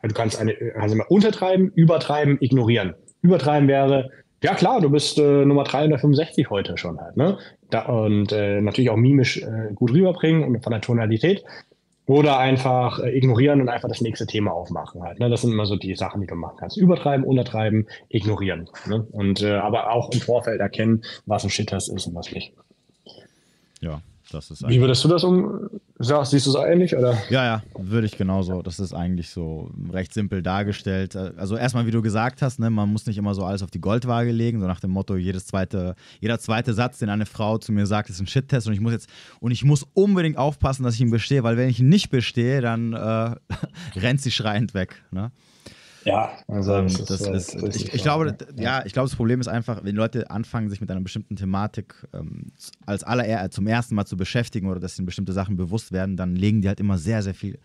Du 0.00 0.14
kannst 0.14 0.38
eine, 0.38 0.54
also 0.78 0.94
immer 0.94 1.10
untertreiben, 1.10 1.72
übertreiben, 1.74 2.38
ignorieren. 2.40 2.94
Übertreiben 3.20 3.66
wäre, 3.66 4.10
ja 4.42 4.54
klar, 4.54 4.80
du 4.80 4.90
bist 4.90 5.18
äh, 5.18 5.44
Nummer 5.44 5.64
365 5.64 6.50
heute 6.50 6.76
schon 6.76 7.00
halt, 7.00 7.16
ne? 7.16 7.38
Da, 7.70 7.86
und 7.86 8.32
äh, 8.32 8.60
natürlich 8.60 8.90
auch 8.90 8.96
mimisch 8.96 9.38
äh, 9.38 9.72
gut 9.74 9.92
rüberbringen 9.92 10.44
und 10.44 10.62
von 10.62 10.72
der 10.72 10.80
Tonalität. 10.80 11.44
Oder 12.06 12.38
einfach 12.38 13.00
äh, 13.00 13.14
ignorieren 13.14 13.60
und 13.60 13.68
einfach 13.68 13.88
das 13.88 14.00
nächste 14.00 14.26
Thema 14.26 14.52
aufmachen 14.52 15.02
halt. 15.02 15.20
Ne? 15.20 15.28
Das 15.28 15.42
sind 15.42 15.52
immer 15.52 15.66
so 15.66 15.76
die 15.76 15.94
Sachen, 15.94 16.22
die 16.22 16.26
du 16.26 16.36
machen 16.36 16.56
kannst. 16.58 16.78
Übertreiben, 16.78 17.22
untertreiben, 17.22 17.86
ignorieren. 18.08 18.70
Ne? 18.86 19.06
Und 19.12 19.42
äh, 19.42 19.56
aber 19.56 19.92
auch 19.92 20.10
im 20.10 20.20
Vorfeld 20.20 20.60
erkennen, 20.60 21.04
was 21.26 21.44
ein 21.44 21.50
Shittest 21.50 21.90
ist 21.90 22.06
und 22.06 22.14
was 22.14 22.32
nicht. 22.32 22.54
Ja, 23.82 24.00
das 24.32 24.50
ist 24.50 24.66
Wie 24.66 24.80
würdest 24.80 25.04
du 25.04 25.08
das 25.08 25.22
um? 25.22 25.68
Sagst, 26.00 26.30
siehst 26.30 26.46
du 26.46 26.50
es 26.50 26.56
ähnlich? 26.56 26.96
Oder? 26.96 27.18
Ja, 27.28 27.44
ja, 27.44 27.62
würde 27.76 28.06
ich 28.06 28.16
genauso. 28.16 28.62
Das 28.62 28.78
ist 28.78 28.92
eigentlich 28.92 29.30
so 29.30 29.70
recht 29.92 30.14
simpel 30.14 30.42
dargestellt. 30.42 31.16
Also 31.16 31.56
erstmal, 31.56 31.86
wie 31.86 31.90
du 31.90 32.02
gesagt 32.02 32.40
hast, 32.40 32.60
ne, 32.60 32.70
man 32.70 32.88
muss 32.92 33.06
nicht 33.06 33.18
immer 33.18 33.34
so 33.34 33.44
alles 33.44 33.64
auf 33.64 33.70
die 33.72 33.80
Goldwaage 33.80 34.30
legen, 34.30 34.60
so 34.60 34.66
nach 34.68 34.78
dem 34.78 34.92
Motto, 34.92 35.16
jedes 35.16 35.46
zweite, 35.46 35.96
jeder 36.20 36.38
zweite 36.38 36.72
Satz, 36.72 36.98
den 36.98 37.08
eine 37.08 37.26
Frau 37.26 37.58
zu 37.58 37.72
mir 37.72 37.86
sagt, 37.86 38.10
ist 38.10 38.20
ein 38.20 38.28
Shit-Test 38.28 38.68
und 38.68 38.74
ich 38.74 38.80
muss 38.80 38.92
jetzt 38.92 39.08
und 39.40 39.50
ich 39.50 39.64
muss 39.64 39.86
unbedingt 39.94 40.36
aufpassen, 40.36 40.84
dass 40.84 40.94
ich 40.94 41.00
ihn 41.00 41.10
bestehe, 41.10 41.42
weil 41.42 41.56
wenn 41.56 41.68
ich 41.68 41.80
ihn 41.80 41.88
nicht 41.88 42.10
bestehe, 42.10 42.60
dann 42.60 42.92
äh, 42.92 43.34
rennt 43.98 44.20
sie 44.20 44.30
schreiend 44.30 44.74
weg. 44.74 45.02
Ne? 45.10 45.32
Ja, 46.04 46.32
also 46.46 46.74
ähm, 46.74 46.84
das, 46.86 47.04
das, 47.04 47.20
ist, 47.20 47.54
das 47.54 47.62
ist, 47.62 47.76
ich, 47.76 47.94
ich 47.94 48.02
glaube, 48.02 48.36
ja. 48.56 48.62
ja, 48.62 48.86
ich 48.86 48.92
glaube, 48.92 49.08
das 49.08 49.16
Problem 49.16 49.40
ist 49.40 49.48
einfach, 49.48 49.84
wenn 49.84 49.96
Leute 49.96 50.30
anfangen, 50.30 50.70
sich 50.70 50.80
mit 50.80 50.90
einer 50.90 51.00
bestimmten 51.00 51.36
Thematik 51.36 51.94
ähm, 52.12 52.52
als 52.86 53.04
aller 53.04 53.50
zum 53.50 53.66
ersten 53.66 53.94
Mal 53.94 54.06
zu 54.06 54.16
beschäftigen 54.16 54.68
oder 54.68 54.80
dass 54.80 54.98
ihnen 54.98 55.06
bestimmte 55.06 55.32
Sachen 55.32 55.56
bewusst 55.56 55.92
werden, 55.92 56.16
dann 56.16 56.36
legen 56.36 56.62
die 56.62 56.68
halt 56.68 56.80
immer 56.80 56.98
sehr, 56.98 57.22
sehr 57.22 57.34
viel 57.34 57.58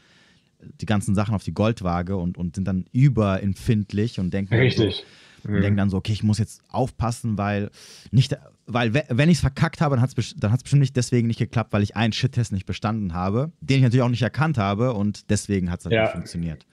die 0.81 0.85
ganzen 0.85 1.15
Sachen 1.15 1.35
auf 1.35 1.43
die 1.43 1.53
Goldwaage 1.53 2.15
und, 2.15 2.38
und 2.38 2.55
sind 2.55 2.68
dann 2.68 2.85
überempfindlich 2.91 4.19
und 4.19 4.34
denken, 4.34 4.55
Richtig. 4.55 5.05
So, 5.43 5.49
und 5.49 5.61
denken 5.61 5.77
dann 5.77 5.89
so, 5.89 5.97
okay, 5.97 6.14
ich 6.14 6.23
muss 6.23 6.38
jetzt 6.38 6.61
aufpassen, 6.69 7.38
weil 7.38 7.69
nicht, 8.11 8.38
weil 8.65 8.93
wenn 8.93 9.30
ich 9.30 9.35
es 9.35 9.41
verkackt 9.41 9.81
habe, 9.81 9.95
dann 9.95 10.01
hat 10.01 10.18
es 10.18 10.35
dann 10.38 10.55
bestimmt 10.57 10.80
nicht 10.80 10.95
deswegen 10.95 11.27
nicht 11.27 11.39
geklappt, 11.39 11.73
weil 11.73 11.84
ich 11.84 11.97
einen 11.97 12.14
Shit-Test 12.14 12.53
nicht 12.53 12.65
bestanden 12.65 13.14
habe, 13.14 13.51
den 13.60 13.77
ich 13.77 13.84
natürlich 13.84 14.03
auch 14.03 14.10
nicht 14.10 14.22
erkannt 14.22 14.57
habe 14.57 14.93
und 14.93 15.30
deswegen 15.30 15.69
hat 15.69 15.80
es 15.80 15.85
halt 15.85 15.95
ja. 15.95 16.03
nicht 16.03 16.14
funktioniert. 16.14 16.65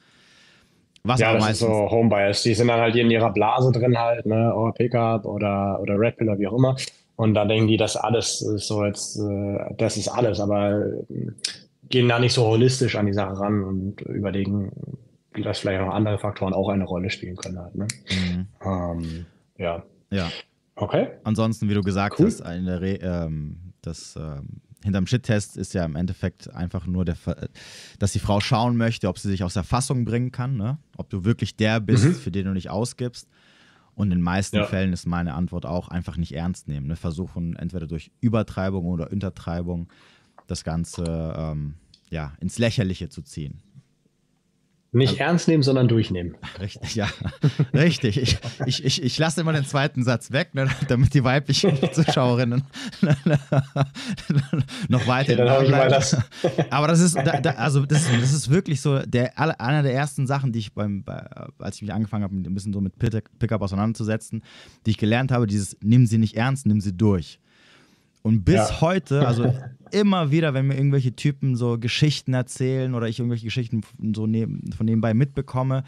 Was 1.02 1.20
ja, 1.20 1.32
das 1.32 1.42
meistens, 1.42 1.68
ist 1.68 1.74
so 1.74 1.90
Homebias. 1.90 2.42
Die 2.42 2.54
sind 2.54 2.68
dann 2.68 2.80
halt 2.80 2.94
in 2.96 3.10
ihrer 3.10 3.32
Blase 3.32 3.72
drin 3.72 3.98
halt, 3.98 4.26
ne, 4.26 4.54
oder 4.54 4.72
Pickup 4.72 5.24
oder, 5.24 5.80
oder 5.80 5.98
Red 5.98 6.16
Pillar, 6.18 6.38
wie 6.38 6.46
auch 6.46 6.56
immer. 6.56 6.76
Und 7.16 7.34
da 7.34 7.44
denken 7.44 7.68
die, 7.68 7.76
das 7.76 7.96
alles 7.96 8.42
ist 8.42 8.66
so 8.66 8.84
jetzt, 8.84 9.18
äh, 9.18 9.74
das 9.76 9.96
ist 9.96 10.08
alles, 10.08 10.40
aber 10.40 10.86
äh, 11.10 11.30
gehen 11.88 12.08
da 12.08 12.18
nicht 12.18 12.32
so 12.32 12.46
holistisch 12.46 12.96
an 12.96 13.06
die 13.06 13.12
Sache 13.12 13.38
ran 13.38 13.62
und 13.62 14.00
überlegen, 14.02 14.72
dass 15.42 15.60
vielleicht 15.60 15.80
noch 15.80 15.92
andere 15.92 16.18
Faktoren 16.18 16.52
auch 16.52 16.68
eine 16.68 16.84
Rolle 16.84 17.10
spielen 17.10 17.36
können 17.36 17.58
halt, 17.58 17.74
ne? 17.74 17.86
Mhm. 18.10 18.46
Ähm, 18.64 19.26
ja. 19.58 19.82
Ja. 20.10 20.30
Okay. 20.76 21.08
Ansonsten, 21.24 21.68
wie 21.68 21.74
du 21.74 21.82
gesagt 21.82 22.18
cool. 22.18 22.26
hast, 22.26 22.42
eine 22.42 22.80
Re 22.80 22.98
ähm, 23.02 23.72
das 23.82 24.16
ähm, 24.16 24.60
hinterm 24.82 25.06
Shit-Test 25.06 25.56
ist 25.56 25.74
ja 25.74 25.84
im 25.84 25.96
Endeffekt 25.96 26.52
einfach 26.54 26.86
nur, 26.86 27.04
der, 27.04 27.16
dass 27.98 28.12
die 28.12 28.18
Frau 28.18 28.40
schauen 28.40 28.76
möchte, 28.76 29.08
ob 29.08 29.18
sie 29.18 29.28
sich 29.28 29.44
aus 29.44 29.54
der 29.54 29.64
Fassung 29.64 30.04
bringen 30.04 30.32
kann, 30.32 30.56
ne? 30.56 30.78
ob 30.96 31.10
du 31.10 31.24
wirklich 31.24 31.56
der 31.56 31.80
bist, 31.80 32.04
mhm. 32.04 32.14
für 32.14 32.30
den 32.30 32.46
du 32.46 32.54
dich 32.54 32.70
ausgibst. 32.70 33.28
Und 33.94 34.06
in 34.06 34.18
den 34.18 34.22
meisten 34.22 34.56
ja. 34.56 34.64
Fällen 34.64 34.92
ist 34.92 35.06
meine 35.06 35.34
Antwort 35.34 35.66
auch 35.66 35.88
einfach 35.88 36.16
nicht 36.16 36.34
ernst 36.34 36.68
nehmen. 36.68 36.86
Ne? 36.86 36.96
Versuchen 36.96 37.56
entweder 37.56 37.86
durch 37.86 38.10
Übertreibung 38.20 38.86
oder 38.86 39.12
Untertreibung 39.12 39.88
das 40.46 40.64
Ganze 40.64 41.34
ähm, 41.36 41.74
ja, 42.08 42.32
ins 42.40 42.58
Lächerliche 42.58 43.08
zu 43.08 43.22
ziehen. 43.22 43.60
Nicht 44.92 45.12
also, 45.12 45.22
ernst 45.22 45.48
nehmen, 45.48 45.62
sondern 45.62 45.86
durchnehmen. 45.86 46.36
Richtig, 46.58 46.96
ja. 46.96 47.08
richtig. 47.72 48.20
Ich, 48.20 48.38
ich, 48.66 48.84
ich, 48.84 49.02
ich 49.04 49.18
lasse 49.18 49.40
immer 49.40 49.52
den 49.52 49.64
zweiten 49.64 50.02
Satz 50.02 50.32
weg, 50.32 50.52
ne, 50.54 50.68
damit 50.88 51.14
die 51.14 51.22
weiblichen 51.22 51.78
Zuschauerinnen 51.92 52.64
noch 54.88 55.06
weiter. 55.06 55.34
Okay, 55.34 55.44
dann 55.44 55.64
ich 55.64 55.70
mal 55.70 55.88
das. 55.88 56.16
Aber 56.70 56.88
das 56.88 56.98
ist, 56.98 57.14
da, 57.14 57.40
da, 57.40 57.50
also 57.52 57.86
das, 57.86 58.08
das 58.10 58.32
ist 58.32 58.50
wirklich 58.50 58.80
so 58.80 58.98
der, 58.98 59.38
einer 59.38 59.84
der 59.84 59.94
ersten 59.94 60.26
Sachen, 60.26 60.50
die 60.50 60.58
ich 60.58 60.74
beim, 60.74 61.04
bei, 61.04 61.24
als 61.60 61.76
ich 61.76 61.82
mich 61.82 61.92
angefangen 61.92 62.24
habe, 62.24 62.34
ein 62.34 62.54
bisschen 62.54 62.72
so 62.72 62.80
mit 62.80 62.94
Pickup 62.98 63.62
auseinanderzusetzen, 63.62 64.42
die 64.86 64.90
ich 64.90 64.98
gelernt 64.98 65.30
habe, 65.30 65.46
dieses 65.46 65.76
nimm 65.80 66.06
sie 66.06 66.18
nicht 66.18 66.36
ernst, 66.36 66.66
nimm 66.66 66.80
sie 66.80 66.96
durch. 66.96 67.38
Und 68.22 68.44
bis 68.44 68.56
ja. 68.56 68.80
heute, 68.80 69.26
also 69.26 69.54
immer 69.92 70.30
wieder, 70.30 70.54
wenn 70.54 70.66
mir 70.66 70.74
irgendwelche 70.74 71.14
Typen 71.14 71.56
so 71.56 71.78
Geschichten 71.78 72.34
erzählen 72.34 72.94
oder 72.94 73.08
ich 73.08 73.18
irgendwelche 73.18 73.44
Geschichten 73.44 73.82
so 74.14 74.26
neben, 74.26 74.72
von 74.76 74.86
nebenbei 74.86 75.14
mitbekomme, 75.14 75.84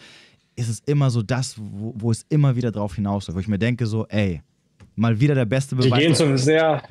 ist 0.56 0.68
es 0.68 0.80
immer 0.80 1.10
so 1.10 1.22
das, 1.22 1.56
wo, 1.58 1.94
wo 1.96 2.10
es 2.10 2.24
immer 2.28 2.56
wieder 2.56 2.70
drauf 2.70 2.94
hinausläuft, 2.94 3.36
wo 3.36 3.40
ich 3.40 3.48
mir 3.48 3.58
denke 3.58 3.86
so, 3.86 4.06
ey, 4.08 4.42
mal 4.96 5.18
wieder 5.20 5.34
der 5.34 5.46
beste 5.46 5.76
Beweis. 5.76 5.92
Die 5.92 5.98
gehen 5.98 6.14
so 6.14 6.36
sehr, 6.36 6.82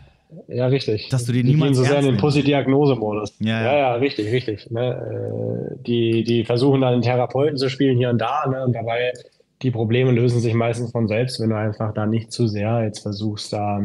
ja 0.48 0.66
richtig. 0.68 1.10
Dass 1.10 1.26
du 1.26 1.32
die, 1.32 1.44
die 1.44 1.50
niemals 1.50 1.72
gehen 1.72 1.76
so 1.76 1.84
sehr 1.84 2.00
in 2.00 2.06
den 2.06 2.18
Pussy-Diagnosemodus. 2.18 3.36
Ja, 3.40 3.48
ja, 3.48 3.64
ja, 3.64 3.78
ja, 3.78 3.94
richtig, 3.96 4.32
richtig. 4.32 4.70
Ne? 4.72 5.76
Äh, 5.78 5.84
die, 5.86 6.24
die 6.24 6.44
versuchen 6.44 6.82
dann 6.82 7.02
Therapeuten 7.02 7.58
zu 7.58 7.70
spielen 7.70 7.98
hier 7.98 8.10
und 8.10 8.20
da 8.20 8.48
ne? 8.50 8.64
und 8.64 8.74
dabei 8.74 9.14
die 9.62 9.72
Probleme 9.72 10.12
lösen 10.12 10.40
sich 10.40 10.54
meistens 10.54 10.92
von 10.92 11.08
selbst, 11.08 11.40
wenn 11.40 11.50
du 11.50 11.58
einfach 11.58 11.94
da 11.94 12.06
nicht 12.06 12.32
zu 12.32 12.48
sehr 12.48 12.84
jetzt 12.84 13.00
versuchst, 13.00 13.54
da 13.54 13.80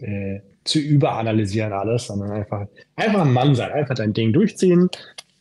äh, 0.00 0.40
zu 0.64 0.78
überanalysieren 0.78 1.72
alles, 1.72 2.06
sondern 2.06 2.32
einfach, 2.32 2.66
einfach 2.96 3.22
ein 3.22 3.32
Mann 3.32 3.54
sein, 3.54 3.72
einfach 3.72 3.94
dein 3.94 4.12
Ding 4.12 4.32
durchziehen. 4.32 4.88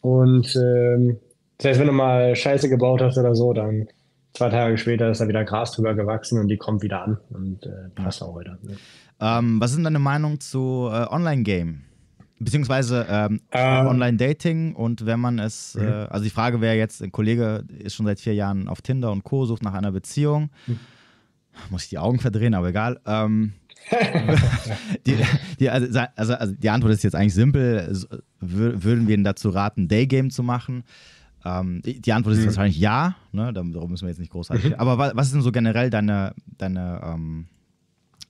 Und 0.01 0.55
ähm, 0.55 1.17
das 1.57 1.71
heißt, 1.71 1.79
wenn 1.79 1.87
du 1.87 1.93
mal 1.93 2.35
Scheiße 2.35 2.69
gebaut 2.69 3.01
hast 3.01 3.17
oder 3.17 3.35
so, 3.35 3.53
dann 3.53 3.87
zwei 4.33 4.49
Tage 4.49 4.77
später 4.77 5.09
ist 5.11 5.19
da 5.19 5.27
wieder 5.27 5.43
Gras 5.43 5.73
drüber 5.73 5.93
gewachsen 5.93 6.39
und 6.39 6.47
die 6.47 6.57
kommt 6.57 6.81
wieder 6.81 7.03
an 7.03 7.17
und 7.31 7.65
äh, 7.65 7.89
passt 7.95 8.23
auch 8.23 8.39
wieder. 8.39 8.57
Ne? 8.61 8.77
Ähm, 9.19 9.59
was 9.59 9.73
ist 9.73 9.83
deine 9.83 9.99
Meinung 9.99 10.39
zu 10.39 10.89
äh, 10.91 11.05
Online-Game? 11.09 11.81
Beziehungsweise 12.41 13.05
ähm, 13.09 13.41
ähm, 13.51 13.87
Online-Dating 13.87 14.73
und 14.73 15.05
wenn 15.05 15.19
man 15.19 15.39
es, 15.39 15.75
mhm. 15.75 15.83
äh, 15.83 15.91
also 16.09 16.23
die 16.23 16.29
Frage 16.29 16.61
wäre 16.61 16.75
jetzt, 16.75 17.03
ein 17.03 17.11
Kollege 17.11 17.65
ist 17.79 17.95
schon 17.95 18.05
seit 18.05 18.21
vier 18.21 18.33
Jahren 18.33 18.69
auf 18.69 18.81
Tinder 18.81 19.11
und 19.11 19.25
Co., 19.25 19.45
sucht 19.45 19.61
nach 19.61 19.73
einer 19.73 19.91
Beziehung. 19.91 20.49
Mhm. 20.65 20.79
Muss 21.69 21.83
ich 21.83 21.89
die 21.89 21.97
Augen 21.97 22.19
verdrehen, 22.19 22.53
aber 22.53 22.69
egal. 22.69 23.01
Ähm, 23.05 23.51
die, 25.05 25.17
die, 25.59 25.69
also, 25.69 25.99
also, 26.15 26.33
also, 26.33 26.53
die 26.55 26.69
Antwort 26.69 26.93
ist 26.93 27.03
jetzt 27.03 27.15
eigentlich 27.15 27.33
simpel. 27.33 27.91
Würden 28.39 29.07
wir 29.07 29.15
ihn 29.15 29.23
dazu 29.23 29.49
raten, 29.49 29.87
Daygame 29.87 30.29
zu 30.29 30.43
machen? 30.43 30.83
Ähm, 31.45 31.81
die 31.83 32.11
Antwort 32.11 32.35
ist 32.35 32.41
mhm. 32.41 32.47
wahrscheinlich 32.47 32.79
ja. 32.79 33.15
Ne? 33.31 33.53
Darum 33.53 33.89
müssen 33.89 34.05
wir 34.05 34.09
jetzt 34.09 34.19
nicht 34.19 34.31
großartig. 34.31 34.71
Mhm. 34.71 34.75
Aber 34.75 34.97
was, 34.97 35.15
was, 35.15 35.27
ist 35.27 35.35
denn 35.35 35.41
so 35.41 35.51
generell 35.51 35.89
deine, 35.89 36.33
deine 36.57 37.01
ähm, 37.03 37.47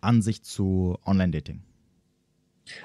Ansicht 0.02 0.46
zu 0.46 0.98
Online-Dating? 1.06 1.62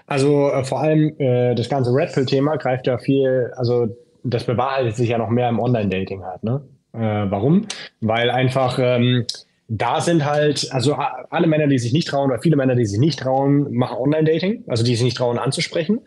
Also 0.07 0.51
äh, 0.51 0.65
vor 0.65 0.81
allem 0.81 1.15
äh, 1.19 1.55
das 1.55 1.69
ganze 1.69 1.91
Red 1.91 2.13
Pill-Thema 2.13 2.57
greift 2.57 2.87
ja 2.87 2.99
viel, 2.99 3.53
also 3.57 3.87
das 4.23 4.45
bewahrheitet 4.45 4.97
sich 4.97 5.11
ja 5.11 5.19
noch 5.19 5.29
mehr 5.29 5.51
im 5.51 5.61
Online-Dating 5.61 6.25
halt. 6.25 6.43
Ne? 6.43 6.63
Äh, 6.95 6.99
warum? 7.31 7.67
Weil 8.01 8.31
einfach 8.31 8.79
ähm, 8.81 9.27
da 9.69 10.01
sind 10.01 10.25
halt, 10.25 10.69
also 10.73 10.95
alle 10.95 11.47
Männer, 11.47 11.67
die 11.67 11.79
sich 11.79 11.93
nicht 11.93 12.09
trauen, 12.09 12.31
oder 12.31 12.41
viele 12.41 12.57
Männer, 12.57 12.75
die 12.75 12.85
sich 12.85 12.99
nicht 12.99 13.19
trauen, 13.19 13.73
machen 13.73 13.97
Online-Dating, 13.97 14.65
also 14.67 14.85
die 14.85 14.95
sich 14.95 15.05
nicht 15.05 15.17
trauen 15.17 15.39
anzusprechen. 15.39 16.01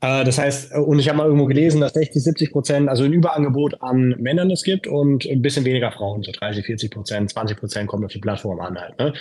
Äh, 0.00 0.24
das 0.24 0.38
heißt, 0.38 0.74
und 0.74 0.98
ich 0.98 1.08
habe 1.08 1.18
mal 1.18 1.26
irgendwo 1.26 1.46
gelesen, 1.46 1.80
dass 1.80 1.94
60, 1.94 2.22
70 2.22 2.52
Prozent, 2.52 2.88
also 2.88 3.04
ein 3.04 3.12
Überangebot 3.12 3.82
an 3.82 4.14
Männern 4.18 4.50
es 4.50 4.62
gibt 4.62 4.86
und 4.86 5.26
ein 5.26 5.42
bisschen 5.42 5.64
weniger 5.64 5.90
Frauen, 5.90 6.22
so 6.22 6.32
30, 6.32 6.66
40 6.66 6.90
Prozent, 6.90 7.30
20 7.30 7.56
Prozent 7.56 7.88
kommt 7.88 8.04
auf 8.04 8.12
die 8.12 8.18
Plattform 8.18 8.60
an 8.60 8.78
halt. 8.78 8.98
Ne? 8.98 9.14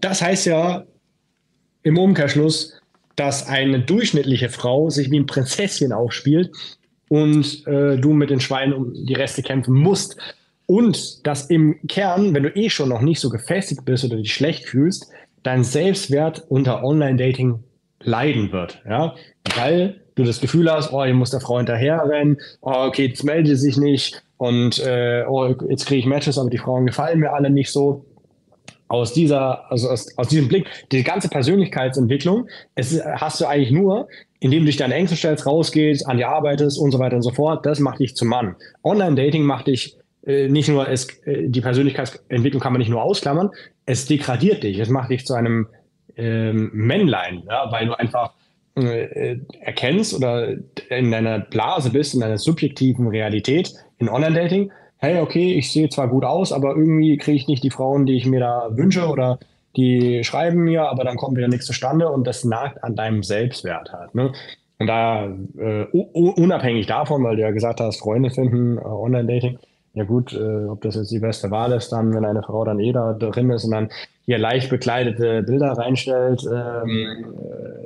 Das 0.00 0.20
heißt 0.22 0.46
ja 0.46 0.84
im 1.82 1.98
Umkehrschluss, 1.98 2.80
dass 3.16 3.46
eine 3.46 3.80
durchschnittliche 3.80 4.48
Frau 4.48 4.90
sich 4.90 5.10
wie 5.10 5.20
ein 5.20 5.26
Prinzesschen 5.26 5.92
aufspielt 5.92 6.50
und 7.08 7.64
äh, 7.66 7.96
du 7.96 8.12
mit 8.12 8.30
den 8.30 8.40
Schweinen 8.40 8.72
um 8.72 8.92
die 8.92 9.14
Reste 9.14 9.42
kämpfen 9.42 9.74
musst. 9.74 10.16
Und 10.66 11.26
dass 11.26 11.50
im 11.50 11.78
Kern, 11.88 12.34
wenn 12.34 12.42
du 12.42 12.48
eh 12.50 12.70
schon 12.70 12.88
noch 12.88 13.02
nicht 13.02 13.20
so 13.20 13.28
gefestigt 13.28 13.84
bist 13.84 14.04
oder 14.04 14.16
dich 14.16 14.32
schlecht 14.32 14.64
fühlst, 14.64 15.10
dein 15.42 15.62
Selbstwert 15.62 16.44
unter 16.48 16.82
Online-Dating 16.82 17.62
leiden 18.00 18.50
wird. 18.52 18.82
Ja? 18.88 19.14
Weil 19.56 20.00
du 20.14 20.24
das 20.24 20.40
Gefühl 20.40 20.70
hast, 20.70 20.92
oh, 20.92 21.04
ich 21.04 21.14
muss 21.14 21.30
der 21.30 21.40
Frau 21.40 21.58
hinterherrennen, 21.58 22.38
oh, 22.60 22.86
okay, 22.86 23.06
jetzt 23.06 23.24
melde 23.24 23.50
sie 23.50 23.56
sich 23.56 23.76
nicht 23.76 24.22
und 24.36 24.78
äh, 24.84 25.24
oh, 25.28 25.54
jetzt 25.68 25.86
kriege 25.86 26.00
ich 26.00 26.06
Matches, 26.06 26.38
aber 26.38 26.50
die 26.50 26.58
Frauen 26.58 26.86
gefallen 26.86 27.20
mir 27.20 27.32
alle 27.32 27.50
nicht 27.50 27.70
so. 27.70 28.04
Aus 28.86 29.14
dieser, 29.14 29.70
also 29.72 29.88
aus, 29.88 30.16
aus 30.18 30.28
diesem 30.28 30.46
Blick, 30.46 30.66
die 30.92 31.02
ganze 31.02 31.28
Persönlichkeitsentwicklung, 31.28 32.48
es 32.74 33.02
hast 33.02 33.40
du 33.40 33.46
eigentlich 33.46 33.72
nur, 33.72 34.08
indem 34.40 34.60
du 34.60 34.66
dich 34.66 34.76
deine 34.76 34.94
Ängste 34.94 35.16
stellst, 35.16 35.46
rausgehst, 35.46 36.06
an 36.06 36.18
dir 36.18 36.28
arbeitest 36.28 36.78
und 36.78 36.90
so 36.92 36.98
weiter 36.98 37.16
und 37.16 37.22
so 37.22 37.30
fort. 37.30 37.64
Das 37.64 37.80
macht 37.80 37.98
dich 37.98 38.14
zum 38.14 38.28
Mann. 38.28 38.56
Online-Dating 38.84 39.42
macht 39.42 39.68
dich 39.68 39.96
nicht 40.26 40.68
nur, 40.68 40.88
es, 40.88 41.08
äh, 41.26 41.48
die 41.48 41.60
Persönlichkeitsentwicklung 41.60 42.60
kann 42.60 42.72
man 42.72 42.80
nicht 42.80 42.90
nur 42.90 43.02
ausklammern, 43.02 43.50
es 43.86 44.06
degradiert 44.06 44.62
dich, 44.62 44.78
es 44.78 44.88
macht 44.88 45.10
dich 45.10 45.26
zu 45.26 45.34
einem 45.34 45.68
ähm, 46.16 46.70
Männlein, 46.72 47.42
ja, 47.48 47.70
weil 47.70 47.86
du 47.86 47.98
einfach 47.98 48.32
äh, 48.76 49.36
erkennst 49.60 50.14
oder 50.14 50.54
in 50.88 51.10
deiner 51.10 51.40
Blase 51.40 51.90
bist, 51.90 52.14
in 52.14 52.20
deiner 52.20 52.38
subjektiven 52.38 53.08
Realität, 53.08 53.74
in 53.98 54.08
Online-Dating, 54.08 54.72
hey, 54.98 55.20
okay, 55.20 55.54
ich 55.54 55.70
sehe 55.70 55.88
zwar 55.90 56.08
gut 56.08 56.24
aus, 56.24 56.52
aber 56.52 56.70
irgendwie 56.70 57.16
kriege 57.18 57.36
ich 57.36 57.46
nicht 57.46 57.62
die 57.62 57.70
Frauen, 57.70 58.06
die 58.06 58.16
ich 58.16 58.26
mir 58.26 58.40
da 58.40 58.68
wünsche 58.70 59.06
oder 59.06 59.38
die 59.76 60.24
schreiben 60.24 60.64
mir, 60.64 60.88
aber 60.88 61.04
dann 61.04 61.16
kommt 61.16 61.36
wieder 61.36 61.48
nichts 61.48 61.66
zustande 61.66 62.08
und 62.08 62.26
das 62.26 62.44
nagt 62.44 62.82
an 62.82 62.96
deinem 62.96 63.22
Selbstwert 63.22 63.92
halt. 63.92 64.14
Ne? 64.14 64.32
Und 64.78 64.86
da, 64.86 65.26
äh, 65.58 65.84
unabhängig 65.92 66.86
davon, 66.86 67.22
weil 67.22 67.36
du 67.36 67.42
ja 67.42 67.50
gesagt 67.50 67.80
hast, 67.80 67.98
Freunde 67.98 68.30
finden, 68.30 68.78
äh, 68.78 68.82
Online-Dating, 68.82 69.58
ja 69.94 70.04
gut, 70.04 70.32
äh, 70.32 70.66
ob 70.66 70.82
das 70.82 70.96
jetzt 70.96 71.10
die 71.10 71.20
beste 71.20 71.50
Wahl 71.50 71.72
ist, 71.72 71.90
dann, 71.90 72.12
wenn 72.14 72.24
eine 72.24 72.42
Frau 72.42 72.64
dann 72.64 72.80
eh 72.80 72.92
da 72.92 73.12
drin 73.12 73.50
ist 73.50 73.64
und 73.64 73.70
dann 73.70 73.90
hier 74.26 74.38
leicht 74.38 74.70
bekleidete 74.70 75.42
Bilder 75.42 75.72
reinstellt, 75.72 76.44
ähm, 76.44 77.24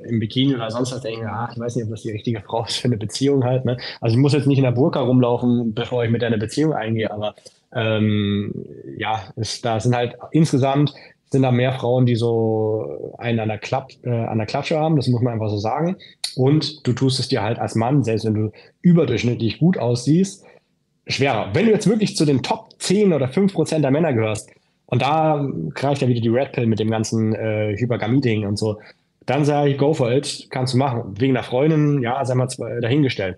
äh, 0.04 0.08
im 0.08 0.18
Bikini 0.18 0.54
oder 0.54 0.70
sonst 0.70 0.92
was, 0.92 1.02
denke 1.02 1.20
ich, 1.20 1.26
ach, 1.26 1.52
ich 1.52 1.58
weiß 1.58 1.76
nicht, 1.76 1.84
ob 1.84 1.90
das 1.90 2.02
die 2.02 2.12
richtige 2.12 2.40
Frau 2.40 2.64
ist 2.64 2.76
für 2.76 2.88
eine 2.88 2.96
Beziehung 2.96 3.44
halt. 3.44 3.64
Ne? 3.64 3.76
Also 4.00 4.16
ich 4.16 4.20
muss 4.20 4.32
jetzt 4.32 4.46
nicht 4.46 4.58
in 4.58 4.64
der 4.64 4.72
Burka 4.72 5.00
rumlaufen, 5.00 5.74
bevor 5.74 6.04
ich 6.04 6.10
mit 6.10 6.22
der 6.22 6.28
eine 6.28 6.38
Beziehung 6.38 6.72
eingehe, 6.72 7.10
aber 7.10 7.34
ähm, 7.74 8.54
ja, 8.96 9.20
es, 9.36 9.60
da 9.60 9.78
sind 9.78 9.94
halt 9.94 10.16
insgesamt 10.30 10.94
sind 11.30 11.42
da 11.42 11.50
mehr 11.50 11.72
Frauen, 11.72 12.06
die 12.06 12.16
so 12.16 13.14
einen 13.18 13.40
an 13.40 13.48
der, 13.48 13.58
Klapp, 13.58 13.90
äh, 14.02 14.10
an 14.10 14.38
der 14.38 14.46
Klatsche 14.46 14.78
haben, 14.78 14.96
das 14.96 15.08
muss 15.08 15.20
man 15.20 15.34
einfach 15.34 15.50
so 15.50 15.58
sagen. 15.58 15.96
Und 16.36 16.86
du 16.86 16.92
tust 16.92 17.20
es 17.20 17.28
dir 17.28 17.42
halt 17.42 17.58
als 17.58 17.74
Mann, 17.74 18.02
selbst 18.02 18.24
wenn 18.24 18.34
du 18.34 18.52
überdurchschnittlich 18.80 19.58
gut 19.58 19.76
aussiehst, 19.76 20.44
schwerer. 21.08 21.50
Wenn 21.52 21.66
du 21.66 21.72
jetzt 21.72 21.88
wirklich 21.88 22.16
zu 22.16 22.24
den 22.24 22.42
Top 22.42 22.68
10 22.78 23.12
oder 23.12 23.28
5 23.28 23.52
Prozent 23.52 23.84
der 23.84 23.90
Männer 23.90 24.12
gehörst, 24.12 24.50
und 24.86 25.02
da 25.02 25.46
greift 25.74 26.00
ja 26.00 26.08
wieder 26.08 26.20
die 26.20 26.28
Red 26.28 26.52
Pill 26.52 26.66
mit 26.66 26.78
dem 26.78 26.90
ganzen 26.90 27.34
äh, 27.34 27.76
Hypergamie-Ding 27.76 28.46
und 28.46 28.58
so, 28.58 28.78
dann 29.26 29.44
sage 29.44 29.70
ich, 29.70 29.78
go 29.78 29.92
for 29.92 30.10
it, 30.10 30.46
kannst 30.50 30.72
du 30.72 30.78
machen. 30.78 31.14
Wegen 31.18 31.34
der 31.34 31.42
Freundin, 31.42 32.00
ja, 32.00 32.24
sei 32.24 32.34
mal 32.34 32.48
dahingestellt. 32.80 33.36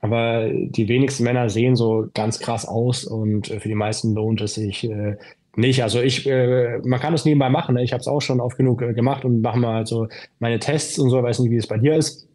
Aber 0.00 0.48
die 0.48 0.88
wenigsten 0.88 1.24
Männer 1.24 1.48
sehen 1.48 1.74
so 1.74 2.06
ganz 2.14 2.38
krass 2.38 2.66
aus 2.66 3.04
und 3.04 3.48
für 3.48 3.68
die 3.68 3.74
meisten 3.74 4.14
lohnt 4.14 4.40
es 4.40 4.54
sich 4.54 4.88
äh, 4.88 5.16
nicht. 5.56 5.82
Also 5.82 6.00
ich, 6.00 6.26
äh, 6.28 6.78
man 6.84 7.00
kann 7.00 7.14
es 7.14 7.24
nebenbei 7.24 7.50
machen. 7.50 7.74
Ne? 7.74 7.82
Ich 7.82 7.92
habe 7.92 8.00
es 8.00 8.06
auch 8.06 8.20
schon 8.20 8.40
oft 8.40 8.56
genug 8.56 8.82
äh, 8.82 8.94
gemacht 8.94 9.24
und 9.24 9.42
mache 9.42 9.58
mal 9.58 9.86
so 9.86 10.08
meine 10.38 10.58
Tests 10.58 10.98
und 10.98 11.10
so. 11.10 11.18
Ich 11.18 11.24
weiß 11.24 11.38
nicht, 11.40 11.50
wie 11.50 11.56
es 11.56 11.66
bei 11.66 11.78
dir 11.78 11.96
ist. 11.96 12.28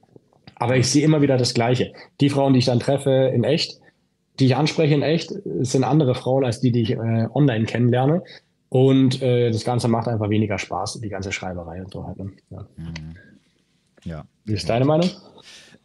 Aber 0.56 0.76
ich 0.76 0.90
sehe 0.90 1.04
immer 1.04 1.22
wieder 1.22 1.38
das 1.38 1.54
Gleiche. 1.54 1.94
Die 2.20 2.30
Frauen, 2.30 2.54
die 2.54 2.60
ich 2.60 2.66
dann 2.66 2.80
treffe 2.80 3.32
in 3.34 3.44
echt, 3.44 3.80
die 4.40 4.46
ich 4.46 4.56
anspreche 4.56 4.94
in 4.94 5.02
echt, 5.02 5.34
sind 5.62 5.84
andere 5.84 6.16
Frauen 6.16 6.46
als 6.46 6.60
die, 6.60 6.72
die 6.72 6.82
ich 6.82 6.92
äh, 6.92 7.28
online 7.34 7.66
kennenlerne. 7.66 8.24
Und 8.70 9.22
äh, 9.22 9.50
das 9.50 9.64
Ganze 9.64 9.88
macht 9.88 10.08
einfach 10.08 10.30
weniger 10.30 10.58
Spaß, 10.58 11.00
die 11.02 11.10
ganze 11.10 11.32
Schreiberei 11.32 11.82
und 11.82 11.92
so 11.92 12.06
halt. 12.06 12.18
Ne? 12.18 12.32
Ja. 12.50 12.68
Mhm. 12.76 13.16
ja. 14.04 14.26
Wie 14.44 14.54
ist 14.54 14.70
deine 14.70 14.86
Meinung? 14.86 15.10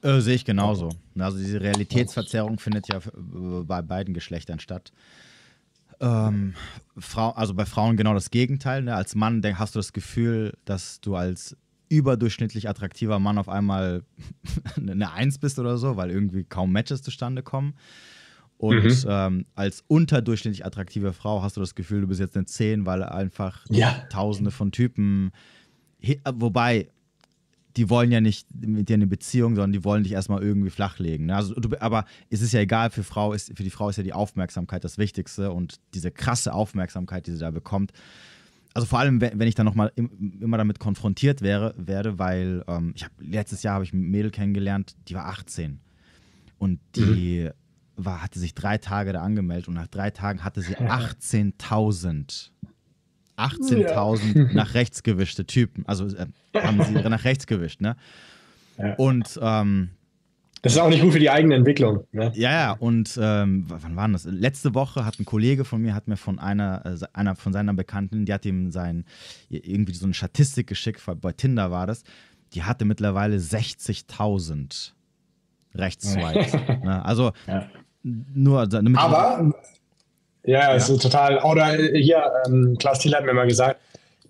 Äh, 0.02 0.20
sehe 0.20 0.34
ich 0.34 0.44
genauso. 0.44 0.90
Also 1.16 1.38
diese 1.38 1.60
Realitätsverzerrung 1.60 2.58
findet 2.58 2.88
ja 2.88 2.98
bei 3.14 3.82
beiden 3.82 4.14
Geschlechtern 4.14 4.58
statt. 4.58 4.92
Ähm, 6.00 6.54
Frau, 6.98 7.30
also 7.30 7.54
bei 7.54 7.64
Frauen 7.64 7.96
genau 7.96 8.12
das 8.12 8.30
Gegenteil. 8.30 8.82
Ne? 8.82 8.94
Als 8.96 9.14
Mann 9.14 9.42
denk, 9.42 9.60
hast 9.60 9.76
du 9.76 9.78
das 9.78 9.92
Gefühl, 9.92 10.54
dass 10.64 11.00
du 11.00 11.14
als 11.14 11.56
überdurchschnittlich 11.88 12.68
attraktiver 12.68 13.20
Mann 13.20 13.38
auf 13.38 13.48
einmal 13.48 14.02
eine 14.76 15.12
Eins 15.12 15.38
bist 15.38 15.60
oder 15.60 15.78
so, 15.78 15.96
weil 15.96 16.10
irgendwie 16.10 16.42
kaum 16.42 16.72
Matches 16.72 17.02
zustande 17.02 17.44
kommen. 17.44 17.74
Und 18.62 18.84
mhm. 18.84 19.05
ähm, 19.09 19.47
als 19.56 19.82
unterdurchschnittlich 19.89 20.64
attraktive 20.64 21.12
Frau 21.12 21.43
hast 21.43 21.56
du 21.56 21.60
das 21.60 21.74
Gefühl, 21.74 22.02
du 22.02 22.06
bist 22.06 22.20
jetzt 22.20 22.36
eine 22.36 22.47
10, 22.47 22.86
weil 22.86 23.02
einfach 23.02 23.66
ja. 23.68 24.05
tausende 24.09 24.52
von 24.52 24.70
Typen. 24.70 25.32
Wobei, 26.32 26.86
die 27.76 27.90
wollen 27.90 28.12
ja 28.12 28.20
nicht 28.20 28.47
mit 28.55 28.89
dir 28.89 28.94
eine 28.94 29.09
Beziehung, 29.09 29.56
sondern 29.56 29.72
die 29.72 29.82
wollen 29.82 30.05
dich 30.05 30.12
erstmal 30.12 30.44
irgendwie 30.44 30.70
flachlegen. 30.70 31.26
Ne? 31.26 31.34
Also, 31.34 31.55
du, 31.55 31.70
aber 31.80 32.05
es 32.30 32.40
ist 32.40 32.52
ja 32.52 32.60
egal, 32.60 32.90
für, 32.90 33.02
Frau 33.02 33.32
ist, 33.32 33.51
für 33.56 33.64
die 33.64 33.70
Frau 33.70 33.89
ist 33.89 33.97
ja 33.97 34.05
die 34.05 34.12
Aufmerksamkeit 34.12 34.84
das 34.84 34.97
Wichtigste 34.97 35.51
und 35.51 35.80
diese 35.93 36.12
krasse 36.12 36.55
Aufmerksamkeit, 36.55 37.26
die 37.26 37.32
sie 37.32 37.40
da 37.40 37.51
bekommt. 37.51 37.90
Also 38.74 38.86
vor 38.86 39.01
allem, 39.01 39.20
wenn 39.20 39.48
ich 39.48 39.56
dann 39.56 39.66
nochmal 39.66 39.90
immer 39.97 40.56
damit 40.56 40.78
konfrontiert 40.78 41.43
wäre, 41.43 41.74
werde, 41.76 42.20
weil 42.20 42.62
ähm, 42.68 42.93
ich 42.94 43.02
hab, 43.02 43.10
letztes 43.18 43.64
Jahr 43.64 43.74
habe 43.74 43.84
ich 43.84 43.93
ein 43.93 44.02
Mädel 44.02 44.30
kennengelernt, 44.30 44.94
die 45.09 45.16
war 45.16 45.26
18 45.26 45.80
und 46.59 46.78
die 46.94 47.48
mhm. 47.48 47.61
War, 47.97 48.23
hatte 48.23 48.39
sich 48.39 48.55
drei 48.55 48.78
Tage 48.78 49.12
da 49.12 49.23
angemeldet 49.23 49.69
und 49.69 49.74
nach 49.74 49.89
drei 49.89 50.10
Tagen 50.10 50.44
hatte 50.44 50.62
sie 50.62 50.77
18.000 50.77 52.51
18.000 53.36 54.36
ja. 54.36 54.52
nach 54.52 54.74
rechts 54.74 55.02
gewischte 55.02 55.47
Typen. 55.47 55.85
Also 55.86 56.06
äh, 56.06 56.27
haben 56.55 56.82
sie 56.85 56.93
nach 56.93 57.24
rechts 57.24 57.47
gewischt, 57.47 57.81
ne? 57.81 57.97
Ja. 58.78 58.94
Und 58.94 59.39
ähm, 59.43 59.90
das 60.62 60.74
ist 60.74 60.78
auch 60.78 60.89
nicht 60.89 61.02
gut 61.02 61.12
für 61.12 61.19
die 61.19 61.31
eigene 61.31 61.56
Entwicklung. 61.56 62.06
Ne? 62.12 62.31
Ja, 62.36 62.52
ja, 62.52 62.73
und 62.73 63.19
ähm, 63.20 63.64
wann 63.66 63.97
war 63.97 64.09
das? 64.09 64.24
Letzte 64.24 64.74
Woche 64.74 65.05
hat 65.05 65.19
ein 65.19 65.24
Kollege 65.24 65.64
von 65.64 65.82
mir, 65.82 65.93
hat 65.93 66.06
mir 66.06 66.16
von 66.16 66.39
einer, 66.39 66.86
äh, 66.86 67.06
einer 67.14 67.35
von 67.35 67.52
seiner 67.52 67.74
Bekannten, 67.74 68.27
die 68.27 68.32
hat 68.32 68.47
ihm 68.47 68.70
sein, 68.70 69.05
irgendwie 69.48 69.93
so 69.93 70.05
eine 70.05 70.14
Statistik 70.14 70.69
geschickt, 70.69 71.02
bei 71.20 71.32
Tinder 71.32 71.73
war 71.73 71.89
das, 71.89 72.05
die 72.55 72.62
hatte 72.62 72.85
mittlerweile 72.85 73.39
60.000 73.39 74.93
Rechtsswipes. 75.74 76.52
ne? 76.85 77.05
Also 77.05 77.32
ja. 77.48 77.69
Nur 78.02 78.66
damit 78.66 78.96
Aber 78.98 79.52
ja, 80.44 80.60
ja. 80.60 80.74
ist 80.74 81.00
total. 81.00 81.38
Oder 81.38 81.66
hier, 81.94 82.22
ähm, 82.46 82.76
Klaus 82.78 82.98
Thiel 82.98 83.14
hat 83.14 83.24
mir 83.24 83.34
mal 83.34 83.46
gesagt, 83.46 83.80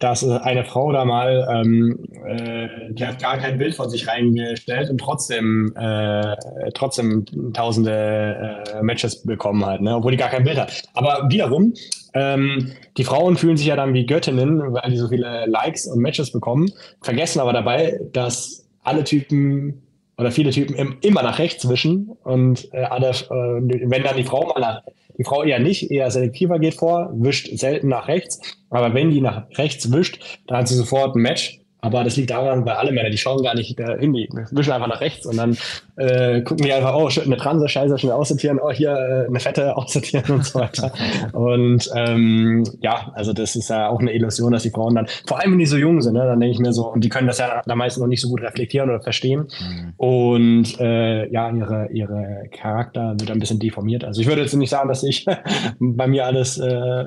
dass 0.02 0.22
äh, 0.22 0.38
eine 0.42 0.64
Frau 0.64 0.92
da 0.92 1.04
mal, 1.04 1.46
ähm, 1.50 1.98
äh, 2.26 2.68
die 2.90 3.06
hat 3.06 3.20
gar 3.20 3.38
kein 3.38 3.58
Bild 3.58 3.74
von 3.74 3.88
sich 3.88 4.08
reingestellt 4.08 4.90
und 4.90 4.98
trotzdem, 4.98 5.74
äh, 5.76 6.36
trotzdem 6.74 7.24
tausende 7.52 8.64
äh, 8.74 8.82
Matches 8.82 9.22
bekommen 9.22 9.64
hat, 9.64 9.80
ne? 9.80 9.96
obwohl 9.96 10.10
die 10.10 10.16
gar 10.16 10.28
kein 10.28 10.44
Bild 10.44 10.58
hat. 10.58 10.82
Aber 10.94 11.30
wiederum, 11.30 11.74
ähm, 12.14 12.72
die 12.96 13.04
Frauen 13.04 13.36
fühlen 13.36 13.56
sich 13.56 13.66
ja 13.66 13.76
dann 13.76 13.94
wie 13.94 14.04
Göttinnen, 14.04 14.72
weil 14.72 14.90
die 14.90 14.96
so 14.98 15.08
viele 15.08 15.46
Likes 15.46 15.86
und 15.86 16.00
Matches 16.00 16.32
bekommen, 16.32 16.70
vergessen 17.00 17.40
aber 17.40 17.52
dabei, 17.52 18.00
dass 18.12 18.66
alle 18.82 19.04
Typen 19.04 19.82
oder 20.22 20.30
viele 20.30 20.50
Typen 20.50 20.74
im, 20.74 20.96
immer 21.02 21.22
nach 21.22 21.38
rechts 21.38 21.68
wischen 21.68 22.10
und 22.24 22.72
äh, 22.72 22.84
alle, 22.84 23.10
äh, 23.10 23.90
wenn 23.90 24.02
dann 24.02 24.16
die 24.16 24.24
Frau 24.24 24.46
mal 24.46 24.60
nach 24.60 24.82
die 25.18 25.24
Frau 25.24 25.42
eher 25.42 25.58
nicht, 25.58 25.90
eher 25.90 26.10
selektiver 26.10 26.58
geht 26.58 26.74
vor, 26.74 27.10
wischt 27.14 27.50
selten 27.58 27.88
nach 27.88 28.08
rechts. 28.08 28.40
Aber 28.70 28.94
wenn 28.94 29.10
die 29.10 29.20
nach 29.20 29.44
rechts 29.58 29.92
wischt, 29.92 30.40
dann 30.46 30.58
hat 30.58 30.68
sie 30.68 30.74
sofort 30.74 31.14
ein 31.14 31.22
Match. 31.22 31.60
Aber 31.84 32.04
das 32.04 32.16
liegt 32.16 32.30
daran, 32.30 32.64
weil 32.64 32.74
alle 32.74 32.92
Männer, 32.92 33.10
die 33.10 33.18
schauen 33.18 33.42
gar 33.42 33.56
nicht 33.56 33.76
hin, 33.76 34.12
die 34.12 34.28
wischen 34.52 34.72
einfach 34.72 34.86
nach 34.86 35.00
rechts 35.00 35.26
und 35.26 35.36
dann 35.36 35.58
äh, 35.96 36.40
gucken 36.42 36.64
die 36.64 36.72
einfach, 36.72 36.94
oh, 36.94 37.10
eine 37.24 37.36
Transe, 37.36 37.68
scheiße, 37.68 37.98
schnell 37.98 38.12
aussortieren, 38.12 38.60
oh, 38.62 38.70
hier 38.70 38.92
äh, 38.92 39.26
eine 39.26 39.40
Fette 39.40 39.76
aussortieren 39.76 40.36
und 40.36 40.44
so 40.44 40.60
weiter. 40.60 40.92
und 41.32 41.90
ähm, 41.96 42.62
ja, 42.80 43.10
also 43.14 43.32
das 43.32 43.56
ist 43.56 43.68
ja 43.68 43.88
auch 43.88 43.98
eine 43.98 44.12
Illusion, 44.12 44.52
dass 44.52 44.62
die 44.62 44.70
Frauen 44.70 44.94
dann, 44.94 45.08
vor 45.26 45.40
allem 45.40 45.52
wenn 45.52 45.58
die 45.58 45.66
so 45.66 45.76
jung 45.76 46.00
sind, 46.00 46.14
ne, 46.14 46.24
dann 46.24 46.38
denke 46.38 46.54
ich 46.54 46.60
mir 46.60 46.72
so, 46.72 46.86
und 46.86 47.02
die 47.02 47.08
können 47.08 47.26
das 47.26 47.38
ja 47.38 47.62
da 47.66 47.74
meistens 47.74 48.00
noch 48.00 48.06
nicht 48.06 48.20
so 48.20 48.28
gut 48.28 48.42
reflektieren 48.42 48.88
oder 48.88 49.00
verstehen. 49.00 49.48
Mhm. 49.60 49.92
Und 49.96 50.78
äh, 50.78 51.28
ja, 51.32 51.50
ihre, 51.50 51.88
ihre 51.92 52.44
Charakter 52.52 53.16
wird 53.18 53.32
ein 53.32 53.40
bisschen 53.40 53.58
deformiert. 53.58 54.04
Also 54.04 54.20
ich 54.20 54.28
würde 54.28 54.42
jetzt 54.42 54.54
nicht 54.54 54.70
sagen, 54.70 54.88
dass 54.88 55.02
ich 55.02 55.26
bei 55.80 56.06
mir 56.06 56.26
alles 56.26 56.58
äh, 56.58 57.04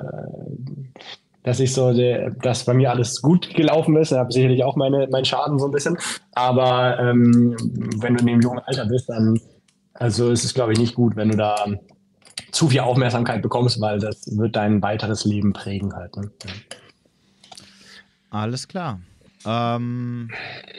dass 1.46 1.60
ich 1.60 1.72
so, 1.72 1.92
dass 2.42 2.64
bei 2.64 2.74
mir 2.74 2.90
alles 2.90 3.22
gut 3.22 3.54
gelaufen 3.54 3.96
ist. 3.96 4.10
Ich 4.10 4.18
habe 4.18 4.32
sicherlich 4.32 4.64
auch 4.64 4.74
meine, 4.74 5.06
meinen 5.12 5.24
Schaden 5.24 5.60
so 5.60 5.66
ein 5.66 5.70
bisschen. 5.70 5.96
Aber 6.32 6.98
ähm, 6.98 7.56
wenn 7.98 8.14
du 8.14 8.20
in 8.20 8.26
dem 8.26 8.40
jungen 8.40 8.58
Alter 8.58 8.84
bist, 8.86 9.08
dann 9.08 9.40
also 9.94 10.32
ist 10.32 10.44
es, 10.44 10.54
glaube 10.54 10.72
ich, 10.72 10.80
nicht 10.80 10.96
gut, 10.96 11.14
wenn 11.14 11.28
du 11.28 11.36
da 11.36 11.64
zu 12.50 12.68
viel 12.68 12.80
Aufmerksamkeit 12.80 13.42
bekommst, 13.42 13.80
weil 13.80 14.00
das 14.00 14.26
wird 14.36 14.56
dein 14.56 14.82
weiteres 14.82 15.24
Leben 15.24 15.52
prägen 15.52 15.94
halt. 15.94 16.16
Ne? 16.16 16.32
Alles 18.30 18.66
klar. 18.66 18.98
Ähm, 19.44 20.30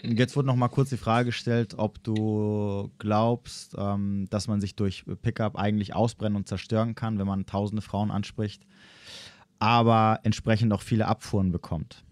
jetzt 0.04 0.36
wurde 0.36 0.48
noch 0.48 0.58
mal 0.58 0.68
kurz 0.68 0.90
die 0.90 0.98
Frage 0.98 1.28
gestellt, 1.28 1.76
ob 1.78 2.04
du 2.04 2.92
glaubst, 3.00 3.74
ähm, 3.78 4.28
dass 4.32 4.50
man 4.50 4.60
sich 4.60 4.76
durch 4.76 5.06
Pickup 5.22 5.56
eigentlich 5.56 5.96
ausbrennen 5.96 6.36
und 6.36 6.50
zerstören 6.50 6.94
kann, 6.94 7.20
wenn 7.20 7.28
man 7.28 7.46
tausende 7.46 7.82
Frauen 7.82 8.12
anspricht 8.12 8.64
aber 9.60 10.20
entsprechend 10.24 10.74
auch 10.74 10.82
viele 10.82 11.08
Abfuhren 11.08 11.52
bekommt? 11.52 12.04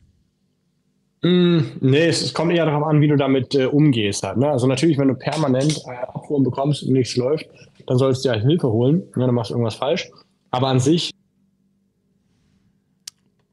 Mm, 1.25 1.59
nee, 1.81 2.05
es, 2.05 2.21
es, 2.21 2.33
kommt 2.33 2.51
eher 2.51 2.65
darauf 2.65 2.83
an, 2.83 3.01
wie 3.01 3.07
du 3.07 3.15
damit 3.15 3.55
äh, 3.55 3.65
umgehst. 3.65 4.23
Halt, 4.23 4.37
ne? 4.37 4.49
Also 4.49 4.67
natürlich, 4.67 4.97
wenn 4.97 5.07
du 5.07 5.15
permanent 5.15 5.81
äh, 5.87 5.95
Abfuhren 5.95 6.43
bekommst 6.43 6.83
und 6.83 6.93
nichts 6.93 7.15
läuft, 7.15 7.47
dann 7.87 7.97
solltest 7.97 8.23
du 8.23 8.29
dir 8.29 8.33
halt 8.33 8.43
Hilfe 8.43 8.71
holen. 8.71 9.01
Ja, 9.15 9.25
dann 9.25 9.33
machst 9.33 9.49
du 9.49 9.55
irgendwas 9.55 9.75
falsch. 9.75 10.11
Aber 10.51 10.67
an 10.67 10.79
sich. 10.79 11.11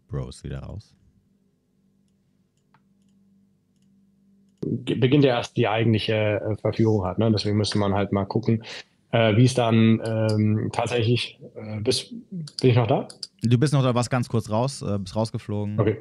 Bro 0.09 0.29
ist 0.29 0.45
wieder 0.45 0.59
raus. 0.59 0.95
Beginnt 4.61 5.25
ja 5.25 5.37
erst 5.37 5.57
die 5.57 5.67
eigentliche 5.67 6.13
äh, 6.13 6.57
Verführung 6.57 7.05
hat. 7.07 7.19
Ne? 7.19 7.31
Deswegen 7.33 7.57
müsste 7.57 7.79
man 7.79 7.95
halt 7.95 8.13
mal 8.13 8.27
gucken, 8.27 8.63
äh, 9.13 9.37
wie 9.37 9.45
es 9.45 9.55
dann 9.55 10.01
ähm, 10.05 10.71
tatsächlich. 10.73 11.39
Äh, 11.55 11.81
bis, 11.81 12.11
bin 12.11 12.71
ich 12.71 12.77
noch 12.77 12.87
da? 12.87 13.07
Du 13.43 13.59
bist 13.59 13.73
noch 13.73 13.83
da, 13.83 13.95
was 13.95 14.11
ganz 14.11 14.29
kurz 14.29 14.51
raus, 14.51 14.83
äh, 14.83 14.99
bist 14.99 15.15
rausgeflogen. 15.15 15.79
Okay. 15.79 15.99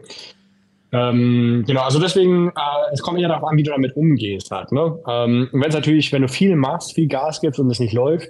Ähm, 0.94 1.64
genau, 1.66 1.84
also 1.84 2.00
deswegen, 2.00 2.50
äh, 2.50 2.52
es 2.92 3.02
kommt 3.02 3.20
ja 3.20 3.28
darauf 3.28 3.50
an, 3.50 3.58
wie 3.58 3.64
du 3.64 3.72
damit 3.72 3.96
umgehst 3.96 4.52
halt. 4.52 4.72
Ne? 4.72 5.00
Ähm, 5.08 5.50
wenn 5.52 5.70
es 5.70 5.76
natürlich, 5.76 6.12
wenn 6.12 6.22
du 6.22 6.28
viel 6.28 6.56
machst, 6.56 6.96
viel 6.96 7.08
Gas 7.08 7.40
gibst 7.40 7.60
und 7.60 7.70
es 7.70 7.80
nicht 7.80 7.94
läuft, 7.94 8.30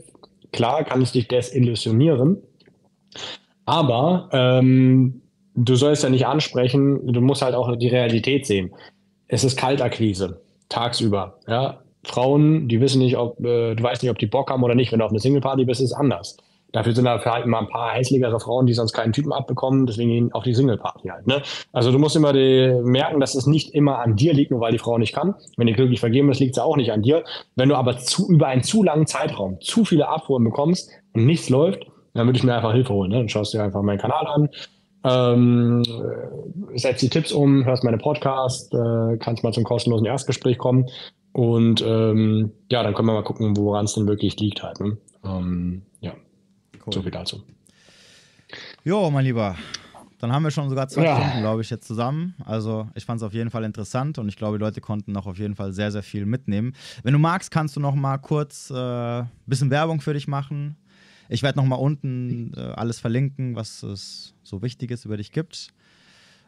klar 0.51 0.83
kann 0.83 1.01
es 1.01 1.11
dich 1.11 1.27
desillusionieren. 1.27 2.37
Aber 3.65 4.29
ähm, 4.31 5.21
du 5.55 5.75
sollst 5.75 6.03
ja 6.03 6.09
nicht 6.09 6.27
ansprechen, 6.27 7.11
du 7.11 7.21
musst 7.21 7.41
halt 7.41 7.55
auch 7.55 7.75
die 7.77 7.87
Realität 7.87 8.45
sehen. 8.45 8.71
Es 9.27 9.43
ist 9.43 9.57
Kaltakquise, 9.57 10.41
tagsüber. 10.69 11.39
Ja? 11.47 11.81
Frauen, 12.03 12.67
die 12.67 12.81
wissen 12.81 12.99
nicht, 12.99 13.17
ob, 13.17 13.39
äh, 13.45 13.75
du 13.75 13.83
weißt 13.83 14.01
nicht, 14.01 14.11
ob 14.11 14.17
die 14.17 14.25
Bock 14.25 14.49
haben 14.49 14.63
oder 14.63 14.75
nicht. 14.75 14.91
Wenn 14.91 14.99
du 14.99 15.05
auf 15.05 15.11
einer 15.11 15.19
Singleparty 15.19 15.65
bist, 15.65 15.81
ist 15.81 15.91
es 15.91 15.93
anders. 15.93 16.37
Dafür 16.71 16.95
sind 16.95 17.05
da 17.05 17.19
halt 17.23 17.45
immer 17.45 17.59
ein 17.59 17.67
paar 17.67 17.91
hässlichere 17.91 18.39
Frauen, 18.39 18.65
die 18.65 18.73
sonst 18.73 18.93
keinen 18.93 19.11
Typen 19.11 19.33
abbekommen, 19.33 19.85
deswegen 19.85 20.09
gehen 20.09 20.33
auch 20.33 20.43
die 20.43 20.53
Single-Party 20.53 21.09
halt. 21.09 21.27
Ne? 21.27 21.41
Also 21.73 21.91
du 21.91 21.99
musst 21.99 22.15
immer 22.15 22.31
die, 22.31 22.79
merken, 22.83 23.19
dass 23.19 23.35
es 23.35 23.45
nicht 23.45 23.73
immer 23.73 23.99
an 23.99 24.15
dir 24.15 24.33
liegt, 24.33 24.51
nur 24.51 24.61
weil 24.61 24.71
die 24.71 24.77
Frau 24.77 24.97
nicht 24.97 25.13
kann. 25.13 25.35
Wenn 25.57 25.67
die 25.67 25.73
glücklich 25.73 25.99
vergeben 25.99 26.31
ist, 26.31 26.39
liegt 26.39 26.55
es 26.55 26.63
auch 26.63 26.77
nicht 26.77 26.91
an 26.91 27.01
dir. 27.01 27.23
Wenn 27.55 27.69
du 27.69 27.75
aber 27.75 27.97
zu, 27.97 28.29
über 28.29 28.47
einen 28.47 28.63
zu 28.63 28.83
langen 28.83 29.05
Zeitraum 29.05 29.59
zu 29.59 29.83
viele 29.83 30.07
Abfuhren 30.07 30.43
bekommst 30.43 30.89
und 31.13 31.25
nichts 31.25 31.49
läuft, 31.49 31.85
dann 32.13 32.27
würde 32.27 32.37
ich 32.37 32.43
mir 32.43 32.55
einfach 32.55 32.73
Hilfe 32.73 32.93
holen. 32.93 33.11
Ne? 33.11 33.17
Dann 33.17 33.29
schaust 33.29 33.53
du 33.53 33.57
dir 33.57 33.63
einfach 33.65 33.81
meinen 33.81 33.99
Kanal 33.99 34.27
an, 34.27 34.49
ähm, 35.03 35.83
setzt 36.75 37.01
die 37.01 37.09
Tipps 37.09 37.33
um, 37.33 37.65
hörst 37.65 37.83
meine 37.83 37.97
Podcast, 37.97 38.73
äh, 38.73 39.17
kannst 39.17 39.43
mal 39.43 39.51
zum 39.51 39.63
kostenlosen 39.63 40.05
Erstgespräch 40.05 40.57
kommen 40.57 40.85
und 41.33 41.81
ähm, 41.81 42.51
ja, 42.69 42.83
dann 42.83 42.93
können 42.93 43.07
wir 43.07 43.13
mal 43.13 43.23
gucken, 43.23 43.55
woran 43.55 43.85
es 43.85 43.93
denn 43.93 44.07
wirklich 44.07 44.39
liegt 44.39 44.63
halt. 44.63 44.79
Ne? 44.79 44.97
Ähm, 45.23 45.83
ja. 46.01 46.13
Cool. 46.85 46.93
So 46.93 47.01
viel 47.01 47.11
dazu. 47.11 47.43
Jo, 48.83 49.09
mein 49.11 49.25
Lieber. 49.25 49.55
Dann 50.19 50.31
haben 50.31 50.43
wir 50.43 50.51
schon 50.51 50.69
sogar 50.69 50.87
zwei 50.87 51.05
ja. 51.05 51.15
Stunden, 51.15 51.39
glaube 51.39 51.61
ich, 51.61 51.69
jetzt 51.71 51.87
zusammen. 51.87 52.35
Also 52.45 52.87
ich 52.93 53.05
fand 53.05 53.19
es 53.19 53.23
auf 53.23 53.33
jeden 53.33 53.49
Fall 53.49 53.63
interessant 53.63 54.19
und 54.19 54.29
ich 54.29 54.35
glaube, 54.35 54.59
die 54.59 54.63
Leute 54.63 54.79
konnten 54.79 55.11
noch 55.11 55.25
auf 55.25 55.39
jeden 55.39 55.55
Fall 55.55 55.73
sehr, 55.73 55.91
sehr 55.91 56.03
viel 56.03 56.27
mitnehmen. 56.27 56.73
Wenn 57.01 57.13
du 57.13 57.19
magst, 57.19 57.49
kannst 57.49 57.75
du 57.75 57.79
noch 57.79 57.95
mal 57.95 58.17
kurz 58.17 58.69
ein 58.69 59.23
äh, 59.23 59.25
bisschen 59.47 59.71
Werbung 59.71 59.99
für 59.99 60.13
dich 60.13 60.27
machen. 60.27 60.75
Ich 61.27 61.41
werde 61.43 61.57
noch 61.57 61.65
mal 61.65 61.75
unten 61.75 62.53
äh, 62.55 62.59
alles 62.59 62.99
verlinken, 62.99 63.55
was 63.55 63.81
es 63.83 64.35
so 64.43 64.61
Wichtiges 64.61 65.05
über 65.05 65.17
dich 65.17 65.31
gibt. 65.31 65.69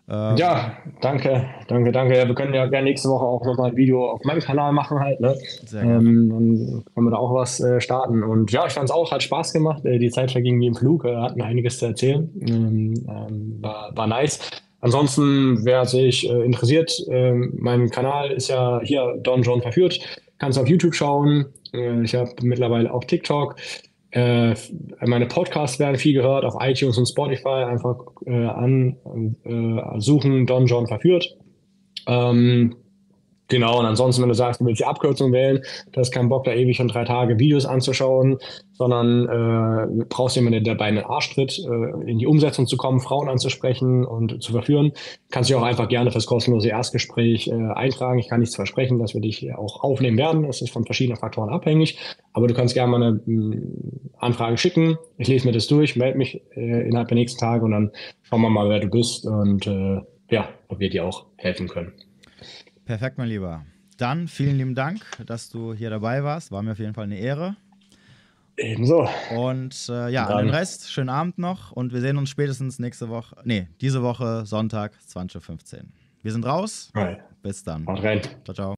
Ähm, 0.09 0.35
ja, 0.35 0.77
danke, 1.01 1.45
danke, 1.67 1.91
danke. 1.91 2.17
Ja, 2.17 2.27
wir 2.27 2.35
können 2.35 2.53
ja 2.53 2.65
gerne 2.65 2.89
nächste 2.89 3.09
Woche 3.09 3.23
auch 3.23 3.45
nochmal 3.45 3.71
ein 3.71 3.77
Video 3.77 4.09
auf 4.09 4.23
meinem 4.25 4.41
Kanal 4.41 4.73
machen 4.73 4.99
halt. 4.99 5.21
Ne? 5.21 5.35
Ähm, 5.73 6.29
dann 6.29 6.83
können 6.93 7.07
wir 7.07 7.11
da 7.11 7.17
auch 7.17 7.33
was 7.33 7.59
äh, 7.61 7.79
starten. 7.79 8.21
Und 8.21 8.51
ja, 8.51 8.65
ich 8.67 8.73
fand 8.73 8.85
es 8.85 8.91
auch, 8.91 9.11
hat 9.11 9.23
Spaß 9.23 9.53
gemacht. 9.53 9.85
Äh, 9.85 9.99
die 9.99 10.09
Zeit 10.09 10.31
verging 10.31 10.59
wie 10.59 10.67
im 10.67 10.75
Flug, 10.75 11.05
äh, 11.05 11.15
hatten 11.15 11.41
einiges 11.41 11.79
zu 11.79 11.85
erzählen. 11.85 12.29
Ähm, 12.41 12.93
ähm, 13.07 13.57
war, 13.61 13.91
war 13.95 14.07
nice. 14.07 14.39
Ansonsten, 14.81 15.63
wer 15.63 15.85
sich 15.85 16.29
äh, 16.29 16.43
interessiert, 16.43 16.91
ähm, 17.09 17.53
mein 17.57 17.89
Kanal 17.89 18.31
ist 18.31 18.49
ja 18.49 18.81
hier 18.83 19.17
Don 19.23 19.41
John 19.41 19.61
verführt. 19.61 20.01
Kannst 20.39 20.59
auf 20.59 20.67
YouTube 20.67 20.93
schauen. 20.93 21.45
Äh, 21.73 22.03
ich 22.03 22.13
habe 22.13 22.29
mittlerweile 22.41 22.93
auch 22.93 23.05
TikTok. 23.05 23.55
Äh, 24.13 24.53
meine 25.01 25.25
Podcasts 25.25 25.79
werden 25.79 25.97
viel 25.97 26.13
gehört 26.13 26.45
auf 26.45 26.55
iTunes 26.59 26.97
und 26.99 27.07
Spotify. 27.07 27.65
Einfach 27.65 27.97
äh, 28.25 28.45
an 28.45 28.95
äh, 29.43 29.99
suchen, 29.99 30.45
Don 30.45 30.67
John 30.67 30.87
verführt. 30.87 31.35
Ähm, 32.07 32.75
Genau, 33.49 33.79
und 33.79 33.85
ansonsten, 33.85 34.21
wenn 34.21 34.29
du 34.29 34.35
sagst, 34.35 34.61
du 34.61 34.65
willst 34.65 34.79
die 34.79 34.85
Abkürzung 34.85 35.31
wählen, 35.33 35.61
du 35.91 35.99
hast 35.99 36.11
keinen 36.11 36.29
Bock, 36.29 36.45
da 36.45 36.53
ewig 36.53 36.77
schon 36.77 36.87
drei 36.87 37.03
Tage 37.03 37.37
Videos 37.39 37.65
anzuschauen, 37.65 38.37
sondern 38.71 39.27
äh, 39.27 40.05
brauchst 40.09 40.35
jemanden, 40.35 40.63
der 40.63 40.73
dabei 40.73 40.85
einen 40.85 41.03
Arsch 41.03 41.33
tritt, 41.33 41.59
äh, 41.59 42.09
in 42.09 42.19
die 42.19 42.25
Umsetzung 42.25 42.67
zu 42.67 42.77
kommen, 42.77 43.01
Frauen 43.01 43.29
anzusprechen 43.29 44.05
und 44.05 44.41
zu 44.41 44.53
verführen, 44.53 44.93
kannst 45.29 45.49
du 45.49 45.57
auch 45.57 45.63
einfach 45.63 45.89
gerne 45.89 46.11
fürs 46.11 46.25
kostenlose 46.25 46.69
Erstgespräch 46.69 47.47
äh, 47.47 47.53
eintragen. 47.53 48.17
Ich 48.19 48.29
kann 48.29 48.39
nichts 48.39 48.55
versprechen, 48.55 48.97
dass 48.97 49.13
wir 49.13 49.21
dich 49.21 49.53
auch 49.55 49.83
aufnehmen 49.83 50.17
werden. 50.17 50.43
Das 50.43 50.61
ist 50.61 50.71
von 50.71 50.85
verschiedenen 50.85 51.17
Faktoren 51.17 51.49
abhängig, 51.49 51.99
aber 52.31 52.47
du 52.47 52.53
kannst 52.53 52.73
gerne 52.73 52.97
mal 52.97 53.03
eine 53.03 53.19
äh, 53.27 53.61
Anfrage 54.17 54.57
schicken. 54.57 54.97
Ich 55.17 55.27
lese 55.27 55.45
mir 55.45 55.53
das 55.53 55.67
durch, 55.67 55.95
melde 55.95 56.17
mich 56.17 56.41
äh, 56.55 56.87
innerhalb 56.87 57.09
der 57.09 57.17
nächsten 57.17 57.39
Tage 57.39 57.65
und 57.65 57.71
dann 57.71 57.91
schauen 58.21 58.41
wir 58.41 58.49
mal, 58.49 58.69
wer 58.69 58.79
du 58.79 58.87
bist 58.87 59.25
und 59.25 59.67
äh, 59.67 60.01
ja, 60.29 60.49
ob 60.69 60.79
wir 60.79 60.89
dir 60.89 61.05
auch 61.05 61.25
helfen 61.35 61.67
können. 61.67 61.93
Perfekt, 62.85 63.17
mein 63.17 63.29
Lieber. 63.29 63.65
Dann 63.97 64.27
vielen 64.27 64.57
lieben 64.57 64.75
Dank, 64.75 65.01
dass 65.25 65.49
du 65.49 65.73
hier 65.73 65.89
dabei 65.89 66.23
warst. 66.23 66.51
War 66.51 66.61
mir 66.61 66.73
auf 66.73 66.79
jeden 66.79 66.93
Fall 66.93 67.05
eine 67.05 67.17
Ehre. 67.17 67.55
Ebenso. 68.57 69.07
Und 69.35 69.89
äh, 69.89 70.09
ja, 70.09 70.27
an 70.27 70.45
den 70.45 70.53
Rest, 70.53 70.91
schönen 70.91 71.09
Abend 71.09 71.37
noch 71.37 71.71
und 71.71 71.91
wir 71.91 72.01
sehen 72.01 72.17
uns 72.17 72.29
spätestens 72.29 72.77
nächste 72.77 73.09
Woche, 73.09 73.35
nee, 73.45 73.67
diese 73.81 74.03
Woche 74.03 74.45
Sonntag 74.45 74.93
20.15 75.09 75.39
Uhr. 75.77 75.83
Wir 76.21 76.31
sind 76.31 76.45
raus. 76.45 76.91
Right. 76.93 77.19
Bis 77.41 77.63
dann. 77.63 77.85
Haut 77.87 78.03
rein. 78.03 78.21
Ciao, 78.43 78.53
ciao. 78.53 78.71